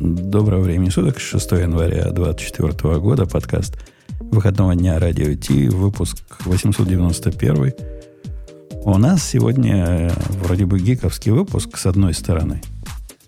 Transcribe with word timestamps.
Доброго 0.00 0.60
времени 0.60 0.90
суток, 0.90 1.18
6 1.18 1.50
января 1.52 2.12
2024 2.12 3.00
года, 3.00 3.26
подкаст 3.26 3.76
выходного 4.20 4.76
дня 4.76 4.96
Радио 5.00 5.34
Ти, 5.34 5.68
выпуск 5.68 6.18
891. 6.44 7.72
У 8.84 8.96
нас 8.96 9.24
сегодня 9.24 9.84
э, 9.88 10.10
вроде 10.40 10.66
бы 10.66 10.78
гиковский 10.78 11.32
выпуск 11.32 11.76
с 11.76 11.84
одной 11.86 12.14
стороны 12.14 12.62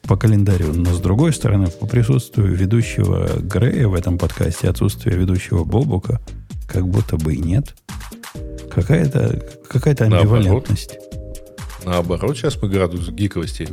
по 0.02 0.16
календарю, 0.16 0.72
но 0.72 0.94
с 0.94 1.00
другой 1.00 1.32
стороны 1.32 1.66
по 1.66 1.86
присутствию 1.86 2.54
ведущего 2.54 3.28
Грея 3.40 3.88
в 3.88 3.94
этом 3.94 4.16
подкасте, 4.16 4.68
отсутствие 4.68 5.16
ведущего 5.16 5.64
Бобука, 5.64 6.20
как 6.68 6.86
будто 6.86 7.16
бы 7.16 7.34
и 7.34 7.40
нет. 7.40 7.74
Какая-то 8.72 9.42
какая 9.68 9.96
амбивалентность. 9.96 11.00
Наоборот, 11.84 12.36
сейчас 12.36 12.60
мы 12.60 12.68
градус 12.68 13.08
гиковости 13.08 13.68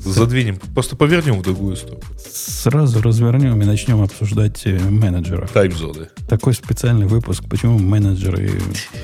задвинем, 0.00 0.58
просто 0.74 0.96
повернем 0.96 1.38
в 1.38 1.42
другую 1.42 1.76
сторону. 1.76 2.02
Сразу 2.18 3.00
развернем 3.00 3.60
и 3.62 3.64
начнем 3.64 4.02
обсуждать 4.02 4.62
э, 4.64 4.78
менеджеров. 4.78 5.50
Таймзоны. 5.50 6.08
Такой 6.28 6.54
специальный 6.54 7.06
выпуск, 7.06 7.44
почему 7.48 7.78
менеджеры 7.78 8.50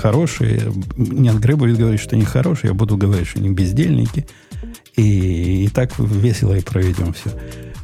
хорошие. 0.00 0.72
Нет, 0.96 1.38
Грей 1.38 1.54
будет 1.54 1.78
говорить, 1.78 2.00
что 2.00 2.16
они 2.16 2.24
хорошие, 2.24 2.70
я 2.70 2.74
буду 2.74 2.96
говорить, 2.96 3.28
что 3.28 3.38
они 3.38 3.50
бездельники. 3.50 4.26
И, 4.96 5.66
и 5.66 5.68
так 5.68 5.96
весело 5.98 6.54
и 6.54 6.60
проведем 6.60 7.12
все. 7.12 7.30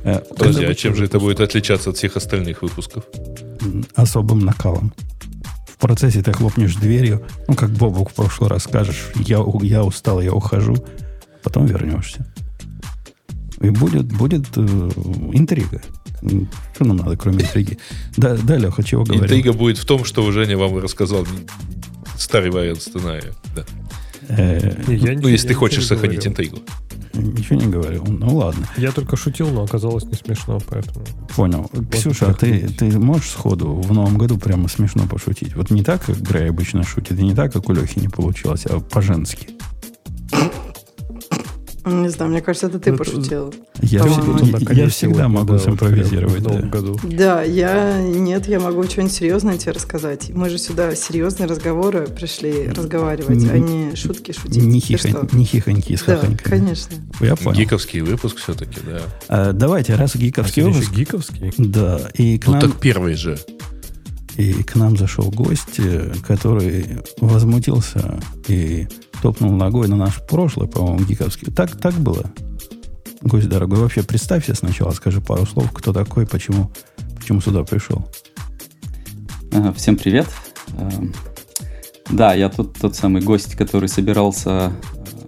Э, 0.02 0.20
Подожди, 0.36 0.64
а 0.64 0.74
чем 0.74 0.96
же 0.96 1.04
это 1.04 1.20
будет 1.20 1.40
отличаться 1.40 1.90
от 1.90 1.96
всех 1.96 2.16
остальных 2.16 2.62
выпусков? 2.62 3.04
Особым 3.94 4.40
накалом 4.40 4.92
процессе 5.84 6.22
ты 6.22 6.32
хлопнешь 6.32 6.76
дверью, 6.76 7.22
ну, 7.46 7.54
как 7.54 7.68
Бобок 7.70 8.10
в 8.10 8.14
прошлый 8.14 8.48
раз 8.48 8.62
скажешь, 8.62 9.10
я, 9.16 9.44
я 9.60 9.84
устал, 9.84 10.22
я 10.22 10.32
ухожу, 10.32 10.76
потом 11.42 11.66
вернешься. 11.66 12.26
И 13.60 13.68
будет, 13.68 14.06
будет 14.06 14.46
э, 14.56 14.60
интрига. 15.34 15.82
Что 16.74 16.84
нам 16.84 16.96
надо, 16.96 17.18
кроме 17.18 17.42
интриги? 17.42 17.78
Да, 18.16 18.34
да 18.34 18.56
Леха, 18.56 18.82
чего 18.82 19.04
говорил? 19.04 19.24
Интрига 19.24 19.52
будет 19.52 19.76
в 19.76 19.84
том, 19.84 20.06
что 20.06 20.30
Женя 20.32 20.56
вам 20.56 20.78
рассказал 20.78 21.26
старый 22.16 22.50
вариант 22.50 22.80
сценария. 22.80 23.34
Да. 23.54 23.64
Э, 24.28 24.84
ну, 24.86 25.28
если 25.28 25.48
ты 25.48 25.54
хочешь 25.54 25.86
сохранить 25.86 26.26
интригу. 26.26 26.60
Ничего 27.14 27.60
не 27.60 27.66
говорил. 27.66 28.04
Ну 28.06 28.36
ладно. 28.36 28.66
Я 28.76 28.92
только 28.92 29.16
шутил, 29.16 29.50
но 29.50 29.62
оказалось 29.62 30.04
не 30.04 30.14
смешно, 30.14 30.58
поэтому. 30.68 31.04
Понял. 31.34 31.70
Вот 31.72 31.90
Ксюша, 31.90 32.30
а 32.30 32.34
ты, 32.34 32.68
ты 32.68 32.98
можешь 32.98 33.30
сходу 33.30 33.74
в 33.74 33.92
новом 33.92 34.18
году 34.18 34.38
прямо 34.38 34.68
смешно 34.68 35.06
пошутить? 35.06 35.54
Вот 35.54 35.70
не 35.70 35.82
так, 35.82 36.04
как 36.04 36.20
Грей 36.20 36.50
обычно 36.50 36.82
шутит, 36.82 37.18
и 37.18 37.22
не 37.22 37.34
так, 37.34 37.52
как 37.52 37.68
у 37.68 37.72
Лехи 37.72 37.98
не 37.98 38.08
получилось, 38.08 38.66
а 38.66 38.80
по-женски. 38.80 39.48
Не 41.84 42.08
знаю, 42.08 42.30
мне 42.30 42.40
кажется, 42.40 42.68
это 42.68 42.78
ты 42.78 42.92
ну, 42.92 42.98
пошутил. 42.98 43.54
Я, 43.82 44.04
я, 44.06 44.72
я 44.72 44.88
всегда 44.88 45.28
могу 45.28 45.52
да, 45.52 45.58
симпровизировать. 45.58 46.40
В 46.40 46.44
да. 46.44 46.60
году. 46.60 46.98
да, 47.02 47.42
я... 47.42 48.00
Нет, 48.00 48.48
я 48.48 48.58
могу 48.58 48.84
что-нибудь 48.84 49.12
серьезное 49.12 49.58
тебе 49.58 49.72
рассказать. 49.72 50.30
Мы 50.30 50.48
же 50.48 50.56
сюда 50.56 50.94
серьезные 50.94 51.46
разговоры 51.46 52.06
пришли 52.06 52.68
разговаривать, 52.68 53.36
не, 53.36 53.48
а 53.50 53.58
не 53.58 53.96
шутки 53.96 54.32
шутить. 54.32 54.62
Не, 54.62 54.80
хихонь, 54.80 55.28
не 55.32 55.44
хихоньки 55.44 55.94
с 55.94 56.04
Да, 56.04 56.22
конечно. 56.42 56.96
Я 57.20 57.36
понял. 57.36 57.58
Гиковский 57.58 58.00
выпуск 58.00 58.38
все-таки, 58.38 58.80
да. 58.86 59.02
А, 59.28 59.52
давайте, 59.52 59.94
раз 59.94 60.16
гиковский 60.16 60.62
а 60.62 60.66
выпуск... 60.68 60.90
гиковский? 60.90 61.52
Да. 61.58 62.00
И 62.14 62.38
к 62.38 62.46
ну, 62.46 62.52
нам... 62.52 62.62
так 62.62 62.80
первый 62.80 63.14
же. 63.14 63.38
И 64.36 64.62
к 64.62 64.74
нам 64.74 64.96
зашел 64.96 65.30
гость, 65.30 65.78
э, 65.78 66.12
который 66.26 67.02
возмутился 67.20 68.20
и 68.48 68.88
топнул 69.24 69.52
ногой 69.52 69.88
на 69.88 69.96
наш 69.96 70.20
прошлый, 70.20 70.68
по-моему, 70.68 71.02
гиковский. 71.06 71.50
Так, 71.50 71.74
так 71.80 71.94
было? 71.94 72.30
Гость 73.22 73.48
дорогой, 73.48 73.78
вообще 73.78 74.02
представься 74.02 74.54
сначала, 74.54 74.90
скажи 74.90 75.22
пару 75.22 75.46
слов, 75.46 75.72
кто 75.72 75.94
такой, 75.94 76.26
почему, 76.26 76.70
почему 77.16 77.40
сюда 77.40 77.64
пришел. 77.64 78.06
Всем 79.76 79.96
привет. 79.96 80.26
Эм, 80.76 81.14
да, 82.10 82.34
я 82.34 82.50
тот, 82.50 82.74
тот 82.78 82.96
самый 82.96 83.22
гость, 83.22 83.54
который 83.54 83.88
собирался, 83.88 84.74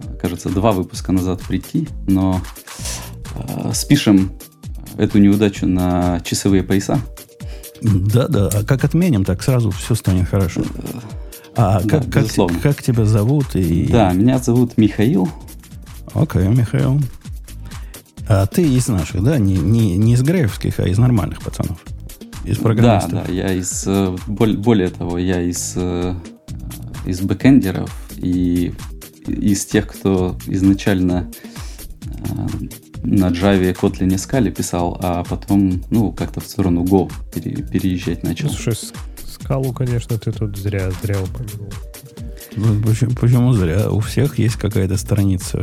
э, 0.05 0.17
кажется, 0.21 0.49
два 0.49 0.73
выпуска 0.73 1.11
назад 1.11 1.41
прийти, 1.41 1.87
но 2.05 2.39
э, 3.33 3.71
спишем 3.73 4.33
эту 4.95 5.17
неудачу 5.17 5.65
на 5.65 6.19
часовые 6.19 6.61
пояса. 6.61 6.99
Да, 7.81 8.27
да. 8.27 8.49
А 8.53 8.63
как 8.63 8.83
отменим, 8.83 9.25
так 9.25 9.41
сразу 9.41 9.71
все 9.71 9.95
станет 9.95 10.29
хорошо. 10.29 10.61
А 11.57 11.81
да, 11.81 11.99
как, 11.99 12.11
как, 12.11 12.61
как 12.61 12.83
тебя 12.83 13.05
зовут? 13.05 13.55
И... 13.55 13.87
Да, 13.87 14.13
меня 14.13 14.37
зовут 14.37 14.77
Михаил. 14.77 15.27
Окей, 16.13 16.43
okay, 16.43 16.55
Михаил. 16.55 17.01
А 18.29 18.45
ты 18.45 18.61
из 18.61 18.87
наших, 18.87 19.23
да? 19.23 19.39
Не, 19.39 19.55
не, 19.55 19.97
не 19.97 20.13
из 20.13 20.21
греевских, 20.21 20.79
а 20.79 20.87
из 20.87 20.99
нормальных 20.99 21.41
пацанов. 21.41 21.83
Из 22.45 22.57
программистов. 22.57 23.11
Да, 23.11 23.23
да, 23.25 23.33
я 23.33 23.51
из... 23.53 23.85
Э, 23.87 24.15
более 24.27 24.89
того, 24.89 25.17
я 25.17 25.41
из, 25.41 25.73
э, 25.75 26.13
из 27.05 27.21
бэкэндеров 27.21 27.91
и 28.17 28.73
из 29.25 29.65
тех, 29.65 29.87
кто 29.87 30.37
изначально 30.45 31.31
э, 32.05 32.67
на 33.03 33.29
Java, 33.29 33.73
Kotlin 33.73 34.13
и 34.13 34.17
Scala 34.17 34.51
писал, 34.51 34.99
а 35.01 35.23
потом, 35.23 35.83
ну, 35.89 36.11
как-то 36.11 36.39
в 36.39 36.45
сторону 36.45 36.83
Go 36.83 37.11
пере, 37.33 37.63
переезжать 37.63 38.23
начал. 38.23 38.49
Слушай, 38.49 38.75
Скалу, 39.41 39.73
конечно, 39.73 40.17
ты 40.17 40.31
тут 40.31 40.57
зря, 40.57 40.91
зря 41.01 41.17
упомянул. 41.21 41.71
Ну, 42.55 42.81
почему, 42.81 43.11
почему 43.11 43.53
зря? 43.53 43.91
У 43.91 43.99
всех 43.99 44.39
есть 44.39 44.55
какая-то 44.55 44.97
страница 44.97 45.61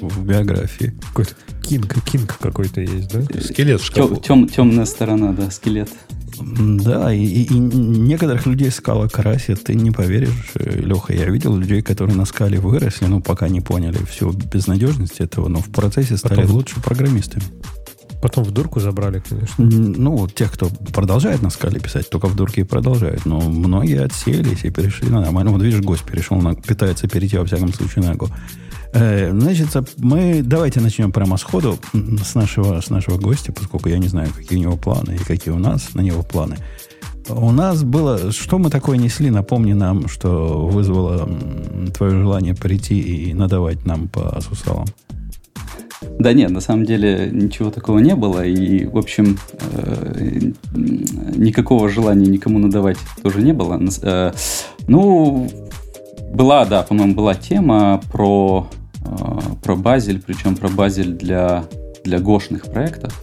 в 0.00 0.24
биографии. 0.24 0.92
Какой-то 1.08 1.34
кинг, 1.62 1.94
кинг 2.04 2.36
какой-то 2.38 2.80
есть, 2.80 3.12
да? 3.12 3.22
Скелет 3.40 3.80
в 3.80 3.84
шкафу. 3.84 4.16
Тем, 4.16 4.48
темная 4.48 4.84
сторона, 4.84 5.32
да, 5.32 5.50
скелет. 5.50 5.90
Да, 6.40 7.14
и, 7.14 7.24
и 7.24 7.54
некоторых 7.56 8.46
людей 8.46 8.72
скала 8.72 9.08
красит, 9.08 9.62
ты 9.62 9.74
не 9.74 9.92
поверишь, 9.92 10.50
э, 10.56 10.80
Леха, 10.80 11.12
я 11.12 11.26
видел 11.26 11.56
людей, 11.56 11.80
которые 11.80 12.16
на 12.16 12.24
скале 12.24 12.58
выросли, 12.58 13.06
но 13.06 13.20
пока 13.20 13.48
не 13.48 13.60
поняли 13.60 13.98
всю 14.04 14.32
безнадежность 14.32 15.20
этого, 15.20 15.48
но 15.48 15.60
в 15.60 15.70
процессе 15.70 16.16
стали 16.16 16.40
Потом... 16.40 16.56
лучше 16.56 16.80
программистами. 16.80 17.44
Потом 18.24 18.42
в 18.42 18.52
дурку 18.52 18.80
забрали, 18.80 19.22
конечно. 19.28 19.54
Ну, 19.58 20.26
тех, 20.28 20.50
кто 20.50 20.70
продолжает 20.94 21.42
на 21.42 21.50
скале 21.50 21.78
писать, 21.78 22.08
только 22.08 22.26
в 22.26 22.34
дурке 22.34 22.62
и 22.62 22.64
продолжают. 22.64 23.26
Но 23.26 23.38
многие 23.38 24.00
отселись 24.00 24.64
и 24.64 24.70
перешли 24.70 25.10
на 25.10 25.20
нормально. 25.20 25.50
Вот 25.52 25.60
видишь, 25.60 25.82
гость 25.82 26.04
перешел, 26.04 26.38
на, 26.38 26.54
пытается 26.54 27.06
перейти, 27.06 27.36
во 27.36 27.44
всяком 27.44 27.70
случае, 27.74 28.06
на 28.06 28.12
Go. 28.12 28.30
Э, 28.94 29.30
значит, 29.30 29.68
мы 29.98 30.40
давайте 30.42 30.80
начнем 30.80 31.12
прямо 31.12 31.36
сходу 31.36 31.78
с 31.92 32.34
нашего, 32.34 32.80
с 32.80 32.88
нашего 32.88 33.18
гостя, 33.18 33.52
поскольку 33.52 33.90
я 33.90 33.98
не 33.98 34.08
знаю, 34.08 34.30
какие 34.34 34.58
у 34.58 34.62
него 34.62 34.78
планы 34.78 35.16
и 35.16 35.18
какие 35.18 35.52
у 35.52 35.58
нас 35.58 35.92
на 35.92 36.00
него 36.00 36.22
планы. 36.22 36.56
У 37.28 37.50
нас 37.50 37.84
было... 37.84 38.32
Что 38.32 38.58
мы 38.58 38.70
такое 38.70 38.96
несли? 38.96 39.28
Напомни 39.28 39.74
нам, 39.74 40.08
что 40.08 40.66
вызвало 40.66 41.28
твое 41.94 42.22
желание 42.22 42.54
прийти 42.54 43.00
и 43.00 43.34
надавать 43.34 43.84
нам 43.84 44.08
по 44.08 44.40
сусалам. 44.40 44.86
Да 46.18 46.32
нет, 46.32 46.50
на 46.50 46.60
самом 46.60 46.84
деле 46.84 47.28
ничего 47.32 47.70
такого 47.70 47.98
не 47.98 48.14
было. 48.14 48.44
И, 48.46 48.86
в 48.86 48.96
общем, 48.96 49.38
э, 49.72 50.52
никакого 50.74 51.88
желания 51.88 52.26
никому 52.26 52.58
надавать 52.58 52.98
тоже 53.22 53.42
не 53.42 53.52
было. 53.52 53.80
Э, 54.02 54.32
ну, 54.86 55.48
была, 56.32 56.64
да, 56.64 56.82
по-моему, 56.82 57.14
была 57.14 57.34
тема 57.34 58.00
про, 58.12 58.68
э, 59.04 59.38
про 59.62 59.76
Базель, 59.76 60.22
причем 60.24 60.56
про 60.56 60.68
Базель 60.68 61.12
для, 61.12 61.64
для 62.04 62.18
гошных 62.20 62.64
проектов. 62.64 63.22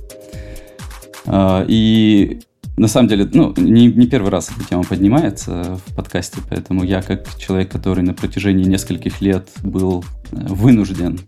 И 1.67 2.39
на 2.77 2.87
самом 2.87 3.09
деле, 3.09 3.29
ну, 3.31 3.53
не, 3.57 3.87
не 3.87 4.07
первый 4.07 4.31
раз 4.31 4.49
эта 4.49 4.67
тема 4.67 4.83
поднимается 4.83 5.79
в 5.85 5.95
подкасте, 5.95 6.39
поэтому 6.49 6.83
я, 6.83 7.01
как 7.03 7.37
человек, 7.37 7.71
который 7.71 8.03
на 8.03 8.13
протяжении 8.13 8.63
нескольких 8.63 9.21
лет 9.21 9.47
был 9.61 10.03
вынужден 10.31 11.19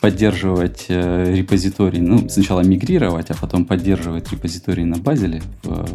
поддерживать 0.00 0.86
э, 0.88 1.34
репозиторий, 1.34 2.00
ну, 2.00 2.28
сначала 2.28 2.60
мигрировать, 2.60 3.30
а 3.30 3.34
потом 3.34 3.64
поддерживать 3.64 4.30
репозиторий 4.30 4.84
на 4.84 4.96
Базеле. 4.96 5.42
В, 5.62 5.88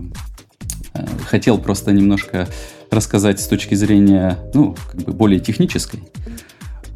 э, 0.94 1.06
хотел 1.26 1.58
просто 1.58 1.92
немножко 1.92 2.48
рассказать 2.92 3.40
с 3.40 3.48
точки 3.48 3.76
зрения, 3.76 4.38
ну, 4.54 4.76
как 4.92 5.02
бы 5.02 5.14
более 5.14 5.40
технической, 5.40 6.02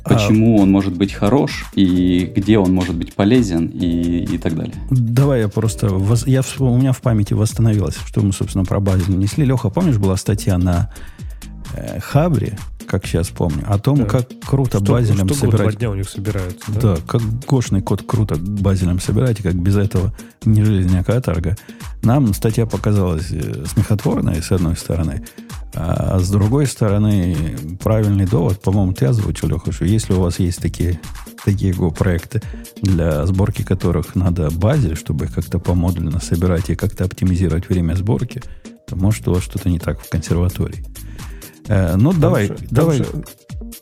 почему 0.03 0.59
а... 0.59 0.63
он 0.63 0.71
может 0.71 0.95
быть 0.95 1.13
хорош 1.13 1.65
и 1.73 2.31
где 2.35 2.59
он 2.59 2.73
может 2.73 2.95
быть 2.95 3.13
полезен 3.13 3.67
и, 3.67 4.25
и 4.25 4.37
так 4.37 4.55
далее. 4.55 4.75
Давай 4.89 5.41
я 5.41 5.47
просто... 5.47 5.87
Я, 6.25 6.41
у 6.59 6.77
меня 6.77 6.91
в 6.91 7.01
памяти 7.01 7.33
восстановилось, 7.33 7.95
что 8.05 8.21
мы, 8.21 8.33
собственно, 8.33 8.65
про 8.65 8.79
Базель 8.79 9.17
несли. 9.17 9.45
Леха, 9.45 9.69
помнишь, 9.69 9.97
была 9.97 10.17
статья 10.17 10.57
на 10.57 10.91
э, 11.73 11.99
Хабре, 11.99 12.57
как 12.87 13.05
сейчас 13.05 13.29
помню, 13.29 13.63
о 13.67 13.77
том, 13.79 13.99
да. 13.99 14.05
как 14.05 14.27
круто 14.45 14.79
что, 14.79 14.91
базелем 14.93 15.27
что 15.27 15.35
собирать. 15.35 15.71
Что 15.71 15.79
дня 15.79 15.91
у 15.91 15.95
них 15.95 16.09
собираются, 16.09 16.71
да? 16.71 16.81
Да, 16.81 16.97
как 17.07 17.21
гошный 17.45 17.81
код 17.81 18.03
круто 18.05 18.35
базелем 18.37 18.99
собирать, 18.99 19.39
и 19.39 19.43
как 19.43 19.55
без 19.55 19.75
этого 19.75 20.13
не 20.45 20.63
жизнь, 20.63 20.97
а 20.97 21.03
каторга. 21.03 21.57
Нам 22.03 22.33
статья 22.33 22.65
показалась 22.65 23.31
э, 23.31 23.65
смехотворной, 23.65 24.41
с 24.41 24.51
одной 24.51 24.75
стороны, 24.75 25.25
а 25.73 26.19
с 26.19 26.29
другой 26.29 26.65
стороны, 26.65 27.55
правильный 27.81 28.25
довод, 28.25 28.61
по-моему, 28.61 28.93
ты 28.93 29.05
озвучил, 29.05 29.47
Леха, 29.49 29.71
что 29.71 29.85
если 29.85 30.13
у 30.13 30.21
вас 30.21 30.39
есть 30.39 30.59
такие 30.59 30.99
такие 31.45 31.71
Go-проекты, 31.71 32.41
для 32.81 33.25
сборки 33.25 33.63
которых 33.63 34.15
надо 34.15 34.49
базель, 34.51 34.97
чтобы 34.97 35.27
как-то 35.27 35.59
помодленно 35.59 36.19
собирать 36.19 36.69
и 36.69 36.75
как-то 36.75 37.05
оптимизировать 37.05 37.69
время 37.69 37.93
сборки, 37.93 38.41
то 38.87 38.95
может 38.95 39.27
у 39.27 39.33
вас 39.33 39.43
что-то 39.43 39.69
не 39.69 39.79
так 39.79 40.01
в 40.01 40.09
консерватории. 40.09 40.83
Э, 41.67 41.95
ну, 41.95 42.11
там 42.11 42.19
давай, 42.19 42.47
же, 42.47 42.57
давай. 42.69 42.97
Же... 42.97 43.05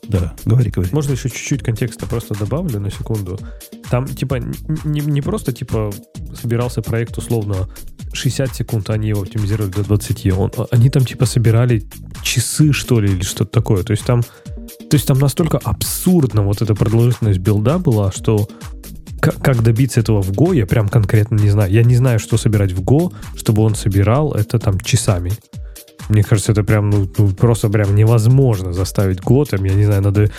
Да, 0.08 0.34
говори, 0.44 0.70
говори. 0.70 0.90
Можно 0.92 1.12
еще 1.12 1.28
чуть-чуть 1.28 1.62
контекста 1.62 2.06
просто 2.06 2.38
добавлю 2.38 2.80
на 2.80 2.90
секунду. 2.90 3.38
Там, 3.90 4.06
типа, 4.06 4.38
не, 4.84 5.00
не 5.00 5.20
просто, 5.20 5.52
типа, 5.52 5.92
собирался 6.40 6.82
проект 6.82 7.18
условно 7.18 7.68
60 8.12 8.54
секунд, 8.54 8.90
они 8.90 9.08
его 9.08 9.22
оптимизировали 9.22 9.70
до 9.70 9.84
20. 9.84 10.26
Он, 10.32 10.52
они 10.70 10.90
там, 10.90 11.04
типа, 11.04 11.26
собирали 11.26 11.84
часы, 12.22 12.72
что 12.72 13.00
ли, 13.00 13.12
или 13.12 13.22
что-то 13.22 13.50
такое. 13.50 13.82
То 13.82 13.92
есть 13.92 14.04
там, 14.04 14.22
то 14.22 14.94
есть 14.94 15.06
там 15.06 15.18
настолько 15.18 15.58
абсурдно 15.58 16.42
вот 16.42 16.62
эта 16.62 16.74
продолжительность 16.74 17.38
билда 17.38 17.78
была, 17.78 18.12
что 18.12 18.48
как, 19.20 19.36
как 19.36 19.62
добиться 19.62 20.00
этого 20.00 20.22
в 20.22 20.30
Go, 20.30 20.54
я 20.54 20.66
прям 20.66 20.88
конкретно 20.88 21.36
не 21.36 21.50
знаю. 21.50 21.72
Я 21.72 21.84
не 21.84 21.96
знаю, 21.96 22.18
что 22.18 22.36
собирать 22.36 22.72
в 22.72 22.82
Go, 22.82 23.12
чтобы 23.36 23.62
он 23.62 23.74
собирал 23.74 24.32
это 24.32 24.58
там 24.58 24.80
часами. 24.80 25.32
Мне 26.08 26.22
кажется, 26.22 26.52
это 26.52 26.62
прям, 26.62 26.90
ну, 26.90 27.08
ну 27.18 27.30
просто 27.30 27.68
прям 27.68 27.94
невозможно 27.94 28.72
заставить 28.72 29.20
Готэм. 29.20 29.64
Я 29.64 29.74
не 29.74 29.84
знаю, 29.84 30.02
надо 30.02 30.30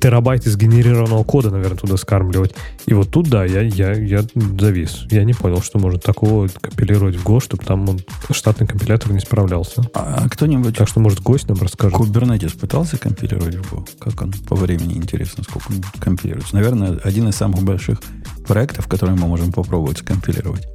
терабайт 0.00 0.46
из 0.46 0.56
генерированного 0.56 1.24
кода, 1.24 1.50
наверное, 1.50 1.78
туда 1.78 1.96
скармливать. 1.96 2.54
И 2.86 2.94
вот 2.94 3.10
тут, 3.10 3.28
да, 3.28 3.44
я, 3.44 3.62
я, 3.62 3.92
я 3.92 4.24
завис. 4.58 5.06
Я 5.10 5.24
не 5.24 5.32
понял, 5.32 5.62
что 5.62 5.78
может 5.78 6.02
такого 6.02 6.48
компилировать 6.60 7.16
в 7.16 7.24
Go, 7.24 7.42
чтобы 7.42 7.64
там 7.64 7.88
он, 7.88 8.00
штатный 8.30 8.66
компилятор 8.66 9.12
не 9.12 9.20
справлялся. 9.20 9.82
А, 9.94 10.22
а 10.24 10.28
кто-нибудь... 10.28 10.76
Так 10.76 10.88
что, 10.88 11.00
может, 11.00 11.20
гость 11.20 11.48
нам 11.48 11.58
расскажет. 11.58 11.98
Kubernetes 11.98 12.58
пытался 12.58 12.98
компилировать 12.98 13.56
в 13.56 13.72
Go? 13.72 13.88
Как 13.98 14.20
он 14.22 14.32
по 14.48 14.56
времени 14.56 14.94
интересно, 14.94 15.44
сколько 15.44 15.70
он 15.70 15.82
компилируется? 15.98 16.54
Наверное, 16.54 16.98
один 17.02 17.28
из 17.28 17.36
самых 17.36 17.62
больших 17.62 18.02
проектов, 18.46 18.88
которые 18.88 19.16
мы 19.16 19.26
можем 19.26 19.52
попробовать 19.52 19.98
скомпилировать. 19.98 20.66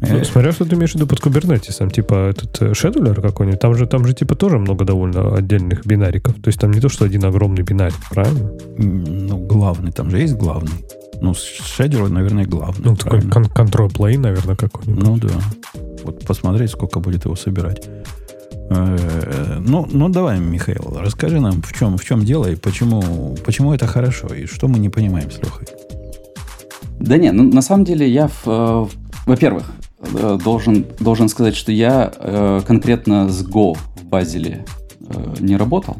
Ну, 0.00 0.24
смотря, 0.24 0.52
что 0.52 0.64
ты 0.64 0.76
имеешь 0.76 0.92
в 0.92 0.94
виду 0.94 1.06
под 1.06 1.20
кубернетисом, 1.20 1.90
типа 1.90 2.30
этот 2.30 2.76
шедулер 2.76 3.20
какой-нибудь, 3.20 3.60
там 3.60 3.74
же, 3.74 3.86
там 3.86 4.04
же 4.04 4.14
типа 4.14 4.36
тоже 4.36 4.58
много 4.58 4.84
довольно 4.84 5.34
отдельных 5.34 5.84
бинариков. 5.84 6.34
То 6.34 6.48
есть 6.48 6.60
там 6.60 6.70
не 6.70 6.80
то, 6.80 6.88
что 6.88 7.04
один 7.04 7.24
огромный 7.24 7.62
бинарик, 7.62 7.96
правильно? 8.10 8.52
Ну, 8.76 9.38
главный, 9.38 9.90
там 9.90 10.10
же 10.10 10.18
есть 10.18 10.34
главный. 10.34 10.72
Ну, 11.20 11.34
шедулер, 11.34 12.08
наверное, 12.10 12.44
главный. 12.44 12.90
Ну, 12.90 12.96
такой 12.96 13.22
кон- 13.22 13.46
control 13.46 13.88
plane, 13.88 14.18
наверное, 14.18 14.54
какой-нибудь. 14.54 15.04
Ну, 15.04 15.16
да. 15.16 15.30
Вот 16.04 16.24
посмотреть, 16.24 16.70
сколько 16.70 17.00
будет 17.00 17.24
его 17.24 17.34
собирать. 17.34 17.88
Э, 18.70 19.58
ну, 19.58 19.88
ну, 19.90 20.08
давай, 20.08 20.38
Михаил, 20.38 20.96
расскажи 21.00 21.40
нам, 21.40 21.60
в 21.60 21.72
чем, 21.72 21.98
в 21.98 22.04
чем 22.04 22.24
дело 22.24 22.46
и 22.46 22.54
почему, 22.54 23.36
почему 23.44 23.74
это 23.74 23.88
хорошо, 23.88 24.28
и 24.28 24.46
что 24.46 24.68
мы 24.68 24.78
не 24.78 24.90
понимаем 24.90 25.30
с 25.32 25.38
Лехой. 25.38 25.66
Да 27.00 27.16
не, 27.16 27.32
ну, 27.32 27.42
на 27.42 27.62
самом 27.62 27.84
деле 27.84 28.08
я, 28.08 28.28
в, 28.28 28.46
э, 28.46 28.86
во-первых, 29.26 29.64
Э, 29.64 29.77
должен, 30.02 30.86
должен 31.00 31.28
сказать, 31.28 31.56
что 31.56 31.72
я 31.72 32.12
э, 32.14 32.60
конкретно 32.66 33.28
с 33.28 33.44
Go 33.44 33.76
в 33.96 34.04
Базеле 34.04 34.64
э, 35.00 35.34
не 35.40 35.56
работал. 35.56 35.96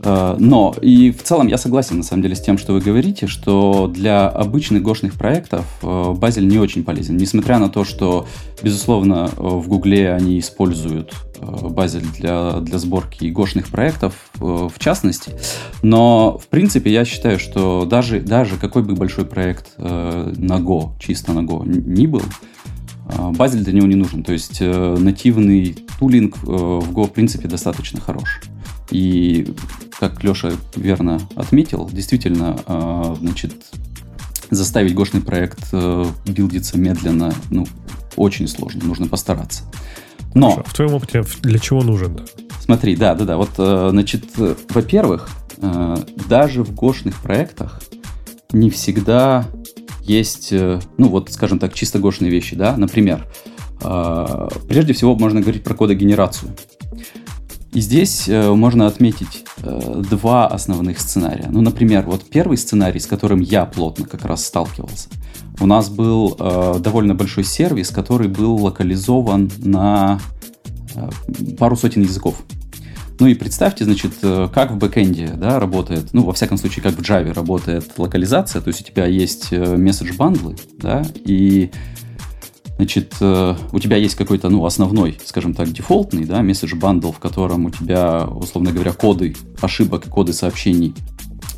Э, 0.00 0.36
но 0.38 0.74
и 0.80 1.10
в 1.10 1.22
целом 1.22 1.46
я 1.46 1.58
согласен 1.58 1.98
на 1.98 2.02
самом 2.02 2.22
деле 2.22 2.34
с 2.34 2.40
тем, 2.40 2.58
что 2.58 2.72
вы 2.72 2.80
говорите, 2.80 3.26
что 3.26 3.90
для 3.92 4.28
обычных 4.28 4.82
гошных 4.82 5.14
проектов 5.14 5.66
э, 5.82 6.12
Базель 6.14 6.48
не 6.48 6.58
очень 6.58 6.84
полезен. 6.84 7.16
Несмотря 7.16 7.58
на 7.58 7.68
то, 7.68 7.84
что, 7.84 8.26
безусловно, 8.62 9.30
в 9.36 9.68
Гугле 9.68 10.12
они 10.12 10.38
используют 10.38 11.12
Э, 11.40 11.68
базель 11.68 12.06
для, 12.18 12.60
для 12.60 12.78
сборки 12.78 13.26
гошных 13.26 13.68
проектов 13.68 14.14
э, 14.40 14.44
в 14.44 14.78
частности. 14.78 15.32
Но, 15.82 16.38
в 16.38 16.48
принципе, 16.48 16.92
я 16.92 17.04
считаю, 17.04 17.38
что 17.38 17.84
даже, 17.84 18.20
даже 18.20 18.56
какой 18.56 18.82
бы 18.82 18.94
большой 18.94 19.24
проект 19.24 19.70
э, 19.76 20.32
на 20.36 20.58
Go, 20.58 20.92
чисто 20.98 21.32
на 21.32 21.40
Go, 21.40 21.66
ни 21.66 22.06
был, 22.06 22.22
базель 23.30 23.64
для 23.64 23.72
него 23.72 23.86
не 23.86 23.94
нужен. 23.94 24.22
То 24.22 24.32
есть 24.32 24.60
нативный 24.60 25.78
тулинг 25.98 26.36
в 26.42 26.90
Go, 26.90 27.06
в 27.06 27.12
принципе, 27.12 27.48
достаточно 27.48 28.00
хорош. 28.00 28.42
И, 28.90 29.54
как 29.98 30.22
Леша 30.22 30.52
верно 30.76 31.18
отметил, 31.34 31.88
действительно, 31.90 32.58
значит, 33.18 33.54
заставить 34.50 34.94
гошный 34.94 35.22
проект 35.22 35.72
билдиться 36.26 36.76
медленно, 36.76 37.32
ну, 37.50 37.66
очень 38.16 38.46
сложно, 38.46 38.84
нужно 38.84 39.06
постараться. 39.06 39.64
Но... 40.38 40.62
В 40.64 40.74
твоем 40.74 40.94
опыте 40.94 41.24
для 41.42 41.58
чего 41.58 41.82
нужен? 41.82 42.16
Да? 42.16 42.24
Смотри, 42.60 42.96
да, 42.96 43.14
да, 43.14 43.24
да. 43.24 43.36
Вот, 43.36 43.50
э, 43.58 43.88
значит, 43.90 44.24
во-первых, 44.36 45.30
э, 45.56 45.96
даже 46.28 46.62
в 46.62 46.74
гошных 46.74 47.20
проектах 47.22 47.80
не 48.52 48.70
всегда 48.70 49.46
есть, 50.02 50.52
э, 50.52 50.80
ну 50.96 51.08
вот, 51.08 51.32
скажем 51.32 51.58
так, 51.58 51.74
чисто 51.74 51.98
гошные 51.98 52.30
вещи, 52.30 52.56
да. 52.56 52.76
Например, 52.76 53.26
прежде 53.80 54.92
всего 54.92 55.14
можно 55.14 55.40
говорить 55.40 55.62
про 55.62 55.72
кодогенерацию. 55.72 56.50
И 57.72 57.80
здесь 57.80 58.28
можно 58.28 58.86
отметить 58.86 59.44
два 59.58 60.46
основных 60.46 61.00
сценария. 61.00 61.48
Ну, 61.50 61.60
например, 61.60 62.04
вот 62.06 62.24
первый 62.28 62.56
сценарий, 62.56 62.98
с 62.98 63.06
которым 63.06 63.40
я 63.40 63.66
плотно 63.66 64.06
как 64.06 64.24
раз 64.24 64.46
сталкивался– 64.46 65.08
у 65.60 65.66
нас 65.66 65.88
был 65.88 66.36
э, 66.38 66.76
довольно 66.80 67.14
большой 67.14 67.44
сервис, 67.44 67.90
который 67.90 68.28
был 68.28 68.56
локализован 68.56 69.50
на 69.58 70.20
э, 70.94 71.10
пару 71.58 71.76
сотен 71.76 72.02
языков. 72.02 72.42
Ну 73.18 73.26
и 73.26 73.34
представьте, 73.34 73.84
значит, 73.84 74.12
э, 74.22 74.48
как 74.54 74.70
в 74.70 74.76
бэкэнде 74.76 75.32
да, 75.36 75.58
работает, 75.58 76.10
ну, 76.12 76.22
во 76.24 76.32
всяком 76.32 76.58
случае, 76.58 76.84
как 76.84 76.94
в 76.94 77.00
Java 77.00 77.32
работает 77.32 77.90
локализация, 77.96 78.62
то 78.62 78.68
есть 78.68 78.82
у 78.82 78.84
тебя 78.84 79.06
есть 79.06 79.50
message 79.50 80.14
bundle 80.16 80.46
ы, 80.46 80.56
да, 80.78 81.04
и 81.24 81.72
Значит, 82.78 83.16
э, 83.20 83.54
у 83.72 83.78
тебя 83.80 83.96
есть 83.96 84.14
какой-то, 84.14 84.48
ну, 84.50 84.64
основной, 84.64 85.18
скажем 85.24 85.52
так, 85.52 85.72
дефолтный, 85.72 86.24
да, 86.24 86.42
message 86.42 86.76
bundle, 86.76 87.10
в 87.10 87.18
котором 87.18 87.66
у 87.66 87.70
тебя, 87.70 88.24
условно 88.24 88.70
говоря, 88.70 88.92
коды 88.92 89.34
ошибок 89.60 90.04
коды 90.04 90.32
сообщений 90.32 90.94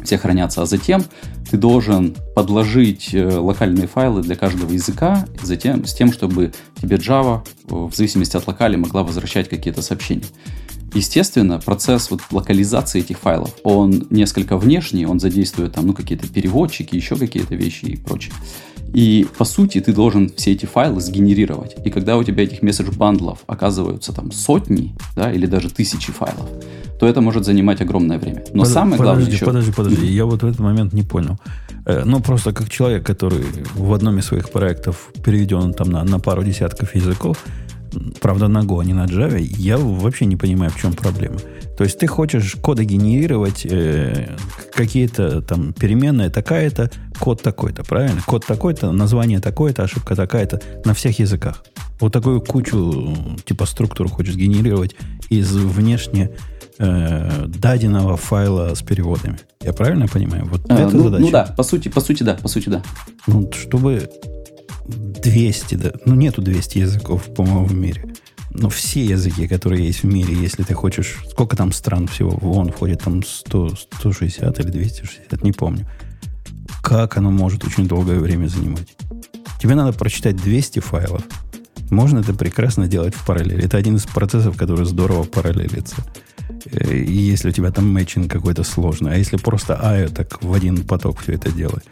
все 0.03 0.17
хранятся, 0.17 0.63
а 0.63 0.67
затем 0.67 1.05
ты 1.51 1.59
должен 1.59 2.17
подложить 2.35 3.13
э, 3.13 3.37
локальные 3.37 3.87
файлы 3.87 4.23
для 4.23 4.35
каждого 4.35 4.73
языка, 4.73 5.27
затем 5.43 5.85
с 5.85 5.93
тем, 5.93 6.11
чтобы 6.11 6.53
тебе 6.81 6.97
Java 6.97 7.43
э, 7.69 7.75
в 7.75 7.95
зависимости 7.95 8.39
от 8.39 8.47
локали 8.47 8.77
могла 8.77 9.03
возвращать 9.03 9.51
какие-то 9.51 9.83
сообщения. 9.83 10.25
Естественно, 10.95 11.61
процесс 11.61 12.11
вот 12.11 12.23
локализации 12.33 13.01
этих 13.01 13.19
файлов, 13.19 13.55
он 13.63 14.07
несколько 14.09 14.57
внешний, 14.57 15.05
он 15.05 15.21
задействует 15.21 15.75
там, 15.75 15.87
ну, 15.87 15.93
какие-то 15.93 16.27
переводчики, 16.29 16.97
еще 16.97 17.17
какие-то 17.17 17.55
вещи 17.55 17.85
и 17.85 17.97
прочее. 17.97 18.33
И, 18.93 19.27
по 19.39 19.45
сути, 19.45 19.81
ты 19.81 19.93
должен 19.93 20.31
все 20.37 20.53
эти 20.53 20.67
файлы 20.67 21.01
сгенерировать. 21.01 21.77
И 21.85 21.91
когда 21.91 22.17
у 22.17 22.25
тебя 22.25 22.43
этих 22.43 22.63
месседж-бандлов 22.63 23.39
оказываются 23.47 24.13
там 24.13 24.33
сотни, 24.33 24.95
да, 25.17 25.33
или 25.33 25.47
даже 25.47 25.71
тысячи 25.71 26.13
файлов, 26.13 26.49
то 26.99 27.07
это 27.07 27.21
может 27.21 27.45
занимать 27.45 27.81
огромное 27.81 28.19
время. 28.19 28.45
Но 28.53 28.65
Под, 28.65 28.73
самое 28.73 28.99
подожди, 28.99 29.03
главное 29.03 29.35
еще... 29.35 29.47
Подожди, 29.47 29.73
подожди, 29.73 30.07
я 30.07 30.25
вот 30.25 30.43
в 30.43 30.47
этот 30.47 30.61
момент 30.61 30.93
не 30.93 31.03
понял. 31.03 31.39
Э, 31.87 32.03
ну, 32.05 32.21
просто 32.21 32.53
как 32.53 32.69
человек, 32.69 33.07
который 33.07 33.45
в 33.75 33.93
одном 33.95 34.19
из 34.19 34.27
своих 34.27 34.51
проектов 34.51 35.11
переведен 35.25 35.73
там 35.73 35.91
на, 35.91 36.05
на 36.05 36.19
пару 36.19 36.43
десятков 36.45 36.95
языков, 36.95 37.39
правда, 38.21 38.49
на 38.49 38.61
Go, 38.61 38.81
а 38.81 38.85
не 38.85 38.93
на 38.93 39.07
Java, 39.07 39.39
я 39.39 39.79
вообще 39.79 40.27
не 40.27 40.37
понимаю, 40.37 40.71
в 40.71 40.81
чем 40.81 40.93
проблема. 40.93 41.39
То 41.77 41.85
есть 41.85 41.99
ты 41.99 42.07
хочешь 42.07 42.57
коды 42.61 42.85
генерировать, 42.85 43.65
э, 43.65 44.37
какие-то 44.73 45.43
там 45.43 45.73
переменные 45.73 46.31
такая-то, 46.31 46.91
код 47.19 47.43
такой-то, 47.43 47.85
правильно? 47.85 48.21
Код 48.27 48.45
такой-то, 48.47 48.93
название 48.93 49.41
такое-то, 49.41 49.85
ошибка 49.85 50.15
такая-то 50.15 50.61
на 50.85 50.95
всех 50.95 51.19
языках. 51.19 51.65
Вот 52.01 52.13
такую 52.13 52.41
кучу 52.41 53.15
типа 53.45 53.67
структур 53.67 54.09
хочешь 54.09 54.37
генерировать 54.37 54.97
из 55.29 55.55
внешне 55.55 56.31
э, 56.79 57.47
даденного 57.47 58.17
файла 58.17 58.75
с 58.75 58.83
переводами. 58.83 59.39
Я 59.63 59.73
правильно 59.73 60.07
понимаю? 60.07 60.47
Вот 60.51 60.63
а, 60.71 60.75
это 60.75 60.97
ну, 60.97 61.05
задача. 61.05 61.23
Ну 61.23 61.31
да, 61.31 61.55
по 61.57 61.63
сути, 61.63 61.89
по 61.89 62.01
сути, 62.01 62.23
да, 62.23 62.35
по 62.35 62.49
сути, 62.49 62.69
да. 62.69 62.83
Ну, 63.27 63.51
чтобы 63.53 64.11
200, 64.87 65.75
да, 65.75 65.93
ну 66.05 66.15
нету 66.15 66.43
200 66.43 66.79
языков, 66.79 67.25
по-моему, 67.35 67.65
в 67.65 67.75
мире. 67.75 68.15
Но 68.53 68.69
все 68.69 69.05
языки, 69.05 69.47
которые 69.47 69.87
есть 69.87 70.03
в 70.03 70.07
мире, 70.07 70.35
если 70.35 70.65
ты 70.65 70.75
хочешь... 70.75 71.19
Сколько 71.31 71.57
там 71.57 71.73
стран 71.73 72.09
всего? 72.09 72.31
Вон 72.31 72.73
входит 72.73 73.03
там 73.03 73.23
100, 73.23 73.77
160 73.77 74.61
или 74.61 74.71
260, 74.71 75.45
не 75.45 75.53
помню. 75.53 75.87
Как 76.83 77.17
оно 77.17 77.31
может 77.31 77.65
очень 77.65 77.87
долгое 77.87 78.19
время 78.19 78.49
занимать? 78.49 78.97
Тебе 79.63 79.75
надо 79.75 79.97
прочитать 79.97 80.37
200 80.37 80.81
файлов. 80.81 81.23
Можно 81.91 82.21
это 82.21 82.35
прекрасно 82.35 82.89
делать 82.89 83.15
в 83.15 83.25
параллели. 83.25 83.65
Это 83.65 83.77
один 83.77 83.97
из 83.97 84.07
процессов, 84.07 84.57
который 84.57 84.87
здорово 84.87 85.25
параллелится. 85.25 85.97
Э, 86.67 86.97
если 86.97 87.51
у 87.51 87.53
тебя 87.53 87.71
там 87.71 87.93
мэтчинг 87.93 88.31
какой-то 88.31 88.65
сложный, 88.65 89.13
а 89.13 89.17
если 89.17 89.37
просто 89.37 89.77
АЭ 89.77 90.09
так 90.09 90.43
в 90.43 90.53
один 90.53 90.85
поток 90.85 91.21
все 91.21 91.35
это 91.35 91.51
делать, 91.51 91.85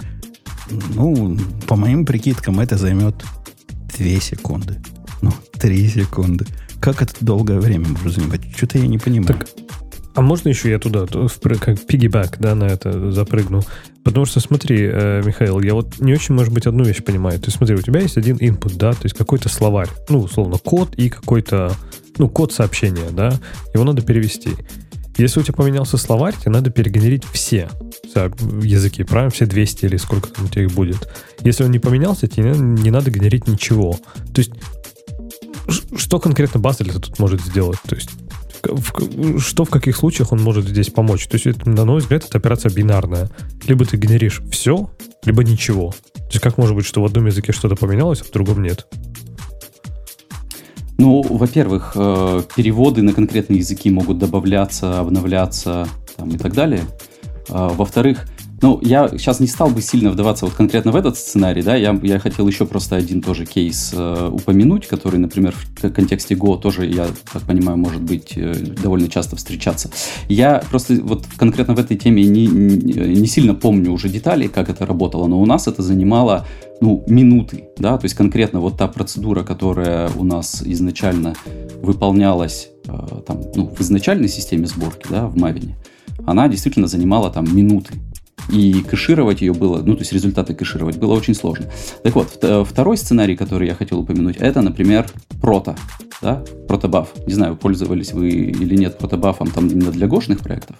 ну, 0.94 1.36
по 1.66 1.76
моим 1.76 2.04
прикидкам, 2.04 2.60
это 2.60 2.76
займет 2.76 3.14
2 3.98 4.20
секунды. 4.20 4.76
Ну, 5.22 5.32
3 5.58 5.88
секунды. 5.88 6.46
Как 6.80 7.02
это 7.02 7.12
долгое 7.20 7.58
время 7.58 7.88
может 7.88 8.16
занимать? 8.16 8.40
Что-то 8.56 8.78
я 8.78 8.86
не 8.86 8.98
понимаю. 8.98 9.26
Так, 9.26 9.48
А 10.14 10.20
можно 10.20 10.48
еще 10.48 10.70
я 10.70 10.78
туда, 10.78 11.06
как 11.06 11.80
пигибэк, 11.86 12.38
да, 12.38 12.54
на 12.54 12.64
это 12.64 13.12
запрыгну? 13.12 13.62
Потому 14.04 14.26
что, 14.26 14.40
смотри, 14.40 14.88
э, 14.90 15.22
Михаил, 15.24 15.60
я 15.60 15.74
вот 15.74 16.00
не 16.00 16.14
очень, 16.14 16.34
может 16.34 16.52
быть, 16.52 16.66
одну 16.66 16.84
вещь 16.84 17.02
понимаю. 17.04 17.38
То 17.38 17.46
есть, 17.46 17.58
смотри, 17.58 17.76
у 17.76 17.82
тебя 17.82 18.00
есть 18.00 18.16
один 18.16 18.36
input, 18.36 18.76
да, 18.76 18.92
то 18.92 19.04
есть 19.04 19.16
какой-то 19.16 19.48
словарь, 19.48 19.88
ну, 20.08 20.20
условно, 20.20 20.56
код 20.58 20.94
и 20.96 21.08
какой-то, 21.10 21.72
ну, 22.16 22.28
код 22.28 22.52
сообщения, 22.52 23.10
да, 23.12 23.38
его 23.74 23.84
надо 23.84 24.02
перевести. 24.02 24.50
Если 25.18 25.40
у 25.40 25.42
тебя 25.42 25.54
поменялся 25.54 25.96
словарь, 25.96 26.36
тебе 26.36 26.52
надо 26.52 26.70
перегенерить 26.70 27.24
все 27.32 27.68
языки, 28.14 29.02
правильно? 29.02 29.30
Все 29.30 29.46
200 29.46 29.84
или 29.84 29.96
сколько 29.96 30.28
там 30.28 30.46
у 30.46 30.48
тебя 30.48 30.64
их 30.64 30.72
будет. 30.72 31.08
Если 31.40 31.64
он 31.64 31.70
не 31.70 31.78
поменялся, 31.78 32.26
тебе 32.26 32.52
не 32.56 32.90
надо 32.90 33.10
генерить 33.10 33.48
ничего. 33.48 33.98
То 34.32 34.40
есть, 34.40 34.52
что 35.96 36.18
конкретно 36.18 36.60
Бассель 36.60 36.92
тут 36.92 37.18
может 37.18 37.40
сделать? 37.42 37.78
То 37.86 37.96
есть, 37.96 38.10
в, 38.62 39.40
что 39.40 39.64
в 39.64 39.70
каких 39.70 39.96
случаях 39.96 40.32
он 40.32 40.40
может 40.40 40.66
здесь 40.66 40.90
помочь? 40.90 41.26
То 41.26 41.34
есть, 41.34 41.46
это, 41.46 41.68
на 41.68 41.84
мой 41.84 42.00
взгляд, 42.00 42.24
это 42.24 42.38
операция 42.38 42.70
бинарная. 42.72 43.30
Либо 43.66 43.84
ты 43.84 43.96
генеришь 43.96 44.40
все, 44.50 44.90
либо 45.24 45.44
ничего. 45.44 45.94
То 46.14 46.32
есть, 46.32 46.40
как 46.40 46.58
может 46.58 46.76
быть, 46.76 46.86
что 46.86 47.02
в 47.02 47.04
одном 47.04 47.26
языке 47.26 47.52
что-то 47.52 47.76
поменялось, 47.76 48.20
а 48.20 48.24
в 48.24 48.30
другом 48.30 48.62
нет? 48.62 48.86
Ну, 50.98 51.22
во-первых, 51.22 51.92
э, 51.94 52.42
переводы 52.56 53.02
на 53.02 53.12
конкретные 53.12 53.58
языки 53.58 53.88
могут 53.88 54.18
добавляться, 54.18 54.98
обновляться 54.98 55.86
там, 56.16 56.30
и 56.30 56.36
так 56.36 56.54
далее. 56.54 56.82
А, 57.48 57.68
во-вторых, 57.68 58.26
ну, 58.60 58.80
я 58.82 59.08
сейчас 59.08 59.40
не 59.40 59.46
стал 59.46 59.70
бы 59.70 59.80
сильно 59.82 60.10
вдаваться 60.10 60.44
вот 60.44 60.54
конкретно 60.54 60.90
в 60.92 60.96
этот 60.96 61.16
сценарий, 61.16 61.62
да, 61.62 61.76
я, 61.76 61.98
я 62.02 62.18
хотел 62.18 62.46
еще 62.48 62.66
просто 62.66 62.96
один 62.96 63.22
тоже 63.22 63.46
кейс 63.46 63.92
э, 63.94 64.28
упомянуть, 64.32 64.86
который, 64.86 65.18
например, 65.18 65.54
в 65.54 65.90
контексте 65.90 66.34
Go 66.34 66.60
тоже, 66.60 66.86
я 66.86 67.06
так 67.32 67.42
понимаю, 67.42 67.78
может 67.78 68.02
быть 68.02 68.32
э, 68.36 68.54
довольно 68.82 69.08
часто 69.08 69.36
встречаться. 69.36 69.90
Я 70.28 70.62
просто 70.70 70.94
вот 71.02 71.24
конкретно 71.36 71.74
в 71.74 71.78
этой 71.78 71.96
теме 71.96 72.24
не, 72.24 72.46
не, 72.46 73.26
сильно 73.26 73.54
помню 73.54 73.92
уже 73.92 74.08
детали, 74.08 74.48
как 74.48 74.70
это 74.70 74.86
работало, 74.86 75.26
но 75.28 75.40
у 75.40 75.46
нас 75.46 75.68
это 75.68 75.82
занимало 75.82 76.46
ну, 76.80 77.04
минуты, 77.06 77.68
да, 77.78 77.96
то 77.96 78.04
есть 78.04 78.16
конкретно 78.16 78.60
вот 78.60 78.76
та 78.76 78.88
процедура, 78.88 79.42
которая 79.42 80.10
у 80.16 80.24
нас 80.24 80.62
изначально 80.64 81.34
выполнялась 81.80 82.70
э, 82.86 82.92
там, 83.26 83.40
ну, 83.54 83.68
в 83.68 83.80
изначальной 83.80 84.28
системе 84.28 84.66
сборки, 84.66 85.06
да, 85.08 85.26
в 85.26 85.36
Мавине, 85.36 85.76
она 86.26 86.48
действительно 86.48 86.88
занимала 86.88 87.30
там 87.30 87.44
минуты. 87.56 87.94
И 88.50 88.82
кэшировать 88.82 89.40
ее 89.42 89.52
было, 89.52 89.82
ну, 89.82 89.94
то 89.94 90.00
есть 90.00 90.12
результаты 90.12 90.54
кэшировать 90.54 90.96
было 90.96 91.14
очень 91.14 91.34
сложно. 91.34 91.66
Так 92.02 92.14
вот, 92.14 92.42
второй 92.66 92.96
сценарий, 92.96 93.36
который 93.36 93.68
я 93.68 93.74
хотел 93.74 94.00
упомянуть, 94.00 94.36
это, 94.36 94.62
например, 94.62 95.06
прото, 95.40 95.76
да, 96.22 96.42
протобаф. 96.66 97.12
Не 97.26 97.34
знаю, 97.34 97.56
пользовались 97.56 98.12
вы 98.12 98.30
или 98.30 98.74
нет 98.76 98.98
протобафом 98.98 99.50
там 99.50 99.68
именно 99.68 99.90
для 99.90 100.06
гошных 100.06 100.40
проектов, 100.40 100.76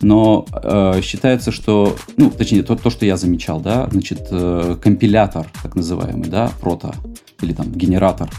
но 0.00 0.46
э, 0.52 1.00
считается, 1.02 1.50
что, 1.50 1.96
ну, 2.16 2.30
точнее, 2.30 2.62
то, 2.62 2.76
то, 2.76 2.90
что 2.90 3.04
я 3.04 3.16
замечал, 3.16 3.60
да, 3.60 3.88
значит, 3.90 4.28
э, 4.30 4.76
компилятор, 4.80 5.50
так 5.62 5.74
называемый, 5.74 6.28
да, 6.28 6.50
прото, 6.60 6.94
или 7.42 7.52
там 7.52 7.72
генератор 7.72 8.30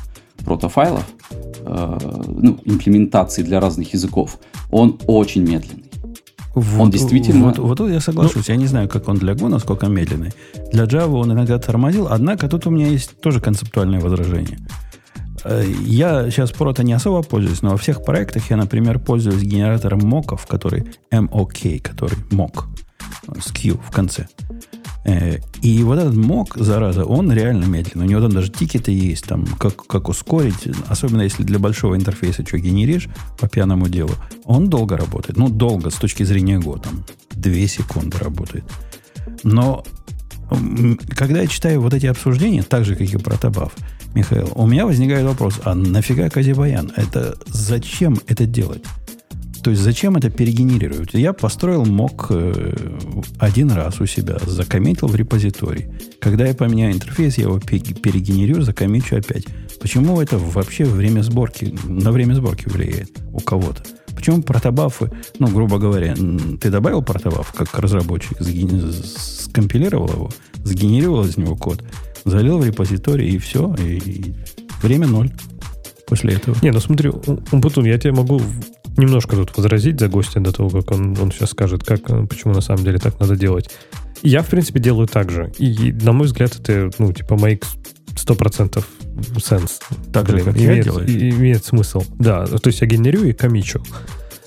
протофайлов, 0.45 1.05
э, 1.31 1.97
ну, 2.27 2.57
имплементации 2.65 3.43
для 3.43 3.59
разных 3.59 3.93
языков, 3.93 4.39
он 4.71 4.97
очень 5.05 5.43
медленный. 5.43 5.88
Вот, 6.55 6.81
он 6.81 6.89
действительно... 6.89 7.45
Вот, 7.45 7.59
вот, 7.59 7.79
вот 7.79 7.91
я 7.91 7.99
соглашусь. 7.99 8.47
Ну, 8.47 8.53
я 8.53 8.55
не 8.55 8.67
знаю, 8.67 8.89
как 8.89 9.07
он 9.07 9.17
для 9.17 9.33
Go, 9.33 9.47
насколько 9.47 9.87
медленный. 9.87 10.31
Для 10.71 10.85
Java 10.85 11.13
он 11.13 11.31
иногда 11.31 11.59
тормозил. 11.59 12.07
Однако 12.09 12.47
тут 12.47 12.67
у 12.67 12.69
меня 12.69 12.87
есть 12.87 13.19
тоже 13.21 13.39
концептуальное 13.39 13.99
возражение. 13.99 14.59
Э, 15.43 15.63
я 15.85 16.29
сейчас 16.31 16.51
прото 16.51 16.83
не 16.83 16.93
особо 16.93 17.21
пользуюсь, 17.23 17.61
но 17.61 17.71
во 17.71 17.77
всех 17.77 18.03
проектах 18.03 18.49
я, 18.49 18.57
например, 18.57 18.99
пользуюсь 18.99 19.43
генератором 19.43 19.99
моков, 19.99 20.47
который 20.47 20.85
MOK, 21.11 21.79
который 21.79 22.17
мок 22.31 22.67
с 23.39 23.51
Q 23.51 23.75
в 23.75 23.91
конце. 23.91 24.27
Э, 25.05 25.37
и 25.61 25.83
вот 25.83 25.99
этот 25.99 26.15
мок, 26.15 26.57
зараза, 26.57 27.05
он 27.05 27.31
реально 27.31 27.65
медленный. 27.65 28.05
У 28.05 28.09
него 28.09 28.21
там 28.21 28.31
даже 28.31 28.51
тикеты 28.51 28.91
есть, 28.91 29.25
там, 29.25 29.45
как, 29.45 29.75
как 29.87 30.09
ускорить, 30.09 30.67
особенно 30.87 31.21
если 31.21 31.43
для 31.43 31.59
большого 31.59 31.95
интерфейса 31.95 32.45
что 32.45 32.57
генеришь 32.57 33.07
по 33.39 33.47
пьяному 33.47 33.87
делу. 33.87 34.11
Он 34.45 34.69
долго 34.69 34.97
работает. 34.97 35.37
Ну, 35.37 35.49
долго 35.49 35.89
с 35.89 35.95
точки 35.95 36.23
зрения 36.23 36.59
Go, 36.59 36.81
там, 36.81 37.03
2 37.31 37.67
секунды 37.67 38.17
работает. 38.17 38.65
Но 39.43 39.83
когда 41.15 41.41
я 41.41 41.47
читаю 41.47 41.81
вот 41.81 41.93
эти 41.93 42.07
обсуждения, 42.07 42.63
так 42.63 42.85
же, 42.85 42.95
как 42.95 43.07
и 43.07 43.17
про 43.17 43.37
Табаф, 43.37 43.73
Михаил, 44.15 44.51
у 44.55 44.65
меня 44.65 44.85
возникает 44.85 45.25
вопрос, 45.25 45.59
а 45.63 45.75
нафига 45.75 46.29
Казибаян? 46.29 46.91
Это 46.95 47.37
зачем 47.47 48.17
это 48.27 48.45
делать? 48.45 48.83
То 49.63 49.71
есть 49.71 49.81
зачем 49.81 50.15
это 50.15 50.29
перегенерировать? 50.29 51.13
Я 51.13 51.33
построил 51.33 51.85
мок 51.85 52.27
э, 52.29 52.73
один 53.37 53.71
раз 53.71 53.99
у 53.99 54.05
себя, 54.05 54.37
закоммитил 54.45 55.07
в 55.07 55.15
репозитории. 55.15 55.91
Когда 56.19 56.45
я 56.45 56.53
поменяю 56.53 56.93
интерфейс, 56.93 57.37
я 57.37 57.45
его 57.45 57.59
перегенерирую, 57.59 58.63
закоммичу 58.63 59.17
опять. 59.17 59.45
Почему 59.79 60.21
это 60.21 60.37
вообще 60.37 60.85
время 60.85 61.21
сборки, 61.21 61.75
на 61.85 62.11
время 62.11 62.33
сборки 62.35 62.67
влияет 62.69 63.11
у 63.33 63.39
кого-то? 63.39 63.83
Почему 64.15 64.41
протобафы, 64.41 65.11
ну, 65.39 65.47
грубо 65.47 65.77
говоря, 65.77 66.15
ты 66.59 66.69
добавил 66.69 67.01
протобаф 67.01 67.53
как 67.53 67.77
разработчик, 67.79 68.37
скомпилировал 69.15 70.09
его, 70.09 70.29
сгенерировал 70.63 71.25
из 71.25 71.37
него 71.37 71.55
код, 71.55 71.83
залил 72.25 72.59
в 72.59 72.65
репозиторий, 72.65 73.29
и 73.29 73.37
все, 73.37 73.73
и 73.75 74.33
время 74.81 75.07
ноль 75.07 75.31
после 76.05 76.33
этого. 76.33 76.57
Не, 76.61 76.71
ну 76.71 76.79
смотри, 76.79 77.09
Умпутун, 77.51 77.85
я 77.85 77.97
тебе 77.97 78.11
могу 78.11 78.41
немножко 78.99 79.35
тут 79.35 79.55
возразить 79.57 79.99
за 79.99 80.07
гостя 80.07 80.39
до 80.39 80.51
того, 80.51 80.69
как 80.69 80.91
он, 80.91 81.17
он 81.19 81.31
сейчас 81.31 81.51
скажет, 81.51 81.83
как, 81.83 82.01
почему 82.29 82.53
на 82.53 82.61
самом 82.61 82.83
деле 82.83 82.99
так 82.99 83.19
надо 83.19 83.35
делать. 83.35 83.69
Я, 84.21 84.41
в 84.41 84.47
принципе, 84.47 84.79
делаю 84.79 85.07
так 85.07 85.31
же. 85.31 85.51
И, 85.57 85.93
на 85.93 86.11
мой 86.11 86.27
взгляд, 86.27 86.55
это, 86.59 86.91
ну, 86.99 87.13
типа, 87.13 87.33
make 87.33 87.63
100% 88.15 88.83
сенс. 89.41 89.79
Так 90.11 90.29
же, 90.29 90.41
как 90.41 90.55
имеет, 90.55 90.77
я 90.77 90.83
делаю. 90.83 91.07
Имеет 91.07 91.65
смысл. 91.65 92.03
Да, 92.19 92.45
то 92.45 92.67
есть 92.67 92.81
я 92.81 92.87
генерю 92.87 93.23
и 93.23 93.33
комичу. 93.33 93.81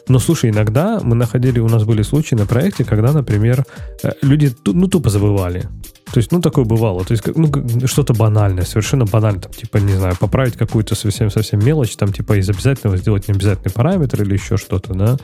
Но 0.08 0.18
слушай, 0.18 0.50
иногда 0.50 1.00
мы 1.02 1.14
находили, 1.14 1.60
у 1.60 1.68
нас 1.68 1.84
были 1.84 2.02
случаи 2.02 2.34
на 2.34 2.46
проекте, 2.46 2.84
когда, 2.84 3.12
например, 3.12 3.64
э, 4.02 4.10
люди 4.22 4.52
ну, 4.66 4.88
тупо 4.88 5.10
забывали. 5.10 5.68
То 6.12 6.18
есть, 6.18 6.32
ну, 6.32 6.40
такое 6.40 6.64
бывало. 6.64 7.04
То 7.04 7.12
есть, 7.12 7.24
ну, 7.34 7.50
что-то 7.86 8.12
банальное, 8.12 8.64
совершенно 8.64 9.06
банальное, 9.06 9.42
там, 9.42 9.52
типа, 9.52 9.78
не 9.78 9.94
знаю, 9.94 10.16
поправить 10.18 10.56
какую-то 10.56 10.94
совсем-совсем 10.94 11.64
мелочь, 11.64 11.96
там, 11.96 12.12
типа, 12.12 12.38
из 12.38 12.50
обязательного 12.50 12.98
сделать 12.98 13.28
необязательный 13.28 13.72
параметр 13.72 14.22
или 14.22 14.34
еще 14.34 14.56
что-то, 14.56 14.92
да. 14.92 15.16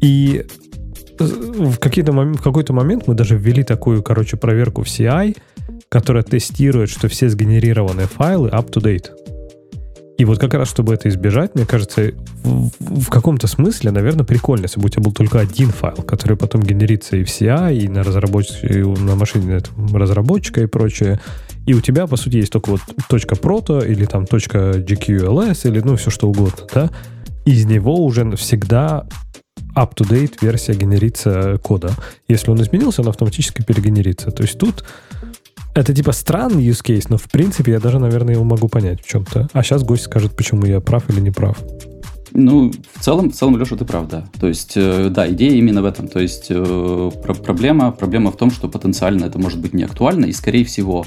И 0.00 0.46
в, 1.18 1.76
какие-то 1.78 2.12
в 2.12 2.42
какой-то 2.42 2.72
момент 2.72 3.06
мы 3.06 3.14
даже 3.14 3.36
ввели 3.36 3.62
такую, 3.62 4.02
короче, 4.02 4.36
проверку 4.36 4.82
в 4.82 4.86
CI, 4.86 5.36
которая 5.88 6.22
тестирует, 6.22 6.90
что 6.90 7.08
все 7.08 7.28
сгенерированные 7.28 8.06
файлы 8.06 8.48
up-to-date. 8.48 9.10
И 10.18 10.24
вот 10.24 10.38
как 10.38 10.54
раз, 10.54 10.68
чтобы 10.68 10.94
это 10.94 11.08
избежать, 11.08 11.54
мне 11.54 11.66
кажется, 11.66 12.12
в, 12.42 12.70
в 12.80 13.10
каком-то 13.10 13.46
смысле, 13.46 13.90
наверное, 13.90 14.24
прикольно, 14.24 14.64
если 14.64 14.80
бы 14.80 14.86
у 14.86 14.88
тебя 14.88 15.02
был 15.02 15.12
только 15.12 15.40
один 15.40 15.68
файл, 15.70 16.02
который 16.02 16.36
потом 16.38 16.62
генерится 16.62 17.16
и 17.16 17.24
в 17.24 17.28
CI, 17.28 17.76
и 17.76 17.88
на 17.88 18.02
разработчике, 18.02 18.80
и 18.80 18.82
на 18.82 19.14
машине 19.14 19.60
разработчика 19.92 20.62
и 20.62 20.66
прочее. 20.66 21.20
И 21.66 21.74
у 21.74 21.80
тебя, 21.80 22.06
по 22.06 22.16
сути, 22.16 22.36
есть 22.36 22.52
только 22.52 22.70
вот 22.70 22.80
точка 23.08 23.36
прото 23.36 23.80
или 23.80 24.06
там 24.06 24.26
точка 24.26 24.70
GQLS 24.70 25.68
или 25.68 25.80
ну 25.80 25.96
все 25.96 26.10
что 26.10 26.28
угодно, 26.28 26.66
да? 26.72 26.90
Из 27.44 27.66
него 27.66 28.02
уже 28.02 28.34
всегда 28.36 29.06
up-to-date 29.76 30.38
версия 30.40 30.72
генерится 30.72 31.58
кода. 31.62 31.92
Если 32.28 32.50
он 32.50 32.60
изменился, 32.62 33.02
он 33.02 33.08
автоматически 33.08 33.62
перегенерится. 33.62 34.30
То 34.30 34.42
есть 34.42 34.58
тут 34.58 34.84
это 35.76 35.94
типа 35.94 36.12
странный 36.12 36.66
use 36.66 36.82
case, 36.82 37.06
но 37.10 37.18
в 37.18 37.24
принципе 37.24 37.72
я 37.72 37.80
даже, 37.80 37.98
наверное, 37.98 38.34
его 38.34 38.44
могу 38.44 38.68
понять 38.68 39.02
в 39.02 39.08
чем-то. 39.08 39.48
А 39.52 39.62
сейчас 39.62 39.84
гость 39.84 40.04
скажет, 40.04 40.34
почему 40.34 40.64
я 40.64 40.80
прав 40.80 41.08
или 41.10 41.20
не 41.20 41.30
прав. 41.30 41.58
Ну, 42.32 42.72
в 42.94 43.00
целом, 43.02 43.30
в 43.30 43.34
целом, 43.34 43.58
Леша, 43.58 43.76
ты 43.76 43.84
прав, 43.84 44.08
да. 44.08 44.24
То 44.40 44.48
есть, 44.48 44.72
э, 44.76 45.08
да, 45.10 45.30
идея 45.30 45.52
именно 45.52 45.82
в 45.82 45.84
этом. 45.84 46.08
То 46.08 46.18
есть, 46.18 46.46
э, 46.48 47.10
про 47.22 47.34
проблема, 47.34 47.92
проблема 47.92 48.32
в 48.32 48.36
том, 48.36 48.50
что 48.50 48.68
потенциально 48.68 49.26
это 49.26 49.38
может 49.38 49.60
быть 49.60 49.74
не 49.74 49.84
актуально, 49.84 50.26
и, 50.26 50.32
скорее 50.32 50.64
всего, 50.64 51.06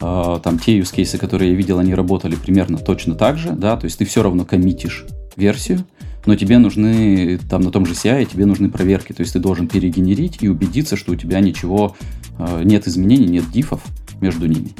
э, 0.00 0.38
там 0.42 0.58
те 0.58 0.78
use 0.78 0.94
cases, 0.94 1.18
которые 1.18 1.50
я 1.52 1.56
видел, 1.56 1.78
они 1.78 1.94
работали 1.94 2.34
примерно 2.34 2.78
точно 2.78 3.14
так 3.14 3.38
же, 3.38 3.50
да, 3.50 3.76
то 3.76 3.86
есть 3.86 3.98
ты 3.98 4.04
все 4.04 4.22
равно 4.22 4.44
коммитишь 4.44 5.06
версию, 5.36 5.84
но 6.26 6.36
тебе 6.36 6.58
нужны, 6.58 7.38
там 7.50 7.62
на 7.62 7.70
том 7.70 7.86
же 7.86 7.94
CI, 7.94 8.26
тебе 8.26 8.46
нужны 8.46 8.68
проверки, 8.70 9.12
то 9.12 9.20
есть 9.20 9.32
ты 9.32 9.38
должен 9.38 9.68
перегенерить 9.68 10.38
и 10.40 10.48
убедиться, 10.48 10.96
что 10.96 11.12
у 11.12 11.16
тебя 11.16 11.40
ничего, 11.40 11.96
э, 12.38 12.62
нет 12.64 12.86
изменений, 12.86 13.26
нет 13.26 13.50
дифов 13.50 13.82
между 14.20 14.46
ними. 14.46 14.70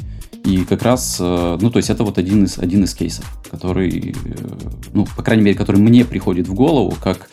И 0.43 0.63
как 0.65 0.83
раз, 0.83 1.17
э, 1.19 1.57
ну, 1.59 1.69
то 1.69 1.77
есть 1.77 1.89
это 1.89 2.03
вот 2.03 2.17
один 2.17 2.45
из, 2.45 2.57
один 2.57 2.83
из 2.83 2.93
кейсов, 2.93 3.25
который, 3.49 4.15
э, 4.25 4.35
ну, 4.93 5.05
по 5.15 5.23
крайней 5.23 5.43
мере, 5.43 5.57
который 5.57 5.81
мне 5.81 6.05
приходит 6.05 6.47
в 6.47 6.53
голову, 6.53 6.95
как, 7.01 7.29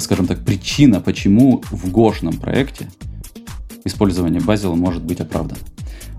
скажем 0.00 0.26
так, 0.26 0.44
причина, 0.44 1.00
почему 1.00 1.62
в 1.70 1.90
гошном 1.90 2.38
проекте 2.38 2.88
использование 3.84 4.40
базила 4.40 4.74
может 4.74 5.02
быть 5.02 5.20
оправдано. 5.20 5.60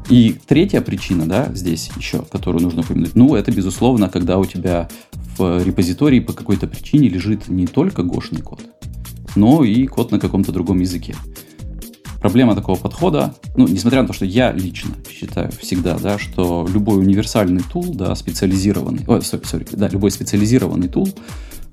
И 0.09 0.35
третья 0.45 0.81
причина, 0.81 1.25
да, 1.25 1.49
здесь 1.53 1.89
еще, 1.95 2.23
которую 2.23 2.63
нужно 2.63 2.81
упомянуть, 2.81 3.15
ну, 3.15 3.35
это, 3.35 3.51
безусловно, 3.51 4.09
когда 4.09 4.37
у 4.39 4.45
тебя 4.45 4.89
в 5.37 5.63
репозитории 5.63 6.19
по 6.19 6.33
какой-то 6.33 6.67
причине 6.67 7.07
лежит 7.07 7.47
не 7.47 7.67
только 7.67 8.03
гошный 8.03 8.41
код, 8.41 8.61
но 9.35 9.63
и 9.63 9.85
код 9.87 10.11
на 10.11 10.19
каком-то 10.19 10.51
другом 10.51 10.79
языке. 10.79 11.15
Проблема 12.19 12.55
такого 12.55 12.77
подхода, 12.77 13.33
ну, 13.55 13.67
несмотря 13.67 14.01
на 14.01 14.07
то, 14.07 14.13
что 14.13 14.25
я 14.25 14.51
лично 14.51 14.93
считаю 15.09 15.51
всегда, 15.59 15.97
да, 15.97 16.19
что 16.19 16.67
любой 16.71 16.99
универсальный 16.99 17.63
тул, 17.63 17.95
да, 17.95 18.13
специализированный, 18.13 19.05
ой, 19.07 19.19
sorry, 19.19 19.41
sorry, 19.43 19.67
да, 19.71 19.87
любой 19.87 20.11
специализированный 20.11 20.87
тул, 20.87 21.09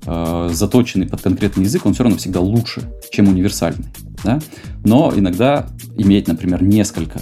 э, 0.05 0.49
заточенный 0.51 1.05
под 1.05 1.21
конкретный 1.21 1.65
язык, 1.65 1.85
он 1.85 1.93
все 1.93 2.03
равно 2.03 2.17
всегда 2.17 2.39
лучше, 2.39 2.81
чем 3.11 3.27
универсальный, 3.27 3.89
да. 4.23 4.39
Но 4.83 5.13
иногда 5.15 5.67
иметь, 5.97 6.27
например, 6.27 6.63
несколько 6.63 7.21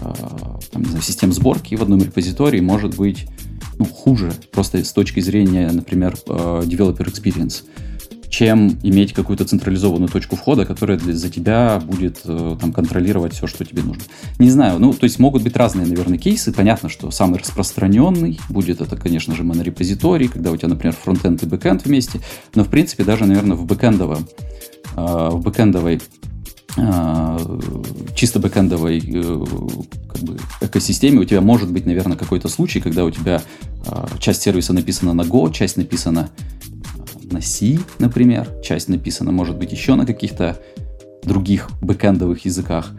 там, 0.00 0.82
не 0.82 0.88
знаю, 0.88 1.02
систем 1.02 1.32
сборки 1.32 1.74
в 1.74 1.82
одном 1.82 2.02
репозитории 2.02 2.60
может 2.60 2.96
быть 2.96 3.26
ну, 3.78 3.84
хуже, 3.84 4.32
просто 4.52 4.84
с 4.84 4.92
точки 4.92 5.20
зрения, 5.20 5.70
например, 5.70 6.16
э, 6.26 6.62
developer 6.64 7.06
experience 7.06 7.64
чем 8.34 8.80
иметь 8.82 9.12
какую-то 9.12 9.44
централизованную 9.44 10.08
точку 10.08 10.34
входа, 10.34 10.66
которая 10.66 10.98
для, 10.98 11.14
за 11.14 11.30
тебя 11.30 11.80
будет 11.80 12.18
э, 12.24 12.56
там, 12.60 12.72
контролировать 12.72 13.32
все, 13.32 13.46
что 13.46 13.64
тебе 13.64 13.84
нужно. 13.84 14.02
Не 14.40 14.50
знаю, 14.50 14.80
ну, 14.80 14.92
то 14.92 15.04
есть 15.04 15.20
могут 15.20 15.44
быть 15.44 15.56
разные, 15.56 15.86
наверное, 15.86 16.18
кейсы. 16.18 16.52
Понятно, 16.52 16.88
что 16.88 17.12
самый 17.12 17.38
распространенный 17.38 18.40
будет 18.48 18.80
это, 18.80 18.96
конечно 18.96 19.36
же, 19.36 19.44
монорепозиторий, 19.44 20.26
когда 20.26 20.50
у 20.50 20.56
тебя, 20.56 20.66
например, 20.66 20.96
фронтенд 21.00 21.44
и 21.44 21.46
бэкенд 21.46 21.84
вместе. 21.84 22.18
Но, 22.56 22.64
в 22.64 22.70
принципе, 22.70 23.04
даже, 23.04 23.24
наверное, 23.24 23.56
в 23.56 23.66
бэкэндовом, 23.66 24.26
э, 24.96 25.28
в 25.30 25.40
бэкэндовой 25.40 25.96
э, 25.96 26.00
чисто 28.16 28.40
бэкэндовой 28.40 28.98
э, 28.98 29.44
как 30.08 30.22
бы, 30.22 30.36
экосистеме 30.60 31.20
у 31.20 31.24
тебя 31.24 31.40
может 31.40 31.72
быть, 31.72 31.86
наверное, 31.86 32.16
какой-то 32.16 32.48
случай, 32.48 32.80
когда 32.80 33.04
у 33.04 33.10
тебя 33.10 33.42
э, 33.86 34.06
часть 34.18 34.42
сервиса 34.42 34.72
написана 34.72 35.12
на 35.12 35.22
Go, 35.22 35.52
часть 35.52 35.76
написана 35.76 36.30
на 37.30 37.40
C, 37.40 37.78
например, 38.00 38.48
часть 38.62 38.88
написана, 38.88 39.30
может 39.30 39.56
быть, 39.56 39.70
еще 39.70 39.94
на 39.94 40.04
каких-то 40.04 40.58
других 41.22 41.70
бэкэндовых 41.80 42.44
языках. 42.44 42.90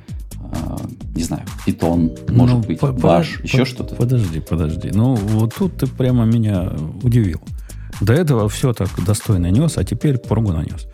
Не 1.16 1.24
знаю, 1.24 1.44
Python, 1.66 2.32
может 2.32 2.56
ну, 2.56 2.64
быть, 2.64 2.80
по, 2.80 2.88
Bash, 2.88 3.40
по, 3.40 3.44
еще 3.44 3.60
по, 3.60 3.66
что-то. 3.66 3.96
Подожди, 3.96 4.40
подожди. 4.40 4.92
Ну, 4.94 5.16
вот 5.16 5.54
тут 5.56 5.78
ты 5.78 5.88
прямо 5.88 6.26
меня 6.26 6.72
удивил. 7.04 7.42
До 8.00 8.14
этого 8.14 8.48
все 8.48 8.74
так 8.74 8.90
достойно 9.06 9.52
нес, 9.52 9.78
а 9.78 9.84
теперь 9.84 10.18
поргу 10.18 10.54
нанес. 10.54 10.88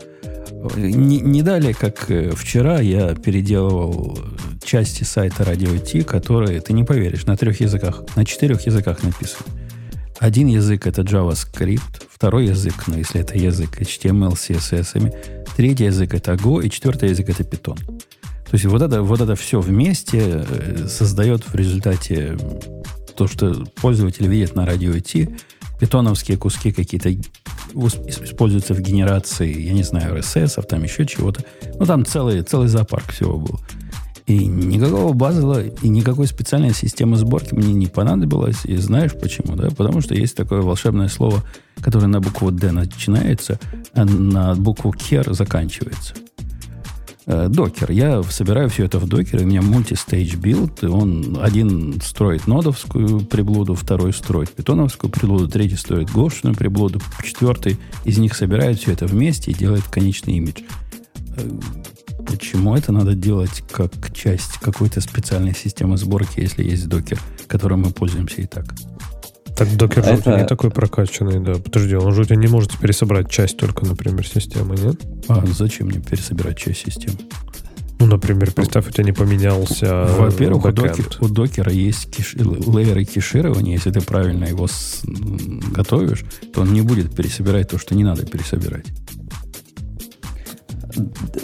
Не, 0.76 1.20
не 1.20 1.42
далее, 1.42 1.74
как 1.74 2.10
э, 2.10 2.32
вчера, 2.34 2.80
я 2.80 3.14
переделывал 3.14 4.18
части 4.64 5.04
сайта 5.04 5.42
Radio 5.42 5.78
T, 5.78 6.04
которые, 6.04 6.60
ты 6.60 6.72
не 6.72 6.84
поверишь, 6.84 7.26
на 7.26 7.36
трех 7.36 7.60
языках, 7.60 8.02
на 8.16 8.24
четырех 8.24 8.64
языках 8.66 9.02
написаны. 9.02 9.44
Один 10.18 10.46
язык 10.46 10.86
это 10.86 11.02
JavaScript, 11.02 12.04
второй 12.08 12.46
язык, 12.46 12.74
ну, 12.86 12.96
если 12.96 13.20
это 13.20 13.36
язык 13.36 13.80
HTML, 13.80 14.34
CSS, 14.34 15.12
третий 15.56 15.84
язык 15.84 16.14
это 16.14 16.34
Go, 16.34 16.64
и 16.64 16.70
четвертый 16.70 17.10
язык 17.10 17.28
это 17.28 17.42
Python. 17.42 17.78
То 18.52 18.56
есть 18.56 18.66
вот 18.66 18.82
это, 18.82 19.02
вот 19.02 19.20
это 19.20 19.34
все 19.34 19.60
вместе 19.60 20.44
э, 20.46 20.86
создает 20.86 21.42
в 21.42 21.54
результате 21.54 22.36
то, 23.16 23.26
что 23.26 23.64
пользователь 23.80 24.26
видит 24.28 24.54
на 24.54 24.64
радио 24.64 24.92
IT, 24.92 25.40
питоновские 25.80 26.36
куски 26.36 26.70
какие-то 26.70 27.10
используются 27.74 28.74
в 28.74 28.80
генерации, 28.80 29.60
я 29.60 29.72
не 29.72 29.82
знаю, 29.82 30.16
RSS, 30.16 30.62
там 30.66 30.82
еще 30.82 31.06
чего-то. 31.06 31.44
Ну, 31.78 31.86
там 31.86 32.04
целый, 32.04 32.42
целый 32.42 32.68
зоопарк 32.68 33.12
всего 33.12 33.38
был. 33.38 33.60
И 34.26 34.46
никакого 34.46 35.12
базового 35.12 35.62
и 35.64 35.88
никакой 35.88 36.26
специальной 36.26 36.72
системы 36.72 37.16
сборки 37.16 37.54
мне 37.54 37.72
не 37.72 37.88
понадобилось. 37.88 38.64
И 38.64 38.76
знаешь 38.76 39.12
почему, 39.12 39.56
да? 39.56 39.68
Потому 39.70 40.00
что 40.00 40.14
есть 40.14 40.36
такое 40.36 40.62
волшебное 40.62 41.08
слово, 41.08 41.42
которое 41.80 42.06
на 42.06 42.20
букву 42.20 42.50
D 42.50 42.70
начинается, 42.70 43.58
а 43.94 44.04
на 44.04 44.54
букву 44.54 44.92
KER 44.92 45.34
заканчивается. 45.34 46.14
Э, 47.24 47.46
Docker. 47.48 47.92
Я 47.92 48.22
собираю 48.24 48.68
все 48.68 48.84
это 48.84 48.98
в 48.98 49.06
докер, 49.06 49.42
у 49.42 49.44
меня 49.44 49.62
multistage 49.62 50.36
build, 50.36 50.82
он 50.82 51.38
один 51.40 52.00
строит 52.00 52.48
нодовскую 52.48 53.20
приблуду, 53.20 53.74
второй 53.74 54.12
строит 54.12 54.50
питоновскую 54.50 55.10
приблуду, 55.10 55.48
третий 55.48 55.76
строит 55.76 56.10
гошную 56.10 56.56
приблуду, 56.56 57.00
четвертый 57.22 57.78
из 58.04 58.18
них 58.18 58.34
собирает 58.34 58.78
все 58.78 58.92
это 58.92 59.06
вместе 59.06 59.52
и 59.52 59.54
делает 59.54 59.84
конечный 59.84 60.34
имидж 60.34 60.62
э, 61.36 61.50
Почему 62.26 62.76
это 62.76 62.92
надо 62.92 63.14
делать 63.14 63.62
как 63.70 63.92
часть 64.14 64.58
какой-то 64.58 65.00
специальной 65.00 65.54
системы 65.54 65.98
сборки, 65.98 66.40
если 66.40 66.64
есть 66.64 66.88
докер, 66.88 67.20
которым 67.46 67.82
мы 67.82 67.90
пользуемся 67.90 68.42
и 68.42 68.46
так? 68.46 68.64
Так 69.56 69.76
докер 69.76 70.04
же 70.04 70.10
это... 70.10 70.38
не 70.38 70.46
такой 70.46 70.70
прокачанный, 70.70 71.40
да. 71.40 71.54
Подожди, 71.54 71.94
он 71.94 72.14
же 72.14 72.22
у 72.22 72.24
тебя 72.24 72.36
не 72.36 72.46
может 72.46 72.76
пересобрать 72.78 73.30
часть 73.30 73.56
только, 73.56 73.84
например, 73.84 74.26
системы, 74.26 74.76
нет? 74.76 75.00
А 75.28 75.44
зачем 75.46 75.88
мне 75.88 76.00
пересобирать 76.00 76.58
часть 76.58 76.80
системы? 76.80 77.18
Ну, 78.02 78.08
например, 78.08 78.50
представь, 78.50 78.88
у 78.88 78.90
тебя 78.90 79.04
не 79.04 79.12
поменялся 79.12 80.08
Во-первых, 80.18 80.64
у, 80.64 80.72
докер, 80.72 81.06
у 81.20 81.28
докера 81.28 81.70
есть 81.70 82.10
киш, 82.10 82.34
лейеры 82.34 83.04
кеширования. 83.04 83.74
Если 83.74 83.92
ты 83.92 84.00
правильно 84.00 84.44
его 84.44 84.66
с, 84.66 85.02
готовишь, 85.04 86.24
то 86.52 86.62
он 86.62 86.72
не 86.72 86.80
будет 86.80 87.14
пересобирать 87.14 87.68
то, 87.68 87.78
что 87.78 87.94
не 87.94 88.02
надо 88.02 88.26
пересобирать. 88.26 88.86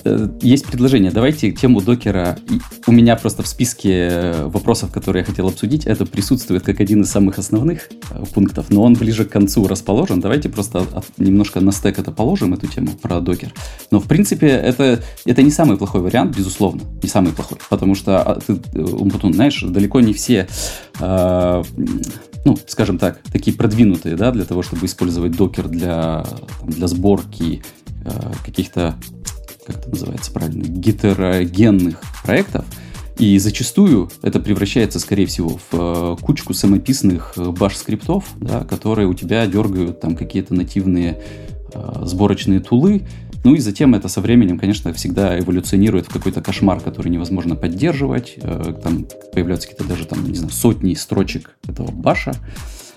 Э, 0.05 0.29
есть 0.41 0.67
предложение. 0.67 1.11
Давайте 1.11 1.53
тему 1.53 1.81
докера. 1.81 2.39
У 2.87 2.93
меня 2.93 3.17
просто 3.17 3.43
в 3.43 3.47
списке 3.47 4.33
вопросов, 4.45 4.91
которые 4.93 5.23
я 5.23 5.27
хотел 5.27 5.49
обсудить, 5.49 5.87
это 5.87 6.07
присутствует 6.07 6.63
как 6.63 6.81
один 6.81 7.03
из 7.03 7.11
самых 7.11 7.39
основных 7.39 7.89
э, 8.11 8.25
пунктов, 8.35 8.67
но 8.71 8.83
он 8.83 8.95
ближе 8.95 9.25
к 9.25 9.31
концу 9.31 9.67
расположен. 9.67 10.21
Давайте 10.21 10.49
просто 10.49 10.87
немножко 11.17 11.61
на 11.61 11.73
стек 11.73 11.99
это 11.99 12.11
положим, 12.11 12.55
эту 12.55 12.67
тему 12.67 12.93
про 13.01 13.21
докер. 13.21 13.53
Но, 13.91 14.01
в 14.01 14.07
принципе, 14.07 14.49
это, 14.49 15.03
это 15.25 15.43
не 15.43 15.51
самый 15.51 15.77
плохой 15.77 16.01
вариант, 16.01 16.37
безусловно. 16.37 16.83
Не 17.03 17.09
самый 17.09 17.33
плохой. 17.33 17.59
Потому 17.69 17.95
что, 17.95 18.23
а, 18.23 18.41
ты, 18.41 18.61
э, 18.75 18.81
Умпутун, 18.81 19.35
знаешь, 19.35 19.63
далеко 19.63 20.01
не 20.01 20.13
все 20.13 20.49
э, 21.01 21.63
ну, 22.45 22.57
скажем 22.67 22.99
так, 22.99 23.21
такие 23.33 23.57
продвинутые, 23.57 24.17
да, 24.17 24.31
для 24.31 24.45
того, 24.45 24.63
чтобы 24.63 24.87
использовать 24.87 25.33
докер 25.33 25.69
для, 25.69 26.25
для 26.63 26.87
сборки 26.87 27.63
э, 28.05 28.33
каких-то 28.45 28.95
как 29.68 29.78
это 29.81 29.90
называется 29.90 30.33
правильно, 30.33 30.64
гетерогенных 30.64 32.00
проектов, 32.24 32.64
и 33.18 33.38
зачастую 33.38 34.11
это 34.22 34.40
превращается, 34.40 34.98
скорее 34.98 35.26
всего, 35.26 35.59
в 35.70 35.74
э, 35.74 36.16
кучку 36.20 36.54
самописных 36.54 37.35
э, 37.37 37.50
баш-скриптов, 37.50 38.24
да, 38.40 38.64
которые 38.64 39.09
у 39.09 39.14
тебя 39.14 39.46
дергают 39.46 40.00
там 40.00 40.16
какие-то 40.16 40.54
нативные 40.54 41.20
э, 41.74 42.02
сборочные 42.04 42.61
тулы, 42.61 43.02
ну 43.44 43.54
и 43.54 43.59
затем 43.59 43.94
это 43.94 44.09
со 44.09 44.20
временем, 44.20 44.59
конечно, 44.59 44.92
всегда 44.92 45.38
эволюционирует 45.38 46.07
в 46.07 46.12
какой-то 46.12 46.40
кошмар, 46.40 46.81
который 46.81 47.09
невозможно 47.09 47.57
поддерживать. 47.57 48.35
Э, 48.37 48.74
там 48.83 49.07
появляются 49.33 49.68
какие-то 49.68 49.88
даже 49.88 50.07
там, 50.07 50.24
не 50.24 50.35
знаю, 50.35 50.52
сотни 50.52 50.94
строчек 50.94 51.57
этого 51.66 51.90
баша. 51.90 52.33
А, 52.33 52.88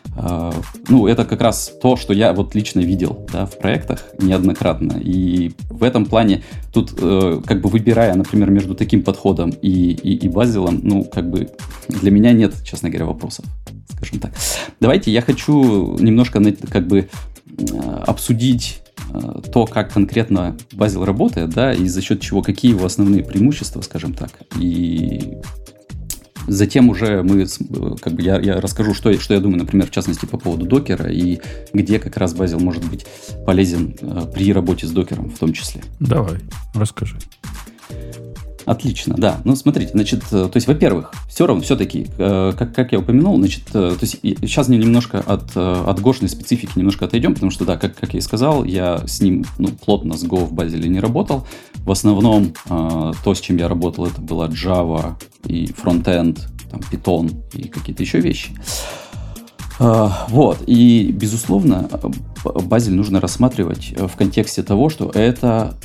ну, 0.89 1.07
это 1.07 1.25
как 1.25 1.41
раз 1.41 1.73
то, 1.81 1.95
что 1.95 2.13
я 2.13 2.33
вот 2.33 2.53
лично 2.53 2.81
видел 2.81 3.25
да, 3.31 3.45
в 3.45 3.57
проектах 3.57 4.05
неоднократно. 4.19 4.99
И 4.99 5.53
в 5.69 5.83
этом 5.83 6.05
плане 6.05 6.43
тут, 6.73 6.93
э, 6.97 7.41
как 7.45 7.61
бы 7.61 7.69
выбирая, 7.69 8.13
например, 8.15 8.49
между 8.51 8.75
таким 8.75 9.03
подходом 9.03 9.51
и, 9.61 9.93
и, 9.93 10.25
и 10.25 10.29
базилом, 10.29 10.81
ну, 10.83 11.05
как 11.05 11.29
бы 11.29 11.49
для 11.87 12.11
меня 12.11 12.33
нет, 12.33 12.53
честно 12.63 12.89
говоря, 12.89 13.05
вопросов, 13.05 13.45
скажем 13.89 14.19
так. 14.19 14.33
Давайте 14.79 15.11
я 15.11 15.21
хочу 15.21 15.97
немножко, 15.97 16.41
как 16.69 16.87
бы, 16.87 17.07
э, 17.57 17.63
обсудить 18.05 18.81
э, 19.13 19.41
то, 19.53 19.65
как 19.65 19.93
конкретно 19.93 20.57
базил 20.73 21.05
работает, 21.05 21.51
да, 21.51 21.73
и 21.73 21.87
за 21.87 22.01
счет 22.01 22.19
чего, 22.21 22.41
какие 22.41 22.71
его 22.71 22.85
основные 22.85 23.23
преимущества, 23.23 23.81
скажем 23.81 24.13
так, 24.13 24.31
и 24.59 25.37
Затем 26.47 26.89
уже 26.89 27.23
мы, 27.23 27.45
как 28.01 28.13
бы 28.13 28.21
я, 28.21 28.39
я 28.39 28.59
расскажу, 28.59 28.93
что, 28.93 29.13
что 29.19 29.33
я 29.33 29.39
думаю, 29.39 29.59
например, 29.59 29.87
в 29.87 29.91
частности, 29.91 30.25
по 30.25 30.37
поводу 30.37 30.65
докера 30.65 31.09
и 31.09 31.39
где 31.73 31.99
как 31.99 32.17
раз 32.17 32.33
базил 32.33 32.59
может 32.59 32.83
быть 32.85 33.05
полезен 33.45 33.95
э, 34.01 34.23
при 34.33 34.51
работе 34.53 34.87
с 34.87 34.91
докером 34.91 35.29
в 35.29 35.39
том 35.39 35.53
числе. 35.53 35.81
Давай, 35.99 36.39
расскажи. 36.73 37.17
Отлично, 38.65 39.15
да. 39.17 39.41
Ну, 39.43 39.55
смотрите, 39.55 39.91
значит, 39.91 40.23
э, 40.31 40.47
то 40.47 40.51
есть, 40.55 40.67
во-первых, 40.67 41.11
все 41.27 41.47
равно, 41.47 41.63
все-таки, 41.63 42.07
э, 42.17 42.53
как, 42.57 42.75
как 42.75 42.91
я 42.91 42.99
упомянул, 42.99 43.37
значит, 43.37 43.63
э, 43.73 43.95
то 43.97 43.97
есть, 44.01 44.19
сейчас 44.21 44.67
немножко 44.67 45.19
от, 45.19 45.55
от 45.55 45.99
гошной 45.99 46.29
специфики 46.29 46.71
немножко 46.75 47.05
отойдем, 47.05 47.33
потому 47.33 47.51
что, 47.51 47.65
да, 47.65 47.77
как, 47.77 47.95
как 47.95 48.13
я 48.13 48.19
и 48.19 48.21
сказал, 48.21 48.63
я 48.63 49.05
с 49.07 49.21
ним, 49.21 49.45
ну, 49.57 49.69
плотно 49.69 50.15
с 50.17 50.23
Go 50.23 50.45
в 50.45 50.53
Базеле 50.53 50.89
не 50.89 50.99
работал. 50.99 51.47
В 51.83 51.91
основном, 51.91 52.53
то, 52.67 53.33
с 53.33 53.39
чем 53.39 53.57
я 53.57 53.67
работал, 53.67 54.05
это 54.05 54.21
была 54.21 54.47
Java 54.47 55.15
и 55.45 55.65
Frontend, 55.65 56.39
там, 56.69 56.81
Python 56.91 57.43
и 57.53 57.67
какие-то 57.67 58.03
еще 58.03 58.19
вещи. 58.19 58.51
Вот, 59.79 60.59
и, 60.67 61.11
безусловно, 61.11 61.89
Базель 62.43 62.93
нужно 62.93 63.19
рассматривать 63.19 63.95
в 63.97 64.15
контексте 64.15 64.61
того, 64.61 64.89
что 64.89 65.09
это 65.09 65.75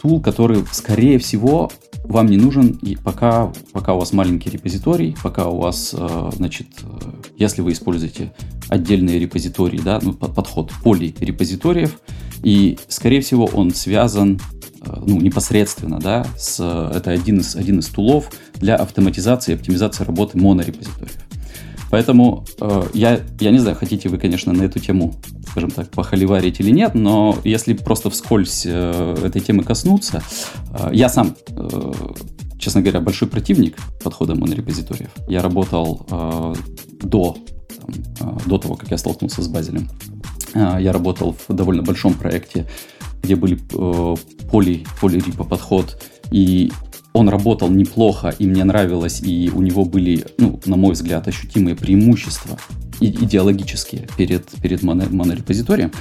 тул, 0.00 0.20
который, 0.20 0.64
скорее 0.72 1.18
всего, 1.18 1.70
вам 2.04 2.26
не 2.26 2.36
нужен, 2.36 2.78
и 2.82 2.96
пока, 2.96 3.52
пока 3.72 3.94
у 3.94 3.98
вас 3.98 4.12
маленький 4.12 4.48
репозиторий, 4.50 5.14
пока 5.22 5.48
у 5.48 5.58
вас, 5.58 5.94
э, 5.96 6.30
значит, 6.34 6.68
э, 6.82 7.10
если 7.36 7.60
вы 7.60 7.72
используете 7.72 8.32
отдельные 8.68 9.18
репозитории, 9.18 9.78
да, 9.78 10.00
ну, 10.02 10.14
подход 10.14 10.72
полирепозиториев, 10.82 12.00
и, 12.42 12.78
скорее 12.88 13.20
всего, 13.20 13.44
он 13.46 13.74
связан 13.74 14.40
ну, 15.06 15.20
непосредственно, 15.20 15.98
да, 15.98 16.26
с, 16.36 16.60
это 16.60 17.10
один 17.10 17.40
из, 17.40 17.56
один 17.56 17.78
из 17.80 17.86
тулов 17.86 18.30
для 18.54 18.76
автоматизации 18.76 19.52
и 19.52 19.54
оптимизации 19.54 20.04
работы 20.04 20.38
монорепозиториев. 20.38 21.28
Поэтому 21.90 22.44
э, 22.60 22.82
я, 22.92 23.20
я 23.40 23.50
не 23.50 23.58
знаю, 23.58 23.76
хотите 23.76 24.08
вы, 24.08 24.18
конечно, 24.18 24.52
на 24.52 24.62
эту 24.62 24.78
тему, 24.78 25.14
скажем 25.50 25.70
так, 25.70 25.90
похоливарить 25.90 26.60
или 26.60 26.70
нет, 26.70 26.94
но 26.94 27.38
если 27.44 27.72
просто 27.72 28.10
вскользь 28.10 28.64
э, 28.66 29.16
этой 29.24 29.40
темы 29.40 29.62
коснуться, 29.62 30.22
э, 30.70 30.90
я 30.92 31.08
сам, 31.08 31.34
э, 31.48 31.92
честно 32.58 32.82
говоря, 32.82 33.00
большой 33.00 33.28
противник 33.28 33.76
подхода 34.02 34.34
монорепозиториев. 34.34 35.10
Я 35.28 35.40
работал 35.40 36.06
э, 36.10 36.54
до, 37.04 37.38
там, 37.80 38.36
э, 38.36 38.38
до 38.46 38.58
того, 38.58 38.74
как 38.74 38.90
я 38.90 38.98
столкнулся 38.98 39.42
с 39.42 39.48
Базелем. 39.48 39.88
Э, 40.54 40.76
я 40.78 40.92
работал 40.92 41.34
в 41.48 41.54
довольно 41.54 41.82
большом 41.82 42.12
проекте, 42.12 42.66
где 43.22 43.36
были 43.36 43.58
э, 43.72 44.16
поли, 44.50 44.86
полирипа 45.00 45.44
подход, 45.44 46.02
и 46.30 46.70
он 47.12 47.28
работал 47.28 47.68
неплохо, 47.68 48.34
и 48.38 48.46
мне 48.46 48.64
нравилось, 48.64 49.20
и 49.20 49.50
у 49.54 49.60
него 49.62 49.84
были, 49.84 50.26
ну, 50.38 50.60
на 50.66 50.76
мой 50.76 50.92
взгляд, 50.92 51.26
ощутимые 51.26 51.74
преимущества 51.74 52.58
идеологические 53.00 54.08
перед, 54.16 54.46
перед 54.62 54.82
монорепозиторием. 54.82 55.92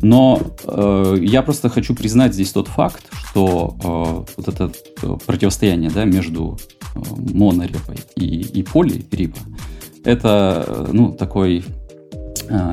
Но 0.00 0.40
э, 0.64 1.16
я 1.22 1.42
просто 1.42 1.68
хочу 1.68 1.94
признать 1.94 2.34
здесь 2.34 2.52
тот 2.52 2.68
факт, 2.68 3.04
что 3.12 3.76
э, 3.82 4.32
вот 4.36 4.48
это 4.48 4.72
э, 5.02 5.16
противостояние 5.26 5.90
да, 5.90 6.04
между 6.04 6.58
э, 6.94 7.00
монорепой 7.34 7.96
и, 8.16 8.24
и 8.24 8.62
полирипа, 8.62 9.38
это 10.04 10.64
э, 10.66 10.90
ну, 10.92 11.12
такой 11.12 11.64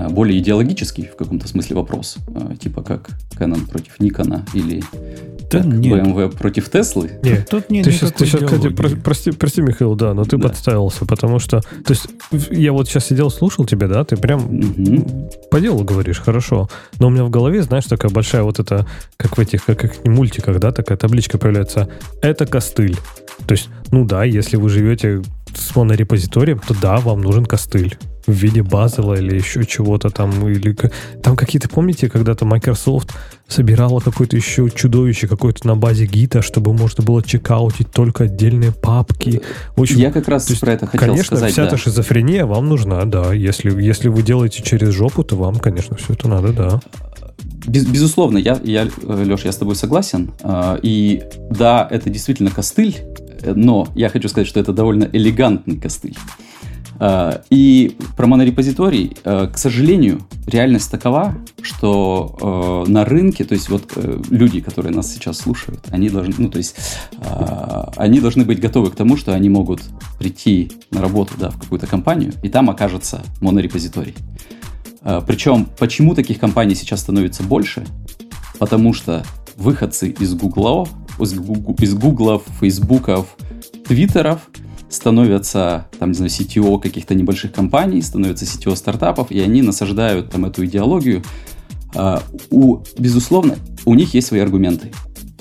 более 0.09 0.39
идеологический 0.39 1.03
в 1.05 1.15
каком-то 1.15 1.47
смысле 1.47 1.75
вопрос, 1.77 2.17
э, 2.27 2.55
типа 2.61 2.83
как 2.83 3.09
Canon 3.37 3.67
против 3.67 3.99
Никона 3.99 4.45
или 4.53 4.81
да 5.51 5.61
так, 5.61 5.65
нет. 5.65 6.05
BMW 6.05 6.35
против 6.35 6.69
Теслы? 6.69 7.11
Нет, 7.23 7.47
тут 7.49 7.69
нет 7.69 7.85
ты 7.85 7.91
сейчас, 7.91 8.11
ты 8.11 8.25
сейчас, 8.25 8.43
кстати, 8.43 8.69
про, 8.69 8.89
прости, 8.89 9.31
прости, 9.31 9.61
Михаил, 9.61 9.95
да, 9.95 10.13
но 10.13 10.23
ты 10.23 10.37
да. 10.37 10.49
подставился, 10.49 11.05
потому 11.05 11.39
что, 11.39 11.61
то 11.61 11.93
есть, 11.93 12.07
я 12.51 12.71
вот 12.71 12.87
сейчас 12.87 13.05
сидел, 13.05 13.29
слушал 13.29 13.65
тебя, 13.65 13.87
да, 13.87 14.03
ты 14.03 14.17
прям 14.17 14.45
угу. 14.45 15.29
по 15.51 15.59
делу 15.61 15.83
говоришь, 15.83 16.19
хорошо, 16.19 16.69
но 16.99 17.07
у 17.07 17.09
меня 17.09 17.23
в 17.23 17.29
голове, 17.29 17.61
знаешь, 17.61 17.85
такая 17.85 18.11
большая 18.11 18.43
вот 18.43 18.59
эта, 18.59 18.87
как 19.17 19.37
в 19.37 19.39
этих, 19.39 19.65
как, 19.65 19.79
как 19.79 20.05
мультиках, 20.05 20.59
да, 20.59 20.71
такая 20.71 20.97
табличка 20.97 21.37
появляется, 21.37 21.89
это 22.21 22.45
костыль. 22.45 22.97
То 23.47 23.53
есть, 23.53 23.69
ну 23.91 24.05
да, 24.05 24.23
если 24.23 24.57
вы 24.57 24.69
живете 24.69 25.21
с 25.53 25.75
монорепозиторием, 25.75 26.59
то 26.59 26.75
да, 26.81 26.97
вам 26.97 27.21
нужен 27.21 27.45
костыль 27.45 27.97
в 28.27 28.31
виде 28.31 28.61
базела 28.63 29.13
или 29.15 29.35
еще 29.35 29.65
чего-то 29.65 30.09
там. 30.09 30.47
Или... 30.47 30.75
Там 31.21 31.35
какие-то, 31.35 31.69
помните, 31.69 32.09
когда-то 32.09 32.45
Microsoft 32.45 33.11
собирала 33.47 33.99
какое-то 33.99 34.35
еще 34.35 34.69
чудовище 34.69 35.27
какое-то 35.27 35.67
на 35.67 35.75
базе 35.75 36.05
гита, 36.05 36.41
чтобы 36.41 36.73
можно 36.73 37.03
было 37.03 37.21
чекаутить 37.21 37.91
только 37.91 38.25
отдельные 38.25 38.71
папки. 38.71 39.41
Общем, 39.75 39.97
Я 39.97 40.11
как 40.11 40.27
раз 40.27 40.49
есть, 40.49 40.61
про 40.61 40.73
это 40.73 40.87
хотел 40.87 41.07
конечно, 41.07 41.37
сказать. 41.37 41.51
вся 41.51 41.61
да. 41.63 41.67
эта 41.67 41.77
шизофрения 41.77 42.45
вам 42.45 42.67
нужна, 42.67 43.05
да. 43.05 43.33
Если, 43.33 43.69
если 43.81 44.09
вы 44.09 44.23
делаете 44.23 44.63
через 44.63 44.89
жопу, 44.89 45.23
то 45.23 45.35
вам, 45.35 45.55
конечно, 45.57 45.95
все 45.95 46.13
это 46.13 46.27
надо, 46.27 46.53
да. 46.53 46.81
Без, 47.67 47.85
безусловно, 47.85 48.37
я, 48.37 48.59
я, 48.63 48.87
Леш, 49.03 49.45
я 49.45 49.51
с 49.51 49.57
тобой 49.57 49.75
согласен. 49.75 50.31
А, 50.41 50.79
и 50.81 51.23
да, 51.49 51.87
это 51.89 52.09
действительно 52.09 52.51
костыль, 52.51 52.97
но 53.43 53.87
я 53.95 54.09
хочу 54.09 54.29
сказать, 54.29 54.47
что 54.47 54.59
это 54.59 54.71
довольно 54.71 55.07
элегантный 55.11 55.77
костыль. 55.77 56.15
А, 56.97 57.41
и 57.49 57.97
про 58.15 58.27
монорепозиторий, 58.27 59.17
а, 59.23 59.47
к 59.47 59.57
сожалению, 59.57 60.21
реальность 60.47 60.89
такова, 60.89 61.35
что 61.61 62.37
а, 62.41 62.89
на 62.89 63.05
рынке, 63.05 63.43
то 63.43 63.53
есть 63.53 63.69
вот 63.69 63.93
э, 63.95 64.21
люди, 64.29 64.61
которые 64.61 64.93
нас 64.93 65.11
сейчас 65.13 65.37
слушают, 65.39 65.81
они 65.89 66.09
должны, 66.09 66.33
ну, 66.37 66.49
то 66.49 66.57
есть 66.57 66.75
они 67.97 68.19
должны 68.19 68.45
быть 68.45 68.59
готовы 68.59 68.91
к 68.91 68.95
тому, 68.95 69.17
что 69.17 69.33
они 69.33 69.49
могут 69.49 69.81
прийти 70.19 70.71
на 70.91 71.01
работу 71.01 71.33
да, 71.37 71.49
в 71.49 71.59
какую-то 71.59 71.87
компанию, 71.87 72.33
и 72.43 72.49
там 72.49 72.69
окажется 72.69 73.23
монорепозиторий. 73.41 74.15
Причем, 75.27 75.67
почему 75.77 76.15
таких 76.15 76.39
компаний 76.39 76.75
сейчас 76.75 77.01
становится 77.01 77.43
больше? 77.43 77.85
Потому 78.59 78.93
что 78.93 79.25
выходцы 79.55 80.09
из 80.09 80.33
Гугла, 80.33 80.87
из 81.19 81.93
Гуглов, 81.93 82.43
Фейсбуков, 82.59 83.35
Твиттеров– 83.85 84.41
становятся, 84.95 85.87
там, 85.99 86.09
не 86.09 86.15
знаю, 86.15 86.31
CTO 86.31 86.79
каких-то 86.79 87.15
небольших 87.15 87.51
компаний, 87.51 88.01
становятся 88.01 88.45
CTO 88.45 88.75
стартапов, 88.75 89.31
и 89.31 89.39
они 89.39 89.61
насаждают 89.61 90.31
там 90.31 90.45
эту 90.45 90.65
идеологию. 90.65 91.23
Uh, 91.93 92.21
у, 92.49 92.79
безусловно, 92.97 93.55
у 93.85 93.93
них 93.95 94.13
есть 94.13 94.27
свои 94.27 94.41
аргументы. 94.41 94.91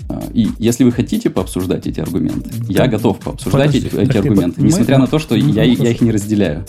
Uh, 0.09 0.33
и 0.33 0.49
если 0.59 0.85
вы 0.85 0.93
хотите 0.93 1.31
пообсуждать 1.31 1.87
эти 1.87 1.99
аргументы, 1.99 2.51
да. 2.69 2.85
я 2.85 2.87
готов 2.87 3.19
пообсуждать 3.19 3.73
Подожди, 3.73 3.89
эти, 3.89 3.97
эти 3.97 4.17
аргументы, 4.19 4.61
мы, 4.61 4.69
несмотря 4.69 4.97
мы, 4.97 5.03
на 5.03 5.07
то, 5.09 5.19
что 5.19 5.35
мы, 5.35 5.41
я, 5.51 5.65
я 5.65 5.91
их 5.91 6.01
не 6.01 6.13
разделяю. 6.13 6.65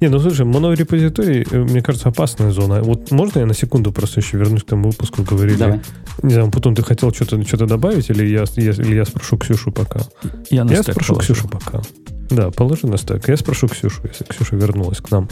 Не, 0.00 0.08
ну 0.08 0.18
слушай, 0.18 0.44
монорепозиторий, 0.44 1.46
э, 1.50 1.58
мне 1.64 1.80
кажется, 1.80 2.10
опасная 2.10 2.50
зона. 2.50 2.82
Вот 2.82 3.10
можно 3.10 3.38
я 3.38 3.46
на 3.46 3.54
секунду 3.54 3.92
просто 3.92 4.20
еще 4.20 4.36
вернусь 4.36 4.62
к 4.62 4.66
тому 4.66 4.90
выпуску, 4.90 5.22
говорили? 5.22 5.56
Давай. 5.56 5.80
Не 6.22 6.34
знаю, 6.34 6.50
потом 6.50 6.74
ты 6.74 6.82
хотел 6.82 7.10
что-то 7.12 7.42
что 7.42 7.66
добавить, 7.66 8.10
или 8.10 8.26
я, 8.26 8.44
я, 8.56 8.70
или 8.72 8.96
я 8.96 9.04
спрошу 9.06 9.38
Ксюшу 9.38 9.72
пока? 9.72 10.00
Я, 10.50 10.66
я 10.68 10.82
спрошу 10.82 11.14
положу. 11.14 11.32
Ксюшу 11.32 11.48
пока. 11.48 11.80
Да, 12.30 12.50
положи 12.50 12.86
на 12.86 12.96
стек. 12.96 13.28
Я 13.28 13.36
спрошу 13.36 13.68
Ксюшу, 13.68 14.02
если 14.04 14.24
Ксюша 14.24 14.56
вернулась 14.56 14.98
к 14.98 15.10
нам. 15.10 15.28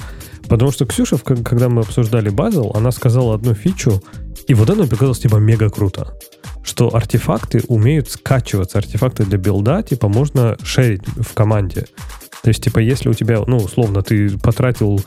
Потому 0.48 0.70
что 0.72 0.86
Ксюша, 0.86 1.18
когда 1.18 1.68
мы 1.68 1.82
обсуждали 1.82 2.28
Базел, 2.28 2.72
она 2.74 2.90
сказала 2.90 3.34
одну 3.34 3.54
фичу, 3.54 4.02
и 4.46 4.54
вот 4.54 4.68
она 4.70 4.84
показалось 4.84 5.20
типа 5.20 5.36
мега 5.36 5.70
круто. 5.70 6.14
Что 6.62 6.94
артефакты 6.94 7.62
умеют 7.68 8.08
скачиваться. 8.08 8.78
Артефакты 8.78 9.24
для 9.24 9.38
билда, 9.38 9.82
типа, 9.82 10.08
можно 10.08 10.56
шерить 10.62 11.02
в 11.06 11.34
команде. 11.34 11.86
То 12.42 12.48
есть, 12.48 12.62
типа, 12.62 12.78
если 12.78 13.08
у 13.08 13.14
тебя, 13.14 13.40
ну, 13.46 13.58
условно, 13.58 14.02
ты 14.02 14.38
потратил 14.38 15.00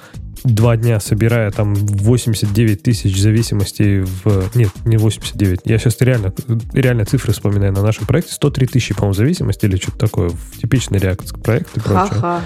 два 0.46 0.78
дня, 0.78 1.00
собирая 1.00 1.52
там 1.52 1.74
89 1.74 2.84
тысяч 2.84 3.20
зависимостей 3.20 4.02
в... 4.02 4.56
Нет, 4.56 4.72
не 4.86 4.98
89. 4.98 5.62
Я 5.66 5.78
сейчас 5.78 6.00
реально, 6.02 6.34
реально 6.74 7.06
цифры 7.06 7.34
вспоминаю 7.34 7.74
на 7.74 7.82
нашем 7.82 8.06
проекте. 8.06 8.34
103 8.34 8.68
тысячи, 8.68 8.94
по-моему, 8.94 9.14
зависимостей 9.14 9.68
или 9.68 9.78
что-то 9.78 9.98
такое. 9.98 10.30
В 10.30 10.58
типичный 10.60 11.00
React 11.00 11.42
проект 11.42 11.76
и 11.78 11.80
прочее. 11.80 12.08
Ха-ха. 12.08 12.42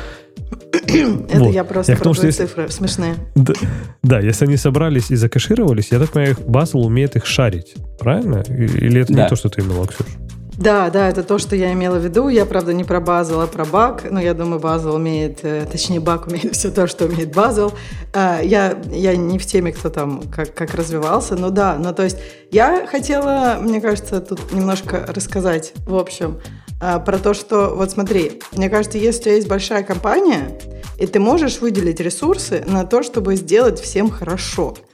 Это 0.87 1.39
вот. 1.39 1.53
я 1.53 1.63
просто 1.63 1.91
я 1.91 1.97
про 1.97 2.13
что 2.13 2.31
цифры 2.31 2.63
если... 2.63 2.73
смешные. 2.73 3.15
Да, 3.35 3.53
да, 4.01 4.19
если 4.19 4.45
они 4.45 4.57
собрались 4.57 5.11
и 5.11 5.15
закэшировались, 5.15 5.89
я 5.91 5.99
так 5.99 6.11
понимаю, 6.11 6.35
Bazel 6.35 6.79
умеет 6.79 7.15
их 7.15 7.25
шарить, 7.25 7.75
правильно? 7.99 8.43
Или 8.47 9.01
это 9.01 9.13
да. 9.13 9.23
не 9.23 9.29
то, 9.29 9.35
что 9.35 9.49
ты 9.49 9.61
имела, 9.61 9.85
Ксюша? 9.85 10.09
Да, 10.59 10.89
да, 10.89 11.07
это 11.07 11.23
то, 11.23 11.37
что 11.37 11.55
я 11.55 11.71
имела 11.71 11.99
в 11.99 12.03
виду. 12.03 12.27
Я, 12.27 12.45
правда, 12.45 12.73
не 12.73 12.83
про 12.83 12.99
Базел, 12.99 13.39
а 13.39 13.47
про 13.47 13.63
баг. 13.63 14.11
Но 14.11 14.19
я 14.19 14.33
думаю, 14.33 14.59
Базел 14.59 14.95
умеет, 14.95 15.39
э, 15.43 15.65
точнее, 15.65 16.01
баг 16.01 16.27
умеет 16.27 16.53
все 16.53 16.69
то, 16.69 16.85
что 16.85 17.05
умеет 17.05 17.33
Базел. 17.33 17.71
А, 18.13 18.41
я, 18.41 18.77
я 18.91 19.15
не 19.15 19.39
в 19.39 19.45
теме, 19.45 19.71
кто 19.71 19.89
там 19.89 20.21
как, 20.23 20.53
как 20.53 20.73
развивался, 20.73 21.37
но 21.37 21.49
да. 21.49 21.77
Ну, 21.79 21.93
то 21.93 22.03
есть 22.03 22.17
я 22.51 22.85
хотела, 22.87 23.57
мне 23.61 23.79
кажется, 23.79 24.19
тут 24.19 24.51
немножко 24.51 25.05
рассказать, 25.07 25.71
в 25.87 25.95
общем, 25.95 26.41
а, 26.81 26.99
про 26.99 27.19
то, 27.19 27.33
что, 27.33 27.73
вот 27.73 27.91
смотри, 27.91 28.41
мне 28.51 28.69
кажется, 28.69 28.97
если 28.97 29.29
есть 29.29 29.47
большая 29.47 29.83
компания, 29.83 30.59
и 30.97 31.07
ты 31.07 31.21
можешь 31.21 31.61
выделить 31.61 32.01
ресурсы 32.01 32.65
на 32.67 32.83
то, 32.83 33.01
чтобы 33.01 33.37
сделать 33.37 33.79
всем 33.79 34.09
хорошо– 34.09 34.75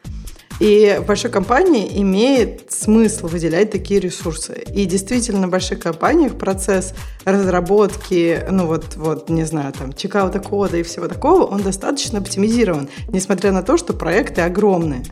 и 0.60 1.02
большой 1.06 1.32
компании 1.32 2.02
имеет 2.02 2.72
смысл 2.72 3.28
выделять 3.28 3.72
такие 3.72 4.00
ресурсы. 4.00 4.64
И 4.74 4.86
действительно, 4.86 5.48
в 5.48 5.52
больших 5.52 5.80
компаниях 5.80 6.38
процесс 6.38 6.94
разработки, 7.26 8.46
ну 8.50 8.68
вот, 8.68 8.96
вот 8.96 9.30
не 9.30 9.44
знаю, 9.44 9.74
там, 9.74 9.94
чекаута 9.94 10.40
кода 10.40 10.78
и 10.78 10.84
всего 10.84 11.08
такого, 11.08 11.44
он 11.44 11.62
достаточно 11.62 12.20
оптимизирован, 12.20 12.90
несмотря 13.10 13.52
на 13.52 13.64
то, 13.64 13.78
что 13.78 13.94
проекты 13.94 14.42
огромные. 14.42 15.04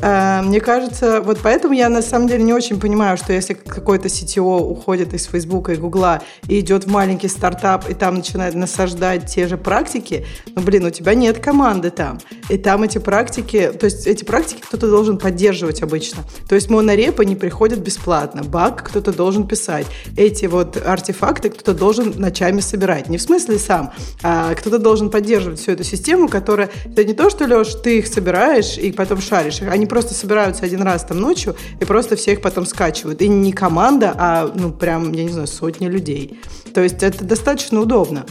Э, 0.00 0.42
мне 0.42 0.60
кажется, 0.60 1.20
вот 1.20 1.38
поэтому 1.42 1.74
я 1.74 1.88
на 1.88 2.02
самом 2.02 2.28
деле 2.28 2.42
не 2.42 2.52
очень 2.52 2.78
понимаю, 2.78 3.16
что 3.16 3.32
если 3.32 3.54
какой-то 3.54 4.08
CTO 4.08 4.58
уходит 4.60 5.14
из 5.14 5.26
Фейсбука 5.26 5.72
и 5.72 5.76
Гугла 5.76 6.22
и 6.46 6.60
идет 6.60 6.84
в 6.84 6.90
маленький 6.90 7.28
стартап 7.28 7.88
и 7.90 7.94
там 7.94 8.16
начинает 8.16 8.54
насаждать 8.54 9.26
те 9.26 9.46
же 9.46 9.56
практики, 9.56 10.26
ну, 10.54 10.62
блин, 10.62 10.86
у 10.86 10.90
тебя 10.90 11.14
нет 11.14 11.38
команды 11.38 11.90
там. 11.90 12.18
И 12.48 12.58
там 12.58 12.82
эти 12.82 12.98
практики, 12.98 13.72
то 13.78 13.86
есть 13.86 14.06
эти 14.06 14.24
практики 14.24 14.60
кто-то 14.60 14.88
должен 14.88 15.18
поддерживать 15.18 15.82
обычно. 15.82 16.22
То 16.48 16.54
есть 16.54 16.70
монорепы 16.70 17.24
не 17.24 17.36
приходят 17.36 17.80
бесплатно, 17.80 18.42
баг 18.44 18.84
кто-то 18.88 19.12
должен 19.12 19.46
писать. 19.46 19.86
Эти 20.16 20.46
вот 20.46 20.76
артефакты 20.76 21.50
кто-то 21.50 21.74
должен 21.74 22.14
ночами 22.16 22.60
собирать. 22.60 23.08
Не 23.08 23.18
в 23.18 23.22
смысле 23.22 23.58
сам, 23.58 23.92
а 24.22 24.54
кто-то 24.54 24.78
должен 24.78 25.10
поддерживать 25.10 25.60
всю 25.60 25.72
эту 25.72 25.84
систему, 25.84 26.28
которая... 26.28 26.70
Это 26.84 27.04
не 27.04 27.14
то, 27.14 27.30
что, 27.30 27.44
Леш, 27.44 27.74
ты 27.74 27.98
их 27.98 28.06
собираешь 28.06 28.78
и 28.78 28.92
потом 28.92 29.20
шаришь. 29.20 29.60
Они 29.62 29.86
просто 29.88 30.14
собираются 30.14 30.64
один 30.64 30.82
раз 30.82 31.04
там 31.04 31.18
ночью 31.18 31.56
и 31.80 31.84
просто 31.84 32.16
всех 32.16 32.40
потом 32.40 32.66
скачивают. 32.66 33.22
И 33.22 33.28
не 33.28 33.52
команда, 33.52 34.14
а, 34.16 34.52
ну, 34.54 34.72
прям, 34.72 35.12
я 35.12 35.24
не 35.24 35.30
знаю, 35.30 35.48
сотни 35.48 35.86
людей. 35.86 36.40
То 36.74 36.82
есть 36.82 37.02
это 37.02 37.24
достаточно 37.24 37.80
удобно. 37.80 38.24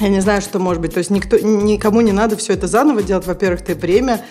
Я 0.00 0.08
не 0.08 0.20
знаю, 0.20 0.40
что 0.40 0.58
может 0.58 0.80
быть. 0.80 0.94
То 0.94 0.98
есть 0.98 1.10
никто, 1.10 1.38
никому 1.38 2.00
не 2.00 2.12
надо 2.12 2.36
все 2.36 2.54
это 2.54 2.66
заново 2.66 3.02
делать. 3.02 3.26
Во-первых, 3.26 3.62
ты 3.62 3.74
время 3.74 4.24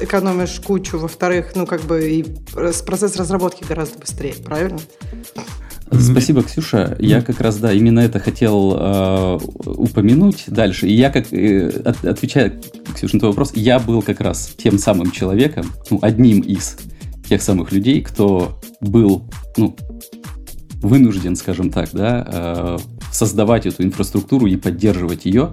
экономишь 0.00 0.60
кучу. 0.60 0.98
Во-вторых, 0.98 1.52
ну 1.56 1.66
как 1.66 1.82
бы 1.82 2.08
и 2.08 2.24
процесс 2.86 3.16
разработки 3.16 3.64
гораздо 3.64 3.98
быстрее, 3.98 4.34
правильно? 4.34 4.78
Спасибо, 5.98 6.42
Ксюша. 6.42 6.96
Я 7.00 7.20
как 7.20 7.40
раз, 7.40 7.56
да, 7.56 7.72
именно 7.72 8.00
это 8.00 8.20
хотел 8.20 8.76
э, 8.76 9.38
упомянуть 9.64 10.44
дальше. 10.46 10.86
И 10.86 10.94
я, 10.94 11.10
как 11.10 11.32
э, 11.32 11.68
от, 11.84 12.04
отвечая, 12.04 12.60
Ксюша, 12.94 13.16
на 13.16 13.20
твой 13.20 13.30
вопрос, 13.32 13.52
я 13.54 13.78
был 13.80 14.00
как 14.02 14.20
раз 14.20 14.52
тем 14.56 14.78
самым 14.78 15.10
человеком, 15.10 15.66
ну, 15.90 15.98
одним 16.00 16.40
из 16.40 16.76
тех 17.28 17.42
самых 17.42 17.72
людей, 17.72 18.02
кто 18.02 18.60
был, 18.80 19.24
ну, 19.56 19.76
вынужден, 20.80 21.36
скажем 21.36 21.70
так, 21.70 21.90
да, 21.92 22.26
э, 22.26 22.78
создавать 23.12 23.66
эту 23.66 23.82
инфраструктуру 23.82 24.46
и 24.46 24.56
поддерживать 24.56 25.24
ее, 25.24 25.52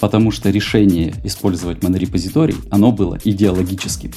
потому 0.00 0.30
что 0.30 0.50
решение 0.50 1.14
использовать 1.24 1.82
монорепозиторий, 1.82 2.56
оно 2.70 2.92
было 2.92 3.18
идеологическим. 3.22 4.12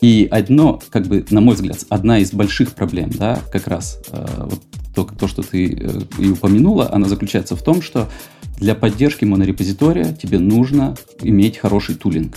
И 0.00 0.28
одно, 0.30 0.80
как 0.90 1.06
бы, 1.06 1.24
на 1.30 1.40
мой 1.40 1.54
взгляд, 1.54 1.78
одна 1.88 2.18
из 2.18 2.32
больших 2.32 2.72
проблем, 2.72 3.10
да, 3.10 3.40
как 3.50 3.66
раз 3.66 4.00
э, 4.10 4.46
вот 4.50 4.60
то, 4.94 5.04
то, 5.04 5.28
что 5.28 5.42
ты 5.42 5.72
э, 5.72 6.00
и 6.18 6.28
упомянула, 6.28 6.92
она 6.92 7.08
заключается 7.08 7.56
в 7.56 7.62
том, 7.62 7.82
что 7.82 8.08
для 8.58 8.74
поддержки 8.74 9.24
монорепозитория 9.24 10.12
тебе 10.12 10.38
нужно 10.38 10.96
иметь 11.22 11.58
хороший 11.58 11.94
тулинг. 11.94 12.36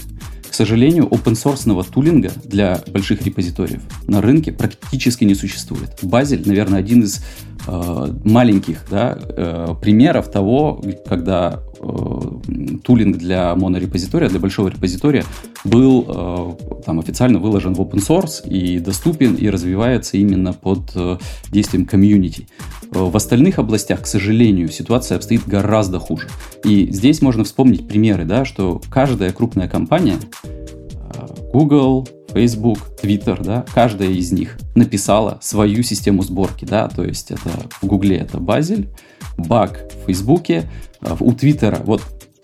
К 0.50 0.54
сожалению, 0.54 1.06
open-source 1.06 1.92
тулинга 1.92 2.32
для 2.44 2.84
больших 2.88 3.22
репозиториев 3.22 3.82
на 4.08 4.22
рынке 4.22 4.52
практически 4.52 5.24
не 5.24 5.36
существует. 5.36 5.98
Базель, 6.02 6.42
наверное, 6.46 6.80
один 6.80 7.04
из 7.04 7.24
маленьких 7.68 8.86
да, 8.90 9.18
э, 9.20 9.76
примеров 9.82 10.32
того, 10.32 10.82
когда 11.08 11.60
э, 11.80 12.22
тулинг 12.84 13.18
для 13.18 13.56
монорепозитория, 13.56 14.30
для 14.30 14.40
большого 14.40 14.70
репозитория 14.70 15.24
был 15.64 16.06
э, 16.08 16.84
там 16.86 17.00
официально 17.00 17.40
выложен 17.40 17.74
в 17.74 17.82
open 17.82 18.00
source 18.00 18.48
и 18.48 18.80
доступен 18.80 19.36
и 19.36 19.50
развивается 19.50 20.18
именно 20.18 20.54
под 20.54 20.92
э, 20.96 21.18
действием 21.52 21.86
комьюнити. 21.86 22.48
Э, 22.92 23.00
в 23.00 23.16
остальных 23.16 23.60
областях, 23.60 24.02
к 24.02 24.08
сожалению, 24.08 24.70
ситуация 24.70 25.18
обстоит 25.18 25.48
гораздо 25.48 26.00
хуже. 26.00 26.28
И 26.64 26.92
здесь 26.92 27.22
можно 27.22 27.44
вспомнить 27.44 27.88
примеры, 27.88 28.26
да, 28.26 28.46
что 28.46 28.82
каждая 28.90 29.32
крупная 29.32 29.68
компания, 29.68 30.18
э, 30.44 30.70
Google, 31.52 32.08
Facebook, 32.30 32.78
Twitter, 33.02 33.42
да, 33.44 33.66
каждая 33.74 34.10
из 34.10 34.32
них 34.32 34.58
написала 34.76 35.40
свою 35.42 35.84
систему 35.84 36.22
сборки, 36.24 36.66
да, 36.66 36.88
то 36.88 37.04
есть 37.04 37.32
это 37.32 37.50
в 37.82 37.86
Гугле 37.86 38.18
это 38.18 38.40
Базель, 38.40 38.90
Баг 39.38 39.80
в 39.92 40.06
Фейсбуке, 40.06 40.70
э, 41.02 41.16
у 41.20 41.34
Твиттера, 41.34 41.80
вот 41.84 42.02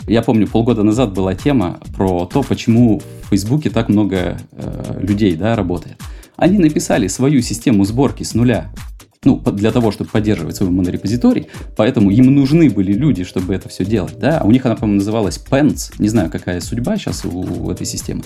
я 0.07 0.21
помню, 0.21 0.47
полгода 0.47 0.83
назад 0.83 1.13
была 1.13 1.33
тема 1.33 1.79
про 1.95 2.25
то, 2.25 2.43
почему 2.43 2.99
в 3.23 3.29
Фейсбуке 3.29 3.69
так 3.69 3.89
много 3.89 4.37
э, 4.51 4.99
людей 5.01 5.35
да, 5.35 5.55
работает. 5.55 5.99
Они 6.35 6.59
написали 6.59 7.07
свою 7.07 7.41
систему 7.41 7.85
сборки 7.85 8.23
с 8.23 8.33
нуля 8.33 8.71
ну, 9.25 9.39
для 9.39 9.71
того, 9.71 9.91
чтобы 9.91 10.09
поддерживать 10.09 10.55
свой 10.55 10.69
монорепозиторий, 10.69 11.47
поэтому 11.75 12.11
им 12.11 12.33
нужны 12.33 12.69
были 12.69 12.93
люди, 12.93 13.23
чтобы 13.23 13.53
это 13.53 13.69
все 13.69 13.83
делать, 13.83 14.17
да, 14.19 14.41
у 14.43 14.51
них 14.51 14.65
она, 14.65 14.75
по-моему, 14.75 14.99
называлась 14.99 15.39
Pens, 15.49 15.93
не 15.99 16.07
знаю, 16.07 16.29
какая 16.29 16.61
судьба 16.61 16.97
сейчас 16.97 17.25
у, 17.25 17.29
у 17.29 17.71
этой 17.71 17.85
системы. 17.85 18.23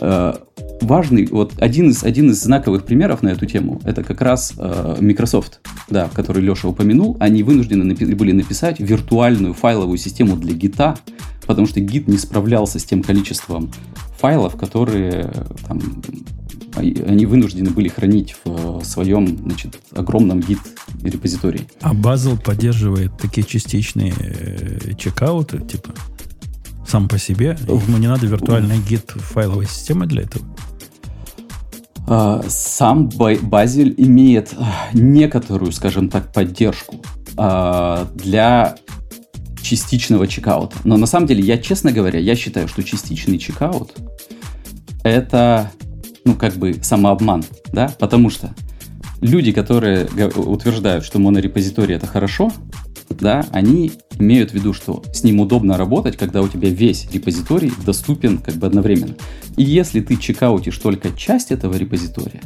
Э, 0.00 0.34
важный, 0.80 1.26
вот 1.26 1.52
один 1.58 1.90
из, 1.90 2.04
один 2.04 2.30
из 2.30 2.42
знаковых 2.42 2.84
примеров 2.84 3.22
на 3.22 3.30
эту 3.30 3.46
тему, 3.46 3.80
это 3.84 4.04
как 4.04 4.20
раз 4.20 4.52
э, 4.56 4.96
Microsoft, 5.00 5.60
да, 5.88 6.08
который 6.12 6.42
Леша 6.42 6.68
упомянул, 6.68 7.16
они 7.20 7.42
вынуждены 7.42 7.90
напи- 7.90 8.14
были 8.14 8.32
написать 8.32 8.80
виртуальную 8.80 9.54
файловую 9.54 9.98
систему 9.98 10.36
для 10.36 10.54
гита, 10.54 10.96
потому 11.46 11.66
что 11.66 11.80
гид 11.80 12.08
не 12.08 12.18
справлялся 12.18 12.78
с 12.78 12.84
тем 12.84 13.02
количеством 13.02 13.72
файлов, 14.18 14.56
которые 14.56 15.30
там, 15.66 15.80
они 16.76 17.26
вынуждены 17.26 17.70
были 17.70 17.88
хранить 17.88 18.36
в 18.44 18.82
своем 18.84 19.38
значит, 19.38 19.78
огромном 19.92 20.40
гид 20.40 20.58
репозитории. 21.02 21.66
А 21.80 21.94
Bazel 21.94 22.40
поддерживает 22.40 23.16
такие 23.18 23.46
частичные 23.46 24.12
э, 24.18 24.94
чекауты, 24.98 25.60
типа, 25.60 25.90
сам 26.86 27.08
по 27.08 27.18
себе? 27.18 27.56
Ему 27.66 27.98
не 27.98 28.08
надо 28.08 28.26
виртуальный 28.26 28.78
гид 28.78 29.10
файловой 29.10 29.66
системы 29.66 30.06
для 30.06 30.22
этого? 30.22 30.44
А, 32.06 32.44
сам 32.48 33.08
Базель 33.08 33.94
имеет 33.96 34.54
некоторую, 34.92 35.72
скажем 35.72 36.08
так, 36.08 36.32
поддержку 36.32 37.02
а, 37.36 38.08
для 38.14 38.76
частичного 39.62 40.26
чекаута. 40.28 40.76
Но 40.84 40.96
на 40.96 41.06
самом 41.06 41.26
деле, 41.26 41.42
я, 41.42 41.56
честно 41.56 41.90
говоря, 41.92 42.18
я 42.18 42.36
считаю, 42.36 42.68
что 42.68 42.82
частичный 42.82 43.38
чекаут 43.38 43.94
это, 45.04 45.70
ну, 46.24 46.34
как 46.34 46.54
бы 46.54 46.74
самообман, 46.82 47.44
да, 47.72 47.94
потому 47.98 48.30
что 48.30 48.54
люди, 49.20 49.52
которые 49.52 50.06
утверждают, 50.06 51.04
что 51.04 51.18
монорепозиторий 51.18 51.94
это 51.94 52.06
хорошо, 52.06 52.52
да, 53.10 53.46
они 53.50 53.92
имеют 54.18 54.50
в 54.50 54.54
виду, 54.54 54.72
что 54.72 55.02
с 55.12 55.22
ним 55.24 55.40
удобно 55.40 55.76
работать, 55.76 56.16
когда 56.16 56.42
у 56.42 56.48
тебя 56.48 56.70
весь 56.70 57.10
репозиторий 57.12 57.72
доступен 57.84 58.38
как 58.38 58.54
бы 58.56 58.66
одновременно. 58.66 59.14
И 59.56 59.62
если 59.62 60.00
ты 60.00 60.16
чекаутишь 60.16 60.78
только 60.78 61.10
часть 61.16 61.52
этого 61.52 61.76
репозитория, 61.76 62.42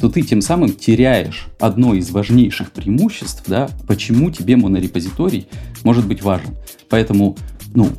то 0.00 0.08
ты 0.08 0.22
тем 0.22 0.40
самым 0.40 0.72
теряешь 0.72 1.46
одно 1.58 1.94
из 1.94 2.10
важнейших 2.10 2.70
преимуществ, 2.70 3.42
да, 3.46 3.68
почему 3.86 4.30
тебе 4.30 4.56
монорепозиторий 4.56 5.48
может 5.84 6.06
быть 6.06 6.22
важен. 6.22 6.56
Поэтому, 6.88 7.36
ну, 7.74 7.90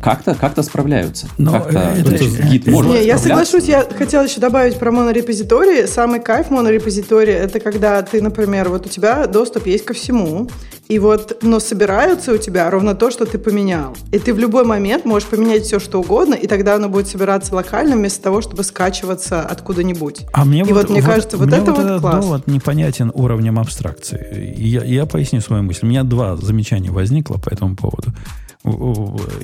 как-то 0.00 0.34
как 0.34 0.56
справляются. 0.62 1.28
Но 1.38 1.52
как-то 1.52 1.78
это, 1.78 2.14
это, 2.14 2.24
гид 2.24 2.66
может 2.66 2.92
не, 2.92 3.04
Я 3.04 3.18
соглашусь, 3.18 3.64
я 3.64 3.82
хотела 3.82 4.24
еще 4.24 4.40
добавить 4.40 4.78
про 4.78 4.90
монорепозитории. 4.90 5.86
Самый 5.86 6.20
кайф 6.20 6.50
монорепозитории 6.50 7.34
это 7.34 7.60
когда 7.60 8.02
ты, 8.02 8.22
например, 8.22 8.68
вот 8.68 8.86
у 8.86 8.88
тебя 8.88 9.26
доступ 9.26 9.66
есть 9.66 9.84
ко 9.84 9.94
всему, 9.94 10.48
и 10.88 10.98
вот, 11.00 11.38
но 11.42 11.58
собираются 11.58 12.32
у 12.32 12.36
тебя 12.36 12.70
ровно 12.70 12.94
то, 12.94 13.10
что 13.10 13.26
ты 13.26 13.38
поменял. 13.38 13.96
И 14.12 14.18
ты 14.18 14.32
в 14.32 14.38
любой 14.38 14.64
момент 14.64 15.04
можешь 15.04 15.28
поменять 15.28 15.64
все, 15.64 15.80
что 15.80 16.00
угодно, 16.00 16.34
и 16.34 16.46
тогда 16.46 16.76
оно 16.76 16.88
будет 16.88 17.08
собираться 17.08 17.54
локально 17.54 17.96
вместо 17.96 18.22
того, 18.22 18.40
чтобы 18.40 18.62
скачиваться 18.62 19.42
откуда-нибудь. 19.42 20.26
А 20.32 20.44
мне 20.44 20.60
и 20.60 20.62
вот, 20.62 20.74
вот 20.74 20.90
мне 20.90 21.00
вот, 21.00 21.10
кажется, 21.10 21.36
вот 21.36 21.52
это 21.52 21.72
вот, 21.72 21.84
вот 21.84 22.00
класс. 22.00 22.24
довод 22.24 22.46
непонятен 22.46 23.10
уровнем 23.14 23.58
абстракции. 23.58 24.54
Я, 24.56 24.84
я 24.84 25.06
поясню 25.06 25.40
свою 25.40 25.64
мысль. 25.64 25.80
У 25.82 25.86
меня 25.86 26.04
два 26.04 26.36
замечания 26.36 26.90
возникло 26.90 27.38
по 27.38 27.48
эту 27.52 27.66
поводу. 27.74 28.12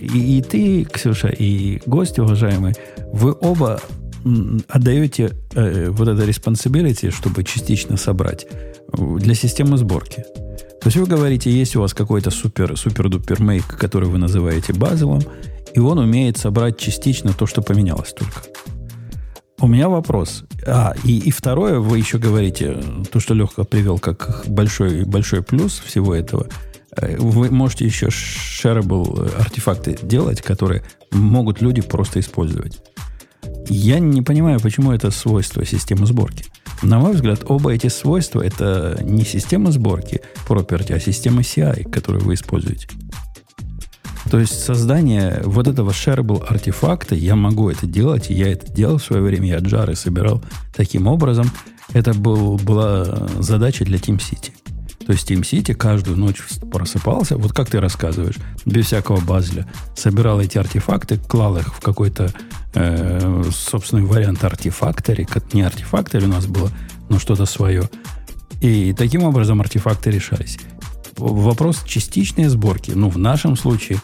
И, 0.00 0.38
и 0.38 0.42
ты, 0.42 0.84
Ксюша, 0.84 1.28
и 1.28 1.80
гости, 1.86 2.20
уважаемые, 2.20 2.74
вы 3.12 3.34
оба 3.40 3.80
отдаете 4.68 5.32
э, 5.54 5.90
вот 5.90 6.08
это 6.08 6.24
responsibility, 6.24 7.10
чтобы 7.10 7.42
частично 7.44 7.96
собрать 7.96 8.46
для 8.92 9.34
системы 9.34 9.76
сборки. 9.78 10.24
То 10.80 10.88
есть 10.88 10.96
вы 10.96 11.06
говорите, 11.06 11.50
есть 11.50 11.76
у 11.76 11.80
вас 11.80 11.94
какой-то 11.94 12.30
супер, 12.30 12.76
супер-дупер 12.76 13.40
мейк, 13.40 13.66
который 13.66 14.08
вы 14.08 14.18
называете 14.18 14.72
базовым, 14.72 15.22
и 15.74 15.80
он 15.80 15.98
умеет 15.98 16.38
собрать 16.38 16.78
частично 16.78 17.32
то, 17.32 17.46
что 17.46 17.62
поменялось 17.62 18.12
только. 18.12 18.42
У 19.60 19.68
меня 19.68 19.88
вопрос. 19.88 20.44
А, 20.66 20.94
и, 21.04 21.18
и 21.18 21.30
второе, 21.30 21.78
вы 21.78 21.98
еще 21.98 22.18
говорите, 22.18 22.76
то, 23.12 23.20
что 23.20 23.34
Легко 23.34 23.64
привел 23.64 23.98
как 23.98 24.44
большой, 24.48 25.04
большой 25.04 25.42
плюс 25.42 25.78
всего 25.78 26.14
этого– 26.14 26.46
Э, 26.56 26.71
вы 26.96 27.50
можете 27.50 27.84
еще 27.84 28.06
shareable 28.08 29.30
э, 29.30 29.40
артефакты 29.40 29.98
делать, 30.02 30.42
которые 30.42 30.82
могут 31.10 31.62
люди 31.62 31.80
просто 31.80 32.20
использовать. 32.20 32.82
Я 33.68 33.98
не 33.98 34.22
понимаю, 34.22 34.60
почему 34.60 34.92
это 34.92 35.10
свойство 35.10 35.64
системы 35.64 36.06
сборки. 36.06 36.44
На 36.82 36.98
мой 36.98 37.14
взгляд, 37.14 37.44
оба 37.46 37.72
эти 37.72 37.86
свойства 37.88 38.42
это 38.42 38.98
не 39.02 39.24
система 39.24 39.70
сборки 39.70 40.20
property, 40.48 40.92
а 40.94 41.00
система 41.00 41.42
CI, 41.42 41.88
которую 41.90 42.24
вы 42.24 42.34
используете. 42.34 42.88
То 44.30 44.38
есть 44.38 44.62
создание 44.62 45.42
вот 45.44 45.68
этого 45.68 45.90
shareable 45.90 46.44
артефакта, 46.44 47.14
я 47.14 47.36
могу 47.36 47.70
это 47.70 47.86
делать, 47.86 48.30
и 48.30 48.34
я 48.34 48.52
это 48.52 48.70
делал 48.72 48.98
в 48.98 49.04
свое 49.04 49.22
время, 49.22 49.48
я 49.48 49.58
джары 49.58 49.94
собирал 49.94 50.42
таким 50.74 51.06
образом. 51.06 51.50
Это 51.92 52.14
был, 52.14 52.56
была 52.58 53.28
задача 53.38 53.84
для 53.84 53.98
TeamCity. 53.98 54.61
То 55.06 55.12
есть 55.12 55.30
Team 55.30 55.74
каждую 55.74 56.16
ночь 56.16 56.42
просыпался, 56.70 57.36
вот 57.36 57.52
как 57.52 57.68
ты 57.68 57.80
рассказываешь, 57.80 58.36
без 58.64 58.86
всякого 58.86 59.20
базля, 59.20 59.66
собирал 59.96 60.40
эти 60.40 60.58
артефакты, 60.58 61.18
клал 61.18 61.56
их 61.56 61.74
в 61.74 61.80
какой-то 61.80 62.32
э, 62.74 63.42
собственный 63.50 64.04
вариант 64.04 64.44
артефактори, 64.44 65.24
как 65.24 65.54
не 65.54 65.62
артефактори 65.62 66.24
у 66.24 66.28
нас 66.28 66.46
было, 66.46 66.70
но 67.08 67.18
что-то 67.18 67.46
свое. 67.46 67.88
И 68.60 68.94
таким 68.96 69.24
образом 69.24 69.60
артефакты 69.60 70.10
решались. 70.10 70.58
Вопрос 71.16 71.82
частичной 71.84 72.44
сборки. 72.44 72.92
Ну, 72.92 73.08
в 73.08 73.18
нашем 73.18 73.56
случае 73.56 73.98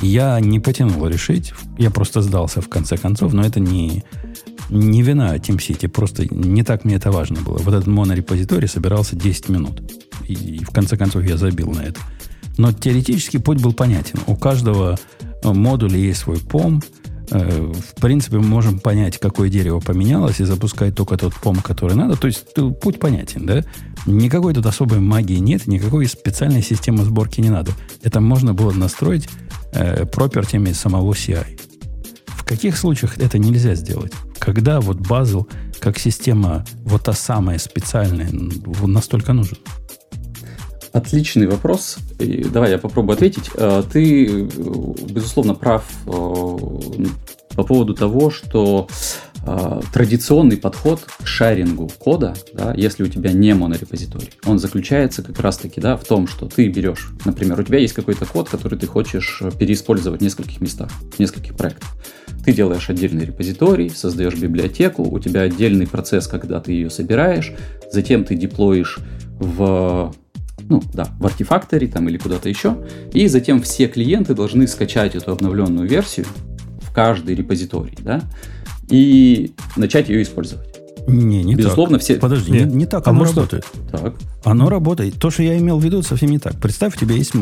я 0.00 0.40
не 0.40 0.60
потянул 0.60 1.06
решить. 1.06 1.52
Я 1.76 1.90
просто 1.90 2.22
сдался 2.22 2.60
в 2.60 2.68
конце 2.68 2.96
концов, 2.96 3.32
но 3.32 3.42
это 3.42 3.60
не, 3.60 4.04
не 4.70 5.02
вина 5.02 5.36
TeamCity. 5.36 5.88
Просто 5.88 6.26
не 6.32 6.62
так 6.62 6.84
мне 6.84 6.96
это 6.96 7.10
важно 7.10 7.40
было. 7.40 7.58
Вот 7.58 7.74
этот 7.74 7.86
монорепозиторий 7.86 8.68
собирался 8.68 9.16
10 9.16 9.48
минут. 9.48 9.82
И, 10.26 10.34
и 10.34 10.64
в 10.64 10.70
конце 10.70 10.96
концов 10.96 11.24
я 11.24 11.36
забил 11.36 11.70
на 11.70 11.80
это. 11.80 12.00
Но 12.56 12.72
теоретически 12.72 13.38
путь 13.38 13.62
был 13.62 13.72
понятен. 13.72 14.18
У 14.26 14.36
каждого 14.36 14.98
э, 15.20 15.52
модуля 15.52 15.96
есть 15.96 16.20
свой 16.20 16.38
POM. 16.38 16.82
Э, 17.30 17.72
в 17.72 18.00
принципе, 18.00 18.38
мы 18.38 18.46
можем 18.46 18.80
понять, 18.80 19.18
какое 19.18 19.48
дерево 19.48 19.80
поменялось, 19.80 20.40
и 20.40 20.44
запускать 20.44 20.94
только 20.94 21.16
тот 21.16 21.34
POM, 21.34 21.62
который 21.62 21.94
надо. 21.94 22.16
То 22.16 22.26
есть 22.26 22.54
путь 22.80 22.98
понятен, 22.98 23.46
да? 23.46 23.64
Никакой 24.06 24.54
тут 24.54 24.66
особой 24.66 24.98
магии 24.98 25.38
нет, 25.38 25.66
никакой 25.66 26.06
специальной 26.06 26.62
системы 26.62 27.04
сборки 27.04 27.40
не 27.40 27.50
надо. 27.50 27.72
Это 28.02 28.20
можно 28.20 28.54
было 28.54 28.72
настроить 28.72 29.28
э, 29.72 30.04
пропертями 30.06 30.72
самого 30.72 31.12
CI. 31.12 31.60
В 32.26 32.44
каких 32.44 32.76
случаях 32.76 33.18
это 33.18 33.38
нельзя 33.38 33.74
сделать? 33.74 34.12
Когда 34.38 34.80
вот 34.80 34.98
Bazel 34.98 35.46
как 35.80 35.98
система, 35.98 36.64
вот 36.84 37.04
та 37.04 37.12
самая 37.12 37.58
специальная, 37.58 38.28
настолько 38.82 39.32
нужен? 39.32 39.58
Отличный 40.92 41.46
вопрос. 41.46 41.98
И 42.18 42.44
давай 42.44 42.70
я 42.70 42.78
попробую 42.78 43.14
ответить. 43.14 43.50
Э, 43.54 43.82
ты, 43.90 44.42
безусловно, 45.10 45.54
прав 45.54 45.84
э, 46.06 46.10
по 47.54 47.62
поводу 47.62 47.94
того, 47.94 48.30
что 48.30 48.88
э, 49.46 49.80
традиционный 49.92 50.56
подход 50.56 51.00
к 51.02 51.26
шарингу 51.26 51.90
кода, 51.98 52.34
да, 52.54 52.72
если 52.74 53.04
у 53.04 53.08
тебя 53.08 53.32
не 53.32 53.54
монорепозиторий, 53.54 54.30
он 54.46 54.58
заключается 54.58 55.22
как 55.22 55.38
раз-таки 55.40 55.80
да, 55.80 55.96
в 55.96 56.04
том, 56.04 56.26
что 56.26 56.46
ты 56.46 56.68
берешь, 56.68 57.10
например, 57.24 57.60
у 57.60 57.62
тебя 57.62 57.78
есть 57.78 57.94
какой-то 57.94 58.24
код, 58.24 58.48
который 58.48 58.78
ты 58.78 58.86
хочешь 58.86 59.42
переиспользовать 59.58 60.20
в 60.20 60.24
нескольких 60.24 60.60
местах, 60.60 60.90
в 61.14 61.18
нескольких 61.18 61.54
проектах. 61.54 61.90
Ты 62.44 62.52
делаешь 62.52 62.88
отдельный 62.88 63.24
репозиторий, 63.24 63.90
создаешь 63.90 64.34
библиотеку, 64.34 65.02
у 65.02 65.18
тебя 65.18 65.42
отдельный 65.42 65.86
процесс, 65.86 66.26
когда 66.26 66.60
ты 66.60 66.72
ее 66.72 66.90
собираешь, 66.90 67.52
затем 67.92 68.24
ты 68.24 68.34
деплоишь 68.34 68.98
в 69.38 70.14
ну 70.68 70.82
да, 70.92 71.08
в 71.18 71.26
артефакторе 71.26 71.86
там 71.88 72.08
или 72.08 72.18
куда-то 72.18 72.48
еще, 72.48 72.76
и 73.12 73.26
затем 73.28 73.62
все 73.62 73.88
клиенты 73.88 74.34
должны 74.34 74.66
скачать 74.66 75.14
эту 75.14 75.32
обновленную 75.32 75.88
версию 75.88 76.26
в 76.82 76.92
каждый 76.92 77.34
репозиторий, 77.34 77.96
да, 78.00 78.22
и 78.90 79.52
начать 79.76 80.08
ее 80.08 80.22
использовать. 80.22 80.68
Не, 81.06 81.42
не 81.42 81.54
Безусловно, 81.54 81.96
так. 81.96 82.04
все... 82.04 82.16
Подожди, 82.16 82.52
не, 82.52 82.64
не 82.64 82.86
так 82.86 83.06
а 83.06 83.10
оно 83.10 83.24
работает. 83.24 83.64
Так. 83.90 84.14
Оно 84.44 84.68
работает. 84.68 85.14
То, 85.14 85.30
что 85.30 85.42
я 85.42 85.56
имел 85.56 85.78
в 85.78 85.84
виду, 85.84 86.02
совсем 86.02 86.30
не 86.30 86.38
так. 86.38 86.60
Представь, 86.60 86.96
у 86.96 87.00
тебя 87.00 87.14
есть... 87.14 87.32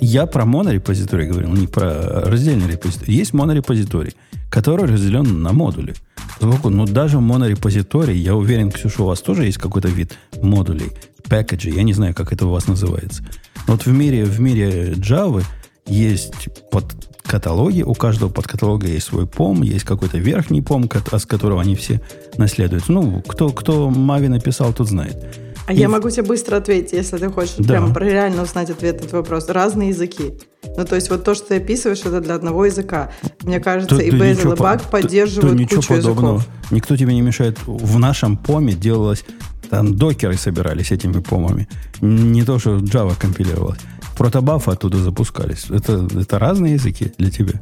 Я 0.00 0.26
про 0.26 0.44
монорепозиторий 0.44 1.26
говорил, 1.26 1.52
не 1.52 1.66
про 1.66 2.22
раздельный 2.22 2.70
репозиторий. 2.70 3.14
Есть 3.14 3.34
монорепозиторий, 3.34 4.14
который 4.50 4.86
разделен 4.86 5.42
на 5.42 5.52
модули. 5.52 5.94
Ну, 6.40 6.86
даже 6.86 7.20
монорепозиторий, 7.20 8.16
я 8.16 8.34
уверен, 8.34 8.70
Ксюша, 8.70 9.02
у 9.02 9.06
вас 9.06 9.20
тоже 9.20 9.44
есть 9.44 9.58
какой-то 9.58 9.88
вид 9.88 10.16
модулей, 10.40 10.92
пакеджи, 11.28 11.70
я 11.70 11.82
не 11.82 11.92
знаю, 11.92 12.14
как 12.14 12.32
это 12.32 12.46
у 12.46 12.50
вас 12.50 12.66
называется. 12.66 13.22
Но 13.66 13.74
вот 13.74 13.84
в 13.84 13.92
мире, 13.92 14.24
в 14.24 14.40
мире 14.40 14.92
Java 14.92 15.44
есть 15.86 16.48
под 16.70 16.84
каталоги, 17.22 17.82
у 17.82 17.94
каждого 17.94 18.30
подкаталога 18.30 18.86
есть 18.86 19.06
свой 19.06 19.26
пом, 19.26 19.62
есть 19.62 19.84
какой-то 19.84 20.18
верхний 20.18 20.62
пом, 20.62 20.88
с 20.90 21.26
которого 21.26 21.60
они 21.60 21.76
все 21.76 22.00
наследуются. 22.38 22.90
Ну, 22.90 23.22
кто, 23.22 23.50
кто 23.50 23.90
Мави 23.90 24.28
написал, 24.28 24.72
тот 24.72 24.88
знает. 24.88 25.49
А 25.70 25.72
я 25.72 25.88
могу 25.88 26.10
тебе 26.10 26.24
быстро 26.24 26.56
ответить, 26.56 26.92
если 26.92 27.16
ты 27.16 27.30
хочешь 27.30 27.54
да. 27.58 27.74
прямо 27.74 27.96
реально 28.00 28.42
узнать 28.42 28.70
ответ 28.70 28.96
на 28.96 29.04
этот 29.04 29.12
вопрос. 29.12 29.48
Разные 29.48 29.90
языки. 29.90 30.32
Ну, 30.76 30.84
то 30.84 30.96
есть 30.96 31.10
вот 31.10 31.22
то, 31.22 31.36
что 31.36 31.46
ты 31.46 31.56
описываешь, 31.58 32.00
это 32.00 32.20
для 32.20 32.34
одного 32.34 32.66
языка. 32.66 33.12
Мне 33.42 33.60
кажется, 33.60 33.94
тут, 33.94 34.04
и 34.04 34.10
Bazel, 34.10 34.54
и 34.54 34.56
Bug 34.56 34.90
поддерживают 34.90 35.58
тут, 35.58 35.68
тут 35.68 35.78
кучу 35.78 35.94
подобного. 35.94 36.34
языков. 36.38 36.48
Никто 36.72 36.96
тебе 36.96 37.14
не 37.14 37.20
мешает. 37.20 37.56
В 37.66 38.00
нашем 38.00 38.36
поме 38.36 38.72
делалось 38.72 39.24
там 39.70 39.94
докеры 39.94 40.36
собирались 40.36 40.90
этими 40.90 41.20
помами. 41.20 41.68
Не 42.00 42.42
то, 42.42 42.58
что 42.58 42.78
Java 42.78 43.14
компилировалась. 43.16 43.78
Протобафы 44.18 44.72
оттуда 44.72 44.98
запускались. 44.98 45.66
Это, 45.70 46.08
это 46.18 46.40
разные 46.40 46.74
языки 46.74 47.12
для 47.16 47.30
тебя. 47.30 47.60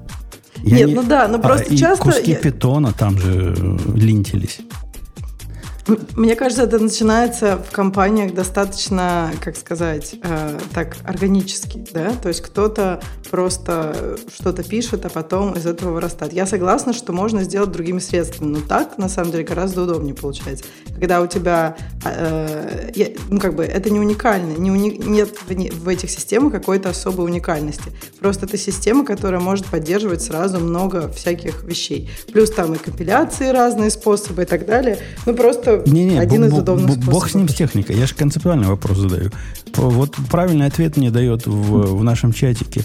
Я 0.62 0.76
Нет, 0.78 0.88
не... 0.88 0.94
ну 0.94 1.02
да, 1.02 1.28
но 1.28 1.38
просто 1.38 1.74
а, 1.74 1.76
часто... 1.76 2.04
куски 2.04 2.30
я... 2.30 2.38
питона 2.38 2.92
там 2.92 3.18
же 3.18 3.54
линтились. 3.94 4.60
Мне 6.16 6.36
кажется, 6.36 6.64
это 6.64 6.78
начинается 6.78 7.56
в 7.56 7.72
компаниях 7.72 8.34
достаточно, 8.34 9.32
как 9.42 9.56
сказать, 9.56 10.16
э, 10.22 10.58
так 10.74 10.96
органически, 11.04 11.82
да, 11.92 12.12
то 12.22 12.28
есть 12.28 12.42
кто-то 12.42 13.00
просто 13.30 14.18
что-то 14.34 14.62
пишет, 14.62 15.06
а 15.06 15.08
потом 15.08 15.54
из 15.54 15.64
этого 15.64 15.92
вырастает. 15.92 16.34
Я 16.34 16.44
согласна, 16.46 16.92
что 16.92 17.12
можно 17.14 17.42
сделать 17.42 17.70
другими 17.70 18.00
средствами, 18.00 18.48
но 18.48 18.60
так, 18.60 18.98
на 18.98 19.08
самом 19.08 19.32
деле, 19.32 19.44
гораздо 19.44 19.82
удобнее 19.82 20.14
получается. 20.14 20.64
Когда 20.94 21.22
у 21.22 21.26
тебя, 21.26 21.76
э, 22.04 22.90
я, 22.94 23.06
ну, 23.30 23.40
как 23.40 23.54
бы, 23.54 23.64
это 23.64 23.88
не 23.88 23.98
уникально, 23.98 24.58
не 24.58 24.70
уни, 24.70 25.00
нет 25.02 25.30
в, 25.38 25.48
в 25.48 25.88
этих 25.88 26.10
системах 26.10 26.52
какой-то 26.52 26.90
особой 26.90 27.24
уникальности. 27.24 27.92
Просто 28.20 28.44
это 28.44 28.58
система, 28.58 29.06
которая 29.06 29.40
может 29.40 29.64
поддерживать 29.66 30.20
сразу 30.20 30.58
много 30.58 31.10
всяких 31.12 31.64
вещей. 31.64 32.10
Плюс 32.30 32.50
там 32.50 32.74
и 32.74 32.78
компиляции 32.78 33.48
разные 33.48 33.90
способы 33.90 34.42
и 34.42 34.46
так 34.46 34.66
далее. 34.66 34.98
Ну, 35.24 35.34
просто 35.34 35.77
не, 35.86 36.04
не, 36.04 36.18
один 36.18 36.44
из 36.44 36.52
удобных 36.52 36.94
способов. 36.94 37.14
Бог 37.14 37.28
с 37.28 37.34
ним 37.34 37.48
с 37.48 37.54
техникой. 37.54 37.96
Я 37.96 38.06
же 38.06 38.14
концептуальный 38.14 38.68
вопрос 38.68 38.98
задаю. 38.98 39.30
Вот 39.76 40.16
правильный 40.30 40.66
ответ 40.66 40.96
мне 40.96 41.10
дает 41.10 41.46
в, 41.46 41.96
в 41.96 42.04
нашем 42.04 42.32
чатике 42.32 42.84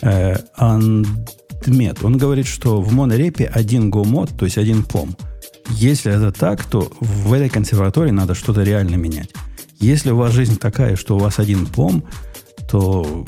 э, 0.00 0.36
Андмет. 0.56 2.02
Он 2.02 2.18
говорит, 2.18 2.46
что 2.46 2.80
в 2.80 2.92
монорепе 2.92 3.46
один 3.46 3.90
GoMod, 3.90 4.36
то 4.36 4.44
есть 4.44 4.58
один 4.58 4.82
POM. 4.82 5.16
Если 5.70 6.12
это 6.12 6.32
так, 6.32 6.64
то 6.64 6.90
в 7.00 7.32
этой 7.32 7.48
консерватории 7.48 8.10
надо 8.10 8.34
что-то 8.34 8.62
реально 8.62 8.96
менять. 8.96 9.30
Если 9.78 10.10
у 10.10 10.16
вас 10.16 10.32
жизнь 10.32 10.58
такая, 10.58 10.96
что 10.96 11.16
у 11.16 11.18
вас 11.18 11.38
один 11.38 11.64
POM, 11.64 12.02
то 12.70 13.26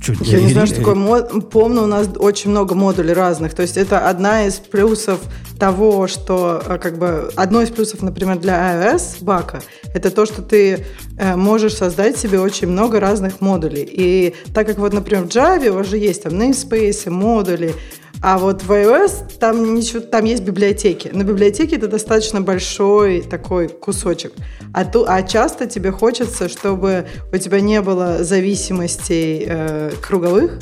Чуть 0.00 0.20
я, 0.22 0.40
не 0.40 0.52
знаю, 0.52 0.66
что 0.66 0.76
такое 0.76 0.94
мод. 0.94 1.50
Помню, 1.50 1.82
у 1.82 1.86
нас 1.86 2.08
очень 2.16 2.50
много 2.50 2.74
модулей 2.74 3.12
разных. 3.12 3.54
То 3.54 3.62
есть 3.62 3.76
это 3.76 4.08
одна 4.08 4.46
из 4.46 4.54
плюсов 4.54 5.20
того, 5.58 6.06
что 6.06 6.62
э, 6.64 6.78
как 6.78 6.98
бы 6.98 7.30
одно 7.36 7.60
из 7.60 7.68
плюсов, 7.68 8.00
например, 8.00 8.38
для 8.38 8.94
iOS 8.94 9.22
бака, 9.22 9.60
это 9.92 10.10
то, 10.10 10.24
что 10.24 10.40
ты 10.40 10.86
э, 11.18 11.36
можешь 11.36 11.74
создать 11.74 12.16
себе 12.16 12.40
очень 12.40 12.68
много 12.68 12.98
разных 12.98 13.42
модулей. 13.42 13.86
И 13.90 14.34
так 14.54 14.66
как 14.66 14.78
вот, 14.78 14.94
например, 14.94 15.24
в 15.24 15.28
Java 15.28 15.68
у 15.68 15.74
вас 15.74 15.86
же 15.86 15.98
есть 15.98 16.22
там 16.22 16.32
namespace, 16.32 17.10
модули, 17.10 17.74
а 18.22 18.38
вот 18.38 18.62
в 18.62 18.70
iOS 18.70 19.38
там, 19.38 19.74
ничего, 19.74 20.00
там 20.00 20.24
есть 20.24 20.42
библиотеки. 20.42 21.10
Но 21.12 21.24
библиотеки 21.24 21.74
это 21.74 21.88
достаточно 21.88 22.42
большой 22.42 23.22
такой 23.22 23.68
кусочек. 23.68 24.32
А, 24.74 24.84
ту, 24.84 25.04
а 25.06 25.22
часто 25.22 25.66
тебе 25.66 25.90
хочется, 25.90 26.48
чтобы 26.48 27.06
у 27.32 27.36
тебя 27.38 27.60
не 27.60 27.80
было 27.80 28.22
зависимостей 28.22 29.44
э, 29.46 29.92
круговых, 30.02 30.58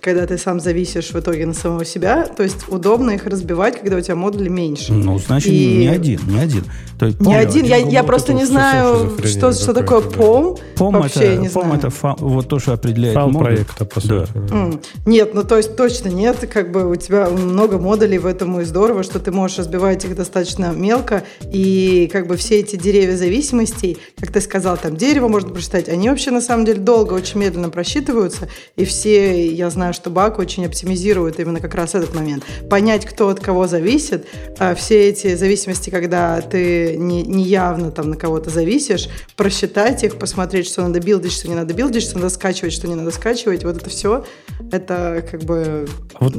когда 0.00 0.26
ты 0.26 0.38
сам 0.38 0.60
зависишь 0.60 1.10
в 1.10 1.18
итоге 1.18 1.46
на 1.46 1.54
самого 1.54 1.84
себя, 1.84 2.26
то 2.26 2.42
есть 2.42 2.68
удобно 2.68 3.12
их 3.12 3.26
разбивать, 3.26 3.80
когда 3.80 3.96
у 3.96 4.00
тебя 4.00 4.16
модули 4.16 4.48
меньше. 4.48 4.92
Ну, 4.92 5.18
значит, 5.18 5.52
и... 5.52 5.76
не 5.78 5.88
один, 5.88 6.20
не 6.26 6.38
один. 6.38 6.64
То 6.98 7.06
есть, 7.06 7.20
не 7.20 7.34
один, 7.34 7.64
я, 7.64 7.76
я 7.76 8.02
просто 8.02 8.34
не 8.34 8.44
знаю, 8.44 9.16
что, 9.24 9.52
что 9.52 9.72
такое 9.72 10.00
POM. 10.00 10.58
POM 10.76 10.98
Вообще, 10.98 11.34
это, 11.34 11.42
не 11.42 11.46
POM 11.46 11.62
знаю. 11.62 11.74
это 11.74 11.90
фа, 11.90 12.16
вот 12.18 12.48
то, 12.48 12.58
что 12.58 12.72
определяет 12.72 13.14
Файл 13.14 13.28
модуль. 13.28 13.46
проекта, 13.46 13.84
по 13.84 14.00
сути. 14.00 14.08
Да. 14.08 14.24
Mm. 14.34 14.84
Нет, 15.06 15.34
ну 15.34 15.44
то 15.44 15.56
есть 15.56 15.76
точно 15.76 16.08
нет, 16.08 16.48
как 16.52 16.72
бы 16.72 16.90
у 16.90 16.96
тебя 16.96 17.28
много 17.28 17.78
модулей 17.78 18.18
в 18.18 18.26
этом 18.26 18.60
и 18.60 18.64
здорово, 18.64 19.04
что 19.04 19.20
ты 19.20 19.30
можешь 19.30 19.58
разбивать 19.58 20.04
их 20.04 20.16
достаточно 20.16 20.72
мелко, 20.74 21.22
и 21.52 22.08
как 22.12 22.26
бы 22.26 22.36
все 22.36 22.58
эти 22.58 22.74
деревья 22.74 23.16
зависимостей, 23.16 23.98
как 24.18 24.32
ты 24.32 24.40
сказал, 24.40 24.76
там 24.76 24.96
дерево 24.96 25.28
можно 25.28 25.50
прочитать, 25.50 25.88
они 25.88 26.08
вообще 26.08 26.32
на 26.32 26.40
самом 26.40 26.64
деле 26.64 26.80
долго, 26.80 27.14
очень 27.14 27.38
медленно 27.38 27.70
просчитываются, 27.70 28.48
и 28.76 28.84
все, 28.84 29.46
я 29.48 29.70
знаю, 29.70 29.87
что 29.92 30.10
баг 30.10 30.38
очень 30.38 30.66
оптимизирует 30.66 31.40
именно 31.40 31.60
как 31.60 31.74
раз 31.74 31.94
этот 31.94 32.14
момент. 32.14 32.44
Понять, 32.68 33.06
кто 33.06 33.28
от 33.28 33.40
кого 33.40 33.66
зависит, 33.66 34.26
а 34.58 34.74
все 34.74 35.08
эти 35.08 35.34
зависимости, 35.34 35.90
когда 35.90 36.40
ты 36.40 36.96
не, 36.96 37.22
не 37.22 37.44
явно 37.44 37.90
там 37.90 38.10
на 38.10 38.16
кого-то 38.16 38.50
зависишь, 38.50 39.08
просчитать 39.36 40.04
их, 40.04 40.18
посмотреть, 40.18 40.66
что 40.66 40.82
надо 40.82 41.00
билдить, 41.00 41.32
что 41.32 41.48
не 41.48 41.54
надо 41.54 41.74
билдить, 41.74 42.02
что 42.02 42.16
надо 42.16 42.30
скачивать, 42.30 42.72
что 42.72 42.88
не 42.88 42.94
надо 42.94 43.10
скачивать, 43.10 43.64
вот 43.64 43.76
это 43.76 43.90
все, 43.90 44.24
это 44.72 45.24
как 45.30 45.42
бы... 45.42 45.88
Вот, 46.20 46.34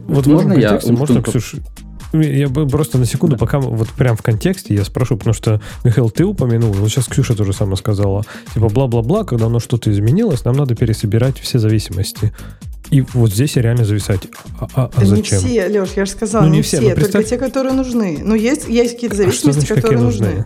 вот 0.00 0.26
можно 0.26 0.52
я... 0.54 0.80
Можно, 0.86 1.22
Ксюш, 1.22 1.56
я 2.12 2.48
бы 2.48 2.66
просто 2.66 2.98
на 2.98 3.06
секунду, 3.06 3.36
пока 3.36 3.58
вот 3.58 3.88
прям 3.90 4.16
в 4.16 4.22
контексте 4.22 4.74
я 4.74 4.84
спрошу, 4.84 5.16
потому 5.16 5.34
что, 5.34 5.60
Михаил, 5.84 6.10
ты 6.10 6.24
упомянул, 6.24 6.72
вот 6.72 6.90
сейчас 6.90 7.06
Ксюша 7.06 7.34
тоже 7.34 7.52
самое 7.52 7.76
сказала, 7.76 8.24
типа 8.54 8.68
бла-бла-бла, 8.68 9.24
когда 9.24 9.46
оно 9.46 9.60
что-то 9.60 9.90
изменилось, 9.90 10.44
нам 10.44 10.56
надо 10.56 10.74
пересобирать 10.74 11.38
все 11.38 11.58
зависимости. 11.58 12.32
И 12.90 13.00
вот 13.14 13.32
здесь 13.32 13.56
реально 13.56 13.84
зависать. 13.86 14.20
А, 14.60 14.68
а, 14.74 14.90
а 14.94 15.04
зачем? 15.04 15.38
Не 15.38 15.48
все, 15.48 15.68
Леш, 15.68 15.90
я 15.96 16.04
же 16.04 16.10
сказала, 16.10 16.44
ну, 16.44 16.50
не, 16.50 16.58
не 16.58 16.62
все, 16.62 16.78
все 16.78 16.94
представь... 16.94 17.12
только 17.12 17.28
те, 17.30 17.38
которые 17.38 17.72
нужны. 17.72 18.18
Ну, 18.22 18.34
есть, 18.34 18.68
есть 18.68 18.94
какие-то 18.94 19.16
зависимости, 19.16 19.48
а 19.48 19.52
что 19.52 19.60
значит, 19.60 19.76
которые 19.76 20.00
нужны? 20.00 20.26
нужны. 20.26 20.44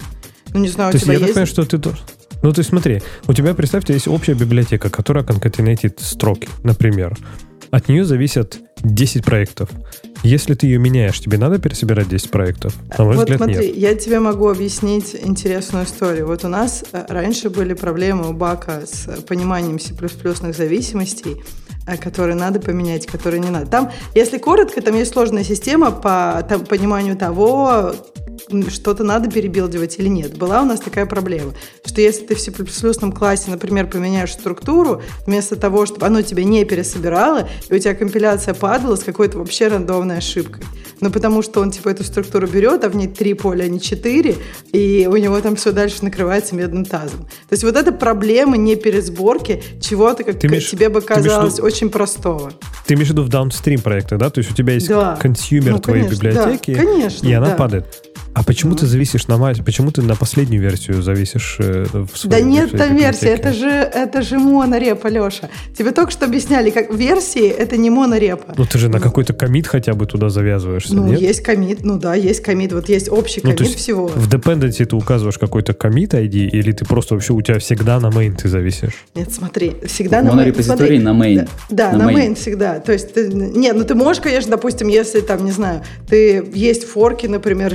Ну, 0.54 0.60
не 0.60 0.68
знаю, 0.68 0.92
то 0.92 0.98
у 0.98 1.00
тебя 1.00 1.14
есть, 1.14 1.20
я 1.22 1.26
так 1.26 1.34
понимаю, 1.34 1.46
что 1.46 1.64
ты 1.64 1.78
тоже... 1.78 1.98
Ну, 2.42 2.52
то 2.52 2.60
есть 2.60 2.70
смотри, 2.70 3.02
у 3.26 3.32
тебя, 3.32 3.54
представьте, 3.54 3.94
есть 3.94 4.06
общая 4.06 4.34
библиотека, 4.34 4.90
которая 4.90 5.24
конкатенейтит 5.24 5.98
строки, 6.00 6.48
например. 6.62 7.16
От 7.70 7.88
нее 7.88 8.04
зависят 8.04 8.58
10 8.82 9.24
проектов. 9.24 9.70
Если 10.26 10.54
ты 10.54 10.66
ее 10.66 10.78
меняешь, 10.78 11.20
тебе 11.20 11.38
надо 11.38 11.60
пересобирать 11.60 12.08
10 12.08 12.32
проектов? 12.32 12.74
На 12.98 13.04
мой 13.04 13.14
вот 13.14 13.22
взгляд, 13.22 13.38
смотри, 13.38 13.68
нет. 13.68 13.76
я 13.76 13.94
тебе 13.94 14.18
могу 14.18 14.48
объяснить 14.48 15.14
интересную 15.14 15.84
историю. 15.84 16.26
Вот 16.26 16.44
у 16.44 16.48
нас 16.48 16.84
э, 16.90 17.04
раньше 17.08 17.48
были 17.48 17.74
проблемы 17.74 18.30
у 18.30 18.32
Бака 18.32 18.82
с 18.84 19.06
пониманием 19.22 19.78
C++ 19.78 19.94
зависимостей, 20.52 21.36
э, 21.86 21.96
которые 21.96 22.34
надо 22.34 22.58
поменять, 22.58 23.06
которые 23.06 23.38
не 23.38 23.50
надо. 23.50 23.66
Там, 23.66 23.92
если 24.16 24.38
коротко, 24.38 24.82
там 24.82 24.96
есть 24.96 25.12
сложная 25.12 25.44
система 25.44 25.92
по 25.92 26.44
там, 26.48 26.64
пониманию 26.64 27.16
того, 27.16 27.94
что-то 28.68 29.05
надо 29.05 29.30
перебилдивать 29.30 29.99
или 29.99 30.09
нет. 30.09 30.37
Была 30.37 30.62
у 30.62 30.64
нас 30.64 30.80
такая 30.80 31.07
проблема, 31.07 31.55
что 31.84 32.01
если 32.01 32.24
ты 32.26 32.34
в 32.34 32.41
C++ 32.41 32.53
классе, 33.12 33.51
например, 33.51 33.87
поменяешь 33.87 34.32
структуру, 34.32 35.03
вместо 35.26 35.57
того, 35.57 35.87
чтобы 35.87 36.07
оно 36.07 36.22
тебя 36.22 36.45
не 36.45 36.64
пересобирало, 36.64 37.49
и 37.68 37.74
у 37.74 37.78
тебя 37.78 37.95
компиляция 37.95 38.55
падала 38.55 38.97
с 38.97 39.03
какой-то 39.03 39.39
вообще 39.39 39.68
рандомной 39.68 40.18
ошибкой. 40.18 40.62
Ну, 41.01 41.11
потому 41.11 41.43
что 41.43 41.61
он, 41.61 41.70
типа, 41.70 41.91
эту 41.91 42.05
структуру 42.05 42.47
берет, 42.47 42.82
а 42.84 42.89
в 42.89 42.97
ней 42.97 43.07
три 43.07 43.34
поля, 43.34 43.64
а 43.64 43.68
не 43.68 43.80
четыре, 43.80 44.37
и 44.72 45.07
у 45.11 45.16
него 45.16 45.39
там 45.41 45.57
все 45.57 45.72
дальше 45.72 45.99
накрывается 46.03 46.55
медным 46.55 46.84
тазом. 46.84 47.20
То 47.20 47.53
есть 47.53 47.64
вот 47.64 47.76
эта 47.76 47.93
проблема 47.93 48.57
не 48.57 48.76
пересборки 48.76 49.62
чего-то, 49.80 50.24
как 50.24 50.39
ты 50.39 50.47
имеешь, 50.47 50.70
тебе 50.70 50.89
бы 50.89 51.03
казалось, 51.03 51.55
виду, 51.55 51.66
очень 51.66 51.91
простого. 51.91 52.53
Ты 52.87 52.95
имеешь 52.95 53.09
в 53.09 53.11
виду 53.12 53.24
в 53.24 53.28
downstream 53.28 53.82
проектах, 53.82 54.18
да? 54.18 54.30
То 54.30 54.39
есть 54.39 54.51
у 54.51 54.55
тебя 54.55 54.72
есть 54.74 54.89
да. 54.89 55.16
consumer 55.20 55.72
ну, 55.72 55.78
твоей 55.78 56.05
конечно, 56.05 56.28
библиотеки, 56.28 56.74
да, 56.74 56.80
конечно, 56.82 57.26
и 57.26 57.32
она 57.32 57.49
да. 57.49 57.55
падает. 57.57 58.05
А 58.37 58.43
почему 58.43 58.74
ты 58.74 58.84
зависишь 58.84 59.28
на 59.28 59.39
мать? 59.39 59.64
Почему 59.64 59.91
ты 59.91 60.03
на 60.03 60.14
последнюю 60.14 60.61
версию 60.61 61.01
зависишь 61.01 61.57
э, 61.59 61.87
в 61.91 62.18
своей 62.18 62.43
Да 62.43 62.47
нет, 62.47 62.70
там 62.70 62.95
версия, 62.95 63.28
это 63.28 63.55
же, 63.55 63.66
это 63.66 64.20
же 64.20 64.39
монорепа, 64.39 65.07
Леша. 65.07 65.49
Тебе 65.74 65.91
только 65.91 66.11
что 66.11 66.26
объясняли, 66.26 66.68
как 66.68 66.93
версии 66.93 67.49
это 67.49 67.78
не 67.78 67.89
монорепа. 67.89 68.53
Ну 68.55 68.66
ты 68.66 68.76
же 68.76 68.91
на 68.91 69.01
какой-то 69.01 69.32
комит 69.32 69.66
хотя 69.66 69.95
бы 69.95 70.05
туда 70.05 70.28
завязываешься, 70.28 70.95
Ну, 70.95 71.07
нет? 71.07 71.18
есть 71.18 71.43
комит, 71.43 71.82
ну 71.82 71.99
да, 71.99 72.14
есть 72.14 72.43
комит. 72.43 72.74
Вот 72.74 72.91
есть 72.91 73.09
общий 73.09 73.41
ну, 73.43 73.57
комит 73.57 73.72
всего. 73.72 74.09
В 74.09 74.28
dependency 74.28 74.84
ты 74.84 74.97
указываешь 74.97 75.39
какой-то 75.39 75.72
комит 75.72 76.12
ID, 76.12 76.51
или 76.51 76.72
ты 76.72 76.84
просто 76.84 77.14
вообще 77.14 77.32
у 77.32 77.41
тебя 77.41 77.59
всегда 77.59 77.99
на 78.01 78.09
main 78.09 78.37
ты 78.37 78.51
зависишь? 78.51 79.07
Нет, 79.14 79.32
смотри, 79.32 79.76
всегда 79.87 80.20
на 80.20 80.28
main. 80.28 80.30
Монорепозиторий 80.32 80.99
на 80.99 81.14
main. 81.14 81.49
Да, 81.70 81.93
да 81.93 81.97
на, 81.97 82.05
на 82.05 82.11
main. 82.11 82.32
main 82.32 82.34
всегда. 82.34 82.80
То 82.80 82.93
есть, 82.93 83.14
ты, 83.14 83.28
нет, 83.32 83.74
ну 83.74 83.84
ты 83.84 83.95
можешь, 83.95 84.22
конечно, 84.22 84.51
допустим, 84.51 84.89
если 84.89 85.22
там, 85.22 85.43
не 85.43 85.53
знаю, 85.53 85.82
ты 86.07 86.47
есть 86.53 86.84
форки, 86.84 87.26
например, 87.26 87.72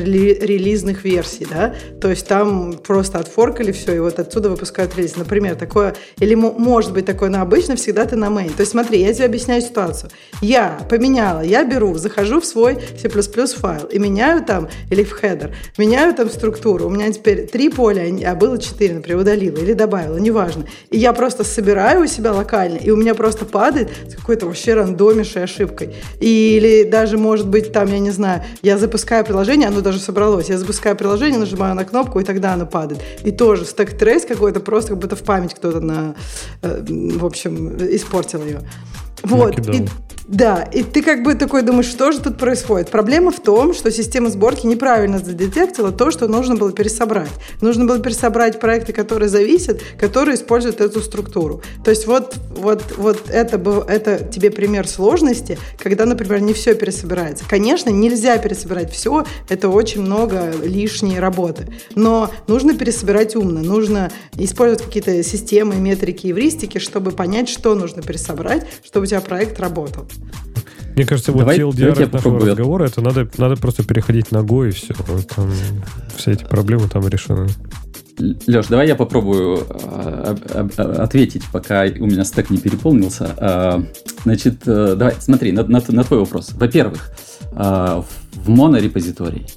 релизных 0.57 1.03
версий, 1.03 1.47
да, 1.49 1.73
то 1.99 2.09
есть 2.09 2.27
там 2.27 2.73
просто 2.73 3.19
отфоркали 3.19 3.71
все, 3.71 3.95
и 3.95 3.99
вот 3.99 4.19
отсюда 4.19 4.49
выпускают 4.49 4.95
релиз. 4.95 5.15
Например, 5.15 5.55
такое, 5.55 5.95
или 6.19 6.35
может 6.35 6.93
быть 6.93 7.05
такое, 7.05 7.29
но 7.29 7.41
обычно 7.41 7.75
всегда 7.75 8.05
ты 8.05 8.15
на 8.15 8.25
main. 8.25 8.51
То 8.55 8.61
есть 8.61 8.71
смотри, 8.71 9.01
я 9.01 9.13
тебе 9.13 9.25
объясняю 9.25 9.61
ситуацию. 9.61 10.09
Я 10.41 10.79
поменяла, 10.89 11.41
я 11.41 11.63
беру, 11.63 11.95
захожу 11.97 12.41
в 12.41 12.45
свой 12.45 12.77
C++ 12.99 13.09
файл 13.09 13.85
и 13.85 13.99
меняю 13.99 14.43
там, 14.43 14.69
или 14.89 15.03
в 15.03 15.21
header, 15.21 15.53
меняю 15.77 16.13
там 16.13 16.29
структуру. 16.29 16.87
У 16.87 16.89
меня 16.89 17.11
теперь 17.11 17.47
три 17.47 17.69
поля, 17.69 18.03
а 18.25 18.35
было 18.35 18.57
четыре, 18.57 18.95
например, 18.95 19.21
удалила 19.21 19.57
или 19.57 19.73
добавила, 19.73 20.17
неважно. 20.17 20.65
И 20.89 20.97
я 20.97 21.13
просто 21.13 21.43
собираю 21.43 22.03
у 22.03 22.07
себя 22.07 22.33
локально, 22.33 22.77
и 22.77 22.89
у 22.91 22.95
меня 22.95 23.15
просто 23.15 23.45
падает 23.45 23.89
с 24.09 24.15
какой-то 24.15 24.45
вообще 24.45 24.73
рандомейшей 24.73 25.43
ошибкой. 25.43 25.93
Или 26.19 26.83
даже, 26.83 27.17
может 27.17 27.47
быть, 27.47 27.71
там, 27.71 27.91
я 27.91 27.99
не 27.99 28.11
знаю, 28.11 28.43
я 28.61 28.77
запускаю 28.77 29.25
приложение, 29.25 29.67
оно 29.67 29.81
даже 29.81 29.99
собралось, 29.99 30.40
я 30.49 30.57
запускаю 30.57 30.95
приложение, 30.95 31.21
приложение, 31.21 31.39
нажимаю 31.39 31.75
на 31.75 31.85
кнопку, 31.85 32.19
и 32.19 32.23
тогда 32.23 32.53
оно 32.53 32.65
падает. 32.65 33.01
И 33.23 33.31
тоже 33.31 33.65
стек 33.65 33.97
трейс 33.97 34.25
какой-то, 34.25 34.59
просто 34.59 34.89
как 34.89 34.99
будто 34.99 35.15
в 35.15 35.23
память 35.23 35.53
кто-то 35.53 35.79
на, 35.79 36.15
э, 36.61 36.83
в 37.19 37.25
общем, 37.25 37.77
испортил 37.77 38.43
ее. 38.43 38.61
Вот. 39.23 39.59
И, 39.67 39.85
да, 40.31 40.63
и 40.63 40.81
ты 40.83 41.01
как 41.01 41.23
бы 41.23 41.35
такой 41.35 41.61
думаешь, 41.61 41.87
что 41.87 42.13
же 42.13 42.21
тут 42.21 42.37
происходит? 42.37 42.89
Проблема 42.89 43.31
в 43.31 43.41
том, 43.41 43.73
что 43.73 43.91
система 43.91 44.29
сборки 44.29 44.65
неправильно 44.65 45.19
задетектила 45.19 45.91
то, 45.91 46.09
что 46.09 46.29
нужно 46.29 46.55
было 46.55 46.71
пересобрать. 46.71 47.31
Нужно 47.59 47.83
было 47.83 47.99
пересобрать 47.99 48.57
проекты, 48.61 48.93
которые 48.93 49.27
зависят, 49.27 49.81
которые 49.99 50.35
используют 50.35 50.79
эту 50.79 51.01
структуру. 51.01 51.61
То 51.83 51.91
есть 51.91 52.07
вот, 52.07 52.35
вот, 52.55 52.81
вот 52.95 53.29
это, 53.29 53.57
это 53.89 54.23
тебе 54.23 54.51
пример 54.51 54.87
сложности, 54.87 55.57
когда, 55.77 56.05
например, 56.05 56.39
не 56.39 56.53
все 56.53 56.75
пересобирается. 56.75 57.43
Конечно, 57.49 57.89
нельзя 57.89 58.37
пересобирать 58.37 58.89
все, 58.93 59.25
это 59.49 59.67
очень 59.67 60.01
много 60.01 60.53
лишней 60.63 61.19
работы. 61.19 61.67
Но 61.95 62.31
нужно 62.47 62.73
пересобирать 62.73 63.35
умно, 63.35 63.61
нужно 63.61 64.09
использовать 64.37 64.85
какие-то 64.85 65.21
системы, 65.23 65.75
метрики, 65.75 66.27
эвристики, 66.31 66.77
чтобы 66.77 67.11
понять, 67.11 67.49
что 67.49 67.75
нужно 67.75 68.01
пересобрать, 68.01 68.65
чтобы 68.85 69.07
тебя 69.11 69.21
проект 69.21 69.59
работал. 69.59 70.07
Мне 70.95 71.05
кажется, 71.05 71.31
вот 71.31 71.39
Давай, 71.39 71.59
TLDR 71.59 71.89
нашего 71.89 72.07
попробую. 72.07 72.49
разговора, 72.49 72.85
это 72.85 73.01
надо, 73.01 73.29
надо 73.37 73.55
просто 73.55 73.83
переходить 73.83 74.31
на 74.31 74.39
Go 74.39 74.67
и 74.67 74.71
все. 74.71 74.93
Там, 75.35 75.51
все 76.15 76.31
эти 76.31 76.43
проблемы 76.43 76.87
там 76.87 77.07
решены. 77.07 77.47
Леш, 78.47 78.67
давай 78.67 78.87
я 78.87 78.95
попробую 78.95 79.65
а, 79.69 80.35
ответить, 80.99 81.43
пока 81.51 81.83
у 81.83 82.05
меня 82.05 82.23
стек 82.23 82.49
не 82.49 82.57
переполнился. 82.57 83.33
А, 83.37 83.83
значит, 84.23 84.61
э, 84.65 84.95
давай, 84.95 85.15
смотри, 85.19 85.51
на, 85.53 85.63
на, 85.63 85.81
на 85.87 86.03
твой 86.03 86.19
вопрос. 86.19 86.51
Во-первых, 86.53 87.11
а, 87.53 88.03
в 88.33 88.49
монорепозитории 88.49 89.47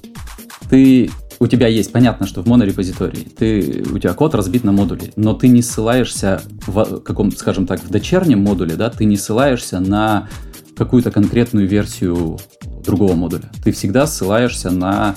ты 0.69 1.11
у 1.39 1.47
тебя 1.47 1.67
есть, 1.67 1.91
понятно, 1.91 2.27
что 2.27 2.41
в 2.41 2.47
монорепозитории 2.47 3.27
ты, 3.37 3.83
у 3.91 3.99
тебя 3.99 4.13
код 4.13 4.35
разбит 4.35 4.63
на 4.63 4.71
модули, 4.71 5.11
но 5.15 5.33
ты 5.33 5.47
не 5.47 5.61
ссылаешься 5.61 6.41
в 6.67 7.01
каком, 7.01 7.31
скажем 7.31 7.67
так, 7.67 7.83
в 7.83 7.89
дочернем 7.89 8.39
модуле, 8.41 8.75
да, 8.75 8.89
ты 8.89 9.05
не 9.05 9.17
ссылаешься 9.17 9.79
на 9.79 10.29
какую-то 10.77 11.11
конкретную 11.11 11.67
версию 11.67 12.37
другого 12.83 13.13
модуля. 13.15 13.49
Ты 13.63 13.71
всегда 13.71 14.07
ссылаешься 14.07 14.71
на 14.71 15.15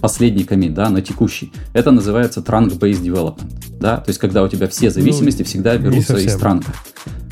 последний 0.00 0.44
комит, 0.44 0.74
да, 0.74 0.90
на 0.90 1.00
текущий. 1.00 1.52
Это 1.72 1.90
называется 1.90 2.40
trunk-based 2.40 3.02
development, 3.02 3.78
да, 3.80 3.96
то 3.96 4.10
есть 4.10 4.18
когда 4.18 4.42
у 4.42 4.48
тебя 4.48 4.68
все 4.68 4.90
зависимости 4.90 5.40
ну, 5.42 5.46
всегда 5.46 5.76
берутся 5.76 6.16
из 6.16 6.36
транка. 6.36 6.72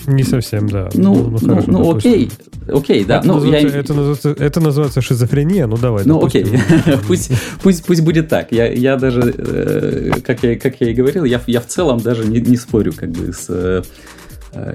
Не 0.06 0.22
совсем, 0.22 0.68
да. 0.68 0.88
Ну, 0.94 1.14
ну, 1.14 1.22
ну, 1.22 1.38
ну 1.40 1.48
хорошо, 1.48 1.70
ну 1.70 1.96
окей, 1.96 2.30
окей, 2.68 3.04
да. 3.04 3.18
Это, 3.18 3.26
ну, 3.26 3.34
называется, 3.34 3.74
я... 3.74 3.80
это, 3.80 3.94
называется, 3.94 4.30
это 4.30 4.60
называется 4.60 5.00
шизофрения, 5.00 5.66
ну 5.66 5.76
давай. 5.76 6.04
Ну 6.04 6.20
допустим. 6.20 6.54
окей, 6.54 6.98
пусть, 7.06 7.32
пусть, 7.62 7.84
пусть 7.84 8.02
будет 8.02 8.28
так. 8.28 8.52
Я, 8.52 8.70
я 8.70 8.96
даже, 8.96 9.34
э, 9.36 10.10
как, 10.22 10.42
я, 10.42 10.58
как 10.58 10.80
я 10.80 10.90
и 10.90 10.94
говорил, 10.94 11.24
я, 11.24 11.40
я 11.46 11.60
в 11.60 11.66
целом 11.66 12.00
даже 12.00 12.24
не, 12.26 12.40
не 12.40 12.56
спорю 12.56 12.92
как 12.92 13.10
бы 13.10 13.32
с 13.32 13.46
э, 13.48 13.82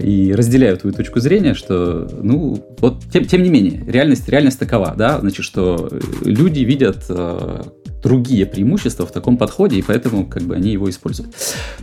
и 0.02 0.34
разделяю 0.34 0.78
твою 0.78 0.94
точку 0.94 1.20
зрения, 1.20 1.54
что, 1.54 2.10
ну, 2.22 2.66
вот, 2.80 3.04
тем, 3.12 3.26
тем 3.26 3.44
не 3.44 3.50
менее, 3.50 3.84
реальность, 3.88 4.28
реальность 4.28 4.60
такова, 4.60 4.94
да, 4.98 5.20
значит, 5.20 5.46
что 5.46 5.90
люди 6.24 6.62
видят 6.62 7.06
э, 7.10 7.64
другие 8.04 8.46
преимущества 8.46 9.06
в 9.06 9.12
таком 9.12 9.38
подходе, 9.38 9.78
и 9.78 9.82
поэтому, 9.82 10.26
как 10.26 10.44
бы, 10.44 10.56
они 10.56 10.72
его 10.72 10.90
используют. 10.90 11.34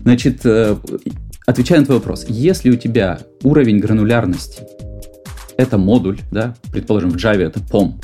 Значит, 0.03 0.41
э, 0.45 0.77
отвечая 1.47 1.81
на 1.81 1.87
твой 1.87 1.99
вопрос, 1.99 2.27
если 2.29 2.71
у 2.71 2.77
тебя 2.77 3.21
уровень 3.43 3.79
гранулярности 3.79 4.63
это 5.57 5.79
модуль, 5.79 6.19
да, 6.31 6.55
предположим, 6.71 7.11
в 7.11 7.17
Java 7.17 7.43
это 7.43 7.61
POM, 7.61 7.95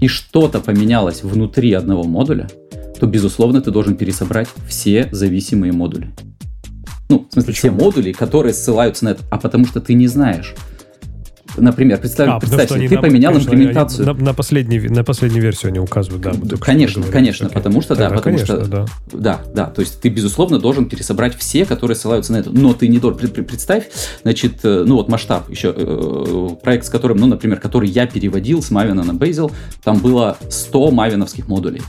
и 0.00 0.08
что-то 0.08 0.60
поменялось 0.60 1.22
внутри 1.22 1.72
одного 1.72 2.04
модуля, 2.04 2.48
то, 3.00 3.06
безусловно, 3.06 3.60
ты 3.60 3.70
должен 3.72 3.96
пересобрать 3.96 4.48
все 4.68 5.08
зависимые 5.10 5.72
модули. 5.72 6.12
Ну, 7.08 7.26
в 7.28 7.32
смысле, 7.32 7.52
Почему? 7.52 7.76
все 7.76 7.84
модули, 7.84 8.12
которые 8.12 8.54
ссылаются 8.54 9.04
на 9.06 9.08
это, 9.10 9.24
а 9.30 9.38
потому 9.38 9.66
что 9.66 9.80
ты 9.80 9.94
не 9.94 10.06
знаешь. 10.06 10.54
Например, 11.56 11.98
представь, 11.98 12.28
а, 12.28 12.40
представь 12.40 12.68
ты 12.68 12.94
на, 12.94 13.00
поменял 13.00 13.32
конечно, 13.32 13.50
имплементацию. 13.50 14.06
На, 14.06 14.14
на, 14.14 14.34
последний, 14.34 14.80
на 14.80 15.04
последнюю 15.04 15.42
версию 15.42 15.70
они 15.70 15.78
указывают, 15.78 16.22
да. 16.22 16.32
Вот 16.32 16.60
конечно, 16.60 17.02
конечно, 17.02 17.46
okay. 17.46 17.52
потому 17.52 17.82
что, 17.82 17.94
да, 17.94 18.04
Тогда, 18.04 18.16
потому 18.16 18.36
конечно, 18.36 18.64
что, 18.64 18.70
да. 18.70 18.86
да, 19.12 19.40
да, 19.54 19.66
то 19.66 19.80
есть 19.80 20.00
ты, 20.00 20.08
безусловно, 20.08 20.58
должен 20.58 20.86
пересобрать 20.86 21.36
все, 21.36 21.64
которые 21.64 21.96
ссылаются 21.96 22.32
на 22.32 22.38
это, 22.38 22.50
но 22.50 22.72
ты 22.72 22.88
не 22.88 22.98
должен, 22.98 23.28
представь, 23.28 23.88
значит, 24.22 24.60
э, 24.64 24.84
ну 24.86 24.96
вот 24.96 25.08
масштаб, 25.08 25.50
еще 25.50 25.74
э, 25.76 26.48
проект, 26.62 26.86
с 26.86 26.90
которым, 26.90 27.18
ну, 27.18 27.26
например, 27.26 27.60
который 27.60 27.88
я 27.88 28.06
переводил 28.06 28.62
с 28.62 28.70
Мавена 28.70 29.04
на 29.04 29.12
Bazel, 29.12 29.52
там 29.82 29.98
было 29.98 30.36
100 30.48 30.90
мавеновских 30.90 31.48
модулей. 31.48 31.82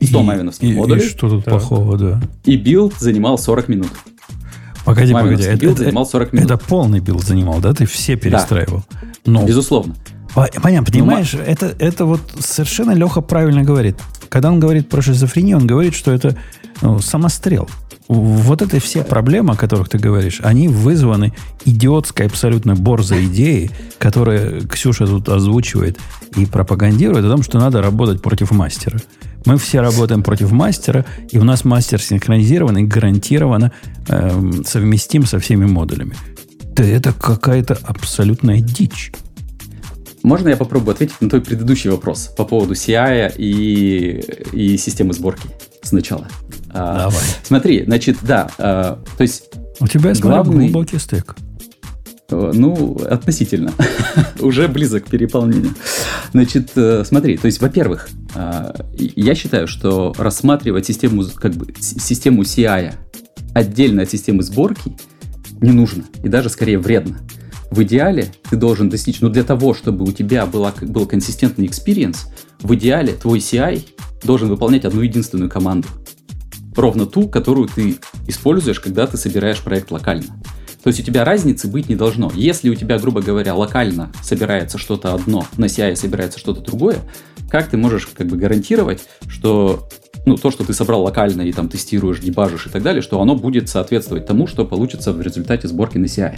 100 0.00 0.20
и, 0.20 0.22
мавеновских 0.22 0.68
и, 0.68 0.72
модулей. 0.72 1.04
И 1.04 1.08
что 1.08 1.28
тут 1.28 1.44
да. 1.44 1.50
плохого, 1.52 1.96
да. 1.96 2.20
И 2.44 2.56
build 2.56 2.94
занимал 2.98 3.38
40 3.38 3.68
минут. 3.68 3.90
Погоди, 4.84 5.12
погоди. 5.12 5.42
Это, 5.44 5.56
build 5.56 5.78
занимал 5.78 6.06
40 6.06 6.32
минут. 6.32 6.50
Это 6.50 6.58
полный 6.58 7.00
build 7.00 7.22
занимал, 7.22 7.60
да? 7.60 7.72
Ты 7.72 7.86
все 7.86 8.16
перестраивал? 8.16 8.84
Да. 8.90 9.08
Но... 9.24 9.46
Безусловно. 9.46 9.94
Понятно, 10.34 10.90
понимаешь, 10.90 11.34
Но... 11.34 11.40
это, 11.40 11.74
это 11.78 12.06
вот 12.06 12.20
совершенно 12.40 12.92
Леха 12.92 13.20
правильно 13.20 13.62
говорит. 13.62 13.98
Когда 14.28 14.50
он 14.50 14.60
говорит 14.60 14.88
про 14.88 15.02
шизофрению, 15.02 15.58
он 15.58 15.66
говорит, 15.66 15.94
что 15.94 16.10
это 16.10 16.36
ну, 16.80 17.00
самострел. 17.00 17.68
Вот 18.08 18.62
это 18.62 18.80
все 18.80 19.04
проблемы, 19.04 19.52
о 19.52 19.56
которых 19.56 19.88
ты 19.88 19.98
говоришь, 19.98 20.40
они 20.42 20.68
вызваны 20.68 21.32
идиотской, 21.64 22.26
абсолютно 22.26 22.74
борзой 22.74 23.26
идеей, 23.26 23.70
которую 23.98 24.66
Ксюша 24.68 25.06
тут 25.06 25.28
озвучивает 25.28 25.98
и 26.36 26.46
пропагандирует 26.46 27.24
о 27.24 27.30
том, 27.30 27.42
что 27.42 27.58
надо 27.58 27.80
работать 27.80 28.20
против 28.22 28.50
мастера. 28.50 28.98
Мы 29.44 29.58
все 29.58 29.80
работаем 29.80 30.22
против 30.22 30.52
мастера, 30.52 31.04
и 31.30 31.38
у 31.38 31.44
нас 31.44 31.64
мастер 31.64 32.00
синхронизирован 32.00 32.78
и 32.78 32.84
гарантированно 32.84 33.72
э, 34.08 34.50
совместим 34.64 35.26
со 35.26 35.38
всеми 35.38 35.66
модулями. 35.66 36.14
Да 36.74 36.84
это 36.84 37.12
какая-то 37.12 37.78
абсолютная 37.82 38.60
дичь. 38.60 39.12
можно 40.22 40.48
я 40.48 40.56
попробую 40.56 40.92
ответить 40.92 41.20
на 41.20 41.28
твой 41.28 41.42
предыдущий 41.42 41.90
вопрос 41.90 42.30
по 42.36 42.44
поводу 42.44 42.74
CI 42.74 43.34
и, 43.36 44.24
и 44.52 44.76
системы 44.76 45.12
сборки 45.12 45.48
сначала? 45.82 46.28
А, 46.70 47.04
Давай. 47.04 47.24
Смотри, 47.42 47.84
значит, 47.84 48.18
да, 48.22 48.48
а, 48.58 49.02
то 49.16 49.22
есть... 49.22 49.50
У 49.80 49.88
тебя, 49.88 50.10
я 50.10 50.20
главный... 50.20 50.66
глубокий 50.66 50.98
стек. 50.98 51.36
Э, 52.32 52.50
ну, 52.54 52.96
относительно. 53.08 53.72
Уже 54.40 54.68
близок 54.68 55.04
к 55.04 55.10
переполнению. 55.10 55.74
Значит, 56.32 56.70
э, 56.76 57.04
смотри, 57.04 57.36
то 57.36 57.46
есть, 57.46 57.60
во-первых, 57.60 58.08
я 58.94 59.34
считаю, 59.34 59.68
что 59.68 60.14
рассматривать 60.16 60.86
систему, 60.86 61.24
как 61.34 61.52
бы, 61.52 61.74
систему 61.78 62.42
CI 62.42 62.94
отдельно 63.52 64.02
от 64.02 64.10
системы 64.10 64.42
сборки 64.42 64.96
не 65.60 65.70
нужно. 65.70 66.04
И 66.24 66.28
даже 66.28 66.48
скорее 66.48 66.78
вредно 66.78 67.18
в 67.72 67.82
идеале 67.84 68.30
ты 68.50 68.56
должен 68.56 68.90
достичь, 68.90 69.20
ну 69.20 69.30
для 69.30 69.44
того, 69.44 69.72
чтобы 69.72 70.04
у 70.04 70.12
тебя 70.12 70.44
была, 70.44 70.74
был 70.82 71.06
консистентный 71.06 71.66
experience, 71.66 72.26
в 72.60 72.74
идеале 72.74 73.14
твой 73.14 73.38
CI 73.38 73.82
должен 74.22 74.48
выполнять 74.48 74.84
одну 74.84 75.00
единственную 75.00 75.50
команду. 75.50 75.88
Ровно 76.76 77.06
ту, 77.06 77.28
которую 77.28 77.68
ты 77.68 77.96
используешь, 78.26 78.78
когда 78.78 79.06
ты 79.06 79.16
собираешь 79.16 79.60
проект 79.60 79.90
локально. 79.90 80.26
То 80.82 80.88
есть 80.88 81.00
у 81.00 81.02
тебя 81.02 81.24
разницы 81.24 81.68
быть 81.68 81.88
не 81.88 81.96
должно. 81.96 82.30
Если 82.34 82.68
у 82.68 82.74
тебя, 82.74 82.98
грубо 82.98 83.22
говоря, 83.22 83.54
локально 83.54 84.12
собирается 84.22 84.78
что-то 84.78 85.14
одно, 85.14 85.46
на 85.56 85.66
CI 85.66 85.96
собирается 85.96 86.38
что-то 86.38 86.60
другое, 86.60 86.98
как 87.48 87.68
ты 87.68 87.76
можешь 87.76 88.06
как 88.06 88.26
бы 88.26 88.36
гарантировать, 88.36 89.00
что 89.28 89.88
ну, 90.24 90.36
то, 90.36 90.50
что 90.50 90.64
ты 90.64 90.72
собрал 90.72 91.02
локально 91.02 91.42
и 91.42 91.52
там 91.52 91.68
тестируешь, 91.68 92.20
дебажишь 92.20 92.66
и 92.66 92.70
так 92.70 92.82
далее, 92.82 93.02
что 93.02 93.20
оно 93.20 93.34
будет 93.34 93.68
соответствовать 93.68 94.26
тому, 94.26 94.46
что 94.46 94.64
получится 94.64 95.12
в 95.12 95.20
результате 95.20 95.68
сборки 95.68 95.98
на 95.98 96.06
CI. 96.06 96.34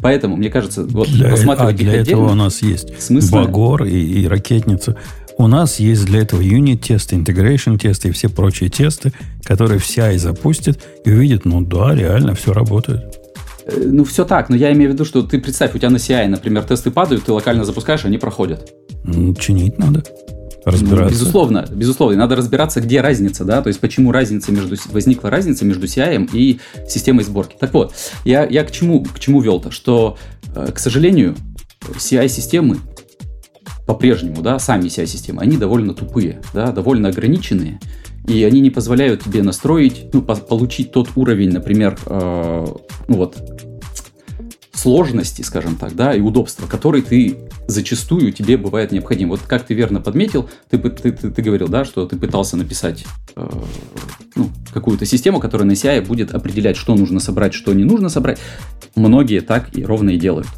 Поэтому, 0.00 0.36
мне 0.36 0.50
кажется, 0.50 0.84
вот 0.84 1.08
для, 1.08 1.30
рассматривать 1.30 1.74
а 1.74 1.78
для 1.78 1.94
этого 1.94 2.30
у 2.30 2.34
нас 2.34 2.62
есть 2.62 3.00
смысла... 3.00 3.42
Багор 3.42 3.84
и, 3.84 4.22
и 4.22 4.26
ракетница. 4.26 4.96
У 5.38 5.48
нас 5.48 5.78
есть 5.80 6.06
для 6.06 6.22
этого 6.22 6.40
юнит-тесты, 6.40 7.14
integration 7.14 7.78
тесты 7.78 8.08
и 8.08 8.12
все 8.12 8.30
прочие 8.30 8.70
тесты, 8.70 9.12
которые 9.44 9.78
в 9.78 9.84
CI 9.84 10.16
запустят 10.16 10.82
и 11.04 11.12
увидят, 11.12 11.44
ну 11.44 11.60
да, 11.60 11.94
реально 11.94 12.34
все 12.34 12.54
работает. 12.54 13.15
Э, 13.66 13.82
ну, 13.84 14.04
все 14.04 14.24
так, 14.24 14.48
но 14.48 14.56
я 14.56 14.72
имею 14.72 14.90
в 14.90 14.94
виду, 14.94 15.04
что 15.04 15.22
ты 15.22 15.40
представь, 15.40 15.74
у 15.74 15.78
тебя 15.78 15.90
на 15.90 15.96
CI, 15.96 16.28
например, 16.28 16.64
тесты 16.64 16.90
падают, 16.90 17.24
ты 17.24 17.32
локально 17.32 17.64
запускаешь, 17.64 18.04
они 18.04 18.18
проходят. 18.18 18.72
Ну, 19.04 19.34
чинить 19.34 19.78
надо 19.78 20.04
разбираться. 20.64 21.04
Ну, 21.04 21.10
безусловно, 21.10 21.64
безусловно. 21.70 22.16
Надо 22.18 22.36
разбираться, 22.36 22.80
где 22.80 23.00
разница, 23.00 23.44
да, 23.44 23.62
то 23.62 23.68
есть 23.68 23.80
почему 23.80 24.12
разница 24.12 24.52
между, 24.52 24.76
возникла 24.90 25.30
разница 25.30 25.64
между 25.64 25.86
CI 25.86 26.28
и 26.32 26.60
системой 26.88 27.24
сборки. 27.24 27.56
Так 27.58 27.74
вот, 27.74 27.94
я, 28.24 28.44
я 28.44 28.64
к 28.64 28.70
чему, 28.70 29.04
к 29.04 29.18
чему 29.18 29.40
вел-то, 29.40 29.70
что, 29.70 30.16
э, 30.54 30.70
к 30.72 30.78
сожалению, 30.78 31.34
CI-системы 31.82 32.78
по-прежнему, 33.86 34.42
да, 34.42 34.58
сами 34.58 34.86
CI-системы, 34.88 35.42
они 35.42 35.56
довольно 35.56 35.94
тупые, 35.94 36.42
да, 36.52 36.72
довольно 36.72 37.08
ограниченные, 37.08 37.78
и 38.26 38.42
они 38.44 38.60
не 38.60 38.70
позволяют 38.70 39.22
тебе 39.24 39.42
настроить, 39.42 40.12
ну, 40.12 40.22
по 40.22 40.34
получить 40.34 40.92
тот 40.92 41.10
уровень, 41.16 41.50
например, 41.50 41.98
э, 42.06 42.66
ну 43.08 43.16
вот, 43.16 43.36
сложности, 44.72 45.42
скажем 45.42 45.76
так, 45.76 45.94
да, 45.94 46.14
и 46.14 46.20
удобства, 46.20 46.66
который 46.66 47.02
ты 47.02 47.36
зачастую 47.66 48.32
тебе 48.32 48.56
бывает 48.56 48.92
необходим. 48.92 49.30
Вот 49.30 49.40
как 49.40 49.64
ты 49.64 49.74
верно 49.74 50.00
подметил, 50.00 50.48
ты, 50.70 50.78
ты, 50.78 51.12
ты, 51.12 51.30
ты 51.30 51.42
говорил, 51.42 51.68
да, 51.68 51.84
что 51.84 52.06
ты 52.06 52.16
пытался 52.16 52.56
написать 52.56 53.04
э, 53.34 53.48
ну, 54.34 54.50
какую-то 54.72 55.04
систему, 55.06 55.40
которая 55.40 55.66
на 55.66 55.72
CI 55.72 56.04
будет 56.04 56.34
определять, 56.34 56.76
что 56.76 56.94
нужно 56.94 57.20
собрать, 57.20 57.54
что 57.54 57.72
не 57.72 57.84
нужно 57.84 58.08
собрать. 58.08 58.38
Многие 58.94 59.40
так 59.40 59.76
и 59.76 59.84
ровно 59.84 60.10
и 60.10 60.18
делают. 60.18 60.48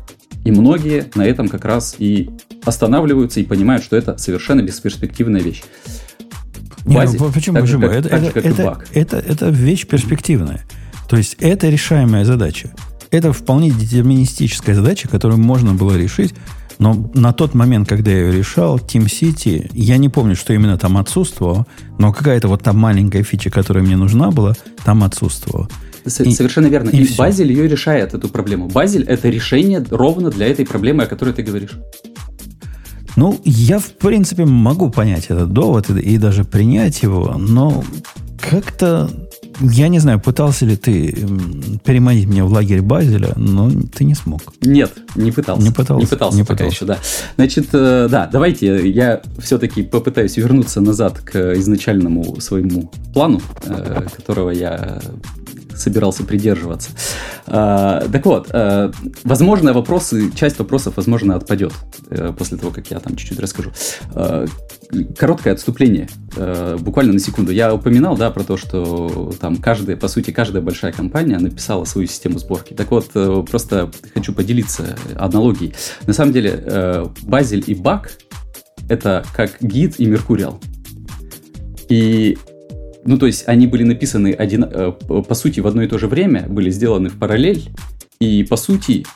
И 0.44 0.50
многие 0.50 1.10
на 1.14 1.26
этом 1.26 1.48
как 1.48 1.64
раз 1.64 1.96
и 1.98 2.30
останавливаются 2.64 3.40
и 3.40 3.44
понимают, 3.44 3.82
что 3.84 3.96
это 3.96 4.18
совершенно 4.18 4.62
бесперспективная 4.62 5.40
вещь. 5.40 5.62
Базе, 6.94 7.18
Нет, 7.18 7.32
почему? 7.32 7.54
Так 7.54 7.64
почему? 7.64 7.80
Как, 7.82 7.92
это, 7.92 8.08
так 8.08 8.36
это, 8.36 8.50
же, 8.50 8.52
это, 8.54 8.86
это, 8.92 9.16
это 9.16 9.48
вещь 9.48 9.86
перспективная. 9.86 10.64
То 11.08 11.16
есть 11.16 11.36
это 11.40 11.68
решаемая 11.68 12.24
задача. 12.24 12.70
Это 13.10 13.32
вполне 13.32 13.70
детерминистическая 13.70 14.74
задача, 14.74 15.08
которую 15.08 15.40
можно 15.40 15.74
было 15.74 15.96
решить, 15.96 16.34
но 16.78 17.10
на 17.14 17.32
тот 17.32 17.54
момент, 17.54 17.88
когда 17.88 18.10
я 18.10 18.26
ее 18.26 18.32
решал, 18.38 18.78
Team 18.78 19.06
City, 19.06 19.70
я 19.74 19.96
не 19.96 20.08
помню, 20.08 20.36
что 20.36 20.52
именно 20.52 20.78
там 20.78 20.96
отсутствовало, 20.96 21.66
но 21.98 22.12
какая-то 22.12 22.48
вот 22.48 22.62
та 22.62 22.72
маленькая 22.72 23.24
фича, 23.24 23.50
которая 23.50 23.82
мне 23.82 23.96
нужна 23.96 24.30
была, 24.30 24.54
там 24.84 25.02
отсутствовала. 25.02 25.68
И, 26.04 26.30
Совершенно 26.30 26.68
верно. 26.68 26.90
И, 26.90 27.02
и 27.02 27.14
Базель 27.16 27.50
ее 27.50 27.68
решает, 27.68 28.14
эту 28.14 28.28
проблему. 28.28 28.68
Базель– 28.68 29.02
это 29.08 29.28
решение 29.28 29.84
ровно 29.90 30.30
для 30.30 30.46
этой 30.46 30.64
проблемы, 30.64 31.02
о 31.02 31.06
которой 31.06 31.34
ты 31.34 31.42
говоришь. 31.42 31.72
Ну, 33.18 33.40
я, 33.44 33.80
в 33.80 33.90
принципе, 33.94 34.44
могу 34.44 34.90
понять 34.90 35.26
этот 35.26 35.52
довод 35.52 35.90
и, 35.90 35.98
и 35.98 36.18
даже 36.18 36.44
принять 36.44 37.02
его, 37.02 37.34
но 37.36 37.82
как-то 38.40 39.10
я 39.60 39.88
не 39.88 39.98
знаю, 39.98 40.20
пытался 40.20 40.64
ли 40.64 40.76
ты 40.76 41.12
переманить 41.84 42.28
меня 42.28 42.44
в 42.44 42.52
лагерь 42.52 42.80
Базеля, 42.80 43.32
но 43.34 43.70
ты 43.92 44.04
не 44.04 44.14
смог. 44.14 44.40
Нет, 44.60 44.92
не 45.16 45.32
пытался. 45.32 45.64
Не 45.64 45.72
пытался. 45.72 46.00
Не 46.00 46.06
пытался 46.06 46.36
не 46.36 46.44
пока 46.44 46.64
пытался. 46.64 46.76
еще, 46.76 46.84
да. 46.84 46.98
Значит, 47.34 47.68
э, 47.72 48.06
да, 48.08 48.28
давайте 48.30 48.88
я 48.88 49.20
все-таки 49.40 49.82
попытаюсь 49.82 50.36
вернуться 50.36 50.80
назад 50.80 51.18
к 51.18 51.54
изначальному 51.54 52.40
своему 52.40 52.88
плану, 53.12 53.40
э, 53.64 54.06
которого 54.16 54.50
я 54.50 55.00
собирался 55.88 56.22
придерживаться. 56.24 56.90
А, 57.46 58.06
так 58.12 58.26
вот, 58.26 58.48
а, 58.50 58.92
возможно, 59.24 59.72
вопросы, 59.72 60.30
часть 60.34 60.58
вопросов, 60.58 60.94
возможно, 60.96 61.34
отпадет 61.34 61.72
а, 62.10 62.32
после 62.32 62.58
того, 62.58 62.72
как 62.72 62.90
я 62.90 63.00
там 63.00 63.16
чуть-чуть 63.16 63.40
расскажу. 63.40 63.72
А, 64.14 64.44
короткое 65.16 65.54
отступление, 65.54 66.08
а, 66.36 66.76
буквально 66.76 67.14
на 67.14 67.18
секунду. 67.18 67.52
Я 67.52 67.72
упоминал, 67.72 68.18
да, 68.18 68.30
про 68.30 68.44
то, 68.44 68.58
что 68.58 69.32
там 69.40 69.56
каждая, 69.56 69.96
по 69.96 70.08
сути, 70.08 70.30
каждая 70.30 70.62
большая 70.62 70.92
компания 70.92 71.38
написала 71.38 71.84
свою 71.84 72.06
систему 72.06 72.38
сборки. 72.38 72.74
Так 72.74 72.90
вот, 72.90 73.10
просто 73.50 73.90
хочу 74.12 74.34
поделиться 74.34 74.98
аналогией. 75.16 75.74
На 76.06 76.12
самом 76.12 76.34
деле, 76.34 77.10
Базель 77.22 77.64
и 77.66 77.74
Бак 77.74 78.10
это 78.88 79.24
как 79.34 79.56
гид 79.60 79.94
и 79.98 80.06
Меркуриал. 80.06 80.60
И 81.88 82.36
ну, 83.08 83.16
то 83.16 83.24
есть 83.24 83.44
они 83.46 83.66
были 83.66 83.84
написаны 83.84 84.34
один, 84.34 84.64
э, 84.64 84.92
по 84.92 85.34
сути 85.34 85.60
в 85.60 85.66
одно 85.66 85.82
и 85.82 85.86
то 85.86 85.98
же 85.98 86.08
время, 86.08 86.46
были 86.46 86.70
сделаны 86.70 87.08
в 87.08 87.18
параллель, 87.18 87.70
и 88.20 88.44
по 88.44 88.56
сути 88.56 89.06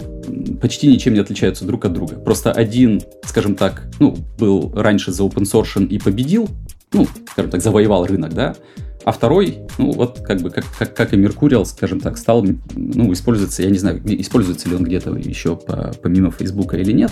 почти 0.63 0.87
ничем 0.87 1.13
не 1.13 1.21
отличаются 1.21 1.67
друг 1.67 1.85
от 1.85 1.93
друга. 1.93 2.15
Просто 2.15 2.53
один, 2.53 3.03
скажем 3.25 3.55
так, 3.55 3.91
ну, 4.01 4.17
был 4.39 4.73
раньше 4.75 5.13
за 5.13 5.25
open 5.25 5.43
source 5.43 5.87
и 5.87 5.99
победил, 5.99 6.49
ну, 6.95 7.07
скажем 7.33 7.51
так, 7.51 7.61
завоевал 7.61 8.07
рынок, 8.07 8.33
да, 8.33 8.57
а 9.05 9.13
второй, 9.13 9.59
ну, 9.79 9.93
вот 9.93 10.21
как 10.21 10.41
бы, 10.41 10.51
как, 10.51 10.65
как, 10.79 10.95
как 10.95 11.13
и 11.13 11.17
Mercurial, 11.17 11.65
скажем 11.65 12.01
так, 12.01 12.19
стал, 12.19 12.45
ну, 12.75 13.13
использоваться, 13.13 13.63
я 13.63 13.71
не 13.71 13.79
знаю, 13.79 14.01
используется 14.05 14.69
ли 14.69 14.77
он 14.77 14.85
где-то 14.85 15.11
еще 15.17 15.57
по, 15.57 15.93
помимо 16.03 16.31
Фейсбука 16.31 16.77
или 16.77 16.93
нет. 16.93 17.11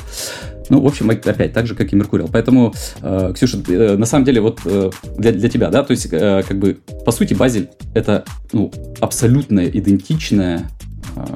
Ну, 0.68 0.80
в 0.80 0.86
общем, 0.86 1.10
опять, 1.10 1.52
так 1.52 1.66
же, 1.66 1.74
как 1.74 1.92
и 1.92 1.96
Mercurial. 1.96 2.30
Поэтому, 2.32 2.72
э, 3.02 3.32
Ксюша, 3.34 3.58
э, 3.68 3.96
на 3.96 4.06
самом 4.06 4.24
деле, 4.24 4.40
вот 4.40 4.60
э, 4.64 4.90
для, 5.18 5.32
для 5.32 5.48
тебя, 5.48 5.68
да, 5.70 5.82
то 5.82 5.90
есть, 5.90 6.08
э, 6.10 6.42
как 6.46 6.58
бы, 6.58 6.78
по 7.04 7.10
сути, 7.10 7.34
Базель— 7.34 7.70
это, 7.94 8.24
ну, 8.52 8.70
абсолютно 9.00 9.64
идентичная 9.64 10.70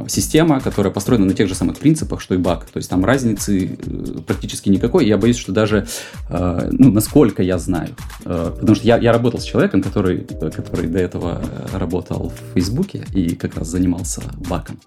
система, 0.08 0.60
которая 0.60 0.92
построена 0.92 1.26
на 1.26 1.34
тех 1.34 1.48
же 1.48 1.54
самых 1.54 1.78
принципах, 1.78 2.20
что 2.20 2.34
и 2.34 2.38
бак. 2.38 2.64
То 2.66 2.78
есть 2.78 2.90
там 2.90 3.04
разницы 3.04 3.78
э, 3.78 4.20
практически 4.26 4.68
никакой. 4.68 5.06
Я 5.06 5.18
боюсь, 5.18 5.36
что 5.36 5.52
даже, 5.52 5.86
э, 6.28 6.68
ну, 6.72 6.90
насколько 6.90 7.42
я 7.42 7.58
знаю, 7.58 7.90
потому 8.22 8.74
что 8.74 8.86
я, 8.86 8.98
я 8.98 9.12
работал 9.12 9.40
с 9.40 9.44
человеком, 9.44 9.82
который, 9.82 10.18
который 10.18 10.86
до 10.86 10.98
этого 10.98 11.42
работал 11.72 12.30
в 12.30 12.54
Фейсбуке 12.54 13.04
и 13.12 13.34
как 13.34 13.56
раз 13.56 13.68
занимался 13.68 14.22
Buck 14.48 14.65
ом. 14.65 14.78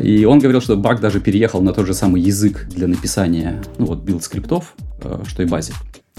И 0.00 0.24
он 0.24 0.38
говорил, 0.38 0.60
что 0.60 0.76
Buck 0.76 1.00
даже 1.00 1.20
переехал 1.20 1.60
на 1.60 1.72
тот 1.72 1.86
же 1.86 1.94
самый 1.94 2.22
язык 2.22 2.66
для 2.68 2.86
написания, 2.86 3.62
ну 3.78 3.86
вот, 3.86 4.02
build 4.02 4.22
скриптов, 4.24 4.74
что 5.26 5.42
и 5.42 5.46
Bazel. 5.46 5.74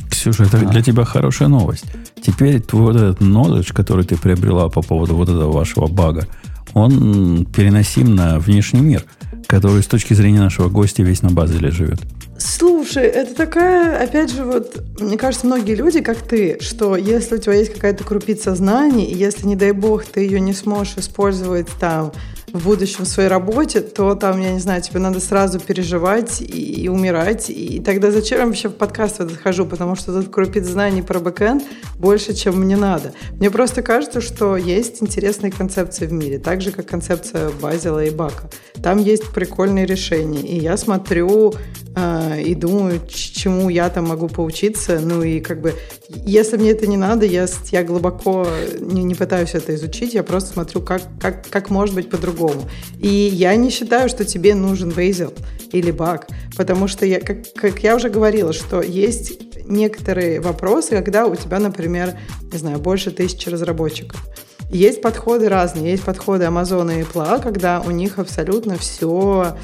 Ксюша, 0.10 0.43
это 0.43 0.58
а. 0.58 0.66
для 0.66 0.82
тебя 0.82 1.04
хорошая 1.04 1.49
новость. 1.49 1.86
Теперь 2.22 2.62
твой 2.62 2.93
вот 2.93 2.95
этот 2.95 3.22
knowledge, 3.22 3.74
который 3.74 4.06
ты 4.06 4.16
приобрела 4.16 4.70
по 4.70 4.82
поводу 4.82 5.16
вот 5.16 5.30
этого 5.30 5.51
вашего 5.51 5.88
Buck 5.88 6.14
а, 6.14 6.28
он 6.74 7.45
переносим 7.45 8.15
на 8.15 8.39
внешний 8.39 8.82
мир, 8.82 9.05
который 9.47 9.84
с 9.84 9.88
точки 9.88 10.13
зрения 10.13 10.39
нашего 10.39 10.69
гостя 10.69 11.03
весь 11.03 11.21
на 11.21 11.30
Bazel 11.30 11.64
е 11.64 11.71
живет. 11.71 11.99
Слушай, 12.38 13.03
это 13.03 13.36
такая, 13.36 14.03
опять 14.03 14.34
же, 14.34 14.43
вот, 14.43 14.84
мне 14.99 15.17
кажется, 15.17 15.45
многие 15.45 15.76
люди, 15.76 16.01
как 16.01 16.17
ты, 16.17 16.57
что 16.59 16.97
если 16.97 17.36
у 17.36 17.38
тебя 17.38 17.53
есть 17.53 17.74
какая-то 17.74 18.03
крупица 18.03 18.53
знаний, 18.55 19.13
если, 19.13 19.47
не 19.47 19.55
дай 19.55 19.71
бог, 19.71 20.03
ты 20.05 20.21
ее 20.21 20.39
не 20.39 20.53
сможешь 20.53 20.97
использовать 20.97 21.67
там 21.80 22.11
в 22.54 22.64
будущем 22.66 23.04
в 23.04 23.08
своей 23.08 23.30
работе, 23.30 23.82
то 23.82 24.14
там, 24.14 24.39
я 24.39 24.54
не 24.54 24.60
знаю, 24.60 24.82
тебе 24.82 24.99
надо 24.99 25.20
сразу 25.20 25.60
переживать 25.60 26.39
и, 26.39 26.84
и 26.84 26.88
умирать. 26.88 27.49
И 27.49 27.82
тогда 27.84 28.12
зачем 28.12 28.39
я 28.39 28.45
вообще 28.45 28.70
в 28.70 28.74
подкаст 28.74 29.20
этот 29.20 29.38
хожу? 29.38 29.66
Потому 29.66 29.95
что 29.95 30.14
тут 30.14 30.32
крупит 30.32 30.64
знаний 30.64 31.01
про 31.01 31.20
бэкэнд 31.20 31.64
больше, 31.97 32.36
чем 32.36 32.60
мне 32.60 32.78
надо. 32.78 33.14
Мне 33.39 33.49
просто 33.49 33.82
кажется, 33.82 34.22
что 34.22 34.56
есть 34.56 35.01
интересные 35.01 35.51
концепции 35.51 36.06
в 36.06 36.14
мире, 36.14 36.38
так 36.38 36.62
же, 36.62 36.72
как 36.72 36.86
концепция 36.86 37.49
Базила 37.60 38.06
и 38.06 38.12
Бака. 38.12 38.49
Там 38.84 38.99
есть 38.99 39.34
прикольные 39.34 39.88
решения. 39.88 40.41
И 40.41 40.60
я 40.60 40.78
смотрю 40.78 41.56
э, 41.95 42.41
и 42.41 42.54
думаю, 42.54 43.01
чему 43.08 43.70
я 43.70 43.89
там 43.89 44.08
могу 44.08 44.28
поучиться. 44.28 44.99
Ну 44.99 45.24
и 45.24 45.39
как 45.39 45.60
бы, 45.60 45.74
если 46.08 46.58
мне 46.58 46.70
это 46.70 46.86
не 46.86 46.97
надо, 46.97 47.26
я, 47.26 47.47
я 47.72 47.84
глубоко 47.84 48.45
не, 48.80 49.04
не 49.04 49.16
пытаюсь 49.16 49.56
это 49.56 49.74
изучить, 49.74 50.14
я 50.14 50.22
просто 50.22 50.54
смотрю, 50.54 50.82
как, 50.82 51.01
как, 51.20 51.49
как 51.49 51.72
может 51.72 51.95
быть 51.95 52.12
по-другому. 52.12 52.42
И 52.99 53.07
я 53.07 53.55
не 53.55 53.69
считаю, 53.69 54.09
что 54.09 54.25
тебе 54.25 54.55
нужен 54.55 54.89
Bazel 54.89 55.37
или 55.71 55.91
баг, 55.91 56.27
потому 56.55 56.87
что, 56.87 57.05
я, 57.05 57.19
как, 57.19 57.53
как 57.53 57.79
я 57.79 57.95
уже 57.95 58.09
говорила, 58.09 58.53
что 58.53 58.81
есть 58.81 59.39
некоторые 59.65 60.39
вопросы, 60.41 60.91
когда 60.91 61.25
у 61.25 61.35
тебя, 61.35 61.59
например, 61.59 62.17
не 62.51 62.57
знаю, 62.57 62.79
больше 62.79 63.11
тысячи 63.11 63.49
разработчиков. 63.49 64.23
Есть 64.69 65.01
подходы 65.01 65.49
разные. 65.49 65.91
Есть 65.91 66.03
подходы 66.03 66.45
Amazon 66.45 66.99
и 66.99 67.03
Apple, 67.03 67.41
когда 67.41 67.81
у 67.81 67.91
них 67.91 68.17
абсолютно 68.17 68.77
все 68.77 69.55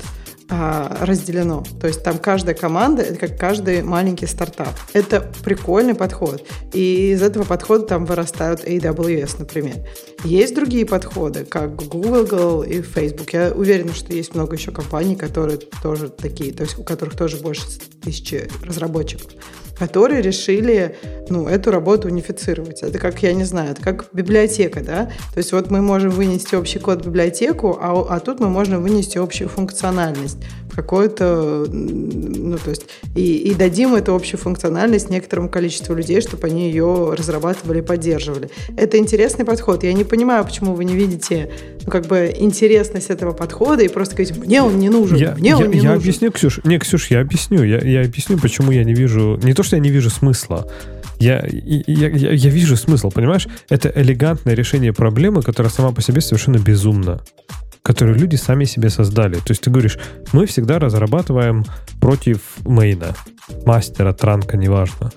а, 0.52 1.06
разделено. 1.06 1.64
То 1.80 1.88
есть 1.88 2.04
там 2.04 2.18
каждая 2.18 2.56
команда, 2.56 3.04
это 3.04 3.28
как 3.28 3.38
каждый 3.38 3.84
маленький 3.84 4.26
стартап. 4.26 4.74
Это 4.94 5.22
прикольный 5.44 5.94
подход. 5.94 6.44
И 6.74 7.12
из 7.12 7.22
этого 7.22 7.44
подхода 7.44 7.86
там 7.86 8.06
вырастают 8.06 8.64
AWS, 8.64 9.36
например. 9.38 9.76
Есть 10.24 10.56
другие 10.56 10.88
подходы, 10.88 11.46
как 11.46 11.76
Google 11.76 12.64
и 12.64 12.82
Facebook. 12.82 13.32
Я 13.32 13.52
уверена, 13.52 13.94
что 13.94 14.12
есть 14.12 14.34
много 14.34 14.56
еще 14.56 14.72
компаний, 14.72 15.16
которые 15.16 15.60
тоже 15.84 16.10
такие, 16.10 16.52
то 16.52 16.64
есть 16.64 16.80
у 16.80 16.84
которых 16.84 17.16
тоже 17.16 17.38
больше 17.38 17.64
тысячи 18.02 18.50
разработчиков 18.64 19.32
которые 19.80 20.22
решили 20.22 20.98
ну, 21.30 21.48
эту 21.48 21.72
работу 21.72 22.10
унифицировать. 22.10 22.84
Это 22.84 23.00
как, 23.00 23.24
я 23.24 23.34
не 23.34 23.46
знаю, 23.46 23.72
это 23.72 23.82
как 23.82 24.06
библиотека, 24.14 24.82
да? 24.82 25.06
То 25.34 25.38
есть 25.38 25.54
вот 25.54 25.72
мы 25.72 25.82
можем 25.82 26.12
вынести 26.12 26.56
общий 26.56 26.80
код 26.80 27.04
в 27.04 27.08
библиотеку, 27.08 27.78
а, 27.82 28.06
а 28.10 28.20
тут 28.20 28.40
мы 28.40 28.50
можем 28.50 28.82
вынести 28.82 29.18
общую 29.18 29.50
функциональность 29.50 30.38
какое-то, 30.76 31.66
ну, 31.70 32.58
то 32.58 32.70
есть, 32.70 32.86
и, 33.16 33.38
и 33.38 33.54
дадим 33.54 33.96
эту 33.96 34.16
общую 34.16 34.40
функциональность 34.40 35.10
некоторому 35.10 35.50
количеству 35.50 35.94
людей, 35.94 36.22
чтобы 36.22 36.48
они 36.48 36.68
ее 36.70 37.14
разрабатывали 37.18 37.80
и 37.80 37.82
поддерживали. 37.82 38.50
Это 38.78 38.98
интересный 38.98 39.44
подход. 39.46 39.84
Я 39.84 39.94
не 39.94 40.04
понимаю, 40.04 40.46
почему 40.46 40.76
вы 40.76 40.86
не 40.86 40.96
видите, 40.96 41.52
ну, 41.86 41.92
как 41.92 42.06
бы, 42.06 42.34
интересность 42.36 43.10
этого 43.10 43.34
подхода 43.34 43.84
и 43.84 43.88
просто 43.88 44.16
говорите, 44.16 44.40
мне 44.40 44.62
он 44.62 44.80
не 44.80 44.90
нужен, 44.90 45.18
я, 45.18 45.36
мне 45.36 45.50
я, 45.50 45.58
он 45.58 45.70
не 45.70 45.78
я 45.78 45.84
нужен. 45.84 46.02
объясню, 46.02 46.32
Ксюш, 46.32 46.62
не, 46.64 46.80
Ксюш, 46.80 47.12
я 47.12 47.22
объясню, 47.22 47.64
я, 47.64 47.80
я 47.80 48.02
объясню, 48.02 48.38
почему 48.38 48.72
я 48.72 48.84
не 48.84 48.94
вижу, 48.94 49.40
не 49.44 49.54
то, 49.54 49.64
что 49.64 49.69
я 49.76 49.82
не 49.82 49.90
вижу 49.90 50.10
смысла, 50.10 50.68
я, 51.20 51.46
я, 51.46 52.10
я, 52.10 52.32
я 52.32 52.50
вижу 52.50 52.78
смысл, 52.78 53.12
понимаешь? 53.12 53.48
Это 53.70 53.92
элегантное 53.94 54.54
решение 54.54 54.94
проблемы, 54.94 55.42
которая 55.42 55.72
сама 55.72 55.92
по 55.92 56.02
себе 56.02 56.22
совершенно 56.22 56.58
безумна 56.58 57.22
которую 57.82 58.20
люди 58.20 58.36
сами 58.36 58.66
себе 58.66 58.90
создали. 58.90 59.36
То 59.36 59.50
есть 59.50 59.62
ты 59.62 59.72
говоришь, 59.72 59.98
мы 60.32 60.46
всегда 60.46 60.78
разрабатываем 60.78 61.66
против 62.00 62.42
main 62.64 62.98
а, 62.98 63.16
мастера, 63.66 64.14
trunk 64.14 64.45
а, 64.45 64.58
неважно. 64.58 65.12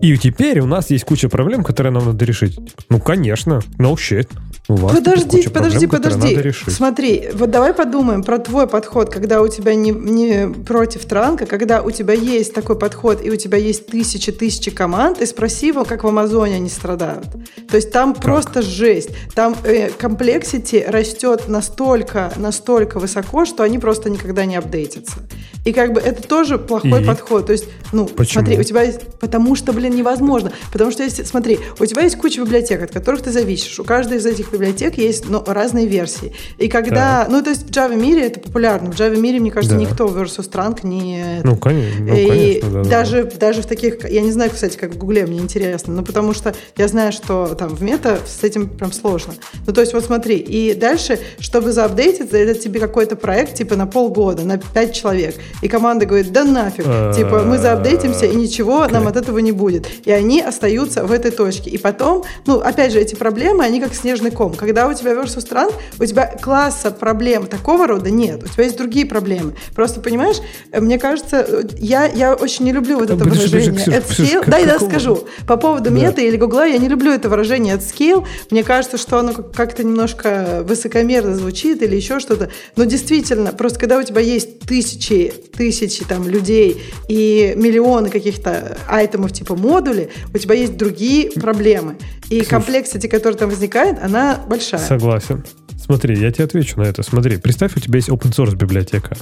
И 0.00 0.16
теперь 0.16 0.60
у 0.60 0.66
нас 0.66 0.90
есть 0.90 1.04
куча 1.04 1.28
проблем, 1.28 1.62
которые 1.62 1.92
нам 1.92 2.06
надо 2.06 2.24
решить. 2.24 2.58
Ну, 2.88 2.98
конечно, 2.98 3.60
no 3.78 3.94
shit. 3.94 4.28
У 4.66 4.76
вас 4.76 4.96
подожди, 4.96 5.46
подожди, 5.48 5.86
проблем, 5.86 6.20
подожди. 6.20 6.52
Смотри, 6.68 7.28
вот 7.34 7.50
давай 7.50 7.74
подумаем 7.74 8.22
про 8.22 8.38
твой 8.38 8.66
подход, 8.66 9.12
когда 9.12 9.42
у 9.42 9.48
тебя 9.48 9.74
не, 9.74 9.90
не 9.90 10.48
против 10.48 11.04
trunk 11.04 11.33
а, 11.33 11.44
когда 11.44 11.82
у 11.82 11.90
тебя 11.90 12.14
есть 12.14 12.54
такой 12.54 12.78
подход, 12.78 13.22
и 13.22 13.30
у 13.30 13.36
тебя 13.36 13.58
есть 13.58 13.88
тысячи, 13.88 14.32
тысячи 14.32 14.70
команд, 14.70 15.20
и 15.20 15.26
спроси 15.26 15.66
его, 15.66 15.84
как 15.84 16.02
в 16.02 16.06
Амазоне 16.06 16.56
они 16.56 16.70
страдают. 16.70 17.26
То 17.68 17.76
есть 17.76 17.92
там 17.92 18.14
как? 18.14 18.22
просто 18.22 18.62
жесть. 18.62 19.10
Там 19.34 19.54
э, 19.64 19.90
complexity 19.90 20.82
растет 20.88 21.46
настолько, 21.46 22.32
настолько 22.36 22.98
высоко, 22.98 23.44
что 23.44 23.64
они 23.64 23.78
просто 23.78 24.08
никогда 24.08 24.46
не 24.46 24.56
апдейтятся. 24.56 25.18
И 25.64 25.72
как 25.72 25.92
бы 25.92 26.00
это 26.00 26.22
тоже 26.26 26.58
плохой 26.58 27.02
и? 27.02 27.06
подход. 27.06 27.46
То 27.46 27.52
есть, 27.52 27.66
ну, 27.92 28.06
Почему? 28.06 28.44
смотри, 28.44 28.60
у 28.60 28.62
тебя 28.62 28.82
есть... 28.82 29.00
Потому 29.18 29.56
что, 29.56 29.72
блин, 29.72 29.94
невозможно. 29.94 30.52
Потому 30.72 30.90
что, 30.90 31.02
если, 31.02 31.22
смотри, 31.22 31.58
у 31.78 31.86
тебя 31.86 32.02
есть 32.02 32.16
куча 32.16 32.42
библиотек, 32.42 32.82
от 32.82 32.90
которых 32.90 33.22
ты 33.22 33.30
зависишь. 33.30 33.78
У 33.80 33.84
каждой 33.84 34.18
из 34.18 34.26
этих 34.26 34.52
библиотек 34.54 34.98
есть 34.98 35.28
ну, 35.28 35.42
разные 35.46 35.86
версии. 35.86 36.32
И 36.58 36.68
когда... 36.68 37.24
Да. 37.24 37.26
Ну, 37.30 37.42
то 37.42 37.50
есть 37.50 37.68
в 37.68 37.70
Java 37.70 37.94
мире 37.94 38.26
это 38.26 38.40
популярно. 38.40 38.90
В 38.90 38.94
Java 38.94 39.16
мире, 39.16 39.40
мне 39.40 39.50
кажется, 39.50 39.76
да. 39.76 39.82
никто 39.82 40.06
versus 40.06 40.50
Trunk 40.50 40.80
не... 40.82 41.40
Ну, 41.44 41.56
конечно. 41.56 42.04
Ну, 42.04 42.14
и 42.14 42.26
конечно 42.26 42.70
да, 42.70 42.90
даже, 42.90 43.24
да. 43.24 43.36
даже 43.38 43.62
в 43.62 43.66
таких... 43.66 44.08
Я 44.08 44.20
не 44.22 44.32
знаю, 44.32 44.50
кстати, 44.50 44.76
как 44.76 44.94
в 44.94 44.98
Гугле, 44.98 45.26
мне 45.26 45.38
интересно. 45.38 45.94
Ну, 45.94 46.02
потому 46.04 46.34
что 46.34 46.54
я 46.76 46.88
знаю, 46.88 47.12
что 47.12 47.54
там 47.54 47.74
в 47.74 47.82
мета 47.82 48.18
с 48.26 48.42
этим 48.42 48.68
прям 48.68 48.92
сложно. 48.92 49.34
Ну, 49.66 49.72
то 49.72 49.80
есть 49.80 49.92
вот 49.92 50.04
смотри. 50.04 50.36
И 50.36 50.74
дальше, 50.74 51.18
чтобы 51.38 51.72
заапдейтиться, 51.72 52.36
это 52.36 52.58
тебе 52.58 52.80
какой-то 52.80 53.16
проект 53.16 53.54
типа 53.54 53.76
на 53.76 53.86
полгода, 53.86 54.44
на 54.44 54.58
пять 54.58 54.94
человек 54.94 55.36
и 55.62 55.68
команда 55.68 56.06
говорит, 56.06 56.32
да 56.32 56.44
нафиг, 56.44 56.84
типа 57.16 57.42
мы 57.44 57.58
заапдейтимся, 57.58 58.26
и 58.26 58.36
ничего 58.36 58.86
нам 58.86 59.08
от 59.08 59.16
этого 59.16 59.38
не 59.38 59.52
будет. 59.52 59.86
И 60.04 60.10
они 60.10 60.40
остаются 60.40 61.04
в 61.04 61.12
этой 61.12 61.30
точке. 61.30 61.70
И 61.70 61.78
потом, 61.78 62.24
ну, 62.46 62.60
опять 62.60 62.92
же, 62.92 63.00
эти 63.00 63.14
проблемы, 63.14 63.64
они 63.64 63.80
как 63.80 63.94
снежный 63.94 64.30
ком. 64.30 64.43
Когда 64.50 64.88
у 64.88 64.94
тебя 64.94 65.12
versus 65.12 65.40
стран, 65.40 65.70
у 65.98 66.04
тебя 66.04 66.26
класса 66.40 66.90
проблем 66.90 67.46
такого 67.46 67.86
рода 67.86 68.10
нет. 68.10 68.42
У 68.42 68.48
тебя 68.48 68.64
есть 68.64 68.76
другие 68.76 69.06
проблемы. 69.06 69.54
Просто, 69.74 70.00
понимаешь, 70.00 70.36
мне 70.72 70.98
кажется, 70.98 71.46
я, 71.78 72.06
я 72.06 72.34
очень 72.34 72.64
не 72.64 72.72
люблю 72.72 72.98
вот 72.98 73.10
это 73.10 73.24
подожди, 73.24 73.46
выражение 73.46 73.84
подожди, 73.84 74.14
Ксюш, 74.14 74.28
scale. 74.28 74.50
Дай, 74.50 74.66
да, 74.66 74.78
скажу. 74.78 75.24
По 75.46 75.56
поводу 75.56 75.90
да. 75.90 75.90
мета 75.90 76.20
или 76.20 76.36
гугла, 76.36 76.66
я 76.66 76.78
не 76.78 76.88
люблю 76.88 77.12
это 77.12 77.28
выражение 77.28 77.74
at 77.74 77.80
scale. 77.80 78.26
Мне 78.50 78.64
кажется, 78.64 78.98
что 78.98 79.18
оно 79.18 79.32
как-то 79.32 79.84
немножко 79.84 80.64
высокомерно 80.66 81.34
звучит 81.34 81.82
или 81.82 81.96
еще 81.96 82.20
что-то. 82.20 82.50
Но 82.76 82.84
действительно, 82.84 83.52
просто 83.52 83.78
когда 83.78 83.98
у 83.98 84.02
тебя 84.02 84.20
есть 84.20 84.60
тысячи 84.60 85.32
тысячи 85.56 86.04
там 86.04 86.28
людей 86.28 86.82
и 87.08 87.54
миллионы 87.56 88.10
каких-то 88.10 88.76
айтемов 88.88 89.32
типа 89.32 89.54
модули, 89.56 90.10
у 90.32 90.38
тебя 90.38 90.54
есть 90.54 90.76
другие 90.76 91.30
проблемы. 91.30 91.96
И 92.30 92.38
Слушай, 92.40 92.50
комплексити, 92.50 93.06
которая 93.06 93.38
там 93.38 93.50
возникает, 93.50 94.02
она 94.02 94.33
большая. 94.48 94.80
Согласен. 94.80 95.44
Смотри, 95.76 96.18
я 96.18 96.30
тебе 96.30 96.44
отвечу 96.44 96.80
на 96.80 96.84
это. 96.84 97.02
Смотри, 97.02 97.36
представь, 97.36 97.76
у 97.76 97.80
тебя 97.80 97.96
есть 97.96 98.08
open 98.08 98.32
source 98.32 98.56
библиотека. 98.56 99.16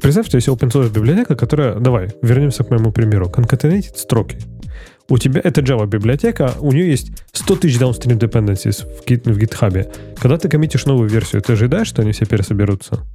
Представь, 0.00 0.26
что 0.26 0.36
есть 0.36 0.48
open 0.48 0.70
source 0.70 0.90
библиотека, 0.90 1.36
которая... 1.36 1.78
Давай, 1.78 2.10
вернемся 2.22 2.64
к 2.64 2.70
моему 2.70 2.92
примеру. 2.92 3.26
Concatenated 3.26 3.96
строки. 3.96 4.38
У 5.10 5.16
тебя 5.16 5.40
это 5.42 5.62
Java 5.62 5.86
библиотека, 5.86 6.52
у 6.60 6.70
нее 6.72 6.90
есть 6.90 7.12
100 7.32 7.56
тысяч 7.56 7.78
downstream 7.78 8.18
dependencies 8.18 8.84
в, 8.84 9.06
гит, 9.06 9.26
в 9.26 9.38
GitHub. 9.38 9.90
Когда 10.20 10.36
ты 10.36 10.50
коммитишь 10.50 10.84
новую 10.84 11.08
версию, 11.08 11.40
ты 11.40 11.54
ожидаешь, 11.54 11.86
что 11.86 12.02
они 12.02 12.12
все 12.12 12.26
пересоберутся? 12.26 13.06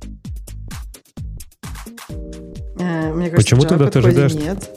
Мне 2.80 3.30
кажется, 3.30 3.36
Почему 3.36 3.62
тогда 3.62 3.92
ты 3.92 4.00
ожидаешь? 4.00 4.34
Нет. 4.34 4.70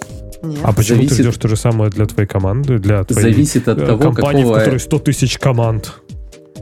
Нет. 0.42 0.60
А 0.62 0.72
почему 0.72 0.98
Зависит... 0.98 1.16
ты 1.16 1.22
ждешь 1.22 1.36
то 1.38 1.48
же 1.48 1.56
самое 1.56 1.90
для 1.90 2.04
твоей 2.04 2.28
команды, 2.28 2.78
для 2.78 3.02
твоей 3.04 3.32
Зависит 3.32 3.66
от 3.66 3.78
того, 3.78 3.98
компании, 3.98 4.42
какого... 4.42 4.56
в 4.56 4.58
которой 4.58 4.80
100 4.80 4.98
тысяч 4.98 5.38
команд? 5.38 5.94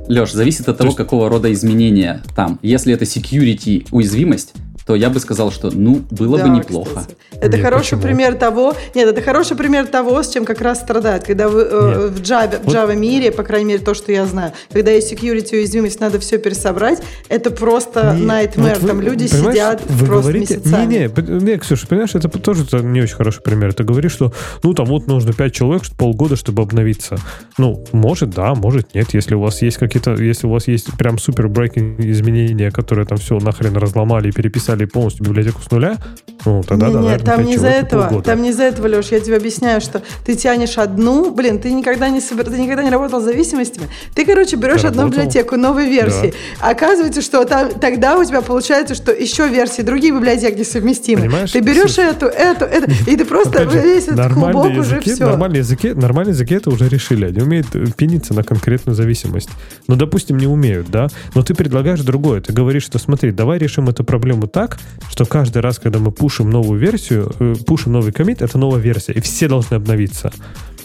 Леш, 0.09 0.33
зависит 0.33 0.61
от 0.61 0.67
то 0.67 0.75
того, 0.75 0.89
есть... 0.89 0.97
какого 0.97 1.29
рода 1.29 1.53
изменения 1.53 2.23
там. 2.37 2.59
Если 2.63 2.93
это 2.93 3.05
security 3.05 3.87
уязвимость, 3.91 4.53
то 4.87 4.95
я 4.95 5.11
бы 5.11 5.19
сказал, 5.21 5.51
что 5.51 5.71
ну 5.71 6.03
было 6.11 6.39
да, 6.39 6.47
бы 6.47 6.51
неплохо. 6.51 7.01
Кстати. 7.01 7.17
Это 7.41 7.57
нет, 7.57 7.65
хороший 7.65 7.97
почему? 7.97 8.03
пример 8.03 8.35
того, 8.35 8.75
нет, 8.95 9.09
это 9.09 9.23
хороший 9.23 9.57
пример 9.57 9.87
того, 9.87 10.23
с 10.23 10.31
чем 10.31 10.45
как 10.45 10.61
раз 10.61 10.81
страдают, 10.81 11.25
когда 11.25 11.49
вы, 11.49 11.63
э, 11.63 12.09
в 12.09 12.21
Java, 12.21 12.63
в 12.63 12.69
Java 12.69 12.95
мире, 12.95 13.33
по 13.33 13.43
крайней 13.43 13.67
мере 13.67 13.81
то, 13.81 13.95
что 13.95 14.13
я 14.13 14.27
знаю, 14.27 14.53
когда 14.71 14.91
есть 14.91 15.13
security 15.13 15.55
уязвимость, 15.55 16.01
надо 16.01 16.19
все 16.19 16.39
пересобрать, 16.39 17.03
это 17.29 17.51
просто 17.51 18.15
не, 18.15 18.27
nightmare, 18.27 18.79
вот 18.81 18.89
там 18.89 18.99
вы, 18.99 19.05
люди 19.05 19.27
сидят 19.27 19.83
вы 19.89 20.07
просто 20.07 20.23
говорите, 20.23 20.57
месяцами. 20.57 20.87
Не, 20.87 20.99
не, 20.99 21.45
не, 21.45 21.59
Ксюша, 21.59 21.87
понимаешь, 21.87 22.15
это 22.15 22.29
тоже 22.29 22.65
не 22.83 23.01
очень 23.01 23.17
хороший 23.17 23.43
пример. 23.43 23.73
Ты 23.73 23.85
говоришь, 23.85 24.13
что 24.13 24.33
ну 24.63 24.75
там 24.75 24.87
вот 24.87 25.07
нужно 25.07 25.33
5 25.33 25.53
человек 25.53 25.83
полгода, 25.97 26.37
чтобы 26.37 26.63
обновиться. 26.63 27.17
Ну, 27.59 27.85
может, 27.93 28.31
да, 28.31 28.55
может, 28.55 28.95
нет, 28.95 29.15
если 29.15 29.35
у 29.35 29.41
вас 29.41 29.63
есть 29.63 29.79
какие-то, 29.79 30.15
если 30.15 30.47
у 30.47 30.51
вас 30.51 30.69
есть 30.69 30.93
прям 30.99 31.19
супер 31.19 31.49
брейкинг 31.49 32.01
изменения, 32.01 32.71
которые 32.71 33.07
там 33.07 33.19
все 33.19 33.39
нахрен 33.39 33.77
разломали 33.77 34.29
и 34.29 34.33
переписали 34.33 34.74
написали 34.75 34.85
полностью 34.85 35.25
библиотеку 35.25 35.61
с 35.63 35.71
нуля, 35.71 35.99
ну, 36.45 36.63
тогда, 36.63 36.89
не, 36.89 36.93
да, 36.93 37.01
нет, 37.01 37.11
наверное, 37.11 37.37
там 37.37 37.45
не 37.45 37.55
из-за 37.55 37.69
этого, 37.69 38.03
полгода. 38.03 38.25
там 38.25 38.43
не 38.43 38.51
из-за 38.51 38.65
этого, 38.65 38.87
Леш, 38.87 39.07
я 39.07 39.21
тебе 39.21 39.37
объясняю, 39.37 39.81
что 39.81 40.03
ты 40.27 40.35
тянешь 40.35 40.77
одну, 40.77 41.31
блин, 41.31 41.59
ты 41.59 41.73
никогда 41.73 42.11
не 42.11 42.21
собир... 42.21 42.45
ты 42.45 42.59
никогда 42.59 42.83
не 42.83 42.91
работал 42.91 43.21
с 43.21 43.25
зависимостями, 43.25 43.89
ты, 44.15 44.27
короче, 44.27 44.57
берешь 44.57 44.83
Я 44.83 44.91
одну 44.91 45.03
работал. 45.03 45.23
библиотеку 45.23 45.57
новой 45.57 45.89
версии, 45.89 46.35
оказывается, 46.61 47.23
что 47.23 47.45
там, 47.45 47.71
тогда 47.71 48.19
у 48.19 48.25
тебя 48.25 48.43
получается, 48.43 48.95
что 48.95 49.13
еще 49.13 49.49
версии 49.49 49.83
других 49.83 50.15
библиотек 50.15 50.59
несовместимы. 50.59 51.23
Понимаешь, 51.23 51.53
Ты 51.53 51.61
берешь 51.61 51.93
слушай, 51.95 52.11
эту, 52.11 52.27
эту, 52.27 52.65
эту, 52.65 52.91
и 53.11 53.17
ты 53.17 53.25
просто 53.25 53.71
же, 53.71 53.81
весь 53.81 54.09
этот 54.09 54.33
клубок 54.33 54.67
уже 54.67 54.97
языки, 54.97 55.15
все. 55.15 55.27
Нормальные 55.27 55.61
языки, 55.61 55.93
нормальные 55.95 56.33
языки 56.33 56.55
это 56.55 56.71
уже 56.71 56.89
решили. 56.89 57.27
Они 57.27 57.41
умеют 57.41 57.69
э, 57.75 57.87
пиниться 57.97 58.35
на 58.35 58.43
конкретную 58.43 58.95
зависимость. 58.95 59.49
Ну, 59.87 59.97
допустим, 59.97 60.37
не 60.37 60.47
умеют, 60.47 60.91
да? 60.91 61.09
Но 61.35 61.43
ты 61.43 61.55
предлагаешь 61.55 62.01
другое. 62.01 62.41
Ты 62.41 62.53
говоришь, 62.53 62.85
что 62.85 62.99
смотри, 62.99 63.31
давай 63.31 63.59
решим 63.59 63.89
эту 63.89 64.05
проблему 64.05 64.47
так, 64.47 64.64
что 65.11 65.27
каждый 65.27 65.63
раз, 65.63 65.79
когда 65.79 65.99
мы 65.99 66.11
пушим 66.11 66.51
новую 66.51 66.81
версию, 66.81 67.33
э, 67.39 67.55
пушим 67.67 67.93
новый 67.93 68.13
комит, 68.13 68.43
это 68.43 68.59
новая 68.59 68.81
версия, 68.81 69.13
и 69.13 69.21
все 69.21 69.49
должны 69.49 69.77
обновиться. 69.77 70.33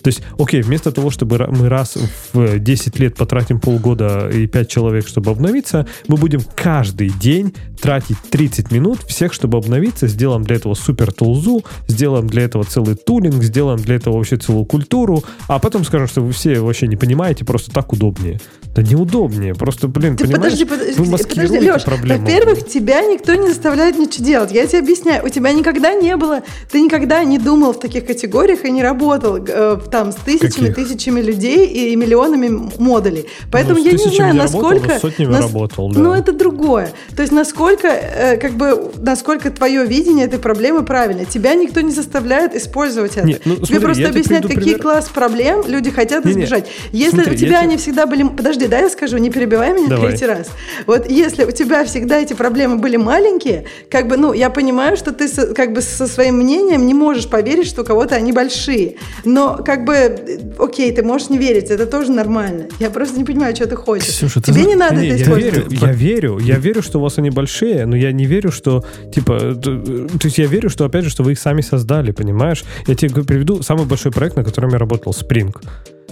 То 0.02 0.08
есть, 0.08 0.22
окей, 0.38 0.62
вместо 0.62 0.92
того, 0.92 1.10
чтобы 1.10 1.38
мы 1.50 1.70
раз 1.70 1.98
в 2.34 2.60
10 2.60 3.00
лет 3.00 3.16
потратим 3.16 3.60
полгода 3.60 4.30
и 4.30 4.48
5 4.48 4.70
человек, 4.70 5.08
чтобы 5.08 5.32
обновиться, 5.32 5.86
мы 6.08 6.18
будем 6.18 6.42
каждый 6.56 7.10
день 7.10 7.54
тратить 7.80 8.18
30 8.30 8.72
минут 8.72 9.00
всех, 9.08 9.34
чтобы 9.34 9.58
обновиться, 9.58 10.08
сделаем 10.08 10.44
для 10.44 10.56
этого 10.58 10.74
супер 10.74 11.12
тулзу, 11.12 11.64
сделаем 11.88 12.28
для 12.28 12.44
этого 12.44 12.64
целый 12.64 12.96
тулинг, 12.96 13.44
сделаем 13.44 13.80
для 13.80 13.96
этого 13.96 14.18
вообще 14.18 14.38
целую 14.38 14.66
культуру, 14.66 15.24
а 15.48 15.60
потом 15.60 15.84
скажем, 15.86 16.08
что 16.08 16.22
вы 16.22 16.32
все 16.32 16.60
вообще 16.60 16.88
не 16.88 16.96
понимаете, 16.96 17.46
просто 17.46 17.72
так 17.72 17.92
удобнее. 17.94 18.40
Да 18.76 18.84
неудобнее, 18.84 19.56
просто, 19.56 19.88
блин, 19.88 20.16
Ты 20.16 20.26
понимаешь, 20.26 20.54
подожди, 20.60 20.66
подожди, 20.66 21.02
вы 21.02 21.18
подожди, 21.18 21.60
Леш, 21.60 21.84
проблему. 21.84 22.22
во-первых, 22.22 22.68
тебя 22.68 23.02
никто 23.02 23.34
не 23.34 23.48
заставляет 23.48 23.98
ничего 23.98 24.24
делать. 24.26 24.52
Я 24.52 24.68
тебе 24.68 24.80
объясняю, 24.80 25.26
у 25.26 25.30
тебя 25.30 25.52
никогда 25.54 25.94
не 25.96 26.16
было, 26.16 26.44
ты 26.72 26.80
никогда 26.82 27.24
не 27.24 27.40
думал 27.40 27.74
в 27.74 27.80
таких 27.80 28.06
категориях 28.06 28.64
и 28.66 28.72
не 28.72 28.84
работал 28.84 29.38
э, 29.38 29.78
там 29.92 30.12
с 30.12 30.16
тысячами, 30.16 30.68
Каких? 30.70 30.76
тысячами 30.88 31.20
людей 31.20 31.66
и 31.66 31.96
миллионами 31.96 32.70
модулей. 32.78 33.26
Поэтому 33.52 33.80
Ну, 33.80 33.86
я 33.86 33.92
не 33.94 33.98
знаю, 33.98 34.34
не 34.36 34.40
работал, 34.42 34.62
но 34.62 34.70
насколько... 34.70 34.98
с 34.98 35.02
сотнями 35.02 35.32
нас- 35.32 35.42
работал, 35.42 35.90
да. 35.92 36.00
Ну, 36.00 36.14
это 36.14 36.32
другое. 36.32 36.92
То 37.16 37.24
есть, 37.24 37.34
насколько, 37.34 37.69
э, 37.78 38.38
как 38.38 38.54
бы, 38.54 38.92
насколько 39.00 39.50
твое 39.52 39.86
видение 39.86 40.26
этой 40.26 40.40
проблемы 40.40 40.84
правильно. 40.84 41.26
Тебя 41.26 41.54
никто 41.54 41.82
не 41.82 41.92
заставляет 41.92 42.56
использовать 42.56 43.18
это. 43.18 43.28
Не, 43.28 43.38
ну, 43.46 43.56
тебе 43.56 43.66
смотри, 43.66 43.80
просто 43.86 44.04
я 44.04 44.10
объясняют, 44.10 44.46
какие 44.48 44.62
пример. 44.64 44.82
класс 44.82 45.10
проблем 45.14 45.64
люди 45.68 45.90
хотят 45.92 46.26
избежать. 46.26 46.68
Если 46.92 47.16
смотри, 47.16 47.32
у 47.32 47.34
я 47.34 47.38
тебя 47.40 47.48
тебе- 47.50 47.58
они 47.60 47.78
всегда 47.78 48.06
были... 48.06 48.24
Подожди, 48.24 48.68
да, 48.68 48.80
я 48.80 48.90
скажу, 48.90 49.18
не 49.18 49.30
перебивай 49.30 49.74
меня 49.74 49.88
Давай. 49.88 50.10
третий 50.10 50.26
раз. 50.26 50.48
Вот 50.88 51.10
если 51.10 51.44
у 51.46 51.52
тебя 51.52 51.84
всегда 51.86 52.20
эти 52.20 52.34
проблемы 52.34 52.78
были 52.78 52.96
маленькие, 52.98 53.66
как 53.90 54.08
бы, 54.08 54.18
ну, 54.18 54.34
я 54.34 54.50
понимаю, 54.50 54.98
что 54.98 55.12
ты 55.12 55.28
со- 55.28 55.54
как 55.54 55.74
бы 55.74 55.82
со 55.82 56.08
своим 56.08 56.36
мнением 56.38 56.86
не 56.86 56.94
можешь 56.94 57.28
поверить, 57.30 57.68
что 57.68 57.82
у 57.82 57.86
кого-то 57.86 58.16
они 58.16 58.32
большие. 58.32 58.96
Но, 59.26 59.58
как 59.66 59.86
бы, 59.86 59.94
э, 59.96 60.40
окей, 60.58 60.92
ты 60.92 61.04
можешь 61.04 61.30
не 61.30 61.38
верить, 61.38 61.70
это 61.70 61.86
тоже 61.86 62.12
нормально. 62.12 62.66
Я 62.80 62.90
просто 62.90 63.18
не 63.18 63.24
понимаю, 63.26 63.56
что 63.56 63.68
ты 63.68 63.76
хочешь. 63.76 64.08
Ксюша, 64.08 64.42
ты 64.42 64.52
Тебе 64.52 64.62
зна- 64.64 64.70
не 64.70 64.76
надо 64.76 64.96
Не, 64.96 65.08
это 65.10 65.16
я 65.18 65.24
использовать. 65.24 65.72
верю, 65.72 65.82
я 65.86 65.92
верю, 65.92 66.40
я 66.40 66.56
верю, 66.58 66.82
что 66.82 67.00
у 67.00 67.02
вас 67.02 67.18
они 67.18 67.30
большие, 67.30 67.59
но 67.62 67.96
я 67.96 68.12
не 68.12 68.26
верю, 68.26 68.52
что, 68.52 68.84
типа, 69.14 69.56
то 69.56 70.20
есть 70.24 70.38
я 70.38 70.48
верю, 70.48 70.70
что, 70.70 70.86
опять 70.86 71.04
же, 71.04 71.10
что 71.10 71.24
вы 71.24 71.34
их 71.34 71.40
сами 71.40 71.62
создали, 71.62 72.12
понимаешь? 72.12 72.64
Я 72.88 72.96
тебе 72.96 73.24
приведу 73.24 73.62
самый 73.64 73.86
большой 73.86 74.12
проект, 74.12 74.36
на 74.36 74.44
котором 74.44 74.72
я 74.72 74.78
работал, 74.78 75.14
Spring. 75.18 75.56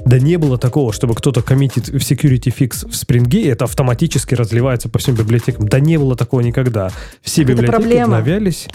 Да 0.05 0.19
не 0.19 0.37
было 0.37 0.57
такого, 0.57 0.93
чтобы 0.93 1.15
кто-то 1.15 1.41
коммитит 1.41 1.87
в 1.89 1.95
security 1.95 2.53
fix 2.57 2.87
в 2.87 2.91
Spring, 2.93 3.29
и 3.35 3.47
это 3.47 3.65
автоматически 3.65 4.35
разливается 4.35 4.89
по 4.89 4.99
всем 4.99 5.15
библиотекам. 5.15 5.67
Да 5.67 5.79
не 5.79 5.97
было 5.97 6.15
такого 6.15 6.41
никогда. 6.41 6.91
Все 7.21 7.41
Это 7.41 7.51
библиотеки 7.53 7.71
проблема. 7.81 8.03
обновлялись. 8.17 8.67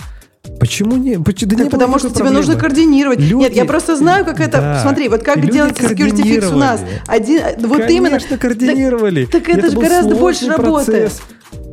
Почему 0.58 0.96
не? 0.96 1.18
Почему, 1.20 1.50
да 1.52 1.56
Так 1.58 1.66
не 1.66 1.70
потому 1.70 1.98
что 2.00 2.10
тебе 2.10 2.30
нужно 2.30 2.56
координировать. 2.56 3.20
Люди- 3.20 3.34
Нет, 3.44 3.54
я 3.54 3.64
просто 3.64 3.96
знаю, 3.96 4.24
как 4.24 4.40
это. 4.40 4.58
Да. 4.58 4.82
Смотри, 4.82 5.08
вот 5.08 5.22
как 5.22 5.36
люди 5.36 5.52
делается 5.52 5.84
security 5.84 6.22
fix 6.22 6.52
у 6.52 6.56
нас. 6.58 6.80
Один, 7.06 7.42
вот 7.66 7.82
Конечно, 7.82 7.92
именно. 7.92 8.38
координировали. 8.38 9.26
Так, 9.26 9.44
так 9.44 9.56
это 9.58 9.68
же 9.68 9.74
был 9.76 9.82
гораздо 9.82 10.14
больше 10.16 10.48
работы. 10.48 10.90
процесс. 10.92 11.22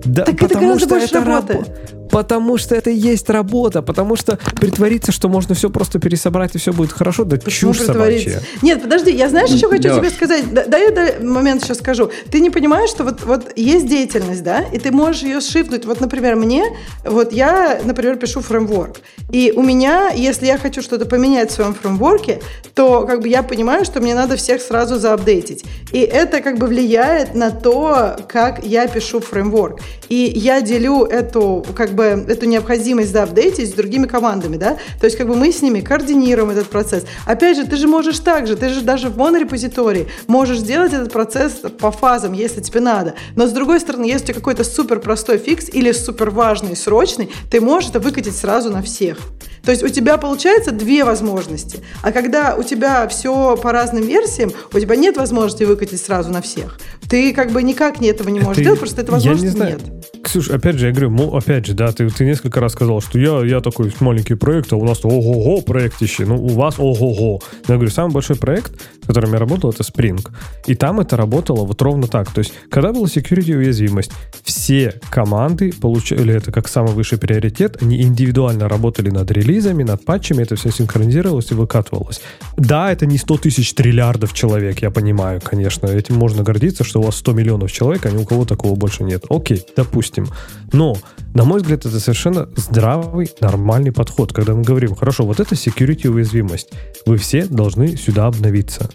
Да, 0.05 0.23
Так 0.23 0.35
это 0.35 0.47
потому 0.47 0.65
гораздо 0.67 0.85
что 0.85 0.89
больше 0.95 1.07
это 1.07 1.19
работы. 1.25 1.53
рабо- 1.53 1.95
Потому 2.09 2.57
что 2.57 2.73
это 2.73 2.89
и 2.89 2.95
есть 2.95 3.29
работа, 3.29 3.83
потому 3.83 4.15
что 4.15 4.39
притвориться, 4.59 5.11
что 5.11 5.29
можно 5.29 5.53
все 5.53 5.69
просто 5.69 5.99
пересобрать 5.99 6.55
и 6.55 6.57
все 6.57 6.73
будет 6.73 6.91
хорошо, 6.91 7.23
да 7.23 7.37
Почему 7.37 7.71
чушь 7.71 7.85
собачья. 7.85 8.41
Нет, 8.63 8.81
подожди, 8.81 9.11
я 9.11 9.29
знаешь, 9.29 9.51
еще 9.51 9.67
хочу 9.69 9.95
тебе 9.95 10.09
сказать. 10.09 10.51
Да- 10.51 10.65
Дай 10.65 10.85
я 10.85 10.91
да- 10.91 11.23
момент 11.23 11.61
сейчас 11.61 11.77
скажу. 11.77 12.09
Ты 12.31 12.39
не 12.39 12.49
понимаешь, 12.49 12.89
что 12.89 13.03
вот, 13.03 13.23
вот 13.25 13.51
есть 13.55 13.87
деятельность, 13.87 14.41
да, 14.43 14.61
и 14.73 14.79
ты 14.79 14.91
можешь 14.91 15.21
ее 15.21 15.39
шифнуть. 15.39 15.85
Вот, 15.85 16.01
например, 16.01 16.35
мне, 16.35 16.63
вот 17.05 17.31
я, 17.31 17.79
например, 17.85 18.15
пишу 18.15 18.41
фреймворк. 18.41 19.01
И 19.31 19.53
у 19.55 19.61
меня, 19.61 20.09
если 20.09 20.47
я 20.47 20.57
хочу 20.57 20.81
что-то 20.81 21.05
поменять 21.05 21.51
в 21.51 21.53
своем 21.53 21.75
фреймворке, 21.75 22.41
то 22.73 23.05
как 23.05 23.21
бы 23.21 23.27
я 23.27 23.43
понимаю, 23.43 23.85
что 23.85 23.99
мне 24.01 24.15
надо 24.15 24.35
всех 24.35 24.63
сразу 24.63 24.97
заапдейтить. 24.97 25.63
И 25.91 25.99
это 25.99 26.41
как 26.41 26.57
бы 26.57 26.65
влияет 26.65 27.35
на 27.35 27.51
то, 27.51 28.15
как 28.27 28.65
я 28.65 28.87
пишу 28.87 29.19
фреймворк. 29.19 29.68
И 30.09 30.31
я 30.35 30.61
делю 30.61 31.03
эту, 31.03 31.65
как 31.75 31.93
бы, 31.93 32.03
эту 32.03 32.45
необходимость 32.45 33.11
заапдейтить 33.11 33.69
с 33.69 33.73
другими 33.73 34.07
командами, 34.07 34.57
да. 34.57 34.77
То 34.99 35.05
есть 35.05 35.17
как 35.17 35.27
бы 35.27 35.35
мы 35.35 35.51
с 35.51 35.61
ними 35.61 35.81
координируем 35.81 36.49
этот 36.49 36.67
процесс. 36.67 37.05
Опять 37.25 37.57
же, 37.57 37.65
ты 37.65 37.75
же 37.75 37.87
можешь 37.87 38.19
так 38.19 38.47
же, 38.47 38.55
ты 38.55 38.69
же 38.69 38.81
даже 38.81 39.09
в 39.09 39.17
монорепозитории 39.17 40.07
можешь 40.27 40.59
сделать 40.59 40.93
этот 40.93 41.11
процесс 41.11 41.61
по 41.79 41.91
фазам, 41.91 42.33
если 42.33 42.61
тебе 42.61 42.79
надо. 42.79 43.15
Но 43.35 43.47
с 43.47 43.51
другой 43.51 43.79
стороны, 43.79 44.05
если 44.05 44.23
у 44.23 44.27
тебя 44.27 44.35
какой-то 44.35 44.63
супер 44.63 44.99
простой 44.99 45.37
фикс 45.37 45.69
или 45.69 45.91
супер 45.91 46.29
важный, 46.29 46.75
срочный, 46.75 47.29
ты 47.51 47.61
можешь 47.61 47.89
это 47.89 47.99
выкатить 47.99 48.35
сразу 48.35 48.69
на 48.69 48.81
всех. 48.81 49.17
То 49.63 49.71
есть 49.71 49.83
у 49.83 49.87
тебя 49.89 50.17
получается 50.17 50.71
две 50.71 51.03
возможности. 51.03 51.79
А 52.01 52.11
когда 52.11 52.55
у 52.55 52.63
тебя 52.63 53.07
все 53.07 53.55
по 53.57 53.71
разным 53.71 54.03
версиям, 54.05 54.51
у 54.73 54.79
тебя 54.79 54.95
нет 54.95 55.17
возможности 55.17 55.63
выкатить 55.63 56.01
сразу 56.01 56.31
на 56.31 56.41
всех. 56.41 56.79
Ты 57.09 57.33
как 57.33 57.51
бы 57.51 57.63
никак 57.63 57.99
не 58.01 58.09
этого 58.09 58.29
не 58.29 58.39
можешь 58.39 58.57
Это- 58.57 58.63
делать, 58.63 58.79
просто 58.79 59.01
этой 59.01 59.11
я 59.11 59.17
не 59.17 59.25
возможности 59.29 59.55
знаю. 59.57 59.77
нет. 59.79 60.05
Ксюш, 60.23 60.49
опять 60.49 60.75
же, 60.77 60.87
я 60.87 60.91
говорю, 60.91 61.35
опять 61.35 61.65
же, 61.65 61.73
да, 61.73 61.91
ты, 61.91 62.09
ты 62.09 62.25
несколько 62.25 62.59
раз 62.59 62.73
сказал, 62.73 63.01
что 63.01 63.17
я, 63.17 63.43
я 63.45 63.61
такой 63.61 63.91
маленький 63.99 64.35
проект, 64.35 64.71
а 64.73 64.75
у 64.75 64.85
нас 64.85 64.99
ого-го 65.03 65.61
проектище, 65.61 66.25
ну, 66.25 66.35
у 66.35 66.49
вас 66.49 66.75
ого-го. 66.77 67.41
Но 67.67 67.73
я 67.73 67.75
говорю, 67.75 67.89
самый 67.89 68.11
большой 68.13 68.35
проект, 68.35 68.73
в 69.01 69.07
котором 69.07 69.33
я 69.33 69.39
работал, 69.39 69.69
это 69.71 69.83
Spring. 69.83 70.19
И 70.67 70.75
там 70.75 70.99
это 70.99 71.15
работало 71.17 71.65
вот 71.65 71.81
ровно 71.81 72.07
так. 72.07 72.31
То 72.31 72.39
есть, 72.39 72.53
когда 72.69 72.91
была 72.91 73.05
security 73.07 73.55
уязвимость, 73.55 74.11
все 74.43 74.99
команды 75.09 75.71
получали 75.71 76.35
это 76.35 76.51
как 76.51 76.67
самый 76.67 76.93
высший 76.93 77.17
приоритет, 77.17 77.81
они 77.81 78.01
индивидуально 78.01 78.67
работали 78.67 79.09
над 79.09 79.31
релизами, 79.49 79.83
над 79.83 80.05
патчами, 80.05 80.43
это 80.43 80.55
все 80.55 80.71
синхронизировалось 80.71 81.51
и 81.51 81.55
выкатывалось. 81.55 82.21
Да, 82.57 82.91
это 82.91 83.05
не 83.05 83.17
100 83.17 83.37
тысяч 83.37 83.73
триллиардов 83.73 84.33
человек, 84.33 84.81
я 84.81 84.91
понимаю, 84.91 85.41
конечно, 85.43 85.87
этим 85.87 86.15
можно 86.15 86.43
гордиться, 86.43 86.83
что 86.83 86.99
у 86.99 87.03
вас 87.03 87.15
100 87.15 87.33
миллионов 87.33 87.71
человек, 87.71 88.05
а 88.05 88.11
ни 88.11 88.17
у 88.17 88.25
кого 88.25 88.45
такого 88.45 88.75
больше 88.75 89.03
нет. 89.03 89.25
Окей, 89.29 89.65
допустим. 89.75 90.27
Но, 90.71 90.95
на 91.33 91.43
мой 91.43 91.59
взгляд, 91.59 91.85
это 91.85 91.99
совершенно 91.99 92.47
здравый, 92.55 93.29
нормальный 93.41 93.91
подход, 93.91 94.33
когда 94.33 94.53
мы 94.53 94.63
говорим, 94.63 94.95
хорошо, 94.95 95.25
вот 95.25 95.39
это 95.39 95.55
security 95.55 96.07
уязвимость, 96.07 96.69
вы 97.05 97.17
все 97.17 97.45
должны 97.45 97.97
сюда 97.97 98.27
обновиться. 98.27 98.89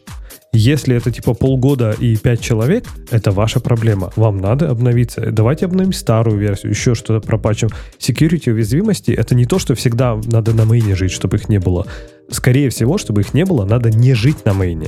Если 0.57 0.95
это 0.95 1.11
типа 1.11 1.35
полгода 1.35 1.97
и 1.99 2.17
5 2.17 2.41
человек, 2.41 2.85
это 3.11 3.33
ваша 3.33 3.59
проблема. 3.59 4.13
Вам 4.15 4.39
надо 4.39 4.71
обновиться. 4.71 5.33
Давайте 5.33 5.67
обновим 5.67 5.93
старую 5.93 6.39
версию, 6.39 6.71
еще 6.71 6.95
что-то 6.95 7.27
пропачем. 7.27 7.71
Security 7.99 8.53
уязвимости— 8.53 9.11
это 9.13 9.35
не 9.35 9.47
то, 9.47 9.59
что 9.59 9.75
всегда 9.75 10.15
надо 10.25 10.55
на 10.55 10.65
мейне 10.65 10.95
жить, 10.95 11.11
чтобы 11.11 11.39
их 11.39 11.49
не 11.49 11.59
было. 11.59 11.89
Скорее 12.31 12.71
всего, 12.71 12.99
чтобы 12.99 13.23
их 13.23 13.35
не 13.35 13.45
было, 13.45 13.65
надо 13.65 13.91
не 13.91 14.15
жить 14.15 14.45
на 14.45 14.55
мейне. 14.55 14.87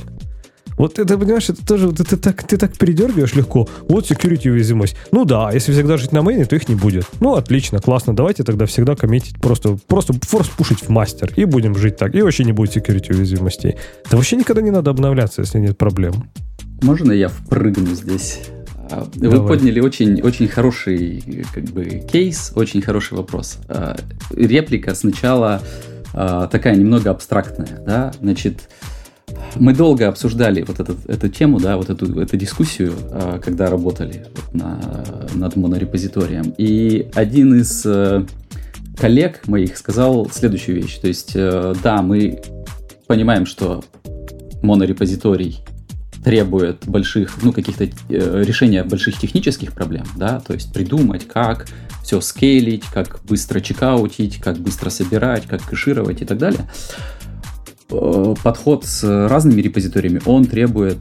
Вот 0.77 0.99
это, 0.99 1.17
понимаешь, 1.17 1.49
это 1.49 1.65
тоже, 1.65 1.87
вот 1.87 1.99
это 1.99 2.17
так, 2.17 2.43
ты 2.43 2.55
так 2.57 2.77
передергиваешь 2.77 3.33
легко. 3.33 3.67
Вот 3.89 4.09
security 4.09 4.49
уязвимость. 4.49 4.95
Ну 5.11 5.25
да, 5.25 5.51
если 5.51 5.71
всегда 5.71 5.97
жить 5.97 6.11
на 6.11 6.21
мейне, 6.21 6.45
то 6.45 6.55
их 6.55 6.69
не 6.69 6.75
будет. 6.75 7.05
Ну, 7.19 7.35
отлично, 7.35 7.79
классно. 7.79 8.15
Давайте 8.15 8.43
тогда 8.43 8.67
всегда 8.67 8.95
коммитить, 8.95 9.39
просто, 9.41 9.77
просто 9.87 10.13
форс 10.21 10.47
пушить 10.49 10.83
в 10.83 10.89
мастер. 10.89 11.33
И 11.35 11.45
будем 11.45 11.75
жить 11.75 11.97
так. 11.97 12.13
И 12.13 12.21
вообще 12.21 12.43
не 12.43 12.51
будет 12.51 12.75
security 12.75 13.15
уязвимостей. 13.15 13.75
Да 14.09 14.17
вообще 14.17 14.35
никогда 14.35 14.61
не 14.61 14.71
надо 14.71 14.91
обновляться, 14.91 15.41
если 15.41 15.59
нет 15.59 15.77
проблем. 15.77 16.29
Можно 16.83 17.11
я 17.11 17.29
впрыгну 17.29 17.95
здесь? 17.95 18.41
А, 18.91 19.07
Вы 19.15 19.29
Давай. 19.31 19.47
подняли 19.47 19.79
очень, 19.79 20.21
очень 20.21 20.47
хороший 20.47 21.43
как 21.53 21.63
бы, 21.65 21.85
кейс, 22.11 22.51
очень 22.55 22.81
хороший 22.81 23.17
вопрос. 23.17 23.57
А, 23.67 23.97
Реплика 24.31 24.93
сначала 24.93 25.61
а, 26.13 26.47
такая 26.47 26.75
немного 26.75 27.09
абстрактная, 27.09 27.81
да, 27.85 28.13
значит, 28.21 28.69
мы 29.59 29.73
долго 29.73 30.07
обсуждали 30.07 30.61
вот 30.61 30.79
этот, 30.79 31.09
эту 31.09 31.29
тему, 31.29 31.59
да, 31.59 31.77
вот 31.77 31.89
эту, 31.89 32.19
эту 32.19 32.37
дискуссию, 32.37 32.93
а, 33.11 33.39
когда 33.39 33.69
работали 33.69 34.27
на, 34.53 34.79
над 35.33 35.55
монорепозиторием. 35.55 36.53
И 36.57 37.09
один 37.13 37.59
из 37.59 37.85
э, 37.85 38.25
коллег 38.97 39.47
моих 39.47 39.77
сказал 39.77 40.29
следующую 40.31 40.81
вещь. 40.81 40.97
То 40.97 41.07
есть, 41.07 41.31
э, 41.35 41.73
да, 41.83 42.01
мы 42.01 42.41
понимаем, 43.07 43.45
что 43.45 43.83
монорепозиторий 44.61 45.59
требует 46.23 46.85
больших, 46.87 47.41
ну, 47.41 47.53
каких-то 47.53 47.85
э, 47.85 47.89
решения 48.09 48.83
больших 48.83 49.17
технических 49.17 49.73
проблем, 49.73 50.05
да, 50.17 50.39
то 50.39 50.53
есть 50.53 50.73
придумать, 50.73 51.25
как 51.27 51.67
все 52.03 52.19
скейлить, 52.21 52.83
как 52.85 53.21
быстро 53.23 53.59
чекаутить, 53.59 54.37
как 54.37 54.57
быстро 54.57 54.89
собирать, 54.89 55.45
как 55.45 55.61
кэшировать 55.63 56.21
и 56.21 56.25
так 56.25 56.37
далее. 56.37 56.69
Э, 57.89 58.35
подход 58.43 58.85
с 58.85 59.27
разными 59.29 59.61
репозиториями, 59.61 60.21
он 60.25 60.45
требует 60.45 60.97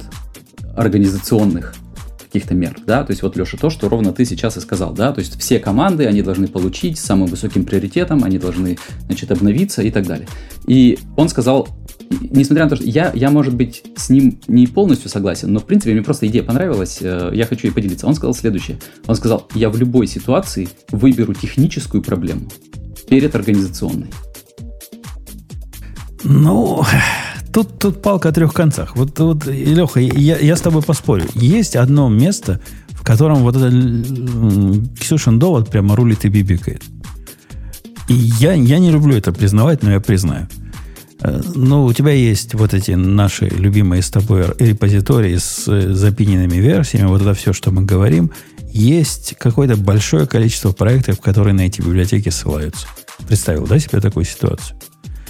организационных 0.76 1.74
каких-то 2.18 2.54
мер, 2.54 2.76
да, 2.86 3.02
то 3.02 3.12
есть 3.12 3.22
вот, 3.22 3.36
Леша, 3.36 3.56
то, 3.56 3.70
что 3.70 3.88
ровно 3.88 4.12
ты 4.12 4.24
сейчас 4.24 4.56
и 4.56 4.60
сказал, 4.60 4.92
да, 4.92 5.12
то 5.12 5.20
есть 5.20 5.40
все 5.40 5.58
команды, 5.58 6.06
они 6.06 6.22
должны 6.22 6.48
получить 6.48 6.98
самым 6.98 7.28
высоким 7.28 7.64
приоритетом, 7.64 8.22
они 8.24 8.38
должны, 8.38 8.78
значит, 9.06 9.30
обновиться 9.32 9.82
и 9.82 9.90
так 9.90 10.06
далее. 10.06 10.28
И 10.66 10.98
он 11.16 11.28
сказал, 11.28 11.68
несмотря 12.20 12.64
на 12.64 12.70
то, 12.70 12.76
что 12.76 12.84
я, 12.84 13.10
я, 13.14 13.30
может 13.30 13.54
быть, 13.54 13.82
с 13.96 14.10
ним 14.10 14.38
не 14.46 14.66
полностью 14.66 15.08
согласен, 15.08 15.52
но, 15.52 15.60
в 15.60 15.64
принципе, 15.64 15.92
мне 15.92 16.02
просто 16.02 16.26
идея 16.26 16.42
понравилась, 16.42 16.98
э, 17.00 17.30
я 17.32 17.46
хочу 17.46 17.68
ей 17.68 17.72
поделиться. 17.72 18.06
Он 18.06 18.14
сказал 18.14 18.34
следующее. 18.34 18.78
Он 19.06 19.16
сказал, 19.16 19.48
я 19.54 19.70
в 19.70 19.76
любой 19.76 20.06
ситуации 20.06 20.68
выберу 20.90 21.34
техническую 21.34 22.02
проблему 22.02 22.50
перед 23.08 23.34
организационной. 23.34 24.08
Ну, 26.28 26.84
тут, 27.52 27.78
тут 27.78 28.02
палка 28.02 28.30
о 28.30 28.32
трех 28.32 28.52
концах. 28.52 28.96
Вот, 28.96 29.18
вот 29.18 29.46
Леха, 29.46 30.00
я, 30.00 30.38
я 30.38 30.56
с 30.56 30.60
тобой 30.60 30.82
поспорю. 30.82 31.24
Есть 31.34 31.76
одно 31.76 32.08
место, 32.08 32.60
в 32.90 33.04
котором 33.04 33.38
вот 33.38 33.54
этот 33.56 33.72
Ксюшин 34.98 35.38
довод 35.38 35.70
прямо 35.70 35.94
рулит 35.94 36.24
и 36.24 36.28
бибикает. 36.28 36.82
И 38.08 38.14
я, 38.14 38.54
я 38.54 38.78
не 38.78 38.90
люблю 38.90 39.16
это 39.16 39.32
признавать, 39.32 39.82
но 39.82 39.92
я 39.92 40.00
признаю. 40.00 40.48
Э, 41.20 41.40
ну, 41.54 41.84
у 41.84 41.92
тебя 41.92 42.12
есть 42.12 42.54
вот 42.54 42.74
эти 42.74 42.92
наши 42.92 43.46
любимые 43.46 44.02
с 44.02 44.10
тобой 44.10 44.46
репозитории 44.58 45.36
с 45.36 45.68
э, 45.68 45.92
запиненными 45.92 46.56
версиями, 46.56 47.06
вот 47.06 47.22
это 47.22 47.34
все, 47.34 47.52
что 47.52 47.70
мы 47.70 47.82
говорим. 47.82 48.30
Есть 48.72 49.36
какое-то 49.38 49.76
большое 49.76 50.26
количество 50.26 50.72
проектов, 50.72 51.20
которые 51.20 51.54
на 51.54 51.62
эти 51.62 51.80
библиотеки 51.80 52.28
ссылаются. 52.28 52.86
Представил, 53.26 53.66
да, 53.66 53.78
себе 53.78 54.00
такую 54.00 54.24
ситуацию? 54.24 54.76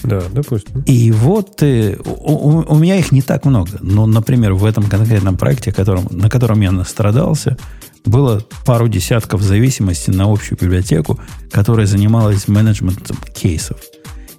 Да, 0.06 0.22
допустим. 0.30 0.82
И 0.86 1.10
вот 1.10 1.62
э, 1.62 1.96
у, 2.04 2.62
у 2.62 2.78
меня 2.78 2.96
их 2.96 3.10
не 3.10 3.22
так 3.22 3.44
много. 3.44 3.72
Но, 3.80 4.06
например, 4.06 4.54
в 4.54 4.64
этом 4.64 4.84
конкретном 4.84 5.36
проекте, 5.36 5.72
которым, 5.72 6.06
на 6.10 6.30
котором 6.30 6.60
я 6.60 6.70
настрадался, 6.70 7.56
было 8.04 8.40
пару 8.64 8.86
десятков 8.86 9.42
зависимостей 9.42 10.12
на 10.12 10.32
общую 10.32 10.58
библиотеку, 10.60 11.18
которая 11.50 11.86
занималась 11.86 12.46
менеджментом 12.46 13.16
кейсов. 13.34 13.78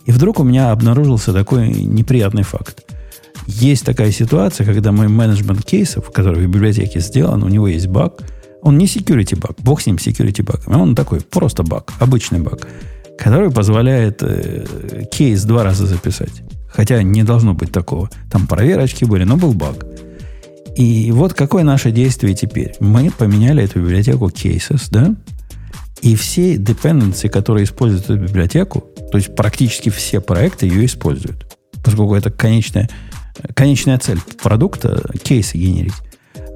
И 0.06 0.12
вдруг 0.12 0.40
у 0.40 0.44
меня 0.44 0.72
обнаружился 0.72 1.34
такой 1.34 1.68
неприятный 1.68 2.44
факт. 2.44 2.86
Есть 3.46 3.86
такая 3.86 4.12
ситуация, 4.12 4.66
когда 4.66 4.94
мой 4.94 5.10
менеджмент 5.10 5.66
кейсов, 5.66 6.12
который 6.12 6.46
в 6.46 6.50
библиотеке 6.50 7.02
сделан, 7.02 7.44
у 7.44 7.50
него 7.50 7.68
есть 7.68 7.88
баг. 7.88 8.14
Он 8.62 8.78
не 8.78 8.86
security 8.86 9.38
баг, 9.38 9.58
бог 9.60 9.82
с 9.82 9.86
ним 9.86 9.98
security 9.98 10.44
багами. 10.44 10.82
Он 10.82 10.96
такой 10.96 11.20
просто 11.20 11.64
баг, 11.64 11.92
обычный 12.00 12.40
баг 12.40 12.68
который 13.18 13.52
позволяет 13.52 14.22
э, 14.22 14.66
кейс 15.12 15.44
два 15.44 15.64
раза 15.64 15.86
записать. 15.86 16.44
Хотя 16.70 17.02
не 17.02 17.24
должно 17.24 17.54
быть 17.54 17.72
такого. 17.72 18.10
Там 18.32 18.48
проверочки 18.48 19.04
были, 19.04 19.24
но 19.24 19.36
был 19.36 19.54
баг. 19.54 19.86
И 20.76 21.12
вот 21.12 21.34
какое 21.34 21.64
наше 21.64 21.92
действие 21.92 22.36
теперь. 22.36 22.76
Мы 22.80 23.10
поменяли 23.10 23.64
эту 23.64 23.80
библиотеку 23.80 24.28
cases, 24.28 24.88
да? 24.92 25.16
И 26.02 26.16
все 26.16 26.56
dependency, 26.56 27.30
которые 27.30 27.64
используют 27.64 28.06
эту 28.06 28.20
библиотеку, 28.20 28.82
то 29.12 29.18
есть 29.18 29.36
практически 29.36 29.90
все 29.90 30.22
проекты 30.22 30.68
ее 30.68 30.86
используют. 30.86 31.58
Поскольку 31.84 32.14
это 32.14 32.30
конечная, 32.30 32.88
конечная 33.56 33.98
цель 33.98 34.20
продукта, 34.42 35.04
кейсы 35.24 35.58
генерить. 35.58 35.96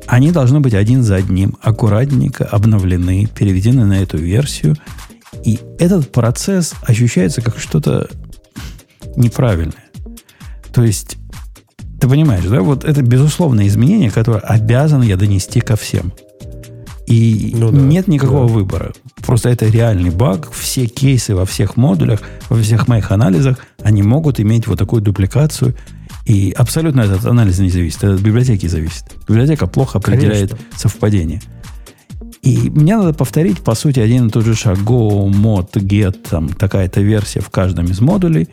Они 0.05 0.31
должны 0.31 0.59
быть 0.59 0.75
один 0.75 1.01
за 1.01 1.15
одним, 1.15 1.57
аккуратненько 1.61 2.45
обновлены, 2.45 3.27
переведены 3.33 3.85
на 3.85 4.03
эту 4.03 4.17
версию– 4.17 4.75
и 5.43 5.59
этот 5.79 6.11
процесс 6.11 6.73
ощущается 6.83 7.41
как 7.41 7.57
что-то 7.57 8.09
неправильное. 9.15 9.85
То 10.73 10.83
есть, 10.83 11.17
ты 11.99 12.07
понимаешь, 12.07 12.45
да, 12.45 12.61
вот 12.61 12.83
это 12.83 13.01
безусловное 13.01 13.67
изменение, 13.67 14.11
которое 14.11 14.39
обязан 14.39 15.01
я 15.01 15.17
донести 15.17 15.61
ко 15.61 15.75
всем. 15.75 16.13
И 17.07 17.51
ну, 17.55 17.71
да, 17.71 17.77
нет 17.77 18.07
никакого 18.07 18.47
да. 18.47 18.53
выбора. 18.53 18.93
Просто 19.25 19.49
это 19.49 19.65
реальный 19.67 20.11
баг. 20.11 20.49
Все 20.53 20.85
кейсы 20.85 21.35
во 21.35 21.45
всех 21.45 21.75
модулях, 21.75 22.21
во 22.49 22.57
всех 22.61 22.87
моих 22.87 23.11
анализах, 23.11 23.57
они 23.83 24.01
могут 24.01 24.39
иметь 24.39 24.67
вот 24.67 24.79
такую 24.79 25.01
дупликацию. 25.01 25.75
И 26.25 26.53
абсолютно 26.55 27.01
этот 27.01 27.25
анализ 27.25 27.59
не 27.59 27.69
зависит. 27.69 28.03
Это 28.03 28.13
от 28.13 28.21
библиотеки 28.21 28.67
зависит. 28.67 29.05
Библиотека 29.27 29.67
плохо 29.67 29.97
определяет 29.97 30.51
Конечно. 30.51 30.77
совпадение. 30.77 31.41
И 32.41 32.71
мне 32.71 32.97
надо 32.97 33.13
повторить, 33.13 33.59
по 33.59 33.75
сути, 33.75 33.99
один 33.99 34.27
и 34.27 34.29
тот 34.31 34.45
же 34.45 34.55
шаг. 34.55 34.79
Go, 34.79 35.29
mod, 35.29 35.71
get, 35.73 36.17
там 36.29 36.49
такая-то 36.49 37.01
версия 37.01 37.39
в 37.39 37.49
каждом 37.49 37.85
из 37.85 38.01
модулей. 38.01 38.49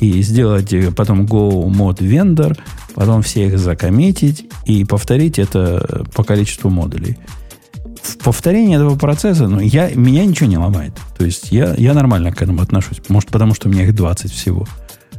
И 0.00 0.22
сделать 0.22 0.72
потом 0.96 1.26
go, 1.26 1.66
mod, 1.66 1.98
vendor. 1.98 2.58
Потом 2.94 3.22
все 3.22 3.46
их 3.46 3.58
закоммитить. 3.58 4.46
И 4.64 4.84
повторить 4.84 5.38
это 5.38 6.06
по 6.14 6.24
количеству 6.24 6.70
модулей. 6.70 7.18
В 8.02 8.16
повторении 8.18 8.76
этого 8.76 8.96
процесса 8.96 9.46
ну, 9.46 9.60
я, 9.60 9.90
меня 9.90 10.24
ничего 10.24 10.48
не 10.48 10.56
ломает. 10.56 10.94
То 11.18 11.26
есть 11.26 11.52
я, 11.52 11.74
я 11.76 11.92
нормально 11.92 12.32
к 12.32 12.40
этому 12.40 12.62
отношусь. 12.62 13.02
Может, 13.08 13.28
потому 13.28 13.54
что 13.54 13.68
у 13.68 13.72
меня 13.72 13.84
их 13.84 13.94
20 13.94 14.32
всего. 14.32 14.66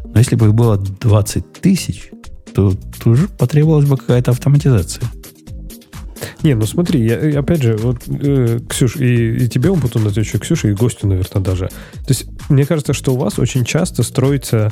Но 0.05 0.17
если 0.17 0.35
бы 0.35 0.47
их 0.47 0.55
было 0.55 0.77
20 0.77 1.61
тысяч, 1.61 2.09
то 2.55 2.73
тоже 3.03 3.27
потребовалась 3.27 3.87
бы 3.87 3.97
какая-то 3.97 4.31
автоматизация. 4.31 5.03
Не, 6.43 6.55
ну 6.55 6.65
смотри, 6.65 7.05
я, 7.05 7.39
опять 7.39 7.61
же, 7.61 7.77
вот, 7.77 7.97
э, 8.07 8.59
Ксюш, 8.69 8.97
и, 8.97 9.45
и 9.45 9.47
тебе 9.47 9.69
он 9.69 9.79
потом 9.79 10.07
отвечу, 10.07 10.39
Ксюша, 10.39 10.69
и 10.69 10.73
гостю, 10.73 11.07
наверное, 11.07 11.43
даже. 11.43 11.67
То 11.67 12.09
есть, 12.09 12.27
мне 12.49 12.65
кажется, 12.65 12.93
что 12.93 13.13
у 13.13 13.17
вас 13.17 13.39
очень 13.39 13.65
часто 13.65 14.03
строится 14.03 14.71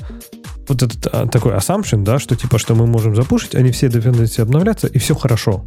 вот 0.68 0.84
этот 0.84 1.08
а, 1.08 1.28
такой 1.28 1.54
assumption, 1.54 2.04
да, 2.04 2.20
что 2.20 2.36
типа, 2.36 2.58
что 2.58 2.76
мы 2.76 2.88
можем 2.88 3.16
запушить, 3.16 3.56
они 3.56 3.72
все 3.72 3.88
dependency 3.88 4.42
обновляться, 4.42 4.88
и 4.88 4.98
все 4.98 5.16
хорошо. 5.16 5.66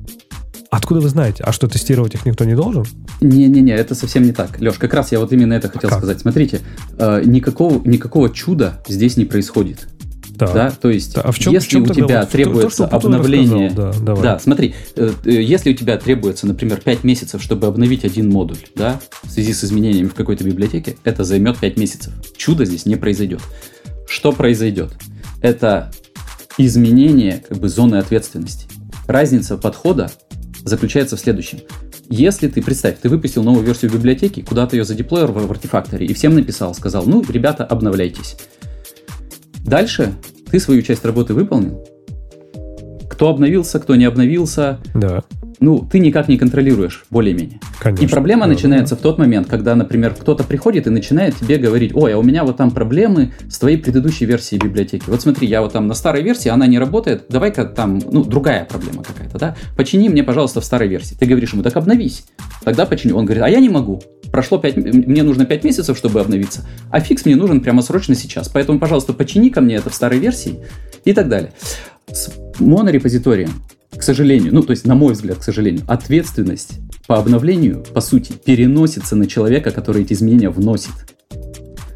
Откуда 0.71 1.01
вы 1.01 1.09
знаете? 1.09 1.43
А 1.45 1.53
что, 1.53 1.67
тестировать 1.67 2.15
их 2.15 2.25
никто 2.25 2.45
не 2.45 2.55
должен? 2.55 2.87
Не-не-не, 3.21 3.73
это 3.73 3.97
совсем 3.97 4.23
не 4.23 4.33
так. 4.33 4.61
Леш, 4.61 4.79
как 4.79 4.95
раз 4.95 5.11
я 5.11 5.19
вот 5.19 5.33
именно 5.33 5.55
это 5.55 5.69
хотел 5.69 5.91
а 5.91 5.95
сказать. 5.95 6.21
Смотрите, 6.21 6.61
э, 6.97 7.23
никакого, 7.25 7.81
никакого 7.85 8.31
чуда 8.31 8.81
здесь 8.87 9.17
не 9.17 9.25
происходит. 9.25 9.89
Да. 10.47 10.53
да? 10.53 10.71
То 10.71 10.91
есть. 10.91 11.17
А 11.17 11.31
в 11.33 11.39
чем, 11.39 11.53
если 11.53 11.69
в 11.69 11.71
чем 11.71 11.83
у 11.83 11.87
тебя 11.89 12.21
вот, 12.21 12.31
требуется 12.31 12.87
то, 12.87 12.97
обновление... 12.97 13.71
Да, 13.71 13.93
давай. 14.01 14.23
да, 14.23 14.39
смотри, 14.39 14.75
э, 14.97 15.13
э, 15.25 15.31
если 15.31 15.73
у 15.73 15.75
тебя 15.75 15.97
требуется, 15.97 16.47
например, 16.47 16.81
5 16.81 17.05
месяцев, 17.05 17.43
чтобы 17.43 17.67
обновить 17.67 18.05
один 18.05 18.29
модуль, 18.31 18.59
да, 18.75 19.01
в 19.23 19.31
связи 19.31 19.53
с 19.53 19.65
изменениями 19.65 20.09
в 20.09 20.15
какой-то 20.15 20.45
библиотеке, 20.45 20.97
это 21.05 21.25
займет 21.25 21.59
5 21.59 21.77
месяцев. 21.77 22.13
Чудо 22.37 22.65
здесь 22.65 22.87
не 22.87 22.97
произойдет. 22.97 23.41
Что 24.09 24.33
произойдет? 24.33 24.93
Это 25.43 25.91
изменение 26.59 27.43
как 27.49 27.59
бы 27.59 27.69
зоны 27.69 27.97
ответственности. 27.97 28.67
Разница 29.07 29.57
подхода 29.57 30.11
заключается 30.65 31.17
в 31.17 31.21
следующем. 31.21 31.61
Если 32.09 32.49
ты, 32.49 32.61
представь, 32.61 32.99
ты 33.01 33.09
выпустил 33.09 33.45
новую 33.45 33.65
версию 33.65 33.93
библиотеки, 33.93 34.43
куда-то 34.43 34.77
ее 34.77 34.85
задеплоил 34.85 35.29
в 35.29 35.51
артефакторе 35.51 36.07
и 36.07 36.13
всем 36.13 36.35
написал, 36.35 36.75
сказал, 36.75 37.05
ну, 37.07 37.25
ребята, 37.29 37.65
обновляйтесь. 37.65 38.37
Дальше 39.65 40.15
ты 40.51 40.59
свою 40.59 40.83
часть 40.83 41.05
работы 41.05 41.35
выполнил. 41.35 41.85
Кто 43.09 43.29
обновился, 43.29 43.79
кто 43.79 43.97
не 43.97 44.05
обновился. 44.05 44.81
Да. 44.95 45.23
Ну, 45.61 45.87
ты 45.91 45.99
никак 45.99 46.29
не 46.29 46.39
контролируешь, 46.39 47.05
более-менее. 47.11 47.61
Конечно. 47.79 48.05
И 48.05 48.09
проблема 48.09 48.47
да, 48.47 48.53
начинается 48.53 48.95
да. 48.95 48.99
в 48.99 49.03
тот 49.03 49.19
момент, 49.19 49.47
когда, 49.47 49.75
например, 49.75 50.15
кто-то 50.19 50.43
приходит 50.43 50.87
и 50.87 50.91
начинает 50.91 51.37
тебе 51.37 51.59
говорить, 51.59 51.95
ой, 51.95 52.15
а 52.15 52.19
у 52.19 52.23
меня 52.23 52.45
вот 52.45 52.57
там 52.57 52.71
проблемы 52.71 53.33
с 53.47 53.59
твоей 53.59 53.77
предыдущей 53.77 54.25
версией 54.25 54.59
библиотеки. 54.59 55.05
Вот 55.07 55.21
смотри, 55.21 55.47
я 55.47 55.61
вот 55.61 55.75
там 55.75 55.87
на 55.87 55.93
старой 55.93 56.23
версии, 56.23 56.49
она 56.49 56.67
не 56.67 56.79
работает, 56.79 57.27
давай-ка 57.29 57.67
там, 57.67 58.01
ну, 58.11 58.25
другая 58.25 58.65
проблема 58.65 59.03
какая-то, 59.05 59.39
да? 59.39 59.57
Почини 59.77 60.09
мне, 60.09 60.25
пожалуйста, 60.25 60.63
в 60.63 60.65
старой 60.65 60.89
версии. 60.89 61.15
Ты 61.15 61.27
говоришь 61.27 61.53
ему, 61.53 61.63
так 61.63 61.77
обновись. 61.77 62.25
Тогда 62.65 62.87
почини. 62.87 63.13
Он 63.13 63.27
говорит, 63.27 63.43
а 63.43 63.51
я 63.51 63.61
не 63.61 63.69
могу. 63.69 64.01
Прошло 64.33 64.57
5, 64.57 64.77
мне 64.77 65.23
нужно 65.23 65.45
5 65.45 65.65
месяцев, 65.65 65.99
чтобы 65.99 66.21
обновиться, 66.21 66.67
а 66.91 67.01
фикс 67.01 67.27
мне 67.27 67.37
нужен 67.37 67.61
прямо 67.61 67.83
срочно 67.83 68.15
сейчас. 68.15 68.49
Поэтому, 68.49 68.79
пожалуйста, 68.79 69.13
почини 69.13 69.51
ко 69.51 69.61
мне 69.61 69.77
это 69.77 69.91
в 69.91 69.95
старой 69.95 70.21
версии 70.21 70.61
и 71.05 71.13
так 71.13 71.29
далее. 71.29 71.53
С 72.11 72.33
монорепозиторием, 72.59 73.51
к 73.97 74.03
сожалению, 74.03 74.55
ну, 74.55 74.63
то 74.63 74.71
есть, 74.71 74.87
на 74.87 74.95
мой 74.95 75.13
взгляд, 75.15 75.39
к 75.39 75.43
сожалению, 75.43 75.83
ответственность 75.89 76.79
по 77.07 77.19
обновлению, 77.19 77.85
по 77.93 78.01
сути, 78.01 78.33
переносится 78.33 79.17
на 79.17 79.27
человека, 79.27 79.73
который 79.73 80.03
эти 80.03 80.13
изменения 80.13 80.51
вносит. 80.51 80.93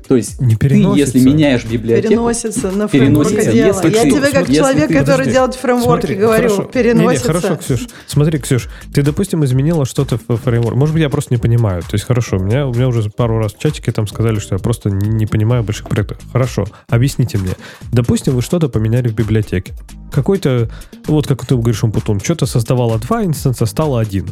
То 0.06 0.16
есть 0.16 0.40
не 0.40 0.54
ты, 0.54 0.66
если 0.68 1.18
меняешь 1.18 1.64
библиотеку... 1.64 2.08
Переносится 2.08 2.70
на 2.70 2.88
фреймворк 2.88 3.30
дела. 3.30 3.52
Я 3.54 3.72
ты, 3.72 4.10
тебе 4.10 4.30
как 4.32 4.52
человек, 4.52 4.88
ты, 4.88 4.94
который 4.94 5.30
делает 5.30 5.54
фреймворки, 5.54 6.06
смотри, 6.06 6.14
говорю, 6.16 6.48
хорошо, 6.48 6.62
переносится. 6.64 7.28
Не, 7.28 7.34
не, 7.34 7.40
хорошо, 7.40 7.56
Ксюш. 7.56 7.86
Смотри, 8.06 8.38
Ксюш, 8.38 8.68
ты, 8.92 9.02
допустим, 9.02 9.44
изменила 9.44 9.86
что-то 9.86 10.18
в 10.28 10.36
фреймворк. 10.36 10.76
Может 10.76 10.94
быть, 10.94 11.02
я 11.02 11.08
просто 11.08 11.32
не 11.32 11.38
понимаю. 11.38 11.82
То 11.82 11.94
есть, 11.94 12.04
хорошо, 12.04 12.36
у 12.36 12.40
меня, 12.40 12.66
у 12.66 12.74
меня 12.74 12.88
уже 12.88 13.08
пару 13.08 13.38
раз 13.38 13.54
в 13.54 13.58
чатике 13.58 13.92
там 13.92 14.06
сказали, 14.06 14.38
что 14.38 14.56
я 14.56 14.58
просто 14.58 14.90
не, 14.90 15.08
не 15.08 15.26
понимаю 15.26 15.62
больших 15.62 15.88
проектов. 15.88 16.18
Хорошо, 16.32 16.66
объясните 16.88 17.38
мне. 17.38 17.52
Допустим, 17.90 18.34
вы 18.34 18.42
что-то 18.42 18.68
поменяли 18.68 19.08
в 19.08 19.14
библиотеке. 19.14 19.72
Какой-то, 20.12 20.68
вот 21.06 21.26
как 21.26 21.46
ты 21.46 21.56
говоришь, 21.56 21.82
Умпутун, 21.82 22.20
что-то 22.20 22.46
создавало 22.46 22.98
два 22.98 23.24
инстанса, 23.24 23.64
стало 23.64 24.00
один. 24.00 24.28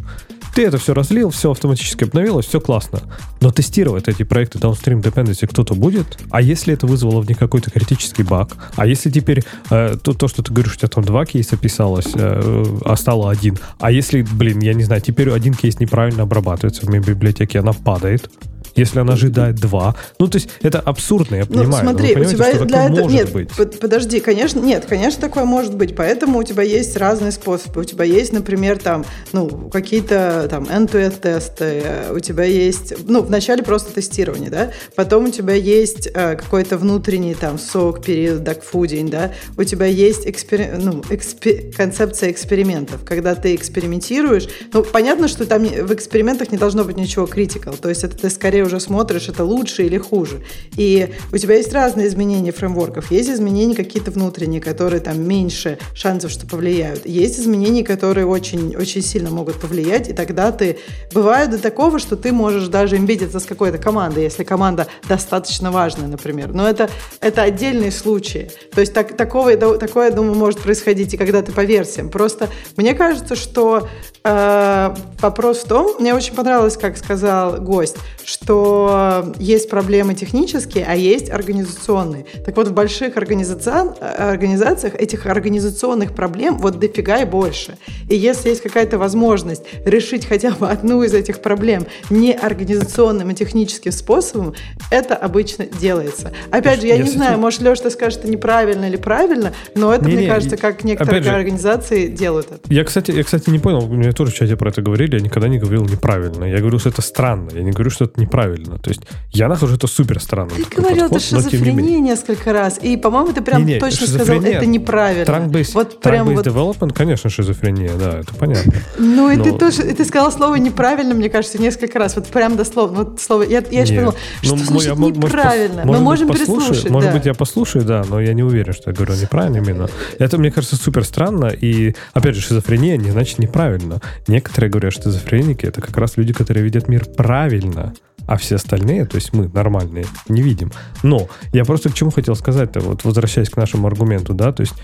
Ты 0.54 0.66
это 0.66 0.78
все 0.78 0.94
разлил, 0.94 1.30
все 1.30 1.50
автоматически 1.50 2.04
обновилось, 2.04 2.46
все 2.46 2.60
классно. 2.60 3.00
Но 3.40 3.50
тестировать 3.50 4.08
эти 4.08 4.22
проекты 4.22 4.58
downstream 4.58 5.02
dependency 5.02 5.46
кто-то 5.46 5.74
будет? 5.74 6.18
А 6.30 6.40
если 6.40 6.74
это 6.74 6.86
вызвало 6.86 7.20
в 7.20 7.28
них 7.28 7.38
какой-то 7.38 7.70
критический 7.70 8.22
баг? 8.22 8.56
А 8.76 8.86
если 8.86 9.10
теперь 9.10 9.44
э, 9.70 9.96
то, 10.02 10.12
то, 10.12 10.28
что 10.28 10.42
ты 10.42 10.52
говоришь, 10.52 10.74
у 10.74 10.76
тебя 10.76 10.88
там 10.88 11.04
два 11.04 11.24
кейса 11.24 11.56
писалось, 11.56 12.12
э, 12.14 12.64
а 12.84 12.96
стало 12.96 13.30
один? 13.30 13.58
А 13.78 13.90
если, 13.90 14.22
блин, 14.22 14.60
я 14.60 14.74
не 14.74 14.84
знаю, 14.84 15.00
теперь 15.00 15.30
один 15.30 15.54
кейс 15.54 15.80
неправильно 15.80 16.24
обрабатывается 16.24 16.82
в 16.84 16.88
моей 16.88 17.02
библиотеке, 17.02 17.58
она 17.58 17.72
падает, 17.72 18.30
если 18.74 19.00
она 19.00 19.14
ожидает 19.14 19.56
два. 19.56 19.94
Ну, 20.18 20.28
то 20.28 20.36
есть 20.36 20.48
это 20.62 20.80
абсурдно, 20.80 21.36
я 21.36 21.44
ну, 21.48 21.60
понимаю. 21.60 21.84
Ну, 21.84 21.90
смотри, 21.90 22.16
у 22.16 22.24
тебя 22.24 22.52
для 22.64 22.86
этого... 22.86 23.08
Нет, 23.08 23.32
быть. 23.32 23.50
подожди, 23.80 24.20
конечно, 24.20 24.60
нет, 24.60 24.86
конечно, 24.88 25.20
такое 25.20 25.44
может 25.44 25.74
быть. 25.74 25.94
Поэтому 25.96 26.38
у 26.38 26.42
тебя 26.42 26.62
есть 26.62 26.96
разные 26.96 27.32
способы. 27.32 27.82
У 27.82 27.84
тебя 27.84 28.04
есть, 28.04 28.32
например, 28.32 28.78
там, 28.78 29.04
ну, 29.32 29.48
какие-то 29.70 30.46
там 30.48 30.64
end-to-end 30.64 31.20
тесты, 31.20 31.82
у 32.14 32.18
тебя 32.20 32.44
есть, 32.44 32.94
ну, 33.06 33.22
вначале 33.22 33.62
просто 33.62 33.92
тестирование, 33.92 34.50
да, 34.50 34.70
потом 34.94 35.26
у 35.26 35.30
тебя 35.30 35.54
есть 35.54 36.08
э, 36.12 36.36
какой-то 36.36 36.78
внутренний 36.78 37.34
там 37.34 37.58
сок, 37.58 38.04
период, 38.04 38.42
дагфудинг, 38.42 39.10
да, 39.10 39.32
у 39.56 39.64
тебя 39.64 39.86
есть 39.86 40.26
экспер... 40.26 40.78
ну, 40.78 41.02
экспер... 41.10 41.72
концепция 41.76 42.30
экспериментов, 42.30 43.04
когда 43.04 43.34
ты 43.34 43.54
экспериментируешь. 43.54 44.48
Ну, 44.72 44.82
понятно, 44.82 45.28
что 45.28 45.46
там 45.46 45.64
в 45.64 45.92
экспериментах 45.92 46.52
не 46.52 46.58
должно 46.58 46.84
быть 46.84 46.96
ничего 46.96 47.26
критикал, 47.26 47.74
то 47.74 47.88
есть 47.88 48.04
это 48.04 48.16
ты 48.16 48.30
скорее 48.30 48.61
уже 48.64 48.80
смотришь, 48.80 49.28
это 49.28 49.44
лучше 49.44 49.84
или 49.84 49.98
хуже. 49.98 50.42
И 50.76 51.14
у 51.32 51.36
тебя 51.36 51.56
есть 51.56 51.72
разные 51.72 52.08
изменения 52.08 52.52
фреймворков. 52.52 53.10
Есть 53.10 53.30
изменения 53.30 53.74
какие-то 53.74 54.10
внутренние, 54.10 54.60
которые 54.60 55.00
там 55.00 55.22
меньше 55.22 55.78
шансов, 55.94 56.30
что 56.30 56.46
повлияют. 56.46 57.06
Есть 57.06 57.38
изменения, 57.38 57.84
которые 57.84 58.26
очень, 58.26 58.76
очень 58.76 59.02
сильно 59.02 59.30
могут 59.30 59.56
повлиять, 59.56 60.08
и 60.08 60.12
тогда 60.12 60.52
ты... 60.52 60.78
Бывает 61.12 61.50
до 61.50 61.58
такого, 61.58 61.98
что 61.98 62.16
ты 62.16 62.32
можешь 62.32 62.68
даже 62.68 62.96
имбидиться 62.96 63.40
с 63.40 63.44
какой-то 63.44 63.78
командой, 63.78 64.24
если 64.24 64.44
команда 64.44 64.86
достаточно 65.08 65.70
важная, 65.70 66.08
например. 66.08 66.52
Но 66.52 66.68
это, 66.68 66.88
это 67.20 67.42
отдельные 67.42 67.90
случаи. 67.90 68.50
То 68.74 68.80
есть 68.80 68.92
так, 68.92 69.16
такого, 69.16 69.56
такое, 69.56 70.08
я 70.08 70.14
думаю, 70.14 70.34
может 70.34 70.60
происходить 70.60 71.14
и 71.14 71.16
когда 71.16 71.42
ты 71.42 71.52
по 71.52 71.64
версиям. 71.64 72.08
Просто 72.08 72.48
мне 72.76 72.94
кажется, 72.94 73.36
что 73.36 73.88
э, 74.24 74.94
вопрос 75.20 75.58
в 75.58 75.68
том, 75.68 75.96
мне 75.98 76.14
очень 76.14 76.34
понравилось, 76.34 76.76
как 76.76 76.96
сказал 76.96 77.60
гость, 77.60 77.96
что 78.24 79.32
есть 79.38 79.68
проблемы 79.70 80.14
технические, 80.14 80.86
а 80.88 80.94
есть 80.94 81.30
организационные. 81.30 82.26
Так 82.44 82.56
вот, 82.56 82.68
в 82.68 82.72
больших 82.72 83.16
организацион, 83.16 83.94
организациях 84.00 84.94
этих 84.94 85.26
организационных 85.26 86.14
проблем 86.14 86.58
вот 86.58 86.78
дофига 86.78 87.18
и 87.18 87.24
больше. 87.24 87.76
И 88.08 88.16
если 88.16 88.50
есть 88.50 88.62
какая-то 88.62 88.98
возможность 88.98 89.62
решить 89.84 90.26
хотя 90.26 90.50
бы 90.52 90.68
одну 90.68 91.02
из 91.02 91.14
этих 91.14 91.40
проблем 91.40 91.86
не 92.10 92.32
организационным 92.32 93.30
и 93.30 93.34
техническим 93.34 93.92
способом, 93.92 94.54
это 94.90 95.14
обычно 95.14 95.66
делается. 95.66 96.32
Опять 96.50 96.80
же, 96.80 96.86
я, 96.86 96.96
я 96.96 97.02
не 97.02 97.10
знаю, 97.10 97.32
этим... 97.32 97.40
может, 97.40 97.60
Леша, 97.60 97.84
ты 97.84 97.90
скажешь, 97.90 98.18
это 98.18 98.28
неправильно 98.28 98.86
или 98.86 98.96
правильно, 98.96 99.52
но 99.74 99.92
это, 99.94 100.06
не, 100.06 100.14
мне 100.14 100.22
не, 100.24 100.28
кажется, 100.28 100.56
как 100.56 100.84
некоторые 100.84 101.22
же, 101.22 101.30
организации 101.30 102.08
делают 102.08 102.50
это. 102.50 102.72
Я, 102.72 102.84
кстати, 102.84 103.10
я, 103.10 103.24
кстати, 103.24 103.50
не 103.50 103.58
понял, 103.58 103.86
мне 104.12 104.16
тоже 104.16 104.30
в 104.30 104.34
чате 104.34 104.56
про 104.56 104.68
это 104.70 104.82
говорили, 104.82 105.16
я 105.16 105.22
никогда 105.22 105.48
не 105.48 105.58
говорил 105.58 105.84
неправильно. 105.84 106.44
Я 106.44 106.58
говорю, 106.58 106.78
что 106.78 106.90
это 106.90 107.02
странно, 107.02 107.50
я 107.54 107.62
не 107.62 107.70
говорю, 107.70 107.90
что 107.90 108.04
это 108.04 108.20
неправильно 108.20 108.42
правильно. 108.42 108.78
То 108.78 108.90
есть 108.90 109.02
я 109.32 109.48
нахожу 109.48 109.74
это 109.74 109.86
супер 109.86 110.20
странно. 110.20 110.50
Ты 110.50 110.76
говорил, 110.76 111.02
подход, 111.02 111.10
это 111.10 111.20
шизофрения 111.20 111.98
несколько 112.00 112.52
раз. 112.52 112.78
И, 112.82 112.96
по-моему, 112.96 113.32
ты 113.32 113.42
прям 113.42 113.64
не, 113.64 113.74
не, 113.74 113.80
точно 113.80 114.06
сказал, 114.06 114.42
это 114.42 114.66
неправильно. 114.66 115.30
Trunk-based, 115.30 115.70
вот 115.74 116.00
прям 116.00 116.34
вот... 116.34 116.46
development, 116.46 116.92
конечно, 116.92 117.30
шизофрения, 117.30 117.92
да, 117.98 118.20
это 118.20 118.34
понятно. 118.34 118.72
Ну, 118.98 119.30
и 119.30 119.36
ты 119.36 119.52
тоже, 119.52 119.82
ты 119.82 120.04
сказал 120.04 120.32
слово 120.32 120.56
неправильно, 120.56 121.14
мне 121.14 121.28
кажется, 121.28 121.58
несколько 121.58 121.98
раз. 121.98 122.16
Вот 122.16 122.26
прям 122.28 122.56
дословно. 122.56 123.04
Вот 123.04 123.20
слово, 123.20 123.42
я, 123.42 123.62
я 123.70 123.82
еще 123.82 123.94
подумала, 123.94 124.14
что 124.42 124.56
ну, 124.56 124.64
значит 124.64 124.86
я, 124.86 124.94
неправильно? 124.94 125.82
Мы 125.84 126.00
можем 126.00 126.28
переслушать. 126.28 126.90
Может 126.90 127.12
быть, 127.12 127.26
я 127.26 127.34
послушаю, 127.34 127.84
да, 127.84 128.04
но 128.08 128.20
я 128.20 128.34
не 128.34 128.42
уверен, 128.42 128.72
что 128.72 128.90
я 128.90 128.96
говорю 128.96 129.14
неправильно 129.14 129.56
именно. 129.58 129.88
Это, 130.18 130.38
мне 130.38 130.50
кажется, 130.50 130.76
супер 130.76 131.04
странно. 131.04 131.46
И, 131.46 131.94
опять 132.12 132.34
же, 132.34 132.40
шизофрения 132.40 132.96
не 132.96 133.10
значит 133.10 133.38
неправильно. 133.38 134.00
Некоторые 134.26 134.70
говорят, 134.70 134.92
что 134.92 135.04
шизофреники— 135.04 135.66
это 135.66 135.80
как 135.80 135.96
раз 135.96 136.16
люди, 136.16 136.32
которые 136.32 136.64
видят 136.64 136.88
мир 136.88 137.04
правильно 137.04 137.92
а 138.26 138.36
все 138.36 138.56
остальные, 138.56 139.04
то 139.06 139.16
есть 139.16 139.32
мы 139.32 139.48
нормальные, 139.48 140.06
не 140.28 140.42
видим. 140.42 140.70
Но 141.02 141.28
я 141.52 141.64
просто 141.64 141.90
к 141.90 141.94
чему 141.94 142.10
хотел 142.10 142.36
сказать-то, 142.36 142.80
вот 142.80 143.04
возвращаясь 143.04 143.50
к 143.50 143.56
нашему 143.56 143.86
аргументу, 143.86 144.34
да, 144.34 144.52
то 144.52 144.60
есть 144.62 144.74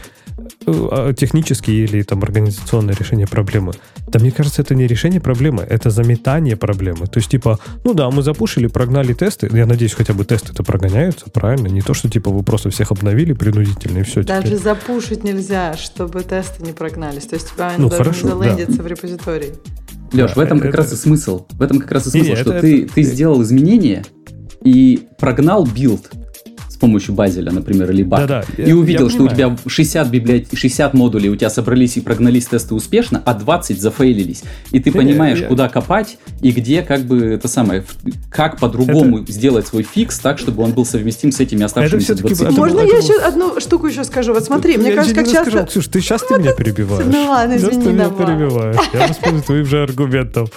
технические 1.17 1.85
или 1.85 2.03
там 2.03 2.23
организационное 2.23 2.95
решение 2.95 3.27
проблемы. 3.27 3.73
Да 4.07 4.19
мне 4.19 4.31
кажется, 4.31 4.63
это 4.63 4.75
не 4.75 4.87
решение 4.87 5.21
проблемы, 5.21 5.63
это 5.63 5.91
заметание 5.91 6.57
проблемы. 6.57 7.07
То 7.07 7.19
есть 7.19 7.31
типа, 7.31 7.59
ну 7.85 7.95
да, 7.95 8.11
мы 8.11 8.23
запушили, 8.23 8.67
прогнали 8.67 9.13
тесты, 9.13 9.49
я 9.53 9.67
надеюсь, 9.67 9.95
хотя 9.95 10.15
бы 10.15 10.25
тесты 10.25 10.53
это 10.53 10.63
прогоняются, 10.63 11.31
правильно? 11.31 11.69
Не 11.69 11.83
то, 11.83 11.95
что 11.95 12.09
типа 12.09 12.31
вы 12.31 12.43
просто 12.43 12.71
всех 12.71 12.91
обновили 12.91 13.33
принудительно 13.33 13.99
и 13.99 14.03
все. 14.03 14.23
Даже 14.23 14.47
теперь. 14.47 14.59
запушить 14.59 15.25
нельзя, 15.25 15.77
чтобы 15.77 16.23
тесты 16.23 16.63
не 16.63 16.73
прогнались. 16.73 17.27
То 17.27 17.35
есть 17.35 17.53
тебя 17.53 17.73
ну, 17.77 17.91
хорошо, 17.91 18.29
залендиться 18.29 18.79
да. 18.79 18.83
в 18.83 18.87
репозитории. 18.87 19.53
Леш, 20.13 20.37
в 20.37 20.41
этом 20.41 20.61
как 20.61 20.75
раз 20.75 20.93
и 20.93 20.97
смысл. 20.97 21.47
В 21.51 21.63
этом 21.63 21.81
как 21.81 21.93
раз 21.93 22.07
и 22.07 22.11
смысл, 22.11 22.35
что 22.37 22.61
ты, 22.61 22.87
ты 22.87 23.03
сделал 23.03 23.43
изменения 23.43 24.05
и 24.65 25.07
прогнал 25.19 25.67
build 25.67 26.11
помощью 26.79 27.15
Bazel 27.15 27.38
я, 27.38 27.53
например, 27.53 27.91
или 27.91 28.03
Buck, 28.03 28.27
да, 28.27 28.45
да, 28.57 28.63
и 28.63 28.73
увидел, 28.73 29.09
что 29.09 29.27
понимаю. 29.27 29.53
у 29.55 29.57
тебя 29.57 29.71
60, 29.71 30.11
библиот... 30.11 30.45
60 30.53 30.95
модулей 30.95 31.29
у 31.29 31.37
тебя 31.37 31.51
собрались 31.51 31.97
и 31.97 32.01
прогнались 32.01 32.47
тесты 32.47 32.75
успешно, 32.75 33.23
а 33.25 33.35
20 33.35 33.81
зафейлились. 33.81 34.43
И 34.73 34.81
ты 34.81 34.93
понимаешь, 34.93 35.41
я... 35.41 35.49
куда 35.49 35.69
копать 35.69 36.19
и 36.41 36.53
где 36.53 36.83
как 36.83 37.03
бы 37.03 37.25
это 37.27 37.49
самое, 37.49 37.85
как 38.31 38.59
по-другому 38.59 39.23
это... 39.23 39.33
сделать 39.33 39.67
свой 39.67 39.83
фикс 39.83 40.19
так, 40.19 40.39
чтобы 40.39 40.63
он 40.63 40.73
был 40.73 40.85
совместим 40.85 41.33
с 41.33 41.41
этими 41.41 41.65
оставшимися 41.65 42.15
20. 42.15 42.57
Можно 42.57 42.81
я 42.81 42.99
еще 42.99 43.21
одну 43.21 43.61
штуку 43.61 43.87
еще 43.87 44.05
скажу? 44.05 44.33
Вот 44.33 44.45
смотри, 44.45 44.77
мне 44.77 44.93
кажется, 44.93 45.15
как 45.15 45.27
часто... 45.27 45.51
Скажу. 45.51 45.67
Ксюш, 45.67 45.89
ты 45.89 46.01
сейчас 46.01 46.23
ты 46.23 46.39
меня 46.39 46.53
перебиваешь. 46.53 47.07
Ну 47.07 47.29
ладно, 47.29 47.57
извини, 47.57 47.85
ты 47.85 47.93
меня 47.93 48.09
перебиваешь. 48.09 48.77
Я 48.93 49.07
воспользуюсь 49.09 49.45
твоим 49.45 49.67
же 49.67 49.83
аргументом. 49.83 50.49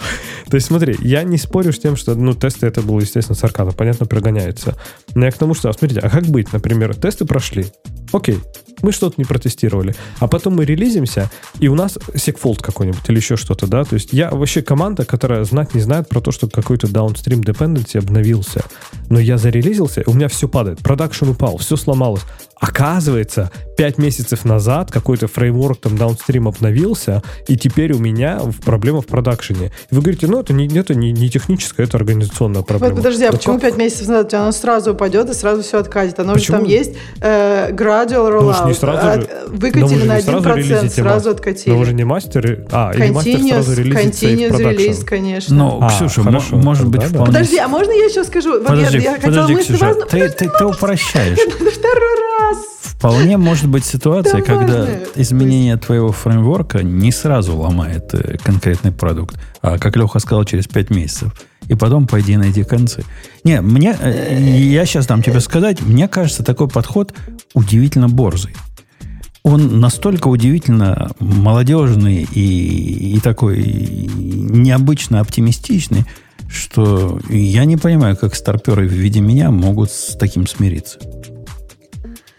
То 0.52 0.56
есть 0.56 0.68
смотри, 0.68 0.98
я 1.00 1.24
не 1.24 1.38
спорю 1.38 1.72
с 1.72 1.80
тем, 1.80 1.96
что 1.96 2.14
ну, 2.14 2.34
тесты 2.34 2.68
это 2.68 2.82
было, 2.82 3.00
естественно, 3.00 3.38
с 3.38 3.44
арканом, 3.46 3.74
понятно, 3.74 4.06
прогоняется. 4.06 4.76
Но 5.16 5.24
я 5.24 5.32
к 5.32 5.38
тому, 5.38 5.54
что, 5.54 5.72
смотрите, 5.72 6.02
а 6.02 6.10
как 6.10 6.26
быть, 6.26 6.52
например, 6.52 6.94
тесты 6.94 7.24
прошли, 7.24 7.68
окей, 8.12 8.40
мы 8.82 8.92
что-то 8.92 9.16
не 9.18 9.26
протестировали. 9.26 9.96
А 10.20 10.28
потом 10.28 10.56
мы 10.56 10.66
релизимся, 10.66 11.30
и 11.60 11.68
у 11.68 11.76
нас 11.76 11.98
секфолд 12.16 12.62
какой-нибудь 12.62 13.02
или 13.08 13.18
еще 13.18 13.38
что-то, 13.38 13.68
да? 13.68 13.84
То 13.84 13.96
есть 13.96 14.14
я 14.14 14.30
вообще 14.32 14.62
команда, 14.62 15.06
которая 15.06 15.44
знать 15.44 15.74
не 15.76 15.82
знает 15.82 16.10
про 16.10 16.22
то, 16.22 16.32
что 16.32 16.48
какой-то 16.48 16.88
downstream 16.88 17.44
dependency 17.44 17.98
обновился. 17.98 18.64
Но 19.10 19.20
я 19.20 19.38
зарелизился, 19.38 20.02
и 20.02 20.10
у 20.10 20.14
меня 20.14 20.28
все 20.28 20.48
падает. 20.48 20.80
Продакшн 20.80 21.30
упал, 21.30 21.58
все 21.58 21.76
сломалось. 21.76 22.22
Оказывается, 22.56 23.52
5 23.78 23.98
месяцев 23.98 24.46
назад 24.46 24.92
какой-то 24.92 25.28
фреймворк 25.28 25.80
там 25.82 25.96
downstream 25.96 26.48
обновился, 26.48 27.24
и 27.48 27.58
теперь 27.58 27.94
у 27.94 27.98
меня 27.98 28.40
проблема 28.64 29.02
в 29.02 29.08
продакшене. 29.08 29.72
И 29.90 29.96
вы 29.96 30.02
говорите, 30.02 30.28
ну 30.28 30.40
это 30.40 30.54
не, 30.54 30.68
это 30.68 30.94
не, 30.94 31.12
не 31.12 31.30
техническая, 31.30 31.88
это 31.88 31.98
организационная 31.98 32.62
проблема. 32.62 32.96
Подожди, 32.96 33.24
а 33.24 33.32
да 33.32 33.38
почему 33.38 33.56
как? 33.56 33.64
5 33.72 33.78
месяцев 33.78 34.08
назад? 34.08 34.28
У 34.28 34.30
тебя 34.30 34.42
оно 34.44 34.52
сразу 34.52 34.94
упадет 34.94 35.30
и 35.32 35.34
сразу 35.34 35.64
все 35.64 35.80
откатит. 35.80 36.20
Оно 36.20 36.34
почему? 36.34 36.58
же 36.58 36.64
там 36.64 36.70
есть 36.70 36.96
э, 37.22 37.72
gradual 38.02 38.32
rollout. 38.32 38.62
Ну, 38.62 38.68
не 38.68 38.74
сразу 38.74 39.22
же, 39.22 39.30
Выкатили 39.48 40.04
на 40.04 40.20
1%, 40.20 40.90
сразу 40.90 41.30
откатили. 41.32 41.74
Но 41.74 41.80
вы 41.80 41.86
же 41.86 41.94
не 41.94 42.04
мастер, 42.04 42.66
а, 42.72 42.92
или 42.94 43.12
мастер 43.12 43.40
сразу 43.40 43.74
релизит 43.74 44.24
Continuous 44.24 44.58
release, 44.58 45.04
конечно. 45.04 45.56
Ну, 45.56 45.80
а, 45.82 45.90
Ксюша, 45.90 46.24
хорошо, 46.24 46.56
может 46.58 46.88
быть, 46.88 47.02
да, 47.02 47.08
вполне... 47.08 47.26
Подожди, 47.28 47.58
а 47.58 47.68
можно 47.68 47.92
я 47.92 48.06
еще 48.06 48.24
скажу? 48.24 48.62
Подожди, 48.64 49.00
я, 49.00 49.14
я 49.14 49.20
подожди, 49.20 49.56
Ксюша, 49.56 49.96
ты, 50.10 50.30
ты, 50.30 50.50
ты 50.50 50.66
упрощаешь. 50.66 51.38
Второй 51.50 52.16
раз. 52.40 52.58
Вполне 52.82 53.38
может 53.38 53.68
быть 53.68 53.84
ситуация, 53.84 54.42
когда 54.42 54.88
изменение 55.16 55.78
твоего 55.78 56.12
фреймворка 56.12 56.84
не 56.84 57.12
сразу 57.12 57.58
ломает 57.58 58.14
э, 58.14 58.38
конкретный 58.38 58.92
продукт, 58.92 59.36
а, 59.62 59.80
как 59.80 59.96
Леха 59.98 60.20
сказал, 60.20 60.44
через 60.46 60.68
5 60.68 60.90
месяцев. 60.92 61.34
И 61.68 61.76
потом 61.76 62.08
пойди 62.08 62.38
найди 62.38 62.64
концы. 62.64 63.04
Не, 63.44 63.62
мне, 63.62 63.96
э, 64.00 64.38
я 64.42 64.86
сейчас 64.86 65.08
дам 65.08 65.22
тебе 65.22 65.40
сказать, 65.40 65.82
мне 65.82 66.08
кажется, 66.08 66.44
такой 66.44 66.68
подход 66.68 67.14
удивительно 67.54 68.10
борзый 68.10 68.54
он 69.44 69.80
настолько 69.80 70.28
удивительно 70.28 71.12
молодежный 71.20 72.28
и, 72.32 73.16
и 73.16 73.20
такой 73.20 73.58
необычно 73.64 75.20
оптимистичный, 75.20 76.06
что 76.48 77.20
я 77.30 77.66
не 77.66 77.78
понимаю, 77.78 78.16
как 78.16 78.36
старперы 78.36 78.88
в 78.88 78.92
виде 78.92 79.20
меня 79.20 79.52
могут 79.52 79.92
с 79.92 80.16
таким 80.18 80.46
смириться. 80.46 81.00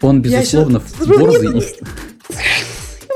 Он, 0.01 0.21
безусловно, 0.21 0.81
я 0.99 1.05
еще... 1.05 1.19
борзый. 1.19 1.65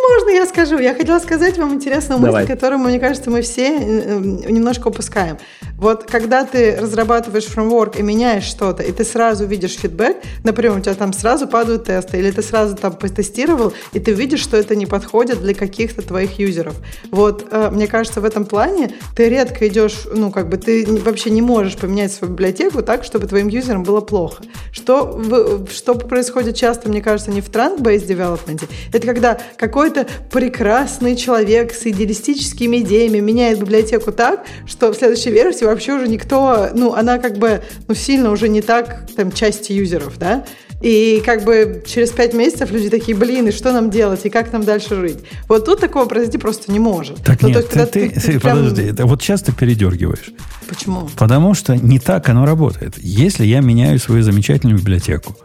Можно 0.08 0.30
я 0.30 0.46
скажу? 0.46 0.80
Я 0.80 0.94
хотела 0.94 1.20
сказать 1.20 1.58
вам 1.58 1.74
интересную 1.74 2.20
мысль, 2.22 2.48
которую, 2.48 2.80
мне 2.80 3.00
кажется, 3.00 3.30
мы 3.30 3.42
все 3.42 3.78
э, 3.78 4.20
немножко 4.20 4.88
упускаем. 4.88 5.38
Вот 5.78 6.06
когда 6.06 6.46
ты 6.46 6.78
разрабатываешь 6.78 7.46
фреймворк 7.46 8.00
и 8.00 8.04
меняешь 8.04 8.46
что-то, 8.46 8.84
и 8.84 8.92
ты 8.92 9.04
сразу 9.04 9.46
видишь 9.46 9.76
фидбэк, 9.78 10.18
например, 10.44 10.78
у 10.78 10.80
тебя 10.80 10.96
там 10.96 11.14
сразу 11.14 11.48
падают 11.48 11.86
тесты, 11.86 12.18
или 12.18 12.32
ты 12.32 12.42
сразу 12.42 12.76
там 12.76 12.94
потестировал, 12.94 13.74
и 13.94 14.00
ты 14.00 14.12
видишь, 14.14 14.40
что 14.40 14.58
это 14.58 14.76
не 14.76 14.86
подходит 14.86 15.42
для 15.42 15.54
каких-то 15.54 16.02
твоих 16.02 16.40
юзеров. 16.40 16.76
Вот, 17.12 17.48
э, 17.52 17.70
мне 17.72 17.88
кажется, 17.88 18.22
в 18.22 18.26
этом 18.26 18.46
плане 18.46 18.94
ты 19.16 19.28
редко 19.28 19.68
идешь, 19.68 20.04
ну, 20.12 20.32
как 20.32 20.50
бы 20.50 20.58
ты 20.58 20.86
вообще 20.86 21.32
не 21.32 21.42
можешь 21.42 21.76
поменять 21.76 22.14
свою 22.14 22.34
библиотеку 22.34 22.82
так, 22.82 23.04
чтобы 23.04 23.28
твоим 23.28 23.50
юзерам 23.50 23.84
было 23.84 24.00
плохо. 24.00 24.44
Что, 24.72 25.66
что 25.70 25.96
происходит 25.96 26.56
часто, 26.56 26.88
мне 26.90 27.02
кажется, 27.02 27.30
не 27.30 27.42
в 27.42 27.50
trunk-based 27.50 28.08
development, 28.08 28.64
это 28.94 29.06
когда 29.06 29.38
какой-то 29.58 29.97
прекрасный 30.32 31.16
человек 31.16 31.74
с 31.74 31.86
идеалистическими 31.86 32.78
идеями 32.78 33.20
меняет 33.20 33.60
библиотеку 33.60 34.12
так, 34.12 34.46
что 34.66 34.92
в 34.92 34.96
следующей 34.96 35.32
версии 35.32 35.66
вообще 35.66 35.94
уже 35.94 36.08
никто, 36.08 36.70
ну, 36.74 36.94
она 36.94 37.18
как 37.18 37.38
бы, 37.38 37.62
ну, 37.88 37.96
сильно 37.96 38.32
уже 38.32 38.50
не 38.50 38.62
так, 38.62 39.08
там, 39.16 39.32
части 39.32 39.72
юзеров, 39.72 40.18
да, 40.18 40.46
и 40.82 41.24
как 41.26 41.44
бы 41.44 41.84
через 41.88 42.12
пять 42.12 42.34
месяцев 42.34 42.72
люди 42.72 42.90
такие, 42.90 43.18
блин, 43.18 43.48
и 43.48 43.52
что 43.52 43.72
нам 43.72 43.90
делать, 43.90 44.26
и 44.26 44.30
как 44.30 44.54
нам 44.54 44.64
дальше 44.64 44.96
жить? 44.96 45.18
Вот 45.48 45.66
тут 45.66 45.80
такого 45.80 46.06
произойти 46.06 46.38
просто 46.38 46.72
не 46.72 46.80
может. 46.80 47.24
Так 47.24 47.42
ну, 47.42 47.50
нет, 47.50 47.58
есть, 47.58 47.92
ты, 47.92 48.10
ты, 48.10 48.20
ты, 48.20 48.40
прям... 48.40 48.58
подожди, 48.58 48.94
вот 49.04 49.22
сейчас 49.22 49.42
ты 49.42 49.52
передергиваешь. 49.54 50.32
Почему? 50.70 51.10
Потому 51.18 51.56
что 51.56 51.76
не 51.76 52.00
так 52.00 52.30
оно 52.30 52.46
работает. 52.46 52.96
Если 52.98 53.46
я 53.46 53.62
меняю 53.62 53.98
свою 54.00 54.22
замечательную 54.22 54.78
библиотеку 54.78 55.36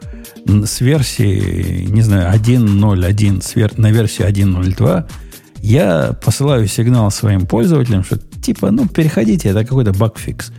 с 0.46 0.80
версии, 0.80 1.86
не 1.86 2.02
знаю, 2.02 2.34
1.0.1 2.34 3.74
на 3.76 3.90
версию 3.90 4.28
1.0.2, 4.28 5.08
я 5.62 6.16
посылаю 6.24 6.66
сигнал 6.66 7.10
своим 7.10 7.46
пользователям, 7.46 8.04
что 8.04 8.18
типа, 8.18 8.70
ну, 8.70 8.88
переходите, 8.88 9.48
это 9.48 9.64
какой-то 9.64 9.92
багфикс. 9.92 10.52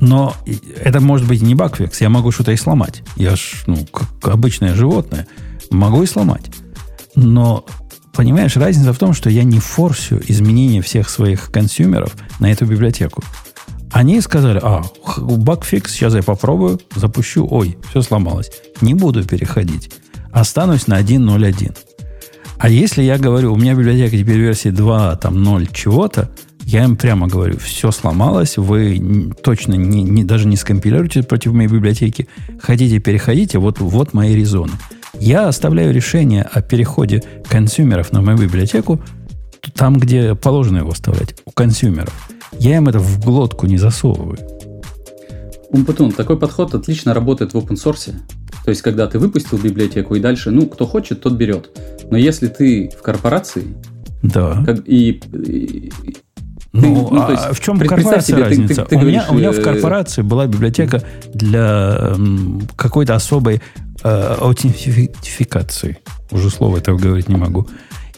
Но 0.00 0.34
это 0.82 1.00
может 1.00 1.26
быть 1.26 1.40
не 1.40 1.54
багфикс, 1.54 2.00
я 2.00 2.10
могу 2.10 2.30
что-то 2.30 2.52
и 2.52 2.56
сломать. 2.56 3.02
Я 3.16 3.34
ж, 3.34 3.64
ну, 3.66 3.86
как 3.86 4.28
обычное 4.28 4.74
животное, 4.74 5.26
могу 5.70 6.02
и 6.02 6.06
сломать. 6.06 6.44
Но, 7.14 7.64
понимаешь, 8.12 8.56
разница 8.56 8.92
в 8.92 8.98
том, 8.98 9.14
что 9.14 9.30
я 9.30 9.42
не 9.42 9.58
форсю 9.58 10.20
изменения 10.28 10.82
всех 10.82 11.08
своих 11.08 11.50
консюмеров 11.50 12.14
на 12.40 12.52
эту 12.52 12.66
библиотеку. 12.66 13.24
Они 13.96 14.20
сказали, 14.20 14.60
а, 14.62 14.82
багфикс, 15.16 15.90
сейчас 15.90 16.14
я 16.14 16.22
попробую, 16.22 16.78
запущу, 16.94 17.48
ой, 17.50 17.78
все 17.88 18.02
сломалось. 18.02 18.50
Не 18.82 18.92
буду 18.92 19.24
переходить. 19.24 19.90
Останусь 20.32 20.86
на 20.86 21.00
1.0.1. 21.00 21.74
А 22.58 22.68
если 22.68 23.02
я 23.02 23.16
говорю, 23.16 23.54
у 23.54 23.56
меня 23.56 23.72
библиотека 23.72 24.10
теперь 24.10 24.36
версии 24.36 24.68
2, 24.68 25.16
там 25.16 25.42
0 25.42 25.68
чего-то, 25.72 26.28
я 26.66 26.84
им 26.84 26.96
прямо 26.96 27.26
говорю, 27.26 27.56
все 27.58 27.90
сломалось, 27.90 28.58
вы 28.58 29.32
точно 29.42 29.76
не, 29.76 30.02
не, 30.02 30.24
даже 30.24 30.46
не 30.46 30.56
скомпилируете 30.56 31.22
против 31.22 31.52
моей 31.52 31.70
библиотеки, 31.70 32.28
хотите, 32.60 32.98
переходите, 32.98 33.58
вот, 33.58 33.80
вот 33.80 34.12
мои 34.12 34.34
резоны. 34.34 34.74
Я 35.18 35.48
оставляю 35.48 35.94
решение 35.94 36.42
о 36.42 36.60
переходе 36.60 37.22
консюмеров 37.48 38.12
на 38.12 38.20
мою 38.20 38.36
библиотеку 38.36 39.00
там, 39.74 39.98
где 39.98 40.34
положено 40.34 40.78
его 40.78 40.90
оставлять, 40.90 41.34
у 41.46 41.50
консюмеров. 41.50 42.12
Я 42.52 42.76
им 42.76 42.88
это 42.88 42.98
в 42.98 43.24
глотку 43.24 43.66
не 43.66 43.78
засовываю. 43.78 44.38
Умпутун, 45.70 46.12
такой 46.12 46.38
подход 46.38 46.74
отлично 46.74 47.12
работает 47.12 47.54
в 47.54 47.56
open 47.56 47.74
source. 47.74 48.14
То 48.64 48.70
есть, 48.70 48.82
когда 48.82 49.06
ты 49.06 49.18
выпустил 49.18 49.58
библиотеку 49.58 50.14
и 50.14 50.20
дальше, 50.20 50.50
ну, 50.50 50.66
кто 50.66 50.86
хочет, 50.86 51.20
тот 51.20 51.34
берет. 51.34 51.70
Но 52.10 52.16
если 52.16 52.48
ты 52.48 52.90
в 52.96 53.02
корпорации, 53.02 53.76
да. 54.22 54.62
Как, 54.64 54.88
и, 54.88 55.20
и, 55.32 55.92
ну, 56.72 57.08
ну 57.10 57.20
а 57.20 57.52
в 57.52 57.60
чем 57.60 57.78
корпорация 57.78 58.20
себе, 58.20 58.42
разница? 58.44 58.74
Ты, 58.74 58.82
ты, 58.82 58.88
ты 58.88 58.96
у, 58.96 59.00
говоришь, 59.00 59.22
меня, 59.22 59.30
у 59.30 59.34
меня 59.34 59.52
в 59.52 59.58
э, 59.58 59.62
корпорации 59.62 60.22
была 60.22 60.46
библиотека 60.46 61.02
для 61.32 62.14
какой-то 62.76 63.14
особой 63.14 63.62
э, 64.02 64.36
аутентификации. 64.40 65.98
Уже 66.30 66.50
слово 66.50 66.78
этого 66.78 66.98
говорить 66.98 67.28
не 67.28 67.36
могу. 67.36 67.68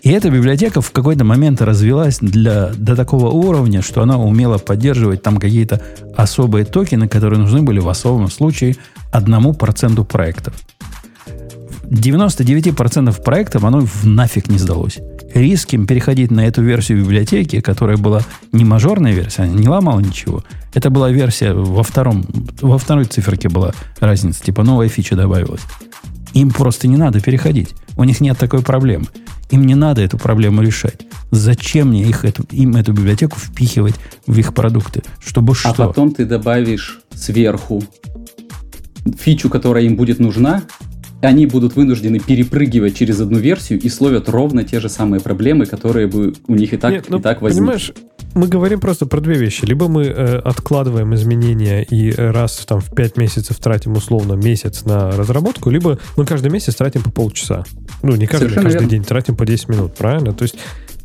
И 0.09 0.11
эта 0.11 0.31
библиотека 0.31 0.81
в 0.81 0.91
какой-то 0.91 1.23
момент 1.25 1.61
развилась 1.61 2.17
для, 2.23 2.71
до 2.75 2.97
такого 2.97 3.29
уровня, 3.29 3.83
что 3.83 4.01
она 4.01 4.17
умела 4.17 4.57
поддерживать 4.57 5.23
там 5.23 5.37
какие-то 5.37 5.83
особые 6.17 6.65
токены, 6.65 7.09
которые 7.09 7.39
нужны 7.39 7.61
были 7.61 7.79
в 7.79 7.91
особом 7.91 8.31
случае 8.31 8.77
одному 9.13 9.53
проценту 9.53 10.07
проектов. 10.07 10.55
99% 11.83 13.23
проектов 13.23 13.65
оно 13.65 13.87
нафиг 14.03 14.49
не 14.49 14.57
сдалось 14.57 14.99
риским 15.35 15.87
переходить 15.87 16.31
на 16.31 16.47
эту 16.47 16.63
версию 16.63 17.03
библиотеки, 17.03 17.61
которая 17.61 17.99
была 17.99 18.23
не 18.51 18.65
мажорная 18.65 19.13
версия, 19.13 19.43
она 19.43 19.53
не 19.53 19.69
ломала 19.69 20.01
ничего. 20.01 20.43
Это 20.73 20.89
была 20.89 21.11
версия 21.11 21.53
во, 21.53 21.83
втором, 21.83 22.25
во 22.63 22.79
второй 22.79 23.05
циферке 23.05 23.51
была 23.51 23.75
разница, 24.01 24.43
типа 24.43 24.63
новая 24.63 24.89
фича 24.89 25.17
добавилась. 25.17 25.61
Им 26.33 26.51
просто 26.51 26.89
не 26.89 26.97
надо 26.97 27.21
переходить. 27.21 27.75
У 27.99 28.05
них 28.05 28.21
нет 28.21 28.39
такой 28.39 28.63
проблемы. 28.63 29.07
Им 29.51 29.67
не 29.67 29.75
надо 29.75 30.03
эту 30.03 30.19
проблему 30.19 30.63
решать. 30.63 31.01
Зачем 31.33 31.89
мне 31.89 32.05
их 32.05 32.25
эту, 32.25 32.45
им 32.53 32.77
эту 32.77 32.93
библиотеку 32.93 33.39
впихивать 33.39 33.97
в 34.25 34.39
их 34.39 34.55
продукты? 34.55 35.03
Чтобы 35.19 35.53
а 35.53 35.57
что? 35.57 35.71
А 35.71 35.75
потом 35.89 36.15
ты 36.15 36.25
добавишь 36.25 37.01
сверху 37.13 37.83
фичу, 39.19 39.51
которая 39.51 39.83
им 39.83 39.97
будет 39.97 40.21
нужна, 40.21 40.63
они 41.23 41.47
будут 41.47 41.75
вынуждены 41.75 42.21
перепрыгивать 42.21 42.97
через 42.97 43.21
одну 43.21 43.39
версию 43.39 43.81
и 43.81 43.89
словят 43.89 44.29
ровно 44.29 44.63
те 44.63 44.79
же 44.79 44.89
самые 44.89 45.21
проблемы, 45.21 45.67
которые 45.67 46.07
бы 46.07 46.35
у 46.47 46.55
них 46.55 46.73
и 46.73 46.77
так, 46.77 46.93
Нет, 46.93 47.07
ну, 47.09 47.19
и 47.19 47.23
так 47.23 47.43
возникли. 47.43 47.65
Понимаешь, 47.65 47.93
мы 48.35 48.47
говорим 48.47 48.81
просто 48.81 49.07
про 49.07 49.21
две 49.21 49.35
вещи. 49.35 49.65
Либо 49.65 49.89
мы 49.89 50.05
э, 50.05 50.39
откладываем 50.39 51.15
изменения 51.15 51.83
и 51.83 52.13
раз 52.13 52.65
там, 52.67 52.81
в 52.81 52.95
5 52.95 53.17
месяцев 53.17 53.57
тратим 53.59 53.95
условно 53.95 54.35
месяц 54.35 54.85
на 54.85 55.11
разработку, 55.13 55.71
либо 55.71 55.99
мы 56.17 56.25
каждый 56.25 56.51
месяц 56.51 56.77
тратим 56.77 57.03
по 57.03 57.11
полчаса. 57.11 57.65
Ну, 58.03 58.15
не 58.17 58.27
каждый, 58.27 58.51
каждый 58.51 58.73
верно. 58.73 58.89
день 58.89 59.05
тратим 59.05 59.37
по 59.37 59.45
10 59.45 59.69
минут, 59.69 59.95
правильно? 59.95 60.33
То 60.33 60.43
есть 60.43 60.57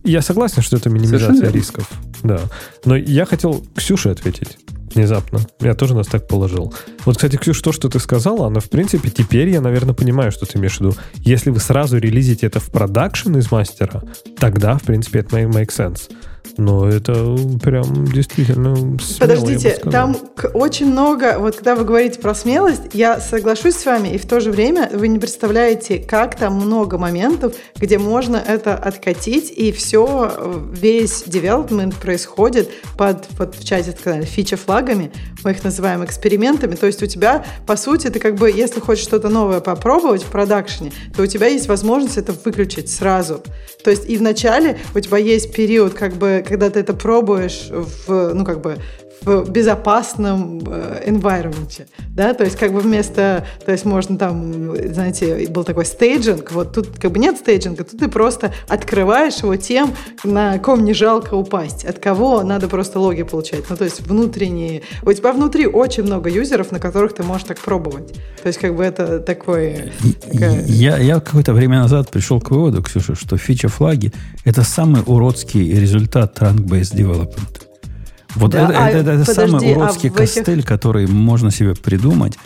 я 0.03 0.21
согласен, 0.21 0.61
что 0.61 0.77
это 0.77 0.89
минимизация 0.89 1.49
рисков. 1.51 1.89
Да. 2.23 2.41
Но 2.85 2.95
я 2.95 3.25
хотел 3.25 3.63
Ксюше 3.75 4.09
ответить 4.09 4.57
внезапно. 4.93 5.39
Я 5.59 5.73
тоже 5.73 5.95
нас 5.95 6.07
так 6.07 6.27
положил. 6.27 6.73
Вот, 7.05 7.15
кстати, 7.15 7.37
Ксюш, 7.37 7.59
то, 7.61 7.71
что 7.71 7.89
ты 7.89 7.99
сказала, 7.99 8.47
она, 8.47 8.59
в 8.59 8.69
принципе, 8.69 9.09
теперь 9.09 9.49
я, 9.49 9.61
наверное, 9.61 9.93
понимаю, 9.93 10.31
что 10.31 10.45
ты 10.45 10.57
имеешь 10.57 10.77
в 10.77 10.81
виду. 10.81 10.93
Если 11.15 11.49
вы 11.49 11.59
сразу 11.59 11.97
релизите 11.97 12.47
это 12.47 12.59
в 12.59 12.69
продакшн 12.69 13.37
из 13.37 13.51
мастера, 13.51 14.03
тогда, 14.37 14.77
в 14.77 14.83
принципе, 14.83 15.19
это 15.19 15.37
make 15.37 15.69
sense. 15.69 16.11
Но 16.57 16.87
это 16.87 17.13
прям 17.63 18.05
действительно 18.05 18.75
смело, 18.75 19.19
Подождите, 19.19 19.79
там 19.91 20.15
очень 20.53 20.91
много, 20.91 21.37
вот 21.39 21.55
когда 21.55 21.75
вы 21.75 21.83
говорите 21.83 22.19
про 22.19 22.35
смелость, 22.35 22.81
я 22.93 23.19
соглашусь 23.19 23.75
с 23.75 23.85
вами, 23.85 24.09
и 24.09 24.17
в 24.17 24.27
то 24.27 24.39
же 24.39 24.51
время 24.51 24.89
вы 24.93 25.07
не 25.07 25.19
представляете, 25.19 25.97
как 25.97 26.37
там 26.37 26.55
много 26.55 26.97
моментов, 26.97 27.55
где 27.75 27.97
можно 27.97 28.37
это 28.37 28.75
откатить, 28.75 29.51
и 29.51 29.71
все, 29.71 30.69
весь 30.71 31.23
development 31.23 31.95
происходит 31.99 32.69
под, 32.97 33.25
вот 33.39 33.55
в 33.55 33.65
чате 33.65 33.95
сказали, 33.97 34.25
фича-флагами, 34.25 35.11
мы 35.43 35.51
их 35.51 35.63
называем 35.63 36.03
экспериментами, 36.05 36.75
то 36.75 36.85
есть 36.85 37.01
у 37.01 37.07
тебя, 37.07 37.45
по 37.65 37.75
сути, 37.75 38.09
ты 38.09 38.19
как 38.19 38.35
бы, 38.35 38.51
если 38.51 38.79
хочешь 38.79 39.03
что-то 39.03 39.29
новое 39.29 39.59
попробовать 39.59 40.23
в 40.23 40.27
продакшене, 40.27 40.91
то 41.15 41.23
у 41.23 41.25
тебя 41.25 41.47
есть 41.47 41.67
возможность 41.67 42.17
это 42.17 42.33
выключить 42.45 42.89
сразу. 42.89 43.41
То 43.83 43.91
есть 43.91 44.09
и 44.09 44.17
вначале 44.17 44.77
у 44.95 44.99
тебя 44.99 45.17
есть 45.17 45.53
период 45.53 45.93
как 45.93 46.13
бы 46.13 46.32
когда 46.41 46.69
ты 46.69 46.79
это 46.79 46.93
пробуешь 46.93 47.67
в, 47.69 48.33
ну, 48.33 48.45
как 48.45 48.61
бы, 48.61 48.77
в 49.25 49.49
безопасном 49.49 50.61
э, 50.65 51.03
environment, 51.07 51.85
да, 52.09 52.33
то 52.33 52.43
есть 52.43 52.57
как 52.57 52.73
бы 52.73 52.79
вместо, 52.79 53.45
то 53.65 53.71
есть 53.71 53.85
можно 53.85 54.17
там, 54.17 54.75
знаете, 54.93 55.47
был 55.49 55.63
такой 55.63 55.85
стейджинг, 55.85 56.51
вот 56.51 56.73
тут 56.73 56.97
как 56.99 57.11
бы 57.11 57.19
нет 57.19 57.37
стейджинга, 57.37 57.83
тут 57.83 57.99
ты 57.99 58.07
просто 58.07 58.53
открываешь 58.67 59.37
его 59.37 59.55
тем, 59.55 59.91
на 60.23 60.57
ком 60.59 60.83
не 60.83 60.93
жалко 60.93 61.35
упасть, 61.35 61.85
от 61.85 61.99
кого 61.99 62.43
надо 62.43 62.67
просто 62.67 62.99
логи 62.99 63.23
получать, 63.23 63.69
ну 63.69 63.77
то 63.77 63.85
есть 63.85 64.01
внутренние, 64.01 64.83
у 65.03 65.13
тебя 65.13 65.33
внутри 65.33 65.67
очень 65.67 66.03
много 66.03 66.29
юзеров, 66.29 66.71
на 66.71 66.79
которых 66.79 67.13
ты 67.13 67.23
можешь 67.23 67.47
так 67.47 67.59
пробовать, 67.59 68.13
то 68.41 68.47
есть 68.47 68.59
как 68.59 68.75
бы 68.75 68.83
это 68.83 69.19
такой... 69.19 69.91
Такая... 70.21 70.63
Я, 70.65 70.97
я 70.97 71.19
какое-то 71.19 71.53
время 71.53 71.79
назад 71.79 72.09
пришел 72.09 72.41
к 72.41 72.51
выводу, 72.51 72.81
Ксюша, 72.83 73.15
что 73.15 73.37
фича-флаги 73.37 74.11
это 74.45 74.63
самый 74.63 75.01
уродский 75.05 75.79
результат 75.79 76.37
trunk-based 76.39 76.95
development. 76.95 77.72
Вот 78.35 78.51
да, 78.51 78.65
это, 78.65 78.77
а, 78.77 78.89
это, 78.89 79.11
это, 79.11 79.25
подожди, 79.25 79.33
самый 79.33 79.75
уродский 79.75 80.09
а 80.09 80.13
костыль, 80.13 80.59
этих... 80.59 80.65
который 80.67 81.07
можно 81.07 81.51
себе 81.51 81.75
придумать 81.75 82.37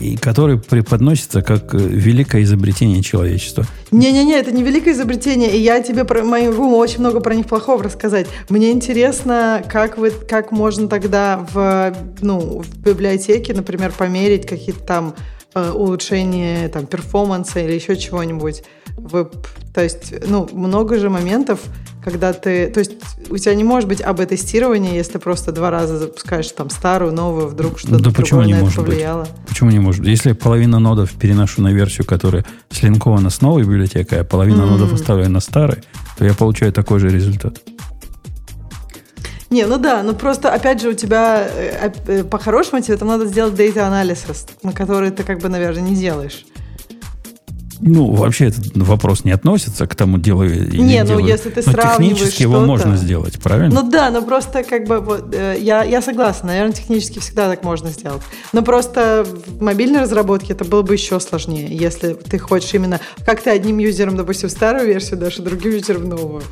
и 0.00 0.16
который 0.16 0.58
преподносится 0.58 1.42
как 1.42 1.74
э, 1.74 1.78
великое 1.78 2.42
изобретение 2.42 3.02
человечества. 3.02 3.64
Не-не-не, 3.90 4.34
это 4.34 4.52
не 4.52 4.62
великое 4.62 4.92
изобретение, 4.92 5.56
и 5.56 5.58
я 5.58 5.80
тебе 5.82 6.04
про 6.04 6.22
могу 6.22 6.76
очень 6.76 7.00
много 7.00 7.20
про 7.20 7.34
них 7.34 7.46
плохого 7.46 7.82
рассказать. 7.82 8.26
Мне 8.48 8.72
интересно, 8.72 9.62
как, 9.68 9.96
вы, 9.98 10.10
как 10.10 10.52
можно 10.52 10.88
тогда 10.88 11.46
в, 11.52 11.94
ну, 12.20 12.62
в 12.62 12.78
библиотеке, 12.78 13.54
например, 13.54 13.92
померить 13.96 14.46
какие-то 14.46 14.82
там 14.82 15.14
э, 15.54 15.70
улучшения 15.70 16.68
там, 16.68 16.86
перформанса 16.86 17.60
или 17.60 17.72
еще 17.72 17.96
чего-нибудь. 17.96 18.64
Вы, 18.96 19.30
то 19.74 19.82
есть, 19.82 20.12
ну, 20.26 20.48
много 20.52 20.98
же 20.98 21.10
моментов, 21.10 21.60
когда 22.06 22.32
ты... 22.32 22.68
То 22.68 22.78
есть, 22.78 22.92
у 23.30 23.36
тебя 23.36 23.52
не 23.56 23.64
может 23.64 23.88
быть 23.88 24.00
АБ-тестирования, 24.00 24.94
если 24.94 25.18
просто 25.18 25.50
два 25.50 25.72
раза 25.72 25.98
запускаешь 25.98 26.48
там 26.52 26.70
старую, 26.70 27.12
новую, 27.12 27.48
вдруг 27.48 27.80
что-то 27.80 27.98
да 27.98 28.10
почему 28.12 28.42
не 28.42 28.54
может 28.54 28.76
повлияло. 28.76 29.22
Быть? 29.22 29.30
Почему 29.48 29.70
не 29.72 29.80
может? 29.80 30.06
Если 30.06 30.30
половина 30.30 30.78
нодов 30.78 31.10
переношу 31.10 31.62
на 31.62 31.72
версию, 31.72 32.06
которая 32.06 32.44
слинкована 32.70 33.28
с 33.28 33.40
новой 33.40 33.64
библиотекой, 33.64 34.20
а 34.20 34.24
половина 34.24 34.62
mm-hmm. 34.62 34.70
нодов 34.70 34.92
оставляю 34.92 35.30
на 35.32 35.40
старой, 35.40 35.78
то 36.16 36.24
я 36.24 36.32
получаю 36.34 36.72
такой 36.72 37.00
же 37.00 37.08
результат. 37.08 37.58
Не, 39.50 39.66
ну 39.66 39.76
да, 39.76 40.04
ну 40.04 40.14
просто, 40.14 40.54
опять 40.54 40.80
же, 40.80 40.90
у 40.90 40.92
тебя 40.92 41.44
э, 41.44 41.90
э, 42.06 42.22
по-хорошему 42.22 42.82
тебе 42.82 42.96
там 42.98 43.08
надо 43.08 43.26
сделать 43.26 43.58
analysis, 43.58 44.48
на 44.62 44.72
который 44.72 45.10
ты 45.10 45.24
как 45.24 45.40
бы, 45.40 45.48
наверное, 45.48 45.82
не 45.82 45.96
делаешь. 45.96 46.46
Ну, 47.80 48.12
вообще 48.12 48.46
этот 48.46 48.76
вопрос 48.76 49.24
не 49.24 49.32
относится 49.32 49.86
к 49.86 49.94
тому, 49.94 50.18
или 50.18 50.76
не, 50.76 50.84
не 50.84 51.00
ну 51.00 51.08
делаю. 51.08 51.26
если 51.26 51.50
ты 51.50 51.62
но 51.66 51.72
технически 51.72 52.42
его 52.42 52.60
можно 52.60 52.96
сделать, 52.96 53.38
правильно? 53.38 53.82
Ну 53.82 53.90
да, 53.90 54.10
но 54.10 54.22
просто 54.22 54.62
как 54.62 54.86
бы 54.86 55.00
вот, 55.00 55.34
э, 55.34 55.56
я, 55.60 55.84
я 55.84 56.00
согласна, 56.00 56.48
наверное, 56.48 56.72
технически 56.72 57.18
всегда 57.18 57.48
так 57.48 57.64
можно 57.64 57.90
сделать. 57.90 58.22
Но 58.52 58.62
просто 58.62 59.26
в 59.46 59.62
мобильной 59.62 60.00
разработке 60.00 60.52
это 60.52 60.64
было 60.64 60.82
бы 60.82 60.94
еще 60.94 61.20
сложнее, 61.20 61.68
если 61.70 62.14
ты 62.14 62.38
хочешь 62.38 62.72
именно, 62.74 63.00
как 63.24 63.42
ты 63.42 63.50
одним 63.50 63.78
юзером, 63.78 64.16
допустим, 64.16 64.48
старую 64.48 64.86
версию 64.86 65.18
дашь, 65.18 65.38
а 65.38 65.42
другим 65.42 65.72
юзером 65.72 66.08
новую. 66.08 66.42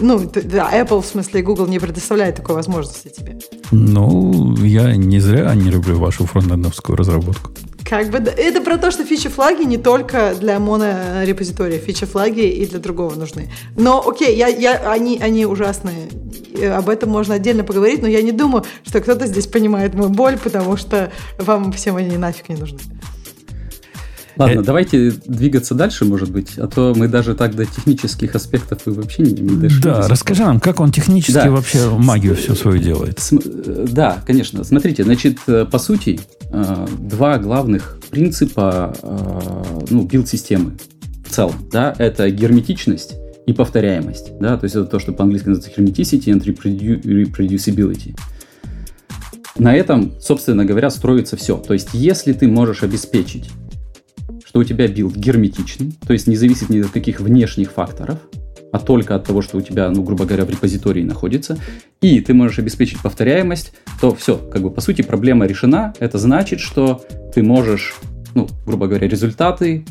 Ну, 0.00 0.30
да, 0.34 0.70
Apple, 0.72 1.02
в 1.02 1.06
смысле, 1.06 1.42
Google 1.42 1.66
не 1.66 1.78
предоставляет 1.78 2.36
такой 2.36 2.54
возможности 2.54 3.08
тебе. 3.08 3.38
Ну, 3.70 4.56
я 4.56 4.96
не 4.96 5.20
зря 5.20 5.54
не 5.54 5.70
люблю 5.70 5.98
вашу 5.98 6.26
фронтендовскую 6.26 6.96
разработку. 6.96 7.50
Как 7.88 8.10
бы, 8.10 8.18
это 8.18 8.60
про 8.60 8.76
то, 8.76 8.90
что 8.90 9.04
фичи-флаги 9.04 9.64
не 9.64 9.78
только 9.78 10.34
для 10.38 10.58
монорепозитория, 10.58 11.78
фичи-флаги 11.78 12.46
и 12.46 12.66
для 12.66 12.80
другого 12.80 13.14
нужны. 13.14 13.50
Но, 13.76 14.06
окей, 14.06 14.36
я, 14.36 14.48
я, 14.48 14.90
они, 14.90 15.18
они 15.22 15.46
ужасные. 15.46 16.08
Об 16.76 16.90
этом 16.90 17.08
можно 17.08 17.34
отдельно 17.34 17.64
поговорить, 17.64 18.02
но 18.02 18.08
я 18.08 18.20
не 18.20 18.32
думаю, 18.32 18.64
что 18.84 19.00
кто-то 19.00 19.26
здесь 19.26 19.46
понимает 19.46 19.94
мою 19.94 20.10
боль, 20.10 20.36
потому 20.36 20.76
что 20.76 21.10
вам 21.38 21.72
всем 21.72 21.96
они 21.96 22.18
нафиг 22.18 22.50
не 22.50 22.56
нужны. 22.56 22.78
Ладно, 24.36 24.60
э... 24.60 24.62
давайте 24.62 25.10
двигаться 25.26 25.74
дальше, 25.74 26.04
может 26.04 26.30
быть, 26.30 26.58
а 26.58 26.68
то 26.68 26.94
мы 26.94 27.08
даже 27.08 27.34
так 27.34 27.56
до 27.56 27.64
технических 27.64 28.34
аспектов 28.34 28.86
и 28.86 28.90
вообще 28.90 29.22
не, 29.22 29.32
не 29.32 29.56
дошли. 29.56 29.82
Да, 29.82 30.06
расскажи 30.08 30.44
нам, 30.44 30.60
как 30.60 30.80
он 30.80 30.92
технически 30.92 31.32
да. 31.32 31.50
вообще 31.50 31.88
магию 31.90 32.36
всю 32.36 32.54
свою 32.54 32.78
делает. 32.78 33.18
См... 33.18 33.48
Э, 33.48 33.86
да, 33.88 34.22
конечно. 34.26 34.62
Смотрите, 34.62 35.04
значит, 35.04 35.38
э, 35.46 35.64
по 35.64 35.78
сути, 35.78 36.20
два 36.50 37.38
главных 37.38 37.98
принципа 38.10 38.94
ну, 39.90 40.04
билд-системы 40.04 40.78
в 41.24 41.30
целом, 41.30 41.54
да, 41.70 41.94
это 41.98 42.30
герметичность 42.30 43.16
и 43.46 43.52
повторяемость, 43.52 44.38
да, 44.38 44.56
то 44.56 44.64
есть 44.64 44.76
это 44.76 44.86
то, 44.86 44.98
что 44.98 45.12
по-английски 45.12 45.48
называется 45.48 45.80
hermeticity 45.80 46.32
and 46.32 46.42
reproducibility. 46.44 48.18
На 49.58 49.74
этом, 49.74 50.12
собственно 50.20 50.64
говоря, 50.64 50.88
строится 50.88 51.36
все. 51.36 51.56
То 51.56 51.74
есть, 51.74 51.88
если 51.92 52.32
ты 52.32 52.46
можешь 52.46 52.84
обеспечить 52.84 53.50
что 54.48 54.60
у 54.60 54.64
тебя 54.64 54.88
билд 54.88 55.14
герметичный, 55.14 55.92
то 56.06 56.14
есть 56.14 56.26
не 56.26 56.34
зависит 56.34 56.70
ни 56.70 56.80
от 56.80 56.88
каких 56.88 57.20
внешних 57.20 57.70
факторов, 57.70 58.18
а 58.72 58.78
только 58.78 59.14
от 59.14 59.24
того, 59.24 59.42
что 59.42 59.58
у 59.58 59.60
тебя, 59.60 59.90
ну, 59.90 60.02
грубо 60.02 60.24
говоря, 60.24 60.44
в 60.44 60.50
репозитории 60.50 61.02
находится, 61.02 61.58
и 62.00 62.20
ты 62.20 62.34
можешь 62.34 62.58
обеспечить 62.58 63.00
повторяемость, 63.00 63.72
то 64.00 64.14
все, 64.14 64.36
как 64.36 64.62
бы, 64.62 64.70
по 64.70 64.80
сути, 64.80 65.02
проблема 65.02 65.46
решена. 65.46 65.94
Это 65.98 66.18
значит, 66.18 66.60
что 66.60 67.04
ты 67.34 67.42
можешь, 67.42 67.94
ну, 68.34 68.48
грубо 68.66 68.86
говоря, 68.86 69.08
результаты 69.08 69.84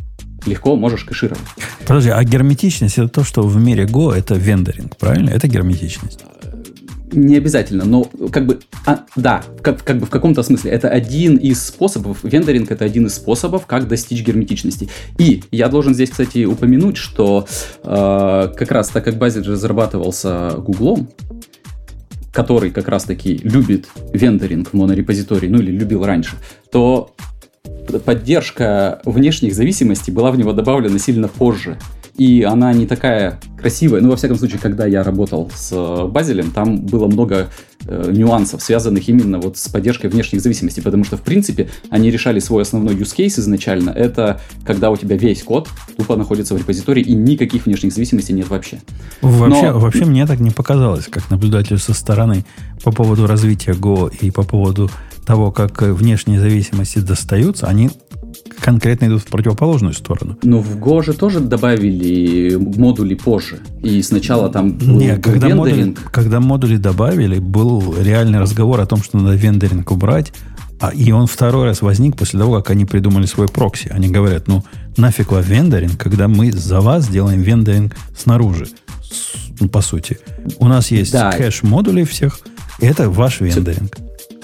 легко 0.46 0.76
можешь 0.76 1.04
кэшировать. 1.04 1.44
Подожди, 1.86 2.10
а 2.10 2.24
герметичность 2.24 2.98
это 2.98 3.10
то, 3.10 3.24
что 3.24 3.42
в 3.44 3.58
мире 3.58 3.86
Go 3.86 4.14
это 4.14 4.36
вендоринг, 4.36 4.96
правильно? 4.98 5.30
Это 5.32 5.48
герметичность. 5.48 6.24
Не 7.12 7.38
обязательно, 7.38 7.86
но 7.86 8.04
как 8.32 8.46
бы, 8.46 8.60
а, 8.86 9.06
да, 9.16 9.42
как, 9.62 9.82
как 9.84 9.98
бы 9.98 10.06
в 10.06 10.10
каком-то 10.10 10.44
смысле 10.44 10.72
это 10.72 10.90
один 10.90 11.38
из 11.38 11.66
способов, 11.66 12.20
вендоринг 12.24 12.70
это 12.70 12.84
один 12.84 13.06
из 13.06 13.16
способов, 13.16 13.66
как 13.66 13.88
достичь 13.88 14.26
герметичности. 14.26 14.90
И 15.18 15.44
я 15.52 15.70
должен 15.70 15.94
здесь, 15.94 16.10
кстати, 16.10 16.44
упомянуть, 16.44 16.98
что 16.98 17.48
э, 17.84 18.50
как 18.56 18.72
раз 18.72 18.90
так 18.90 19.06
как 19.06 19.18
Базель 19.18 19.48
разрабатывался 19.48 20.56
Гуглом, 20.58 21.10
который 22.34 22.72
как 22.72 22.90
раз 22.90 23.06
таки 23.06 23.38
любит 23.38 23.88
вендоринг 24.14 24.70
в 24.70 24.74
монорепозитории, 24.74 25.48
ну 25.48 25.60
или 25.60 25.72
любил 25.72 26.06
раньше, 26.06 26.36
то 26.72 27.16
поддержка 28.06 29.02
внешних 29.06 29.56
зависимостей 29.56 30.12
была 30.12 30.32
в 30.32 30.38
него 30.38 30.52
добавлена 30.52 31.00
сильно 31.00 31.30
позже 31.30 31.80
и 32.18 32.44
она 32.44 32.74
не 32.74 32.88
такая 32.88 33.40
красивая. 33.58 34.02
Ну, 34.02 34.10
во 34.10 34.16
всяком 34.16 34.38
случае, 34.38 34.60
когда 34.60 34.86
я 34.86 35.04
работал 35.04 35.52
с 35.56 35.72
э, 35.72 36.08
Базелем, 36.08 36.52
там 36.52 36.82
было 36.82 37.08
много 37.08 37.50
э, 37.86 38.12
нюансов, 38.12 38.62
связанных 38.62 39.08
именно 39.08 39.40
вот 39.40 39.58
с 39.58 39.68
поддержкой 39.70 40.08
внешних 40.08 40.42
зависимостей, 40.42 40.82
потому 40.82 41.04
что, 41.04 41.18
в 41.18 41.22
принципе, 41.22 41.70
они 41.90 42.10
решали 42.10 42.40
свой 42.40 42.64
основной 42.64 42.96
use 42.96 43.16
case 43.16 43.40
изначально. 43.40 43.92
Это 43.92 44.42
когда 44.66 44.90
у 44.90 44.98
тебя 44.98 45.16
весь 45.16 45.44
код 45.44 45.70
тупо 45.96 46.16
находится 46.16 46.56
в 46.56 46.58
репозитории, 46.58 47.04
и 47.04 47.14
никаких 47.14 47.66
внешних 47.66 47.94
зависимостей 47.94 48.34
нет 48.34 48.50
вообще. 48.50 48.80
Вообще, 49.22 49.72
Но... 49.72 49.80
вообще 49.80 50.06
мне 50.06 50.26
так 50.26 50.40
не 50.40 50.52
показалось, 50.52 51.08
как 51.08 51.30
наблюдателю 51.30 51.78
со 51.78 51.94
стороны 51.94 52.46
по 52.84 52.92
поводу 52.92 53.28
развития 53.28 53.72
Go 53.72 54.12
и 54.22 54.32
по 54.32 54.44
поводу 54.44 54.90
того, 55.26 55.52
как 55.52 55.82
внешние 55.82 56.40
зависимости 56.40 57.00
достаются, 57.00 57.68
они 57.68 57.90
конкретно 58.60 59.06
идут 59.06 59.22
в 59.22 59.26
противоположную 59.28 59.94
сторону. 59.94 60.38
Но 60.44 60.60
в 60.60 60.78
Go 60.78 61.04
же 61.04 61.14
тоже 61.14 61.40
добавили 61.40 62.56
модули 62.56 63.16
позже. 63.16 63.60
И 63.82 64.02
сначала 64.02 64.50
там 64.50 64.74
был, 64.74 65.00
был 65.00 65.22
когда 65.22 65.56
модули, 65.56 65.96
когда 66.12 66.40
модули 66.40 66.78
добавили, 66.78 67.40
был 67.40 67.96
реальный 68.00 68.40
разговор 68.40 68.82
о 68.82 68.86
том, 68.86 69.04
что 69.04 69.18
надо 69.18 69.36
вендоринг 69.36 69.92
убрать. 69.92 70.34
А, 70.80 70.90
и 70.90 71.12
он 71.12 71.26
второй 71.28 71.66
раз 71.66 71.82
возник 71.82 72.16
после 72.18 72.40
того, 72.40 72.56
как 72.58 72.70
они 72.72 72.86
придумали 72.86 73.26
свой 73.26 73.48
прокси. 73.48 73.88
Они 73.90 74.10
говорят, 74.10 74.48
ну, 74.48 74.64
нафиг 74.96 75.32
вам 75.32 75.42
вендоринг, 75.42 75.98
когда 75.98 76.28
мы 76.28 76.52
за 76.52 76.82
вас 76.82 77.08
делаем 77.08 77.42
вендоринг 77.42 77.96
снаружи. 78.16 78.68
Ну, 79.60 79.70
по 79.70 79.82
сути. 79.82 80.20
У 80.60 80.68
нас 80.68 80.92
есть 80.92 81.12
да. 81.12 81.32
кэш 81.32 81.64
модулей 81.64 82.04
всех, 82.04 82.40
и 82.80 82.86
это 82.86 83.10
ваш 83.10 83.42
вендоринг. 83.42 83.98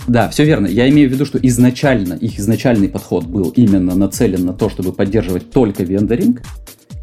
Да, 0.07 0.29
все 0.29 0.43
верно. 0.43 0.67
Я 0.67 0.89
имею 0.89 1.09
в 1.09 1.13
виду, 1.13 1.25
что 1.25 1.37
изначально, 1.39 2.13
их 2.13 2.39
изначальный 2.39 2.89
подход 2.89 3.25
был 3.25 3.49
именно 3.55 3.95
нацелен 3.95 4.45
на 4.45 4.53
то, 4.53 4.69
чтобы 4.69 4.91
поддерживать 4.91 5.51
только 5.51 5.83
вендоринг, 5.83 6.41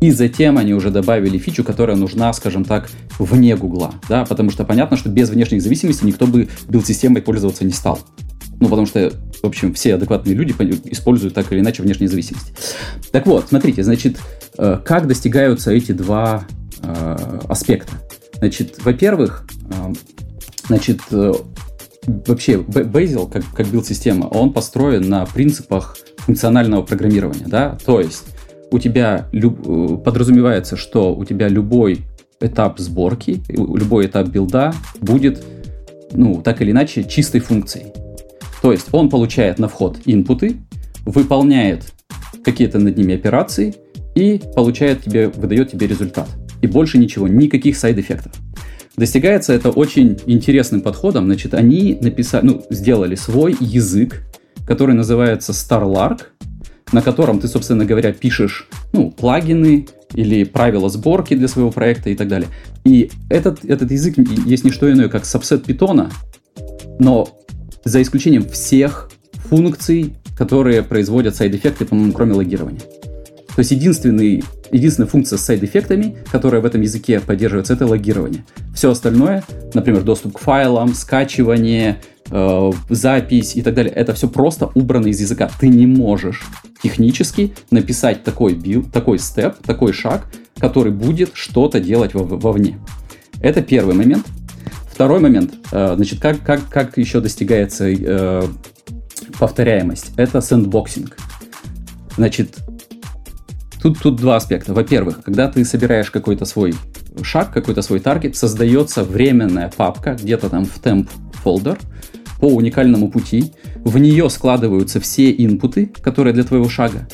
и 0.00 0.10
затем 0.10 0.56
они 0.56 0.72
уже 0.72 0.90
добавили 0.90 1.38
фичу, 1.38 1.62
которая 1.62 1.96
нужна, 1.96 2.32
скажем 2.32 2.64
так, 2.64 2.90
вне 3.18 3.54
Гугла, 3.56 3.94
да, 4.08 4.24
потому 4.24 4.50
что 4.50 4.64
понятно, 4.64 4.96
что 4.96 5.10
без 5.10 5.28
внешних 5.28 5.60
зависимостей 5.62 6.06
никто 6.06 6.26
бы 6.26 6.48
билд-системой 6.68 7.20
пользоваться 7.20 7.64
не 7.64 7.72
стал. 7.72 8.00
Ну, 8.60 8.68
потому 8.68 8.86
что, 8.86 9.12
в 9.42 9.46
общем, 9.46 9.72
все 9.72 9.94
адекватные 9.94 10.34
люди 10.34 10.54
используют 10.84 11.34
так 11.34 11.50
или 11.52 11.60
иначе 11.60 11.82
внешние 11.82 12.08
зависимости. 12.08 12.52
Так 13.10 13.26
вот, 13.26 13.46
смотрите, 13.48 13.82
значит, 13.82 14.18
э, 14.58 14.78
как 14.84 15.06
достигаются 15.06 15.70
эти 15.70 15.92
два 15.92 16.44
э, 16.82 17.40
аспекта? 17.48 17.92
Значит, 18.36 18.76
во-первых, 18.84 19.46
э, 19.70 19.92
значит, 20.66 21.00
вообще 22.06 22.54
Bazel, 22.54 23.30
как, 23.30 23.44
как 23.54 23.66
билд-система, 23.68 24.26
он 24.26 24.52
построен 24.52 25.08
на 25.08 25.26
принципах 25.26 25.96
функционального 26.18 26.82
программирования, 26.82 27.46
да, 27.46 27.78
то 27.84 28.00
есть 28.00 28.24
у 28.70 28.78
тебя 28.78 29.28
люб, 29.32 29.58
э, 29.66 29.96
подразумевается, 30.04 30.76
что 30.76 31.14
у 31.14 31.24
тебя 31.24 31.48
любой 31.48 32.00
этап 32.40 32.78
сборки, 32.78 33.42
любой 33.48 34.06
этап 34.06 34.28
билда 34.28 34.72
будет, 35.00 35.44
ну, 36.12 36.40
так 36.42 36.62
или 36.62 36.70
иначе, 36.70 37.04
чистой 37.04 37.40
функцией. 37.40 37.92
То 38.62 38.72
есть 38.72 38.88
он 38.92 39.08
получает 39.10 39.58
на 39.58 39.68
вход 39.68 39.98
инпуты, 40.06 40.56
выполняет 41.04 41.92
какие-то 42.44 42.78
над 42.78 42.96
ними 42.96 43.14
операции 43.14 43.74
и 44.14 44.40
получает 44.54 45.02
тебе, 45.02 45.28
выдает 45.28 45.70
тебе 45.70 45.86
результат. 45.86 46.28
И 46.62 46.66
больше 46.66 46.98
ничего, 46.98 47.26
никаких 47.26 47.76
сайд-эффектов. 47.76 48.32
Достигается 49.00 49.54
это 49.54 49.70
очень 49.70 50.18
интересным 50.26 50.82
подходом. 50.82 51.24
Значит, 51.24 51.54
они 51.54 51.96
написали, 52.02 52.44
ну, 52.44 52.66
сделали 52.68 53.14
свой 53.14 53.56
язык, 53.58 54.20
который 54.66 54.94
называется 54.94 55.52
Starlark, 55.52 56.24
на 56.92 57.00
котором 57.00 57.40
ты, 57.40 57.48
собственно 57.48 57.86
говоря, 57.86 58.12
пишешь 58.12 58.68
ну, 58.92 59.10
плагины 59.10 59.88
или 60.12 60.44
правила 60.44 60.90
сборки 60.90 61.32
для 61.32 61.48
своего 61.48 61.70
проекта 61.70 62.10
и 62.10 62.14
так 62.14 62.28
далее. 62.28 62.50
И 62.84 63.10
этот, 63.30 63.64
этот 63.64 63.90
язык 63.90 64.18
есть 64.18 64.64
не 64.64 64.70
что 64.70 64.92
иное, 64.92 65.08
как 65.08 65.24
subset 65.24 65.64
питона, 65.64 66.10
но 66.98 67.26
за 67.82 68.02
исключением 68.02 68.46
всех 68.46 69.10
функций, 69.48 70.12
которые 70.36 70.82
производят 70.82 71.34
side-эффекты, 71.34 71.86
по-моему, 71.86 72.12
кроме 72.12 72.34
логирования. 72.34 72.82
То 73.54 73.58
есть 73.60 73.70
единственный 73.72 74.42
единственная 74.72 75.08
функция 75.08 75.36
с 75.36 75.42
side-эффектами, 75.42 76.16
которая 76.30 76.60
в 76.60 76.64
этом 76.64 76.80
языке 76.80 77.20
поддерживается, 77.20 77.74
это 77.74 77.86
логирование. 77.86 78.44
Все 78.74 78.90
остальное, 78.90 79.42
например, 79.74 80.02
доступ 80.02 80.36
к 80.36 80.38
файлам, 80.38 80.94
скачивание, 80.94 82.00
э, 82.30 82.72
запись 82.88 83.56
и 83.56 83.62
так 83.62 83.74
далее, 83.74 83.92
это 83.92 84.14
все 84.14 84.28
просто 84.28 84.70
убрано 84.74 85.08
из 85.08 85.20
языка. 85.20 85.50
Ты 85.58 85.68
не 85.68 85.86
можешь 85.86 86.42
технически 86.82 87.52
написать 87.70 88.24
такой 88.24 88.54
билд, 88.54 88.92
такой 88.92 89.18
step, 89.18 89.56
такой 89.64 89.92
шаг, 89.92 90.26
который 90.58 90.92
будет 90.92 91.30
что-то 91.34 91.80
делать 91.80 92.12
вовне. 92.14 92.78
Это 93.40 93.62
первый 93.62 93.94
момент. 93.94 94.26
Второй 94.92 95.20
момент. 95.20 95.54
Э, 95.72 95.94
значит, 95.96 96.20
как, 96.20 96.42
как, 96.42 96.68
как 96.68 96.98
еще 96.98 97.20
достигается 97.20 97.88
э, 97.88 98.42
повторяемость? 99.38 100.12
Это 100.16 100.40
sandboxing. 100.40 101.16
Значит, 102.16 102.58
тут, 103.82 103.98
тут 103.98 104.16
два 104.16 104.36
аспекта. 104.36 104.74
Во-первых, 104.74 105.22
когда 105.22 105.48
ты 105.48 105.64
собираешь 105.64 106.10
какой-то 106.10 106.44
свой 106.44 106.74
шаг, 107.22 107.52
какой-то 107.52 107.82
свой 107.82 108.00
target, 108.00 108.36
создается 108.36 109.04
временная 109.04 109.72
папка 109.74 110.16
где-то 110.20 110.48
там 110.48 110.64
в 110.64 110.78
temp 110.78 111.10
folder 111.42 111.78
по 112.40 112.46
уникальному 112.46 113.10
пути. 113.10 113.52
В 113.76 113.98
нее 113.98 114.30
складываются 114.30 115.00
все 115.00 115.30
инпуты, 115.30 115.86
которые 116.02 116.34
для 116.34 116.44
твоего 116.44 116.68
шага. 116.68 117.08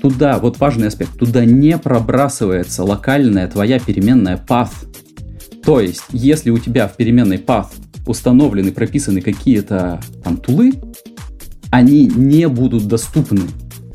Туда, 0.00 0.38
вот 0.38 0.58
важный 0.58 0.88
аспект, 0.88 1.18
туда 1.18 1.44
не 1.44 1.76
пробрасывается 1.76 2.84
локальная 2.84 3.48
твоя 3.48 3.78
переменная 3.78 4.42
path, 4.48 4.72
то 5.64 5.80
есть, 5.80 6.04
если 6.10 6.50
у 6.50 6.58
тебя 6.58 6.88
в 6.88 6.96
переменной 6.96 7.36
path 7.36 7.68
установлены, 8.06 8.72
прописаны 8.72 9.20
какие-то 9.20 10.00
там 10.24 10.36
тулы, 10.38 10.72
они 11.70 12.06
не 12.06 12.48
будут 12.48 12.88
доступны 12.88 13.42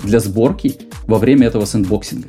для 0.03 0.19
сборки 0.19 0.75
во 1.07 1.17
время 1.17 1.47
этого 1.47 1.65
sandboxing'а. 1.65 2.27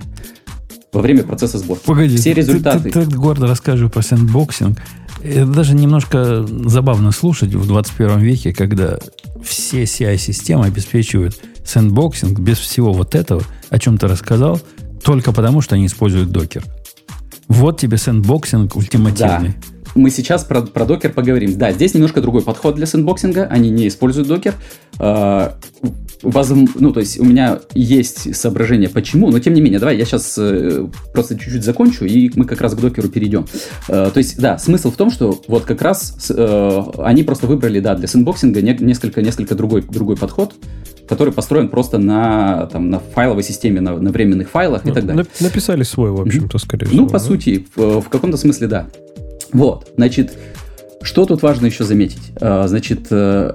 Во 0.93 1.03
время 1.03 1.25
процесса 1.25 1.59
сборки. 1.59 1.85
Погоди, 1.85 2.17
все 2.17 2.33
результаты. 2.33 2.91
Ты, 2.91 3.05
ты, 3.05 3.11
ты 3.11 3.17
гордо 3.17 3.47
расскажешь 3.47 3.91
про 3.91 4.03
sandboxing. 4.03 4.79
Это 5.23 5.47
даже 5.47 5.75
немножко 5.75 6.47
забавно 6.47 7.11
слушать 7.11 7.55
в 7.55 7.67
21 7.67 8.21
веке, 8.21 8.53
когда 8.53 8.99
все 9.43 9.85
CI-системы 9.85 10.67
обеспечивают 10.67 11.39
sandboxing 11.65 12.39
без 12.39 12.59
всего 12.59 12.93
вот 12.93 13.15
этого, 13.15 13.43
о 13.71 13.79
чем 13.79 13.99
ты 13.99 14.09
рассказал, 14.09 14.61
только 15.03 15.33
потому, 15.33 15.61
что 15.61 15.75
они 15.75 15.87
используют 15.87 16.31
Docker. 16.31 16.65
Вот 17.49 17.81
тебе 17.81 17.97
sandboxing 17.97 18.77
ультимативный. 18.77 19.49
Да. 19.49 19.76
Мы 19.97 20.11
сейчас 20.11 20.45
про, 20.45 20.63
про 20.63 20.85
Docker 20.85 21.13
поговорим. 21.13 21.57
Да, 21.59 21.73
здесь 21.73 21.95
немножко 21.95 22.21
другой 22.21 22.43
подход 22.43 22.77
для 22.77 22.87
sandboxing'а. 22.87 23.45
Они 23.45 23.71
не 23.71 23.89
используют 23.89 24.29
Docker. 24.29 24.55
Э, 24.99 25.53
ну, 26.23 26.93
то 26.93 27.01
есть 27.01 27.19
у 27.19 27.25
меня 27.25 27.61
есть 27.75 28.35
соображение, 28.35 28.89
почему, 28.89 29.31
но 29.31 29.39
тем 29.39 29.55
не 29.55 29.61
менее, 29.61 29.79
давай 29.79 29.97
я 29.97 30.05
сейчас 30.05 30.37
э, 30.39 30.87
просто 31.13 31.39
чуть-чуть 31.39 31.65
закончу, 31.65 32.05
и 32.05 32.31
мы 32.35 32.45
как 32.45 32.61
раз 32.61 32.75
к 32.75 32.81
Docker'у 32.81 33.09
перейдем. 33.09 33.47
Э, 33.89 34.11
то 34.13 34.19
есть, 34.19 34.39
да, 34.39 34.59
смысл 34.59 34.91
в 34.91 34.97
том, 34.97 35.11
что 35.11 35.41
вот 35.49 35.65
как 35.65 35.83
раз 35.83 36.31
э, 36.31 36.83
они 36.99 37.23
просто 37.23 37.47
выбрали, 37.47 37.81
да, 37.81 37.95
для 37.95 38.09
sandboxing'а 38.09 38.63
не, 38.63 38.77
несколько, 38.81 39.23
несколько 39.23 39.55
другой, 39.55 39.83
другой 39.83 40.17
подход, 40.17 40.55
который 41.09 41.33
построен 41.33 41.69
просто 41.69 41.99
на, 41.99 42.67
там, 42.67 42.91
на 42.91 42.99
файловой 42.99 43.43
системе, 43.43 43.81
на, 43.81 43.97
на 43.97 44.11
временных 44.11 44.51
файлах 44.51 44.85
ну, 44.85 44.91
и 44.91 44.95
так 44.95 45.07
далее. 45.07 45.27
Написали 45.41 45.83
свой, 45.83 46.11
в 46.11 46.21
общем-то, 46.21 46.59
скорее 46.59 46.87
всего. 46.87 47.03
Ну, 47.03 47.07
по 47.07 47.15
да? 47.15 47.19
сути, 47.21 47.67
в, 47.77 48.01
в 48.01 48.09
каком-то 48.09 48.37
смысле, 48.37 48.67
да. 48.67 48.87
Вот, 49.57 49.91
значит, 49.97 50.37
что 51.01 51.25
тут 51.25 51.41
важно 51.41 51.65
еще 51.65 51.85
заметить? 51.85 52.31
А, 52.39 52.69
значит, 52.69 53.07
э, 53.11 53.55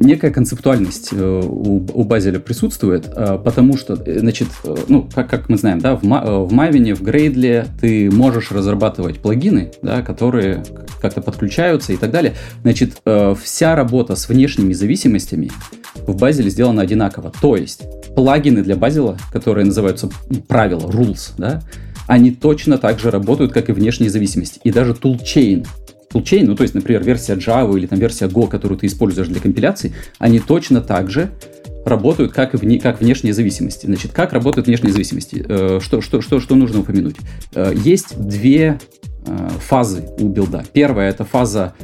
некая 0.00 0.30
концептуальность 0.30 1.10
э, 1.12 1.42
у, 1.44 2.04
Базеля 2.04 2.38
присутствует, 2.38 3.10
э, 3.14 3.38
потому 3.44 3.76
что, 3.76 3.94
значит, 3.94 4.48
ну, 4.88 5.06
как, 5.14 5.28
как 5.28 5.50
мы 5.50 5.58
знаем, 5.58 5.80
да, 5.80 5.96
в, 5.96 6.00
в 6.00 6.04
Maven, 6.50 6.94
в 6.94 7.02
Gradle 7.02 7.66
ты 7.78 8.10
можешь 8.10 8.50
разрабатывать 8.52 9.18
плагины, 9.20 9.70
да, 9.82 10.00
которые 10.00 10.64
как-то 11.02 11.20
подключаются 11.20 11.92
и 11.92 11.98
так 11.98 12.10
далее. 12.10 12.32
Значит, 12.62 13.02
вся 13.42 13.76
работа 13.76 14.16
с 14.16 14.30
внешними 14.30 14.72
зависимостями 14.72 15.50
в 16.06 16.16
Базеле 16.16 16.48
сделана 16.48 16.80
одинаково. 16.80 17.30
То 17.38 17.56
есть, 17.56 17.82
плагины 18.14 18.62
для 18.62 18.76
Базела, 18.76 19.18
которые 19.30 19.66
называются 19.66 20.08
правила, 20.48 20.88
rules, 20.90 21.32
да, 21.36 21.60
они 22.06 22.30
точно 22.30 22.78
так 22.78 22.98
же 22.98 23.10
работают, 23.10 23.52
как 23.52 23.68
и 23.68 23.72
внешние 23.72 24.10
зависимости. 24.10 24.60
И 24.64 24.70
даже 24.70 24.92
toolchain, 24.92 25.66
toolchain, 26.12 26.44
ну 26.44 26.54
то 26.54 26.62
есть, 26.62 26.74
например, 26.74 27.02
версия 27.04 27.34
Java 27.34 27.76
или 27.76 27.86
там 27.86 27.98
версия 27.98 28.26
Go, 28.26 28.48
которую 28.48 28.78
ты 28.78 28.86
используешь 28.86 29.28
для 29.28 29.40
компиляции, 29.40 29.92
они 30.18 30.40
точно 30.40 30.80
так 30.80 31.10
же 31.10 31.30
работают 31.84 32.32
как, 32.32 32.54
вне, 32.54 32.78
как 32.78 33.00
внешние 33.00 33.34
зависимости. 33.34 33.86
Значит, 33.86 34.12
как 34.12 34.32
работают 34.32 34.66
внешние 34.66 34.92
зависимости? 34.92 35.44
Э, 35.48 35.80
что, 35.82 36.00
что, 36.00 36.20
что, 36.20 36.40
что 36.40 36.54
нужно 36.54 36.80
упомянуть? 36.80 37.16
Э, 37.54 37.72
есть 37.74 38.18
две 38.18 38.78
э, 39.26 39.48
фазы 39.60 40.04
у 40.18 40.28
билда. 40.28 40.64
Первая 40.72 41.10
это 41.10 41.24
фаза, 41.24 41.74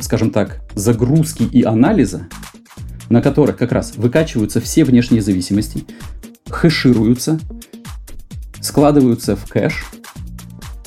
скажем 0.00 0.30
так, 0.30 0.60
загрузки 0.74 1.44
и 1.44 1.62
анализа, 1.62 2.28
на 3.08 3.22
которых 3.22 3.56
как 3.56 3.72
раз 3.72 3.96
выкачиваются 3.96 4.60
все 4.60 4.84
внешние 4.84 5.22
зависимости, 5.22 5.84
хэшируются, 6.48 7.40
складываются 8.60 9.36
в 9.36 9.44
кэш, 9.48 9.84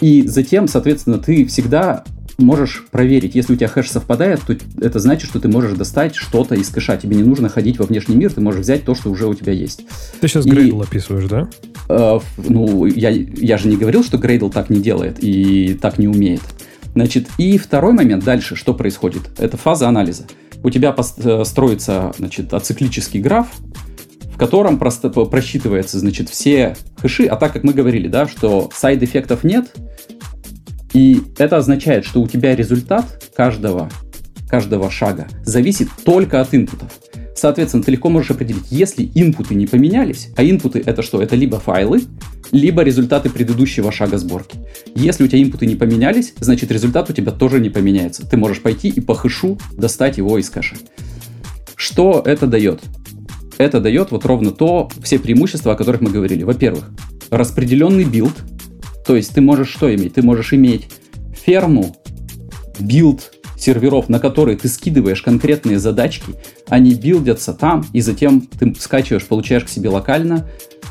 и 0.02 0.28
затем, 0.28 0.68
соответственно, 0.68 1.18
ты 1.18 1.46
всегда 1.46 2.04
можешь 2.38 2.86
проверить, 2.92 3.36
если 3.36 3.54
у 3.54 3.56
тебя 3.56 3.68
хэш 3.68 3.90
совпадает, 3.90 4.42
то 4.42 4.56
это 4.82 5.00
значит, 5.00 5.30
что 5.30 5.40
ты 5.40 5.48
можешь 5.48 5.78
достать 5.78 6.16
что-то 6.16 6.56
из 6.56 6.70
кэша. 6.70 6.98
Тебе 6.98 7.16
не 7.16 7.24
нужно 7.24 7.50
ходить 7.50 7.80
во 7.80 7.86
внешний 7.86 8.16
мир, 8.16 8.34
ты 8.34 8.42
можешь 8.42 8.62
взять 8.62 8.84
то, 8.86 8.96
что 8.96 9.10
уже 9.10 9.28
у 9.28 9.34
тебя 9.34 9.54
есть. 9.54 9.86
Ты 10.20 10.28
сейчас 10.28 10.46
и, 10.46 10.50
Gradle 10.50 10.84
описываешь, 10.84 11.30
да? 11.30 11.48
Э, 11.90 12.20
ну, 12.38 12.86
я, 12.86 13.10
я 13.10 13.58
же 13.58 13.68
не 13.68 13.78
говорил, 13.78 14.04
что 14.04 14.18
Gradle 14.18 14.52
так 14.52 14.70
не 14.70 14.82
делает 14.82 15.18
и 15.24 15.78
так 15.82 15.98
не 16.00 16.08
умеет. 16.08 16.42
Значит, 16.94 17.28
и 17.38 17.58
второй 17.58 17.94
момент 17.94 18.24
дальше, 18.24 18.56
что 18.56 18.74
происходит? 18.74 19.24
Это 19.38 19.58
фаза 19.58 19.88
анализа. 19.88 20.26
У 20.64 20.70
тебя 20.70 20.96
э, 20.96 21.44
строится, 21.46 22.14
значит, 22.18 22.54
ациклический 22.54 23.20
граф, 23.20 23.48
в 24.34 24.38
котором 24.38 24.80
просто 24.80 25.10
просчитывается, 25.10 26.00
значит, 26.00 26.30
все 26.30 26.76
хэши, 26.98 27.26
а 27.26 27.36
так 27.36 27.54
как 27.54 27.64
мы 27.64 27.74
говорили, 27.74 28.08
да, 28.08 28.28
что 28.28 28.70
сайд-эффектов 28.74 29.44
нет, 29.44 29.72
и 30.94 31.22
это 31.38 31.58
означает, 31.58 32.06
что 32.06 32.22
у 32.22 32.28
тебя 32.28 32.56
результат 32.56 33.32
каждого, 33.36 33.90
каждого 34.48 34.90
шага 34.90 35.28
зависит 35.46 35.90
только 36.04 36.42
от 36.42 36.54
инпутов. 36.54 36.92
Соответственно, 37.36 37.84
ты 37.84 37.92
легко 37.92 38.10
можешь 38.10 38.32
определить, 38.32 38.66
если 38.70 39.10
инпуты 39.16 39.56
не 39.56 39.68
поменялись, 39.68 40.30
а 40.36 40.44
инпуты 40.44 40.82
это 40.86 41.02
что? 41.02 41.22
Это 41.22 41.36
либо 41.36 41.60
файлы, 41.60 42.04
либо 42.52 42.84
результаты 42.84 43.30
предыдущего 43.30 43.92
шага 43.92 44.18
сборки. 44.18 44.58
Если 44.96 45.24
у 45.24 45.28
тебя 45.28 45.42
инпуты 45.42 45.66
не 45.66 45.76
поменялись, 45.76 46.34
значит 46.40 46.72
результат 46.72 47.10
у 47.10 47.14
тебя 47.14 47.32
тоже 47.32 47.60
не 47.60 47.70
поменяется. 47.70 48.28
Ты 48.28 48.38
можешь 48.38 48.62
пойти 48.62 48.90
и 48.90 49.02
по 49.02 49.16
хэшу 49.16 49.58
достать 49.74 50.18
его 50.18 50.38
из 50.38 50.50
кэша. 50.50 50.76
Что 51.76 52.22
это 52.26 52.48
дает? 52.48 52.82
Это 53.58 53.80
дает 53.80 54.12
вот 54.12 54.26
ровно 54.26 54.52
то, 54.52 54.90
все 55.02 55.20
преимущества, 55.20 55.74
о 55.74 55.76
которых 55.76 56.02
мы 56.02 56.12
говорили. 56.12 56.44
Во-первых, 56.44 56.90
распределенный 57.30 58.06
билд, 58.06 58.34
то 59.06 59.16
есть 59.16 59.34
ты 59.34 59.42
можешь 59.42 59.70
что 59.70 59.94
иметь? 59.94 60.16
Ты 60.16 60.22
можешь 60.22 60.54
иметь 60.54 60.90
ферму, 61.34 61.96
билд 62.80 63.32
серверов, 63.58 64.10
на 64.10 64.20
которые 64.20 64.58
ты 64.58 64.68
скидываешь 64.68 65.22
конкретные 65.22 65.80
задачки, 65.80 66.34
они 66.68 66.94
билдятся 66.94 67.54
там, 67.54 67.86
и 67.94 68.02
затем 68.02 68.42
ты 68.42 68.76
скачиваешь, 68.78 69.26
получаешь 69.26 69.64
к 69.64 69.70
себе 69.70 69.90
локально 69.90 70.50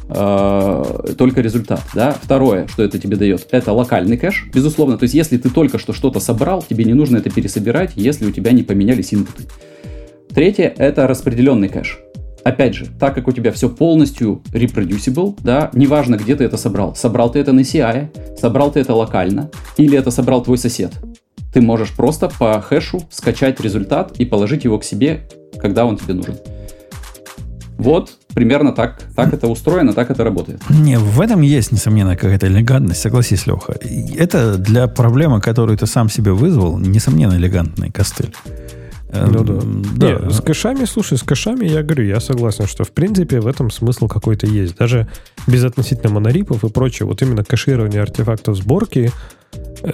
э, 0.09 1.15
только 1.19 1.41
результат. 1.43 1.83
Да? 1.95 2.17
Второе, 2.23 2.67
что 2.69 2.83
это 2.83 2.99
тебе 2.99 3.17
дает, 3.17 3.47
это 3.51 3.73
локальный 3.73 4.17
кэш, 4.17 4.49
безусловно. 4.55 4.97
То 4.97 5.05
есть, 5.05 5.15
если 5.15 5.37
ты 5.37 5.51
только 5.51 5.79
что 5.79 5.93
что-то 5.93 6.19
собрал, 6.21 6.65
тебе 6.67 6.85
не 6.85 6.95
нужно 6.95 7.19
это 7.19 7.31
пересобирать, 7.31 7.93
если 7.95 8.25
у 8.25 8.31
тебя 8.31 8.53
не 8.53 8.63
поменялись 8.63 9.13
инпуты. 9.13 9.45
Третье, 10.35 10.73
это 10.77 11.07
распределенный 11.07 11.69
кэш. 11.69 11.99
Опять 12.45 12.75
же, 12.75 12.87
так 12.99 13.15
как 13.15 13.29
у 13.29 13.33
тебя 13.33 13.53
все 13.53 13.69
полностью 13.69 14.43
reproducible, 14.53 15.39
да, 15.43 15.71
неважно, 15.75 16.17
где 16.17 16.35
ты 16.35 16.45
это 16.45 16.57
собрал. 16.57 16.95
Собрал 16.97 17.31
ты 17.31 17.39
это 17.39 17.53
на 17.53 17.61
CI, 17.61 18.37
собрал 18.39 18.73
ты 18.73 18.81
это 18.81 18.95
локально, 18.95 19.51
или 19.77 19.97
это 19.97 20.11
собрал 20.11 20.43
твой 20.43 20.59
сосед. 20.59 20.93
Ты 21.55 21.61
можешь 21.61 21.93
просто 21.93 22.29
по 22.29 22.61
хэшу 22.61 23.03
скачать 23.11 23.61
результат 23.61 24.13
и 24.19 24.25
положить 24.25 24.65
его 24.65 24.79
к 24.79 24.85
себе, 24.85 25.29
когда 25.61 25.85
он 25.85 25.97
тебе 25.97 26.15
нужен. 26.15 26.35
Вот 27.79 28.13
примерно 28.35 28.73
так, 28.73 29.03
так 29.15 29.33
это 29.35 29.49
устроено, 29.49 29.93
так 29.93 30.11
это 30.11 30.25
работает. 30.25 30.63
Не, 30.71 30.99
в 30.99 31.21
этом 31.21 31.43
есть, 31.43 31.73
несомненно, 31.73 32.17
какая-то 32.17 32.47
элегантность, 32.47 33.01
согласись, 33.01 33.47
Леха. 33.47 33.77
Это 34.17 34.57
для 34.57 34.89
проблемы, 34.89 35.41
которую 35.41 35.77
ты 35.77 35.87
сам 35.87 36.09
себе 36.09 36.33
вызвал, 36.33 36.79
несомненно, 36.79 37.35
элегантный 37.35 37.91
костыль. 37.91 38.33
Ну 39.13 39.45
да. 39.45 39.61
да. 39.97 40.21
Не, 40.21 40.31
с 40.31 40.41
кэшами, 40.41 40.85
слушай, 40.85 41.19
с 41.19 41.23
кэшами 41.23 41.67
я 41.67 41.83
говорю, 41.83 42.05
я 42.05 42.19
согласен, 42.21 42.67
что 42.67 42.85
в 42.85 42.93
принципе 42.93 43.41
в 43.41 43.47
этом 43.47 43.71
смысл 43.71 44.09
какой-то 44.09 44.47
есть. 44.47 44.77
Даже 44.77 45.07
без 45.47 45.65
относительно 45.65 46.15
монорипов 46.15 46.65
и 46.65 46.69
прочее, 46.69 47.07
вот 47.07 47.21
именно 47.23 47.45
кэширование 47.45 48.01
артефактов 48.01 48.57
сборки, 48.57 49.13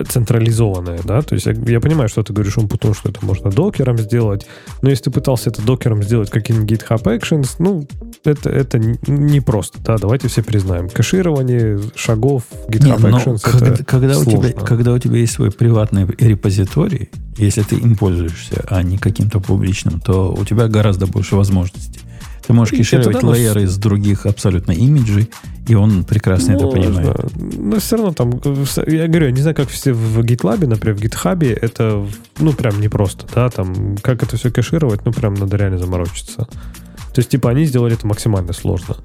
централизованное, 0.08 1.00
да, 1.04 1.22
то 1.22 1.34
есть 1.34 1.46
я, 1.46 1.52
я 1.52 1.80
понимаю, 1.80 2.08
что 2.08 2.22
ты 2.22 2.32
говоришь, 2.32 2.58
он 2.58 2.68
потому 2.68 2.94
что 2.94 3.08
это 3.08 3.24
можно 3.24 3.50
докером 3.50 3.98
сделать, 3.98 4.46
но 4.82 4.90
если 4.90 5.04
ты 5.04 5.10
пытался 5.10 5.50
это 5.50 5.62
докером 5.62 6.02
сделать 6.02 6.30
каким-нибудь 6.30 6.70
GitHub 6.70 7.02
Actions, 7.02 7.56
ну, 7.58 7.86
это, 8.24 8.50
это 8.50 8.78
не 8.78 9.40
просто, 9.40 9.78
да, 9.82 9.98
давайте 9.98 10.28
все 10.28 10.42
признаем. 10.42 10.88
Кэширование 10.88 11.80
шагов 11.94 12.44
GitHub 12.68 13.00
не, 13.00 13.14
Actions 13.16 13.40
когда, 13.42 13.66
это 13.68 13.84
когда 13.84 14.18
у 14.18 14.24
тебя 14.24 14.52
Когда 14.52 14.92
у 14.92 14.98
тебя 14.98 15.18
есть 15.18 15.32
свой 15.32 15.50
приватный 15.50 16.06
репозиторий, 16.18 17.10
если 17.36 17.62
ты 17.62 17.76
им 17.76 17.96
пользуешься, 17.96 18.64
а 18.68 18.82
не 18.82 18.98
каким-то 18.98 19.40
публичным, 19.40 20.00
то 20.00 20.32
у 20.32 20.44
тебя 20.44 20.68
гораздо 20.68 21.06
больше 21.06 21.36
возможностей. 21.36 22.00
Ты 22.46 22.54
можешь 22.54 22.76
кешировать 22.76 23.22
лейеры 23.22 23.64
из 23.64 23.76
других 23.76 24.24
абсолютно 24.24 24.72
имиджей 24.72 25.28
И 25.68 25.74
он 25.74 26.04
прекрасно 26.04 26.54
Можно. 26.54 26.66
это 26.66 26.76
понимает. 26.76 27.36
Но 27.36 27.78
все 27.78 27.96
равно 27.96 28.12
там, 28.12 28.30
я 28.86 29.06
говорю, 29.06 29.26
я 29.26 29.32
не 29.32 29.42
знаю, 29.42 29.54
как 29.54 29.68
все 29.68 29.92
в 29.92 30.20
GitLab, 30.20 30.66
например, 30.66 30.96
в 30.96 31.00
GitHub, 31.00 31.58
это, 31.60 32.06
ну, 32.38 32.52
прям 32.54 32.80
непросто, 32.80 33.26
да, 33.34 33.50
там, 33.50 33.96
как 34.02 34.22
это 34.22 34.36
все 34.36 34.50
кэшировать, 34.50 35.04
ну, 35.04 35.12
прям 35.12 35.34
надо 35.34 35.56
реально 35.56 35.78
заморочиться. 35.78 36.48
То 37.14 37.20
есть, 37.20 37.28
типа, 37.28 37.50
они 37.50 37.64
сделали 37.64 37.94
это 37.94 38.06
максимально 38.06 38.52
сложно. 38.52 38.96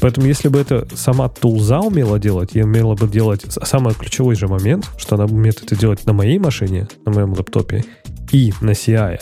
Поэтому, 0.00 0.26
если 0.26 0.48
бы 0.48 0.60
это 0.60 0.86
сама 0.94 1.28
тулза 1.28 1.80
умела 1.80 2.18
делать, 2.18 2.50
и 2.54 2.62
умела 2.62 2.94
бы 2.94 3.08
делать 3.08 3.44
самый 3.48 3.94
ключевой 3.94 4.36
же 4.36 4.48
момент, 4.48 4.88
что 4.98 5.16
она 5.16 5.24
умеет 5.24 5.62
это 5.62 5.76
делать 5.76 6.06
на 6.06 6.12
моей 6.12 6.38
машине, 6.38 6.88
на 7.06 7.12
моем 7.12 7.32
лэптопе 7.32 7.84
и 8.30 8.52
на 8.60 8.70
CI. 8.70 9.18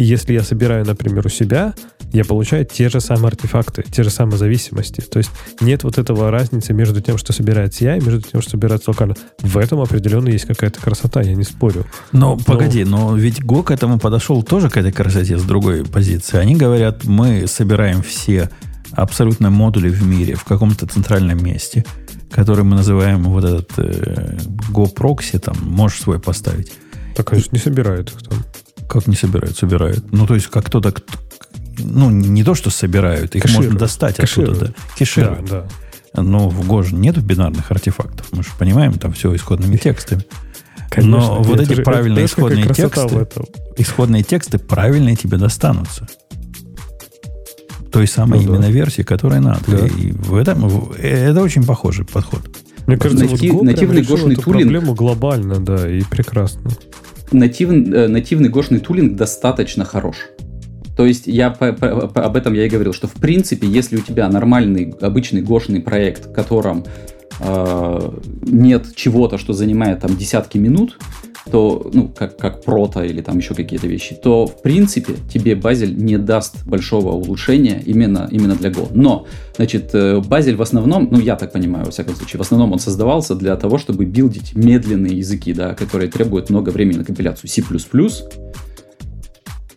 И 0.00 0.02
если 0.02 0.32
я 0.32 0.42
собираю, 0.42 0.86
например, 0.86 1.26
у 1.26 1.28
себя, 1.28 1.74
я 2.14 2.24
получаю 2.24 2.64
те 2.64 2.88
же 2.88 3.02
самые 3.02 3.26
артефакты, 3.26 3.82
те 3.82 4.02
же 4.02 4.08
самые 4.08 4.38
зависимости. 4.38 5.02
То 5.02 5.18
есть 5.18 5.30
нет 5.60 5.84
вот 5.84 5.98
этого 5.98 6.30
разницы 6.30 6.72
между 6.72 7.02
тем, 7.02 7.18
что 7.18 7.34
собирает 7.34 7.74
CI, 7.74 7.98
и 7.98 8.02
между 8.02 8.22
тем, 8.22 8.40
что 8.40 8.52
собирается 8.52 8.92
локально. 8.92 9.14
В 9.40 9.58
этом 9.58 9.78
определенно 9.78 10.30
есть 10.30 10.46
какая-то 10.46 10.80
красота, 10.80 11.20
я 11.20 11.34
не 11.34 11.44
спорю. 11.44 11.84
Но, 12.12 12.36
но 12.36 12.42
погоди, 12.42 12.82
но 12.84 13.14
ведь 13.14 13.40
Go 13.40 13.62
к 13.62 13.70
этому 13.72 13.98
подошел 13.98 14.42
тоже 14.42 14.70
к 14.70 14.78
этой 14.78 14.90
красоте 14.90 15.36
с 15.36 15.42
другой 15.42 15.84
позиции. 15.84 16.38
Они 16.38 16.56
говорят, 16.56 17.04
мы 17.04 17.46
собираем 17.46 18.02
все 18.02 18.48
абсолютно 18.92 19.50
модули 19.50 19.90
в 19.90 20.02
мире 20.02 20.34
в 20.34 20.44
каком-то 20.44 20.86
центральном 20.86 21.44
месте, 21.44 21.84
который 22.30 22.64
мы 22.64 22.74
называем 22.74 23.24
вот 23.24 23.44
этот 23.44 23.72
э, 23.76 24.38
Go 24.72 24.90
Proxy, 24.94 25.38
там, 25.38 25.58
можешь 25.60 26.00
свой 26.00 26.18
поставить. 26.18 26.72
Так, 27.14 27.26
конечно, 27.26 27.50
не 27.54 27.60
собирают 27.60 28.10
их 28.12 28.22
там. 28.22 28.38
Как 28.90 29.06
не 29.06 29.14
собирают? 29.14 29.56
Собирают. 29.56 30.10
Ну, 30.10 30.26
то 30.26 30.34
есть, 30.34 30.48
как 30.48 30.66
кто-то, 30.66 30.92
ну, 31.78 32.10
не 32.10 32.42
то, 32.42 32.56
что 32.56 32.70
собирают, 32.70 33.36
их 33.36 33.42
Кэшируют. 33.44 33.66
можно 33.66 33.78
достать 33.78 34.16
Кэшируют. 34.16 34.56
оттуда. 34.56 34.74
Да. 34.76 34.96
Кэшируют. 34.98 35.44
Да, 35.48 35.66
да. 36.12 36.22
Но 36.22 36.48
в 36.48 36.68
Go 36.68 36.82
же 36.82 36.96
нет 36.96 37.16
бинарных 37.22 37.70
артефактов. 37.70 38.26
Мы 38.32 38.42
же 38.42 38.48
понимаем, 38.58 38.94
там 38.94 39.12
все 39.12 39.32
исходными 39.36 39.76
текстами. 39.76 40.24
Конечно, 40.90 41.18
Но 41.18 41.42
вот 41.42 41.60
эти 41.60 41.72
же, 41.72 41.82
правильные 41.84 42.24
это, 42.24 42.32
исходные 42.32 42.66
тексты, 42.66 43.26
исходные 43.76 44.22
тексты 44.24 44.58
правильные 44.58 45.14
тебе 45.14 45.38
достанутся. 45.38 46.08
Той 47.92 48.08
самой 48.08 48.40
ну, 48.40 48.46
именно 48.46 48.66
да. 48.66 48.70
версии, 48.70 49.02
которая 49.02 49.40
надо. 49.40 49.60
Да. 49.68 49.86
И 49.86 50.10
в 50.10 50.34
этом 50.34 50.90
это 50.98 51.40
очень 51.40 51.64
похожий 51.64 52.04
подход. 52.04 52.42
Мне 52.88 52.96
кажется, 52.96 53.24
Натив, 53.24 53.52
вот 53.52 53.62
нативный 53.62 54.02
гошный 54.02 54.34
тулинг 54.34 54.62
проблему 54.64 54.94
глобально, 54.94 55.60
да, 55.60 55.88
и 55.88 56.02
прекрасно. 56.02 56.72
Натив, 57.32 57.70
э, 57.70 58.08
нативный 58.08 58.48
гошный 58.48 58.80
тулинг 58.80 59.16
достаточно 59.16 59.84
хорош. 59.84 60.16
То 60.96 61.06
есть 61.06 61.26
я 61.26 61.50
по, 61.50 61.72
по, 61.72 62.08
по, 62.08 62.24
об 62.24 62.36
этом 62.36 62.52
я 62.54 62.66
и 62.66 62.68
говорил, 62.68 62.92
что 62.92 63.06
в 63.06 63.14
принципе, 63.14 63.66
если 63.66 63.96
у 63.96 64.00
тебя 64.00 64.28
нормальный, 64.28 64.94
обычный 65.00 65.40
гошный 65.40 65.80
проект, 65.80 66.26
в 66.26 66.32
котором 66.32 66.84
э, 67.40 68.10
нет 68.42 68.94
чего-то, 68.94 69.38
что 69.38 69.52
занимает 69.52 70.00
там 70.00 70.16
десятки 70.16 70.58
минут, 70.58 70.98
то, 71.50 71.90
ну, 71.92 72.08
как, 72.08 72.36
как 72.36 72.62
прото 72.62 73.04
или 73.04 73.20
там 73.20 73.38
еще 73.38 73.54
какие-то 73.54 73.86
вещи, 73.86 74.14
то, 74.14 74.46
в 74.46 74.62
принципе, 74.62 75.14
тебе 75.32 75.54
Базель 75.54 75.96
не 75.96 76.18
даст 76.18 76.66
большого 76.66 77.12
улучшения 77.12 77.82
именно, 77.84 78.28
именно 78.30 78.54
для 78.54 78.70
Go. 78.70 78.88
Но, 78.94 79.26
значит, 79.56 79.90
э, 79.94 80.20
Базель 80.20 80.56
в 80.56 80.62
основном, 80.62 81.08
ну, 81.10 81.18
я 81.18 81.36
так 81.36 81.52
понимаю, 81.52 81.84
во 81.84 81.90
всяком 81.90 82.14
случае, 82.14 82.38
в 82.38 82.42
основном 82.42 82.72
он 82.72 82.78
создавался 82.78 83.34
для 83.34 83.56
того, 83.56 83.78
чтобы 83.78 84.04
билдить 84.04 84.54
медленные 84.54 85.18
языки, 85.18 85.52
да, 85.52 85.74
которые 85.74 86.10
требуют 86.10 86.50
много 86.50 86.70
времени 86.70 86.98
на 86.98 87.04
компиляцию. 87.04 87.50
C++, 87.50 87.62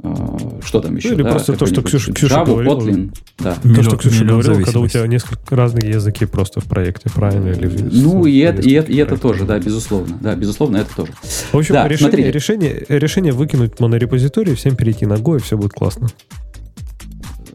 а, 0.03 0.52
что 0.65 0.79
там 0.79 0.95
еще? 0.95 1.09
Ну, 1.09 1.15
или 1.15 1.23
да, 1.23 1.31
просто 1.31 1.53
то, 1.53 1.65
что 1.65 1.81
Ксюша, 1.81 2.13
Ксюша 2.13 2.35
Java, 2.35 2.45
говорила. 2.45 2.79
Kotlin, 2.79 3.15
да. 3.39 3.55
То, 3.55 3.83
что 3.83 3.97
Ксюша 3.97 4.25
говорила, 4.25 4.61
когда 4.61 4.79
у 4.79 4.87
тебя 4.87 5.07
несколько 5.07 5.55
разных 5.55 5.83
языки 5.83 6.25
просто 6.25 6.61
в 6.61 6.65
проекте, 6.65 7.09
правильно? 7.09 7.49
Или 7.49 7.67
ну, 7.91 8.25
и 8.25 8.39
это, 8.39 8.61
и, 8.61 8.73
это, 8.73 8.91
и 8.91 8.97
это 8.97 9.17
тоже, 9.17 9.45
да, 9.45 9.59
безусловно. 9.59 10.17
Да, 10.21 10.35
безусловно, 10.35 10.77
это 10.77 10.95
тоже. 10.95 11.11
В 11.51 11.55
общем, 11.55 11.75
да, 11.75 11.87
решение, 11.87 12.31
решение, 12.31 12.85
решение 12.89 13.33
выкинуть 13.33 13.79
монорепозиторий, 13.79 14.55
всем 14.55 14.75
перейти 14.75 15.05
на 15.05 15.13
Go, 15.13 15.37
и 15.37 15.39
все 15.39 15.57
будет 15.57 15.73
классно. 15.73 16.07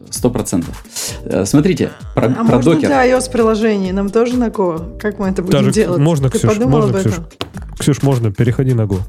Сто 0.09 0.29
процентов. 0.29 0.83
Э, 1.23 1.45
смотрите, 1.45 1.91
про, 2.15 2.27
а 2.27 2.29
про 2.29 2.43
можно 2.43 2.73
докер. 2.73 2.87
для 2.87 3.07
iOS-приложений 3.09 3.91
нам 3.91 4.09
тоже 4.09 4.37
на 4.37 4.47
Go? 4.47 4.97
Как 4.97 5.19
мы 5.19 5.29
это 5.29 5.43
будем 5.43 5.59
Даже 5.59 5.71
делать? 5.71 5.99
Можно, 5.99 6.29
Ты 6.29 6.39
Ксюш, 6.39 6.57
можно, 6.57 6.89
об 6.89 6.95
этом? 6.95 7.25
Ксюш, 7.79 8.01
можно, 8.03 8.31
переходи 8.31 8.73
на 8.73 8.81
Go. 8.81 8.99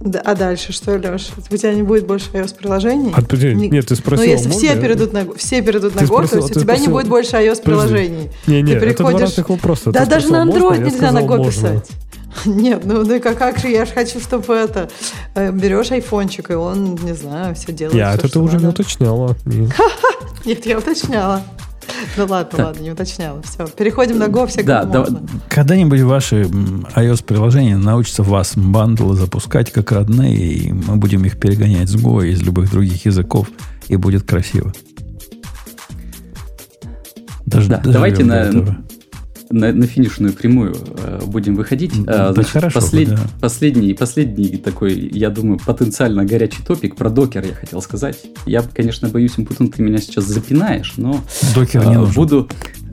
Да, 0.00 0.20
а 0.20 0.34
дальше 0.34 0.72
что, 0.72 0.96
Леш? 0.96 1.30
У 1.50 1.56
тебя 1.56 1.74
не 1.74 1.82
будет 1.82 2.06
больше 2.06 2.30
iOS-приложений? 2.32 3.12
А, 3.14 3.20
подожди, 3.20 3.54
не... 3.54 3.68
нет, 3.68 3.86
ты 3.86 3.96
спросил, 3.96 4.24
Ну, 4.24 4.30
если 4.30 4.48
можно? 4.48 4.58
все 4.58 4.80
перейдут 4.80 5.12
на, 5.12 5.34
все 5.34 5.60
перейдут 5.60 5.94
на 5.94 6.00
Go, 6.00 6.06
спросил, 6.06 6.28
то 6.28 6.36
есть 6.36 6.50
у 6.50 6.60
тебя 6.60 6.74
спросил... 6.74 6.86
не 6.86 6.92
будет 6.92 7.08
больше 7.08 7.36
iOS-приложений. 7.36 8.30
Не, 8.46 8.62
не, 8.62 8.74
ты 8.74 8.80
приходишь... 8.80 9.32
это 9.36 9.44
вопроса. 9.52 9.92
Да, 9.92 10.06
даже 10.06 10.28
на 10.32 10.44
Android 10.46 10.78
можно? 10.78 10.84
нельзя 10.84 11.12
на 11.12 11.18
Go 11.18 11.36
можно. 11.36 11.50
писать. 11.50 11.90
Нет, 12.46 12.82
ну, 12.84 13.04
ну 13.04 13.20
как, 13.20 13.36
как 13.36 13.58
же, 13.58 13.68
я 13.68 13.84
же 13.84 13.92
хочу, 13.92 14.20
чтобы 14.20 14.54
это... 14.54 14.88
Э, 15.34 15.50
берешь 15.52 15.90
айфончик, 15.90 16.50
и 16.50 16.54
он, 16.54 16.94
не 16.94 17.14
знаю, 17.14 17.54
все 17.54 17.72
делает. 17.72 17.96
Я, 17.96 18.10
все, 18.10 18.18
это 18.18 18.32
ты 18.32 18.38
уже 18.38 18.54
надо. 18.54 18.66
не 18.66 18.70
уточняла. 18.70 19.36
Нет, 20.44 20.64
я 20.64 20.78
уточняла. 20.78 21.42
Ну 22.16 22.26
ладно, 22.26 22.56
так. 22.56 22.66
ладно, 22.66 22.82
не 22.82 22.90
уточняла. 22.90 23.40
Все, 23.42 23.66
переходим 23.66 24.18
на 24.18 24.24
Go, 24.24 24.46
все 24.46 24.62
да. 24.62 25.06
Когда-нибудь 25.48 26.00
ваши 26.00 26.42
iOS-приложения 26.42 27.76
научатся 27.76 28.22
вас 28.22 28.52
бандлы 28.56 29.16
запускать 29.16 29.70
как 29.70 29.92
родные, 29.92 30.36
и 30.36 30.72
мы 30.72 30.96
будем 30.96 31.24
их 31.24 31.38
перегонять 31.38 31.88
с 31.88 31.94
Go 31.94 32.26
из 32.26 32.42
любых 32.42 32.70
других 32.70 33.06
языков, 33.06 33.48
и 33.88 33.96
будет 33.96 34.24
красиво. 34.24 34.72
Даже, 37.46 37.68
да, 37.68 37.82
давайте 37.84 38.24
на, 38.24 38.82
на, 39.50 39.72
на 39.72 39.86
финишную 39.86 40.32
прямую 40.32 40.74
э, 41.02 41.20
будем 41.26 41.56
выходить. 41.56 41.92
Да, 42.04 42.32
Значит, 42.32 42.52
хорошо, 42.52 42.80
послед, 42.80 43.08
да. 43.10 43.18
последний, 43.40 43.94
последний 43.94 44.56
такой, 44.56 44.94
я 44.94 45.30
думаю, 45.30 45.58
потенциально 45.64 46.24
горячий 46.24 46.62
топик 46.66 46.94
про 46.96 47.10
докер 47.10 47.44
я 47.44 47.54
хотел 47.54 47.82
сказать. 47.82 48.18
Я, 48.46 48.62
конечно, 48.62 49.08
боюсь, 49.08 49.36
Умпутун, 49.36 49.70
ты 49.70 49.82
меня 49.82 49.98
сейчас 49.98 50.24
запинаешь, 50.24 50.94
но 50.96 51.20
докер 51.54 51.84
не 51.86 51.96
нужен. 51.96 52.14
буду 52.14 52.48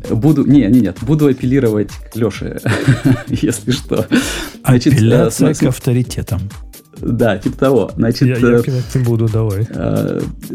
Буду, 0.10 0.46
не, 0.46 0.66
не, 0.68 0.80
нет, 0.80 1.00
буду 1.02 1.28
апеллировать 1.28 1.90
к 1.90 2.16
Леше, 2.16 2.62
если 3.28 3.72
что. 3.72 4.06
Значит, 4.66 4.94
Апелляция 4.94 5.54
к 5.54 5.64
авторитетам. 5.64 6.40
Да, 7.02 7.38
типа 7.38 7.58
того. 7.58 7.92
Значит, 7.96 8.28
я, 8.28 8.38
я 8.38 9.02
буду, 9.02 9.28
давай. 9.28 9.68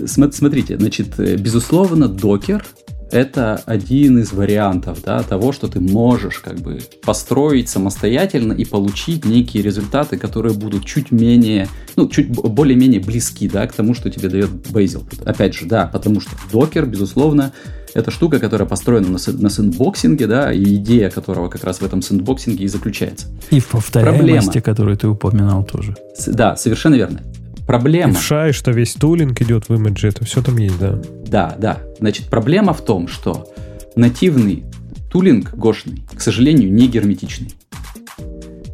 Смотрите, 0.07 0.79
значит, 0.79 1.19
безусловно, 1.39 2.09
докер 2.09 2.65
это 3.13 3.63
один 3.67 4.19
из 4.19 4.33
вариантов 4.33 5.03
да, 5.05 5.23
того, 5.23 5.53
что 5.53 5.69
ты 5.69 5.81
можешь 5.81 6.39
как 6.39 6.59
бы 6.61 6.81
построить 7.05 7.69
самостоятельно 7.69 8.53
и 8.53 8.65
получить 8.65 9.25
некие 9.25 9.63
результаты, 9.63 10.17
которые 10.17 10.55
будут 10.55 10.85
чуть 10.85 11.11
менее, 11.11 11.69
ну, 11.95 12.09
чуть 12.09 12.29
более-менее 12.29 13.01
близки 13.01 13.49
да, 13.49 13.67
к 13.67 13.73
тому, 13.73 13.95
что 13.95 14.11
тебе 14.11 14.29
дает 14.29 14.51
Bazel. 14.51 15.05
Опять 15.25 15.55
же, 15.55 15.67
да, 15.67 15.87
потому 15.87 16.21
что 16.21 16.31
Docker, 16.51 16.87
безусловно, 16.87 17.53
это 17.95 18.11
штука, 18.11 18.39
которая 18.39 18.67
построена 18.67 19.09
на, 19.09 19.19
на 19.33 19.49
sandboxing'е, 19.51 20.27
да, 20.27 20.51
и 20.51 20.63
идея 20.77 21.11
которого 21.11 21.49
как 21.49 21.65
раз 21.65 21.81
в 21.81 21.85
этом 21.85 22.01
sandboxing'е 22.01 22.65
и 22.65 22.69
заключается. 22.69 23.27
И 23.51 23.61
в 23.61 23.69
повторяемости, 23.69 24.53
Проблема. 24.53 24.63
которую 24.63 24.97
ты 24.97 25.09
упоминал 25.09 25.65
тоже. 25.65 25.95
С, 26.17 26.33
да, 26.33 26.57
совершенно 26.57 26.95
верно 26.95 27.21
проблема... 27.67 28.13
И 28.13 28.15
в 28.15 28.23
шай, 28.23 28.53
что 28.53 28.71
весь 28.71 28.95
тулинг 28.95 29.41
идет 29.41 29.69
в 29.69 29.75
имидже, 29.75 30.09
это 30.09 30.25
все 30.25 30.43
там 30.43 30.57
есть, 30.57 30.79
да? 30.79 31.01
Да, 31.27 31.57
да. 31.59 31.81
Значит, 31.99 32.29
проблема 32.29 32.73
в 32.73 32.85
том, 32.85 33.09
что 33.09 33.49
нативный 33.97 34.65
тулинг 35.11 35.55
гошный, 35.55 36.03
к 36.15 36.21
сожалению, 36.21 36.73
не 36.73 36.89
герметичный. 36.89 37.55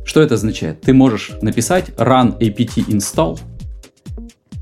Что 0.04 0.22
это 0.22 0.34
означает? 0.34 0.80
Ты 0.80 0.94
можешь 0.94 1.32
написать 1.42 1.90
run 1.98 2.38
apt 2.38 2.86
install, 2.88 3.38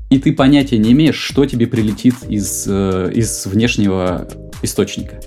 и 0.09 0.19
ты 0.19 0.33
понятия 0.33 0.77
не 0.77 0.91
имеешь, 0.91 1.17
что 1.17 1.45
тебе 1.45 1.67
прилетит 1.67 2.15
из, 2.27 2.65
э, 2.67 3.11
из 3.13 3.45
внешнего 3.45 4.27
источника. 4.61 5.19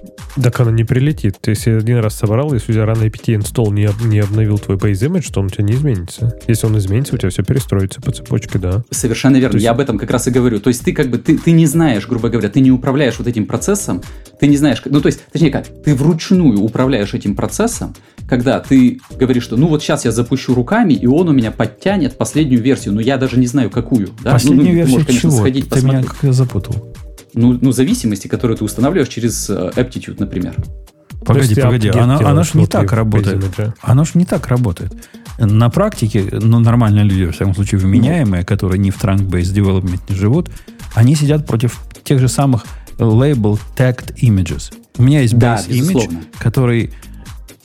Так 0.43 0.61
она 0.61 0.71
не 0.71 0.85
прилетит. 0.85 1.39
Ты 1.41 1.53
если 1.53 1.73
один 1.73 1.99
раз 1.99 2.15
собрал, 2.15 2.53
если 2.53 2.73
у 2.73 2.75
тебя 2.75 2.87
рано 2.87 3.05
APT 3.05 3.39
install 3.39 3.73
не, 3.73 3.89
не 4.07 4.21
обновил 4.21 4.59
твой 4.59 4.77
base 4.77 5.09
image, 5.09 5.33
то 5.33 5.41
он 5.41 5.47
у 5.47 5.49
тебя 5.51 5.65
не 5.65 5.75
изменится. 5.75 6.39
Если 6.47 6.67
он 6.67 6.79
изменится, 6.79 7.15
у 7.15 7.19
тебя 7.19 7.31
все 7.31 7.43
перестроится 7.43 8.01
по 8.01 8.13
цепочке, 8.13 8.59
да. 8.59 8.83
Совершенно 8.91 9.37
верно. 9.37 9.57
есть... 9.57 9.65
Я 9.65 9.73
об 9.73 9.81
этом 9.81 9.99
как 9.99 10.11
раз 10.11 10.29
и 10.29 10.31
говорю. 10.31 10.61
То 10.61 10.69
есть 10.69 10.85
ты 10.85 10.93
как 10.93 11.09
бы, 11.11 11.19
ты, 11.19 11.37
ты 11.37 11.53
не 11.53 11.67
знаешь, 11.67 12.07
грубо 12.07 12.29
говоря, 12.29 12.49
ты 12.49 12.61
не 12.61 12.71
управляешь 12.71 13.19
вот 13.19 13.27
этим 13.27 13.47
процессом, 13.47 14.03
ты 14.39 14.47
не 14.47 14.57
знаешь, 14.57 14.83
ну 14.85 15.01
то 15.01 15.07
есть, 15.07 15.21
точнее 15.33 15.51
как, 15.51 15.67
ты 15.67 15.95
вручную 15.95 16.61
управляешь 16.61 17.13
этим 17.15 17.35
процессом, 17.35 17.95
когда 18.29 18.61
ты 18.61 19.01
говоришь, 19.11 19.43
что 19.43 19.57
ну 19.57 19.67
вот 19.67 19.83
сейчас 19.83 20.05
я 20.05 20.13
запущу 20.13 20.55
руками, 20.55 20.95
и 20.95 21.07
он 21.07 21.29
у 21.29 21.33
меня 21.33 21.51
подтянет 21.51 22.17
последнюю 22.17 22.63
версию, 22.63 22.95
но 22.95 23.01
я 23.01 23.17
даже 23.17 23.39
не 23.39 23.47
знаю 23.47 23.71
какую. 23.71 24.11
Да? 24.23 24.33
Последнюю 24.33 24.63
ну, 24.63 24.71
ну, 24.71 24.77
версию 24.77 24.93
можешь, 24.93 25.07
конечно, 25.07 25.31
чего? 25.31 25.41
Сходить, 25.41 25.65
ты 25.65 25.71
посмотреть. 25.71 26.03
меня 26.03 26.15
как 26.21 26.33
запутал 26.33 26.95
ну, 27.35 27.59
ну, 27.61 27.73
зависимости, 27.73 28.29
которые 28.29 28.57
ты 28.57 28.65
устанавливаешь 28.65 29.09
через 29.09 29.49
э, 29.51 29.73
Aptitude, 29.77 30.17
например. 30.19 30.55
Погоди, 31.25 31.55
погоди, 31.55 31.89
она, 31.89 32.19
она 32.19 32.43
же 32.43 32.53
не 32.55 32.67
так 32.67 32.93
работает. 32.93 33.45
Она 33.83 34.05
же 34.05 34.13
не 34.15 34.25
так 34.25 34.47
работает. 34.49 34.93
На 35.39 35.71
практике, 35.71 36.27
ну, 36.33 36.61
нормальные 36.61 37.05
люди, 37.05 37.25
во 37.25 37.33
всяком 37.33 37.55
случае, 37.55 37.81
вменяемые, 37.81 38.45
которые 38.45 38.79
не 38.79 38.91
в 38.91 39.03
trunk-based 39.03 39.55
development 39.55 40.01
не 40.09 40.17
живут, 40.17 40.51
они 40.95 41.15
сидят 41.15 41.47
против 41.47 41.81
тех 42.05 42.21
же 42.21 42.29
самых 42.29 42.65
label 42.99 43.59
tagged 43.77 44.15
images. 44.23 44.73
У 44.99 45.03
меня 45.03 45.21
есть 45.21 45.35
base 45.35 45.39
да, 45.39 45.57
image, 45.69 46.25
который 46.39 46.93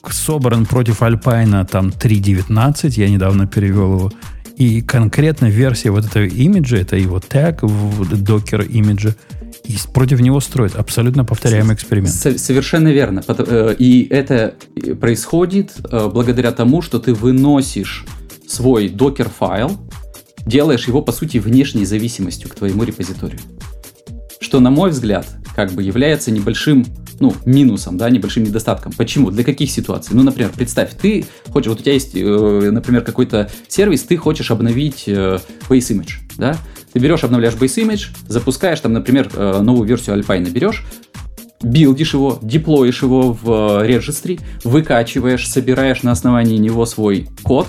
собран 0.10 0.66
против 0.66 1.02
Alpine 1.02 1.66
там 1.66 1.88
3.19, 1.90 2.94
я 2.98 3.10
недавно 3.10 3.48
перевел 3.48 3.94
его, 3.94 4.12
и 4.58 4.82
конкретно 4.82 5.48
версия 5.48 5.92
вот 5.92 6.06
этого 6.06 6.24
имиджа, 6.24 6.78
это 6.78 6.96
его 6.96 7.20
тег 7.20 7.64
в 7.64 8.14
Docker 8.14 8.66
имидже, 8.66 9.16
и 9.64 9.76
против 9.94 10.20
него 10.20 10.40
строят 10.40 10.76
абсолютно 10.76 11.26
повторяемый 11.26 11.76
эксперимент. 11.76 12.14
Совершенно 12.14 12.90
верно. 12.90 13.24
Э, 13.28 13.76
и 13.78 14.08
это 14.10 14.56
происходит 15.00 15.74
э, 15.90 16.10
благодаря 16.12 16.52
тому, 16.52 16.82
что 16.82 17.00
ты 17.00 17.14
выносишь 17.14 18.06
свой 18.48 18.88
Docker 18.88 19.30
файл, 19.30 19.78
делаешь 20.46 20.88
его, 20.88 21.02
по 21.02 21.12
сути, 21.12 21.38
внешней 21.38 21.86
зависимостью 21.86 22.50
к 22.50 22.56
твоему 22.56 22.84
репозиторию. 22.84 23.40
Что, 24.40 24.60
на 24.60 24.70
мой 24.70 24.92
взгляд, 24.92 25.28
как 25.56 25.72
бы 25.72 25.82
является 25.82 26.32
небольшим 26.32 26.86
ну, 27.20 27.34
минусом, 27.46 27.98
да, 27.98 28.10
небольшим 28.10 28.44
недостатком. 28.44 28.92
Почему? 28.92 29.32
Для 29.32 29.44
каких 29.44 29.72
ситуаций? 29.72 30.16
Ну, 30.16 30.24
например, 30.24 30.52
представь, 30.56 30.92
ты 31.02 31.26
хочешь, 31.50 31.70
вот 31.70 31.80
у 31.80 31.84
тебя 31.84 31.94
есть, 31.94 32.12
э, 32.14 32.70
например, 32.72 33.04
какой-то 33.04 33.50
сервис, 33.68 34.04
ты 34.04 34.18
хочешь 34.18 34.52
обновить 34.52 35.06
э, 35.08 35.40
base 35.70 35.96
image, 35.96 36.25
да? 36.38 36.58
Ты 36.94 37.00
берешь, 37.00 37.24
обновляешь 37.24 37.56
base 37.56 37.86
image, 37.86 38.08
запускаешь 38.28 38.80
там, 38.80 38.94
например, 38.94 39.30
э, 39.34 39.62
новую 39.62 39.88
версию 39.88 40.18
Alpine 40.18 40.50
берешь, 40.50 40.86
билдишь 41.62 42.14
его, 42.14 42.40
деплоишь 42.42 43.02
его 43.02 43.34
в 43.34 43.84
регистре, 43.86 44.40
выкачиваешь, 44.64 45.50
собираешь 45.50 46.04
на 46.04 46.12
основании 46.12 46.58
него 46.58 46.86
свой 46.86 47.28
код, 47.44 47.68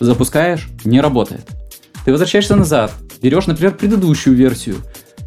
запускаешь, 0.00 0.68
не 0.84 1.00
работает. 1.00 1.46
Ты 2.04 2.10
возвращаешься 2.10 2.56
назад, 2.56 2.92
берешь, 3.22 3.46
например, 3.46 3.74
предыдущую 3.74 4.34
версию, 4.34 4.76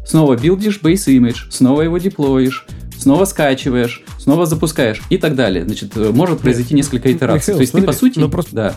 снова 0.06 0.36
билдишь 0.36 0.80
base 0.82 1.06
image, 1.06 1.50
снова 1.50 1.82
его 1.82 1.98
деплоишь, 1.98 2.66
снова 2.98 3.24
скачиваешь, 3.24 4.02
снова 4.18 4.46
запускаешь 4.46 5.02
и 5.10 5.18
так 5.18 5.34
далее. 5.34 5.64
Значит, 5.64 5.96
э, 5.96 6.10
может 6.10 6.40
произойти 6.40 6.74
несколько 6.74 7.12
итераций. 7.12 7.52
Михаил, 7.52 7.56
То 7.58 7.60
есть 7.62 7.70
смотри, 7.70 7.86
ты, 7.86 7.92
по 7.92 7.98
сути... 7.98 8.18
Ну, 8.18 8.28
просто... 8.28 8.54
Да. 8.54 8.74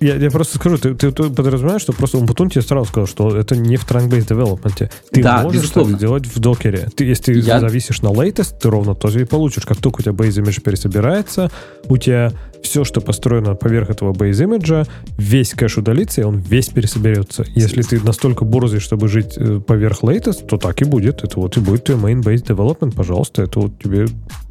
Я, 0.00 0.16
я 0.16 0.30
просто 0.30 0.56
скажу, 0.56 0.78
ты, 0.78 0.94
ты, 0.94 1.10
ты 1.12 1.30
подразумеваешь, 1.30 1.82
что 1.82 1.92
просто 1.92 2.18
Умпутун 2.18 2.50
тебе 2.50 2.62
сразу 2.62 2.86
сказал, 2.86 3.06
что 3.06 3.36
это 3.36 3.56
не 3.56 3.76
в 3.76 3.86
trunk-based 3.88 4.28
development. 4.28 4.90
Ты 5.10 5.22
да, 5.22 5.42
можешь 5.42 5.62
безусловно. 5.62 5.92
так 5.92 5.98
сделать 5.98 6.26
в 6.26 6.38
докере. 6.38 6.88
Ты, 6.94 7.04
если 7.04 7.34
ты 7.34 7.38
я... 7.40 7.60
зависишь 7.60 8.02
на 8.02 8.08
latest, 8.08 8.58
ты 8.60 8.70
ровно 8.70 8.94
тоже 8.94 9.22
и 9.22 9.24
получишь. 9.24 9.64
Как 9.64 9.78
только 9.78 10.00
у 10.00 10.02
тебя 10.02 10.12
base 10.12 10.42
image 10.42 10.60
пересобирается, 10.62 11.50
у 11.88 11.96
тебя 11.96 12.32
все, 12.62 12.84
что 12.84 13.00
построено 13.00 13.54
поверх 13.54 13.90
этого 13.90 14.12
base 14.12 14.46
image, 14.46 14.88
весь 15.18 15.52
кэш 15.52 15.78
удалится, 15.78 16.20
и 16.20 16.24
он 16.24 16.38
весь 16.38 16.68
пересоберется. 16.68 17.44
Если 17.54 17.82
ты 17.82 18.00
настолько 18.00 18.44
борзый, 18.44 18.80
чтобы 18.80 19.08
жить 19.08 19.34
э, 19.36 19.60
поверх 19.60 20.02
latest, 20.02 20.46
то 20.46 20.56
так 20.56 20.80
и 20.80 20.84
будет. 20.84 21.24
Это 21.24 21.40
вот 21.40 21.56
и 21.56 21.60
будет 21.60 21.84
твой 21.84 21.98
main 21.98 22.22
base 22.22 22.44
development, 22.44 22.94
пожалуйста. 22.94 23.42
Это 23.42 23.60
вот 23.60 23.82
тебе 23.82 24.06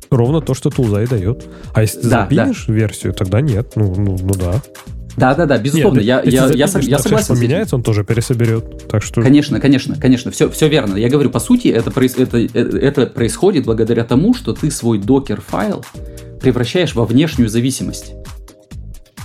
ровно 0.09 0.41
то, 0.41 0.53
что 0.53 0.69
тулза 0.69 1.03
и 1.03 1.07
дает. 1.07 1.45
А 1.73 1.81
если 1.81 2.01
ты 2.01 2.09
да, 2.09 2.23
запинишь 2.23 2.65
да. 2.67 2.73
версию, 2.73 3.13
тогда 3.13 3.41
нет. 3.41 3.73
Ну, 3.75 3.95
ну, 3.95 4.17
ну 4.21 4.33
да. 4.33 4.61
Да, 5.17 5.35
да, 5.35 5.45
да, 5.45 5.57
безусловно. 5.57 5.97
Нет, 5.99 6.05
я, 6.05 6.21
я, 6.23 6.45
я, 6.45 6.47
я, 6.47 6.67
я 6.79 6.99
согласен. 6.99 7.35
поменяется, 7.35 7.75
он 7.75 7.83
тоже 7.83 8.03
пересоберет. 8.03 8.87
Так 8.87 9.03
что... 9.03 9.21
Конечно, 9.21 9.59
конечно, 9.59 9.95
конечно. 9.99 10.31
Все, 10.31 10.49
все 10.49 10.67
верно. 10.67 10.95
Я 10.95 11.09
говорю, 11.09 11.29
по 11.29 11.39
сути, 11.39 11.67
это, 11.67 11.91
это, 11.91 12.37
э, 12.37 12.47
это 12.53 13.07
происходит 13.07 13.65
благодаря 13.65 14.03
тому, 14.03 14.33
что 14.33 14.53
ты 14.53 14.71
свой 14.71 14.99
докер-файл 14.99 15.83
превращаешь 16.41 16.95
во 16.95 17.05
внешнюю 17.05 17.49
зависимость 17.49 18.13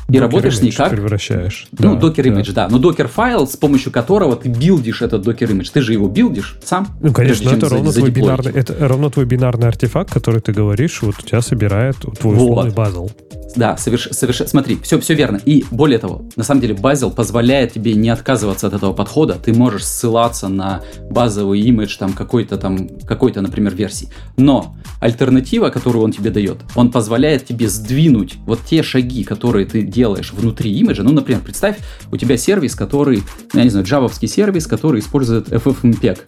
и 0.09 0.12
Docker 0.12 0.20
работаешь 0.20 0.59
с 0.59 0.62
ней 0.62 0.73
как... 0.73 0.91
превращаешь. 0.91 1.66
Ну, 1.78 1.97
да, 1.97 2.07
Docker 2.07 2.24
Image, 2.24 2.53
да. 2.53 2.69
да. 2.69 2.77
Но 2.77 2.78
Docker 2.78 3.09
файл, 3.09 3.47
с 3.47 3.57
помощью 3.57 3.93
которого 3.93 4.37
ты 4.37 4.49
билдишь 4.49 5.03
этот 5.03 5.27
Docker 5.27 5.51
Image. 5.51 5.70
Ты 5.73 5.81
же 5.81 5.93
его 5.93 6.09
билдишь 6.09 6.59
сам. 6.65 6.89
Ну, 7.01 7.12
конечно, 7.12 7.49
это 7.51 7.69
ровно, 7.69 7.93
твой 7.93 8.11
бинарный, 8.11 8.53
это 8.53 8.77
ровно 8.89 9.11
твой 9.11 9.24
бинарный 9.24 9.69
артефакт, 9.69 10.12
который 10.12 10.41
ты 10.41 10.53
говоришь, 10.53 11.03
вот 11.03 11.16
у 11.19 11.23
тебя 11.23 11.41
собирает 11.41 11.97
твой 12.20 12.37
вот. 12.37 12.74
базл. 12.74 13.11
Да, 13.57 13.77
соверш, 13.78 14.09
соверш, 14.11 14.43
смотри, 14.47 14.78
все, 14.83 15.01
все 15.01 15.15
верно. 15.15 15.41
И 15.45 15.65
более 15.70 15.99
того, 15.99 16.27
на 16.37 16.45
самом 16.45 16.61
деле 16.61 16.74
Bazel 16.74 17.11
позволяет 17.11 17.73
тебе 17.73 17.95
не 17.95 18.11
отказываться 18.11 18.66
от 18.66 18.74
этого 18.74 18.93
подхода. 18.93 19.35
Ты 19.43 19.55
можешь 19.55 19.87
ссылаться 19.87 20.49
на 20.49 20.83
базовый 21.11 21.61
имидж 21.61 21.97
там 21.97 22.12
какой-то 22.12 22.59
там, 22.59 22.89
какой-то, 23.07 23.41
например, 23.41 23.74
версии. 23.74 24.11
Но 24.37 24.77
альтернатива, 25.01 25.70
которую 25.70 26.05
он 26.05 26.12
тебе 26.12 26.31
дает, 26.31 26.59
он 26.74 26.91
позволяет 26.91 27.47
тебе 27.47 27.69
сдвинуть 27.69 28.37
вот 28.45 28.61
те 28.65 28.83
шаги, 28.83 29.24
которые 29.24 29.65
ты 29.65 29.81
делаешь 29.97 30.32
внутри 30.32 30.70
имиджа. 30.73 31.02
Ну, 31.02 31.12
например, 31.12 31.40
представь, 31.40 31.78
у 32.12 32.16
тебя 32.18 32.36
сервис, 32.36 32.74
который, 32.74 33.23
я 33.55 33.64
не 33.64 33.70
знаю, 33.70 33.86
джавовский 33.86 34.28
сервис, 34.28 34.66
который 34.66 35.01
использует 35.01 35.48
FFmpeg 35.48 36.18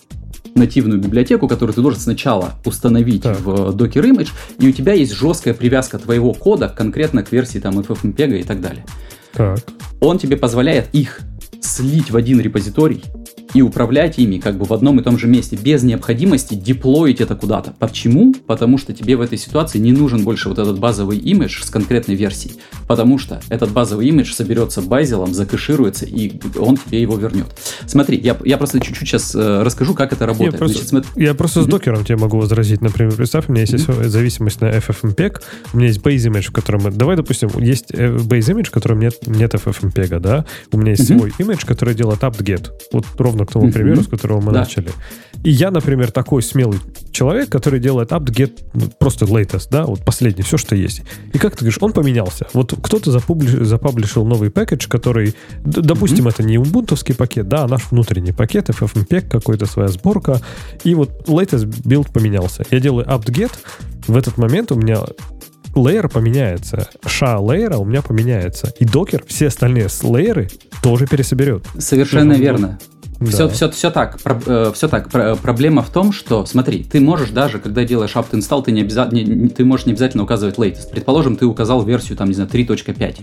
нативную 0.55 0.99
библиотеку, 0.99 1.47
которую 1.47 1.75
ты 1.75 1.83
должен 1.83 2.01
сначала 2.01 2.55
установить 2.65 3.23
так. 3.23 3.39
в 3.41 3.77
Docker 3.77 4.05
Image, 4.11 4.31
и 4.59 4.69
у 4.69 4.73
тебя 4.73 4.95
есть 4.95 5.13
жесткая 5.13 5.53
привязка 5.53 5.99
твоего 5.99 6.33
кода 6.33 6.69
конкретно 6.69 7.23
к 7.23 7.31
версии 7.31 7.59
там 7.59 7.79
FFmpeg 7.79 8.41
и 8.41 8.43
так 8.43 8.61
далее. 8.61 8.85
Так. 9.33 9.59
Он 10.01 10.19
тебе 10.19 10.37
позволяет 10.37 10.89
их 10.93 11.21
слить 11.61 12.11
в 12.11 12.17
один 12.17 12.41
репозиторий, 12.41 13.05
и 13.55 13.63
управлять 13.63 14.19
ими 14.19 14.39
как 14.39 14.59
бы 14.59 14.65
в 14.65 14.73
одном 14.73 15.01
и 15.01 15.03
том 15.03 15.19
же 15.19 15.27
месте, 15.27 15.57
без 15.57 15.83
необходимости 15.83 16.55
деплоить 16.55 17.21
это 17.21 17.35
куда-то. 17.35 17.75
Почему? 17.79 18.35
Потому 18.47 18.79
что 18.79 18.93
тебе 18.93 19.17
в 19.17 19.21
этой 19.21 19.39
ситуации 19.39 19.79
не 19.79 19.93
нужен 19.93 20.25
больше 20.25 20.49
вот 20.49 20.59
этот 20.59 20.79
базовый 20.79 21.19
имидж 21.19 21.63
с 21.63 21.71
конкретной 21.71 22.15
версией, 22.15 22.57
потому 22.87 23.19
что 23.19 23.41
этот 23.49 23.71
базовый 23.71 24.09
имидж 24.09 24.33
соберется 24.33 24.83
базилом, 24.83 25.35
закэшируется, 25.35 26.05
и 26.05 26.41
он 26.59 26.77
тебе 26.77 27.01
его 27.01 27.17
вернет. 27.17 27.47
Смотри, 27.87 28.19
я, 28.19 28.37
я 28.45 28.57
просто 28.57 28.81
чуть-чуть 28.81 29.09
сейчас 29.09 29.35
э, 29.35 29.63
расскажу, 29.63 29.95
как 29.95 30.13
это 30.13 30.27
работает. 30.27 30.53
Я 30.53 30.59
просто, 30.59 30.85
Значит, 30.85 31.07
смотри... 31.07 31.25
я 31.25 31.35
просто 31.35 31.63
с 31.63 31.67
докером 31.67 32.05
тебе 32.05 32.17
могу 32.17 32.39
возразить. 32.39 32.81
Например, 32.81 33.15
представь, 33.15 33.49
у 33.49 33.53
меня 33.53 33.63
есть 33.63 33.75
mm-hmm. 33.75 34.09
зависимость 34.09 34.61
на 34.61 34.67
FFmpeg, 34.71 35.41
у 35.73 35.77
меня 35.77 35.89
есть 35.89 36.01
base 36.01 36.31
image, 36.31 36.49
в 36.49 36.53
котором... 36.53 36.97
Давай, 36.97 37.17
допустим, 37.17 37.51
есть 37.59 37.87
э, 37.93 38.17
base 38.17 38.55
image, 38.55 38.69
в 38.69 38.71
котором 38.71 39.01
нет, 39.01 39.27
нет 39.27 39.55
FFmpeg, 39.55 40.19
да? 40.21 40.45
У 40.73 40.79
меня 40.79 40.93
есть 40.93 41.11
mm-hmm. 41.11 41.19
свой 41.19 41.31
image, 41.39 41.67
который 41.67 41.95
делает 41.95 42.21
apt-get. 42.21 42.71
Вот 42.93 43.07
ровно 43.19 43.38
ровно 43.39 43.47
к 43.47 43.53
тому 43.53 43.73
примеру, 43.73 44.03
с 44.03 44.09
которого 44.09 44.41
мы 44.41 44.53
да. 44.53 44.61
начали. 44.61 44.91
И 45.45 45.51
я, 45.51 45.71
например, 45.71 46.11
такой 46.11 46.43
смелый 46.43 46.81
человек, 47.13 47.49
который 47.49 47.79
делает 47.79 48.11
apt-get 48.11 48.59
ну, 48.75 48.91
просто 48.99 49.25
latest, 49.25 49.69
да, 49.71 49.85
вот 49.85 50.05
последний, 50.05 50.43
все, 50.43 50.57
что 50.57 50.75
есть. 50.75 51.03
И 51.33 51.39
как 51.39 51.53
ты 51.53 51.59
говоришь, 51.61 51.79
он 51.81 51.93
поменялся. 51.93 52.49
Вот 52.53 52.75
кто-то 52.83 53.13
запублиш, 53.13 53.53
запаблишил 53.67 54.25
новый 54.25 54.51
пакет, 54.51 54.85
который, 54.87 55.35
допустим, 55.65 56.27
mm-hmm. 56.27 56.31
это 56.31 56.43
не 56.43 56.59
убунтовский 56.59 57.15
пакет, 57.15 57.49
да, 57.49 57.65
а 57.65 57.69
наш 57.69 57.91
внутренний 57.91 58.33
пакет, 58.33 58.69
FFmpeg, 58.69 59.29
какой-то 59.29 59.67
своя 59.67 59.89
сборка, 59.89 60.41
и 60.83 60.95
вот 60.95 61.29
latest 61.29 61.67
build 61.85 62.13
поменялся. 62.13 62.65
Я 62.71 62.81
делаю 62.81 63.07
apt-get, 63.07 63.53
в 64.09 64.17
этот 64.17 64.39
момент 64.39 64.73
у 64.73 64.75
меня 64.75 65.03
лейер 65.75 66.09
поменяется, 66.09 66.89
ша 67.07 67.39
лейера 67.39 67.77
у 67.77 67.85
меня 67.85 68.03
поменяется, 68.03 68.73
и 68.81 68.85
докер 68.85 69.23
все 69.27 69.49
остальные 69.49 69.87
лейеры 70.03 70.49
тоже 70.83 71.07
пересоберет. 71.07 71.65
Совершенно 71.79 72.33
верно. 72.33 72.79
Да. 72.81 72.98
Все, 73.21 73.49
все, 73.49 73.69
все 73.71 73.91
так. 73.91 74.21
Про, 74.21 74.41
э, 74.47 74.73
все 74.75 74.89
так. 74.89 75.11
Про, 75.11 75.35
проблема 75.35 75.83
в 75.83 75.91
том, 75.91 76.13
что, 76.13 76.47
смотри, 76.47 76.85
ты 76.85 77.01
можешь 77.01 77.31
даже, 77.31 77.59
когда 77.59 77.85
делаешь 77.85 78.15
apt 78.15 78.31
install, 78.31 78.65
ты, 78.65 78.73
не 78.73 78.83
обяза... 78.83 79.09
не, 79.11 79.49
ты 79.49 79.65
можешь 79.65 79.87
не 79.87 79.93
обязательно 79.93 80.23
указывать 80.23 80.57
latest. 80.57 80.91
Предположим, 80.91 81.37
ты 81.37 81.47
указал 81.47 81.83
версию, 81.83 82.17
там, 82.17 82.29
не 82.29 82.35
знаю, 82.35 82.49
3.5 82.49 83.17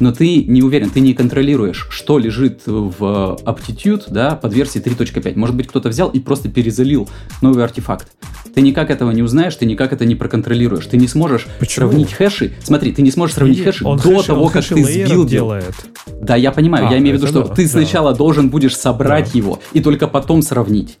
но 0.00 0.12
ты 0.12 0.44
не 0.44 0.62
уверен, 0.62 0.90
ты 0.90 1.00
не 1.00 1.14
контролируешь, 1.14 1.86
что 1.90 2.18
лежит 2.18 2.62
в 2.66 3.38
Aptitude 3.44 4.04
да, 4.08 4.34
под 4.34 4.54
версией 4.54 4.84
3.5. 4.84 5.36
Может 5.36 5.56
быть, 5.56 5.68
кто-то 5.68 5.88
взял 5.88 6.08
и 6.08 6.20
просто 6.20 6.48
перезалил 6.48 7.08
новый 7.40 7.64
артефакт. 7.64 8.08
Ты 8.54 8.60
никак 8.60 8.90
этого 8.90 9.10
не 9.12 9.22
узнаешь, 9.22 9.54
ты 9.56 9.64
никак 9.64 9.92
это 9.92 10.04
не 10.04 10.14
проконтролируешь. 10.14 10.86
Ты 10.86 10.96
не 10.96 11.08
сможешь 11.08 11.46
Почему? 11.58 11.88
сравнить 11.88 12.12
хэши. 12.12 12.54
Смотри, 12.62 12.92
ты 12.92 13.02
не 13.02 13.10
сможешь 13.10 13.36
сравнить 13.36 13.62
хэши 13.62 13.84
он 13.84 13.98
до 13.98 14.16
хэши, 14.16 14.26
того, 14.26 14.48
как 14.48 14.64
ты 14.64 14.84
сбил 14.84 15.24
делает. 15.24 15.74
Да, 16.20 16.36
я 16.36 16.52
понимаю. 16.52 16.88
А, 16.88 16.92
я 16.92 16.98
имею 16.98 17.16
в 17.16 17.18
виду, 17.18 17.28
что 17.28 17.44
да, 17.44 17.54
ты 17.54 17.66
сначала 17.66 18.12
да. 18.12 18.18
должен 18.18 18.50
будешь 18.50 18.76
собрать 18.76 19.32
да. 19.32 19.38
его 19.38 19.60
и 19.72 19.80
только 19.80 20.06
потом 20.06 20.42
сравнить. 20.42 20.98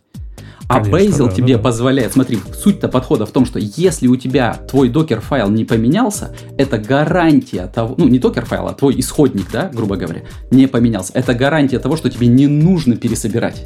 А 0.72 0.80
Bazel 0.80 1.28
да, 1.28 1.34
тебе 1.34 1.56
да. 1.56 1.62
позволяет, 1.62 2.12
смотри, 2.12 2.38
суть-то 2.54 2.88
подхода 2.88 3.26
в 3.26 3.30
том, 3.30 3.44
что 3.44 3.58
если 3.58 4.06
у 4.06 4.16
тебя 4.16 4.54
твой 4.54 4.88
докер-файл 4.88 5.48
не 5.50 5.64
поменялся, 5.64 6.34
это 6.56 6.78
гарантия 6.78 7.66
того, 7.66 7.94
ну 7.98 8.08
не 8.08 8.18
докер-файл, 8.18 8.68
а 8.68 8.72
твой 8.72 8.98
исходник, 8.98 9.50
да, 9.52 9.70
грубо 9.72 9.96
говоря, 9.96 10.22
не 10.50 10.66
поменялся. 10.66 11.12
Это 11.14 11.34
гарантия 11.34 11.78
того, 11.78 11.96
что 11.96 12.10
тебе 12.10 12.26
не 12.26 12.46
нужно 12.46 12.96
пересобирать. 12.96 13.64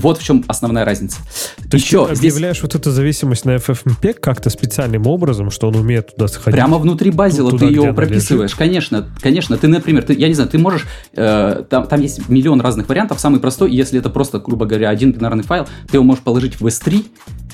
Вот 0.00 0.18
в 0.18 0.22
чем 0.22 0.44
основная 0.48 0.84
разница. 0.84 1.18
То 1.70 1.76
Еще 1.76 2.06
ты 2.06 2.12
объявляешь 2.12 2.58
здесь... 2.58 2.62
вот 2.62 2.74
эту 2.74 2.90
зависимость 2.90 3.44
на 3.44 3.56
FFmpeg 3.56 4.14
как-то 4.14 4.50
специальным 4.50 5.06
образом, 5.06 5.50
что 5.50 5.68
он 5.68 5.76
умеет 5.76 6.14
туда 6.14 6.28
сходить? 6.28 6.54
Прямо 6.54 6.78
внутри 6.78 7.10
базила 7.10 7.56
ты 7.56 7.66
ее 7.66 7.92
прописываешь. 7.92 8.54
Конечно, 8.54 9.08
конечно. 9.20 9.56
Ты, 9.56 9.68
например, 9.68 10.02
ты, 10.02 10.14
я 10.14 10.28
не 10.28 10.34
знаю, 10.34 10.50
ты 10.50 10.58
можешь... 10.58 10.86
Э, 11.14 11.64
там, 11.68 11.86
там 11.86 12.00
есть 12.00 12.28
миллион 12.28 12.60
разных 12.60 12.88
вариантов. 12.88 13.20
Самый 13.20 13.40
простой, 13.40 13.70
если 13.70 13.98
это 13.98 14.10
просто, 14.10 14.38
грубо 14.38 14.66
говоря, 14.66 14.88
один 14.88 15.12
бинарный 15.12 15.44
файл, 15.44 15.66
ты 15.90 15.96
его 15.96 16.04
можешь 16.04 16.22
положить 16.22 16.60
в 16.60 16.66
S3 16.66 17.04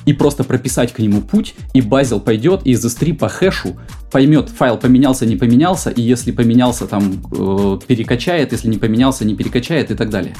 и 0.06 0.12
просто 0.12 0.44
прописать 0.44 0.92
к 0.92 0.98
нему 1.00 1.20
путь, 1.20 1.54
и 1.74 1.82
базил 1.82 2.20
пойдет 2.20 2.62
и 2.64 2.70
из 2.70 2.84
S3 2.84 3.14
по 3.14 3.28
хэшу 3.28 3.76
поймет, 4.10 4.48
файл 4.48 4.78
поменялся, 4.78 5.26
не 5.26 5.36
поменялся, 5.36 5.90
и 5.90 6.00
если 6.00 6.30
поменялся, 6.30 6.86
там 6.86 7.24
э, 7.32 7.78
перекачает, 7.86 8.52
если 8.52 8.68
не 8.68 8.78
поменялся, 8.78 9.24
не 9.24 9.34
перекачает 9.34 9.90
и 9.90 9.94
так 9.94 10.10
далее. 10.10 10.34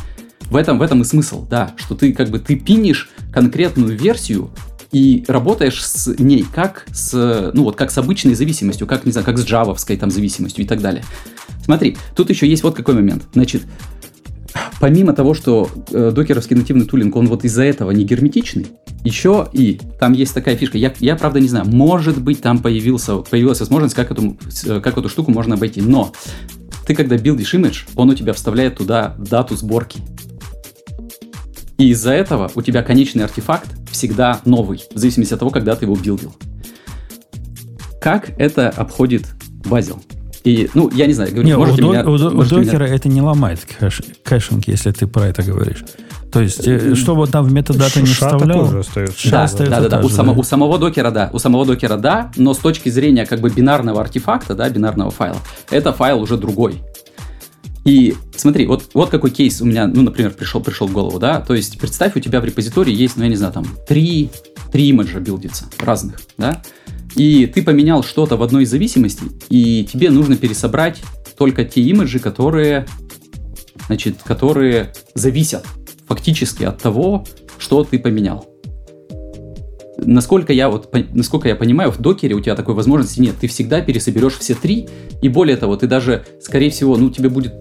В 0.51 0.56
этом, 0.56 0.78
в 0.78 0.82
этом 0.82 1.02
и 1.02 1.05
смысл, 1.05 1.47
да, 1.48 1.74
что 1.77 1.94
ты 1.94 2.12
как 2.12 2.31
бы 2.31 2.39
ты 2.39 2.56
пинишь 2.56 3.10
конкретную 3.32 3.97
версию 3.97 4.51
и 4.93 5.24
работаешь 5.27 5.85
с 5.85 6.06
ней 6.18 6.44
как 6.55 6.86
с, 6.93 7.51
ну 7.52 7.64
вот, 7.64 7.77
как 7.77 7.90
с 7.90 7.98
обычной 7.98 8.35
зависимостью, 8.35 8.86
как, 8.86 9.05
не 9.05 9.12
знаю, 9.12 9.24
как 9.24 9.39
с 9.39 9.44
джавовской 9.44 9.97
там 9.97 10.10
зависимостью 10.10 10.64
и 10.64 10.68
так 10.68 10.81
далее. 10.81 11.05
Смотри, 11.64 11.97
тут 12.14 12.31
еще 12.31 12.48
есть 12.48 12.62
вот 12.62 12.77
какой 12.77 12.94
момент. 12.94 13.24
Значит, 13.32 13.62
помимо 14.81 15.12
того, 15.12 15.35
что 15.35 15.68
э, 15.90 16.12
докеровский 16.14 16.56
нативный 16.56 16.86
тулинг, 16.86 17.16
он 17.16 17.27
вот 17.27 17.44
из-за 17.44 17.64
этого 17.64 17.90
не 17.90 18.05
герметичный, 18.05 18.68
еще 19.05 19.48
и 19.52 19.81
там 19.98 20.12
есть 20.12 20.32
такая 20.35 20.56
фишка. 20.56 20.78
Я, 20.78 20.93
я 21.01 21.16
правда 21.16 21.40
не 21.40 21.48
знаю, 21.48 21.66
может 21.66 22.20
быть 22.23 22.40
там 22.40 22.59
появился, 22.60 23.16
появилась 23.18 23.60
возможность, 23.60 23.94
как 23.94 24.10
эту, 24.10 24.36
как 24.64 24.97
эту 24.97 25.09
штуку 25.09 25.31
можно 25.31 25.56
обойти. 25.56 25.81
Но 25.81 26.12
ты 26.86 26.94
когда 26.94 27.16
билдишь 27.16 27.55
имидж, 27.55 27.85
он 27.97 28.10
у 28.10 28.14
тебя 28.14 28.32
вставляет 28.32 28.78
туда 28.78 29.16
дату 29.18 29.56
сборки. 29.56 30.01
И 31.78 31.90
из-за 31.90 32.12
этого 32.12 32.51
у 32.55 32.62
тебя 32.62 32.82
конечный 32.82 33.24
артефакт 33.24 33.69
всегда 33.90 34.40
новый, 34.44 34.82
в 34.94 34.98
зависимости 34.98 35.35
от 35.35 35.40
того, 35.40 35.51
когда 35.51 35.77
ты 35.77 35.85
его 35.85 35.94
билдил. 35.94 36.35
Как 38.01 38.31
это 38.39 38.70
обходит 38.70 39.27
Bazel? 39.64 40.01
И, 40.44 40.70
ну, 40.74 40.90
я 40.94 41.07
не 41.07 41.12
знаю, 41.12 41.32
говорю, 41.32 41.47
не, 41.47 41.57
можете 41.57 41.82
у, 41.82 41.90
меня, 41.90 42.07
у, 42.07 42.12
у 42.12 42.44
докера 42.44 42.85
меня... 42.85 42.94
это 42.94 43.09
не 43.09 43.20
ломает 43.20 43.66
кэш, 43.78 44.01
caching, 44.22 44.68
если 44.69 44.93
ты 44.93 45.09
про 45.09 45.27
это 45.27 45.43
говоришь. 45.43 45.85
То 46.31 46.40
есть, 46.40 46.66
э, 46.69 46.94
чтобы 46.94 47.27
там 47.27 47.44
в 47.47 47.53
метадату 47.53 48.01
не 48.01 48.07
вставлял, 48.07 48.66
тоже 48.66 48.81
остается. 48.81 49.31
Да, 49.31 49.43
остается 49.43 49.81
да, 49.81 49.89
да, 49.89 49.98
да. 49.98 50.07
У, 50.07 50.09
само, 50.09 50.39
у 50.39 50.43
самого 50.44 50.78
Docker'а, 50.78 51.10
да. 51.11 51.31
У 51.32 51.39
самого 51.39 51.66
Docker'а, 51.66 51.97
да, 51.97 52.31
но 52.36 52.55
с 52.55 52.59
точки 52.59 52.90
зрения 52.90 53.27
как 53.27 53.40
бы 53.40 53.51
бинарного 53.51 54.01
артефакта, 54.01 54.55
да, 54.55 54.69
бинарного 54.69 55.11
файла, 55.11 55.39
это 55.70 55.93
файл 55.93 56.20
уже 56.20 56.36
другой. 56.36 56.82
И 57.86 58.14
смотри, 58.34 58.66
вот, 58.66 58.90
вот 58.94 59.10
какой 59.10 59.30
кейс 59.30 59.60
у 59.62 59.64
меня, 59.64 59.86
ну, 59.86 60.02
например, 60.02 60.32
пришел, 60.32 60.60
пришел 60.60 60.88
в 60.88 60.92
голову, 60.92 61.20
да, 61.20 61.40
то 61.40 61.54
есть 61.54 61.78
представь, 61.78 62.16
у 62.16 62.20
тебя 62.20 62.40
в 62.40 62.44
репозитории 62.44 62.92
есть, 62.92 63.16
ну, 63.16 63.22
я 63.22 63.28
не 63.28 63.36
знаю, 63.36 63.52
там, 63.52 63.64
три, 63.88 64.28
три 64.72 64.88
имиджа 64.88 65.20
билдится 65.20 65.66
разных, 65.78 66.20
да, 66.36 66.62
и 67.14 67.46
ты 67.46 67.62
поменял 67.62 68.02
что-то 68.02 68.36
в 68.36 68.42
одной 68.42 68.64
из 68.64 68.70
зависимостей, 68.70 69.26
и 69.48 69.88
тебе 69.90 70.10
нужно 70.10 70.36
пересобрать 70.36 71.00
только 71.38 71.64
те 71.64 71.80
имиджи, 71.80 72.18
которые, 72.18 72.86
значит, 73.86 74.16
которые 74.24 74.92
зависят 75.14 75.64
фактически 76.08 76.64
от 76.64 76.82
того, 76.82 77.24
что 77.56 77.84
ты 77.84 78.00
поменял. 78.00 78.48
Насколько 79.98 80.52
я, 80.52 80.68
вот, 80.68 80.94
насколько 81.14 81.48
я 81.48 81.56
понимаю, 81.56 81.90
в 81.90 81.98
докере 81.98 82.34
у 82.34 82.40
тебя 82.40 82.54
такой 82.54 82.74
возможности 82.74 83.20
нет. 83.20 83.36
Ты 83.40 83.48
всегда 83.48 83.80
пересоберешь 83.80 84.34
все 84.34 84.54
три, 84.54 84.88
и 85.22 85.28
более 85.28 85.56
того, 85.56 85.76
ты 85.76 85.86
даже, 85.86 86.26
скорее 86.40 86.70
всего, 86.70 86.96
ну, 86.96 87.10
тебе 87.10 87.28
будет... 87.28 87.54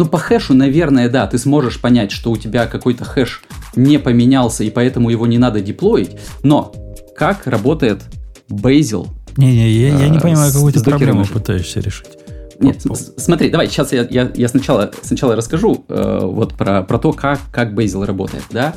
Ну, 0.00 0.06
по 0.06 0.16
хэшу, 0.16 0.54
наверное, 0.54 1.10
да, 1.10 1.26
ты 1.26 1.36
сможешь 1.36 1.78
понять, 1.78 2.10
что 2.10 2.30
у 2.30 2.36
тебя 2.38 2.66
какой-то 2.66 3.04
хэш 3.04 3.42
не 3.76 3.98
поменялся, 3.98 4.64
и 4.64 4.70
поэтому 4.70 5.10
его 5.10 5.26
не 5.26 5.36
надо 5.36 5.60
деплоить, 5.60 6.12
но 6.42 6.72
как 7.14 7.46
работает 7.46 8.00
Bazel. 8.48 9.08
Не-не, 9.36 9.70
я, 9.70 9.88
я 9.98 10.08
не 10.08 10.16
а, 10.16 10.20
понимаю, 10.22 10.54
какую 10.54 10.72
ты 10.72 10.82
проблему 10.82 11.26
пытаешься 11.26 11.80
решить. 11.80 12.08
Нет, 12.60 12.82
смотри, 13.18 13.50
давай, 13.50 13.66
сейчас 13.68 13.92
я, 13.92 14.06
я, 14.10 14.30
я 14.34 14.48
сначала, 14.48 14.90
сначала 15.02 15.36
расскажу 15.36 15.84
э, 15.88 16.20
вот 16.22 16.54
про, 16.54 16.82
про 16.82 16.98
то, 16.98 17.12
как, 17.12 17.38
как 17.52 17.74
Bazel 17.74 18.06
работает, 18.06 18.44
да. 18.50 18.72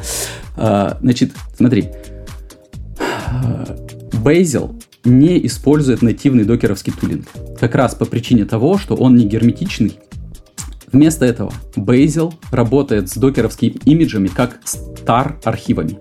Э, 0.57 0.95
значит, 0.99 1.31
смотри, 1.55 1.91
Bazel 4.11 4.77
не 5.05 5.45
использует 5.45 6.01
нативный 6.01 6.43
докеровский 6.43 6.91
тулинг. 6.91 7.27
Как 7.61 7.75
раз 7.75 7.95
по 7.95 8.03
причине 8.03 8.43
того, 8.43 8.77
что 8.77 8.95
он 8.95 9.15
не 9.15 9.25
герметичный. 9.25 9.97
Вместо 10.93 11.25
этого 11.25 11.51
Bazel 11.75 12.33
работает 12.51 13.09
с 13.09 13.15
докеровскими 13.15 13.71
имиджами 13.83 14.27
как 14.27 14.59
star 14.63 15.35
архивами. 15.43 15.97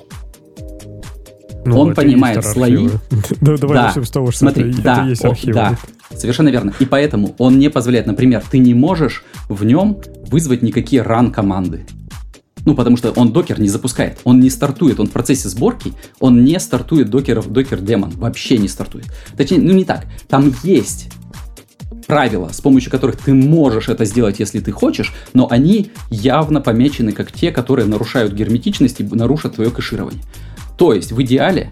Ну, 1.64 1.80
он 1.80 1.94
понимает 1.94 2.44
слои. 2.44 2.88
Да, 3.40 3.56
давай 3.56 3.76
да. 3.76 3.86
начнем 3.86 4.04
с 4.04 4.10
того, 4.10 4.30
что 4.30 4.40
Смотри, 4.40 4.70
это, 4.70 4.82
да, 4.82 4.94
это 4.98 5.08
есть 5.08 5.24
архивы. 5.24 5.54
Да, 5.54 5.78
совершенно 6.14 6.50
верно. 6.50 6.74
И 6.78 6.84
поэтому 6.84 7.34
он 7.38 7.58
не 7.58 7.70
позволяет, 7.70 8.06
например, 8.06 8.42
ты 8.48 8.58
не 8.58 8.74
можешь 8.74 9.24
в 9.48 9.64
нем 9.64 9.98
вызвать 10.26 10.60
никакие 10.62 11.02
run 11.02 11.30
команды. 11.30 11.86
Ну, 12.64 12.74
потому 12.74 12.96
что 12.96 13.10
он 13.12 13.32
докер 13.32 13.60
не 13.60 13.68
запускает, 13.68 14.20
он 14.24 14.40
не 14.40 14.50
стартует, 14.50 15.00
он 15.00 15.08
в 15.08 15.10
процессе 15.10 15.48
сборки, 15.48 15.94
он 16.20 16.44
не 16.44 16.60
стартует 16.60 17.10
докеров, 17.10 17.50
докер 17.50 17.80
демон, 17.80 18.10
вообще 18.10 18.58
не 18.58 18.68
стартует. 18.68 19.06
Точнее, 19.36 19.58
ну 19.58 19.72
не 19.72 19.84
так, 19.84 20.06
там 20.28 20.54
есть 20.62 21.08
правила, 22.06 22.50
с 22.52 22.60
помощью 22.60 22.90
которых 22.90 23.16
ты 23.16 23.34
можешь 23.34 23.88
это 23.88 24.04
сделать, 24.04 24.40
если 24.40 24.60
ты 24.60 24.72
хочешь, 24.72 25.12
но 25.32 25.48
они 25.50 25.90
явно 26.10 26.60
помечены 26.60 27.12
как 27.12 27.32
те, 27.32 27.50
которые 27.50 27.86
нарушают 27.86 28.32
герметичность 28.32 29.00
и 29.00 29.04
нарушат 29.04 29.54
твое 29.54 29.70
кэширование. 29.70 30.22
То 30.78 30.94
есть 30.94 31.12
в 31.12 31.22
идеале 31.22 31.70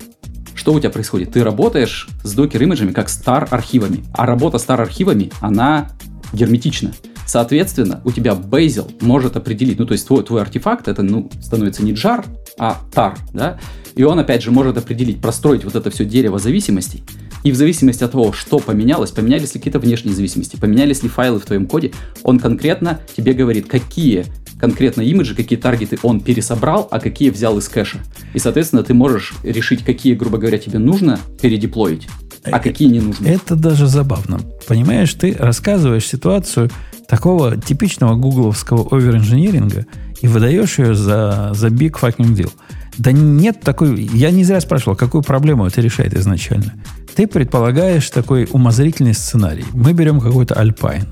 что 0.54 0.74
у 0.74 0.78
тебя 0.78 0.90
происходит? 0.90 1.32
Ты 1.32 1.42
работаешь 1.42 2.08
с 2.22 2.34
докер-имиджами 2.34 2.92
как 2.92 3.08
star-архивами, 3.08 4.04
а 4.12 4.26
работа 4.26 4.58
star-архивами, 4.58 5.32
она 5.40 5.92
герметична. 6.34 6.92
Соответственно, 7.26 8.02
у 8.04 8.12
тебя 8.12 8.32
Bazel 8.32 8.92
может 9.00 9.36
определить, 9.36 9.78
ну, 9.78 9.86
то 9.86 9.92
есть 9.92 10.06
твой, 10.06 10.22
твой 10.22 10.42
артефакт, 10.42 10.88
это, 10.88 11.02
ну, 11.02 11.30
становится 11.40 11.82
не 11.82 11.92
jar, 11.92 12.26
а 12.58 12.76
tar, 12.92 13.16
да, 13.32 13.58
и 13.94 14.02
он, 14.02 14.18
опять 14.18 14.42
же, 14.42 14.50
может 14.50 14.76
определить, 14.76 15.22
простроить 15.22 15.64
вот 15.64 15.76
это 15.76 15.90
все 15.90 16.04
дерево 16.04 16.38
зависимостей, 16.38 17.04
и 17.42 17.52
в 17.52 17.56
зависимости 17.56 18.04
от 18.04 18.12
того, 18.12 18.32
что 18.32 18.58
поменялось, 18.58 19.10
поменялись 19.10 19.54
ли 19.54 19.60
какие-то 19.60 19.78
внешние 19.78 20.14
зависимости, 20.14 20.56
поменялись 20.56 21.02
ли 21.02 21.08
файлы 21.08 21.40
в 21.40 21.44
твоем 21.44 21.66
коде, 21.66 21.92
он 22.22 22.38
конкретно 22.38 23.00
тебе 23.16 23.32
говорит, 23.32 23.66
какие 23.68 24.26
конкретно 24.58 25.00
имиджи, 25.02 25.34
какие 25.34 25.58
таргеты 25.58 25.98
он 26.02 26.20
пересобрал, 26.20 26.86
а 26.90 27.00
какие 27.00 27.30
взял 27.30 27.56
из 27.58 27.68
кэша. 27.68 27.98
И, 28.34 28.38
соответственно, 28.38 28.82
ты 28.82 28.92
можешь 28.92 29.34
решить, 29.42 29.84
какие, 29.84 30.14
грубо 30.14 30.36
говоря, 30.38 30.58
тебе 30.58 30.78
нужно 30.78 31.18
передеплоить, 31.40 32.08
а 32.44 32.58
э, 32.58 32.60
какие 32.60 32.88
не 32.88 33.00
нужно. 33.00 33.26
Это 33.26 33.56
даже 33.56 33.86
забавно. 33.86 34.40
Понимаешь, 34.68 35.12
ты 35.14 35.34
рассказываешь 35.38 36.06
ситуацию 36.06 36.70
такого 37.08 37.56
типичного 37.56 38.14
гугловского 38.16 38.86
оверинжиниринга 38.94 39.86
и 40.20 40.28
выдаешь 40.28 40.78
ее 40.78 40.94
за, 40.94 41.52
за 41.54 41.68
big 41.68 41.92
fucking 41.98 42.36
deal. 42.36 42.52
Да 43.00 43.12
нет 43.12 43.62
такой... 43.62 43.98
Я 44.12 44.30
не 44.30 44.44
зря 44.44 44.60
спрашивал, 44.60 44.94
какую 44.94 45.22
проблему 45.22 45.66
это 45.66 45.80
решает 45.80 46.14
изначально. 46.14 46.74
Ты 47.16 47.26
предполагаешь 47.26 48.10
такой 48.10 48.46
умозрительный 48.50 49.14
сценарий. 49.14 49.64
Мы 49.72 49.94
берем 49.94 50.20
какой-то 50.20 50.54
Alpine 50.54 51.06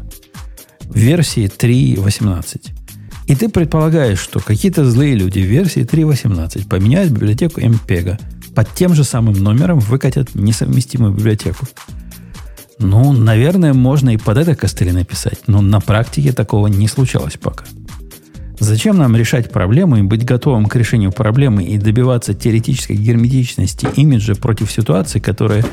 версии 0.90 1.44
3.18. 1.47 2.73
И 3.27 3.35
ты 3.35 3.48
предполагаешь, 3.48 4.19
что 4.19 4.39
какие-то 4.40 4.85
злые 4.85 5.15
люди 5.15 5.39
в 5.39 5.47
версии 5.47 5.82
3.18 5.82 6.69
поменяют 6.69 7.10
библиотеку 7.10 7.62
MPEG 7.62 8.20
под 8.55 8.74
тем 8.74 8.94
же 8.94 9.02
самым 9.02 9.43
номером 9.43 9.81
выкатят 9.81 10.35
несовместимую 10.35 11.15
библиотеку. 11.15 11.66
Ну, 12.78 13.12
наверное, 13.12 13.73
можно 13.73 14.10
и 14.10 14.19
под 14.19 14.36
это 14.36 14.55
костыли 14.55 14.93
написать, 14.93 15.40
но 15.47 15.62
на 15.62 15.81
практике 15.81 16.32
такого 16.32 16.66
не 16.66 16.86
случалось 16.86 17.39
пока. 17.40 17.65
Зачем 18.61 18.99
нам 18.99 19.15
решать 19.15 19.51
проблему 19.51 19.97
и 19.97 20.03
быть 20.03 20.25
готовым 20.25 20.67
к 20.67 20.75
решению 20.77 21.13
проблемы 21.13 21.63
и 21.63 21.79
добиваться 21.79 22.35
теоретической 22.35 22.97
герметичности 22.97 23.87
имиджа 23.97 24.35
против 24.35 24.71
ситуации, 24.73 25.21
которая 25.21 25.65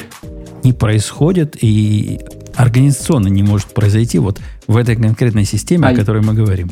не 0.64 0.72
происходит 0.72 1.58
и 1.62 2.20
организационно 2.56 3.28
не 3.28 3.44
может 3.44 3.68
произойти 3.74 4.20
вот 4.20 4.40
в 4.68 4.78
этой 4.78 4.96
конкретной 4.96 5.46
системе, 5.46 5.88
а 5.88 5.92
о 5.92 5.96
которой 5.96 6.22
мы 6.22 6.34
говорим? 6.34 6.70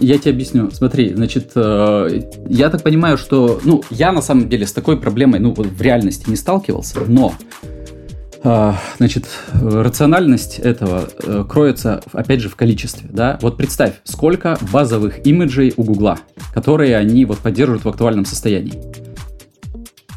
Я 0.00 0.18
тебе 0.18 0.32
объясню. 0.32 0.70
Смотри, 0.70 1.12
значит, 1.14 1.52
э, 1.56 2.22
я 2.48 2.70
так 2.70 2.82
понимаю, 2.82 3.18
что, 3.18 3.60
ну, 3.64 3.82
я 3.90 4.12
на 4.12 4.22
самом 4.22 4.48
деле 4.48 4.66
с 4.66 4.72
такой 4.72 4.96
проблемой, 4.96 5.40
ну, 5.40 5.54
в 5.54 5.82
реальности 5.82 6.30
не 6.30 6.36
сталкивался, 6.36 7.00
но, 7.06 7.34
значит, 8.96 9.26
рациональность 9.52 10.58
этого 10.58 11.08
э, 11.22 11.44
кроется, 11.48 12.02
опять 12.12 12.40
же, 12.40 12.48
в 12.48 12.56
количестве, 12.56 13.08
да. 13.12 13.38
Вот 13.42 13.56
представь, 13.56 13.94
сколько 14.04 14.58
базовых 14.72 15.26
имиджей 15.26 15.74
у 15.76 15.84
Гугла, 15.84 16.18
которые 16.54 16.96
они 16.96 17.24
вот 17.24 17.38
поддерживают 17.38 17.84
в 17.84 17.88
актуальном 17.88 18.24
состоянии. 18.24 18.74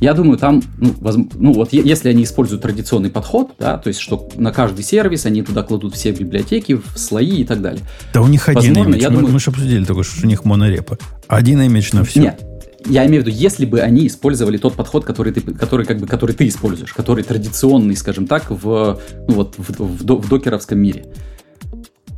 Я 0.02 0.16
думаю, 0.16 0.40
там, 0.40 0.64
ну, 0.78 0.96
воз, 1.00 1.16
ну 1.36 1.54
вот 1.54 1.74
если 1.74 2.10
они 2.10 2.24
используют 2.24 2.64
традиционный 2.64 3.12
подход, 3.12 3.52
да, 3.60 3.78
то 3.78 3.88
есть 3.88 4.00
что 4.00 4.30
на 4.36 4.52
каждый 4.52 4.84
сервис 4.84 5.28
они 5.28 5.44
туда 5.44 5.62
кладут 5.62 5.94
все 5.94 6.12
библиотеки, 6.12 6.74
в 6.74 6.98
слои 6.98 7.42
и 7.42 7.44
так 7.44 7.62
далее. 7.62 7.84
Да 8.12 8.22
у 8.22 8.28
них 8.28 8.50
один 8.50 8.74
Возможно, 8.74 8.94
имидж. 8.94 9.02
Я 9.04 9.10
мы, 9.12 9.18
думаю... 9.18 9.34
мы 9.34 9.40
же 9.40 9.52
обсудили 9.52 9.86
только 9.86 10.04
что 10.04 10.26
у 10.26 10.28
них 10.28 10.44
монорепа. 10.44 10.98
Один 11.28 11.62
имидж 11.62 11.92
на 11.94 12.04
все. 12.04 12.20
Нет, 12.20 12.42
я 12.86 13.06
имею 13.06 13.24
в 13.24 13.28
виду, 13.28 13.38
если 13.38 13.66
бы 13.66 13.82
они 13.82 14.08
использовали 14.08 14.58
тот 14.58 14.74
подход, 14.74 15.06
который 15.06 15.34
ты, 15.34 15.42
который, 15.42 15.86
как 15.86 16.00
бы, 16.00 16.08
который 16.08 16.36
ты 16.36 16.48
используешь, 16.48 16.94
который 16.94 17.24
традиционный, 17.24 17.96
скажем 17.96 18.28
так, 18.28 18.50
в, 18.50 19.00
ну, 19.28 19.34
вот, 19.34 19.56
в, 19.58 19.80
в, 19.80 20.04
в 20.04 20.30
докеровском 20.30 20.80
мире. 20.80 21.06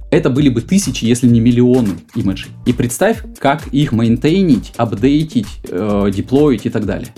Это 0.09 0.29
были 0.29 0.49
бы 0.49 0.61
тысячи, 0.61 1.05
если 1.05 1.27
не 1.27 1.39
миллионы 1.39 1.95
имиджей. 2.15 2.51
И 2.65 2.73
представь, 2.73 3.23
как 3.39 3.67
их 3.67 3.91
мейнтейнить, 3.91 4.73
апдейтить, 4.77 5.47
э, 5.67 6.11
деплоить 6.13 6.67
и 6.67 6.69
так 6.69 6.85
далее. 6.85 7.09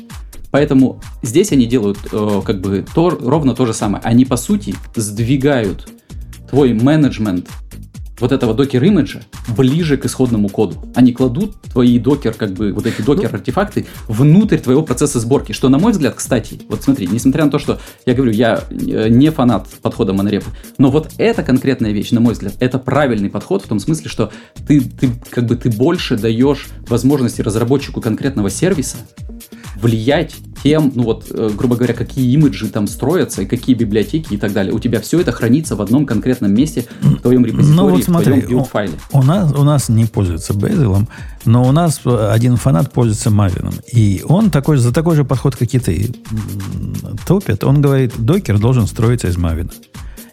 Поэтому 0.50 1.02
здесь 1.22 1.52
они 1.52 1.66
делают 1.66 2.00
э, 2.12 2.42
как 2.46 2.62
бы 2.62 2.86
то, 2.96 3.10
ровно 3.10 3.54
то 3.54 3.66
же 3.66 3.74
самое. 3.74 4.02
Они, 4.06 4.24
по 4.24 4.38
сути, 4.38 4.74
сдвигают 4.96 5.90
твой 6.50 6.74
менеджмент 6.74 7.50
вот 8.20 8.32
этого 8.32 8.54
докер-имиджа 8.54 9.22
ближе 9.56 9.98
к 9.98 10.06
исходному 10.06 10.50
коду. 10.50 10.76
Они 10.96 11.12
кладут 11.12 11.56
твои 11.62 12.00
докер, 12.00 12.34
как 12.34 12.52
бы, 12.52 12.72
вот 12.72 12.86
эти 12.86 13.02
докер-артефакты 13.02 13.88
внутрь 14.08 14.58
твоего 14.58 14.84
процесса 14.84 15.20
сборки. 15.20 15.52
Что, 15.52 15.70
на 15.70 15.78
мой 15.78 15.92
взгляд, 15.92 16.16
кстати, 16.16 16.62
вот 16.70 16.84
смотри, 16.84 17.08
несмотря 17.08 17.46
на 17.46 17.52
то, 17.52 17.60
что 17.60 17.80
я 18.06 18.14
говорю, 18.14 18.32
я 18.32 18.64
э, 18.70 19.10
не 19.10 19.30
фанат 19.32 19.68
подхода 19.82 20.14
монорепы, 20.14 20.50
но 20.78 20.92
вот 20.92 21.12
эта 21.18 21.44
конкретная 21.44 21.92
вещь, 21.92 22.12
на 22.12 22.20
мой 22.20 22.34
взгляд, 22.34 22.54
это 22.60 22.80
правильный 22.80 23.30
подход 23.30 23.64
в 23.64 23.68
том 23.68 23.80
смысле, 23.80 24.10
что 24.10 24.32
ты, 24.68 24.82
ты 24.82 25.10
как 25.30 25.46
бы 25.46 25.56
ты 25.56 25.70
больше 25.70 26.18
даешь 26.18 26.68
возможности 26.88 27.42
разработчику 27.42 28.02
конкретного 28.02 28.50
сервиса 28.50 28.98
влиять 29.86 30.36
тем, 30.64 30.91
ну 30.95 31.03
вот, 31.03 31.28
э, 31.30 31.52
грубо 31.56 31.76
говоря, 31.76 31.94
какие 31.94 32.32
имиджи 32.34 32.68
там 32.70 32.88
строятся 32.88 33.44
и 33.44 33.45
какие 33.45 33.76
библиотеки 33.76 34.34
и 34.34 34.38
так 34.38 34.52
далее. 34.52 34.74
У 34.74 34.80
тебя 34.80 34.99
все 34.99 35.20
это 35.20 35.32
хранится 35.32 35.76
в 35.76 35.82
одном 35.82 36.07
конкретном 36.07 36.53
месте 36.53 36.86
в 37.02 37.22
твоем 37.22 37.45
репозитории, 37.45 37.76
ну, 37.76 37.90
вот 37.90 38.03
смотри, 38.03 38.34
в 38.34 38.45
твоем 38.45 38.49
билд-файле. 38.49 38.94
У, 39.12 39.20
у, 39.20 39.24
нас, 39.24 39.53
у 39.53 39.64
нас 39.64 39.90
не 39.90 40.06
пользуется 40.06 40.53
Bazel, 40.53 41.07
но 41.45 41.64
у 41.64 41.72
нас 41.72 42.02
один 42.03 42.57
фанат 42.57 42.91
пользуется 42.91 43.30
Maven. 43.30 43.80
И 43.94 44.24
он 44.28 44.49
такой, 44.49 44.78
за 44.78 44.91
такой 44.91 45.16
же 45.16 45.24
подход, 45.24 45.56
как 45.56 45.72
и 45.72 45.80
ты, 45.80 46.16
топит. 47.28 47.64
Он 47.64 47.82
говорит, 47.82 48.14
докер 48.18 48.57
должен 48.57 48.88
строиться 48.88 49.28
из 49.28 49.38
Maven. 49.38 49.72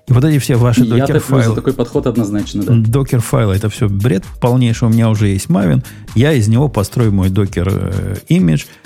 И 0.09 0.13
вот 0.13 0.25
эти 0.25 0.39
все 0.39 0.57
ваши 0.57 0.85
докер-файлы... 0.85 1.45
за 1.45 1.55
такой 1.55 1.75
подход 1.75 2.07
однозначно, 2.07 2.63
да. 2.63 2.75
Докер-файлы, 2.75 3.55
это 3.55 3.69
все 3.69 3.89
бред 3.89 4.25
полнейший. 4.41 4.89
У 4.89 4.91
меня 4.91 5.09
уже 5.09 5.29
есть 5.29 5.47
Maven. 5.47 5.85
Я 6.15 6.33
из 6.33 6.49
него 6.49 6.69
построю 6.69 7.13
мой 7.13 7.31
докер-имидж. 7.31 8.63
Э, 8.63 8.82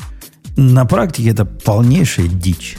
на 0.57 0.85
практике 0.85 1.31
это 1.31 1.45
полнейшая 1.45 2.29
дичь. 2.29 2.77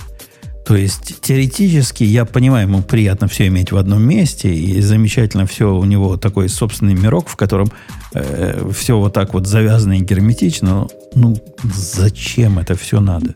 То 0.66 0.76
есть 0.76 1.22
теоретически 1.22 2.04
я 2.04 2.26
понимаю, 2.26 2.68
ему 2.68 2.82
приятно 2.82 3.30
все 3.30 3.48
иметь 3.48 3.72
в 3.72 3.78
одном 3.78 4.04
месте, 4.04 4.54
и 4.54 4.82
замечательно 4.82 5.46
все 5.46 5.74
у 5.74 5.86
него 5.86 6.18
такой 6.18 6.50
собственный 6.50 6.94
мирок, 6.94 7.30
в 7.30 7.38
котором 7.38 7.72
э, 8.14 8.70
все 8.78 8.98
вот 8.98 9.14
так 9.14 9.34
вот 9.34 9.48
завязано 9.48 9.98
и 9.98 10.02
герметично. 10.02 10.70
Но, 10.70 10.88
ну, 11.16 11.38
зачем 11.74 12.60
это 12.60 12.76
все 12.76 13.00
надо? 13.00 13.36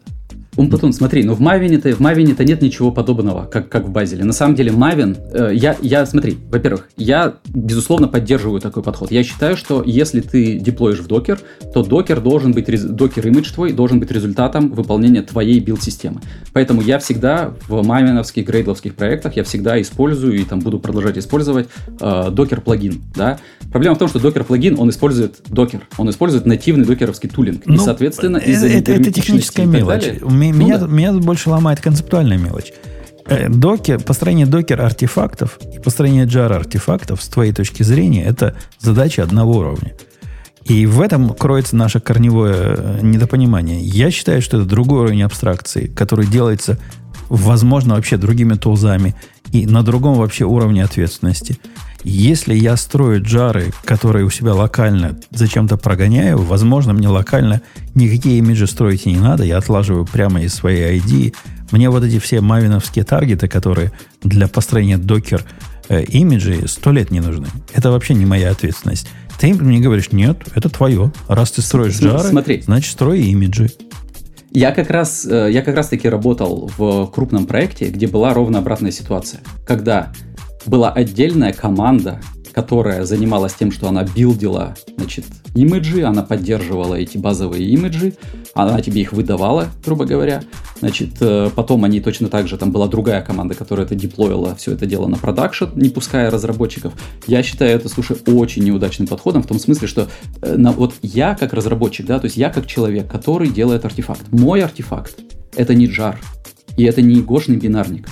Умпутун, 0.57 0.91
смотри, 0.91 1.23
ну 1.23 1.33
в 1.33 1.41
Maven-то, 1.41 1.95
в 1.95 2.01
Maven-то 2.01 2.43
нет 2.43 2.61
ничего 2.61 2.91
подобного, 2.91 3.45
как, 3.45 3.69
как 3.69 3.85
в 3.85 3.91
Базеле. 3.91 4.25
На 4.25 4.33
самом 4.33 4.55
деле 4.55 4.71
Maven, 4.71 5.17
э, 5.31 5.55
я, 5.55 5.77
я, 5.81 6.05
смотри, 6.05 6.37
во-первых, 6.49 6.89
я, 6.97 7.35
безусловно, 7.45 8.09
поддерживаю 8.09 8.59
такой 8.59 8.83
подход. 8.83 9.11
Я 9.11 9.23
считаю, 9.23 9.55
что 9.55 9.81
если 9.85 10.19
ты 10.19 10.59
деплоишь 10.59 10.99
в 10.99 11.07
докер, 11.07 11.39
то 11.73 11.83
докер 11.83 12.19
должен 12.19 12.51
быть, 12.51 12.65
докер 12.95 13.27
имидж 13.27 13.53
твой 13.53 13.71
должен 13.71 14.01
быть 14.01 14.11
результатом 14.11 14.69
выполнения 14.71 15.21
твоей 15.21 15.59
билд-системы. 15.59 16.21
Поэтому 16.51 16.81
я 16.81 16.99
всегда 16.99 17.53
в 17.67 17.85
мавиновских, 17.85 18.45
грейдловских 18.45 18.95
проектах, 18.95 19.37
я 19.37 19.45
всегда 19.45 19.81
использую 19.81 20.33
и 20.33 20.43
там 20.43 20.59
буду 20.59 20.79
продолжать 20.79 21.17
использовать 21.17 21.69
э, 21.99 22.29
докер-плагин, 22.29 23.01
да. 23.15 23.39
Проблема 23.71 23.95
в 23.95 23.99
том, 23.99 24.09
что 24.09 24.19
докер-плагин, 24.19 24.77
он 24.77 24.89
использует 24.89 25.41
докер, 25.47 25.87
он 25.97 26.09
использует 26.09 26.45
нативный 26.45 26.85
докеровский 26.85 27.29
тулинг. 27.29 27.65
Ну, 27.65 27.75
и, 27.75 27.77
соответственно, 27.77 28.37
из-за 28.37 28.67
это, 28.67 28.91
это 28.91 29.13
техническая 29.13 29.65
мелочь. 29.65 30.03
Далее, 30.03 30.19
меня, 30.49 30.79
ну, 30.79 30.87
да. 30.87 30.91
меня 30.91 31.13
больше 31.13 31.49
ломает 31.49 31.79
концептуальная 31.79 32.37
мелочь. 32.37 32.73
Э, 33.25 33.49
докер, 33.49 34.01
построение 34.01 34.45
докер 34.45 34.81
артефактов 34.81 35.59
и 35.73 35.79
построение 35.79 36.25
jar 36.25 36.53
артефактов 36.53 37.21
с 37.21 37.27
твоей 37.27 37.53
точки 37.53 37.83
зрения 37.83 38.23
это 38.23 38.55
задача 38.79 39.23
одного 39.23 39.59
уровня. 39.59 39.93
И 40.65 40.85
в 40.85 41.01
этом 41.01 41.29
кроется 41.29 41.75
наше 41.75 41.99
корневое 41.99 42.75
э, 42.77 42.99
недопонимание. 43.01 43.79
Я 43.81 44.11
считаю, 44.11 44.41
что 44.41 44.57
это 44.57 44.65
другой 44.65 45.01
уровень 45.01 45.23
абстракции, 45.23 45.87
который 45.87 46.27
делается, 46.27 46.77
возможно, 47.29 47.95
вообще 47.95 48.17
другими 48.17 48.53
тулзами 48.53 49.15
и 49.51 49.65
на 49.65 49.83
другом 49.83 50.15
вообще 50.15 50.45
уровне 50.45 50.83
ответственности. 50.83 51.57
Если 52.03 52.55
я 52.55 52.77
строю 52.77 53.21
джары, 53.21 53.71
которые 53.85 54.25
у 54.25 54.29
себя 54.29 54.53
локально 54.53 55.19
зачем-то 55.29 55.77
прогоняю, 55.77 56.39
возможно, 56.39 56.93
мне 56.93 57.07
локально 57.07 57.61
никакие 57.93 58.39
имиджи 58.39 58.65
строить 58.67 59.05
и 59.05 59.11
не 59.11 59.19
надо. 59.19 59.43
Я 59.43 59.57
отлаживаю 59.57 60.05
прямо 60.05 60.41
из 60.41 60.53
своей 60.53 60.99
ID. 60.99 61.35
Мне 61.71 61.89
вот 61.89 62.03
эти 62.03 62.19
все 62.19 62.41
мавиновские 62.41 63.05
таргеты, 63.05 63.47
которые 63.47 63.91
для 64.23 64.47
построения 64.47 64.97
докер 64.97 65.43
э, 65.89 66.03
имиджей 66.03 66.67
сто 66.67 66.91
лет 66.91 67.11
не 67.11 67.19
нужны. 67.19 67.47
Это 67.73 67.91
вообще 67.91 68.13
не 68.13 68.25
моя 68.25 68.51
ответственность. 68.51 69.07
Ты 69.39 69.53
мне 69.53 69.79
говоришь, 69.79 70.11
нет, 70.11 70.37
это 70.55 70.69
твое. 70.69 71.11
Раз 71.27 71.51
ты 71.51 71.61
строишь 71.61 71.99
джары, 71.99 72.29
Смотри. 72.29 72.61
значит, 72.61 72.91
строй 72.91 73.21
имиджи. 73.21 73.71
Я 74.53 74.71
как 74.71 74.89
раз, 74.89 75.25
э, 75.25 75.49
я 75.51 75.61
как 75.61 75.75
раз 75.75 75.87
таки 75.87 76.09
работал 76.09 76.69
в 76.77 77.07
крупном 77.07 77.45
проекте, 77.45 77.89
где 77.89 78.07
была 78.07 78.33
ровно 78.33 78.59
обратная 78.59 78.91
ситуация. 78.91 79.39
Когда 79.65 80.11
была 80.65 80.91
отдельная 80.91 81.53
команда, 81.53 82.21
которая 82.53 83.05
занималась 83.05 83.53
тем, 83.53 83.71
что 83.71 83.87
она 83.87 84.03
билдила, 84.03 84.75
значит, 84.97 85.25
имиджи, 85.55 86.03
она 86.03 86.23
поддерживала 86.23 86.95
эти 86.95 87.17
базовые 87.17 87.65
имиджи, 87.65 88.13
она 88.53 88.81
тебе 88.81 89.01
их 89.01 89.13
выдавала, 89.13 89.67
грубо 89.85 90.05
говоря. 90.05 90.43
Значит, 90.79 91.11
э, 91.21 91.49
потом 91.55 91.83
они 91.83 92.01
точно 92.01 92.27
так 92.27 92.47
же, 92.47 92.57
там 92.57 92.71
была 92.71 92.87
другая 92.87 93.21
команда, 93.21 93.53
которая 93.53 93.85
это 93.85 93.95
деплоила, 93.95 94.55
все 94.55 94.73
это 94.73 94.85
дело 94.85 95.07
на 95.07 95.17
продакшн, 95.17 95.65
не 95.75 95.89
пуская 95.89 96.31
разработчиков. 96.31 96.93
Я 97.27 97.43
считаю 97.43 97.75
это, 97.75 97.87
слушай, 97.87 98.17
очень 98.25 98.63
неудачным 98.63 99.07
подходом, 99.07 99.43
в 99.43 99.47
том 99.47 99.59
смысле, 99.59 99.87
что 99.87 100.07
э, 100.41 100.55
на, 100.57 100.71
вот 100.71 100.95
я 101.03 101.35
как 101.35 101.53
разработчик, 101.53 102.05
да, 102.07 102.19
то 102.19 102.25
есть 102.25 102.35
я 102.35 102.49
как 102.49 102.65
человек, 102.65 103.09
который 103.09 103.49
делает 103.49 103.85
артефакт. 103.85 104.31
Мой 104.31 104.63
артефакт— 104.63 105.19
это 105.55 105.75
не 105.75 105.85
джар, 105.85 106.19
и 106.77 106.83
это 106.83 107.01
не 107.01 107.21
гошный 107.21 107.57
бинарник 107.57 108.07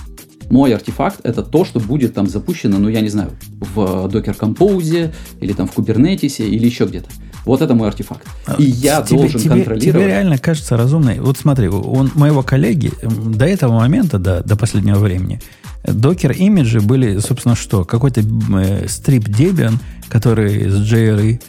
мой 0.49 0.73
артефакт 0.73 1.19
это 1.23 1.43
то, 1.43 1.65
что 1.65 1.79
будет 1.79 2.13
там 2.13 2.27
запущено, 2.27 2.77
ну 2.77 2.89
я 2.89 3.01
не 3.01 3.09
знаю, 3.09 3.31
в 3.59 4.07
Docker 4.07 4.37
Compose 4.37 5.11
или 5.39 5.53
там 5.53 5.67
в 5.67 5.77
Kubernetes 5.77 6.45
или 6.45 6.65
еще 6.65 6.85
где-то. 6.85 7.09
Вот 7.45 7.61
это 7.61 7.73
мой 7.73 7.87
артефакт. 7.87 8.27
И 8.57 8.63
я 8.63 9.01
тебе, 9.01 9.19
должен 9.19 9.39
тебе, 9.39 9.49
контролировать. 9.49 9.83
Тебе 9.83 10.07
реально 10.07 10.37
кажется 10.37 10.77
разумной. 10.77 11.19
Вот 11.19 11.37
смотри, 11.37 11.67
у 11.67 12.07
моего 12.15 12.43
коллеги 12.43 12.91
до 13.01 13.45
этого 13.45 13.73
момента, 13.79 14.19
до, 14.19 14.43
до 14.43 14.55
последнего 14.55 14.99
времени, 14.99 15.41
докер 15.83 16.31
имиджи 16.31 16.79
были, 16.79 17.19
собственно, 17.19 17.55
что? 17.55 17.85
Какой-то 17.85 18.21
э, 18.21 18.87
стрип 18.87 19.27
Debian, 19.29 19.75
который 20.09 20.69
с 20.69 20.91
JRE, 20.91 21.41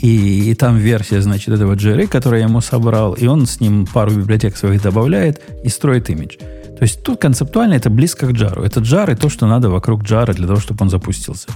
и, 0.00 0.50
и 0.50 0.54
там 0.54 0.76
версия, 0.76 1.20
значит, 1.22 1.48
этого 1.48 1.74
JRE, 1.74 2.06
которую 2.06 2.40
я 2.40 2.46
ему 2.46 2.60
собрал, 2.60 3.14
и 3.14 3.26
он 3.26 3.46
с 3.46 3.60
ним 3.60 3.86
пару 3.86 4.10
библиотек 4.12 4.56
своих 4.56 4.82
добавляет 4.82 5.40
и 5.64 5.68
строит 5.68 6.10
имидж. 6.10 6.36
То 6.78 6.82
есть 6.82 7.02
тут 7.02 7.20
концептуально 7.20 7.74
это 7.74 7.88
близко 7.88 8.26
к 8.26 8.32
джару. 8.32 8.62
Это 8.62 8.80
джар 8.80 9.10
и 9.10 9.14
то, 9.14 9.28
что 9.28 9.46
надо 9.46 9.70
вокруг 9.70 10.02
джара 10.02 10.34
для 10.34 10.46
того, 10.46 10.60
чтобы 10.60 10.82
он 10.82 10.90
запустился. 10.90 11.48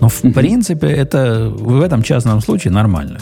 Но 0.00 0.08
в 0.08 0.20
принципе 0.32 0.86
это 0.86 1.50
в 1.50 1.80
этом 1.80 2.02
частном 2.02 2.40
случае 2.40 2.72
нормально. 2.72 3.18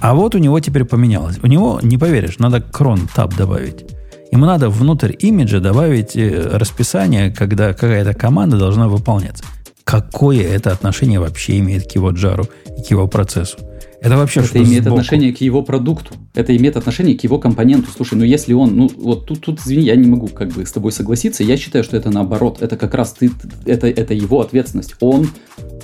А 0.00 0.14
вот 0.14 0.34
у 0.34 0.38
него 0.38 0.60
теперь 0.60 0.84
поменялось. 0.84 1.38
У 1.42 1.46
него, 1.46 1.80
не 1.82 1.98
поверишь, 1.98 2.38
надо 2.38 2.60
крон 2.60 3.08
таб 3.14 3.34
добавить. 3.34 3.84
Ему 4.30 4.46
надо 4.46 4.68
внутрь 4.68 5.12
имиджа 5.18 5.60
добавить 5.60 6.16
э, 6.16 6.50
расписание, 6.52 7.30
когда 7.30 7.72
какая-то 7.72 8.12
команда 8.12 8.58
должна 8.58 8.88
выполняться. 8.88 9.44
Какое 9.84 10.42
это 10.42 10.72
отношение 10.72 11.20
вообще 11.20 11.58
имеет 11.58 11.90
к 11.90 11.94
его 11.94 12.10
джару 12.10 12.46
и 12.78 12.82
к 12.82 12.90
его 12.90 13.06
процессу? 13.06 13.58
Это 14.00 14.16
вообще 14.16 14.40
Это 14.40 14.62
имеет 14.62 14.82
сбоку? 14.82 14.98
отношение 14.98 15.32
к 15.32 15.40
его 15.40 15.62
продукту. 15.62 16.14
Это 16.34 16.56
имеет 16.56 16.76
отношение 16.76 17.16
к 17.16 17.24
его 17.24 17.38
компоненту. 17.38 17.90
Слушай, 17.94 18.18
ну 18.18 18.24
если 18.24 18.52
он, 18.52 18.76
ну 18.76 18.90
вот 18.96 19.26
тут, 19.26 19.40
тут 19.40 19.60
извини, 19.60 19.82
я 19.84 19.96
не 19.96 20.06
могу 20.06 20.28
как 20.28 20.50
бы 20.50 20.64
с 20.66 20.72
тобой 20.72 20.92
согласиться. 20.92 21.42
Я 21.42 21.56
считаю, 21.56 21.84
что 21.84 21.96
это 21.96 22.10
наоборот. 22.10 22.58
Это 22.60 22.76
как 22.76 22.94
раз 22.94 23.12
ты, 23.12 23.30
это, 23.64 23.88
это 23.88 24.14
его 24.14 24.40
ответственность. 24.40 24.94
Он, 25.00 25.28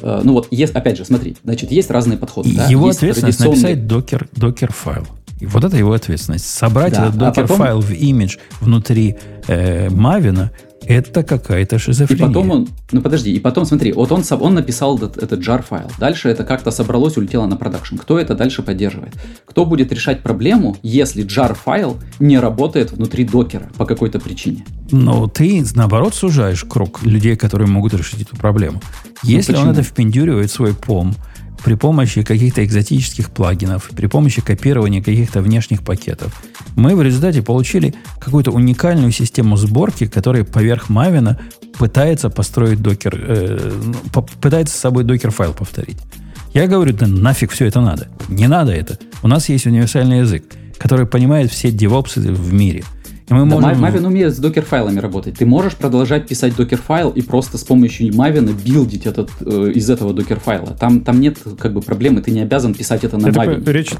э, 0.02 0.20
ну 0.24 0.32
вот, 0.34 0.48
есть, 0.50 0.74
опять 0.74 0.98
же, 0.98 1.04
смотри, 1.04 1.36
значит, 1.42 1.70
есть 1.72 1.90
разные 1.90 2.18
подходы. 2.18 2.52
Да? 2.54 2.66
Его 2.66 2.88
есть 2.88 2.98
ответственность 2.98 3.38
традиционный... 3.38 3.74
написать 3.74 3.86
докер, 3.86 4.28
докер 4.32 4.72
файл. 4.72 5.06
И 5.40 5.46
вот 5.46 5.64
это 5.64 5.76
его 5.76 5.92
ответственность. 5.92 6.44
Собрать 6.46 6.92
да, 6.92 7.08
этот 7.08 7.18
докер 7.18 7.46
файл 7.46 7.78
а 7.78 7.80
потом... 7.80 7.82
в 7.82 7.92
имидж 7.92 8.36
внутри 8.60 9.16
э, 9.48 9.90
Мавина 9.90 10.52
это 10.92 11.22
какая-то 11.22 11.78
шизофрения. 11.78 12.24
И 12.24 12.28
потом 12.28 12.50
он, 12.50 12.68
ну 12.90 13.00
подожди, 13.02 13.32
и 13.32 13.40
потом 13.40 13.64
смотри, 13.64 13.92
вот 13.92 14.12
он, 14.12 14.22
он 14.40 14.54
написал 14.54 14.96
этот, 14.96 15.18
этот 15.18 15.40
jar 15.40 15.62
файл. 15.62 15.90
Дальше 15.98 16.28
это 16.28 16.44
как-то 16.44 16.70
собралось, 16.70 17.16
улетело 17.16 17.46
на 17.46 17.56
продакшн. 17.56 17.96
Кто 17.96 18.18
это 18.18 18.34
дальше 18.34 18.62
поддерживает? 18.62 19.14
Кто 19.46 19.64
будет 19.66 19.92
решать 19.92 20.22
проблему, 20.22 20.76
если 20.82 21.24
jar 21.24 21.54
файл 21.54 21.98
не 22.18 22.38
работает 22.38 22.92
внутри 22.92 23.24
докера 23.24 23.70
по 23.76 23.86
какой-то 23.86 24.20
причине? 24.20 24.64
Ну, 24.90 25.26
ты 25.26 25.64
наоборот 25.74 26.14
сужаешь 26.14 26.64
круг 26.64 27.02
людей, 27.02 27.36
которые 27.36 27.68
могут 27.68 27.94
решить 27.94 28.22
эту 28.22 28.36
проблему. 28.36 28.80
Ну, 29.22 29.30
если 29.30 29.52
ну, 29.52 29.60
он 29.60 29.70
это 29.70 29.82
впендюривает 29.82 30.50
свой 30.50 30.74
пом, 30.74 31.14
при 31.64 31.74
помощи 31.74 32.22
каких-то 32.22 32.64
экзотических 32.64 33.30
плагинов, 33.30 33.90
при 33.94 34.06
помощи 34.06 34.42
копирования 34.42 35.02
каких-то 35.02 35.40
внешних 35.40 35.82
пакетов, 35.82 36.42
мы 36.76 36.96
в 36.96 37.02
результате 37.02 37.42
получили 37.42 37.94
какую-то 38.18 38.50
уникальную 38.50 39.12
систему 39.12 39.56
сборки, 39.56 40.06
которая 40.06 40.44
поверх 40.44 40.88
Мавина 40.88 41.38
пытается 41.78 42.30
построить 42.30 42.80
докер, 42.80 43.14
э, 43.16 43.72
ну, 43.84 44.22
пытается 44.40 44.76
с 44.76 44.80
собой 44.80 45.04
докер-файл 45.04 45.52
повторить. 45.54 45.98
Я 46.54 46.66
говорю, 46.66 46.92
да 46.92 47.06
нафиг 47.06 47.50
все 47.50 47.66
это 47.66 47.80
надо. 47.80 48.08
Не 48.28 48.46
надо 48.46 48.72
это. 48.72 48.98
У 49.22 49.28
нас 49.28 49.48
есть 49.48 49.66
универсальный 49.66 50.18
язык, 50.18 50.44
который 50.78 51.06
понимает 51.06 51.50
все 51.50 51.70
девопсы 51.70 52.20
в 52.20 52.52
мире. 52.52 52.84
Мы 53.32 53.48
да, 53.48 53.60
можем... 53.60 53.84
Maven 53.84 54.06
умеет 54.06 54.34
с 54.34 54.38
докер-файлами 54.38 54.98
работать. 54.98 55.38
Ты 55.38 55.46
можешь 55.46 55.74
продолжать 55.76 56.26
писать 56.28 56.56
докер-файл 56.56 57.10
и 57.10 57.22
просто 57.22 57.58
с 57.58 57.64
помощью 57.64 58.08
Maven 58.12 58.52
билдить 58.64 59.06
этот, 59.06 59.30
э, 59.40 59.72
из 59.74 59.88
этого 59.90 60.12
докер-файла. 60.12 60.76
Там, 60.78 61.00
там 61.00 61.20
нет 61.20 61.38
как 61.58 61.72
бы 61.72 61.80
проблемы, 61.80 62.20
ты 62.20 62.30
не 62.30 62.40
обязан 62.40 62.74
писать 62.74 63.04
это 63.04 63.18
на 63.18 63.28
я 63.28 63.32
Maven. 63.32 63.70
речь, 63.70 63.92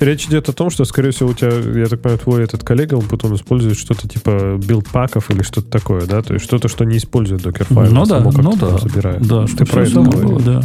речь 0.00 0.26
идет 0.26 0.48
о 0.48 0.52
том, 0.52 0.70
что, 0.70 0.84
скорее 0.84 1.10
всего, 1.10 1.30
у 1.30 1.34
тебя, 1.34 1.50
я 1.50 1.86
так 1.86 2.00
понимаю, 2.00 2.18
твой 2.18 2.44
этот 2.44 2.64
коллега, 2.64 2.94
он 2.94 3.06
потом 3.06 3.34
использует 3.34 3.76
что-то 3.76 4.08
типа 4.08 4.58
билд-паков 4.58 5.30
или 5.30 5.42
что-то 5.42 5.70
такое, 5.70 6.06
да? 6.06 6.22
То 6.22 6.34
есть 6.34 6.44
что-то, 6.44 6.68
что 6.68 6.84
не 6.84 6.98
использует 6.98 7.42
докер-файл. 7.42 7.92
Ну 7.92 8.02
а 8.02 8.06
да, 8.06 8.20
ну 8.20 8.56
да. 8.56 8.78
Собирает. 8.78 9.26
Да, 9.26 9.46
ты 9.46 9.64
про 9.64 9.82
это 9.82 10.00
говоришь. 10.00 10.44
Да. 10.44 10.62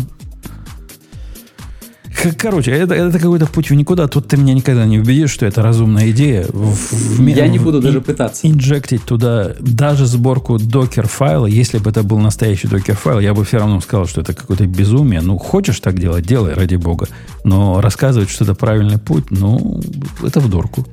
Короче, 2.38 2.72
это, 2.72 2.94
это 2.96 3.18
какой-то 3.20 3.46
путь 3.48 3.70
в 3.70 3.76
никуда. 3.76 4.08
Тут 4.08 4.28
ты 4.28 4.38
меня 4.38 4.54
никогда 4.54 4.86
не 4.86 5.00
убедишь, 5.00 5.32
что 5.32 5.46
это 5.46 5.62
разумная 5.62 6.10
идея. 6.12 6.46
В, 6.50 6.76
в, 6.76 7.28
Я 7.28 7.48
не 7.48 7.60
буду 7.60 7.82
даже 7.82 8.02
пытаться. 8.02 8.48
Инжектить 8.48 9.04
туда 9.04 9.54
даже 9.60 10.06
сборку 10.06 10.58
докер-файла. 10.58 11.46
Если 11.46 11.78
бы 11.78 11.90
это 11.90 12.04
был 12.04 12.20
настоящий 12.20 12.68
докер-файл, 12.68 13.20
я 13.20 13.34
бы 13.34 13.46
все 13.46 13.58
равно 13.58 13.80
сказал, 13.82 14.08
что 14.08 14.22
это 14.22 14.34
какое-то 14.34 14.66
безумие. 14.66 15.22
Ну, 15.22 15.38
хочешь 15.38 15.80
так 15.80 16.00
делать, 16.00 16.26
делай, 16.26 16.54
ради 16.54 16.76
бога. 16.76 17.08
Но 17.44 17.82
рассказывать, 17.82 18.30
что 18.30 18.44
это 18.44 18.56
правильный 18.56 18.98
путь, 18.98 19.32
ну, 19.32 19.82
это 20.24 20.40
в 20.40 20.50
дурку. 20.50 20.86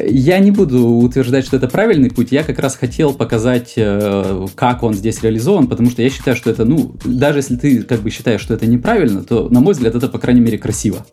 Я 0.00 0.38
не 0.38 0.50
буду 0.50 0.86
утверждать, 0.86 1.46
что 1.46 1.56
это 1.56 1.68
правильный 1.68 2.10
путь. 2.10 2.32
Я 2.32 2.42
как 2.42 2.58
раз 2.58 2.76
хотел 2.76 3.14
показать, 3.14 3.74
э, 3.76 4.46
как 4.54 4.82
он 4.82 4.94
здесь 4.94 5.22
реализован, 5.22 5.66
потому 5.66 5.90
что 5.90 6.02
я 6.02 6.10
считаю, 6.10 6.36
что 6.36 6.50
это, 6.50 6.64
ну, 6.64 6.94
даже 7.04 7.38
если 7.38 7.56
ты 7.56 7.82
как 7.82 8.00
бы 8.00 8.10
считаешь, 8.10 8.40
что 8.40 8.54
это 8.54 8.66
неправильно, 8.66 9.22
то, 9.22 9.48
на 9.48 9.60
мой 9.60 9.74
взгляд, 9.74 9.94
это, 9.94 10.08
по 10.08 10.18
крайней 10.18 10.40
мере, 10.40 10.58
красиво. 10.58 11.04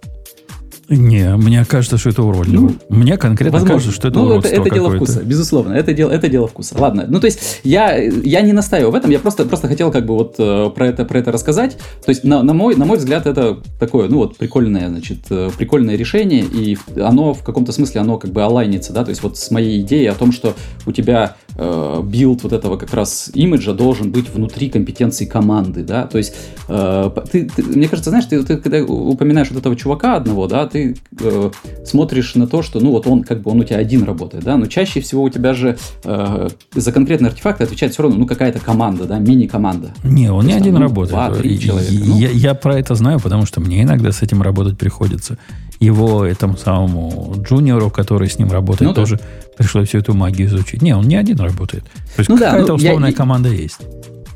Не, 0.91 1.37
мне 1.37 1.63
кажется, 1.63 1.97
что 1.97 2.09
это 2.09 2.21
уродливо. 2.21 2.61
Ну, 2.61 2.75
мне 2.89 3.15
конкретно 3.15 3.59
возможно. 3.59 3.75
кажется, 3.75 3.95
что 3.95 4.09
это 4.09 4.19
ну, 4.19 4.25
уродство 4.25 4.49
это, 4.49 4.61
это 4.61 4.73
дело 4.75 4.89
вкуса, 4.93 5.23
безусловно. 5.23 5.73
Это 5.73 5.93
дело, 5.93 6.11
это 6.11 6.27
дело 6.27 6.47
вкуса. 6.47 6.75
Ладно. 6.77 7.05
Ну, 7.07 7.21
то 7.21 7.27
есть, 7.27 7.61
я, 7.63 7.95
я 7.95 8.41
не 8.41 8.51
настаиваю 8.51 8.91
в 8.91 8.95
этом, 8.95 9.09
я 9.09 9.19
просто, 9.19 9.45
просто 9.45 9.69
хотел 9.69 9.89
как 9.89 10.05
бы 10.05 10.15
вот 10.15 10.35
э, 10.37 10.69
про 10.75 10.87
это, 10.87 11.05
про 11.05 11.19
это 11.19 11.31
рассказать. 11.31 11.77
То 12.05 12.09
есть, 12.09 12.25
на, 12.25 12.43
на, 12.43 12.53
мой, 12.53 12.75
на 12.75 12.83
мой 12.83 12.97
взгляд, 12.97 13.25
это 13.25 13.59
такое, 13.79 14.09
ну, 14.09 14.17
вот, 14.17 14.35
прикольное, 14.35 14.89
значит, 14.89 15.19
э, 15.29 15.49
прикольное 15.57 15.95
решение, 15.95 16.43
и 16.43 16.77
оно 16.97 17.33
в 17.33 17.43
каком-то 17.43 17.71
смысле, 17.71 18.01
оно 18.01 18.17
как 18.17 18.31
бы 18.31 18.43
алайнится, 18.43 18.91
да, 18.91 19.05
то 19.05 19.11
есть, 19.11 19.23
вот 19.23 19.37
с 19.37 19.49
моей 19.49 19.79
идеей 19.79 20.07
о 20.07 20.13
том, 20.13 20.33
что 20.33 20.55
у 20.85 20.91
тебя 20.91 21.37
э, 21.61 22.01
билд 22.03 22.43
вот 22.43 22.53
этого 22.53 22.77
как 22.77 22.93
раз 22.93 23.29
имиджа 23.33 23.73
должен 23.73 24.11
быть 24.11 24.29
внутри 24.29 24.69
компетенции 24.69 25.25
команды, 25.25 25.83
да, 25.83 26.07
то 26.07 26.17
есть, 26.17 26.33
э, 26.67 27.11
ты, 27.31 27.47
ты, 27.47 27.63
мне 27.63 27.87
кажется, 27.87 28.09
знаешь, 28.09 28.25
ты, 28.25 28.41
ты 28.43 28.57
когда 28.57 28.83
упоминаешь 28.83 29.49
вот 29.51 29.59
этого 29.59 29.75
чувака 29.75 30.15
одного, 30.15 30.47
да, 30.47 30.65
ты 30.67 30.97
э, 31.19 31.51
смотришь 31.85 32.35
на 32.35 32.47
то, 32.47 32.63
что, 32.63 32.79
ну, 32.79 32.91
вот 32.91 33.05
он 33.05 33.23
как 33.23 33.41
бы, 33.41 33.51
он 33.51 33.59
у 33.59 33.63
тебя 33.63 33.77
один 33.77 34.03
работает, 34.03 34.43
да, 34.43 34.57
но 34.57 34.65
чаще 34.65 35.01
всего 35.01 35.23
у 35.23 35.29
тебя 35.29 35.53
же 35.53 35.77
э, 36.03 36.49
за 36.73 36.91
конкретный 36.91 37.29
артефакт 37.29 37.61
отвечает 37.61 37.93
все 37.93 38.03
равно, 38.03 38.17
ну, 38.17 38.25
какая-то 38.25 38.59
команда, 38.59 39.05
да, 39.05 39.19
мини-команда. 39.19 39.93
Не, 40.03 40.31
он 40.31 40.47
не 40.47 40.53
один 40.53 40.73
там, 40.73 40.81
ну, 40.81 40.87
работает. 40.87 41.11
Два, 41.11 41.31
три 41.35 41.59
человека. 41.59 41.93
Ну. 41.93 42.17
Я, 42.17 42.29
я 42.31 42.53
про 42.55 42.79
это 42.79 42.95
знаю, 42.95 43.19
потому 43.19 43.45
что 43.45 43.61
мне 43.61 43.83
иногда 43.83 44.11
с 44.11 44.21
этим 44.21 44.41
работать 44.41 44.77
приходится. 44.77 45.37
Его 45.81 46.25
этому 46.25 46.57
самому 46.57 47.33
джуниору, 47.37 47.89
который 47.89 48.29
с 48.29 48.37
ним 48.39 48.51
работает, 48.51 48.89
ну, 48.89 48.93
тоже 48.93 49.17
да. 49.17 49.23
пришлось 49.57 49.89
всю 49.89 49.97
эту 49.97 50.13
магию 50.13 50.47
изучить. 50.47 50.81
Не, 50.81 50.95
он 50.95 51.07
не 51.07 51.15
один 51.15 51.39
работает. 51.39 51.83
То 51.83 52.19
есть 52.19 52.29
ну, 52.29 52.37
какая-то 52.37 52.67
да, 52.67 52.73
ну, 52.73 52.75
условная 52.75 53.09
я, 53.09 53.15
команда 53.15 53.49
есть 53.49 53.79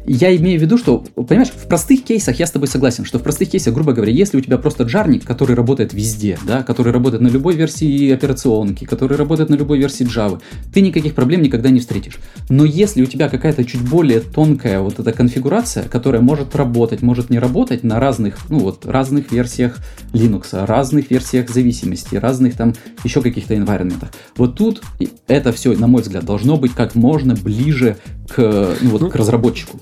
я 0.08 0.36
имею 0.36 0.60
в 0.60 0.62
виду, 0.62 0.78
что, 0.78 1.00
понимаешь, 1.16 1.50
в 1.50 1.68
простых 1.68 2.04
кейсах 2.04 2.40
я 2.40 2.46
с 2.46 2.52
тобой 2.52 2.68
согласен, 2.68 3.06
что 3.06 3.20
в 3.20 3.24
простых 3.24 3.50
кейсах, 3.50 3.74
грубо 3.74 3.94
говоря, 3.94 4.12
если 4.12 4.38
у 4.38 4.42
тебя 4.42 4.58
просто 4.58 4.84
джарник, 4.84 5.26
который 5.26 5.56
работает 5.56 5.94
везде, 5.94 6.38
да, 6.46 6.64
который 6.64 6.94
работает 6.94 7.22
на 7.22 7.28
любой 7.28 7.56
версии 7.56 8.12
операционки, 8.12 8.86
который 8.86 9.18
работает 9.18 9.50
на 9.50 9.56
любой 9.56 9.80
версии 9.80 10.06
Java, 10.06 10.42
ты 10.74 10.82
никаких 10.82 11.16
проблем 11.16 11.42
никогда 11.42 11.70
не 11.70 11.80
встретишь. 11.80 12.20
Но 12.50 12.66
если 12.66 13.02
у 13.02 13.06
тебя 13.06 13.30
какая-то 13.30 13.64
чуть 13.66 13.82
более 13.82 14.20
тонкая 14.20 14.80
вот 14.80 15.00
эта 15.00 15.12
конфигурация, 15.12 15.88
которая 15.88 16.22
может 16.22 16.56
работать, 16.56 17.02
может 17.02 17.30
не 17.30 17.40
работать 17.40 17.84
на 17.84 18.00
разных, 18.00 18.38
ну 18.50 18.60
вот, 18.60 18.86
разных 18.86 19.32
версиях 19.32 19.78
Linux, 20.14 20.66
разных 20.66 21.10
версиях 21.10 21.50
зависимости, 21.50 22.16
разных 22.16 22.56
там 22.56 22.74
еще 23.04 23.22
каких-то 23.22 23.56
environment, 23.56 24.06
вот 24.38 24.56
тут 24.56 24.82
это 25.28 25.52
все, 25.52 25.74
на 25.78 25.88
мой 25.88 26.02
взгляд, 26.02 26.26
должно 26.26 26.58
быть 26.58 26.74
как 26.74 26.96
можно 26.96 27.36
ближе 27.36 27.98
к, 28.28 28.76
ну, 28.82 28.90
вот, 28.90 29.02
ну, 29.02 29.10
к 29.10 29.16
разработчику. 29.16 29.80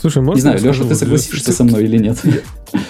Слушай, 0.00 0.22
можно 0.22 0.36
Не 0.36 0.40
знаю, 0.40 0.62
Леша, 0.62 0.84
ты 0.84 0.94
согласишься 0.94 1.52
со 1.52 1.64
мной 1.64 1.84
или 1.84 1.98
нет? 1.98 2.18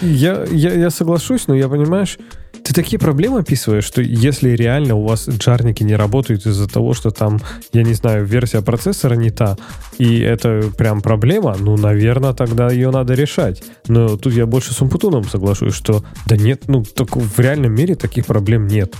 Я, 0.01 0.45
я, 0.51 0.73
я 0.73 0.91
соглашусь, 0.91 1.47
но 1.47 1.55
я, 1.55 1.69
понимаешь, 1.69 2.19
ты 2.67 2.75
такие 2.75 2.99
проблемы 2.99 3.41
описываешь, 3.41 3.85
что 3.85 4.03
если 4.03 4.51
реально 4.51 4.97
у 4.97 5.07
вас 5.07 5.29
джарники 5.29 5.85
не 5.85 5.95
работают 5.95 6.47
из-за 6.47 6.69
того, 6.69 6.95
что 6.95 7.11
там, 7.11 7.41
я 7.73 7.85
не 7.85 7.95
знаю, 7.95 8.25
версия 8.27 8.61
процессора 8.61 9.15
не 9.15 9.31
та, 9.31 9.57
и 9.99 10.19
это 10.19 10.63
прям 10.77 11.01
проблема, 11.01 11.57
ну, 11.61 11.77
наверное, 11.77 12.33
тогда 12.33 12.69
ее 12.69 12.91
надо 12.91 13.15
решать. 13.15 13.63
Но 13.87 14.17
тут 14.17 14.33
я 14.33 14.47
больше 14.47 14.75
с 14.75 14.81
Умпутуном 14.81 15.25
соглашусь, 15.25 15.75
что 15.75 16.05
да 16.27 16.37
нет, 16.37 16.65
ну, 16.67 16.83
так 16.83 17.15
в 17.17 17.39
реальном 17.39 17.73
мире 17.73 17.95
таких 17.95 18.27
проблем 18.27 18.67
нет. 18.67 18.95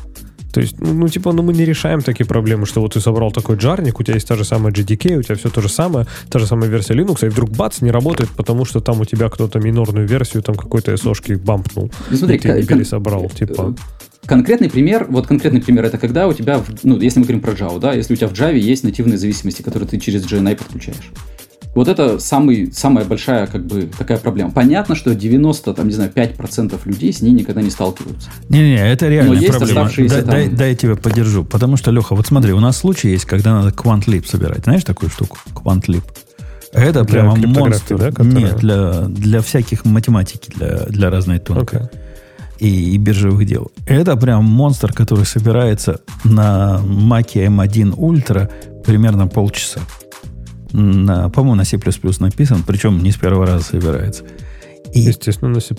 То 0.57 0.63
есть, 0.63 0.81
ну, 0.81 0.95
ну, 0.95 1.07
типа, 1.07 1.33
ну, 1.33 1.43
мы 1.43 1.53
не 1.53 1.67
решаем 1.67 2.01
такие 2.01 2.25
проблемы, 2.25 2.65
что 2.65 2.81
вот 2.81 2.95
ты 2.95 3.01
собрал 3.01 3.31
такой 3.31 3.57
джарник, 3.57 4.01
у 4.01 4.03
тебя 4.03 4.15
есть 4.15 4.27
та 4.27 4.37
же 4.37 4.45
самая 4.45 4.73
GDK, 4.73 5.19
у 5.19 5.23
тебя 5.23 5.35
все 5.35 5.51
то 5.51 5.61
же 5.61 5.69
самое, 5.69 6.07
та 6.31 6.39
же 6.39 6.47
самая 6.47 6.71
версия 6.71 6.95
Linux, 6.95 7.27
и 7.27 7.29
вдруг 7.29 7.51
бац, 7.51 7.83
не 7.83 7.91
работает, 7.91 8.31
потому 8.31 8.65
что 8.65 8.81
там 8.81 8.99
у 9.03 9.05
тебя 9.05 9.29
кто-то 9.29 9.59
минорную 9.59 10.09
версию 10.09 10.43
там 10.43 10.55
какой-то 10.55 10.95
SO-шки 10.95 11.37
бампнул. 11.37 11.91
Ну, 12.09 12.17
смотри, 12.17 12.37
и 12.37 12.39
ты 12.39 12.53
не 12.55 12.63
пересобрал, 12.63 13.29
типа. 13.29 13.75
Конкретный 14.25 14.71
пример, 14.71 15.07
вот 15.11 15.27
конкретный 15.27 15.61
пример, 15.61 15.85
это 15.85 15.99
когда 15.99 16.27
у 16.27 16.33
тебя, 16.33 16.63
ну, 16.83 16.99
если 16.99 17.19
мы 17.19 17.27
говорим 17.27 17.43
про 17.43 17.53
Java, 17.53 17.79
да, 17.79 17.93
если 17.93 18.15
у 18.15 18.17
тебя 18.17 18.29
в 18.29 18.33
Java 18.33 18.57
есть 18.57 18.83
нативные 18.83 19.19
зависимости, 19.19 19.61
которые 19.61 19.87
ты 19.91 19.99
через 19.99 20.25
GNI 20.25 20.57
подключаешь. 20.57 21.13
Вот 21.77 21.89
это 21.89 22.19
самый, 22.19 22.73
самая 22.73 23.05
большая 23.05 23.47
как 23.47 23.67
бы 23.67 23.83
такая 23.99 24.17
проблема. 24.17 24.51
Понятно, 24.51 24.95
что 24.95 25.15
90, 25.15 25.75
там, 25.75 25.87
не 25.87 25.93
знаю, 25.93 26.11
5% 26.11 26.81
людей 26.87 27.13
с 27.13 27.21
ней 27.21 27.33
никогда 27.33 27.61
не 27.61 27.69
сталкиваются. 27.69 28.31
Не-не, 28.49 28.79
это 28.79 29.09
реальная 29.09 29.39
Но 29.39 29.47
проблема. 29.47 29.91
Да, 29.95 30.17
там... 30.17 30.25
дай, 30.25 30.49
дай 30.49 30.71
я 30.71 30.75
тебя 30.75 30.97
поддержу. 30.97 31.45
Потому 31.45 31.77
что, 31.77 31.91
Леха, 31.91 32.15
вот 32.15 32.27
смотри, 32.27 32.55
у 32.55 32.61
нас 32.61 32.79
случай 32.79 33.11
есть, 33.11 33.27
когда 33.27 33.53
надо 33.53 33.77
QuantLib 33.77 34.27
собирать. 34.27 34.65
Знаешь 34.65 34.85
такую 34.85 35.11
штуку? 35.11 35.37
QuantLib. 35.55 36.03
Это 36.73 37.05
для 37.05 37.05
прямо 37.05 37.37
монстр. 37.37 37.99
Да, 37.99 38.11
которая... 38.11 38.33
Нет, 38.33 38.57
для, 38.57 39.03
для 39.03 39.43
всяких 39.43 39.85
математики, 39.85 40.51
для, 40.57 40.87
для 40.87 41.11
разной 41.11 41.41
тонкой. 41.41 41.81
Okay. 41.81 41.91
И, 42.59 42.95
и 42.95 42.97
биржевых 42.97 43.45
дел. 43.45 43.71
Это 43.87 44.17
прям 44.17 44.45
монстр, 44.45 44.95
который 44.95 45.27
собирается 45.27 46.01
на 46.25 46.81
Mac 46.83 47.35
M1 47.35 47.95
Ultra 47.97 48.51
примерно 48.83 49.27
полчаса 49.27 49.81
на, 50.73 51.29
по-моему, 51.29 51.57
на 51.57 51.65
C++ 51.65 51.79
написан, 52.21 52.63
причем 52.67 53.03
не 53.03 53.11
с 53.11 53.17
первого 53.17 53.47
раза 53.47 53.65
собирается. 53.65 54.25
И, 54.93 55.01
Естественно, 55.01 55.51
на 55.51 55.61
C++. 55.61 55.75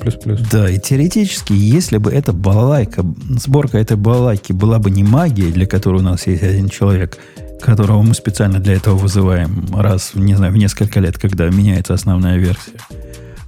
Да, 0.52 0.70
и 0.70 0.80
теоретически, 0.80 1.54
если 1.54 1.98
бы 1.98 2.12
эта 2.12 2.34
балалайка, 2.34 3.04
сборка 3.30 3.78
этой 3.78 3.98
балалайки 3.98 4.52
была 4.52 4.80
бы 4.80 4.92
не 4.92 5.04
магией, 5.04 5.52
для 5.52 5.66
которой 5.66 6.02
у 6.02 6.04
нас 6.04 6.28
есть 6.28 6.44
один 6.44 6.70
человек, 6.70 7.18
которого 7.62 8.02
мы 8.02 8.14
специально 8.14 8.60
для 8.60 8.74
этого 8.74 8.96
вызываем 8.96 9.68
раз, 9.76 10.12
не 10.14 10.36
знаю, 10.36 10.54
в 10.54 10.58
несколько 10.58 11.00
лет, 11.00 11.18
когда 11.18 11.50
меняется 11.50 11.94
основная 11.94 12.38
версия, 12.38 12.74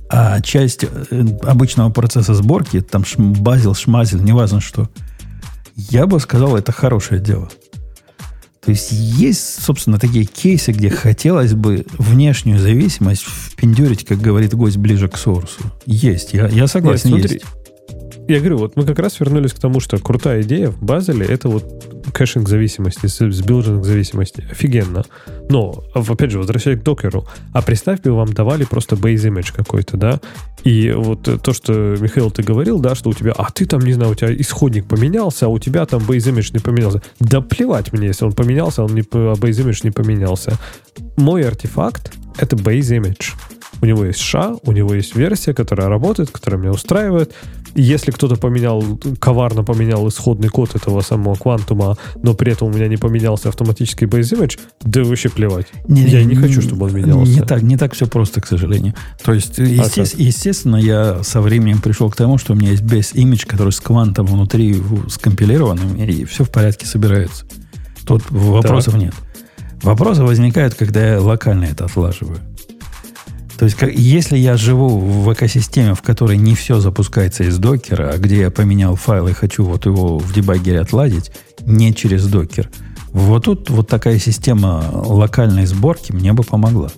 а 0.10 0.42
часть 0.42 0.84
э, 0.84 1.26
обычного 1.44 1.92
процесса 1.92 2.34
сборки, 2.34 2.82
там 2.82 3.04
Bazel, 3.18 3.76
шмазел, 3.76 4.20
неважно 4.20 4.60
что, 4.60 4.90
я 5.76 6.08
бы 6.08 6.20
сказал, 6.20 6.58
это 6.58 6.72
хорошее 6.72 7.22
дело. 7.22 7.50
То 8.70 8.74
есть 8.74 8.92
есть, 8.92 9.64
собственно, 9.64 9.98
такие 9.98 10.26
кейсы, 10.26 10.72
где 10.72 10.92
хотелось 10.92 11.56
бы 11.56 11.88
внешнюю 11.98 12.60
зависимость 12.60 13.24
впендюрить, 13.24 14.06
как 14.06 14.22
говорит 14.22 14.54
гость, 14.54 14.78
ближе 14.78 15.08
к 15.08 15.18
сорсу. 15.18 15.60
Есть, 15.88 16.36
я, 16.36 16.48
я 16.50 16.68
согласен, 16.68 17.10
Нет, 17.10 17.22
смотри, 17.22 17.38
есть. 17.38 17.46
Я 18.30 18.38
говорю, 18.38 18.58
вот 18.60 18.76
мы 18.76 18.86
как 18.86 19.00
раз 19.00 19.20
вернулись 19.20 19.54
к 19.54 19.60
тому, 19.60 19.80
что 19.80 19.98
крутая 19.98 20.44
идея 20.44 20.70
в 20.70 20.84
Bazel'е 20.84 21.26
это 21.26 21.50
вот 21.50 21.66
caching 22.14 22.48
зависимости, 22.48 23.08
с 23.08 23.42
building 23.42 23.84
зависимости. 23.84 24.46
Офигенно. 24.52 25.04
Но, 25.50 25.84
опять 25.96 26.30
же, 26.30 26.38
возвращаясь 26.38 26.80
к 26.80 26.84
докеру, 26.84 27.26
а 27.54 27.64
представь 27.64 28.02
бы, 28.02 28.12
вам 28.12 28.32
давали 28.32 28.66
просто 28.66 28.96
base 28.96 29.28
image 29.32 29.52
какой-то, 29.52 29.98
да, 29.98 30.22
и 30.64 30.94
вот 30.96 31.24
то, 31.42 31.54
что, 31.54 31.96
Михаил, 32.00 32.30
ты 32.30 32.44
говорил, 32.44 32.78
да, 32.78 32.94
что 32.94 33.10
у 33.10 33.14
тебя, 33.14 33.34
а 33.36 33.50
ты 33.52 33.66
там, 33.66 33.82
не 33.82 33.94
знаю, 33.94 34.12
у 34.12 34.16
тебя 34.16 34.32
исходник 34.32 34.86
поменялся, 34.86 35.48
а 35.48 35.50
у 35.50 35.58
тебя 35.58 35.88
там 35.88 36.04
base 36.04 36.32
image 36.32 36.52
не 36.54 36.60
поменялся. 36.60 37.02
Да 37.20 37.42
плевать 37.42 37.92
мне, 37.94 38.08
если 38.08 38.26
он 38.26 38.34
поменялся, 38.34 38.84
он 38.84 38.94
не, 38.94 39.02
а 39.02 39.34
base 39.34 39.66
image 39.66 39.80
не 39.84 39.92
поменялся. 39.92 40.60
Мой 41.18 41.48
артефакт— 41.48 42.14
это 42.38 42.56
base 42.56 42.96
image. 43.02 43.34
У 43.82 43.86
него 43.86 44.06
есть 44.06 44.20
ша, 44.20 44.56
у 44.64 44.72
него 44.72 44.94
есть 44.94 45.16
версия, 45.16 45.54
которая 45.54 45.88
работает, 45.88 46.32
которая 46.32 46.60
меня 46.60 46.72
устраивает. 46.72 47.34
Если 47.76 48.12
кто-то 48.12 48.36
поменял, 48.36 48.84
коварно 49.20 49.64
поменял 49.64 50.08
исходный 50.10 50.50
код 50.50 50.76
этого 50.76 51.02
самого 51.02 51.36
квантума, 51.36 51.98
но 52.22 52.34
при 52.34 52.52
этом 52.52 52.70
у 52.70 52.72
меня 52.72 52.88
не 52.88 52.98
поменялся 52.98 53.50
автоматический 53.50 54.06
base 54.06 54.38
image, 54.38 54.60
да 54.82 55.04
вообще 55.04 55.30
плевать. 55.30 55.68
Не, 55.88 56.02
я 56.04 56.24
не, 56.24 56.30
не 56.30 56.36
хочу, 56.36 56.62
чтобы 56.62 56.88
он 56.88 56.94
менялся. 56.94 57.32
Не 57.32 57.42
так, 57.42 57.62
не 57.62 57.78
так 57.78 57.94
все 57.94 58.08
просто, 58.08 58.42
к 58.42 58.48
сожалению. 58.48 58.96
То 59.24 59.34
есть, 59.34 59.60
есте, 59.60 60.02
а 60.02 60.06
естественно, 60.18 60.78
я 60.78 61.24
со 61.24 61.42
временем 61.42 61.80
пришел 61.82 62.10
к 62.10 62.16
тому, 62.16 62.38
что 62.38 62.54
у 62.54 62.56
меня 62.56 62.72
есть 62.72 62.84
base 62.84 63.14
image, 63.14 63.46
который 63.46 63.72
с 63.72 63.80
квантом 63.80 64.26
внутри 64.26 64.82
скомпилированным, 65.08 65.96
и 65.96 66.26
все 66.26 66.44
в 66.44 66.50
порядке 66.50 66.86
собирается. 66.86 67.46
Тут 68.06 68.24
вопросов 68.30 68.94
так. 68.94 69.04
нет. 69.04 69.14
Вопросы 69.84 70.24
возникают, 70.24 70.74
когда 70.74 71.14
я 71.14 71.22
локально 71.22 71.66
это 71.66 71.86
отлаживаю. 71.86 72.40
То 73.60 73.66
есть, 73.66 73.76
как, 73.76 73.94
если 73.94 74.38
я 74.38 74.56
живу 74.56 74.88
в 74.88 75.34
экосистеме, 75.34 75.94
в 75.94 76.02
которой 76.02 76.38
не 76.38 76.56
все 76.56 76.80
запускается 76.80 77.44
из 77.44 77.58
докера, 77.58 78.12
а 78.14 78.18
где 78.18 78.40
я 78.40 78.52
поменял 78.52 78.96
файл 78.96 79.28
и 79.28 79.34
хочу 79.34 79.66
вот 79.66 79.86
его 79.86 80.18
в 80.18 80.32
дебаггере 80.32 80.80
отладить, 80.80 81.34
не 81.66 81.94
через 81.94 82.26
докер, 82.28 82.70
вот 83.12 83.44
тут 83.44 83.70
вот 83.70 83.90
такая 83.90 84.18
система 84.18 84.90
локальной 84.94 85.66
сборки 85.66 86.14
мне 86.14 86.32
бы 86.32 86.44
помогла. 86.44 86.90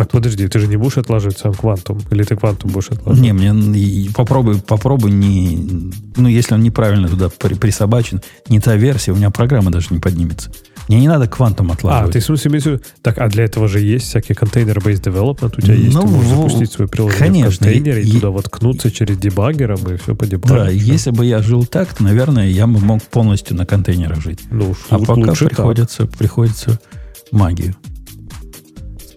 Так 0.00 0.12
подожди, 0.12 0.48
ты 0.48 0.58
же 0.58 0.66
не 0.66 0.76
будешь 0.76 0.96
отложить 0.96 1.36
сам 1.36 1.52
квантум? 1.52 2.00
Или 2.10 2.22
ты 2.22 2.34
квантум 2.34 2.70
будешь 2.70 2.88
отложить? 2.88 3.22
Не, 3.22 3.34
мне 3.34 4.10
попробуй, 4.14 4.58
попробуй 4.58 5.10
не... 5.10 5.92
Ну, 6.16 6.26
если 6.26 6.54
он 6.54 6.62
неправильно 6.62 7.06
туда 7.06 7.28
присобачен, 7.28 8.22
не 8.48 8.60
та 8.60 8.76
версия, 8.76 9.12
у 9.12 9.16
меня 9.16 9.28
программа 9.28 9.70
даже 9.70 9.88
не 9.90 9.98
поднимется. 9.98 10.50
Мне 10.88 11.00
не 11.00 11.08
надо 11.08 11.28
квантом 11.28 11.70
отлаживать. 11.70 12.08
А, 12.08 12.12
ты 12.14 12.20
в 12.20 12.24
смысле 12.24 12.50
имеешь 12.50 12.64
в. 12.64 12.80
Так, 13.02 13.18
а 13.18 13.28
для 13.28 13.44
этого 13.44 13.68
же 13.68 13.80
есть 13.80 14.06
всякие 14.06 14.36
контейнер-based 14.36 15.02
development 15.02 15.52
у 15.58 15.60
тебя 15.60 15.74
есть. 15.74 15.92
Ну, 15.92 16.00
ты 16.00 16.08
можешь 16.08 16.30
запустить 16.30 16.72
свое 16.72 16.88
приложение 16.88 17.26
конечно, 17.26 17.50
в 17.50 17.58
контейнере 17.58 18.02
и, 18.02 18.08
и 18.08 18.12
туда 18.12 18.30
воткнуться 18.30 18.90
через 18.90 19.18
дебаггером 19.18 19.86
и 19.86 19.98
все 19.98 20.14
по 20.14 20.24
дебаггеру. 20.24 20.60
Да, 20.60 20.70
все. 20.70 20.78
если 20.78 21.10
бы 21.10 21.26
я 21.26 21.42
жил 21.42 21.66
так, 21.66 21.92
то, 21.92 22.04
наверное, 22.04 22.48
я 22.48 22.66
бы 22.66 22.80
мог 22.80 23.02
полностью 23.02 23.54
на 23.54 23.66
контейнерах 23.66 24.22
жить. 24.22 24.40
Ну, 24.50 24.74
а 24.88 24.98
пока 24.98 25.34
приходится, 25.34 26.06
приходится 26.06 26.80
магию 27.32 27.76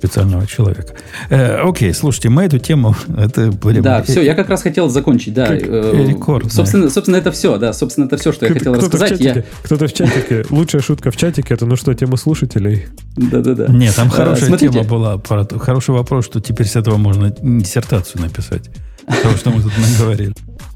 специального 0.04 0.46
человека. 0.46 0.94
Э, 1.30 1.62
окей, 1.62 1.94
слушайте, 1.94 2.30
мы 2.30 2.44
эту 2.44 2.60
тему... 2.60 2.96
Это 3.18 3.52
были... 3.52 3.80
Да, 3.80 4.04
все, 4.04 4.22
я 4.22 4.36
как 4.36 4.50
раз 4.50 4.62
хотел 4.62 4.90
закончить, 4.90 5.34
да. 5.34 5.48
Э, 5.50 6.06
рекорд. 6.08 6.52
Собственно, 6.52 6.90
собственно, 6.90 7.18
это 7.18 7.32
все, 7.32 7.58
да, 7.58 7.72
собственно, 7.74 8.06
это 8.06 8.18
все, 8.18 8.34
что 8.34 8.46
я 8.46 8.54
хотел 8.54 8.74
рассказать. 8.74 9.12
Чатике, 9.12 9.34
я... 9.36 9.44
Кто-то 9.64 9.88
в 9.88 9.94
чатике, 9.94 10.46
лучшая 10.50 10.82
шутка 10.82 11.12
в 11.12 11.16
чатике, 11.16 11.54
это 11.54 11.66
ну 11.66 11.78
что, 11.78 11.94
тема 11.94 12.18
слушателей? 12.18 12.88
Да-да-да. 13.16 13.68
Нет, 13.68 13.96
там 13.96 14.10
хорошая 14.10 14.54
а, 14.54 14.58
тема 14.58 14.84
была, 14.84 15.18
про, 15.18 15.48
хороший 15.60 15.92
вопрос, 15.92 16.26
что 16.26 16.42
теперь 16.42 16.68
с 16.68 16.76
этого 16.76 16.98
можно 16.98 17.34
диссертацию 17.42 18.22
написать. 18.22 18.70
Того, 19.06 19.36
что 19.38 19.52
мы 19.52 19.62
тут 19.62 19.72
наговорили. 19.78 20.34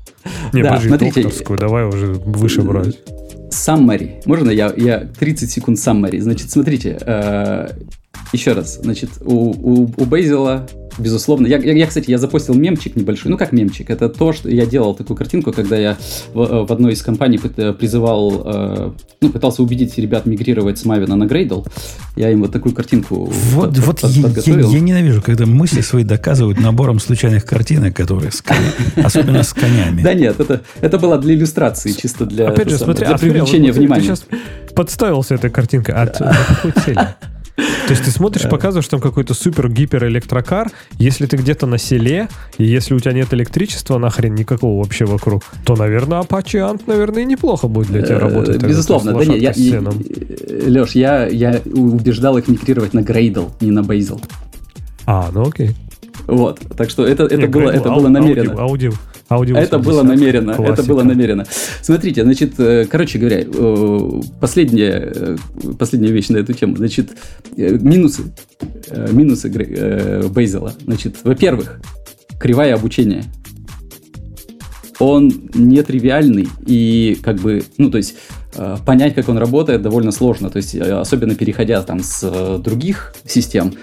Не, 0.53 0.63
да, 0.63 0.69
подожди, 0.69 0.87
смотрите, 0.89 1.21
докторскую, 1.21 1.59
давай 1.59 1.85
уже 1.85 2.13
выше 2.13 2.61
брать. 2.61 2.97
Summary. 3.51 4.21
Можно 4.25 4.51
я, 4.51 4.73
я 4.75 4.99
30 5.19 5.49
секунд 5.49 5.77
summary? 5.77 6.19
Значит, 6.19 6.51
смотрите, 6.51 6.97
э, 6.99 7.69
еще 8.33 8.53
раз, 8.53 8.79
значит, 8.81 9.09
у, 9.21 9.33
у, 9.33 9.93
у 9.95 10.05
Бейзела, 10.05 10.67
безусловно, 10.97 11.47
я, 11.47 11.57
я, 11.57 11.87
кстати, 11.87 12.09
я 12.09 12.17
запустил 12.17 12.55
мемчик 12.55 12.95
небольшой, 12.95 13.31
ну 13.31 13.37
как 13.37 13.51
мемчик, 13.51 13.89
это 13.89 14.09
то, 14.09 14.33
что 14.33 14.49
я 14.49 14.65
делал 14.65 14.95
такую 14.95 15.15
картинку, 15.15 15.51
когда 15.51 15.77
я 15.77 15.97
в, 16.33 16.65
в 16.65 16.71
одной 16.71 16.93
из 16.93 17.01
компаний 17.01 17.37
призывал, 17.37 18.43
э, 18.45 18.91
ну, 19.21 19.29
пытался 19.29 19.63
убедить 19.63 19.97
ребят 19.97 20.25
мигрировать 20.25 20.77
с 20.77 20.85
Мавина 20.85 21.15
на 21.15 21.25
Грейдл, 21.25 21.63
я 22.15 22.31
им 22.31 22.41
вот 22.41 22.51
такую 22.51 22.73
картинку 22.75 23.25
Вот, 23.25 23.69
под, 23.69 23.77
вот 23.79 24.01
под, 24.01 24.11
я, 24.11 24.23
подготовил. 24.23 24.69
Я, 24.69 24.77
я 24.77 24.83
ненавижу, 24.83 25.21
когда 25.21 25.45
мысли 25.45 25.81
свои 25.81 26.03
доказывают 26.03 26.59
набором 26.59 26.99
случайных 26.99 27.45
картинок, 27.45 27.95
которые 27.95 28.31
с 28.31 28.43
особенно 28.95 29.43
с 29.43 29.53
конями. 29.53 30.01
Да 30.01 30.13
нет, 30.13 30.39
это, 30.39 30.61
это 30.81 30.99
было 30.99 31.17
для 31.17 31.35
иллюстрации, 31.35 31.91
чисто 31.91 32.25
для, 32.25 32.49
Опять 32.49 32.69
же, 32.69 32.77
смотри, 32.77 33.05
для 33.05 33.15
а 33.15 33.17
привлечения 33.17 33.71
внимания. 33.71 34.01
Ты 34.01 34.07
сейчас 34.07 34.25
подставился 34.75 35.35
этой 35.35 35.49
картинкой. 35.49 35.95
От 35.95 36.17
какой 36.17 36.71
цели? 36.83 37.07
То 37.57 37.93
есть 37.93 38.03
ты 38.03 38.11
смотришь, 38.11 38.47
показываешь 38.47 38.87
там 38.87 38.99
какой-то 38.99 39.33
супер 39.33 39.69
гипер 39.69 40.05
электрокар, 40.05 40.69
если 40.99 41.25
ты 41.25 41.37
где-то 41.37 41.65
на 41.65 41.79
селе, 41.79 42.29
и 42.59 42.65
если 42.65 42.93
у 42.93 42.99
тебя 42.99 43.13
нет 43.13 43.33
электричества 43.33 43.97
нахрен 43.97 44.35
никакого 44.35 44.83
вообще 44.83 45.05
вокруг, 45.05 45.43
то, 45.65 45.75
наверное, 45.75 46.21
Apache 46.21 46.59
Ant, 46.59 46.83
наверное, 46.85 47.25
неплохо 47.25 47.67
будет 47.67 47.87
для 47.87 48.03
тебя 48.03 48.17
э, 48.17 48.19
работать. 48.19 48.61
Безусловно, 48.61 49.13
да 49.13 49.25
нет, 49.25 49.57
я, 49.57 49.79
я, 49.79 49.81
Леш, 50.67 50.91
я, 50.91 51.25
я 51.25 51.61
убеждал 51.65 52.37
их 52.37 52.47
мигрировать 52.47 52.93
на 52.93 52.99
Gradle, 52.99 53.49
не 53.59 53.71
на 53.71 53.79
Bazel. 53.79 54.21
А, 55.05 55.29
ну 55.33 55.47
окей. 55.47 55.75
Вот, 56.27 56.59
так 56.75 56.89
что 56.89 57.07
это, 57.07 57.23
это, 57.23 57.47
было, 57.47 57.69
это 57.69 57.89
было 57.89 58.09
намеренно. 58.09 58.59
Аудио, 58.59 58.91
аудио. 59.29 59.55
Это 59.55 59.79
было 59.79 60.03
намеренно, 60.03 60.55
Классика. 60.55 60.81
это 60.81 60.83
было 60.83 61.03
намеренно. 61.03 61.45
Смотрите, 61.81 62.23
значит, 62.23 62.59
э, 62.59 62.85
короче 62.85 63.17
говоря, 63.17 63.45
э, 63.45 64.21
последняя, 64.41 65.13
э, 65.15 65.37
последняя 65.79 66.11
вещь 66.11 66.27
на 66.27 66.37
эту 66.37 66.51
тему. 66.51 66.75
Значит, 66.75 67.11
минусы, 67.55 68.23
минусы 69.11 69.49
Бейзела. 70.29 70.73
Значит, 70.83 71.15
во-первых, 71.23 71.79
кривая 72.37 72.75
обучения. 72.75 73.23
Он 74.99 75.31
нетривиальный 75.53 76.49
и 76.65 77.17
как 77.21 77.37
бы, 77.37 77.63
ну, 77.77 77.89
то 77.89 77.97
есть 77.97 78.15
понять, 78.85 79.13
как 79.13 79.29
он 79.29 79.37
работает, 79.37 79.81
довольно 79.83 80.11
сложно. 80.11 80.49
То 80.49 80.57
есть, 80.57 80.75
особенно 80.75 81.35
переходя 81.35 81.81
там 81.83 82.01
с 82.01 82.57
других 82.57 83.13
систем, 83.23 83.75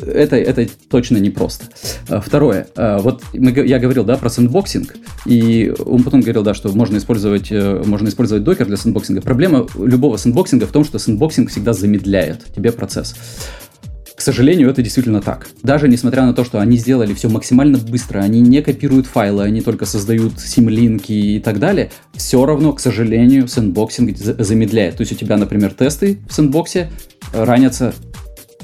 это, 0.00 0.36
это 0.36 0.66
точно 0.88 1.18
непросто. 1.18 1.66
А, 2.08 2.20
второе. 2.20 2.68
А, 2.76 2.98
вот 2.98 3.22
мы, 3.32 3.50
я 3.50 3.78
говорил, 3.78 4.04
да, 4.04 4.16
про 4.16 4.30
sandboxing, 4.30 4.96
и 5.26 5.72
он 5.84 6.02
потом 6.02 6.20
говорил, 6.20 6.42
да, 6.42 6.54
что 6.54 6.70
можно 6.72 6.96
использовать, 6.96 7.50
э, 7.50 7.82
можно 7.84 8.08
использовать 8.08 8.44
Docker 8.44 8.66
для 8.66 8.76
sandboxing 8.76 9.14
а. 9.14 9.22
Проблема 9.22 9.66
любого 9.78 10.16
sandboxing 10.16 10.61
а 10.61 10.66
в 10.66 10.72
том, 10.72 10.84
что 10.84 10.98
sandboxing 10.98 11.50
всегда 11.50 11.72
замедляет 11.72 12.44
тебе 12.54 12.72
процесс. 12.72 13.14
К 14.16 14.22
сожалению, 14.22 14.70
это 14.70 14.80
действительно 14.80 15.20
так. 15.20 15.46
Даже 15.62 15.88
несмотря 15.88 16.24
на 16.24 16.32
то, 16.32 16.42
что 16.42 16.58
они 16.58 16.78
сделали 16.78 17.12
все 17.12 17.28
максимально 17.28 17.76
быстро, 17.76 18.20
они 18.20 18.40
не 18.40 18.62
копируют 18.62 19.06
файлы, 19.06 19.44
они 19.44 19.60
только 19.60 19.84
создают 19.84 20.40
symlink 20.40 21.03
и 21.03 21.12
и 21.12 21.38
так 21.38 21.58
далее, 21.58 21.90
все 22.14 22.44
равно, 22.46 22.72
к 22.72 22.80
сожалению, 22.80 23.46
sandboxing 23.46 24.16
замедляет. 24.16 24.96
То 24.96 25.02
есть 25.02 25.12
у 25.12 25.16
тебя, 25.16 25.36
например, 25.36 25.74
тесты 25.74 26.18
в 26.28 26.32
sandbox 26.32 26.83
е 26.83 26.90
ранятся 27.34 27.92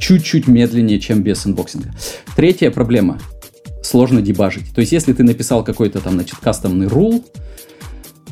чуть-чуть 0.03 0.49
медленнее, 0.49 0.99
чем 0.99 1.23
без 1.23 1.47
sandboxing 1.47 1.83
а. 1.83 1.91
Третья 2.35 2.73
проблема 2.73 3.21
сложно 3.85 4.21
дебажить. 4.21 4.75
То 4.75 4.81
есть, 4.81 4.91
если 4.91 5.13
ты 5.13 5.23
написал 5.23 5.63
какой-то 5.63 6.01
там, 6.01 6.15
значит, 6.15 6.39
кастомный 6.41 6.89
rule, 6.89 7.25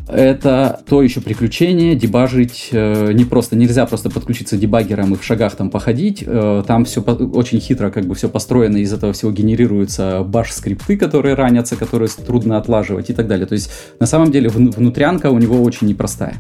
это 0.09 0.81
то 0.89 1.01
еще 1.01 1.21
приключение, 1.21 1.95
дебажить 1.95 2.71
э, 2.73 3.13
не 3.13 3.25
просто, 3.25 3.55
нельзя 3.55 3.87
просто 3.87 4.11
подключиться 4.11 4.57
дебаггером 4.57 5.15
и 5.15 5.17
в 5.17 5.23
шагах 5.23 5.55
там 5.55 5.71
походить, 5.71 6.25
э, 6.27 6.65
там 6.67 6.85
все 6.85 7.01
по, 7.01 7.13
очень 7.13 7.61
хитро 7.61 7.91
как 7.91 8.07
бы 8.07 8.17
все 8.17 8.29
построено, 8.29 8.79
из 8.79 8.93
этого 8.93 9.13
всего 9.13 9.31
генерируются 9.31 10.25
Bash-скрипты, 10.25 10.97
которые 10.97 11.37
ранятся, 11.37 11.77
которые 11.77 12.09
трудно 12.09 12.59
отлаживать 12.59 13.11
и 13.11 13.13
так 13.13 13.29
далее. 13.29 13.47
То 13.47 13.55
есть 13.55 13.71
на 14.01 14.07
самом 14.07 14.33
деле 14.33 14.49
вн- 14.49 14.75
внутрянка 14.75 15.31
у 15.31 15.39
него 15.39 15.63
очень 15.63 15.87
непростая. 15.87 16.35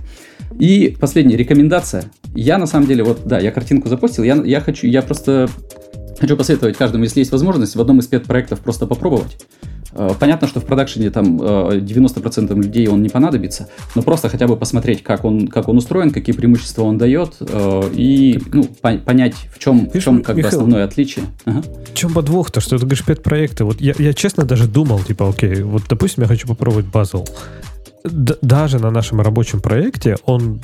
И 0.59 0.97
последняя 1.01 1.37
рекомендация. 1.37 2.05
Я 2.35 2.59
на 2.59 2.67
самом 2.67 2.87
деле, 2.87 3.03
вот, 3.05 3.23
да, 3.25 3.39
я 3.39 3.51
картинку 3.51 3.89
запустил, 3.89 4.25
я, 4.25 4.35
я 4.45 4.61
хочу, 4.61 4.87
я 4.87 5.03
просто 5.03 5.49
хочу 6.19 6.37
посоветовать 6.37 6.77
каждому, 6.77 7.05
если 7.05 7.21
есть 7.21 7.33
возможность, 7.33 7.77
в 7.77 7.81
одном 7.81 7.99
из 8.01 8.07
пет-проектов 8.07 8.61
просто 8.61 8.87
попробовать. 8.87 9.39
Э, 9.93 10.11
понятно, 10.19 10.47
что 10.47 10.61
в 10.61 10.65
продакшене 10.65 11.11
там 11.11 11.39
90% 11.39 12.53
э, 12.53 12.55
людей 12.55 12.89
он 12.89 13.03
не 13.03 13.09
понадобится, 13.09 13.69
но 13.95 14.03
просто 14.03 14.29
хотя 14.29 14.47
бы 14.47 14.57
посмотреть, 14.57 15.03
как 15.03 15.25
он, 15.25 15.49
как 15.49 15.69
он 15.69 15.79
устроен, 15.79 16.11
какие 16.11 16.35
преимущества 16.35 16.83
он 16.83 16.99
дает, 16.99 17.37
э, 17.41 17.91
и 17.95 18.41
ну, 18.53 18.65
понять, 18.65 19.35
в 19.55 19.59
чем, 19.59 19.87
Видишь, 19.87 20.03
в 20.03 20.05
чем 20.05 20.23
как 20.23 20.37
Михаил, 20.37 20.51
бы 20.51 20.57
основное 20.57 20.85
отличие. 20.85 21.25
Ага. 21.45 21.63
В 21.63 21.95
чем 21.95 22.13
подвох-то, 22.13 22.61
что 22.61 22.77
ты 22.79 22.85
говоришь 22.85 23.05
пет-проекты? 23.05 23.65
Вот 23.65 23.81
я, 23.81 23.95
я 23.99 24.13
честно 24.13 24.45
даже 24.45 24.69
думал, 24.69 25.01
типа, 25.01 25.29
окей, 25.29 25.63
вот 25.63 25.83
допустим, 25.89 26.23
я 26.23 26.29
хочу 26.29 26.47
попробовать 26.47 26.87
Bazel 26.87 27.27
даже 28.05 28.79
на 28.79 28.91
нашем 28.91 29.21
рабочем 29.21 29.61
проекте 29.61 30.17
он 30.25 30.61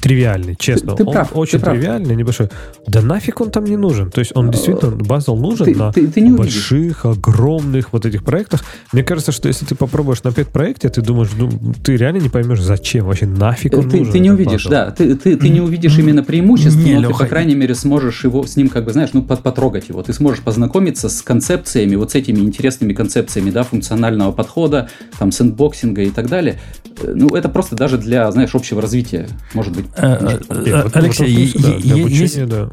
тривиальный, 0.00 0.56
честно. 0.56 0.92
Ты, 0.92 0.98
ты 0.98 1.04
он 1.04 1.12
прав, 1.12 1.30
очень 1.34 1.58
ты 1.58 1.66
тривиальный, 1.66 2.06
прав. 2.06 2.18
небольшой. 2.18 2.48
Да 2.86 3.02
нафиг 3.02 3.40
он 3.40 3.50
там 3.50 3.64
не 3.64 3.76
нужен. 3.76 4.10
То 4.10 4.20
есть 4.20 4.32
он 4.34 4.50
действительно, 4.50 4.96
базал 4.96 5.36
нужен 5.36 5.66
ты, 5.66 5.74
на 5.76 5.92
ты, 5.92 6.06
ты 6.06 6.20
не 6.20 6.30
больших, 6.30 7.04
огромных 7.04 7.92
вот 7.92 8.06
этих 8.06 8.24
проектах. 8.24 8.64
Мне 8.92 9.02
кажется, 9.02 9.32
что 9.32 9.48
если 9.48 9.64
ты 9.64 9.74
попробуешь 9.74 10.22
на 10.22 10.32
пет-проекте, 10.32 10.88
ты 10.88 11.02
думаешь, 11.02 11.30
ну, 11.36 11.50
ты 11.82 11.96
реально 11.96 12.18
не 12.18 12.28
поймешь, 12.28 12.60
зачем 12.60 13.06
вообще 13.06 13.26
нафиг 13.26 13.74
он 13.74 13.88
ты, 13.88 13.98
нужен. 13.98 14.12
Ты 14.12 14.18
не 14.20 14.30
увидишь, 14.30 14.64
базал. 14.66 14.86
да. 14.86 14.90
Ты, 14.92 15.16
ты, 15.16 15.36
ты 15.36 15.48
не 15.48 15.60
увидишь 15.60 15.98
именно 15.98 16.22
преимуществ, 16.22 16.78
не, 16.78 16.94
но 16.94 17.00
Леха, 17.00 17.12
ты, 17.12 17.18
по 17.24 17.26
крайней 17.26 17.54
мере, 17.54 17.74
сможешь 17.74 18.24
его 18.24 18.44
с 18.46 18.56
ним, 18.56 18.68
как 18.68 18.84
бы, 18.84 18.92
знаешь, 18.92 19.10
ну, 19.12 19.22
потрогать 19.22 19.88
его. 19.88 20.02
Ты 20.02 20.12
сможешь 20.12 20.42
познакомиться 20.42 21.08
с 21.08 21.22
концепциями, 21.22 21.96
вот 21.96 22.12
с 22.12 22.14
этими 22.14 22.40
интересными 22.40 22.92
концепциями, 22.92 23.50
да, 23.50 23.64
функционального 23.64 24.32
подхода, 24.32 24.88
там, 25.18 25.32
сэндбоксинга 25.32 26.02
и 26.02 26.10
так 26.10 26.28
далее. 26.28 26.58
Ну, 27.02 27.28
это 27.28 27.48
просто 27.48 27.76
даже 27.76 27.98
для, 27.98 28.30
знаешь, 28.30 28.54
общего 28.54 28.82
развития, 28.82 29.28
может 29.54 29.74
быть, 29.74 29.87
Э, 29.87 29.87
э, 29.87 29.87
Алексей, 29.96 31.52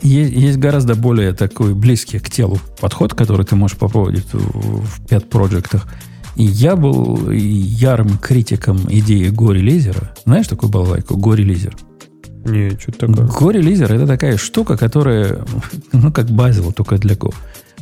есть 0.02 0.58
гораздо 0.58 0.96
более 0.96 1.34
такой 1.34 1.74
близкий 1.74 2.20
к 2.20 2.30
телу 2.30 2.60
подход, 2.80 3.14
который 3.14 3.46
ты 3.46 3.56
можешь 3.56 3.78
попробовать 3.78 4.26
в 4.32 5.06
Pet 5.06 5.28
проектах. 5.28 5.88
И 6.36 6.44
я 6.44 6.76
был 6.76 7.32
ярым 7.32 8.18
критиком 8.18 8.80
идеи 8.90 9.30
Гори 9.30 9.62
Лизера. 9.62 10.14
Знаешь 10.26 10.48
такую 10.48 10.70
балалайку? 10.70 11.16
Гори 11.16 11.44
Лизер. 11.44 11.76
Не, 12.44 12.78
что 12.78 12.92
такое? 12.92 13.28
Гори 13.28 13.62
Лизер 13.62 13.92
это 13.94 14.06
такая 14.06 14.38
штука, 14.38 14.78
которая, 14.78 15.46
ну, 15.94 16.12
как 16.12 16.30
базил, 16.30 16.74
только 16.74 16.98
для 16.98 17.16
Go. 17.16 17.34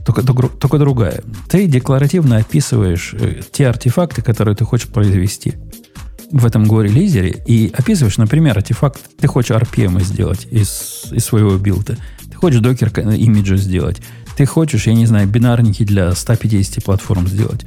Только, 0.06 0.22
только, 0.22 0.50
только 0.50 0.78
другая. 0.78 1.24
Ты 1.50 1.66
декларативно 1.66 2.38
описываешь 2.38 3.14
э, 3.14 3.42
те 3.52 3.68
артефакты, 3.68 4.22
которые 4.22 4.56
ты 4.56 4.66
хочешь 4.66 4.90
произвести 4.90 5.56
в 6.34 6.48
этом 6.48 6.66
горе-лизере 6.66 7.44
и 7.46 7.72
описываешь, 7.78 8.18
например, 8.18 8.58
артефакт, 8.58 9.00
ты 9.20 9.28
хочешь 9.28 9.56
RPM 9.56 10.04
сделать 10.04 10.48
из, 10.50 11.06
из 11.12 11.24
своего 11.24 11.58
билда. 11.58 11.96
Ты 12.30 12.36
хочешь 12.36 12.60
докер 12.60 12.90
имиджа 12.90 13.56
сделать, 13.56 14.02
ты 14.36 14.48
хочешь, 14.48 14.88
я 14.88 14.96
не 14.96 15.06
знаю, 15.06 15.28
бинарники 15.28 15.84
для 15.84 16.14
150 16.14 16.84
платформ 16.84 17.28
сделать. 17.28 17.66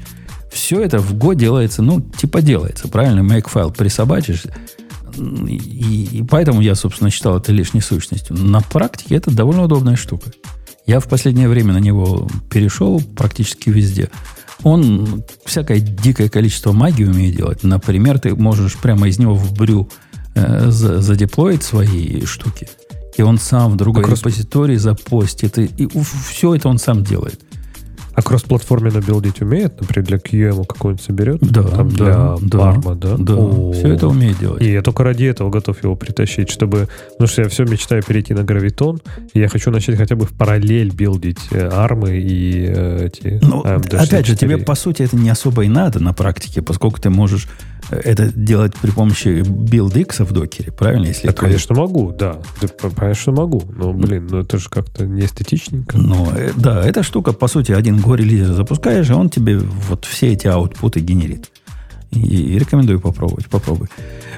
Все 0.52 0.82
это 0.82 0.98
в 0.98 1.14
Go 1.14 1.36
делается, 1.36 1.80
ну, 1.80 2.01
типа 2.01 2.43
делается, 2.43 2.88
правильно? 2.88 3.20
Make-файл 3.20 3.72
присобачишь, 3.72 4.43
и, 5.16 6.09
и 6.10 6.22
поэтому 6.28 6.60
я, 6.60 6.74
собственно, 6.74 7.10
считал 7.10 7.36
это 7.36 7.52
лишней 7.52 7.82
сущностью. 7.82 8.36
На 8.36 8.60
практике 8.62 9.14
это 9.14 9.30
довольно 9.30 9.62
удобная 9.62 9.97
штука. 9.97 10.32
Я 10.86 10.98
в 10.98 11.09
последнее 11.09 11.48
время 11.48 11.72
на 11.72 11.78
него 11.78 12.28
перешел 12.51 13.01
практически 13.01 13.70
везде. 13.70 14.09
Он 14.62 15.23
всякое 15.45 15.81
дикое 15.81 16.28
количество 16.28 16.73
магии 16.73 17.05
умеет 17.05 17.37
делать. 17.37 17.62
Например, 17.62 18.19
ты 18.19 18.35
можешь 18.35 18.77
прямо 18.77 19.09
из 19.09 19.19
него 19.19 19.35
в 19.35 19.53
брю 19.53 19.89
э, 20.35 20.70
задеплоить 20.70 21.62
свои 21.62 22.24
штуки. 22.24 22.69
И 23.16 23.23
он 23.23 23.39
сам 23.39 23.73
в 23.73 23.77
другой 23.77 24.05
как 24.05 24.19
репозитории 24.19 24.77
запостит. 24.77 25.59
И, 25.59 25.65
и 25.65 25.89
все 26.28 26.55
это 26.55 26.69
он 26.69 26.78
сам 26.78 27.03
делает. 27.03 27.41
А 28.16 28.22
кроссплатформенно 28.22 29.02
билдить 29.02 29.43
умеет? 29.43 29.78
Например, 29.78 30.06
для 30.06 30.16
QEM 30.16 30.64
какой-нибудь 30.66 31.05
соберет? 31.05 31.40
Да, 31.43 31.62
Там 31.64 31.90
да, 31.90 32.36
для 32.38 32.48
да, 32.48 32.59
Parma, 32.59 32.94
да? 32.94 33.16
Да, 33.18 33.34
О-о-о. 33.34 33.72
все 33.74 33.88
это 33.88 34.09
умеет 34.09 34.38
делать. 34.38 34.62
И 34.62 34.72
я 34.72 34.80
только 34.80 35.05
ради 35.05 35.24
этого 35.24 35.51
готов 35.51 35.82
его 35.84 35.97
притащить, 35.97 36.51
чтобы... 36.51 36.88
Потому 37.10 37.28
что 37.28 37.43
я 37.43 37.48
все 37.51 37.64
мечтаю 37.64 38.02
перейти 38.02 38.32
на 38.32 38.43
гравитон, 38.43 39.02
и 39.34 39.40
я 39.40 39.48
хочу 39.48 39.70
начать 39.70 39.98
хотя 39.98 40.16
бы 40.16 40.24
в 40.24 40.32
параллель 40.32 40.94
билдить 40.94 41.40
э, 41.51 41.68
армы 41.70 42.16
и 42.16 42.64
э, 42.66 43.06
эти... 43.09 43.38
Ну, 43.43 43.60
опять 43.60 44.26
же, 44.26 44.34
тебе, 44.34 44.56
по 44.56 44.74
сути, 44.74 45.02
это 45.02 45.16
не 45.16 45.28
особо 45.28 45.64
и 45.64 45.68
надо 45.68 46.02
на 46.02 46.14
практике, 46.14 46.62
поскольку 46.62 46.98
ты 46.98 47.10
можешь 47.10 47.47
это 47.90 48.32
делать 48.32 48.74
при 48.76 48.90
помощи 48.90 49.43
BuildX 49.43 50.24
в 50.24 50.32
докере, 50.32 50.72
правильно? 50.72 51.06
Если 51.06 51.28
да, 51.28 51.32
конечно, 51.32 51.74
могу, 51.74 52.12
да. 52.12 52.38
да. 52.60 52.90
Конечно, 52.97 53.32
могу. 53.32 53.62
Но, 53.76 53.93
блин, 53.93 54.26
ну 54.30 54.40
это 54.40 54.59
же 54.59 54.68
как-то 54.68 55.06
не 55.06 55.24
эстетичненько. 55.24 55.97
Ну, 55.97 56.30
э, 56.34 56.51
да, 56.56 56.84
эта 56.84 57.02
штука, 57.02 57.32
по 57.32 57.47
сути, 57.48 57.72
один 57.72 58.01
го-релиз 58.07 58.49
запускаешь, 58.49 59.11
и 59.11 59.12
он 59.12 59.28
тебе 59.28 59.59
вот 59.59 60.05
все 60.05 60.33
эти 60.33 60.47
аутпуты 60.47 61.01
генерит. 61.01 61.51
И, 62.12 62.59
рекомендую 62.59 63.01
попробовать. 63.01 63.47
Попробуй. 63.47 63.89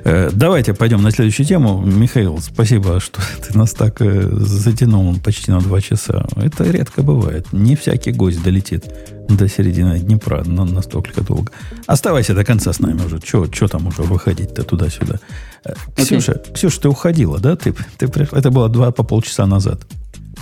Э, 0.04 0.30
давайте 0.32 0.74
пойдем 0.74 1.02
на 1.02 1.10
следующую 1.10 1.46
тему. 1.46 1.82
Михаил, 1.84 2.38
спасибо, 2.40 2.98
что 2.98 3.20
ты 3.46 3.56
нас 3.56 3.72
так 3.72 4.00
э, 4.00 4.28
затянул 4.32 5.14
почти 5.20 5.50
на 5.50 5.60
два 5.60 5.80
часа. 5.80 6.26
Это 6.36 6.64
редко 6.64 7.02
бывает. 7.02 7.52
Не 7.52 7.76
всякий 7.76 8.12
гость 8.12 8.42
долетит 8.42 8.84
до 9.28 9.46
середины 9.48 9.98
Днепра 9.98 10.42
но 10.46 10.64
настолько 10.64 11.20
долго. 11.20 11.52
Оставайся 11.86 12.34
до 12.34 12.44
конца 12.44 12.72
с 12.72 12.80
нами 12.80 13.02
уже. 13.04 13.20
Что 13.22 13.68
там 13.68 13.86
уже 13.86 14.02
выходить-то 14.02 14.62
туда-сюда? 14.62 15.20
Okay. 15.64 15.76
Э, 15.96 16.02
Ксюша, 16.02 16.42
Ксюша, 16.54 16.80
ты 16.80 16.88
уходила, 16.88 17.38
да? 17.38 17.54
Ты, 17.56 17.74
ты, 17.98 18.06
это 18.06 18.50
было 18.50 18.68
два 18.68 18.90
по 18.90 19.02
полчаса 19.02 19.46
назад. 19.46 19.86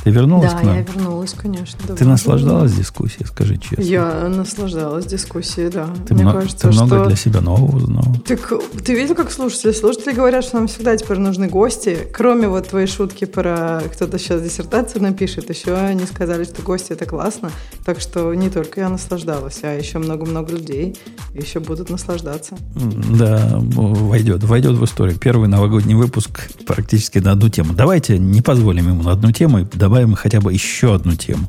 Ты 0.06 0.12
вернулась 0.12 0.52
да, 0.52 0.60
к 0.60 0.62
нам? 0.62 0.76
я 0.76 0.82
вернулась, 0.82 1.32
конечно. 1.32 1.96
Ты 1.96 2.04
наслаждалась 2.04 2.72
дискуссией, 2.72 3.26
скажи 3.26 3.58
честно? 3.58 3.82
Я 3.82 4.28
наслаждалась 4.28 5.04
дискуссией, 5.04 5.68
да. 5.68 5.88
Ты, 6.06 6.14
Мне 6.14 6.22
много, 6.22 6.42
кажется, 6.42 6.68
ты 6.68 6.74
много 6.76 6.96
что... 6.98 7.06
для 7.06 7.16
себя 7.16 7.40
нового 7.40 7.76
узнала. 7.76 8.14
Так 8.24 8.52
ты 8.84 8.94
видел, 8.94 9.16
как 9.16 9.32
слушатели? 9.32 9.72
Слушатели 9.72 10.14
говорят, 10.14 10.44
что 10.44 10.58
нам 10.58 10.68
всегда 10.68 10.96
теперь 10.96 11.18
нужны 11.18 11.48
гости. 11.48 11.98
Кроме 12.12 12.46
вот 12.46 12.68
твоей 12.68 12.86
шутки 12.86 13.24
про 13.24 13.82
кто-то 13.92 14.16
сейчас 14.20 14.42
диссертацию 14.42 15.02
напишет, 15.02 15.50
еще 15.50 15.74
они 15.74 16.06
сказали, 16.06 16.44
что 16.44 16.62
гости 16.62 16.92
это 16.92 17.04
классно. 17.04 17.50
Так 17.84 17.98
что 17.98 18.32
не 18.32 18.48
только 18.48 18.82
я 18.82 18.88
наслаждалась, 18.88 19.58
а 19.64 19.74
еще 19.74 19.98
много-много 19.98 20.52
людей 20.52 20.96
еще 21.34 21.58
будут 21.58 21.90
наслаждаться. 21.90 22.56
Да, 22.76 23.56
войдет, 23.58 24.44
войдет 24.44 24.76
в 24.76 24.84
историю. 24.84 25.18
Первый 25.18 25.48
новогодний 25.48 25.96
выпуск 25.96 26.48
практически 26.64 27.18
на 27.18 27.32
одну 27.32 27.48
тему. 27.48 27.74
Давайте 27.74 28.20
не 28.20 28.40
позволим 28.40 28.86
ему 28.86 29.02
на 29.02 29.10
одну 29.10 29.32
тему 29.32 29.58
и 29.58 29.64
добавим 29.64 29.95
добавим 29.96 30.14
хотя 30.14 30.40
бы 30.40 30.52
еще 30.52 30.94
одну 30.94 31.14
тему. 31.14 31.48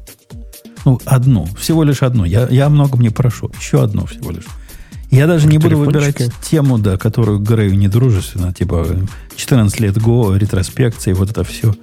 Ну, 0.86 1.00
одну. 1.06 1.46
Всего 1.60 1.84
лишь 1.84 2.02
одну. 2.02 2.24
Я, 2.24 2.48
я 2.50 2.70
много 2.70 2.98
не 2.98 3.10
прошу. 3.10 3.52
Еще 3.60 3.84
одну 3.84 4.06
всего 4.06 4.32
лишь. 4.32 4.46
Я 5.12 5.28
даже 5.28 5.48
не 5.48 5.58
буду 5.58 5.78
выбирать 5.78 6.22
тему, 6.42 6.78
да, 6.78 6.98
которую 6.98 7.40
Грею 7.40 7.78
недружественно, 7.78 8.54
типа 8.54 8.88
14 9.36 9.80
лет 9.82 9.98
Го, 9.98 10.36
ретроспекции, 10.36 11.14
вот 11.14 11.30
это 11.30 11.44
все. 11.44 11.76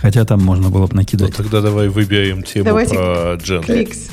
Хотя 0.00 0.24
там 0.24 0.42
можно 0.42 0.70
было 0.70 0.86
бы 0.86 0.96
накидать. 0.96 1.30
Ну, 1.38 1.44
тогда 1.44 1.60
давай 1.60 1.88
выберем 1.88 2.42
тему 2.42 2.64
Давайте 2.64 2.94
про 2.94 3.34
Джен. 3.34 3.62
Кликс. 3.62 4.08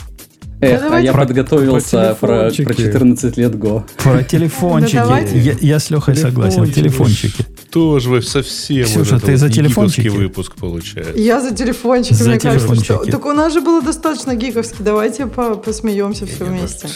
Эх, 0.59 0.91
а 0.91 0.99
я 0.99 1.13
про, 1.13 1.25
подготовился 1.25 2.17
про, 2.19 2.49
про, 2.49 2.63
про 2.65 2.73
14 2.73 3.37
лет 3.37 3.57
Го. 3.57 3.85
Про 3.97 4.23
телефончики. 4.23 5.37
я, 5.37 5.55
я 5.59 5.79
с 5.79 5.91
Лехой 5.91 6.15
согласен. 6.15 6.71
Телефончики. 6.71 7.45
Тоже 7.71 8.09
вы 8.09 8.21
совсем 8.23 8.85
Ксюша, 8.85 9.19
ты 9.19 9.37
за 9.37 9.49
телефончики? 9.49 10.07
выпуск 10.07 10.55
получается. 10.55 11.13
Я 11.15 11.41
за 11.41 11.53
телефончики, 11.53 12.13
за 12.13 12.29
мне 12.29 12.39
телефончики. 12.39 12.87
кажется. 12.87 13.05
Что... 13.05 13.11
Так 13.11 13.25
у 13.25 13.33
нас 13.33 13.53
же 13.53 13.61
было 13.61 13.81
достаточно 13.83 14.35
гиковски. 14.35 14.77
Давайте 14.81 15.27
по 15.27 15.55
посмеемся 15.55 16.25
все 16.25 16.45
вместе. 16.45 16.87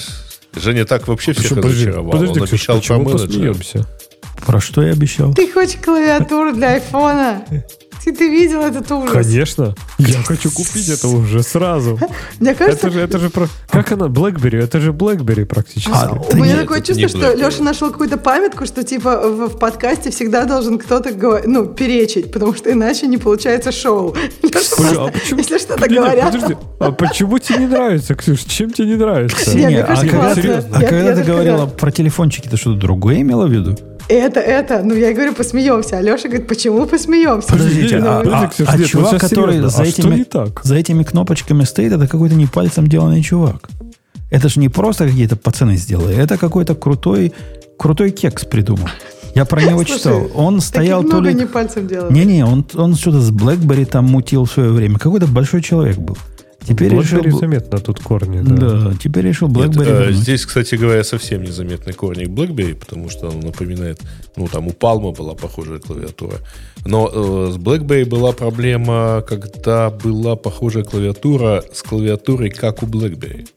Женя 0.55 0.85
так 0.85 1.07
вообще 1.07 1.33
всех 1.33 1.57
разочаровал. 1.57 2.11
Подожди, 2.11 2.39
Он 2.39 2.47
обещал 2.47 2.81
про 2.81 2.97
менеджера. 2.97 3.85
Про 4.45 4.59
что 4.59 4.81
я 4.81 4.93
обещал? 4.93 5.33
Ты 5.35 5.51
хочешь 5.51 5.77
клавиатуру 5.83 6.53
для 6.53 6.73
айфона? 6.73 7.45
Ты, 8.05 8.13
ты 8.13 8.29
видел 8.29 8.61
этот 8.61 8.91
ужас? 8.91 9.11
Конечно. 9.11 9.75
Я 9.99 10.21
хочу 10.25 10.49
купить 10.51 10.89
это 10.89 11.07
уже 11.07 11.43
сразу. 11.43 11.99
Мне 12.39 12.55
кажется... 12.55 12.87
Это 12.87 12.93
же, 12.93 12.99
это 13.01 13.19
же 13.19 13.29
про... 13.29 13.47
Как 13.69 13.91
она? 13.91 14.07
BlackBerry? 14.07 14.63
Это 14.63 14.79
же 14.79 14.91
BlackBerry 14.91 15.45
практически. 15.45 15.91
А, 15.93 16.11
У 16.11 16.35
меня 16.35 16.53
нет, 16.53 16.61
такое 16.61 16.81
чувство, 16.81 17.07
что 17.07 17.33
Леша 17.33 17.63
нашел 17.63 17.91
какую-то 17.91 18.17
памятку, 18.17 18.65
что 18.65 18.83
типа 18.83 19.29
в, 19.29 19.49
в 19.49 19.59
подкасте 19.59 20.09
всегда 20.09 20.45
должен 20.45 20.79
кто-то 20.79 21.11
ну, 21.45 21.67
перечить, 21.67 22.31
потому 22.31 22.55
что 22.55 22.71
иначе 22.71 23.07
не 23.07 23.17
получается 23.17 23.71
шоу. 23.71 24.15
Леша 24.41 25.05
а 25.05 25.11
почему? 25.11 25.39
Если 25.39 25.57
что-то 25.59 25.87
говорят. 25.87 26.31
Подожди, 26.31 26.57
а 26.79 26.91
почему 26.91 27.37
тебе 27.39 27.59
не 27.59 27.67
нравится, 27.67 28.15
Ксюш? 28.15 28.39
Чем 28.41 28.71
тебе 28.71 28.87
не 28.87 28.95
нравится? 28.95 29.37
Ксения, 29.37 29.83
а 29.83 29.95
когда, 29.95 30.35
ты, 30.35 30.51
а 30.51 30.79
когда 30.79 31.15
ты 31.15 31.23
говорила 31.23 31.67
про 31.67 31.91
телефончики, 31.91 32.47
ты 32.47 32.57
что-то 32.57 32.79
другое 32.79 33.21
имела 33.21 33.45
в 33.45 33.51
виду? 33.51 33.77
Это, 34.13 34.39
это. 34.39 34.81
Ну, 34.83 34.95
я 34.95 35.13
говорю, 35.13 35.33
посмеемся. 35.33 35.97
Алеша 35.97 36.27
говорит, 36.27 36.47
почему 36.47 36.85
посмеемся? 36.85 37.47
Подождите, 37.49 37.97
а, 37.97 38.21
а, 38.25 38.51
а 38.67 38.83
чувак, 38.83 39.19
который 39.19 39.61
за, 39.61 39.81
а 39.81 39.85
этими, 39.85 40.25
за 40.63 40.75
этими 40.75 41.03
кнопочками 41.03 41.63
стоит, 41.63 41.93
это 41.93 42.07
какой-то 42.07 42.35
не 42.35 42.47
пальцем 42.47 42.87
деланный 42.87 43.21
чувак. 43.21 43.69
Это 44.29 44.47
же 44.47 44.59
не 44.59 44.69
просто 44.69 45.07
какие-то 45.07 45.35
пацаны 45.35 45.75
сделали, 45.75 46.15
это 46.15 46.37
какой-то 46.37 46.73
крутой, 46.73 47.33
крутой 47.77 48.11
кекс 48.11 48.45
придумал. 48.45 48.87
Я 49.35 49.45
про 49.45 49.61
него 49.61 49.83
Слушай, 49.83 49.97
читал. 49.97 50.31
Он 50.35 50.61
стоял 50.61 51.03
то 51.03 51.21
ли... 51.21 51.33
не 51.33 51.45
пальцем 51.45 51.87
делал. 51.87 52.11
Не-не, 52.11 52.45
он, 52.45 52.65
он 52.75 52.95
что-то 52.95 53.21
с 53.21 53.31
BlackBerry 53.31 53.85
там 53.85 54.05
мутил 54.05 54.45
в 54.45 54.51
свое 54.51 54.71
время. 54.71 54.99
Какой-то 54.99 55.27
большой 55.27 55.61
человек 55.61 55.97
был. 55.97 56.17
Теперь 56.63 56.91
BlackBerry 56.91 57.23
решил... 57.23 57.39
заметно 57.39 57.79
тут 57.79 57.99
корни, 57.99 58.41
да. 58.41 58.55
Да, 58.55 58.93
теперь 59.01 59.25
решил 59.25 59.47
BlackBerry. 59.47 59.79
Нет, 59.79 60.09
а, 60.09 60.11
здесь, 60.11 60.45
кстати 60.45 60.75
говоря, 60.75 61.03
совсем 61.03 61.43
незаметный 61.43 61.93
корни 61.93 62.25
BlackBerry, 62.25 62.75
потому 62.75 63.09
что 63.09 63.29
он 63.29 63.39
напоминает, 63.39 63.99
ну, 64.35 64.47
там 64.47 64.67
у 64.67 64.71
Palma 64.71 65.15
была 65.15 65.33
похожая 65.33 65.79
клавиатура. 65.79 66.37
Но 66.85 67.09
э, 67.11 67.51
с 67.53 67.57
BlackBerry 67.57 68.05
была 68.05 68.31
проблема, 68.31 69.23
когда 69.27 69.89
была 69.89 70.35
похожая 70.35 70.83
клавиатура 70.83 71.63
с 71.73 71.81
клавиатурой, 71.81 72.51
как 72.51 72.83
у 72.83 72.85
BlackBerry. 72.85 73.47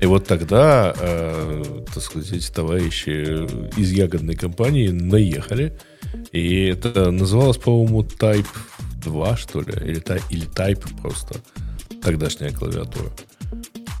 И 0.00 0.06
вот 0.06 0.26
тогда, 0.26 0.92
э, 0.98 1.62
так 1.94 2.02
сказать, 2.02 2.32
эти 2.32 2.50
товарищи 2.50 3.46
из 3.78 3.92
ягодной 3.92 4.34
компании 4.34 4.88
наехали. 4.88 5.78
И 6.32 6.64
это 6.64 7.12
называлось, 7.12 7.58
по-моему, 7.58 8.02
Type 8.02 8.46
2, 9.04 9.36
что 9.36 9.60
ли, 9.60 9.72
или, 9.84 10.02
или 10.30 10.48
Type 10.48 10.82
просто 11.00 11.36
тогдашняя 12.02 12.52
клавиатура. 12.52 13.10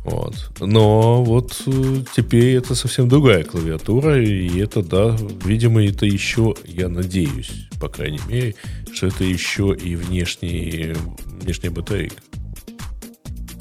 Вот. 0.04 0.34
Но 0.58 1.22
вот 1.22 1.62
э, 1.66 2.02
теперь 2.14 2.56
это 2.56 2.74
совсем 2.74 3.08
другая 3.08 3.44
клавиатура, 3.44 4.20
и 4.20 4.58
это, 4.58 4.82
да, 4.82 5.16
видимо, 5.44 5.84
это 5.84 6.06
еще, 6.06 6.56
я 6.64 6.88
надеюсь, 6.88 7.68
по 7.80 7.88
крайней 7.88 8.20
мере, 8.28 8.56
что 8.92 9.06
это 9.06 9.22
еще 9.22 9.76
и 9.80 9.94
внешний, 9.94 10.94
внешняя 11.40 11.70
батарейка. 11.70 12.16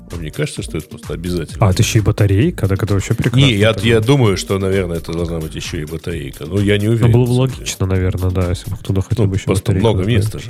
Вам 0.09 0.23
не 0.23 0.31
кажется, 0.31 0.63
что 0.63 0.79
это 0.79 0.89
просто 0.89 1.13
обязательно? 1.13 1.65
А, 1.65 1.71
это 1.71 1.83
еще 1.83 1.99
и 1.99 2.01
батарейка, 2.01 2.67
так 2.67 2.81
это 2.81 2.95
вообще 2.95 3.13
прекрасно. 3.13 3.45
Не, 3.45 3.53
я, 3.53 3.75
я 3.83 4.01
думаю, 4.01 4.35
что, 4.35 4.57
наверное, 4.57 4.97
это 4.97 5.13
должна 5.13 5.39
быть 5.39 5.53
еще 5.53 5.81
и 5.81 5.85
батарейка. 5.85 6.45
Но 6.47 6.59
я 6.59 6.77
не 6.79 6.87
ну, 6.87 6.93
уверен. 6.93 7.11
Ну, 7.11 7.19
было 7.19 7.27
бы 7.27 7.31
логично, 7.39 7.85
наверное, 7.85 8.31
да, 8.31 8.49
если 8.49 8.69
бы 8.69 8.77
кто-то 8.77 9.01
хотел 9.01 9.25
ну, 9.25 9.31
бы 9.31 9.37
еще 9.37 9.45
Просто 9.45 9.71
много 9.73 10.03
места 10.03 10.39
же. 10.39 10.49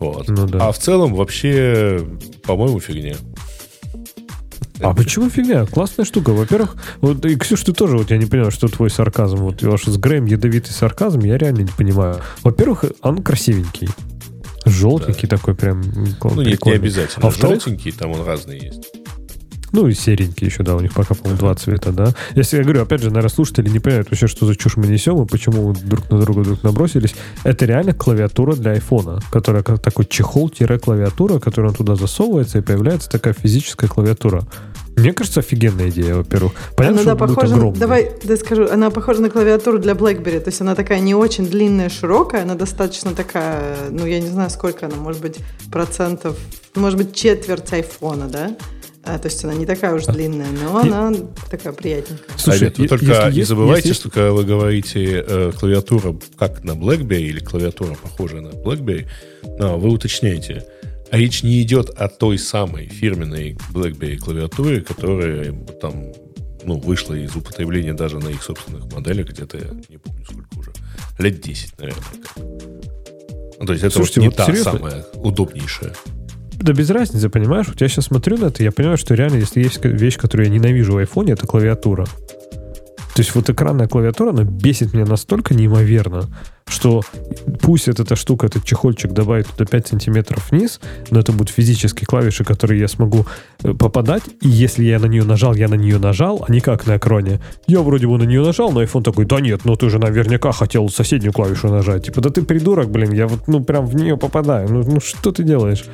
Вот. 0.00 0.28
Ну, 0.28 0.46
да. 0.46 0.68
А 0.68 0.72
в 0.72 0.78
целом 0.78 1.14
вообще, 1.14 2.00
по-моему, 2.42 2.80
фигня. 2.80 3.14
А 4.80 4.94
почему 4.94 5.28
фигня? 5.28 5.66
Классная 5.66 6.06
штука. 6.06 6.30
Во-первых, 6.30 6.76
вот, 7.02 7.24
и, 7.26 7.36
Ксюш, 7.36 7.62
ты 7.64 7.74
тоже, 7.74 7.98
вот 7.98 8.10
я 8.10 8.16
не 8.16 8.24
понимаю, 8.24 8.50
что 8.50 8.66
твой 8.68 8.88
сарказм. 8.88 9.36
Вот 9.36 9.62
ваш 9.62 9.84
с 9.84 9.96
Грэем 9.98 10.24
ядовитый 10.24 10.72
сарказм, 10.72 11.20
я 11.20 11.36
реально 11.36 11.60
не 11.60 11.72
понимаю. 11.76 12.20
Во-первых, 12.42 12.84
он 13.02 13.22
красивенький. 13.22 13.88
Желтенький 14.64 15.28
да. 15.28 15.36
такой 15.36 15.54
прям. 15.54 15.82
Ну, 16.22 16.42
нет, 16.42 16.64
не 16.64 16.72
обязательно. 16.72 17.28
А 17.28 17.30
желтенький, 17.30 17.92
там 17.92 18.12
он 18.12 18.26
разный 18.26 18.58
есть. 18.58 18.99
Ну, 19.72 19.86
и 19.86 19.94
серенькие 19.94 20.48
еще, 20.48 20.62
да, 20.62 20.76
у 20.76 20.80
них 20.80 20.92
пока, 20.92 21.14
по-моему, 21.14 21.38
два 21.38 21.54
цвета, 21.54 21.92
да. 21.92 22.14
Если 22.34 22.56
я 22.56 22.62
говорю, 22.62 22.82
опять 22.82 23.00
же, 23.02 23.08
наверное, 23.08 23.30
слушатели 23.30 23.68
не 23.68 23.78
понимают 23.78 24.10
вообще, 24.10 24.26
что 24.26 24.46
за 24.46 24.56
чушь 24.56 24.76
мы 24.76 24.86
несем 24.86 25.22
и 25.22 25.26
почему 25.26 25.68
мы 25.68 25.74
друг 25.74 26.10
на 26.10 26.20
друга 26.20 26.42
друг 26.42 26.62
набросились. 26.62 27.14
Это 27.44 27.66
реально 27.66 27.92
клавиатура 27.92 28.54
для 28.54 28.72
айфона, 28.72 29.20
которая 29.30 29.62
как 29.62 29.80
такой 29.80 30.06
чехол-клавиатура, 30.06 31.38
которая 31.38 31.72
туда 31.72 31.94
засовывается, 31.94 32.58
и 32.58 32.62
появляется 32.62 33.08
такая 33.08 33.34
физическая 33.34 33.88
клавиатура. 33.88 34.42
Мне 34.96 35.12
кажется, 35.12 35.40
офигенная 35.40 35.88
идея, 35.88 36.16
во-первых. 36.16 36.52
Понятно, 36.76 37.00
она 37.00 37.14
что 37.14 37.26
будет 37.26 37.34
похожа, 37.36 37.54
огромный. 37.54 37.80
давай, 37.80 38.12
да 38.22 38.36
скажу, 38.36 38.68
она 38.70 38.90
похожа 38.90 39.22
на 39.22 39.30
клавиатуру 39.30 39.78
для 39.78 39.92
BlackBerry, 39.92 40.40
то 40.40 40.48
есть 40.48 40.60
она 40.60 40.74
такая 40.74 41.00
не 41.00 41.14
очень 41.14 41.46
длинная, 41.46 41.88
широкая, 41.88 42.42
она 42.42 42.54
достаточно 42.54 43.14
такая, 43.14 43.76
ну 43.90 44.04
я 44.04 44.20
не 44.20 44.28
знаю, 44.28 44.50
сколько 44.50 44.86
она, 44.86 44.96
может 44.96 45.22
быть, 45.22 45.38
процентов, 45.70 46.36
может 46.74 46.98
быть, 46.98 47.14
четверть 47.14 47.72
айфона, 47.72 48.28
да? 48.28 48.56
А, 49.02 49.18
то 49.18 49.28
есть 49.28 49.42
она 49.44 49.54
не 49.54 49.64
такая 49.66 49.94
уж 49.94 50.04
длинная, 50.04 50.50
но 50.50 50.76
она 50.78 51.12
такая 51.50 51.72
приятненькая. 51.72 52.36
Слушай, 52.36 52.68
А, 52.68 52.72
вы 52.76 52.84
е- 52.84 52.88
только 52.88 53.04
если 53.06 53.30
не 53.30 53.36
есть- 53.36 53.48
забывайте, 53.48 53.88
если 53.88 54.00
что 54.00 54.10
когда 54.10 54.32
вы 54.32 54.44
говорите 54.44 55.24
э, 55.26 55.52
клавиатура 55.58 56.14
как 56.38 56.62
на 56.64 56.72
BlackBerry 56.72 57.22
или 57.22 57.40
клавиатура 57.40 57.94
похожая 57.94 58.42
на 58.42 58.48
BlackBerry, 58.48 59.06
а, 59.58 59.76
вы 59.76 59.88
уточняете. 59.90 60.66
А 61.10 61.16
речь 61.16 61.42
не 61.42 61.60
идет 61.62 61.88
о 61.90 62.08
той 62.08 62.38
самой 62.38 62.86
фирменной 62.88 63.56
BlackBerry 63.72 64.16
клавиатуре, 64.18 64.80
которая 64.82 65.52
там 65.80 66.12
ну, 66.62 66.78
вышла 66.78 67.14
из 67.14 67.34
употребления 67.34 67.94
даже 67.94 68.18
на 68.18 68.28
их 68.28 68.42
собственных 68.42 68.92
моделях, 68.92 69.30
где-то, 69.30 69.56
я 69.56 69.70
не 69.88 69.96
помню 69.96 70.24
сколько 70.26 70.58
уже, 70.58 70.72
лет 71.18 71.40
10, 71.40 71.72
наверное. 71.78 72.04
Ну, 73.58 73.66
то 73.66 73.72
есть 73.72 73.82
это 73.84 73.94
Слушайте, 73.94 74.20
вот 74.20 74.24
не 74.24 74.28
вот 74.28 74.36
та 74.36 74.46
серьезно? 74.46 74.72
самая 74.72 75.06
удобнейшая. 75.14 75.94
Да 76.60 76.72
без 76.74 76.90
разницы, 76.90 77.28
понимаешь? 77.30 77.68
Вот 77.68 77.80
я 77.80 77.88
сейчас 77.88 78.06
смотрю 78.06 78.36
на 78.36 78.46
это, 78.46 78.62
я 78.62 78.70
понимаю, 78.70 78.98
что 78.98 79.14
реально, 79.14 79.36
если 79.36 79.62
есть 79.62 79.82
вещь, 79.82 80.18
которую 80.18 80.46
я 80.48 80.52
ненавижу 80.52 80.92
в 80.92 80.98
айфоне, 80.98 81.32
это 81.32 81.46
клавиатура. 81.46 82.04
То 83.14 83.22
есть 83.22 83.34
вот 83.34 83.50
экранная 83.50 83.88
клавиатура, 83.88 84.30
она 84.30 84.44
бесит 84.44 84.92
меня 84.92 85.04
настолько 85.04 85.52
неимоверно, 85.52 86.28
что 86.68 87.02
пусть 87.60 87.88
вот 87.88 87.98
эта 87.98 88.14
штука, 88.14 88.46
этот 88.46 88.64
чехольчик 88.64 89.12
добавит 89.12 89.48
туда 89.48 89.64
5 89.64 89.88
сантиметров 89.88 90.50
вниз, 90.50 90.80
но 91.10 91.20
это 91.20 91.32
будут 91.32 91.50
физические 91.50 92.06
клавиши, 92.06 92.44
которые 92.44 92.78
я 92.78 92.88
смогу 92.88 93.26
э, 93.62 93.74
попадать, 93.74 94.22
и 94.40 94.48
если 94.48 94.84
я 94.84 94.98
на 95.00 95.06
нее 95.06 95.24
нажал, 95.24 95.54
я 95.54 95.68
на 95.68 95.74
нее 95.74 95.98
нажал, 95.98 96.44
а 96.46 96.52
не 96.52 96.60
как 96.60 96.86
на 96.86 96.98
экране. 96.98 97.40
Я 97.66 97.80
вроде 97.80 98.06
бы 98.06 98.16
на 98.16 98.22
нее 98.22 98.42
нажал, 98.42 98.70
но 98.70 98.82
iPhone 98.82 99.02
такой, 99.02 99.24
да 99.24 99.40
нет, 99.40 99.64
ну 99.64 99.76
ты 99.76 99.90
же 99.90 99.98
наверняка 99.98 100.52
хотел 100.52 100.88
соседнюю 100.88 101.32
клавишу 101.32 101.68
нажать. 101.68 102.06
Типа, 102.06 102.20
да 102.20 102.30
ты 102.30 102.42
придурок, 102.42 102.90
блин, 102.90 103.12
я 103.12 103.26
вот, 103.26 103.48
ну, 103.48 103.64
прям 103.64 103.86
в 103.86 103.96
нее 103.96 104.16
попадаю. 104.16 104.68
Ну, 104.70 104.84
ну 104.84 105.00
что 105.00 105.32
ты 105.32 105.42
делаешь? 105.42 105.84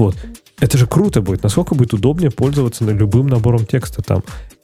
Вот. 0.00 0.16
Это 0.60 0.78
же 0.78 0.86
круто 0.86 1.20
будет. 1.20 1.42
Насколько 1.42 1.74
будет 1.74 1.92
удобнее 1.92 2.30
пользоваться 2.30 2.84
на 2.84 2.90
любым 2.90 3.26
набором 3.26 3.66
текста 3.66 4.00
там. 4.02 4.22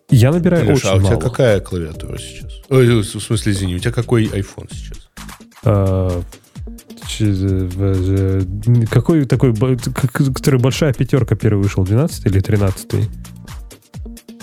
Я 0.08 0.30
набираю 0.32 0.64
Леша, 0.64 0.72
очень 0.74 0.88
а 0.88 0.94
у 0.94 1.00
тебя 1.00 1.10
мало. 1.10 1.20
какая 1.20 1.60
клавиатура 1.60 2.16
сейчас? 2.18 2.52
Ой, 2.70 2.86
в 3.02 3.04
смысле, 3.04 3.52
извини, 3.52 3.74
у 3.76 3.78
тебя 3.78 3.92
какой 3.92 4.24
iPhone 4.26 4.68
сейчас? 4.70 5.08
А, 5.64 6.22
в- 7.18 7.20
в- 7.20 8.86
Какой 8.88 9.26
такой, 9.26 9.54
который 9.54 10.58
большая 10.60 10.92
пятерка 10.94 11.34
первый 11.36 11.62
вышел, 11.62 11.84
12 11.84 12.24
или 12.26 12.40
13 12.40 13.08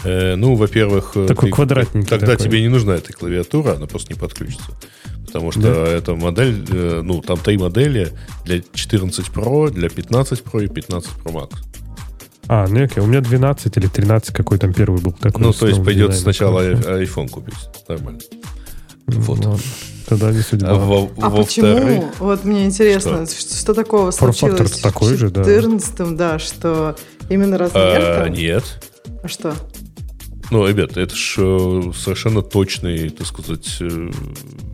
Э, 0.05 0.35
ну, 0.35 0.55
во-первых, 0.55 1.13
э, 1.15 1.27
Такой 1.27 1.49
ты- 1.49 1.55
квадратненький 1.55 2.09
тогда 2.09 2.27
такой. 2.33 2.45
тебе 2.45 2.61
не 2.61 2.67
нужна 2.67 2.95
эта 2.95 3.13
клавиатура, 3.13 3.75
она 3.77 3.87
просто 3.87 4.13
не 4.13 4.19
подключится. 4.19 4.65
Потому 5.34 5.51
что 5.51 5.61
Да? 5.61 5.88
эта 5.88 6.14
модель, 6.15 6.64
э, 6.69 7.01
ну, 7.03 7.22
там 7.22 7.38
три 7.39 7.57
модели 7.57 8.14
для 8.45 8.61
14 8.73 9.27
Pro, 9.30 9.72
для 9.72 9.89
15 9.89 10.41
Pro 10.43 10.64
и 10.64 10.68
15 10.68 11.10
Pro 11.23 11.34
Max. 11.34 11.49
А, 12.47 12.68
ну 12.68 12.84
окей, 12.84 13.01
у 13.01 13.07
меня 13.07 13.22
12 13.22 13.76
или 13.77 13.88
13 13.88 14.35
какой 14.35 14.60
там 14.60 14.73
первый 14.73 15.01
был 15.01 15.11
такой. 15.14 15.41
ну, 15.41 15.51
то 15.53 15.68
есть 15.68 15.80
дизайном. 15.81 16.11
сначала 16.14 16.61
Хорошо. 16.61 16.89
ай- 16.91 17.03
iPhone 17.05 17.30
купить. 17.30 17.55
Нормально. 17.88 18.19
Ну, 19.07 19.19
Вот. 19.22 19.39
ладно. 19.39 19.60
Тогда 20.07 20.31
не 20.31 20.41
судьба. 20.41 20.69
А, 20.69 20.76
во- 20.76 21.10
А 21.22 21.30
во-вторых, 21.30 21.47
почему? 21.47 22.11
Вот 22.19 22.43
мне 22.43 22.65
интересно, 22.65 23.26
что, 23.26 23.55
что 23.55 23.73
такого 23.73 24.11
Форм-фактор 24.11 24.68
случилось 24.68 24.81
такой 24.81 25.15
в 25.15 25.18
же, 25.18 25.30
да. 25.30 25.43
14 25.45 26.15
да, 26.18 26.38
что 26.39 26.95
именно 27.30 27.57
размер 27.57 27.81
а, 27.81 28.23
там? 28.26 28.34
нет. 28.34 28.64
А 29.23 29.27
что? 29.27 29.55
Ну, 30.51 30.68
ребят, 30.68 30.97
это 30.97 31.15
ж 31.15 31.35
э, 31.39 31.91
совершенно 31.97 32.41
точный, 32.43 33.10
так 33.10 33.26
сказать, 33.26 33.77
э, 33.80 34.11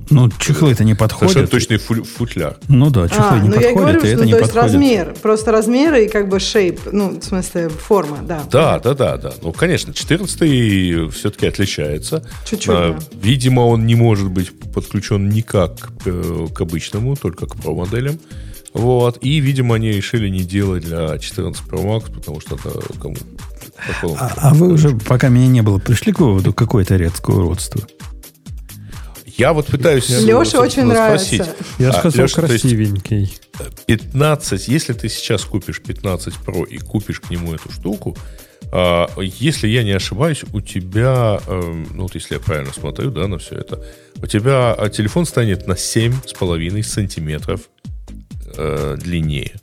Ну, 0.09 0.29
чехлы-то 0.39 0.83
не 0.83 0.93
совершенно 0.95 0.97
подходят. 0.97 1.49
точный 1.51 1.77
фу- 1.77 2.03
футляр. 2.03 2.57
Ну 2.67 2.89
да, 2.89 3.07
чехлы 3.07 3.25
а, 3.29 3.39
не 3.39 3.49
ну 3.49 3.55
я 3.55 3.61
подходят, 3.69 3.75
говорю, 3.77 3.97
и 3.97 3.99
что 3.99 4.07
это 4.07 4.17
ну, 4.17 4.23
не 4.25 4.31
то 4.31 4.37
есть 4.39 4.53
подходит. 4.53 4.73
размер, 4.73 5.15
просто 5.21 5.51
размеры 5.51 6.05
и 6.05 6.09
как 6.09 6.29
бы 6.29 6.39
шейп, 6.39 6.79
ну, 6.91 7.19
в 7.19 7.23
смысле 7.23 7.69
форма, 7.69 8.17
да. 8.21 8.43
Да, 8.51 8.79
да, 8.79 8.93
да, 8.93 9.17
да. 9.17 9.33
Ну, 9.41 9.51
конечно, 9.53 9.93
14 9.93 11.13
все-таки 11.13 11.47
отличается. 11.47 12.23
Чуть-чуть, 12.45 12.69
А, 12.69 12.93
да. 12.93 12.99
Видимо, 13.21 13.61
он 13.61 13.85
не 13.85 13.95
может 13.95 14.29
быть 14.29 14.51
подключен 14.73 15.29
никак 15.29 15.77
к, 15.79 15.89
э, 16.05 16.47
к 16.53 16.61
обычному, 16.61 17.15
только 17.15 17.45
к 17.45 17.55
Pro 17.55 17.75
моделям. 17.75 18.19
Вот. 18.73 19.17
И, 19.21 19.39
видимо, 19.39 19.75
они 19.75 19.91
решили 19.91 20.29
не 20.29 20.41
делать 20.41 20.85
для 20.85 21.17
14 21.17 21.63
Pro 21.67 21.83
Max, 21.83 22.13
потому 22.13 22.39
что 22.39 22.55
это 22.55 22.79
кому? 23.01 23.15
А, 24.19 24.33
а 24.37 24.53
вы 24.53 24.73
уже, 24.73 24.91
пока 24.91 25.29
меня 25.29 25.47
не 25.47 25.61
было, 25.61 25.79
пришли 25.79 26.11
к 26.13 26.19
выводу, 26.19 26.53
какое 26.53 26.83
это 26.83 26.95
редкое 26.97 27.35
уродство? 27.35 27.81
Я 29.39 29.53
вот 29.53 29.67
пытаюсь... 29.67 30.05
Собственно, 30.05 30.63
очень 30.63 30.83
нравится. 30.83 31.25
спросить. 31.35 31.55
Я 31.79 31.89
А, 31.91 31.93
сказал 31.93 32.25
Леша, 32.25 32.41
красивенький. 32.41 33.37
15, 33.85 34.67
если 34.67 34.93
ты 34.93 35.07
сейчас 35.07 35.45
купишь 35.45 35.81
15 35.81 36.33
Pro 36.45 36.67
и 36.67 36.77
купишь 36.77 37.21
к 37.21 37.29
нему 37.29 37.53
эту 37.53 37.71
штуку, 37.71 38.17
а, 38.71 39.07
если 39.17 39.67
я 39.67 39.83
не 39.83 39.91
ошибаюсь, 39.91 40.43
у 40.51 40.59
тебя, 40.59 41.39
эм, 41.47 41.87
ну 41.93 42.03
вот 42.03 42.15
если 42.15 42.35
я 42.35 42.41
правильно 42.41 42.73
смотрю, 42.73 43.11
да, 43.11 43.27
на 43.27 43.37
все 43.37 43.55
это, 43.55 43.81
у 44.21 44.27
тебя 44.27 44.73
а, 44.73 44.89
телефон 44.89 45.25
станет 45.25 45.67
на 45.67 45.73
7,5 45.73 46.83
сантиметров 46.83 47.61
э, 48.57 48.97
длиннее. 48.99 49.53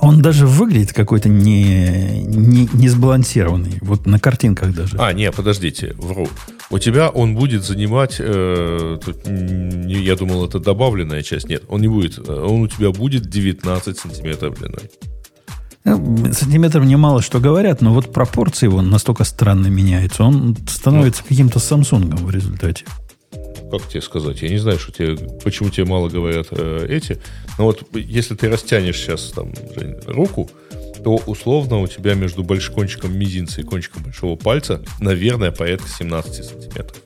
Он 0.00 0.20
даже 0.20 0.46
выглядит 0.46 0.92
какой-то 0.92 1.28
не, 1.28 2.22
не, 2.26 2.68
не 2.72 2.88
сбалансированный. 2.88 3.78
Вот 3.80 4.06
на 4.06 4.18
картинках 4.20 4.74
даже. 4.74 4.96
А, 4.98 5.12
не, 5.12 5.32
подождите, 5.32 5.94
вру. 5.98 6.28
У 6.70 6.78
тебя 6.78 7.08
он 7.08 7.34
будет 7.34 7.64
занимать, 7.64 8.16
э, 8.18 8.98
тут, 9.04 9.26
не- 9.26 10.02
я 10.04 10.16
думал, 10.16 10.44
это 10.46 10.58
добавленная 10.60 11.22
часть. 11.22 11.48
Нет, 11.48 11.62
он 11.68 11.80
не 11.80 11.88
будет. 11.88 12.18
э, 12.18 12.22
Он 12.32 12.62
у 12.62 12.68
тебя 12.68 12.90
будет 12.90 13.28
19 13.30 13.98
сантиметров 13.98 14.58
длиной. 14.58 14.90
Ну, 15.84 16.32
Сантиметров 16.32 16.84
мне 16.84 16.96
мало 16.96 17.22
что 17.22 17.38
говорят, 17.38 17.80
но 17.80 17.94
вот 17.94 18.12
пропорции 18.12 18.66
его 18.66 18.82
настолько 18.82 19.22
странно 19.24 19.68
меняются. 19.68 20.24
Он 20.24 20.56
становится 20.68 21.22
каким-то 21.22 21.58
Самсунгом 21.60 22.18
в 22.26 22.30
результате. 22.30 22.84
Как 23.70 23.88
тебе 23.88 24.00
сказать, 24.02 24.42
я 24.42 24.48
не 24.48 24.58
знаю, 24.58 24.78
что 24.78 24.92
тебе, 24.92 25.16
почему 25.42 25.70
тебе 25.70 25.86
мало 25.86 26.08
говорят 26.08 26.48
э, 26.50 26.86
эти, 26.88 27.18
но 27.58 27.64
вот 27.66 27.84
если 27.94 28.34
ты 28.34 28.48
растянешь 28.48 28.96
сейчас 28.96 29.32
там 29.32 29.52
руку, 30.06 30.50
то 31.02 31.16
условно 31.26 31.78
у 31.80 31.86
тебя 31.86 32.14
между 32.14 32.42
большим 32.42 32.74
кончиком 32.74 33.16
мизинца 33.16 33.60
и 33.60 33.64
кончиком 33.64 34.02
большого 34.02 34.36
пальца, 34.36 34.82
наверное, 35.00 35.52
порядка 35.52 35.88
17 35.88 36.44
сантиметров. 36.44 37.02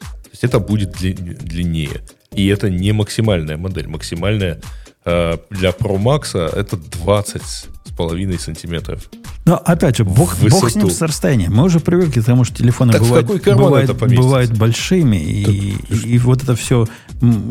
То 0.00 0.30
есть 0.32 0.44
это 0.44 0.58
будет 0.58 0.96
дли- 0.96 1.14
длиннее. 1.14 2.00
И 2.32 2.48
это 2.48 2.70
не 2.70 2.92
максимальная 2.92 3.56
модель. 3.56 3.86
Максимальная 3.86 4.60
для 5.04 5.70
Pro 5.70 5.98
Max 5.98 6.38
это 6.38 6.76
20 6.76 7.42
с 7.42 7.66
половиной 7.96 8.38
сантиметров. 8.38 9.08
Но 9.44 9.56
опять 9.56 9.98
же, 9.98 10.04
бог, 10.04 10.36
бог 10.38 10.70
с 10.70 10.74
ним 10.74 10.90
с 10.90 11.02
расстоянием. 11.02 11.54
Мы 11.54 11.64
уже 11.64 11.80
привыкли 11.80 12.20
к 12.20 12.24
тому, 12.24 12.44
что 12.44 12.56
телефоны 12.56 12.92
Так 12.92 13.02
бывают, 13.02 13.26
бывают, 13.44 13.92
бывают 13.92 14.52
большими, 14.52 15.16
и, 15.16 15.76
и, 15.90 16.14
и 16.14 16.18
вот 16.18 16.42
это 16.42 16.56
все, 16.56 16.86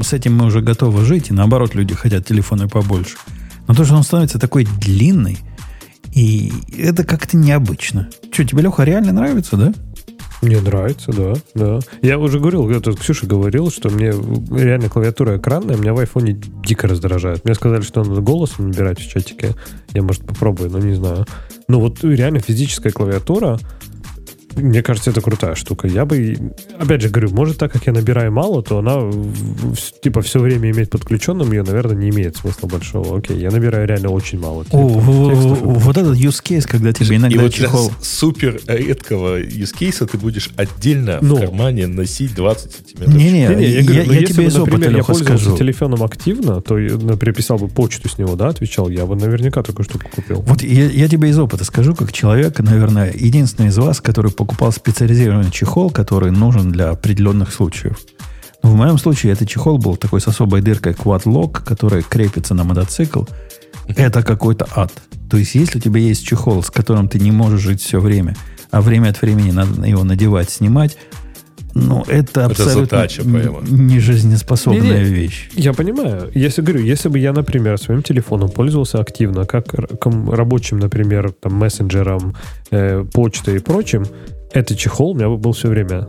с 0.01 0.13
этим 0.13 0.35
мы 0.35 0.45
уже 0.45 0.61
готовы 0.61 1.05
жить, 1.05 1.29
и 1.29 1.33
наоборот, 1.33 1.75
люди 1.75 1.93
хотят 1.93 2.25
телефоны 2.25 2.67
побольше. 2.67 3.17
Но 3.67 3.75
то, 3.75 3.85
что 3.85 3.95
он 3.95 4.03
становится 4.03 4.39
такой 4.39 4.65
длинный, 4.65 5.37
и 6.13 6.51
это 6.77 7.03
как-то 7.03 7.37
необычно. 7.37 8.09
Что, 8.31 8.43
тебе, 8.43 8.63
Леха, 8.63 8.83
реально 8.83 9.13
нравится, 9.13 9.55
да? 9.55 9.73
Мне 10.41 10.59
нравится, 10.59 11.11
да, 11.13 11.33
да. 11.55 11.79
Я 12.01 12.19
уже 12.19 12.39
говорил, 12.39 12.69
это 12.69 12.91
Ксюша 12.91 13.25
говорил, 13.25 13.71
что 13.71 13.89
мне 13.89 14.11
реально 14.51 14.89
клавиатура 14.89 15.37
экранная 15.37 15.77
меня 15.77 15.93
в 15.93 15.99
айфоне 15.99 16.33
дико 16.33 16.87
раздражает. 16.87 17.45
Мне 17.45 17.55
сказали, 17.55 17.81
что 17.81 18.03
надо 18.03 18.19
голосом 18.19 18.67
набирать 18.67 18.99
в 18.99 19.07
чатике. 19.07 19.55
Я, 19.93 20.03
может, 20.03 20.25
попробую, 20.25 20.69
но 20.69 20.79
не 20.79 20.95
знаю. 20.95 21.25
Ну 21.69 21.79
вот 21.79 22.03
реально 22.03 22.39
физическая 22.39 22.91
клавиатура, 22.91 23.57
Мне 24.55 24.81
кажется, 24.83 25.09
это 25.11 25.21
крутая 25.21 25.55
штука. 25.55 25.87
Я 25.87 26.05
бы, 26.05 26.53
опять 26.77 27.01
же 27.01 27.09
говорю, 27.09 27.29
может 27.31 27.57
так 27.57 27.71
как 27.71 27.85
я 27.87 27.93
набираю 27.93 28.31
мало, 28.31 28.63
то 28.63 28.79
она 28.79 29.11
типа 30.01 30.21
все 30.21 30.39
время 30.39 30.71
иметь 30.71 30.89
подключенным 30.89 31.51
ее, 31.51 31.63
наверное, 31.63 31.95
не 31.95 32.09
имеет 32.09 32.37
смысла 32.37 32.67
большого. 32.67 33.17
Окей, 33.17 33.37
я 33.37 33.51
набираю 33.51 33.87
реально 33.87 34.09
очень 34.09 34.39
мало. 34.39 34.61
О, 34.61 34.63
типа, 34.65 34.79
вот 34.93 35.97
этот 35.97 36.17
use 36.17 36.41
case, 36.43 36.67
когда 36.67 36.93
тебе 36.93 37.15
И 37.15 37.17
иногда 37.17 37.41
вот 37.41 37.53
чехол... 37.53 37.91
супер 38.01 38.59
редкого 38.67 39.37
юзкейса 39.37 40.05
ты 40.07 40.17
будешь 40.17 40.49
отдельно 40.55 41.19
Ну. 41.21 41.35
в 41.35 41.39
кармане 41.39 41.87
носить 41.87 42.35
20 42.35 42.71
сантиметров. 42.71 43.15
Не-не, 43.15 43.41
я, 43.41 43.83
говорю, 43.83 44.01
я 44.01 44.07
но 44.07 44.13
если 44.13 44.33
тебе 44.33 44.43
бы, 44.43 44.49
из 44.49 44.55
опыта, 44.57 44.77
например, 44.77 44.97
я 44.97 45.03
пользовался 45.03 45.43
скажу. 45.43 45.57
телефоном 45.57 46.03
активно, 46.03 46.61
то, 46.61 46.77
я, 46.77 46.95
например, 46.95 47.35
писал 47.35 47.57
бы 47.57 47.67
почту 47.67 48.09
с 48.09 48.17
него, 48.17 48.35
да, 48.35 48.49
отвечал, 48.49 48.89
я 48.89 49.05
бы 49.05 49.15
наверняка 49.15 49.63
такую 49.63 49.85
штуку 49.85 50.09
купил. 50.13 50.41
Вот 50.41 50.61
я, 50.61 50.85
я 50.87 51.07
тебе 51.07 51.29
из 51.29 51.39
опыта 51.39 51.63
скажу, 51.63 51.95
как 51.95 52.11
человек, 52.11 52.59
наверное, 52.59 53.11
единственный 53.13 53.69
из 53.69 53.77
вас, 53.77 54.01
который 54.01 54.31
покупал 54.43 54.73
специализированный 54.73 55.51
чехол, 55.51 55.89
который 55.89 56.31
нужен 56.31 56.71
для 56.71 56.89
определенных 56.89 57.53
случаев. 57.53 57.97
Но 58.61 58.71
в 58.71 58.75
моем 58.75 58.97
случае 58.97 59.31
этот 59.31 59.47
чехол 59.47 59.77
был 59.77 59.95
такой 59.95 60.19
с 60.19 60.27
особой 60.27 60.61
дыркой 60.61 60.93
Quad 60.93 61.23
Lock, 61.23 61.63
которая 61.63 62.01
крепится 62.01 62.53
на 62.53 62.63
мотоцикл. 62.65 63.23
Это 63.87 64.21
какой-то 64.21 64.67
ад. 64.75 64.91
То 65.29 65.37
есть, 65.37 65.55
если 65.55 65.77
у 65.79 65.81
тебя 65.81 65.99
есть 66.01 66.25
чехол, 66.25 66.61
с 66.61 66.69
которым 66.69 67.07
ты 67.07 67.19
не 67.19 67.31
можешь 67.31 67.61
жить 67.61 67.81
все 67.81 67.99
время, 68.01 68.35
а 68.69 68.81
время 68.81 69.09
от 69.09 69.21
времени 69.21 69.51
надо 69.51 69.85
его 69.87 70.03
надевать, 70.03 70.49
снимать, 70.49 70.97
ну, 71.75 72.03
это 72.07 72.45
абсолютно 72.45 72.85
задача 72.85 73.23
прямо. 73.23 73.59
н- 73.59 73.87
нежизнеспособная 73.87 74.81
Не-не. 75.03 75.15
вещь. 75.15 75.49
Я 75.55 75.73
понимаю. 75.73 76.29
Если 76.35 76.61
говорю, 76.61 76.83
если 76.83 77.09
бы 77.09 77.17
я, 77.17 77.33
например, 77.33 77.79
своим 77.79 78.03
телефоном 78.03 78.49
пользовался 78.49 78.99
активно, 78.99 79.45
как 79.45 79.73
рабочим, 79.73 80.77
например, 80.77 81.31
там, 81.31 81.55
мессенджером, 81.55 82.35
э, 82.69 83.03
почтой 83.11 83.55
и 83.55 83.59
прочим, 83.59 84.05
этот 84.53 84.77
чехол 84.77 85.11
у 85.11 85.15
меня 85.15 85.29
бы 85.29 85.37
был 85.37 85.51
все 85.53 85.67
время 85.67 86.07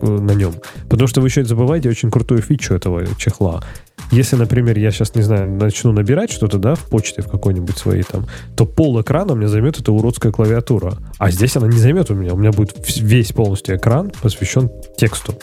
в- 0.00 0.20
на 0.20 0.32
нем. 0.32 0.54
Потому 0.88 1.06
что 1.08 1.20
вы 1.20 1.28
еще 1.28 1.44
забываете 1.44 1.88
очень 1.88 2.10
крутую 2.10 2.42
фичу 2.42 2.74
этого 2.74 3.04
чехла. 3.16 3.62
Если, 4.10 4.36
например, 4.36 4.78
я 4.78 4.90
сейчас, 4.90 5.14
не 5.14 5.22
знаю, 5.22 5.50
начну 5.50 5.92
набирать 5.92 6.30
что-то, 6.30 6.58
да, 6.58 6.74
в 6.74 6.84
почте 6.84 7.20
в 7.20 7.28
какой-нибудь 7.28 7.76
своей 7.76 8.04
там, 8.04 8.26
то 8.56 8.64
пол 8.64 9.00
экрана 9.00 9.32
меня 9.32 9.48
займет 9.48 9.78
эта 9.80 9.92
уродская 9.92 10.32
клавиатура. 10.32 10.94
А 11.18 11.30
здесь 11.30 11.56
она 11.56 11.66
не 11.66 11.76
займет 11.78 12.10
у 12.10 12.14
меня. 12.14 12.32
У 12.32 12.36
меня 12.36 12.52
будет 12.52 12.74
весь 12.98 13.32
полностью 13.32 13.76
экран 13.76 14.10
посвящен 14.22 14.70
тексту. 14.96 15.34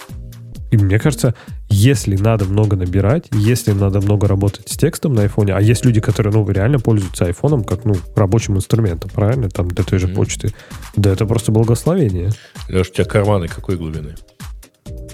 И 0.71 0.77
мне 0.77 0.99
кажется, 0.99 1.35
если 1.69 2.15
надо 2.17 2.45
много 2.45 2.75
набирать, 2.75 3.25
если 3.31 3.71
надо 3.71 4.01
много 4.01 4.27
работать 4.27 4.67
с 4.69 4.75
текстом 4.77 5.13
на 5.13 5.21
айфоне, 5.21 5.53
а 5.53 5.61
есть 5.61 5.85
люди, 5.85 6.01
которые, 6.01 6.33
ну, 6.33 6.49
реально 6.49 6.79
пользуются 6.79 7.25
айфоном 7.25 7.63
как, 7.63 7.85
ну, 7.85 7.95
рабочим 8.15 8.57
инструментом, 8.57 9.11
правильно, 9.11 9.49
там, 9.49 9.67
для 9.69 9.83
той 9.83 9.99
же 9.99 10.07
Мгм. 10.07 10.15
почты, 10.15 10.53
да 10.95 11.11
это 11.11 11.25
просто 11.25 11.51
благословение. 11.51 12.31
Леш, 12.67 12.89
у 12.89 12.93
тебя 12.93 13.05
карманы 13.05 13.47
какой 13.47 13.77
глубины? 13.77 14.15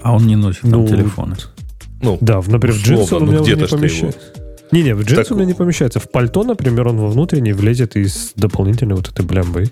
А 0.02 0.14
он 0.14 0.26
не 0.26 0.36
носит 0.36 0.62
там 0.62 0.70
Ну, 0.70 0.88
телефоны. 0.88 1.36
Ну, 2.00 2.18
Да, 2.20 2.40
в- 2.40 2.48
например, 2.48 2.76
в 2.76 2.82
джинсы 2.82 3.14
он 3.14 3.22
у 3.22 3.26
ну, 3.26 3.32
меня 3.32 3.42
уже 3.42 3.56
не 3.56 3.66
помещается. 3.66 4.18
Не-не, 4.72 4.94
в 4.94 5.02
джинсы 5.04 5.22
Так- 5.22 5.30
у 5.32 5.34
меня 5.34 5.44
не 5.46 5.54
помещается. 5.54 6.00
В 6.00 6.10
пальто, 6.10 6.42
например, 6.44 6.88
он 6.88 6.96
во 6.96 7.08
внутренний 7.08 7.52
влезет 7.52 7.94
из 7.94 8.32
дополнительной 8.36 8.96
вот 8.96 9.08
этой 9.10 9.24
блямбы. 9.24 9.70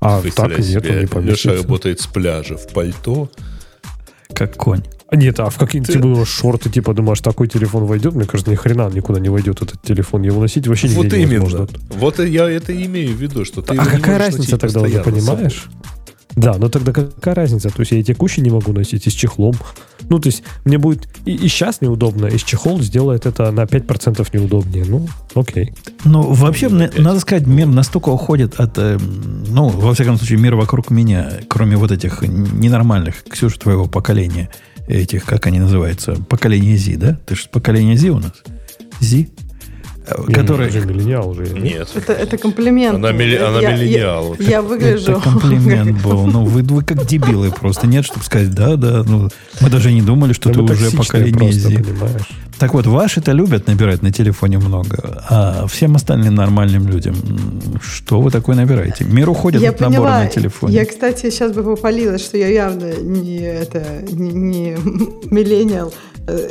А 0.00 0.20
так 0.36 0.58
нет, 0.58 0.84
он 0.84 0.90
не 0.96 1.00
Леша 1.02 1.08
помещается. 1.14 1.62
работает 1.62 2.00
с 2.00 2.06
пляжа 2.06 2.56
в 2.56 2.68
пальто. 2.68 3.30
Как 4.34 4.56
конь. 4.56 4.82
Нет, 5.12 5.38
а 5.40 5.50
в 5.50 5.56
какие-нибудь 5.58 5.92
Ты- 5.94 6.00
типа, 6.00 6.24
шорты, 6.26 6.70
типа, 6.70 6.94
думаешь, 6.94 7.20
такой 7.20 7.48
телефон 7.48 7.84
войдет? 7.84 8.14
Мне 8.14 8.24
кажется, 8.24 8.50
ни 8.50 8.56
хрена 8.56 8.90
никуда 8.90 9.20
не 9.20 9.28
войдет, 9.28 9.60
этот 9.62 9.82
телефон. 9.82 10.22
Его 10.22 10.40
носить 10.40 10.66
вообще 10.66 10.88
Вот 10.88 11.04
нигде 11.04 11.18
именно. 11.22 11.32
невозможно. 11.40 11.68
Вот 11.90 12.18
я 12.18 12.48
это 12.48 12.72
и 12.72 12.86
имею 12.86 13.14
в 13.14 13.20
виду, 13.20 13.44
что 13.44 13.62
ты 13.62 13.74
А 13.74 13.84
не 13.84 13.90
какая 13.90 14.18
разница 14.18 14.56
тогда 14.58 14.80
уже, 14.80 15.02
понимаешь? 15.02 15.66
Да, 16.34 16.54
но 16.56 16.70
тогда 16.70 16.92
какая 16.92 17.34
разница? 17.34 17.68
То 17.68 17.80
есть 17.80 17.92
я 17.92 17.98
и 17.98 18.02
текущий 18.02 18.40
не 18.40 18.48
могу 18.48 18.72
носить, 18.72 19.06
и 19.06 19.10
с 19.10 19.12
чехлом. 19.12 19.54
Ну, 20.08 20.18
то 20.18 20.28
есть 20.28 20.42
мне 20.64 20.78
будет 20.78 21.06
и, 21.26 21.34
и 21.34 21.48
сейчас 21.48 21.82
неудобно, 21.82 22.26
и 22.26 22.38
с 22.38 22.42
чехол 22.42 22.80
сделает 22.80 23.26
это 23.26 23.50
на 23.50 23.64
5% 23.64 24.26
неудобнее. 24.32 24.86
Ну, 24.88 25.06
окей. 25.34 25.74
Ну, 26.04 26.22
вообще, 26.32 26.68
опять. 26.68 26.98
надо 26.98 27.20
сказать, 27.20 27.46
мир 27.46 27.66
настолько 27.66 28.08
уходит 28.08 28.58
от, 28.58 28.78
э, 28.78 28.98
ну, 29.48 29.68
во 29.68 29.92
всяком 29.92 30.16
случае, 30.16 30.38
мир 30.38 30.54
вокруг 30.54 30.90
меня, 30.90 31.30
кроме 31.48 31.76
вот 31.76 31.92
этих 31.92 32.22
ненормальных, 32.22 33.24
Ксюша, 33.24 33.58
твоего 33.60 33.84
поколения, 33.84 34.48
этих, 34.86 35.24
как 35.24 35.46
они 35.46 35.58
называются, 35.58 36.14
поколение 36.14 36.76
Зи, 36.76 36.96
да? 36.96 37.18
Ты 37.26 37.34
же 37.36 37.48
поколение 37.50 37.96
Зи 37.96 38.10
у 38.10 38.18
нас? 38.18 38.32
Зи? 39.00 39.30
Я 40.28 40.34
Который... 40.34 40.68
уже 40.68 40.80
миллениал 40.80 41.28
уже. 41.30 41.44
Нет. 41.48 41.88
Это, 41.94 42.12
это 42.12 42.36
комплимент. 42.36 42.96
Она 42.96 43.12
милли- 43.12 43.36
она 43.36 43.60
Я- 43.60 43.70
я- 43.70 43.76
миллениал. 43.76 44.36
Я, 44.40 44.60
выгляжу... 44.62 45.12
Это 45.12 45.20
комплимент 45.20 46.02
был. 46.02 46.26
Ну, 46.26 46.44
вы, 46.44 46.62
вы 46.62 46.82
как 46.82 47.06
дебилы 47.06 47.50
просто. 47.52 47.86
Нет, 47.86 48.04
чтобы 48.04 48.24
сказать, 48.24 48.52
да, 48.52 48.76
да. 48.76 49.04
Ну, 49.06 49.28
мы 49.60 49.70
даже 49.70 49.92
не 49.92 50.02
думали, 50.02 50.32
что 50.32 50.48
Да 50.50 50.54
ты 50.56 50.72
уже 50.72 50.90
поколение 50.96 51.38
понимаешь? 51.38 52.28
Так 52.58 52.74
вот, 52.74 52.86
ваши-то 52.86 53.32
любят 53.32 53.66
набирать 53.66 54.02
на 54.02 54.12
телефоне 54.12 54.58
много, 54.58 55.24
а 55.28 55.66
всем 55.66 55.96
остальным 55.96 56.34
нормальным 56.34 56.86
людям, 56.86 57.16
что 57.82 58.20
вы 58.20 58.30
такое 58.30 58.54
набираете? 58.54 59.04
Мир 59.04 59.30
уходит 59.30 59.62
Я 59.62 59.70
от 59.70 59.80
набора 59.80 59.98
поняла. 60.02 60.18
на 60.20 60.26
телефоне. 60.28 60.74
Я, 60.74 60.84
кстати, 60.84 61.30
сейчас 61.30 61.52
бы 61.52 61.64
попалилась, 61.64 62.22
что 62.22 62.36
я 62.38 62.48
явно 62.48 62.92
не 63.00 63.38
это 63.40 63.84
не, 64.12 64.30
не 64.32 64.76
миллениал 65.30 65.92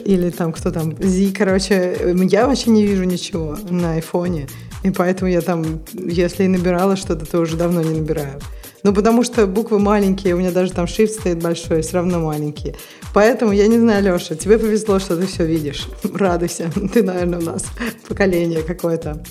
или 0.05 0.29
там 0.29 0.53
кто 0.53 0.71
там 0.71 0.95
Зи, 1.01 1.31
короче, 1.31 1.75
э, 1.75 2.15
я 2.29 2.47
вообще 2.47 2.69
не 2.69 2.85
вижу 2.85 3.03
ничего 3.03 3.57
на 3.69 3.93
айфоне, 3.93 4.47
и 4.83 4.91
поэтому 4.91 5.29
я 5.29 5.41
там, 5.41 5.81
если 5.93 6.43
и 6.43 6.47
набирала 6.47 6.95
что-то, 6.95 7.25
то 7.25 7.39
уже 7.39 7.55
давно 7.57 7.81
не 7.81 7.99
набираю. 7.99 8.39
Ну, 8.83 8.93
потому 8.93 9.23
что 9.23 9.45
буквы 9.45 9.79
маленькие, 9.79 10.33
у 10.33 10.39
меня 10.39 10.51
даже 10.51 10.71
там 10.71 10.85
shift 10.85 11.09
стоит 11.09 11.41
большой, 11.41 11.81
все 11.81 11.97
равно 11.97 12.19
маленькие. 12.19 12.75
Поэтому, 13.13 13.51
я 13.51 13.67
не 13.67 13.77
знаю, 13.77 14.03
Леша, 14.03 14.35
тебе 14.35 14.57
повезло, 14.57 14.99
что 14.99 15.15
ты 15.15 15.27
все 15.27 15.45
видишь. 15.45 15.87
Радуйся. 16.13 16.71
Ты, 16.93 17.03
наверное, 17.03 17.39
у 17.39 17.43
нас 17.43 17.65
поколение 18.07 18.63
какое-то 18.63 19.21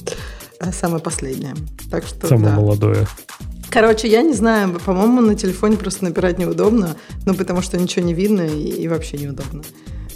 э, 0.61 0.71
самое 0.73 1.03
последнее. 1.03 1.55
Так 1.91 2.07
что, 2.07 2.29
Самое 2.29 2.55
да. 2.55 2.61
молодое. 2.61 3.07
Короче, 3.71 4.09
я 4.09 4.23
не 4.23 4.35
знаю, 4.35 4.79
по-моему, 4.85 5.21
на 5.21 5.35
телефоне 5.35 5.77
просто 5.77 6.05
набирать 6.05 6.39
неудобно, 6.39 6.97
ну, 7.25 7.35
потому 7.35 7.63
что 7.63 7.79
ничего 7.79 8.05
не 8.05 8.15
видно 8.15 8.43
и, 8.43 8.83
и 8.83 8.89
вообще 8.89 9.17
неудобно. 9.19 9.63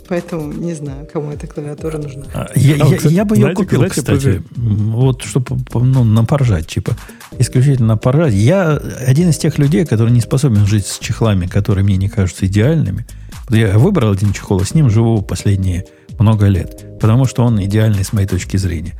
Поэтому 0.08 0.52
не 0.52 0.74
знаю, 0.74 1.08
кому 1.10 1.30
эта 1.30 1.46
клавиатура 1.46 1.98
нужна. 1.98 2.24
А, 2.34 2.50
Я, 2.54 2.74
А, 2.74 2.88
я- 2.88 2.96
кстати, 2.96 3.12
я 3.12 3.24
бы 3.24 3.36
ее 3.36 3.42
знаете, 3.42 3.62
купил, 3.62 3.84
кстати. 3.88 4.42
Вот, 4.56 5.22
чтобы 5.22 5.56
ну, 5.74 6.04
на 6.04 6.24
поржать, 6.24 6.66
типа. 6.66 6.96
Исключительно 7.38 7.96
поржать. 7.96 8.34
Я 8.34 8.76
один 9.06 9.30
из 9.30 9.38
тех 9.38 9.58
людей, 9.58 9.84
который 9.86 10.10
не 10.10 10.20
способен 10.20 10.66
жить 10.66 10.86
с 10.86 10.98
чехлами, 10.98 11.46
которые 11.46 11.84
мне 11.84 11.96
не 11.96 12.08
кажутся 12.08 12.46
идеальными. 12.46 13.06
Я 13.50 13.78
выбрал 13.78 14.12
один 14.12 14.32
чехол, 14.32 14.60
и 14.60 14.64
с 14.64 14.74
ним 14.74 14.90
живу 14.90 15.22
последние 15.22 15.86
много 16.18 16.46
лет. 16.46 16.98
Потому 17.00 17.24
что 17.26 17.42
он 17.44 17.62
идеальный 17.62 18.04
с 18.04 18.12
моей 18.12 18.26
точки 18.26 18.56
зрения. 18.56 18.94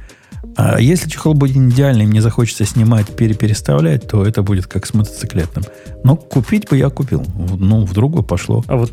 А 0.56 0.80
если 0.80 1.08
чехол 1.08 1.34
будет 1.34 1.56
идеальный, 1.56 2.06
мне 2.06 2.20
захочется 2.22 2.64
снимать, 2.64 3.08
перепереставлять, 3.16 4.06
то 4.06 4.24
это 4.24 4.42
будет 4.42 4.66
как 4.66 4.86
с 4.86 4.94
мотоциклетным. 4.94 5.64
Но 6.04 6.16
купить 6.16 6.68
бы 6.68 6.76
я 6.76 6.90
купил. 6.90 7.24
Ну, 7.58 7.84
вдруг 7.84 8.14
бы 8.14 8.22
пошло. 8.22 8.62
А 8.68 8.76
вот 8.76 8.92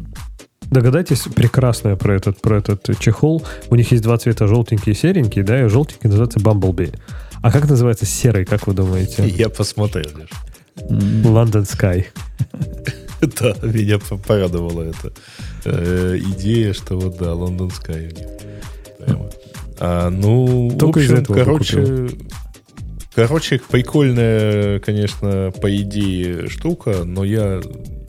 догадайтесь 0.72 1.22
прекрасное 1.36 1.96
про 1.96 2.16
этот, 2.16 2.42
про 2.42 2.58
этот 2.58 2.98
чехол. 3.00 3.46
У 3.70 3.76
них 3.76 3.92
есть 3.92 4.04
два 4.04 4.18
цвета, 4.18 4.48
желтенький 4.48 4.94
и 4.94 4.96
серенький, 4.96 5.44
да, 5.44 5.64
и 5.64 5.68
желтенький 5.68 6.10
называется 6.10 6.40
Bumblebee. 6.40 6.98
А 7.44 7.52
как 7.52 7.70
называется 7.70 8.06
серый, 8.06 8.46
как 8.46 8.68
вы 8.68 8.74
думаете? 8.74 9.28
Я 9.28 9.50
посмотрел. 9.50 10.10
London 10.78 11.64
Sky. 11.70 12.06
Да, 13.22 13.54
меня 13.68 14.00
по- 14.00 14.18
порадовала 14.18 14.82
эта 14.84 15.14
э, 15.66 16.18
идея, 16.18 16.74
что 16.74 16.98
вот 17.00 17.18
да, 17.18 17.34
Лондон 17.34 17.70
Скай 17.70 18.08
у 18.08 18.12
них. 18.16 18.28
Прямо. 18.98 19.30
А, 19.80 20.10
ну, 20.10 20.76
Только 20.80 21.00
в 21.00 21.04
общем, 21.12 21.26
короче, 21.26 22.10
короче, 23.14 23.62
прикольная, 23.70 24.80
конечно, 24.80 25.52
по 25.62 25.76
идее 25.76 26.48
штука, 26.50 27.04
но 27.04 27.24
я, 27.24 27.62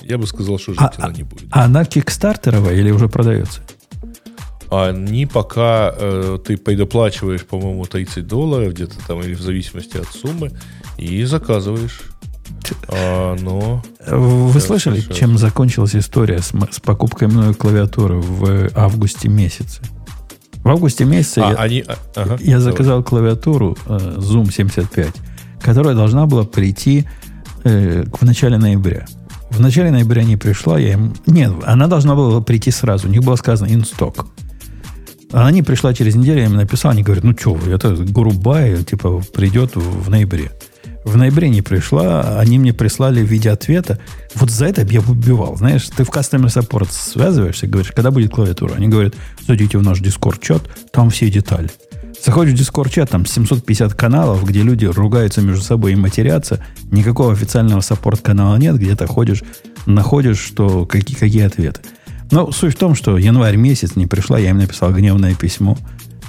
я 0.02 0.18
бы 0.18 0.26
сказал, 0.26 0.58
что 0.58 0.72
жить 0.72 0.80
А- 0.80 0.92
она 0.98 1.12
не 1.12 1.22
будет. 1.22 1.48
А 1.50 1.64
она 1.64 1.84
кикстартеровая 1.84 2.74
или 2.74 2.90
уже 2.90 3.08
продается? 3.08 3.60
Они 4.70 5.26
пока 5.26 5.92
э, 5.94 6.38
ты 6.46 6.56
предоплачиваешь, 6.56 7.44
по-моему, 7.44 7.84
30 7.84 8.26
долларов 8.26 8.72
где-то 8.72 8.94
там, 9.06 9.20
или 9.20 9.34
в 9.34 9.40
зависимости 9.42 9.98
от 9.98 10.08
суммы, 10.08 10.50
и 10.96 11.22
заказываешь. 11.24 12.00
А, 12.88 13.36
но 13.40 13.82
Вы 14.06 14.60
слышали, 14.60 15.00
сейчас. 15.00 15.16
чем 15.16 15.36
закончилась 15.36 15.94
история 15.94 16.38
с, 16.38 16.52
с 16.70 16.80
покупкой 16.80 17.28
мною 17.28 17.54
клавиатуры 17.54 18.16
в 18.16 18.70
августе 18.74 19.28
месяце? 19.28 19.82
В 20.64 20.68
августе 20.68 21.04
месяце 21.04 21.38
а, 21.40 21.50
я, 21.50 21.56
они, 21.56 21.84
а, 21.86 21.96
ага, 22.14 22.38
я 22.40 22.58
давай. 22.58 22.60
заказал 22.60 23.02
клавиатуру 23.02 23.76
э, 23.86 24.16
Zoom 24.18 24.50
75, 24.52 25.12
которая 25.60 25.94
должна 25.94 26.26
была 26.26 26.44
прийти 26.44 27.04
э, 27.64 28.04
в 28.04 28.22
начале 28.24 28.56
ноября. 28.58 29.06
В 29.52 29.60
начале 29.60 29.90
ноября 29.90 30.24
не 30.24 30.38
пришла, 30.38 30.78
я 30.78 30.94
им... 30.94 31.12
Нет, 31.26 31.52
она 31.64 31.86
должна 31.86 32.14
была 32.14 32.40
прийти 32.40 32.70
сразу. 32.70 33.06
У 33.06 33.10
них 33.10 33.22
было 33.22 33.36
сказано 33.36 33.68
stock. 33.68 34.26
Она 35.30 35.50
не 35.50 35.62
пришла 35.62 35.92
через 35.92 36.14
неделю, 36.14 36.40
я 36.40 36.46
им 36.46 36.56
написал, 36.56 36.92
они 36.92 37.02
говорят, 37.02 37.22
ну 37.22 37.36
что 37.38 37.52
вы, 37.52 37.72
это 37.72 37.94
грубая, 37.94 38.82
типа, 38.82 39.22
придет 39.34 39.76
в, 39.76 40.08
ноябре. 40.08 40.52
В 41.04 41.18
ноябре 41.18 41.50
не 41.50 41.60
пришла, 41.60 42.38
они 42.38 42.58
мне 42.58 42.72
прислали 42.72 43.22
в 43.22 43.26
виде 43.26 43.50
ответа. 43.50 43.98
Вот 44.34 44.50
за 44.50 44.66
это 44.66 44.82
я 44.82 45.00
убивал. 45.00 45.56
Знаешь, 45.56 45.86
ты 45.88 46.04
в 46.04 46.08
Customer 46.08 46.46
Support 46.46 46.88
связываешься, 46.90 47.66
говоришь, 47.66 47.92
когда 47.92 48.10
будет 48.10 48.32
клавиатура? 48.32 48.74
Они 48.74 48.88
говорят, 48.88 49.14
зайдите 49.46 49.76
в 49.76 49.82
наш 49.82 50.00
Discord-чат, 50.00 50.62
там 50.92 51.10
все 51.10 51.30
детали. 51.30 51.70
Заходишь 52.24 52.56
в 52.56 52.62
Discord-чат, 52.62 53.10
там 53.10 53.26
750 53.26 53.94
каналов, 53.94 54.44
где 54.44 54.62
люди 54.62 54.84
ругаются 54.84 55.40
между 55.40 55.62
собой 55.62 55.92
и 55.92 55.96
матерятся. 55.96 56.64
Никакого 56.92 57.32
официального 57.32 57.80
саппорт-канала 57.80 58.56
нет, 58.56 58.76
где 58.76 58.94
ты 58.94 59.06
ходишь, 59.06 59.42
находишь, 59.86 60.38
что 60.38 60.86
какие, 60.86 61.16
какие 61.16 61.42
ответы. 61.42 61.80
Но 62.30 62.52
суть 62.52 62.74
в 62.74 62.78
том, 62.78 62.94
что 62.94 63.18
январь 63.18 63.56
месяц 63.56 63.96
не 63.96 64.06
пришла, 64.06 64.38
я 64.38 64.50
им 64.50 64.58
написал 64.58 64.92
гневное 64.92 65.34
письмо. 65.34 65.76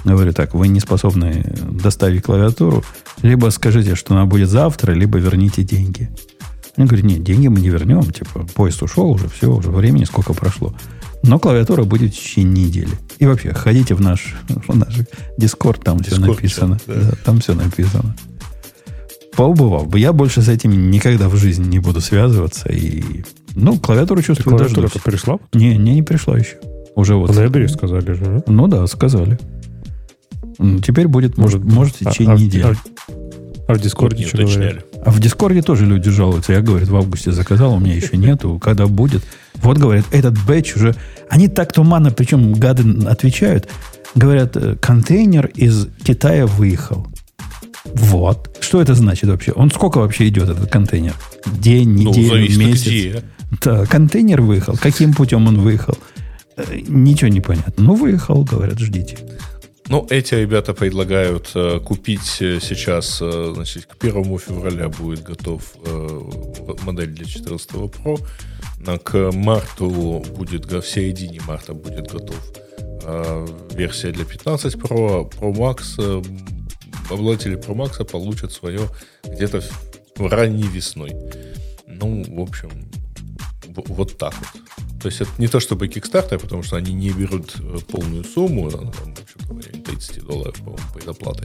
Говорю 0.04 0.32
так, 0.32 0.52
вы 0.52 0.66
не 0.66 0.80
способны 0.80 1.44
доставить 1.70 2.24
клавиатуру, 2.24 2.82
либо 3.22 3.50
скажите, 3.50 3.94
что 3.94 4.14
она 4.14 4.26
будет 4.26 4.50
завтра, 4.50 4.92
либо 4.92 5.18
верните 5.18 5.62
деньги. 5.62 6.10
Они 6.76 6.88
говорят, 6.88 7.06
нет, 7.06 7.22
деньги 7.22 7.46
мы 7.46 7.60
не 7.60 7.68
вернем, 7.68 8.02
типа, 8.02 8.46
поезд 8.54 8.82
ушел 8.82 9.10
уже, 9.12 9.28
все, 9.28 9.46
уже 9.46 9.70
времени 9.70 10.04
сколько 10.04 10.34
прошло. 10.34 10.74
Но 11.22 11.38
клавиатура 11.38 11.84
будет 11.84 12.12
в 12.12 12.18
течение 12.18 12.66
недели. 12.66 12.98
И 13.18 13.26
вообще, 13.26 13.52
ходите 13.52 13.94
в 13.94 14.00
наш, 14.00 14.34
в 14.68 14.76
наш 14.76 14.94
Discord, 15.38 15.82
там 15.82 15.98
все 16.00 16.16
Discord, 16.16 16.26
написано. 16.34 16.78
да. 16.86 16.94
Да, 16.94 17.10
там 17.24 17.40
все 17.40 17.54
написано. 17.54 18.16
Поубывал 19.36 19.84
бы. 19.86 19.98
Я 19.98 20.12
больше 20.12 20.42
с 20.42 20.48
этим 20.48 20.90
никогда 20.90 21.28
в 21.28 21.36
жизни 21.36 21.66
не 21.66 21.78
буду 21.80 22.00
связываться. 22.00 22.68
И, 22.68 23.24
ну, 23.54 23.78
клавиатуру 23.78 24.22
чувствую 24.22 24.56
Клавиатура 24.56 24.82
дождусь. 24.82 25.02
пришла? 25.02 25.38
Не, 25.52 25.76
не, 25.76 25.94
не 25.94 26.02
пришла 26.02 26.38
еще. 26.38 26.56
Уже 26.94 27.16
вот. 27.16 27.30
В 27.30 27.34
ноябре 27.36 27.68
сказали 27.68 28.12
же, 28.12 28.24
да? 28.24 28.42
Ну 28.46 28.68
да, 28.68 28.86
сказали. 28.86 29.38
Ну, 30.58 30.78
Теперь 30.78 31.08
будет, 31.08 31.36
может, 31.36 31.64
может, 31.64 31.96
в 31.96 32.06
А- 32.06 32.12
течение 32.12 32.34
а 32.34 32.36
в- 32.36 32.40
недели. 32.40 32.62
А, 32.64 32.74
а 33.66 33.74
в 33.74 33.80
Discord 33.80 34.18
е 34.18 34.24
что 34.24 34.36
говорят? 34.38 34.56
уточняли. 34.56 34.84
А 35.04 35.10
в 35.10 35.18
Discord 35.18 35.56
е 35.56 35.62
тоже 35.62 35.84
люди 35.84 36.10
жалуются. 36.10 36.52
Я, 36.52 36.60
говорит, 36.60 36.88
в 36.88 36.96
августе 36.96 37.32
заказал, 37.32 37.74
у 37.74 37.80
меня 37.80 37.94
еще 37.96 38.16
нету. 38.16 38.60
Когда 38.60 38.86
будет? 38.86 39.24
Вот, 39.64 39.78
говорят, 39.78 40.04
этот 40.12 40.38
batch 40.44 40.76
уже... 40.76 40.94
Они 41.30 41.48
так 41.48 41.72
туманно, 41.72 42.10
причем 42.10 42.52
гады 42.52 42.84
отвечают. 43.08 43.68
Говорят, 44.14 44.56
э, 44.56 44.76
контейнер 44.76 45.46
из 45.46 45.88
Китая 46.04 46.46
выехал. 46.46 47.06
Вот. 47.84 48.56
Что 48.60 48.80
это 48.80 48.94
значит 48.94 49.28
вообще? 49.28 49.52
Он 49.52 49.70
сколько 49.70 49.98
вообще 49.98 50.28
идет, 50.28 50.48
этот 50.50 50.70
контейнер? 50.70 51.14
День, 51.46 51.90
Ну, 51.90 52.10
неделю, 52.10 52.28
зависит 52.28 52.58
месяц? 52.58 52.86
где. 52.86 53.22
Да, 53.62 53.86
контейнер 53.86 54.40
выехал. 54.42 54.76
Каким 54.76 55.14
путем 55.14 55.46
он 55.48 55.58
выехал? 55.60 55.96
Э, 56.56 56.62
Ничего 56.86 57.28
не 57.28 57.40
понятно. 57.40 57.84
Ну, 57.84 57.94
выехал, 57.94 58.44
говорят, 58.44 58.78
ждите. 58.78 59.18
Ну, 59.88 60.06
эти 60.08 60.34
ребята 60.34 60.72
предлагают 60.72 61.50
э, 61.54 61.78
купить 61.80 62.38
э, 62.40 62.58
сейчас, 62.60 63.18
э, 63.20 63.52
значит, 63.54 63.86
к 63.86 64.02
1 64.02 64.38
февраля 64.38 64.88
будет 64.88 65.22
готов 65.22 65.62
э, 65.86 66.20
модель 66.84 67.08
для 67.08 67.26
14 67.26 67.70
Pro, 67.70 68.18
к 69.02 69.32
марту 69.32 70.24
будет, 70.36 70.70
в 70.70 70.82
середине 70.82 71.40
марта 71.46 71.74
будет 71.74 72.10
готов 72.10 72.40
э, 73.02 73.46
версия 73.72 74.12
для 74.12 74.24
15 74.24 74.74
Pro, 74.74 75.30
Pro 75.30 75.52
Max, 75.52 75.94
э, 75.98 76.22
обладатели 77.10 77.58
Pro 77.58 77.74
Max 77.74 78.04
получат 78.04 78.52
свое 78.52 78.88
где-то 79.24 79.62
ранней 80.16 80.68
весной. 80.68 81.14
Ну, 81.86 82.24
в 82.28 82.40
общем, 82.40 82.70
вот 83.68 84.18
так 84.18 84.34
вот. 84.34 84.62
То 85.00 85.08
есть 85.08 85.20
это 85.20 85.30
не 85.36 85.48
то 85.48 85.60
чтобы 85.60 85.86
Kickstarter, 85.86 86.38
потому 86.38 86.62
что 86.62 86.76
они 86.76 86.94
не 86.94 87.10
берут 87.10 87.56
э, 87.58 87.78
полную 87.88 88.24
сумму, 88.24 88.68
она 88.68 88.90
там, 88.90 89.14
в 89.14 89.22
общем-то, 89.22 89.54
в 89.54 89.60
районе 89.60 89.82
30 89.82 90.24
долларов, 90.24 90.56
по-моему, 90.58 90.88
предоплаты. 90.94 91.44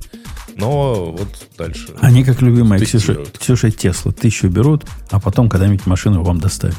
Но 0.56 1.12
вот 1.12 1.28
дальше. 1.58 1.94
Они, 2.00 2.24
как 2.24 2.42
любимая 2.42 2.80
Ксюша. 2.80 3.26
Ксюша 3.38 3.70
Тесла, 3.72 4.14
тысячу 4.14 4.48
берут, 4.48 4.86
а 5.10 5.20
потом 5.20 5.50
когда-нибудь 5.50 5.86
машину 5.86 6.24
вам 6.24 6.40
доставят. 6.40 6.78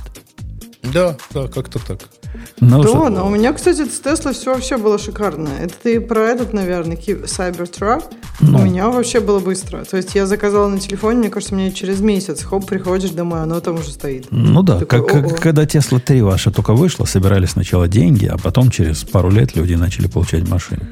Да, 0.82 1.16
да, 1.34 1.46
как-то 1.48 1.78
так. 1.78 1.98
Ну, 2.60 2.82
Да, 2.82 2.88
что- 2.88 3.08
но 3.10 3.26
у 3.26 3.30
меня, 3.30 3.52
кстати, 3.52 3.84
с 3.84 4.00
Тесла 4.00 4.32
все 4.32 4.54
вообще 4.54 4.76
было 4.78 4.98
шикарно. 4.98 5.48
Это 5.60 5.74
ты 5.82 6.00
про 6.00 6.20
этот, 6.28 6.52
наверное, 6.52 6.96
Cybertruck. 6.96 8.04
Ну. 8.40 8.58
У 8.58 8.62
меня 8.62 8.88
вообще 8.88 9.20
было 9.20 9.40
быстро. 9.40 9.84
То 9.84 9.96
есть 9.98 10.14
я 10.14 10.26
заказала 10.26 10.68
на 10.68 10.78
телефоне, 10.78 11.18
мне 11.18 11.28
кажется, 11.30 11.54
мне 11.54 11.72
через 11.72 12.00
месяц, 12.00 12.42
хоп, 12.42 12.66
приходишь 12.66 13.10
домой, 13.10 13.42
оно 13.42 13.60
там 13.60 13.74
уже 13.74 13.90
стоит. 13.90 14.28
Ну 14.30 14.62
да, 14.62 14.78
Такой, 14.78 15.06
как, 15.06 15.40
когда 15.40 15.66
Тесла 15.66 15.98
3 15.98 16.22
ваша 16.22 16.50
только 16.50 16.72
вышла, 16.72 17.04
собирали 17.04 17.46
сначала 17.46 17.86
деньги, 17.86 18.26
а 18.26 18.38
потом 18.38 18.70
через 18.70 19.04
пару 19.04 19.30
лет 19.30 19.56
люди 19.56 19.74
начали 19.74 20.06
получать 20.06 20.48
машины. 20.48 20.88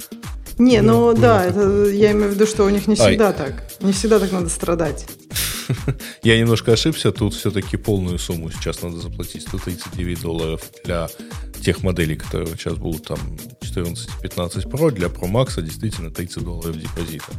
Не, 0.58 0.82
ну 0.82 1.14
да, 1.14 1.44
это 1.44 1.88
я 1.88 2.12
имею 2.12 2.30
в 2.30 2.34
виду, 2.34 2.46
что 2.46 2.64
у 2.64 2.68
них 2.68 2.86
не 2.88 2.94
Ай. 2.98 3.10
всегда 3.10 3.32
так. 3.32 3.64
Не 3.80 3.92
всегда 3.92 4.18
так 4.18 4.32
надо 4.32 4.48
страдать. 4.48 5.06
Я 6.22 6.38
немножко 6.38 6.72
ошибся, 6.72 7.12
тут 7.12 7.34
все-таки 7.34 7.76
полную 7.76 8.18
сумму 8.18 8.50
сейчас 8.50 8.82
надо 8.82 8.98
заплатить, 8.98 9.42
139 9.42 10.22
долларов 10.22 10.62
для 10.84 11.08
тех 11.62 11.82
моделей, 11.82 12.16
которые 12.16 12.48
сейчас 12.56 12.74
будут 12.74 13.06
там 13.06 13.18
14 13.60 14.08
и 14.08 14.22
15 14.22 14.64
Pro, 14.64 14.90
для 14.90 15.08
Pro 15.08 15.30
Max 15.30 15.62
действительно 15.62 16.10
30 16.10 16.42
долларов 16.42 16.76
депозита. 16.80 17.32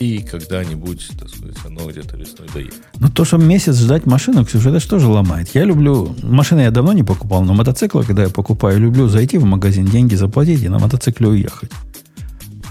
И 0.00 0.18
когда-нибудь, 0.18 1.10
так 1.18 1.28
сказать, 1.28 1.56
оно 1.64 1.88
где-то 1.88 2.16
весной 2.16 2.48
доедет. 2.52 2.74
Ну 2.98 3.08
то, 3.08 3.24
что 3.24 3.36
месяц 3.36 3.76
ждать 3.76 4.04
машину, 4.04 4.44
Ксюша, 4.44 4.70
это 4.70 4.80
что 4.80 4.98
же 4.98 5.06
ломает? 5.06 5.50
Я 5.54 5.64
люблю... 5.64 6.16
Машины 6.22 6.62
я 6.62 6.70
давно 6.72 6.92
не 6.92 7.04
покупал, 7.04 7.44
но 7.44 7.54
мотоциклы, 7.54 8.02
когда 8.02 8.24
я 8.24 8.28
покупаю, 8.28 8.80
люблю 8.80 9.06
зайти 9.06 9.38
в 9.38 9.44
магазин, 9.44 9.84
деньги 9.86 10.16
заплатить 10.16 10.62
и 10.62 10.68
на 10.68 10.80
мотоцикле 10.80 11.28
уехать. 11.28 11.70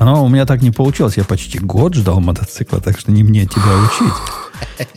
Оно 0.02 0.26
у 0.26 0.30
меня 0.30 0.48
так 0.48 0.64
не 0.64 0.72
получилось. 0.72 1.16
Я 1.18 1.24
почти 1.24 1.60
год 1.60 1.94
ждал 1.94 2.20
мотоцикла, 2.22 2.82
так 2.82 3.00
что 3.00 3.12
не 3.12 3.24
мне 3.24 3.46
тебя 3.46 3.62
учить. 3.86 4.14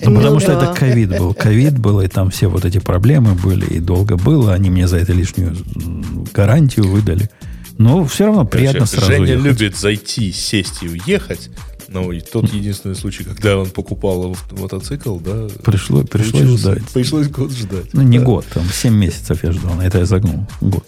Ну, 0.03 0.11
Ну 0.11 0.17
потому 0.17 0.41
что 0.41 0.53
это 0.53 0.73
ковид 0.73 1.11
был. 1.11 1.35
Ковид 1.35 1.79
был, 1.79 2.01
и 2.01 2.09
там 2.09 2.31
все 2.31 2.47
вот 2.49 2.65
эти 2.65 2.79
проблемы 2.79 3.35
были, 3.35 3.67
и 3.67 3.81
долго 3.81 4.17
было. 4.17 4.55
Они 4.55 4.71
мне 4.71 4.89
за 4.89 4.97
это 4.97 5.13
лишнюю 5.13 5.55
гарантию 6.33 6.89
выдали. 6.89 7.29
Но 7.77 8.05
все 8.07 8.25
равно 8.27 8.47
приятно 8.47 8.81
Короче, 8.87 8.97
сразу 8.97 9.13
Женя 9.13 9.27
ехать. 9.33 9.45
любит 9.45 9.77
зайти, 9.77 10.33
сесть 10.33 10.83
и 10.83 10.89
уехать. 10.89 11.51
Ну, 11.89 12.11
и 12.11 12.21
тот 12.21 12.51
единственный 12.53 12.95
случай, 12.97 13.25
когда 13.25 13.59
он 13.59 13.69
покупал 13.71 14.31
мо- 14.31 14.37
мотоцикл, 14.59 15.17
да. 15.19 15.49
Пришло, 15.65 16.03
пришлось 16.03 16.59
ждать. 16.61 16.83
Пришлось 16.95 17.29
год 17.29 17.53
ждать. 17.53 17.93
Ну, 17.93 18.01
не 18.01 18.19
Да. 18.21 18.25
год, 18.25 18.47
там 18.55 18.65
7 18.73 18.95
месяцев 18.95 19.45
я 19.45 19.53
ждал. 19.53 19.79
Это 19.83 19.99
я 19.99 20.07
загнул. 20.07 20.47
Год. 20.63 20.85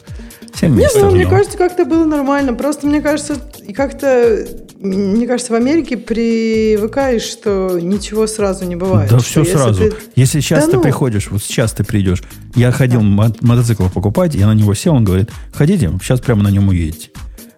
7 0.59 0.71
Не 0.71 0.77
месяцев 0.79 1.01
знаю, 1.01 1.15
мне 1.15 1.27
кажется, 1.27 1.59
как-то 1.59 1.85
было 1.85 2.05
нормально. 2.05 2.55
Просто 2.55 2.87
мне 2.87 3.01
кажется, 3.03 3.37
как-то, 3.75 4.47
мне 4.81 5.27
кажется, 5.27 5.53
в 5.53 5.57
Америке 5.57 5.97
привыкаешь, 5.97 7.23
что 7.23 7.79
ничего 7.81 8.27
сразу 8.27 8.65
не 8.65 8.77
бывает. 8.77 9.11
Да 9.11 9.19
все 9.19 9.41
если 9.41 9.53
сразу. 9.53 9.83
ты- 9.91 9.93
Если 10.15 10.41
сейчас 10.41 10.65
Да 10.65 10.71
ты 10.73 10.77
ну. 10.79 10.83
приходишь, 10.83 11.31
вот 11.31 11.43
сейчас 11.43 11.73
ты 11.73 11.85
придешь. 11.85 12.23
Я 12.55 12.73
ходил 12.73 13.03
мо- 13.03 13.35
мотоцикл 13.43 13.89
покупать, 13.89 14.35
я 14.35 14.47
на 14.47 14.55
него 14.55 14.73
сел, 14.75 14.95
он 14.95 15.05
говорит, 15.05 15.31
ходите, 15.53 15.91
сейчас 16.03 16.21
прямо 16.21 16.43
на 16.43 16.49
нем 16.49 16.69
уедете. 16.69 17.11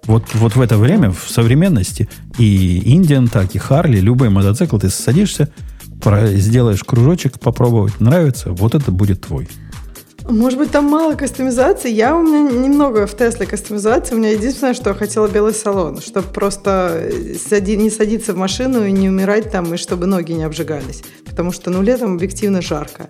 Вот, 0.07 0.25
вот 0.35 0.57
в 0.57 0.61
это 0.61 0.77
время, 0.79 1.11
в 1.12 1.31
современности, 1.31 2.09
и 2.39 2.83
Индиан, 2.95 3.29
так 3.29 3.55
и 3.55 3.59
Харли, 3.59 4.01
любой 4.01 4.31
мотоцикл, 4.31 4.79
ты 4.79 4.89
садишься, 4.89 5.51
про- 6.03 6.29
сделаешь 6.29 6.83
кружочек, 6.83 7.39
попробовать, 7.39 8.01
нравится, 8.01 8.51
вот 8.53 8.75
это 8.75 8.91
будет 8.91 9.20
твой. 9.20 9.49
Может 10.29 10.59
быть, 10.59 10.71
там 10.71 10.85
мало 10.85 11.15
кастомизации. 11.15 11.91
Я 11.91 12.15
у 12.15 12.23
меня 12.23 12.41
немного 12.53 13.07
в 13.07 13.17
Тесле 13.17 13.47
кастомизации. 13.47 14.15
У 14.15 14.19
меня 14.19 14.33
единственное, 14.33 14.75
что 14.75 14.91
я 14.91 14.95
хотела 14.95 15.27
белый 15.27 15.55
салон, 15.55 16.01
чтобы 16.03 16.29
просто 16.29 17.01
э, 17.11 17.35
сади- 17.35 17.77
не 17.77 17.89
садиться 17.89 18.35
в 18.35 18.37
машину 18.37 18.85
и 18.85 18.93
не 18.93 19.09
умирать 19.09 19.51
там, 19.51 19.73
и 19.73 19.79
чтобы 19.79 20.07
ноги 20.07 20.33
не 20.33 20.45
обжигались. 20.45 21.03
Потому 21.25 21.51
что, 21.51 21.71
ну, 21.71 21.81
летом 21.81 22.15
объективно 22.17 22.61
жарко. 22.61 23.09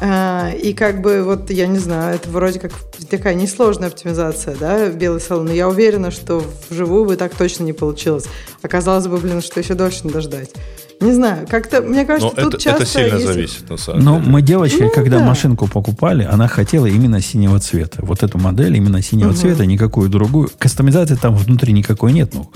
А, 0.00 0.52
И 0.52 0.72
как 0.72 1.02
бы, 1.02 1.22
вот, 1.22 1.50
я 1.50 1.66
не 1.66 1.78
знаю, 1.78 2.14
это 2.16 2.30
вроде 2.30 2.58
как 2.58 2.72
такая 3.10 3.34
несложная 3.34 3.88
оптимизация, 3.88 4.56
да, 4.58 4.88
белый 4.88 5.20
салон. 5.20 5.52
Я 5.52 5.68
уверена, 5.68 6.10
что 6.10 6.42
вживую 6.70 7.04
бы 7.04 7.16
так 7.16 7.34
точно 7.34 7.64
не 7.64 7.74
получилось. 7.74 8.24
Оказалось 8.62 9.06
бы, 9.06 9.18
блин, 9.18 9.42
что 9.42 9.60
еще 9.60 9.74
дольше 9.74 10.06
надо 10.06 10.22
ждать. 10.22 10.50
Не 11.00 11.12
знаю, 11.12 11.46
как-то, 11.48 11.82
мне 11.82 12.00
Но 12.02 12.06
кажется, 12.06 12.36
тут 12.36 12.54
это, 12.54 12.62
часто... 12.62 12.82
это 12.82 12.90
сильно 12.92 13.14
если- 13.16 13.26
зависит, 13.26 13.68
на 13.70 13.76
самом 13.76 14.04
Но 14.04 14.18
деле. 14.18 14.30
мы 14.30 14.42
девочкой, 14.42 14.86
Ну, 14.86 14.90
когда 14.92 15.18
да. 15.18 15.24
машинку 15.24 15.66
покупали, 15.66 16.24
она 16.24 16.48
хотела 16.48 16.86
именно 16.86 17.20
синего 17.20 17.58
цвета. 17.60 17.98
Вот 18.02 18.22
эту 18.22 18.38
модель 18.38 18.76
именно 18.76 19.02
синего 19.02 19.28
Мгм. 19.28 19.36
цвета, 19.36 19.66
никакую 19.66 20.08
другую. 20.08 20.50
Кастомизации 20.58 21.16
там 21.16 21.34
внутри 21.36 21.72
никакой 21.72 22.12
нет, 22.12 22.32
ну, 22.32 22.50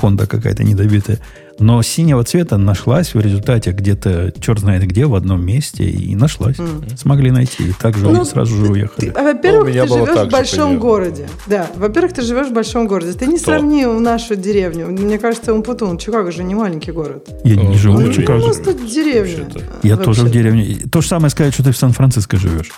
Honda 0.00 0.26
какая-то 0.26 0.64
недобитая. 0.64 1.18
Но 1.58 1.82
синего 1.82 2.24
цвета 2.24 2.56
нашлась 2.56 3.12
в 3.12 3.20
результате 3.20 3.72
где-то, 3.72 4.32
черт 4.40 4.60
знает 4.60 4.82
где, 4.86 5.04
в 5.04 5.14
одном 5.14 5.44
месте, 5.44 5.84
и 5.84 6.14
нашлась. 6.16 6.58
Мгм. 6.58 6.96
Смогли 6.96 7.30
найти. 7.30 7.64
И 7.68 7.72
так 7.78 7.98
же 7.98 8.08
Ну, 8.08 8.24
сразу 8.24 8.56
же 8.56 8.64
Ты- 8.64 8.72
уехали. 8.72 9.12
а, 9.14 9.22
Во-первых, 9.22 9.66
Ну, 9.66 9.72
ты 9.74 9.86
живешь 9.88 10.08
в 10.08 10.24
же 10.24 10.30
большом 10.30 10.78
городе. 10.78 11.28
Да, 11.46 11.66
во-первых, 11.76 12.14
ты 12.14 12.22
живешь 12.22 12.48
в 12.48 12.52
большом 12.54 12.86
городе. 12.86 13.12
Ты 13.12 13.26
не 13.26 13.36
Кто? 13.36 13.44
сравни 13.46 13.84
нашу 13.84 14.36
деревню. 14.36 14.86
Мне 14.86 15.18
кажется, 15.18 15.52
Умпутун, 15.52 15.98
Чикаго 15.98 16.32
же 16.32 16.44
не 16.44 16.54
маленький 16.54 16.92
город. 16.92 17.28
Я 17.44 17.56
не 17.56 17.64
Ну, 17.68 17.74
живу 17.74 17.98
ну, 18.00 18.04
в 18.04 18.08
я 18.08 18.12
Чикаго. 18.14 18.40
живу. 18.40 18.52
просто 18.54 18.72
деревня. 18.72 19.44
Вообще-то. 19.44 19.64
Я 19.82 19.96
Вообще. 19.96 20.04
тоже 20.04 20.22
в 20.24 20.30
деревне. 20.30 20.76
То 20.90 21.02
же 21.02 21.08
самое 21.08 21.28
сказать, 21.30 21.52
что 21.52 21.62
ты 21.62 21.72
в 21.72 21.76
Сан-Франциско 21.76 22.38
живешь. 22.38 22.70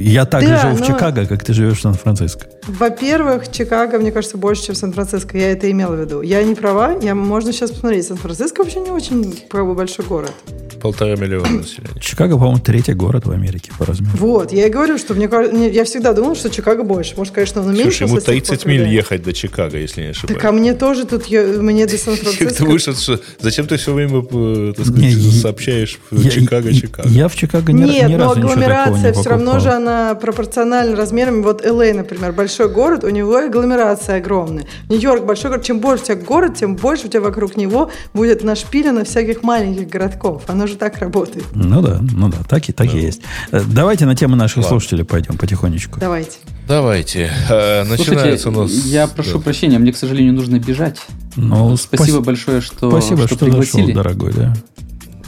Я 0.00 0.24
так 0.26 0.42
же 0.42 0.48
Да, 0.48 0.62
живу 0.62 0.76
в 0.76 0.80
но- 0.80 0.86
Чикаго, 0.86 1.26
как 1.26 1.44
ты 1.44 1.52
живешь 1.52 1.78
в 1.78 1.82
Сан-Франциско. 1.82 2.46
Во-первых, 2.68 3.50
Чикаго, 3.50 3.98
мне 3.98 4.12
кажется, 4.12 4.36
больше, 4.36 4.66
чем 4.66 4.74
Сан-Франциско. 4.74 5.36
Я 5.38 5.52
это 5.52 5.70
имела 5.70 5.94
в 5.96 6.00
виду. 6.00 6.20
Я 6.22 6.42
не 6.42 6.54
права. 6.54 6.96
Я, 7.00 7.14
можно 7.14 7.52
сейчас 7.52 7.70
посмотреть. 7.70 8.06
Сан-Франциско 8.06 8.62
вообще 8.62 8.80
не 8.80 8.90
очень 8.90 9.34
правда, 9.48 9.74
большой 9.74 10.04
город. 10.04 10.32
Полтора 10.80 11.16
миллиона 11.16 11.48
населения. 11.48 11.98
Чикаго, 12.00 12.36
по-моему, 12.36 12.60
третий 12.60 12.92
город 12.92 13.26
в 13.26 13.32
Америке 13.32 13.72
по 13.76 13.84
размеру. 13.84 14.12
Вот, 14.18 14.52
я 14.52 14.66
и 14.68 14.70
говорю, 14.70 14.96
что 14.96 15.14
мне, 15.14 15.26
кажется- 15.26 15.56
я 15.56 15.84
всегда 15.84 16.12
думала, 16.12 16.36
что 16.36 16.50
Чикаго 16.50 16.84
больше. 16.84 17.14
Может, 17.16 17.34
конечно, 17.34 17.62
он 17.62 17.74
Слушай, 17.74 17.78
ему 17.78 17.84
уменьшился. 18.12 18.20
с 18.20 18.24
тех 18.24 18.34
30 18.46 18.62
пор, 18.62 18.70
миль 18.72 18.86
ехать 18.86 19.22
до 19.24 19.32
Чикаго, 19.32 19.76
если 19.76 20.02
не 20.02 20.08
ошибаюсь. 20.10 20.40
Так 20.40 20.44
а 20.48 20.52
мне 20.52 20.74
тоже 20.74 21.04
тут, 21.04 21.26
я- 21.26 21.42
мне 21.42 21.84
до 21.86 21.92
Как 21.92 22.00
ты 22.04 22.04
Сан-Франциско. 22.16 22.64
вышел, 22.66 22.94
что- 22.94 23.18
зачем 23.40 23.66
ты 23.66 23.76
все 23.76 23.92
время, 23.92 24.20
э, 24.30 24.72
так 24.76 24.86
сказать, 24.86 25.02
Не, 25.02 25.10
я- 25.10 25.40
сообщаешь 25.42 25.98
в 26.12 26.20
Я- 26.22 26.30
Чикаго, 26.30 26.68
я- 26.68 26.80
Чикаго? 26.80 27.08
Я 27.08 27.26
в 27.28 27.34
Чикаго 27.34 27.72
ни, 27.72 27.82
Нет, 27.82 28.08
ни 28.08 28.14
но 28.14 28.28
разу 28.28 28.36
ничего 28.36 28.48
такого 28.50 28.64
агломерация 28.66 29.12
не 29.14 29.20
все 29.20 29.30
равно 29.30 29.58
же 29.58 29.70
она 29.70 30.14
пропорциональна 30.14 30.94
размерам. 30.94 31.42
Вот 31.42 31.64
Л.А., 31.66 31.92
например, 31.92 32.30
большой 32.32 32.57
город, 32.66 33.04
у 33.04 33.10
него 33.10 33.36
агломерация 33.36 34.16
огромная. 34.16 34.66
Нью-Йорк 34.88 35.24
большой 35.24 35.50
город. 35.50 35.64
Чем 35.64 35.78
больше 35.78 36.02
у 36.02 36.06
тебя 36.06 36.16
город, 36.16 36.56
тем 36.56 36.74
больше 36.74 37.06
у 37.06 37.08
тебя 37.08 37.20
вокруг 37.20 37.56
него 37.56 37.90
будет 38.14 38.42
нашпилено 38.42 39.04
всяких 39.04 39.44
маленьких 39.44 39.88
городков. 39.88 40.42
Оно 40.48 40.66
же 40.66 40.74
так 40.74 40.98
работает. 40.98 41.44
Ну 41.54 41.80
да, 41.82 42.00
ну 42.00 42.28
да, 42.28 42.38
так 42.48 42.68
и, 42.68 42.72
так 42.72 42.92
и 42.92 42.98
есть. 42.98 43.22
Э, 43.52 43.60
Давайте 43.64 44.06
на 44.06 44.16
тему 44.16 44.34
наших 44.34 44.56
Ладно. 44.58 44.70
слушателей 44.70 45.04
пойдем 45.04 45.36
потихонечку. 45.38 46.00
Давайте. 46.00 46.38
Давайте. 46.66 47.30
Э, 47.48 47.84
Начинается 47.84 48.42
Слушайте, 48.42 48.48
у 48.48 48.62
нас... 48.62 48.70
я 48.86 49.06
прошу 49.06 49.38
Да. 49.38 49.44
прощения, 49.44 49.78
мне, 49.78 49.92
к 49.92 49.96
сожалению, 49.96 50.32
нужно 50.34 50.58
бежать. 50.58 50.98
Ну, 51.36 51.76
Спасибо 51.76 52.16
спас- 52.16 52.24
большое, 52.24 52.60
что, 52.60 52.90
Спасибо, 52.90 53.26
что, 53.28 53.36
пригласили. 53.38 53.82
зашел, 53.82 53.94
дорогой, 53.94 54.32
да. 54.32 54.54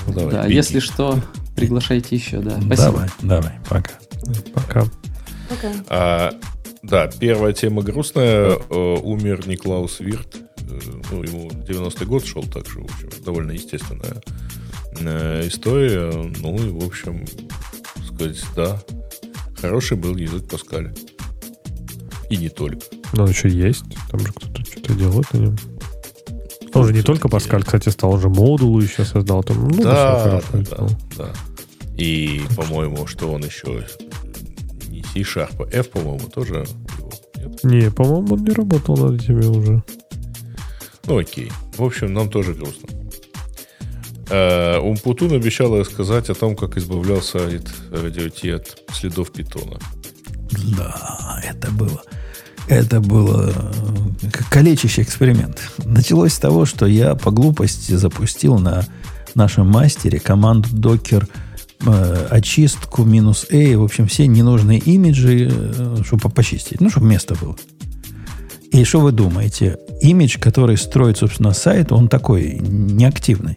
Ну, 0.06 0.12
давай, 0.14 0.32
Да, 0.32 0.42
беги. 0.44 0.54
если 0.54 0.80
что, 0.80 1.18
приглашайте 1.56 2.16
еще, 2.16 2.38
да. 2.38 2.58
Спасибо. 2.60 2.76
Давай, 2.76 3.08
давай, 3.22 3.52
пока. 3.68 3.90
Пока. 4.54 4.84
Пока. 5.48 5.68
А, 5.88 6.32
да, 6.82 7.08
первая 7.08 7.52
тема 7.52 7.82
грустная. 7.82 8.58
Э, 8.70 8.96
Умер 9.02 9.46
Никлаус 9.46 10.00
Вирт. 10.00 10.36
Э, 10.60 10.78
Ну, 11.10 11.22
ему 11.22 11.50
90-й 11.50 12.06
год 12.06 12.24
шел, 12.24 12.42
так 12.44 12.66
что, 12.68 12.80
в 12.80 12.84
общем, 12.84 13.10
довольно 13.24 13.52
естественная 13.52 14.22
э, 15.00 15.46
история. 15.46 16.10
Ну, 16.38 16.56
и, 16.56 16.70
в 16.70 16.86
общем, 16.86 17.24
сказать, 18.06 18.42
да, 18.56 18.82
хороший 19.60 19.96
был 19.96 20.16
язык 20.16 20.48
Паскаля. 20.48 20.92
И 22.30 22.36
не 22.36 22.48
только. 22.48 22.80
Но 23.12 23.24
он 23.24 23.30
еще 23.30 23.48
есть. 23.48 23.84
Там 24.10 24.20
же 24.20 24.32
кто-то 24.32 24.64
что-то 24.64 24.94
делает 24.94 25.32
на 25.34 25.38
нем. 25.38 25.56
Он 26.72 26.86
же 26.86 26.92
не 26.92 27.02
только 27.02 27.28
Паскаль, 27.28 27.64
кстати, 27.64 27.88
стал, 27.88 28.12
он 28.12 28.20
же 28.20 28.28
модулу 28.28 28.80
еще 28.80 29.04
создал. 29.04 29.42
Там, 29.42 29.68
ну, 29.68 29.82
да, 29.82 30.40
да, 30.52 30.58
да, 30.70 30.88
да. 31.18 31.32
И, 31.96 32.42
по-моему, 32.56 33.06
что 33.08 33.32
он 33.32 33.44
еще 33.44 33.84
C-Sharp, 35.12 35.72
F, 35.72 35.90
по-моему, 35.90 36.28
тоже 36.28 36.54
его. 36.54 37.10
Нет? 37.36 37.64
Не, 37.64 37.90
по-моему, 37.90 38.34
он 38.34 38.44
не 38.44 38.52
работал 38.52 38.96
над 38.96 39.22
этими 39.22 39.44
уже. 39.44 39.82
Ну, 41.06 41.18
окей. 41.18 41.50
В 41.76 41.84
общем, 41.84 42.12
нам 42.12 42.28
тоже 42.28 42.54
грустно. 42.54 42.88
Э, 44.28 44.78
Умпутун 44.78 45.32
обещал 45.32 45.76
рассказать 45.78 46.30
о 46.30 46.34
том, 46.34 46.54
как 46.54 46.76
избавлялся 46.76 47.38
от 47.38 47.68
радиоти 47.90 48.48
от 48.48 48.82
следов 48.92 49.32
питона. 49.32 49.78
Да, 50.76 51.40
это 51.44 51.70
было. 51.72 52.02
Это 52.68 53.00
было 53.00 53.50
э, 53.50 54.30
как 54.30 54.48
калечащий 54.48 55.02
эксперимент. 55.02 55.60
Началось 55.78 56.34
с 56.34 56.38
того, 56.38 56.64
что 56.64 56.86
я 56.86 57.16
по 57.16 57.32
глупости 57.32 57.92
запустил 57.92 58.58
на 58.58 58.86
нашем 59.34 59.66
мастере 59.66 60.20
команду 60.20 60.68
docker 60.72 61.26
э, 61.84 62.26
очистку 62.30 63.04
минус 63.04 63.46
A, 63.50 63.76
в 63.76 63.82
общем, 63.82 64.06
все 64.06 64.26
ненужные 64.26 64.78
имиджи, 64.78 65.50
э, 65.50 65.96
чтобы 66.04 66.28
почистить, 66.30 66.80
ну, 66.80 66.90
чтобы 66.90 67.06
место 67.06 67.34
было. 67.34 67.56
И 68.72 68.84
что 68.84 69.00
вы 69.00 69.12
думаете? 69.12 69.78
Имидж, 70.00 70.38
который 70.38 70.76
строит, 70.76 71.18
собственно, 71.18 71.52
сайт, 71.52 71.90
он 71.92 72.08
такой 72.08 72.58
неактивный. 72.60 73.56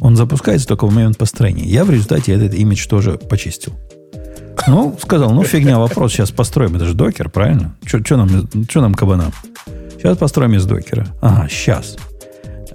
Он 0.00 0.16
запускается 0.16 0.66
только 0.66 0.86
в 0.86 0.94
момент 0.94 1.18
построения. 1.18 1.64
Я 1.64 1.84
в 1.84 1.90
результате 1.90 2.32
этот 2.32 2.54
имидж 2.54 2.86
тоже 2.88 3.12
почистил. 3.12 3.74
Ну, 4.66 4.96
сказал, 5.00 5.32
ну 5.32 5.44
фигня, 5.44 5.78
вопрос, 5.78 6.12
сейчас 6.12 6.30
построим. 6.30 6.76
Это 6.76 6.86
же 6.86 6.94
докер, 6.94 7.28
правильно? 7.28 7.76
Что 7.84 8.16
нам, 8.16 8.48
чё 8.66 8.80
нам 8.80 8.94
кабанам? 8.94 9.32
Сейчас 9.98 10.16
построим 10.16 10.54
из 10.54 10.64
докера. 10.64 11.06
Ага, 11.20 11.48
сейчас. 11.50 11.96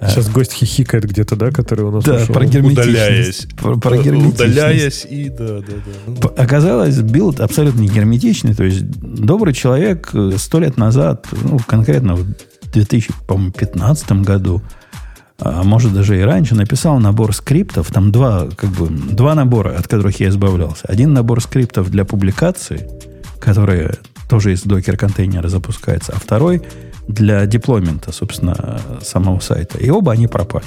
Сейчас 0.08 0.30
гость 0.30 0.52
хихикает 0.54 1.04
где-то, 1.04 1.36
да, 1.36 1.50
который 1.50 1.84
у 1.84 1.90
нас 1.90 2.04
Да, 2.04 2.16
ушел. 2.16 2.34
про 2.34 2.46
герметичность. 2.46 2.88
Удаляясь. 2.88 3.46
Про, 3.60 3.76
про 3.78 3.96
герметичность. 3.98 4.40
Удаляясь 4.40 5.06
и 5.10 5.28
да, 5.28 5.58
да, 5.58 5.62
да. 6.06 6.28
П- 6.28 6.42
Оказалось, 6.42 6.98
build 7.00 7.40
абсолютно 7.40 7.80
не 7.80 7.88
герметичный. 7.88 8.54
То 8.54 8.64
есть 8.64 8.84
добрый 8.90 9.52
человек 9.52 10.08
э, 10.14 10.32
сто 10.38 10.58
лет 10.60 10.78
назад, 10.78 11.26
ну, 11.42 11.58
конкретно 11.66 12.14
в 12.16 12.24
2015 12.72 14.12
году, 14.22 14.62
а 15.38 15.62
может 15.62 15.92
даже 15.94 16.18
и 16.18 16.22
раньше, 16.22 16.54
написал 16.54 16.98
набор 16.98 17.34
скриптов. 17.34 17.90
Там 17.92 18.12
два, 18.12 18.48
как 18.56 18.70
бы, 18.70 18.88
два 18.88 19.34
набора, 19.34 19.76
от 19.76 19.88
которых 19.88 20.20
я 20.20 20.28
избавлялся. 20.28 20.86
Один 20.86 21.12
набор 21.12 21.42
скриптов 21.42 21.90
для 21.90 22.04
публикации, 22.04 22.88
которые 23.40 23.94
тоже 24.28 24.52
из 24.52 24.62
Docker-контейнера 24.62 25.48
запускается, 25.48 26.12
а 26.14 26.20
второй 26.20 26.62
для 27.12 27.46
deployment 27.46 28.01
а, 28.01 28.12
собственно, 28.12 28.80
самого 29.02 29.40
сайта. 29.40 29.78
И 29.78 29.90
оба 29.90 30.12
они 30.12 30.26
пропали. 30.26 30.64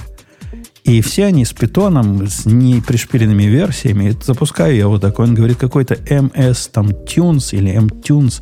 И 0.84 1.02
все 1.02 1.26
они 1.26 1.46
с 1.46 1.54
питоном, 1.54 2.28
с 2.28 2.46
непришпиленными 2.46 3.44
версиями. 3.44 4.10
Это 4.10 4.26
Запускаю 4.26 4.76
я 4.76 4.88
вот 4.88 5.02
такой, 5.02 5.26
он 5.28 5.34
говорит, 5.36 5.58
какой-то 5.58 5.94
MS 5.94 6.70
там 6.74 6.90
Tunes 6.90 7.56
или 7.58 7.72
M-Tunes. 7.72 8.42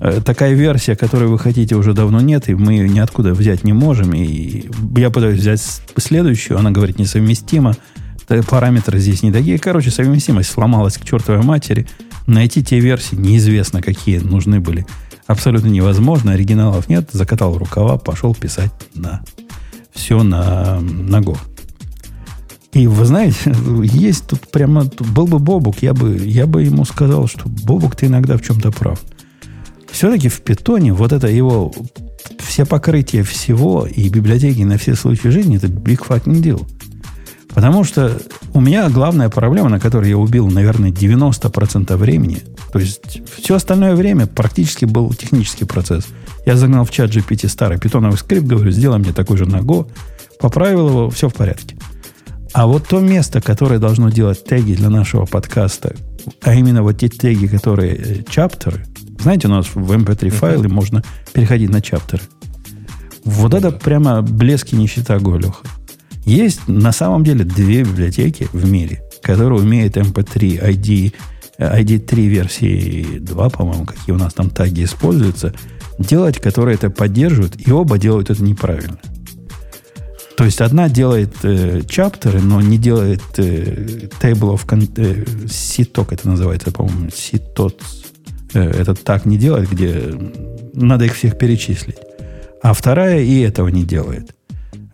Э, 0.00 0.20
Такая 0.24 0.54
версия, 0.54 0.96
которую 0.96 1.30
вы 1.30 1.38
хотите, 1.38 1.74
уже 1.76 1.92
давно 1.92 2.20
нет, 2.20 2.48
и 2.48 2.54
мы 2.54 2.72
ее 2.74 2.88
ниоткуда 2.88 3.34
взять 3.34 3.62
не 3.64 3.74
можем. 3.74 4.14
И 4.14 4.64
я 4.96 5.10
пытаюсь 5.10 5.38
взять 5.40 5.60
следующую, 5.98 6.58
она 6.58 6.70
говорит, 6.70 6.98
несовместимо. 6.98 7.74
Т- 8.26 8.42
Параметры 8.42 8.98
здесь 8.98 9.22
не 9.22 9.30
такие. 9.30 9.58
Короче, 9.58 9.90
совместимость 9.90 10.50
сломалась 10.50 10.96
к 10.96 11.04
чертовой 11.04 11.42
матери. 11.44 11.86
Найти 12.26 12.64
те 12.64 12.80
версии 12.80 13.16
неизвестно, 13.16 13.82
какие 13.82 14.18
нужны 14.18 14.60
были. 14.60 14.86
Абсолютно 15.26 15.68
невозможно. 15.68 16.32
Оригиналов 16.32 16.88
нет. 16.88 17.10
Закатал 17.12 17.58
рукава, 17.58 17.98
пошел 17.98 18.34
писать 18.34 18.72
на 18.94 19.22
все 19.92 20.22
на, 20.22 20.80
на 20.80 21.20
Go. 21.20 21.36
И 22.72 22.86
вы 22.86 23.04
знаете, 23.06 23.54
есть 23.82 24.26
тут 24.26 24.40
прямо, 24.50 24.84
был 24.84 25.26
бы 25.26 25.38
Бобук, 25.38 25.82
я 25.82 25.94
бы, 25.94 26.16
я 26.18 26.46
бы 26.46 26.62
ему 26.62 26.84
сказал, 26.84 27.26
что 27.26 27.48
Бобук, 27.48 27.96
ты 27.96 28.06
иногда 28.06 28.36
в 28.36 28.42
чем-то 28.42 28.70
прав. 28.70 29.00
Все-таки 29.90 30.28
в 30.28 30.42
питоне 30.42 30.92
вот 30.92 31.12
это 31.12 31.26
его 31.26 31.72
все 32.38 32.66
покрытия 32.66 33.22
всего 33.22 33.86
и 33.86 34.08
библиотеки 34.08 34.62
на 34.62 34.76
все 34.76 34.94
случаи 34.94 35.28
жизни, 35.28 35.56
это 35.56 35.68
big 35.68 36.06
fucking 36.06 36.42
deal. 36.42 36.66
Потому 37.54 37.84
что 37.84 38.20
у 38.52 38.60
меня 38.60 38.90
главная 38.90 39.30
проблема, 39.30 39.70
на 39.70 39.80
которой 39.80 40.10
я 40.10 40.18
убил, 40.18 40.48
наверное, 40.50 40.90
90% 40.90 41.96
времени, 41.96 42.42
то 42.72 42.78
есть 42.78 43.20
все 43.36 43.54
остальное 43.54 43.94
время 43.94 44.26
практически 44.26 44.84
был 44.84 45.12
технический 45.14 45.64
процесс. 45.64 46.06
Я 46.44 46.56
загнал 46.56 46.84
в 46.84 46.90
чат 46.90 47.10
GPT 47.10 47.48
старый 47.48 47.78
питоновый 47.78 48.18
скрипт, 48.18 48.46
говорю, 48.46 48.70
сделай 48.70 48.98
мне 48.98 49.12
такой 49.12 49.36
же 49.36 49.46
на 49.46 49.56
Go, 49.56 49.90
поправил 50.38 50.88
его, 50.88 51.10
все 51.10 51.28
в 51.28 51.34
порядке. 51.34 51.76
А 52.52 52.66
вот 52.66 52.88
то 52.88 53.00
место, 53.00 53.40
которое 53.40 53.78
должно 53.78 54.10
делать 54.10 54.44
теги 54.44 54.74
для 54.74 54.88
нашего 54.88 55.26
подкаста, 55.26 55.94
а 56.42 56.54
именно 56.54 56.82
вот 56.82 56.98
те 56.98 57.08
теги, 57.08 57.46
которые 57.46 57.94
э, 57.94 58.22
чаптеры, 58.28 58.86
знаете, 59.20 59.48
у 59.48 59.50
нас 59.50 59.66
в 59.74 59.92
MP3 59.92 60.30
файле 60.30 60.68
можно 60.68 61.02
переходить 61.32 61.70
на 61.70 61.82
чаптеры. 61.82 62.22
Вот 63.24 63.54
это 63.54 63.72
прямо 63.72 64.22
блески 64.22 64.74
нищета 64.74 65.18
Голюха. 65.18 65.66
Есть 66.24 66.66
на 66.66 66.92
самом 66.92 67.24
деле 67.24 67.44
две 67.44 67.82
библиотеки 67.82 68.48
в 68.52 68.70
мире, 68.70 69.02
которые 69.22 69.60
умеют 69.60 69.96
MP3 69.96 70.62
ID, 70.64 71.12
э, 71.12 71.35
ID3 71.58 72.26
версии 72.26 73.18
2, 73.18 73.50
по-моему, 73.50 73.84
какие 73.84 74.14
у 74.14 74.18
нас 74.18 74.34
там 74.34 74.50
таги 74.50 74.84
используются, 74.84 75.54
делать, 75.98 76.38
которые 76.38 76.74
это 76.74 76.90
поддерживают, 76.90 77.54
и 77.56 77.72
оба 77.72 77.98
делают 77.98 78.30
это 78.30 78.42
неправильно. 78.42 78.98
То 80.36 80.44
есть 80.44 80.60
одна 80.60 80.90
делает 80.90 81.34
э, 81.44 81.80
чаптеры, 81.88 82.40
но 82.42 82.60
не 82.60 82.76
делает 82.76 83.22
э, 83.38 84.08
table 84.20 84.54
of 84.54 84.64
э, 84.98 85.48
ситок, 85.48 86.12
это 86.12 86.28
называется, 86.28 86.70
по-моему, 86.72 87.08
ситот. 87.10 87.80
Э, 88.52 88.60
этот 88.60 89.02
так 89.02 89.24
не 89.24 89.38
делает, 89.38 89.70
где 89.70 90.12
надо 90.74 91.06
их 91.06 91.14
всех 91.14 91.38
перечислить. 91.38 91.96
А 92.62 92.74
вторая 92.74 93.20
и 93.20 93.40
этого 93.40 93.68
не 93.68 93.84
делает. 93.84 94.34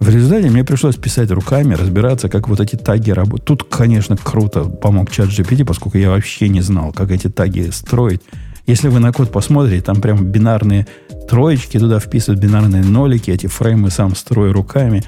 В 0.02 0.08
результате 0.08 0.50
мне 0.50 0.64
пришлось 0.64 0.96
писать 0.96 1.30
руками, 1.30 1.74
разбираться, 1.74 2.28
как 2.28 2.48
вот 2.48 2.58
эти 2.58 2.74
таги 2.74 3.12
работают. 3.12 3.44
Тут, 3.44 3.62
конечно, 3.62 4.16
круто 4.16 4.64
помог 4.64 5.12
чат 5.12 5.28
GPT, 5.28 5.64
поскольку 5.64 5.96
я 5.96 6.10
вообще 6.10 6.48
не 6.48 6.60
знал, 6.60 6.90
как 6.90 7.12
эти 7.12 7.28
таги 7.28 7.70
строить. 7.70 8.20
Если 8.66 8.88
вы 8.88 8.98
на 8.98 9.12
код 9.12 9.30
посмотрите, 9.30 9.80
там 9.80 10.00
прям 10.00 10.24
бинарные 10.24 10.88
троечки, 11.28 11.78
туда 11.78 12.00
вписывают 12.00 12.42
бинарные 12.42 12.82
нолики, 12.82 13.30
эти 13.30 13.46
фреймы 13.46 13.90
сам 13.90 14.16
строю 14.16 14.52
руками. 14.52 15.04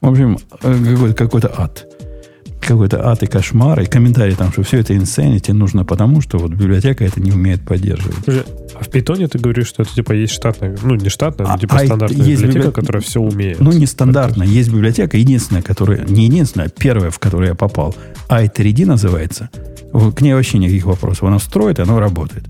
В 0.00 0.08
общем, 0.08 0.38
э, 0.62 1.12
какой-то, 1.12 1.52
ад. 1.56 1.85
Какой-то 2.66 3.08
ад 3.08 3.22
и 3.22 3.26
кошмар, 3.26 3.80
и 3.80 3.86
комментарий 3.86 4.34
там, 4.34 4.52
что 4.52 4.62
все 4.62 4.78
это 4.80 4.92
insanity 4.94 5.52
нужно 5.52 5.84
потому, 5.84 6.20
что 6.20 6.38
вот 6.38 6.50
библиотека 6.50 7.04
это 7.04 7.20
не 7.20 7.32
умеет 7.32 7.62
поддерживать. 7.64 8.16
А 8.74 8.84
в 8.84 8.88
питоне 8.90 9.28
ты 9.28 9.38
говоришь, 9.38 9.68
что 9.68 9.82
это 9.82 9.94
типа 9.94 10.12
есть 10.12 10.32
штатная, 10.34 10.76
ну 10.82 10.94
не 10.96 11.08
штатная, 11.08 11.46
А- 11.46 11.52
но 11.52 11.58
типа 11.58 11.76
а 11.76 11.86
стандартная 11.86 12.26
есть 12.26 12.42
библиотека, 12.42 12.68
библи- 12.68 12.74
которая 12.74 13.02
все 13.02 13.20
умеет. 13.20 13.60
Ну, 13.60 13.72
не 13.72 13.86
стандартно. 13.86 14.42
Есть 14.42 14.70
библиотека, 14.70 15.16
единственная, 15.16 15.62
которая... 15.62 16.04
Не 16.06 16.24
единственная, 16.26 16.66
а 16.66 16.70
первая, 16.70 17.10
в 17.10 17.18
которую 17.18 17.48
я 17.48 17.54
попал. 17.54 17.94
i3D 18.28 18.84
называется. 18.86 19.48
К 19.92 20.20
ней 20.20 20.34
вообще 20.34 20.58
никаких 20.58 20.84
вопросов. 20.84 21.24
Она 21.24 21.38
строит, 21.38 21.80
оно 21.80 21.98
работает. 22.00 22.44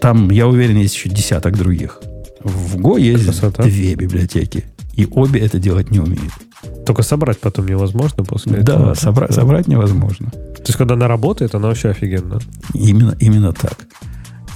Там, 0.00 0.30
я 0.30 0.46
уверен, 0.46 0.76
есть 0.76 0.94
еще 0.94 1.08
десяток 1.08 1.56
других. 1.56 2.00
В 2.44 2.76
Go 2.76 3.00
есть 3.00 3.24
Красота. 3.24 3.64
две 3.64 3.94
библиотеки. 3.94 4.64
И 4.94 5.06
обе 5.10 5.40
это 5.40 5.58
делать 5.58 5.90
не 5.90 5.98
умеют. 5.98 6.32
Только 6.86 7.02
собрать 7.02 7.38
потом 7.40 7.66
невозможно 7.66 8.24
после 8.24 8.60
Да, 8.62 8.74
этого. 8.74 8.92
собра- 8.94 9.32
собрать 9.32 9.68
невозможно. 9.68 10.30
То 10.30 10.62
есть, 10.66 10.76
когда 10.76 10.94
она 10.94 11.06
работает, 11.08 11.54
она 11.54 11.68
вообще 11.68 11.90
офигенно. 11.90 12.40
Именно, 12.74 13.16
именно 13.20 13.52
так. 13.52 13.86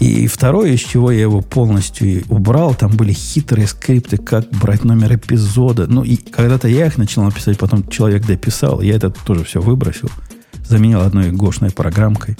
И 0.00 0.26
второе, 0.26 0.72
из 0.72 0.80
чего 0.80 1.12
я 1.12 1.20
его 1.20 1.42
полностью 1.42 2.24
убрал, 2.28 2.74
там 2.74 2.90
были 2.90 3.12
хитрые 3.12 3.68
скрипты, 3.68 4.16
как 4.16 4.48
брать 4.50 4.82
номер 4.84 5.14
эпизода. 5.14 5.86
Ну, 5.86 6.02
и 6.02 6.16
когда-то 6.16 6.66
я 6.66 6.86
их 6.86 6.98
начинал 6.98 7.30
писать, 7.30 7.56
потом 7.56 7.86
человек 7.88 8.26
дописал, 8.26 8.80
я 8.80 8.96
это 8.96 9.10
тоже 9.10 9.44
все 9.44 9.60
выбросил, 9.60 10.10
заменил 10.66 11.02
одной 11.02 11.30
гошной 11.30 11.70
программкой, 11.70 12.36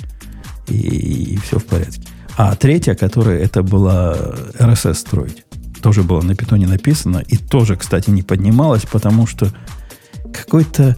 и, 0.67 0.75
и 0.77 1.37
все 1.37 1.61
в 1.61 1.65
порядке. 1.67 2.03
А 2.37 2.57
третья, 2.57 2.95
которая 2.97 3.39
это 3.39 3.63
была 3.63 4.17
RSS 4.59 4.95
строить, 4.95 5.45
тоже 5.83 6.03
было 6.03 6.23
на 6.23 6.35
питоне 6.35 6.67
написано, 6.67 7.19
и 7.19 7.37
тоже, 7.37 7.77
кстати, 7.77 8.11
не 8.11 8.23
поднималась, 8.23 8.83
потому 8.91 9.27
что 9.27 9.53
какой-то 10.33 10.97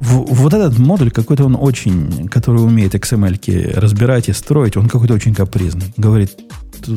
вот 0.00 0.52
этот 0.52 0.78
модуль 0.78 1.10
какой-то 1.10 1.44
он 1.44 1.56
очень, 1.58 2.28
который 2.28 2.62
умеет 2.62 2.94
XML 2.94 3.78
разбирать 3.78 4.28
и 4.28 4.32
строить, 4.32 4.76
он 4.76 4.88
какой-то 4.88 5.14
очень 5.14 5.34
капризный. 5.34 5.94
Говорит, 5.96 6.36
«Т- 6.84 6.92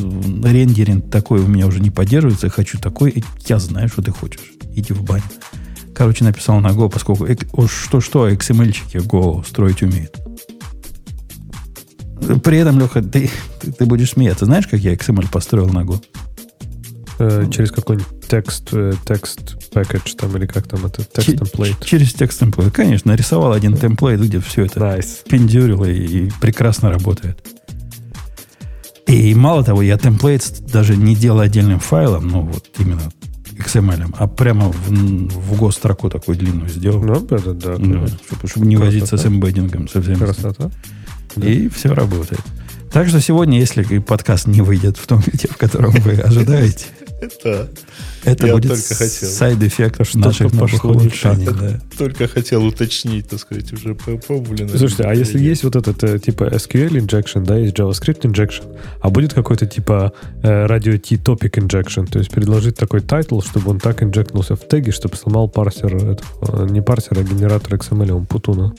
рендеринг 0.50 1.10
такой 1.10 1.40
у 1.40 1.48
меня 1.48 1.68
уже 1.68 1.80
не 1.80 1.92
поддерживается, 1.92 2.50
хочу 2.50 2.78
такой, 2.80 3.12
и 3.12 3.24
я 3.48 3.60
знаю, 3.60 3.88
что 3.88 4.02
ты 4.02 4.12
хочешь. 4.12 4.42
Иди 4.76 4.94
в 4.94 5.04
баню. 5.04 5.24
Короче, 5.96 6.24
написал 6.24 6.60
на 6.60 6.68
Go, 6.68 6.90
поскольку 6.90 7.28
что-что, 7.68 8.30
XML-чики 8.30 8.98
Go 8.98 9.48
строить 9.48 9.82
умеет. 9.82 10.16
При 12.44 12.58
этом, 12.58 12.80
Леха, 12.80 13.02
ты, 13.02 13.30
ты, 13.62 13.72
ты 13.72 13.86
будешь 13.86 14.12
смеяться. 14.12 14.46
Знаешь, 14.46 14.68
как 14.68 14.80
я 14.80 14.94
XML 14.94 15.30
построил 15.32 15.70
на 15.70 15.80
Go? 15.80 16.02
Э, 17.20 17.48
через 17.52 17.72
какой-нибудь 17.72 18.28
текст, 18.28 18.70
э, 18.74 18.94
text 19.06 19.56
package 19.74 20.16
там, 20.16 20.38
или 20.38 20.46
как 20.46 20.68
там 20.68 20.86
это, 20.86 21.04
text 21.04 21.30
template. 21.30 21.84
Через 21.84 22.14
text 22.14 22.40
template. 22.40 22.72
Конечно, 22.72 23.12
нарисовал 23.12 23.54
один 23.54 23.76
template, 23.76 24.22
где 24.22 24.40
все 24.40 24.66
это 24.66 24.80
Nice. 24.80 25.24
пендюрило 25.28 25.86
и, 25.86 26.26
и 26.26 26.32
прекрасно 26.40 26.92
работает. 26.92 27.44
И 29.08 29.34
мало 29.34 29.64
того, 29.64 29.82
я 29.82 29.98
template 29.98 30.44
даже 30.72 30.96
не 30.96 31.16
делал 31.16 31.40
отдельным 31.40 31.80
файлом, 31.80 32.28
ну 32.28 32.42
вот 32.42 32.70
именно 32.78 33.02
XML, 33.58 34.14
а 34.16 34.28
прямо 34.28 34.72
в, 34.72 34.90
в 34.90 35.54
Go 35.60 35.72
строку 35.72 36.10
такую 36.10 36.38
длинную 36.38 36.70
сделал. 36.70 37.02
Ну, 37.02 37.16
это 37.16 37.54
да. 37.54 37.78
Да, 37.78 38.08
чтобы, 38.28 38.48
чтобы 38.48 38.66
не 38.68 38.78
возиться 38.78 39.18
с 39.18 39.22
Красота. 39.22 39.30
embedding 39.30 39.77
ом 39.77 39.88
совсем. 39.88 40.18
Красота. 40.18 40.70
И 41.38 41.68
все 41.70 41.94
работает. 41.94 42.42
Так 42.92 43.08
что 43.10 43.20
сегодня, 43.22 43.60
если 43.60 43.98
подкаст 44.00 44.46
не 44.48 44.62
выйдет 44.62 44.98
в 44.98 45.08
том 45.08 45.20
виде, 45.26 45.48
в 45.48 45.58
котором 45.58 45.92
вы 45.92 46.14
ожидаете, 46.14 46.86
Это 47.20 47.68
это 48.26 48.48
Я 48.48 48.54
будет 48.54 48.70
только 48.70 48.94
хотел. 48.96 49.30
side 49.30 49.60
effect 49.60 50.06
Что-то 50.06 50.20
наших 50.20 50.54
новых 50.54 50.86
улучшений. 50.86 51.46
да. 51.46 51.80
только 51.98 52.28
хотел 52.28 52.64
уточнить, 52.66 53.28
так 53.30 53.40
сказать, 53.40 53.74
уже 53.74 53.96
попробовали. 53.96 54.68
Слушайте, 54.68 55.04
а 55.04 55.14
если 55.16 55.40
есть 55.40 55.64
вот 55.64 55.76
этот 55.76 56.04
э, 56.04 56.20
типа 56.20 56.44
SQL 56.44 56.90
injection, 57.00 57.44
да, 57.44 57.58
есть 57.58 57.76
JavaScript 57.76 58.22
injection, 58.22 58.78
а 59.02 59.10
будет 59.10 59.34
какой-то 59.34 59.66
типа 59.66 60.14
э, 60.44 60.66
Radio-T 60.68 61.16
topic 61.16 61.54
injection, 61.54 62.06
то 62.06 62.20
есть 62.20 62.30
предложить 62.30 62.76
такой 62.76 63.02
title, 63.02 63.42
чтобы 63.42 63.72
он 63.72 63.80
так 63.80 64.04
inject 64.04 64.30
нулся 64.30 64.56
в 64.56 64.68
теги, 64.68 64.92
чтобы 64.92 65.16
сломал 65.16 65.50
парсер, 65.50 65.96
этого, 65.96 66.66
э, 66.66 66.68
не 66.70 66.82
парсер, 66.82 67.18
а 67.20 67.24
генератор 67.24 67.74
XML, 67.76 68.12
он 68.12 68.26
путуна. 68.28 68.74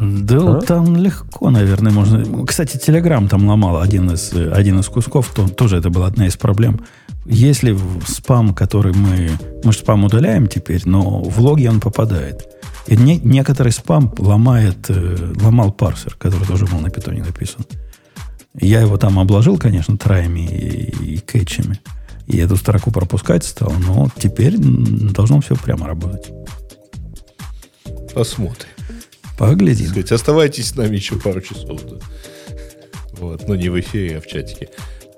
Да, 0.00 0.58
А? 0.58 0.60
там 0.60 0.96
легко, 0.96 1.50
наверное, 1.50 1.90
можно. 1.90 2.46
Кстати, 2.46 2.76
Telegram 2.76 3.26
там 3.28 3.48
ломал 3.48 3.80
один 3.80 4.10
из, 4.10 4.32
один 4.32 4.78
из 4.78 4.86
кусков, 4.86 5.32
то, 5.34 5.48
тоже 5.48 5.78
это 5.78 5.90
была 5.90 6.06
одна 6.06 6.26
из 6.26 6.36
проблем. 6.36 6.80
Если 7.26 7.72
в 7.72 8.04
спам, 8.08 8.54
который 8.54 8.94
мы... 8.94 9.30
Мы 9.62 9.72
же 9.72 9.78
спам 9.78 10.04
удаляем 10.04 10.46
теперь, 10.46 10.82
но 10.86 11.20
в 11.22 11.40
логи 11.40 11.66
он 11.66 11.80
попадает. 11.80 12.48
И 12.86 12.96
не- 12.96 13.20
некоторый 13.20 13.72
спам 13.72 14.14
ломает, 14.18 14.88
э, 14.88 15.34
ломал 15.42 15.72
парсер, 15.72 16.14
который 16.14 16.46
тоже 16.46 16.64
был 16.66 16.80
на 16.80 16.90
питоне 16.90 17.22
написан. 17.22 17.66
Я 18.54 18.80
его 18.80 18.96
там 18.96 19.18
обложил, 19.18 19.58
конечно, 19.58 19.98
траями 19.98 20.40
и, 20.46 21.14
и 21.14 21.18
кэтчами. 21.18 21.80
И 22.26 22.38
эту 22.38 22.56
строку 22.56 22.90
пропускать 22.90 23.44
стал, 23.44 23.72
но 23.86 24.08
теперь 24.18 24.56
должно 24.58 25.40
все 25.40 25.54
прямо 25.54 25.86
работать. 25.86 26.30
Посмотрим. 28.14 28.68
Поглядим. 29.38 29.88
Сказать, 29.88 30.12
оставайтесь 30.12 30.68
с 30.68 30.76
нами 30.76 30.96
еще 30.96 31.16
пару 31.16 31.40
часов. 31.40 31.80
да. 31.84 31.96
Вот, 33.12 33.46
но 33.48 33.54
не 33.54 33.68
в 33.68 33.78
эфире, 33.80 34.18
а 34.18 34.20
в 34.20 34.26
чатике. 34.26 34.68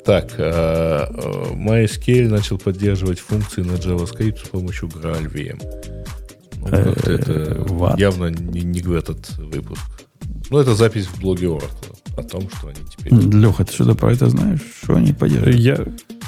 Так, 0.04 0.34
э, 0.38 1.06
э, 1.08 1.52
MySQL 1.54 2.28
начал 2.28 2.58
поддерживать 2.58 3.20
функции 3.20 3.62
на 3.62 3.72
JavaScript 3.72 4.44
с 4.44 4.48
помощью 4.48 4.88
GraalVM. 4.88 5.62
Ну, 6.56 6.66
как-то 6.66 7.12
это 7.12 7.32
what? 7.68 7.98
явно 7.98 8.26
не, 8.30 8.62
не 8.62 8.80
в 8.82 8.92
этот 8.92 9.30
выпуск. 9.38 9.82
Ну, 10.50 10.58
это 10.58 10.74
запись 10.74 11.06
в 11.06 11.20
блоге 11.20 11.46
Oracle 11.46 11.99
о 12.16 12.22
том, 12.22 12.48
что 12.50 12.68
они 12.68 12.78
теперь... 12.88 13.12
Леха, 13.12 13.64
ты 13.64 13.72
что-то 13.72 13.94
про 13.94 14.12
это 14.12 14.28
знаешь? 14.28 14.60
Что 14.82 14.94
они 14.94 15.12
поддерживают? 15.12 15.56
Я 15.56 15.78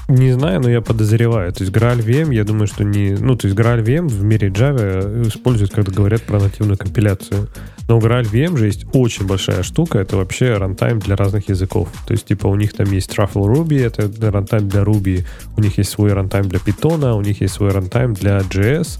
не 0.08 0.32
знаю, 0.32 0.60
но 0.60 0.68
я 0.68 0.80
подозреваю. 0.80 1.52
То 1.52 1.64
есть 1.64 1.74
GraalVM, 1.74 2.34
я 2.34 2.44
думаю, 2.44 2.66
что 2.66 2.84
не... 2.84 3.10
Ну, 3.10 3.36
то 3.36 3.46
есть 3.46 3.58
GraalVM 3.58 4.08
в 4.08 4.22
мире 4.22 4.48
Java 4.48 5.26
используют, 5.26 5.72
когда 5.72 5.92
говорят 5.92 6.22
про 6.22 6.40
нативную 6.40 6.76
компиляцию. 6.76 7.48
Но 7.88 7.98
у 7.98 8.00
GraalVM 8.00 8.56
же 8.56 8.66
есть 8.66 8.84
очень 8.92 9.26
большая 9.26 9.62
штука. 9.62 9.98
Это 9.98 10.16
вообще 10.16 10.56
runtime 10.56 10.98
для 10.98 11.16
разных 11.16 11.48
языков. 11.48 11.88
То 12.06 12.12
есть, 12.12 12.26
типа, 12.26 12.46
у 12.46 12.56
них 12.56 12.72
там 12.74 12.90
есть 12.92 13.10
Truffle 13.10 13.46
Ruby, 13.46 13.84
это 13.84 14.10
runtime 14.30 14.68
для 14.68 14.82
Ruby. 14.82 15.24
У 15.56 15.60
них 15.60 15.78
есть 15.78 15.90
свой 15.90 16.12
runtime 16.12 16.48
для 16.48 16.58
Python, 16.58 17.12
у 17.14 17.20
них 17.22 17.40
есть 17.40 17.54
свой 17.54 17.70
runtime 17.70 18.14
для 18.14 18.38
JS. 18.38 18.98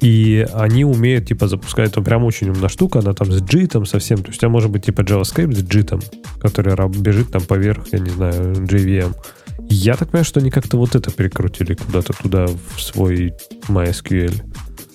И 0.00 0.46
они 0.54 0.84
умеют, 0.84 1.26
типа, 1.26 1.48
запускать, 1.48 1.90
это 1.90 2.00
прям 2.02 2.24
очень 2.24 2.50
умная 2.50 2.68
штука, 2.68 3.00
она 3.00 3.14
там 3.14 3.32
с 3.32 3.42
JIT 3.42 3.84
совсем, 3.84 4.18
то 4.18 4.28
есть 4.28 4.38
у 4.38 4.40
тебя 4.40 4.48
может 4.48 4.70
быть, 4.70 4.84
типа, 4.84 5.00
JavaScript 5.00 5.54
с 5.54 5.62
JIT, 5.62 6.02
который 6.40 6.76
бежит 7.00 7.32
там 7.32 7.42
поверх, 7.42 7.88
я 7.92 7.98
не 7.98 8.10
знаю, 8.10 8.52
JVM. 8.52 9.14
Я 9.70 9.96
так 9.96 10.10
понимаю, 10.10 10.24
что 10.24 10.40
они 10.40 10.50
как-то 10.50 10.78
вот 10.78 10.94
это 10.94 11.10
перекрутили 11.10 11.74
куда-то 11.74 12.12
туда 12.12 12.46
в 12.46 12.80
свой 12.80 13.34
MySQL. 13.68 14.32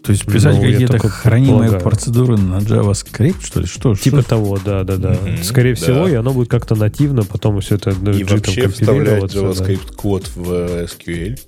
То 0.03 0.11
есть 0.11 0.25
писать 0.25 0.55
Ну, 0.55 0.63
какие-то 0.63 0.99
хранимые 0.99 1.69
предполагаю. 1.69 1.81
процедуры 1.81 2.37
на 2.37 2.57
JavaScript, 2.57 3.45
что 3.45 3.61
ли? 3.61 3.65
Что? 3.67 3.95
Типа 3.95 4.21
что? 4.21 4.29
того, 4.29 4.59
да, 4.63 4.83
да, 4.83 4.97
да. 4.97 5.11
Мгм, 5.11 5.43
Скорее 5.43 5.75
да. 5.75 5.81
всего, 5.81 6.07
и 6.07 6.13
оно 6.13 6.33
будет 6.33 6.49
как-то 6.49 6.75
нативно, 6.75 7.23
потом 7.23 7.61
все 7.61 7.75
это 7.75 7.95
ну, 7.99 8.11
И 8.11 8.23
вообще 8.23 8.67
вставлять 8.67 9.29
компилироваться, 9.29 9.63
да. 9.63 10.41
В 10.41 10.51
э, 10.51 10.87
SQL 10.87 11.39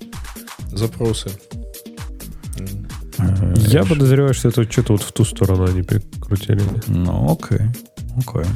запросы. 0.72 1.30
Э, 3.18 3.54
Я 3.68 3.84
подозреваю, 3.84 4.34
что 4.34 4.48
это 4.48 4.70
что-то 4.70 4.92
вот 4.92 5.02
в 5.02 5.12
ту 5.12 5.24
сторону 5.24 5.64
они 5.64 5.82
перекрутили. 5.82 6.62
Ну, 6.86 7.32
окей. 7.32 7.66
Окей. 8.16 8.50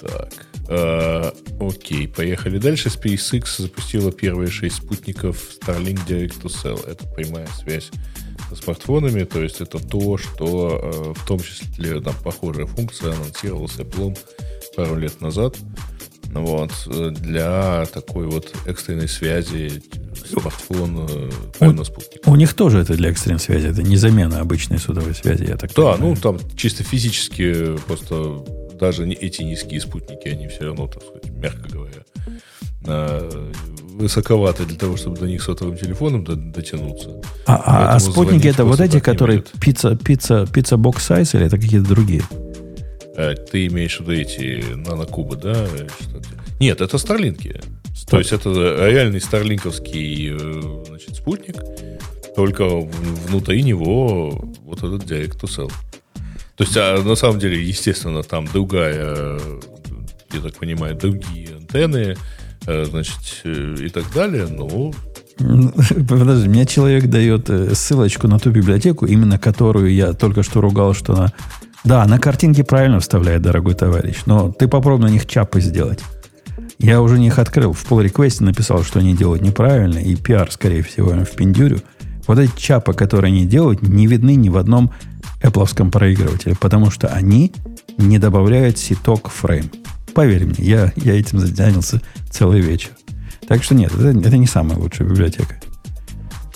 Так. 0.00 0.32
э, 0.68 1.30
окей, 1.60 2.06
поехали 2.08 2.58
дальше. 2.58 2.88
SpaceX 2.88 3.62
запустила 3.62 4.12
первые 4.12 4.50
шесть 4.50 4.76
спутников 4.76 5.42
Starlink 5.60 6.06
Direct 6.06 6.40
to 6.42 6.46
Cell. 6.46 6.88
Это 6.88 7.06
прямая 7.08 7.48
связь 7.58 7.90
со 8.48 8.56
смартфонами, 8.56 9.24
то 9.24 9.42
есть 9.42 9.60
это 9.60 9.78
то, 9.78 10.16
что 10.16 11.14
э, 11.16 11.20
в 11.20 11.26
том 11.26 11.40
числе 11.40 12.00
там, 12.00 12.14
похожая 12.22 12.66
функция 12.66 13.12
анонсировалась 13.12 13.76
Apple 13.76 14.16
пару 14.76 14.96
лет 14.96 15.20
назад. 15.20 15.56
Вот, 16.32 16.70
для 16.86 17.86
такой 17.86 18.26
вот 18.26 18.52
экстренной 18.66 19.08
связи 19.08 19.82
смартфон 20.50 21.08
э, 21.60 21.70
на 21.70 21.84
спутник. 21.84 22.26
У 22.26 22.36
них 22.36 22.54
тоже 22.54 22.78
это 22.80 22.94
для 22.94 23.10
экстренной 23.10 23.40
связи. 23.40 23.66
Это 23.68 23.82
не 23.82 23.96
замена 23.96 24.40
обычной 24.40 24.78
сотовой 24.78 25.14
связи, 25.14 25.44
я 25.44 25.56
так 25.56 25.70
Да, 25.74 25.92
понимаю. 25.92 26.00
ну 26.00 26.16
там 26.16 26.38
чисто 26.56 26.84
физически 26.84 27.76
просто 27.86 28.44
даже 28.80 29.08
эти 29.08 29.42
низкие 29.42 29.80
спутники, 29.80 30.28
они 30.28 30.46
все 30.48 30.64
равно, 30.66 30.86
так 30.86 31.02
сказать, 31.02 31.30
мягко 31.36 31.68
говоря, 31.68 32.04
э, 32.84 33.50
высоковаты 33.98 34.64
для 34.64 34.76
того, 34.78 34.96
чтобы 34.96 35.16
до 35.18 35.26
них 35.26 35.42
сотовым 35.42 35.76
телефоном 35.76 36.22
до- 36.24 36.36
дотянуться. 36.36 37.10
А, 37.46 37.56
а- 37.56 37.94
а 37.96 37.98
спутники 38.00 38.46
это 38.46 38.64
вот 38.64 38.80
эти, 38.80 39.00
которые 39.00 39.42
пицца, 39.60 39.96
пицца, 39.96 40.46
пицца 40.46 40.76
бокс 40.76 41.04
сайз 41.04 41.34
или 41.34 41.46
это 41.46 41.56
какие-то 41.58 41.88
другие? 41.88 42.22
Э, 43.16 43.34
Ты 43.34 43.66
имеешь 43.66 43.98
в 43.98 44.02
виду 44.02 44.12
эти 44.12 44.62
нанокубы, 44.74 45.34
да? 45.36 45.66
Нет, 46.60 46.80
это 46.80 46.98
Старлинки. 46.98 47.60
То 48.06 48.18
есть 48.18 48.32
это 48.32 48.50
реальный 48.88 49.20
старлинковский 49.20 50.30
э, 50.32 50.84
значит, 50.86 51.16
спутник, 51.16 51.56
только 52.36 52.64
внутри 52.68 53.62
него 53.62 54.52
вот 54.62 54.78
этот 54.78 55.04
Direct 55.04 55.40
to 55.40 55.44
Cell. 55.44 55.72
То 56.56 56.64
есть, 56.64 56.76
а 56.76 57.02
на 57.02 57.14
самом 57.14 57.38
деле, 57.38 57.62
естественно, 57.62 58.22
там 58.22 58.46
другая, 58.46 59.38
я 60.32 60.40
так 60.40 60.54
понимаю, 60.58 60.96
другие 60.96 61.56
антенны, 61.56 62.16
э, 62.66 62.84
значит, 62.84 63.42
э, 63.44 63.76
и 63.80 63.88
так 63.88 64.04
далее, 64.12 64.46
но 64.46 64.92
Подожди, 66.08 66.48
мне 66.48 66.66
человек 66.66 67.06
дает 67.06 67.48
э, 67.48 67.74
ссылочку 67.74 68.26
на 68.26 68.38
ту 68.38 68.50
библиотеку, 68.50 69.06
именно 69.06 69.38
которую 69.38 69.92
я 69.94 70.12
только 70.12 70.42
что 70.42 70.60
ругал, 70.60 70.94
что 70.94 71.14
она... 71.14 71.32
Да, 71.84 72.04
на 72.06 72.18
картинке 72.18 72.64
правильно 72.64 72.98
вставляет, 72.98 73.42
дорогой 73.42 73.74
товарищ, 73.74 74.16
но 74.26 74.50
ты 74.50 74.66
попробуй 74.66 75.06
на 75.06 75.12
них 75.12 75.26
чапы 75.26 75.60
сделать. 75.60 76.00
Я 76.78 77.02
уже 77.02 77.18
них 77.18 77.38
открыл. 77.38 77.72
В 77.72 77.84
pull 77.84 78.02
реквесте 78.02 78.44
написал, 78.44 78.84
что 78.84 79.00
они 79.00 79.16
делают 79.16 79.42
неправильно, 79.42 79.98
и 79.98 80.14
пиар, 80.14 80.50
скорее 80.50 80.82
всего, 80.82 81.10
им 81.10 81.24
в 81.24 81.30
пиндюрю. 81.32 81.80
Вот 82.26 82.38
эти 82.38 82.52
чапы, 82.56 82.92
которые 82.92 83.32
они 83.32 83.46
делают, 83.46 83.82
не 83.82 84.06
видны 84.06 84.34
ни 84.36 84.48
в 84.48 84.56
одном 84.56 84.92
Apple 85.42 85.90
проигрывателе, 85.90 86.54
потому 86.60 86.90
что 86.90 87.08
они 87.08 87.52
не 87.96 88.18
добавляют 88.18 88.78
ситок 88.78 89.28
фрейм. 89.28 89.70
Поверь 90.14 90.44
мне, 90.44 90.56
я, 90.58 90.92
я 90.96 91.18
этим 91.18 91.40
занялся 91.40 92.00
целый 92.30 92.60
вечер. 92.60 92.90
Так 93.46 93.62
что 93.62 93.74
нет, 93.74 93.92
это, 93.94 94.08
это 94.08 94.36
не 94.36 94.46
самая 94.46 94.78
лучшая 94.78 95.08
библиотека. 95.08 95.56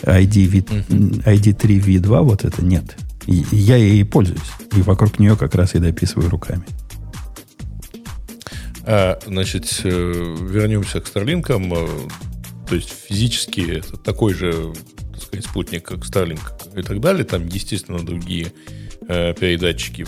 ID, 0.02 0.46
v, 0.48 0.58
ID3 0.58 1.84
V2 1.84 2.22
вот 2.22 2.44
это 2.44 2.64
нет. 2.64 2.96
И, 3.26 3.44
я 3.50 3.76
ей 3.76 4.04
пользуюсь. 4.04 4.40
И 4.76 4.82
вокруг 4.82 5.18
нее 5.18 5.36
как 5.36 5.54
раз 5.54 5.74
и 5.74 5.78
дописываю 5.78 6.28
руками. 6.28 6.64
А, 8.84 9.18
значит, 9.26 9.80
э, 9.84 9.88
вернемся 9.88 11.00
к 11.00 11.06
Старлинкам. 11.06 11.72
Э, 11.72 11.86
то 12.68 12.74
есть 12.74 12.90
физически 12.90 13.78
это 13.78 13.96
такой 13.96 14.34
же 14.34 14.72
так 15.12 15.22
сказать, 15.22 15.44
спутник, 15.44 15.84
как 15.84 16.00
Starlink 16.00 16.40
и 16.78 16.82
так 16.82 17.00
далее. 17.00 17.24
Там, 17.24 17.46
естественно, 17.46 18.04
другие 18.04 18.52
э, 19.08 19.34
передатчики 19.34 20.02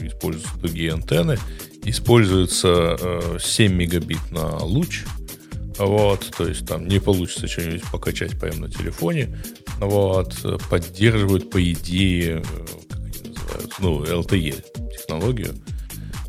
используются, 0.00 0.58
другие 0.58 0.92
антенны. 0.92 1.38
Используется 1.84 2.96
э, 3.00 3.38
7 3.40 3.72
мегабит 3.72 4.30
на 4.30 4.58
луч. 4.58 5.04
Вот, 5.78 6.28
то 6.36 6.46
есть 6.46 6.66
там 6.66 6.88
не 6.88 6.98
получится 6.98 7.46
что-нибудь 7.46 7.84
покачать 7.92 8.38
прямо 8.38 8.62
на 8.62 8.70
телефоне. 8.70 9.38
Вот, 9.78 10.34
поддерживают, 10.68 11.50
по 11.50 11.62
идее, 11.72 12.42
как 12.90 12.98
они 12.98 13.28
называют, 13.28 13.74
ну, 13.78 14.02
LTE 14.02 14.90
технологию. 14.90 15.54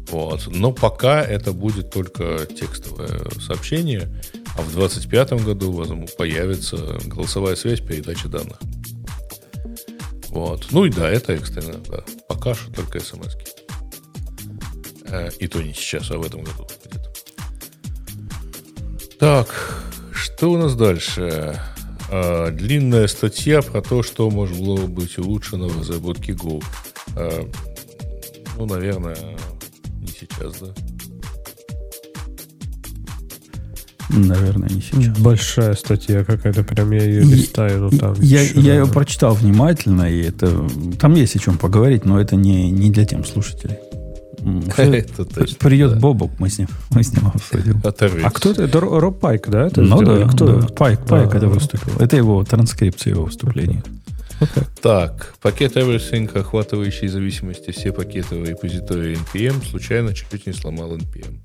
Вот. 0.10 0.48
Но 0.48 0.72
пока 0.72 1.22
это 1.24 1.52
будет 1.52 1.92
только 1.92 2.46
текстовое 2.46 3.22
сообщение, 3.40 4.10
а 4.58 4.62
в 4.62 4.74
2025 4.74 5.44
году 5.44 5.72
возможно, 5.72 6.08
появится 6.18 6.98
голосовая 7.06 7.56
связь 7.56 7.80
передачи 7.80 8.28
данных. 8.28 8.58
Вот. 10.30 10.68
Ну 10.72 10.86
и 10.86 10.90
да, 10.90 11.10
это 11.10 11.34
экстренно, 11.34 11.80
да. 11.90 12.04
Пока 12.28 12.54
что 12.54 12.72
только 12.72 13.00
смс 13.00 13.36
э, 15.06 15.30
И 15.40 15.48
то 15.48 15.62
не 15.62 15.74
сейчас, 15.74 16.12
а 16.12 16.18
в 16.18 16.26
этом 16.26 16.44
году. 16.44 16.68
Так, 19.20 19.84
что 20.14 20.52
у 20.52 20.58
нас 20.58 20.76
дальше? 20.76 21.60
А, 22.12 22.52
длинная 22.52 23.08
статья 23.08 23.62
про 23.62 23.82
то, 23.82 24.02
что 24.02 24.30
могло 24.30 24.78
быть 24.78 25.18
улучшено 25.18 25.68
в 25.68 25.80
разработке 25.80 26.32
Go. 26.32 26.64
А, 27.16 27.50
ну, 28.58 28.66
наверное, 28.66 29.38
сейчас, 30.30 30.59
да? 30.59 30.67
Наверное, 34.09 34.69
не 34.69 34.82
сейчас. 34.82 35.17
Большая 35.19 35.74
статья 35.75 36.24
какая-то, 36.24 36.64
прям 36.64 36.91
я 36.91 37.03
ее 37.03 37.22
листаю, 37.22 37.82
но 37.82 37.90
там... 37.91 38.16
Я, 38.19 38.41
я 38.41 38.80
ее 38.80 38.88
прочитал 38.88 39.35
внимательно, 39.35 40.11
и 40.11 40.22
это... 40.22 40.67
Там 40.99 41.14
есть 41.14 41.35
о 41.35 41.40
чем 41.40 41.58
поговорить, 41.58 42.06
но 42.06 42.19
это 42.19 42.35
не, 42.35 42.72
не 42.72 42.90
для 42.90 43.06
тем 43.06 43.24
слушателей. 43.24 43.77
Это 44.77 45.25
точно, 45.25 45.58
Придет 45.59 45.93
да. 45.93 45.99
Бобок, 45.99 46.32
мы 46.40 46.49
с 46.49 46.58
ним, 46.58 46.67
мы 46.91 47.03
с 47.03 47.14
ним 47.14 47.27
обсудим. 47.27 47.82
А 48.24 48.32
кто 48.32 48.51
это? 48.51 48.64
Это 48.64 48.80
Роб 48.80 49.19
Пайк, 49.19 49.49
да? 49.49 49.67
Это 49.67 49.82
ну 49.82 50.01
да, 50.01 50.27
кто? 50.27 50.61
да, 50.61 50.67
Пайк, 50.67 51.06
Пайк 51.06 51.33
а, 51.33 51.38
это 51.38 51.48
выступил. 51.48 51.91
Это 51.99 52.16
его 52.16 52.43
транскрипция 52.43 53.11
его 53.11 53.25
выступления. 53.25 53.83
Okay. 54.40 54.66
Так, 54.82 55.35
пакет 55.42 55.76
Everything, 55.76 56.38
охватывающий 56.38 57.08
зависимости 57.08 57.72
все 57.72 57.92
пакеты 57.92 58.35
в 58.35 58.48
репозитории 58.48 59.18
NPM, 59.18 59.66
случайно 59.69 60.14
чуть 60.14 60.48
не 60.48 60.53
сломал 60.53 60.95
NPM. 60.95 61.40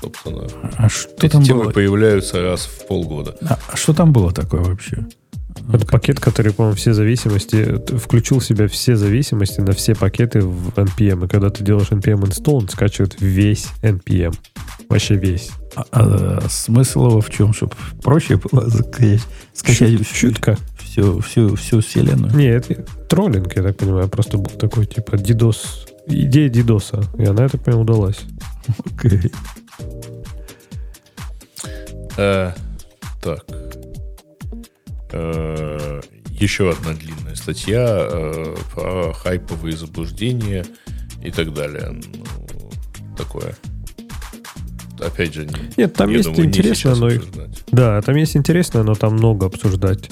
Собственно, 0.00 0.46
а 0.76 0.88
что 0.88 1.26
эти 1.26 1.32
там 1.32 1.42
темы 1.42 1.64
было? 1.64 1.72
появляются 1.72 2.42
раз 2.42 2.66
в 2.66 2.86
полгода. 2.86 3.36
А, 3.42 3.58
а 3.68 3.76
что 3.76 3.94
там 3.94 4.12
было 4.12 4.32
такое 4.32 4.62
вообще? 4.62 5.06
Это 5.72 5.86
пакет, 5.86 6.20
который, 6.20 6.52
по-моему, 6.52 6.76
все 6.76 6.92
зависимости, 6.92 7.80
включил 7.96 8.38
в 8.38 8.44
себя 8.44 8.68
все 8.68 8.96
зависимости 8.96 9.60
на 9.60 9.72
все 9.72 9.94
пакеты 9.94 10.40
в 10.40 10.70
NPM. 10.70 11.24
И 11.24 11.28
когда 11.28 11.48
ты 11.48 11.64
делаешь 11.64 11.88
NPM 11.88 12.22
install, 12.24 12.54
он 12.58 12.68
скачивает 12.68 13.16
весь 13.20 13.68
NPM. 13.82 14.36
Вообще 14.88 15.14
весь. 15.16 15.50
А, 15.74 15.84
а 15.90 16.48
смысл 16.50 17.06
его 17.06 17.20
в 17.20 17.30
чем? 17.30 17.54
Чтобы 17.54 17.72
проще 18.02 18.36
было 18.36 18.68
скачать, 18.68 19.22
скачать 19.54 20.06
Чутко 20.12 20.58
всю, 20.94 21.20
всю, 21.20 21.56
всю 21.56 21.80
вселенную. 21.80 22.34
Не, 22.36 22.46
это 22.46 22.74
троллинг, 23.08 23.56
я 23.56 23.62
так 23.62 23.76
понимаю. 23.76 24.08
Просто 24.08 24.38
был 24.38 24.50
такой, 24.50 24.86
типа, 24.86 25.18
дидос, 25.18 25.86
идея 26.06 26.48
дидоса. 26.48 27.02
И 27.18 27.24
она, 27.24 27.44
я 27.44 27.48
так 27.48 27.62
понимаю, 27.62 27.82
удалась. 27.82 28.20
Окей. 28.96 29.10
Okay. 29.10 29.34
Э, 32.16 32.52
так. 33.20 33.44
Э, 35.10 36.00
еще 36.30 36.70
одна 36.70 36.92
длинная 36.92 37.34
статья 37.34 37.84
э, 37.88 38.56
про 38.72 39.12
хайповые 39.14 39.76
заблуждения 39.76 40.64
и 41.24 41.32
так 41.32 41.52
далее. 41.52 41.90
Ну, 41.90 42.24
такое. 43.16 43.56
Опять 45.00 45.34
же, 45.34 45.48
нет, 45.76 45.92
там 45.94 46.08
есть 46.08 46.28
думаю, 46.28 46.46
интересно, 46.46 46.94
но 46.94 47.10
да, 47.72 48.00
там 48.00 48.14
есть 48.14 48.36
интересно, 48.36 48.84
но 48.84 48.94
там 48.94 49.14
много 49.14 49.46
обсуждать. 49.46 50.08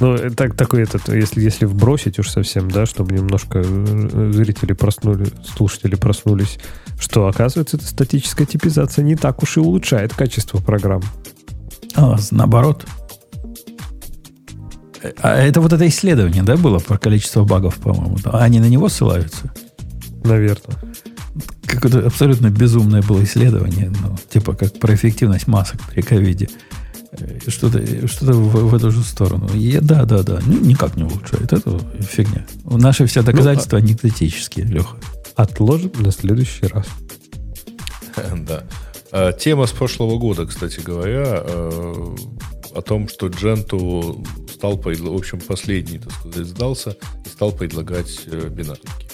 Ну, 0.00 0.16
так, 0.34 0.56
такой 0.56 0.82
этот, 0.82 1.08
если, 1.08 1.40
если 1.40 1.64
вбросить 1.64 2.18
уж 2.18 2.30
совсем, 2.30 2.70
да, 2.70 2.86
чтобы 2.86 3.12
немножко 3.14 3.62
э, 3.64 4.30
зрители 4.32 4.72
проснули, 4.72 5.26
слушатели 5.44 5.94
проснулись, 5.94 6.58
что, 6.98 7.26
оказывается, 7.28 7.76
эта 7.76 7.86
статическая 7.86 8.46
типизация 8.46 9.04
не 9.04 9.16
так 9.16 9.42
уж 9.42 9.56
и 9.56 9.60
улучшает 9.60 10.14
качество 10.14 10.58
программ. 10.58 11.02
А, 11.94 12.16
наоборот. 12.30 12.86
А 15.20 15.36
это 15.36 15.60
вот 15.60 15.72
это 15.72 15.86
исследование, 15.88 16.42
да, 16.42 16.56
было 16.56 16.78
про 16.78 16.96
количество 16.98 17.44
багов, 17.44 17.76
по-моему? 17.76 18.18
Они 18.24 18.60
на 18.60 18.68
него 18.68 18.88
ссылаются? 18.88 19.52
Наверное. 20.24 20.78
Какое-то 21.66 22.06
абсолютно 22.06 22.50
безумное 22.50 23.02
было 23.02 23.22
исследование, 23.24 23.90
ну, 23.90 24.16
типа 24.30 24.54
как 24.54 24.78
про 24.78 24.94
эффективность 24.94 25.46
масок 25.46 25.80
при 25.90 26.02
ковиде. 26.02 26.48
Что-то 27.46 28.08
что 28.08 28.24
в, 28.32 28.70
в 28.70 28.74
эту 28.74 28.90
же 28.90 29.02
сторону. 29.02 29.48
И, 29.54 29.78
да, 29.80 30.04
да, 30.04 30.22
да. 30.22 30.40
Ну, 30.46 30.58
никак 30.60 30.96
не 30.96 31.04
улучшает. 31.04 31.52
Это 31.52 31.78
фигня. 32.00 32.46
Наши 32.64 33.06
все 33.06 33.22
доказательства 33.22 33.76
ну, 33.76 33.82
а... 33.82 33.86
анекдотические, 33.86 34.64
Леха. 34.66 34.96
Отложим 35.36 35.92
на 35.98 36.10
следующий 36.10 36.66
раз. 36.66 36.86
Да. 38.46 38.64
А, 39.10 39.32
тема 39.32 39.66
с 39.66 39.72
прошлого 39.72 40.18
года, 40.18 40.46
кстати 40.46 40.80
говоря, 40.80 41.42
э, 41.44 42.16
о 42.74 42.82
том, 42.82 43.08
что 43.08 43.28
Дженту 43.28 44.24
стал, 44.52 44.78
в 44.78 45.14
общем, 45.14 45.40
последний, 45.40 45.98
так 45.98 46.12
сказать, 46.12 46.46
сдался 46.46 46.96
и 47.24 47.28
стал 47.28 47.52
предлагать 47.52 48.20
э, 48.26 48.48
бинарники. 48.48 49.11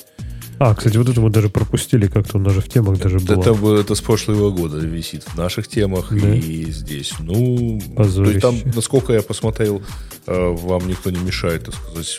А, 0.60 0.74
кстати, 0.74 0.96
вот 0.96 1.08
это 1.08 1.20
мы 1.20 1.30
даже 1.30 1.48
пропустили 1.48 2.08
как-то, 2.08 2.38
у 2.38 2.40
нас 2.40 2.52
же 2.52 2.60
в 2.60 2.68
темах 2.68 2.98
даже 2.98 3.20
было. 3.20 3.40
Это, 3.40 3.80
это 3.80 3.94
с 3.94 4.00
прошлого 4.00 4.50
года 4.50 4.78
висит 4.78 5.22
в 5.22 5.36
наших 5.36 5.68
темах 5.68 6.08
да. 6.10 6.34
и 6.34 6.70
здесь. 6.70 7.12
Ну, 7.20 7.80
Позорище. 7.96 8.40
то 8.40 8.50
есть 8.50 8.64
там, 8.64 8.72
насколько 8.74 9.12
я 9.12 9.22
посмотрел, 9.22 9.82
э, 10.26 10.56
вам 10.56 10.88
никто 10.88 11.10
не 11.10 11.20
мешает, 11.20 11.64
так 11.66 11.74
сказать, 11.74 12.18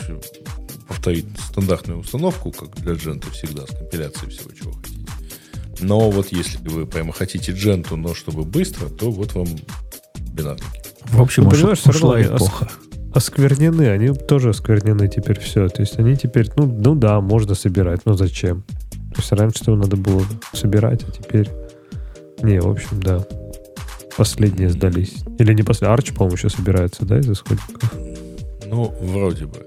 повторить 0.88 1.26
стандартную 1.50 2.00
установку, 2.00 2.51
как 2.51 2.76
для 2.77 2.93
джента 2.93 3.30
всегда, 3.32 3.68
с 3.68 3.76
компиляцией 3.76 4.32
всего, 4.32 4.51
чего 4.51 4.72
хотите. 4.72 5.00
Но 5.82 6.09
вот 6.09 6.32
если 6.32 6.58
вы 6.69 6.85
прямо 6.85 7.11
хотите 7.11 7.51
дженту, 7.51 7.98
но 7.98 8.14
чтобы 8.14 8.43
быстро, 8.43 8.88
то 8.88 9.11
вот 9.11 9.34
вам 9.34 9.48
бинарники. 10.32 10.66
В 11.06 11.22
общем, 11.22 11.43
ну, 11.43 11.51
понимаешь, 11.51 11.85
ушла 11.85 12.22
эпоха 12.22 12.69
осквернены, 13.14 13.90
они 13.90 14.10
тоже 14.14 14.50
осквернены 14.50 15.08
теперь 15.08 15.40
все. 15.40 15.68
То 15.70 15.82
есть 15.82 15.98
они 16.00 16.16
теперь, 16.16 16.50
ну, 16.56 16.66
ну 16.66 16.96
да, 16.96 17.20
можно 17.22 17.56
собирать, 17.56 18.02
но 18.06 18.14
зачем? 18.14 18.64
То 19.14 19.18
есть 19.18 19.32
раньше 19.32 19.64
его 19.66 19.76
надо 19.76 19.98
было 19.98 20.24
собирать, 20.54 21.04
а 21.08 21.12
теперь... 21.12 21.50
Не, 22.42 22.62
в 22.62 22.70
общем, 22.70 23.02
да. 23.02 23.26
Последние 24.16 24.70
сдались. 24.70 25.24
Или 25.40 25.54
не 25.54 25.64
последние. 25.64 25.94
Арч, 25.94 26.14
по-моему, 26.14 26.36
еще 26.36 26.50
собирается, 26.50 27.06
да, 27.06 27.20
из 27.20 27.30
исходников? 27.30 27.94
Ну, 28.66 28.94
вроде 29.02 29.46
бы. 29.46 29.66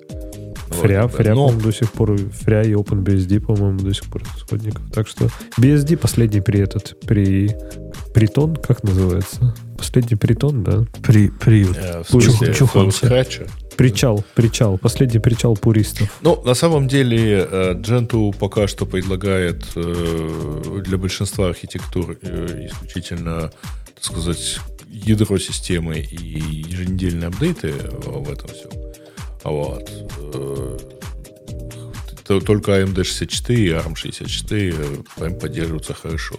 Фря, 0.68 1.06
вроде 1.06 1.16
Фря, 1.16 1.34
но... 1.34 1.46
по-моему, 1.48 1.60
до 1.60 1.72
сих 1.72 1.92
пор, 1.92 2.16
Фря 2.16 2.62
и 2.62 2.72
OpenBSD, 2.72 3.40
по-моему, 3.40 3.80
до 3.80 3.92
сих 3.92 4.04
пор 4.10 4.22
исходников. 4.36 4.82
Так 4.92 5.06
что 5.06 5.28
BSD 5.58 5.96
последний 5.96 6.40
при 6.40 6.60
этот, 6.60 6.98
при 7.00 7.54
притон, 8.14 8.56
как 8.56 8.82
называется? 8.82 9.54
Последний 9.82 10.16
притон, 10.16 10.62
да? 10.62 10.84
При, 11.02 11.28
при 11.28 11.64
э, 11.64 12.04
в 12.04 12.08
смысле, 12.08 12.54
чух, 12.54 12.76
Причал, 13.76 14.24
причал, 14.36 14.78
последний 14.78 15.18
причал 15.18 15.56
пуристов. 15.56 16.08
Ну, 16.20 16.40
на 16.44 16.54
самом 16.54 16.86
деле, 16.86 17.48
э, 17.50 17.74
Gentoo 17.74 18.32
пока 18.38 18.68
что 18.68 18.86
предлагает 18.86 19.64
э, 19.74 20.82
для 20.84 20.98
большинства 20.98 21.48
архитектур 21.48 22.16
э, 22.22 22.68
исключительно, 22.70 23.50
так 23.94 24.04
сказать, 24.04 24.60
ядро 24.88 25.36
системы 25.38 25.98
и 25.98 26.38
еженедельные 26.70 27.26
апдейты 27.26 27.72
в 27.72 28.30
этом 28.30 28.50
всем. 28.50 28.70
Вот. 29.42 29.90
Только 32.24 32.80
AMD 32.80 33.02
64 33.02 33.64
и 33.64 33.70
ARM 33.70 33.96
64 33.96 34.74
прям 35.16 35.38
поддерживаются 35.40 35.92
хорошо. 35.92 36.36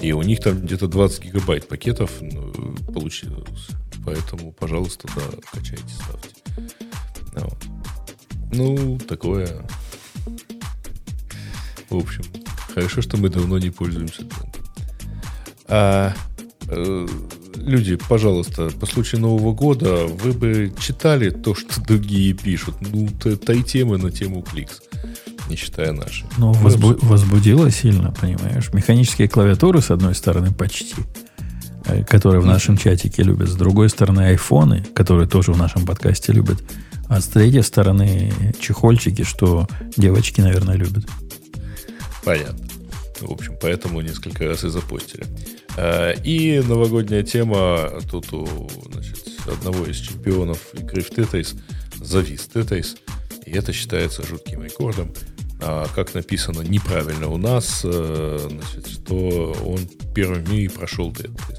И 0.00 0.12
у 0.12 0.22
них 0.22 0.40
там 0.40 0.60
где-то 0.60 0.88
20 0.88 1.24
гигабайт 1.24 1.68
пакетов 1.68 2.10
ну, 2.20 2.52
получилось. 2.92 3.68
Поэтому, 4.04 4.52
пожалуйста, 4.52 5.08
да, 5.14 5.22
качайте, 5.52 5.84
ставьте. 5.94 6.30
Ну, 7.34 7.48
ну, 8.52 8.98
такое. 8.98 9.66
В 11.90 11.96
общем, 11.96 12.22
хорошо, 12.72 13.02
что 13.02 13.16
мы 13.16 13.28
давно 13.28 13.58
не 13.58 13.70
пользуемся 13.70 14.22
А, 15.66 16.14
э, 16.68 17.06
люди, 17.56 17.96
пожалуйста, 17.96 18.70
по 18.70 18.86
случаю 18.86 19.20
Нового 19.20 19.52
года 19.52 20.06
вы 20.06 20.32
бы 20.32 20.72
читали 20.80 21.30
то, 21.30 21.54
что 21.54 21.80
другие 21.80 22.32
пишут. 22.32 22.76
Ну, 22.80 23.08
той 23.18 23.62
темы 23.62 23.98
на 23.98 24.10
тему 24.10 24.42
Кликс, 24.42 24.82
не 25.50 25.56
считая 25.56 25.92
наши. 25.92 26.24
Ну, 26.38 26.52
возбу- 26.52 26.98
возбудило 27.02 27.70
сильно, 27.70 28.12
понимаешь. 28.12 28.72
Механические 28.72 29.28
клавиатуры, 29.28 29.82
с 29.82 29.90
одной 29.90 30.14
стороны, 30.14 30.52
почти 30.52 30.94
э, 31.86 32.04
которые 32.04 32.40
в 32.40 32.46
нашем 32.46 32.76
чатике 32.76 33.22
любят. 33.22 33.48
С 33.48 33.54
другой 33.54 33.88
стороны, 33.90 34.22
айфоны, 34.22 34.84
которые 34.94 35.28
тоже 35.28 35.52
в 35.52 35.58
нашем 35.58 35.84
подкасте 35.84 36.32
любят. 36.32 36.62
А 37.08 37.20
с 37.20 37.26
третьей 37.26 37.62
стороны 37.62 38.32
чехольчики, 38.60 39.24
что 39.24 39.66
девочки, 39.96 40.40
наверное, 40.40 40.76
любят. 40.76 41.04
Понятно. 42.24 42.66
В 43.20 43.32
общем, 43.32 43.56
поэтому 43.60 44.00
несколько 44.00 44.46
раз 44.46 44.64
и 44.64 44.68
запостили. 44.68 45.26
А, 45.76 46.12
и 46.12 46.60
новогодняя 46.60 47.22
тема 47.22 47.90
тут 48.10 48.32
у 48.32 48.70
значит, 48.92 49.18
одного 49.46 49.84
из 49.86 49.96
чемпионов 49.96 50.58
игры 50.74 51.02
в 51.02 51.10
Tetris 51.10 51.58
завис 52.00 52.48
Tetris. 52.52 52.96
И 53.46 53.52
это 53.52 53.72
считается 53.72 54.26
жутким 54.26 54.62
рекордом. 54.62 55.12
А 55.62 55.86
как 55.94 56.14
написано 56.14 56.62
неправильно 56.62 57.28
у 57.28 57.36
нас, 57.36 57.82
э, 57.84 58.48
значит, 58.50 58.88
что 58.88 59.54
он 59.64 59.80
первым 60.14 60.44
в 60.44 60.50
мире 60.52 60.70
прошел 60.70 61.12
Tetris. 61.12 61.58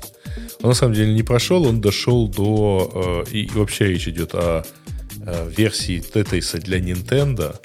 Он 0.64 0.70
на 0.70 0.76
самом 0.76 0.96
деле 0.96 1.14
не 1.14 1.24
прошел, 1.24 1.66
он 1.66 1.82
дошел 1.82 2.28
до... 2.28 3.24
Э, 3.28 3.32
и 3.32 3.48
вообще 3.54 3.88
речь 3.88 4.08
идет 4.08 4.34
о 4.34 4.64
версии 5.56 6.00
Tetris 6.02 6.60
для 6.62 6.80
Nintendo, 6.80 7.56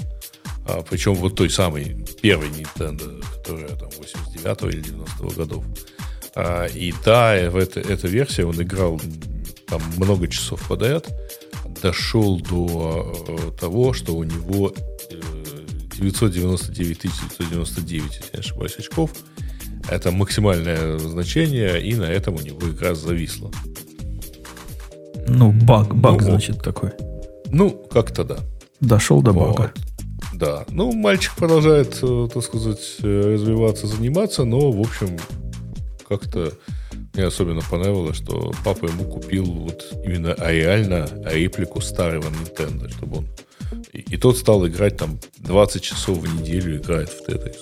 а, 0.69 0.83
причем 0.83 1.15
вот 1.15 1.37
той 1.37 1.49
самой 1.49 1.97
первой 2.21 2.49
Nintendo, 2.49 3.25
которая 3.37 3.69
там 3.69 3.89
89 3.97 4.75
или 4.75 4.81
90 4.81 5.37
годов. 5.37 5.65
А, 6.35 6.67
и 6.67 6.93
да, 7.05 7.51
в 7.51 7.57
это, 7.57 7.81
эта 7.81 8.09
версия 8.09 8.45
он 8.45 8.61
играл 8.61 9.01
там 9.69 9.81
много 9.97 10.29
часов 10.29 10.67
подряд, 10.69 11.09
дошел 11.83 12.41
до 12.41 13.15
э, 13.29 13.51
того, 13.59 13.93
что 13.93 14.15
у 14.15 14.25
него 14.25 14.73
999 15.99 17.03
999, 17.39 18.05
если 18.05 18.25
я 18.25 18.31
не 18.35 18.41
ошибаюсь, 18.41 18.77
очков. 18.79 19.11
Это 19.89 20.11
максимальное 20.11 20.99
значение, 20.99 21.81
и 21.83 21.95
на 21.95 22.05
этом 22.05 22.35
у 22.35 22.41
него 22.41 22.69
игра 22.69 22.95
зависла. 22.95 23.51
Ну, 25.29 25.53
баг, 25.53 25.95
баг, 25.95 26.21
ну, 26.21 26.27
значит, 26.27 26.63
такой. 26.63 26.91
Ну, 27.51 27.71
как-то 27.71 28.25
да. 28.25 28.39
Дошел 28.81 29.23
до 29.23 29.33
вот. 29.33 29.49
бога. 29.49 29.73
Да. 30.35 30.65
Ну, 30.69 30.93
мальчик 30.93 31.35
продолжает, 31.35 31.99
э, 32.03 32.29
так 32.33 32.43
сказать, 32.43 32.97
э, 33.03 33.35
развиваться, 33.35 33.87
заниматься, 33.87 34.45
но, 34.45 34.71
в 34.71 34.81
общем, 34.81 35.19
как-то 36.09 36.53
мне 37.17 37.27
особенно 37.27 37.63
понравилось, 37.63 38.17
что 38.17 38.53
папа 38.65 38.87
ему 38.87 39.05
купил 39.05 39.45
вот 39.45 39.85
именно 40.05 40.35
а 40.35 40.53
реально 40.53 41.09
реплику 41.25 41.81
старого 41.81 42.29
Nintendo, 42.29 42.91
чтобы 42.91 43.19
он... 43.19 43.29
И, 43.93 44.01
и 44.01 44.17
тот 44.17 44.37
стал 44.37 44.67
играть 44.67 44.97
там 44.97 45.19
20 45.39 45.83
часов 45.83 46.19
в 46.19 46.41
неделю 46.41 46.77
играет 46.77 47.09
в 47.09 47.29
Tetris. 47.29 47.57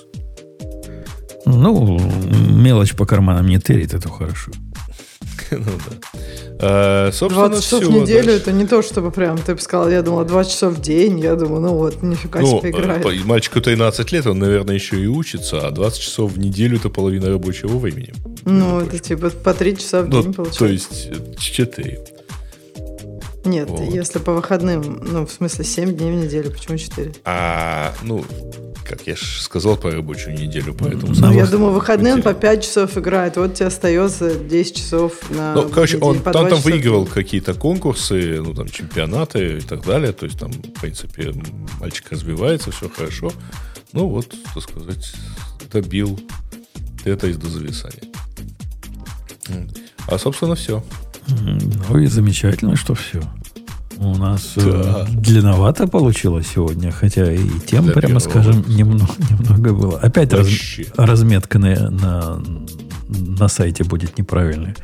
Ну, 1.47 1.99
мелочь 2.51 2.95
по 2.95 3.07
карманам 3.07 3.47
не 3.47 3.59
тырит, 3.59 3.95
это 3.95 4.09
хорошо. 4.09 4.51
ну 5.51 5.59
да. 5.65 6.11
А, 6.61 7.11
собственно, 7.13 7.49
20 7.49 7.65
часов 7.65 7.83
все, 7.83 7.91
в 7.91 8.03
неделю 8.03 8.27
дальше. 8.27 8.41
это 8.41 8.53
не 8.53 8.67
то, 8.67 8.83
чтобы 8.83 9.11
прям, 9.11 9.39
ты 9.39 9.55
бы 9.55 9.61
сказал, 9.61 9.91
я 9.91 10.03
думала, 10.03 10.25
20 10.25 10.53
часов 10.53 10.75
в 10.75 10.81
день, 10.81 11.19
я 11.21 11.35
думаю, 11.35 11.61
ну 11.61 11.75
вот, 11.75 12.03
нифига 12.03 12.41
ну, 12.41 12.61
себе 12.61 12.71
играет. 12.71 13.05
Э, 13.05 13.15
мальчику 13.25 13.61
13 13.61 14.13
лет, 14.13 14.27
он, 14.27 14.39
наверное, 14.39 14.75
еще 14.75 15.01
и 15.01 15.07
учится, 15.07 15.67
а 15.67 15.71
20 15.71 16.01
часов 16.01 16.33
в 16.33 16.39
неделю 16.39 16.77
это 16.77 16.91
половина 16.91 17.29
рабочего 17.29 17.77
времени. 17.77 18.13
Ну, 18.45 18.81
это 18.81 18.99
типа 18.99 19.31
по 19.31 19.55
3 19.55 19.77
часа 19.77 20.03
в 20.03 20.09
ну, 20.09 20.23
день 20.23 20.33
получается. 20.35 20.59
То 20.59 20.67
есть 20.67 21.11
4. 21.39 22.14
Нет, 23.45 23.69
вот. 23.69 23.81
если 23.81 24.19
по 24.19 24.33
выходным, 24.33 25.01
ну, 25.03 25.27
в 25.27 25.31
смысле, 25.31 25.65
7 25.65 25.95
дней 25.97 26.13
в 26.13 26.25
неделю, 26.25 26.51
почему 26.51 26.79
4? 26.79 27.13
А, 27.25 27.95
ну, 28.03 28.25
как 28.89 29.07
я 29.07 29.17
же 29.17 29.43
сказал, 29.43 29.77
по 29.77 29.91
рабочую 29.91 30.39
неделю, 30.39 30.75
поэтому... 30.75 31.15
Ну, 31.15 31.33
я 31.33 31.47
думаю, 31.47 31.73
выходные 31.73 32.15
он 32.15 32.23
по 32.23 32.35
5 32.35 32.63
часов 32.63 32.97
играет, 32.97 33.37
вот 33.37 33.55
тебе 33.55 33.67
остается 33.67 34.35
10 34.35 34.77
часов 34.77 35.13
на 35.31 35.55
Ну, 35.55 35.69
короче, 35.69 35.99
он 35.99 36.21
там, 36.21 36.49
там 36.49 36.61
выигрывал 36.61 37.07
какие-то 37.07 37.55
конкурсы, 37.55 38.41
ну, 38.41 38.55
там, 38.55 38.69
чемпионаты 38.69 39.59
и 39.59 39.61
так 39.61 39.85
далее, 39.85 40.13
то 40.13 40.27
есть 40.27 40.39
там, 40.39 40.51
в 40.51 40.81
принципе, 40.81 41.35
мальчик 41.81 42.11
развивается, 42.13 42.71
все 42.71 42.89
хорошо. 42.89 43.33
Ну, 43.93 44.09
вот, 44.09 44.35
так 44.55 44.63
сказать, 44.63 45.15
добил 45.73 46.19
это 47.05 47.27
из 47.27 47.37
до 47.37 47.49
зависания. 47.49 48.05
А, 50.07 50.19
собственно, 50.19 50.55
все. 50.55 50.83
Ну 51.29 51.99
и 51.99 52.07
замечательно, 52.07 52.77
что 52.77 52.95
все. 52.95 53.21
У 53.97 54.17
нас 54.17 54.55
э, 54.57 54.61
да. 54.61 55.07
длинновато 55.09 55.87
получилось 55.87 56.49
сегодня, 56.53 56.91
хотя 56.91 57.33
и 57.33 57.49
тем, 57.67 57.85
Для 57.85 57.93
прямо 57.95 58.19
скажем, 58.19 58.65
немного, 58.69 59.13
немного 59.31 59.73
было. 59.73 59.99
Опять 59.99 60.33
раз, 60.33 60.49
разметка 60.97 61.59
на, 61.59 61.91
на, 61.91 62.43
на 63.09 63.49
сайте 63.49 63.85
будет 63.85 64.19
неправильная. 64.19 64.75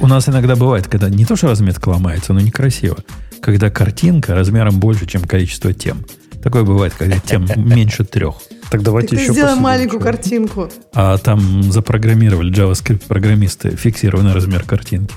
У 0.00 0.06
нас 0.06 0.28
иногда 0.28 0.56
бывает, 0.56 0.86
когда 0.86 1.08
не 1.08 1.24
то, 1.24 1.36
что 1.36 1.48
разметка 1.48 1.88
ломается, 1.88 2.32
но 2.32 2.40
некрасиво. 2.40 2.98
Когда 3.40 3.70
картинка 3.70 4.34
размером 4.34 4.80
больше, 4.80 5.06
чем 5.06 5.22
количество 5.22 5.72
тем. 5.72 6.04
Такое 6.42 6.64
бывает, 6.64 6.94
когда 6.96 7.18
тем 7.18 7.46
меньше 7.56 8.04
трех. 8.04 8.36
Так 8.70 8.82
давайте 8.82 9.10
так 9.10 9.20
еще 9.20 9.32
сделаем 9.32 9.58
маленькую 9.58 10.00
картинку. 10.00 10.68
А 10.92 11.16
там 11.18 11.72
запрограммировали 11.72 12.52
JavaScript 12.52 13.06
программисты 13.06 13.70
фиксированный 13.70 14.32
размер 14.32 14.64
картинки. 14.64 15.14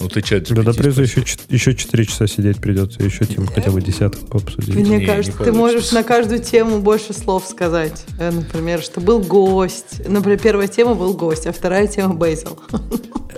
Ну 0.00 0.08
ты 0.08 0.22
чат 0.22 0.48
Да 0.48 0.62
до 0.62 0.72
приза 0.72 1.02
еще, 1.02 1.22
еще 1.50 1.74
4 1.74 2.06
часа 2.06 2.26
сидеть 2.26 2.56
придется, 2.56 3.02
еще 3.02 3.26
тему 3.26 3.46
хотя 3.46 3.70
бы 3.70 3.82
десятку 3.82 4.38
обсудить. 4.38 4.74
Мне 4.74 4.98
не, 4.98 5.06
кажется, 5.06 5.38
не 5.38 5.44
ты 5.44 5.52
можешь 5.52 5.92
на 5.92 6.02
каждую 6.02 6.40
тему 6.40 6.80
больше 6.80 7.12
слов 7.12 7.46
сказать. 7.46 8.04
Э, 8.18 8.30
например, 8.30 8.80
что 8.80 9.00
был 9.00 9.20
гость. 9.20 10.00
Например, 10.08 10.38
первая 10.38 10.68
тема 10.68 10.94
был 10.94 11.12
гость, 11.12 11.46
а 11.46 11.52
вторая 11.52 11.86
тема 11.86 12.14
Бейзел. 12.14 12.58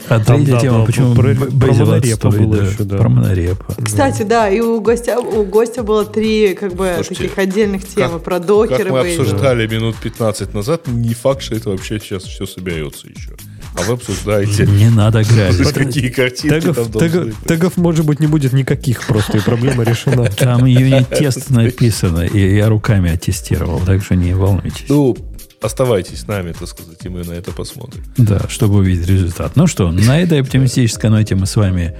А 0.08 0.18
третья 0.20 0.58
тема, 0.58 0.84
почему 0.84 1.14
про, 1.14 1.34
Бейзел 1.34 1.92
отстоит, 1.92 2.22
было 2.22 2.56
да, 2.56 2.66
еще, 2.66 2.84
да. 2.84 2.96
Про 2.98 3.08
монорепа. 3.08 3.74
Кстати, 3.82 4.22
да, 4.22 4.48
и 4.48 4.60
у 4.60 4.80
гостя, 4.80 5.18
у 5.20 5.44
гостя 5.44 5.82
было 5.82 6.04
три 6.04 6.54
как 6.54 6.74
бы 6.74 6.92
Слушайте, 6.96 7.24
таких 7.24 7.38
отдельных 7.38 7.86
темы 7.86 8.18
про 8.18 8.38
докеры. 8.38 8.84
Как 8.84 8.92
мы 8.92 9.00
обсуждали 9.00 9.66
минут 9.66 9.96
15 9.96 10.54
назад, 10.54 10.86
не 10.86 11.14
факт, 11.14 11.42
что 11.42 11.54
это 11.54 11.70
вообще 11.70 11.98
сейчас 12.00 12.24
все 12.24 12.46
соберется 12.46 13.08
еще 13.08 13.36
а 13.74 13.82
вы 13.82 13.94
обсуждаете. 13.94 14.66
Не 14.66 14.90
надо 14.90 15.22
грабить. 15.24 15.72
Какие 15.72 16.08
картинки 16.10 16.60
тегов, 16.60 16.76
там 16.76 16.92
тегов, 16.92 17.34
тегов, 17.46 17.76
может 17.76 18.04
быть, 18.04 18.20
не 18.20 18.26
будет 18.26 18.52
никаких 18.52 19.06
просто, 19.06 19.38
и 19.38 19.40
проблема 19.40 19.84
решена. 19.84 20.24
Там 20.38 20.64
юнит-тест 20.64 21.50
написано, 21.50 22.20
и 22.20 22.56
я 22.56 22.68
руками 22.68 23.10
оттестировал, 23.10 23.80
так 23.80 24.04
что 24.04 24.14
не 24.14 24.34
волнуйтесь. 24.34 24.84
Ну, 24.88 25.16
оставайтесь 25.60 26.20
с 26.20 26.26
нами, 26.26 26.52
так 26.52 26.68
сказать, 26.68 26.98
и 27.02 27.08
мы 27.08 27.24
на 27.24 27.32
это 27.32 27.52
посмотрим. 27.52 28.04
Да, 28.16 28.40
чтобы 28.48 28.78
увидеть 28.78 29.08
результат. 29.08 29.56
Ну 29.56 29.66
что, 29.66 29.90
на 29.90 30.20
этой 30.20 30.40
оптимистической 30.40 31.10
ноте 31.10 31.34
мы 31.34 31.46
с 31.46 31.56
вами 31.56 31.94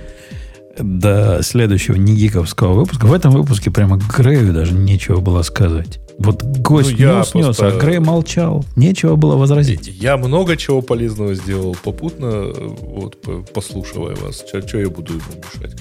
до 0.78 1.41
следующего 1.42 1.97
негиковского 1.97 2.75
выпуска. 2.75 3.07
В 3.07 3.12
этом 3.12 3.33
выпуске 3.33 3.70
прямо 3.70 3.99
Грею 4.17 4.52
даже 4.52 4.73
нечего 4.73 5.20
было 5.20 5.42
сказать. 5.42 6.01
Вот 6.19 6.43
гость 6.43 6.99
ну, 6.99 7.19
нес, 7.19 7.35
нес, 7.35 7.61
а 7.61 7.79
Грей 7.79 7.99
молчал. 7.99 8.65
Нечего 8.77 9.17
было 9.17 9.37
возразить. 9.37 9.89
Я 9.89 10.17
много 10.17 10.57
чего 10.57 10.83
полезного 10.83 11.35
сделал 11.35 11.77
попутно, 11.83 12.53
вот, 12.53 13.17
послушивая 13.53 14.17
вас. 14.17 14.45
Что 14.47 14.79
я 14.79 14.89
буду 14.89 15.15
ему 15.15 15.23
мешать? 15.37 15.77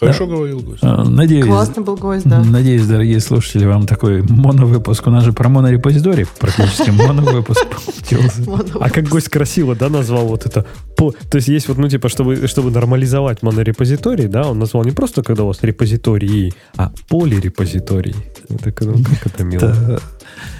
Хорошо 0.00 0.26
говорил 0.26 0.60
гость. 0.60 0.82
А, 0.82 1.02
Надеюсь, 1.02 1.46
Классный 1.46 1.82
был 1.82 1.96
гость, 1.96 2.24
да. 2.28 2.42
Надеюсь, 2.44 2.86
дорогие 2.86 3.18
слушатели, 3.18 3.64
вам 3.64 3.86
такой 3.86 4.22
моновыпуск. 4.22 5.06
У 5.08 5.10
нас 5.10 5.24
же 5.24 5.32
про 5.32 5.48
монорепозиторий 5.48 6.24
практически 6.38 6.90
моновыпуск 6.90 7.66
получился. 7.84 8.42
А 8.80 8.90
как 8.90 9.08
гость 9.08 9.28
красиво, 9.28 9.74
да, 9.74 9.88
назвал 9.88 10.28
вот 10.28 10.46
это. 10.46 10.64
По, 10.96 11.10
то 11.10 11.36
есть 11.36 11.48
есть 11.48 11.68
вот, 11.68 11.78
ну, 11.78 11.88
типа, 11.88 12.08
чтобы, 12.08 12.46
чтобы 12.46 12.70
нормализовать 12.70 13.42
монорепозиторий, 13.42 14.28
да, 14.28 14.48
он 14.48 14.60
назвал 14.60 14.84
не 14.84 14.92
просто, 14.92 15.22
когда 15.22 15.42
у 15.42 15.48
вас 15.48 15.58
репозитории, 15.62 16.54
а 16.76 16.92
полирепозиторий. 17.08 18.14
Это 18.48 18.70
как, 18.70 18.86
ну, 18.86 19.02
как 19.02 19.26
это 19.34 19.44
мило. 19.44 19.68
Да. 19.68 19.98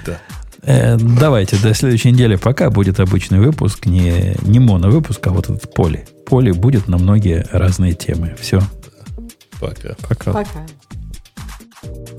Да. 0.05 0.19
Э, 0.63 0.97
давайте 0.97 1.57
до 1.63 1.75
следующей 1.75 2.11
недели. 2.11 2.35
Пока 2.35 2.71
будет 2.71 2.99
обычный 2.99 3.39
выпуск, 3.39 3.87
не, 3.87 4.35
не 4.43 4.59
моновыпуск, 4.59 5.25
а 5.29 5.31
вот 5.31 5.49
этот 5.49 5.73
поле. 5.73 6.07
Поле 6.27 6.53
будет 6.53 6.89
на 6.89 6.99
многие 6.99 7.47
разные 7.53 7.95
темы. 7.95 8.37
Все. 8.41 8.61
Volker. 9.59 9.95
Volker. 10.07 10.33
Volker. 10.33 12.18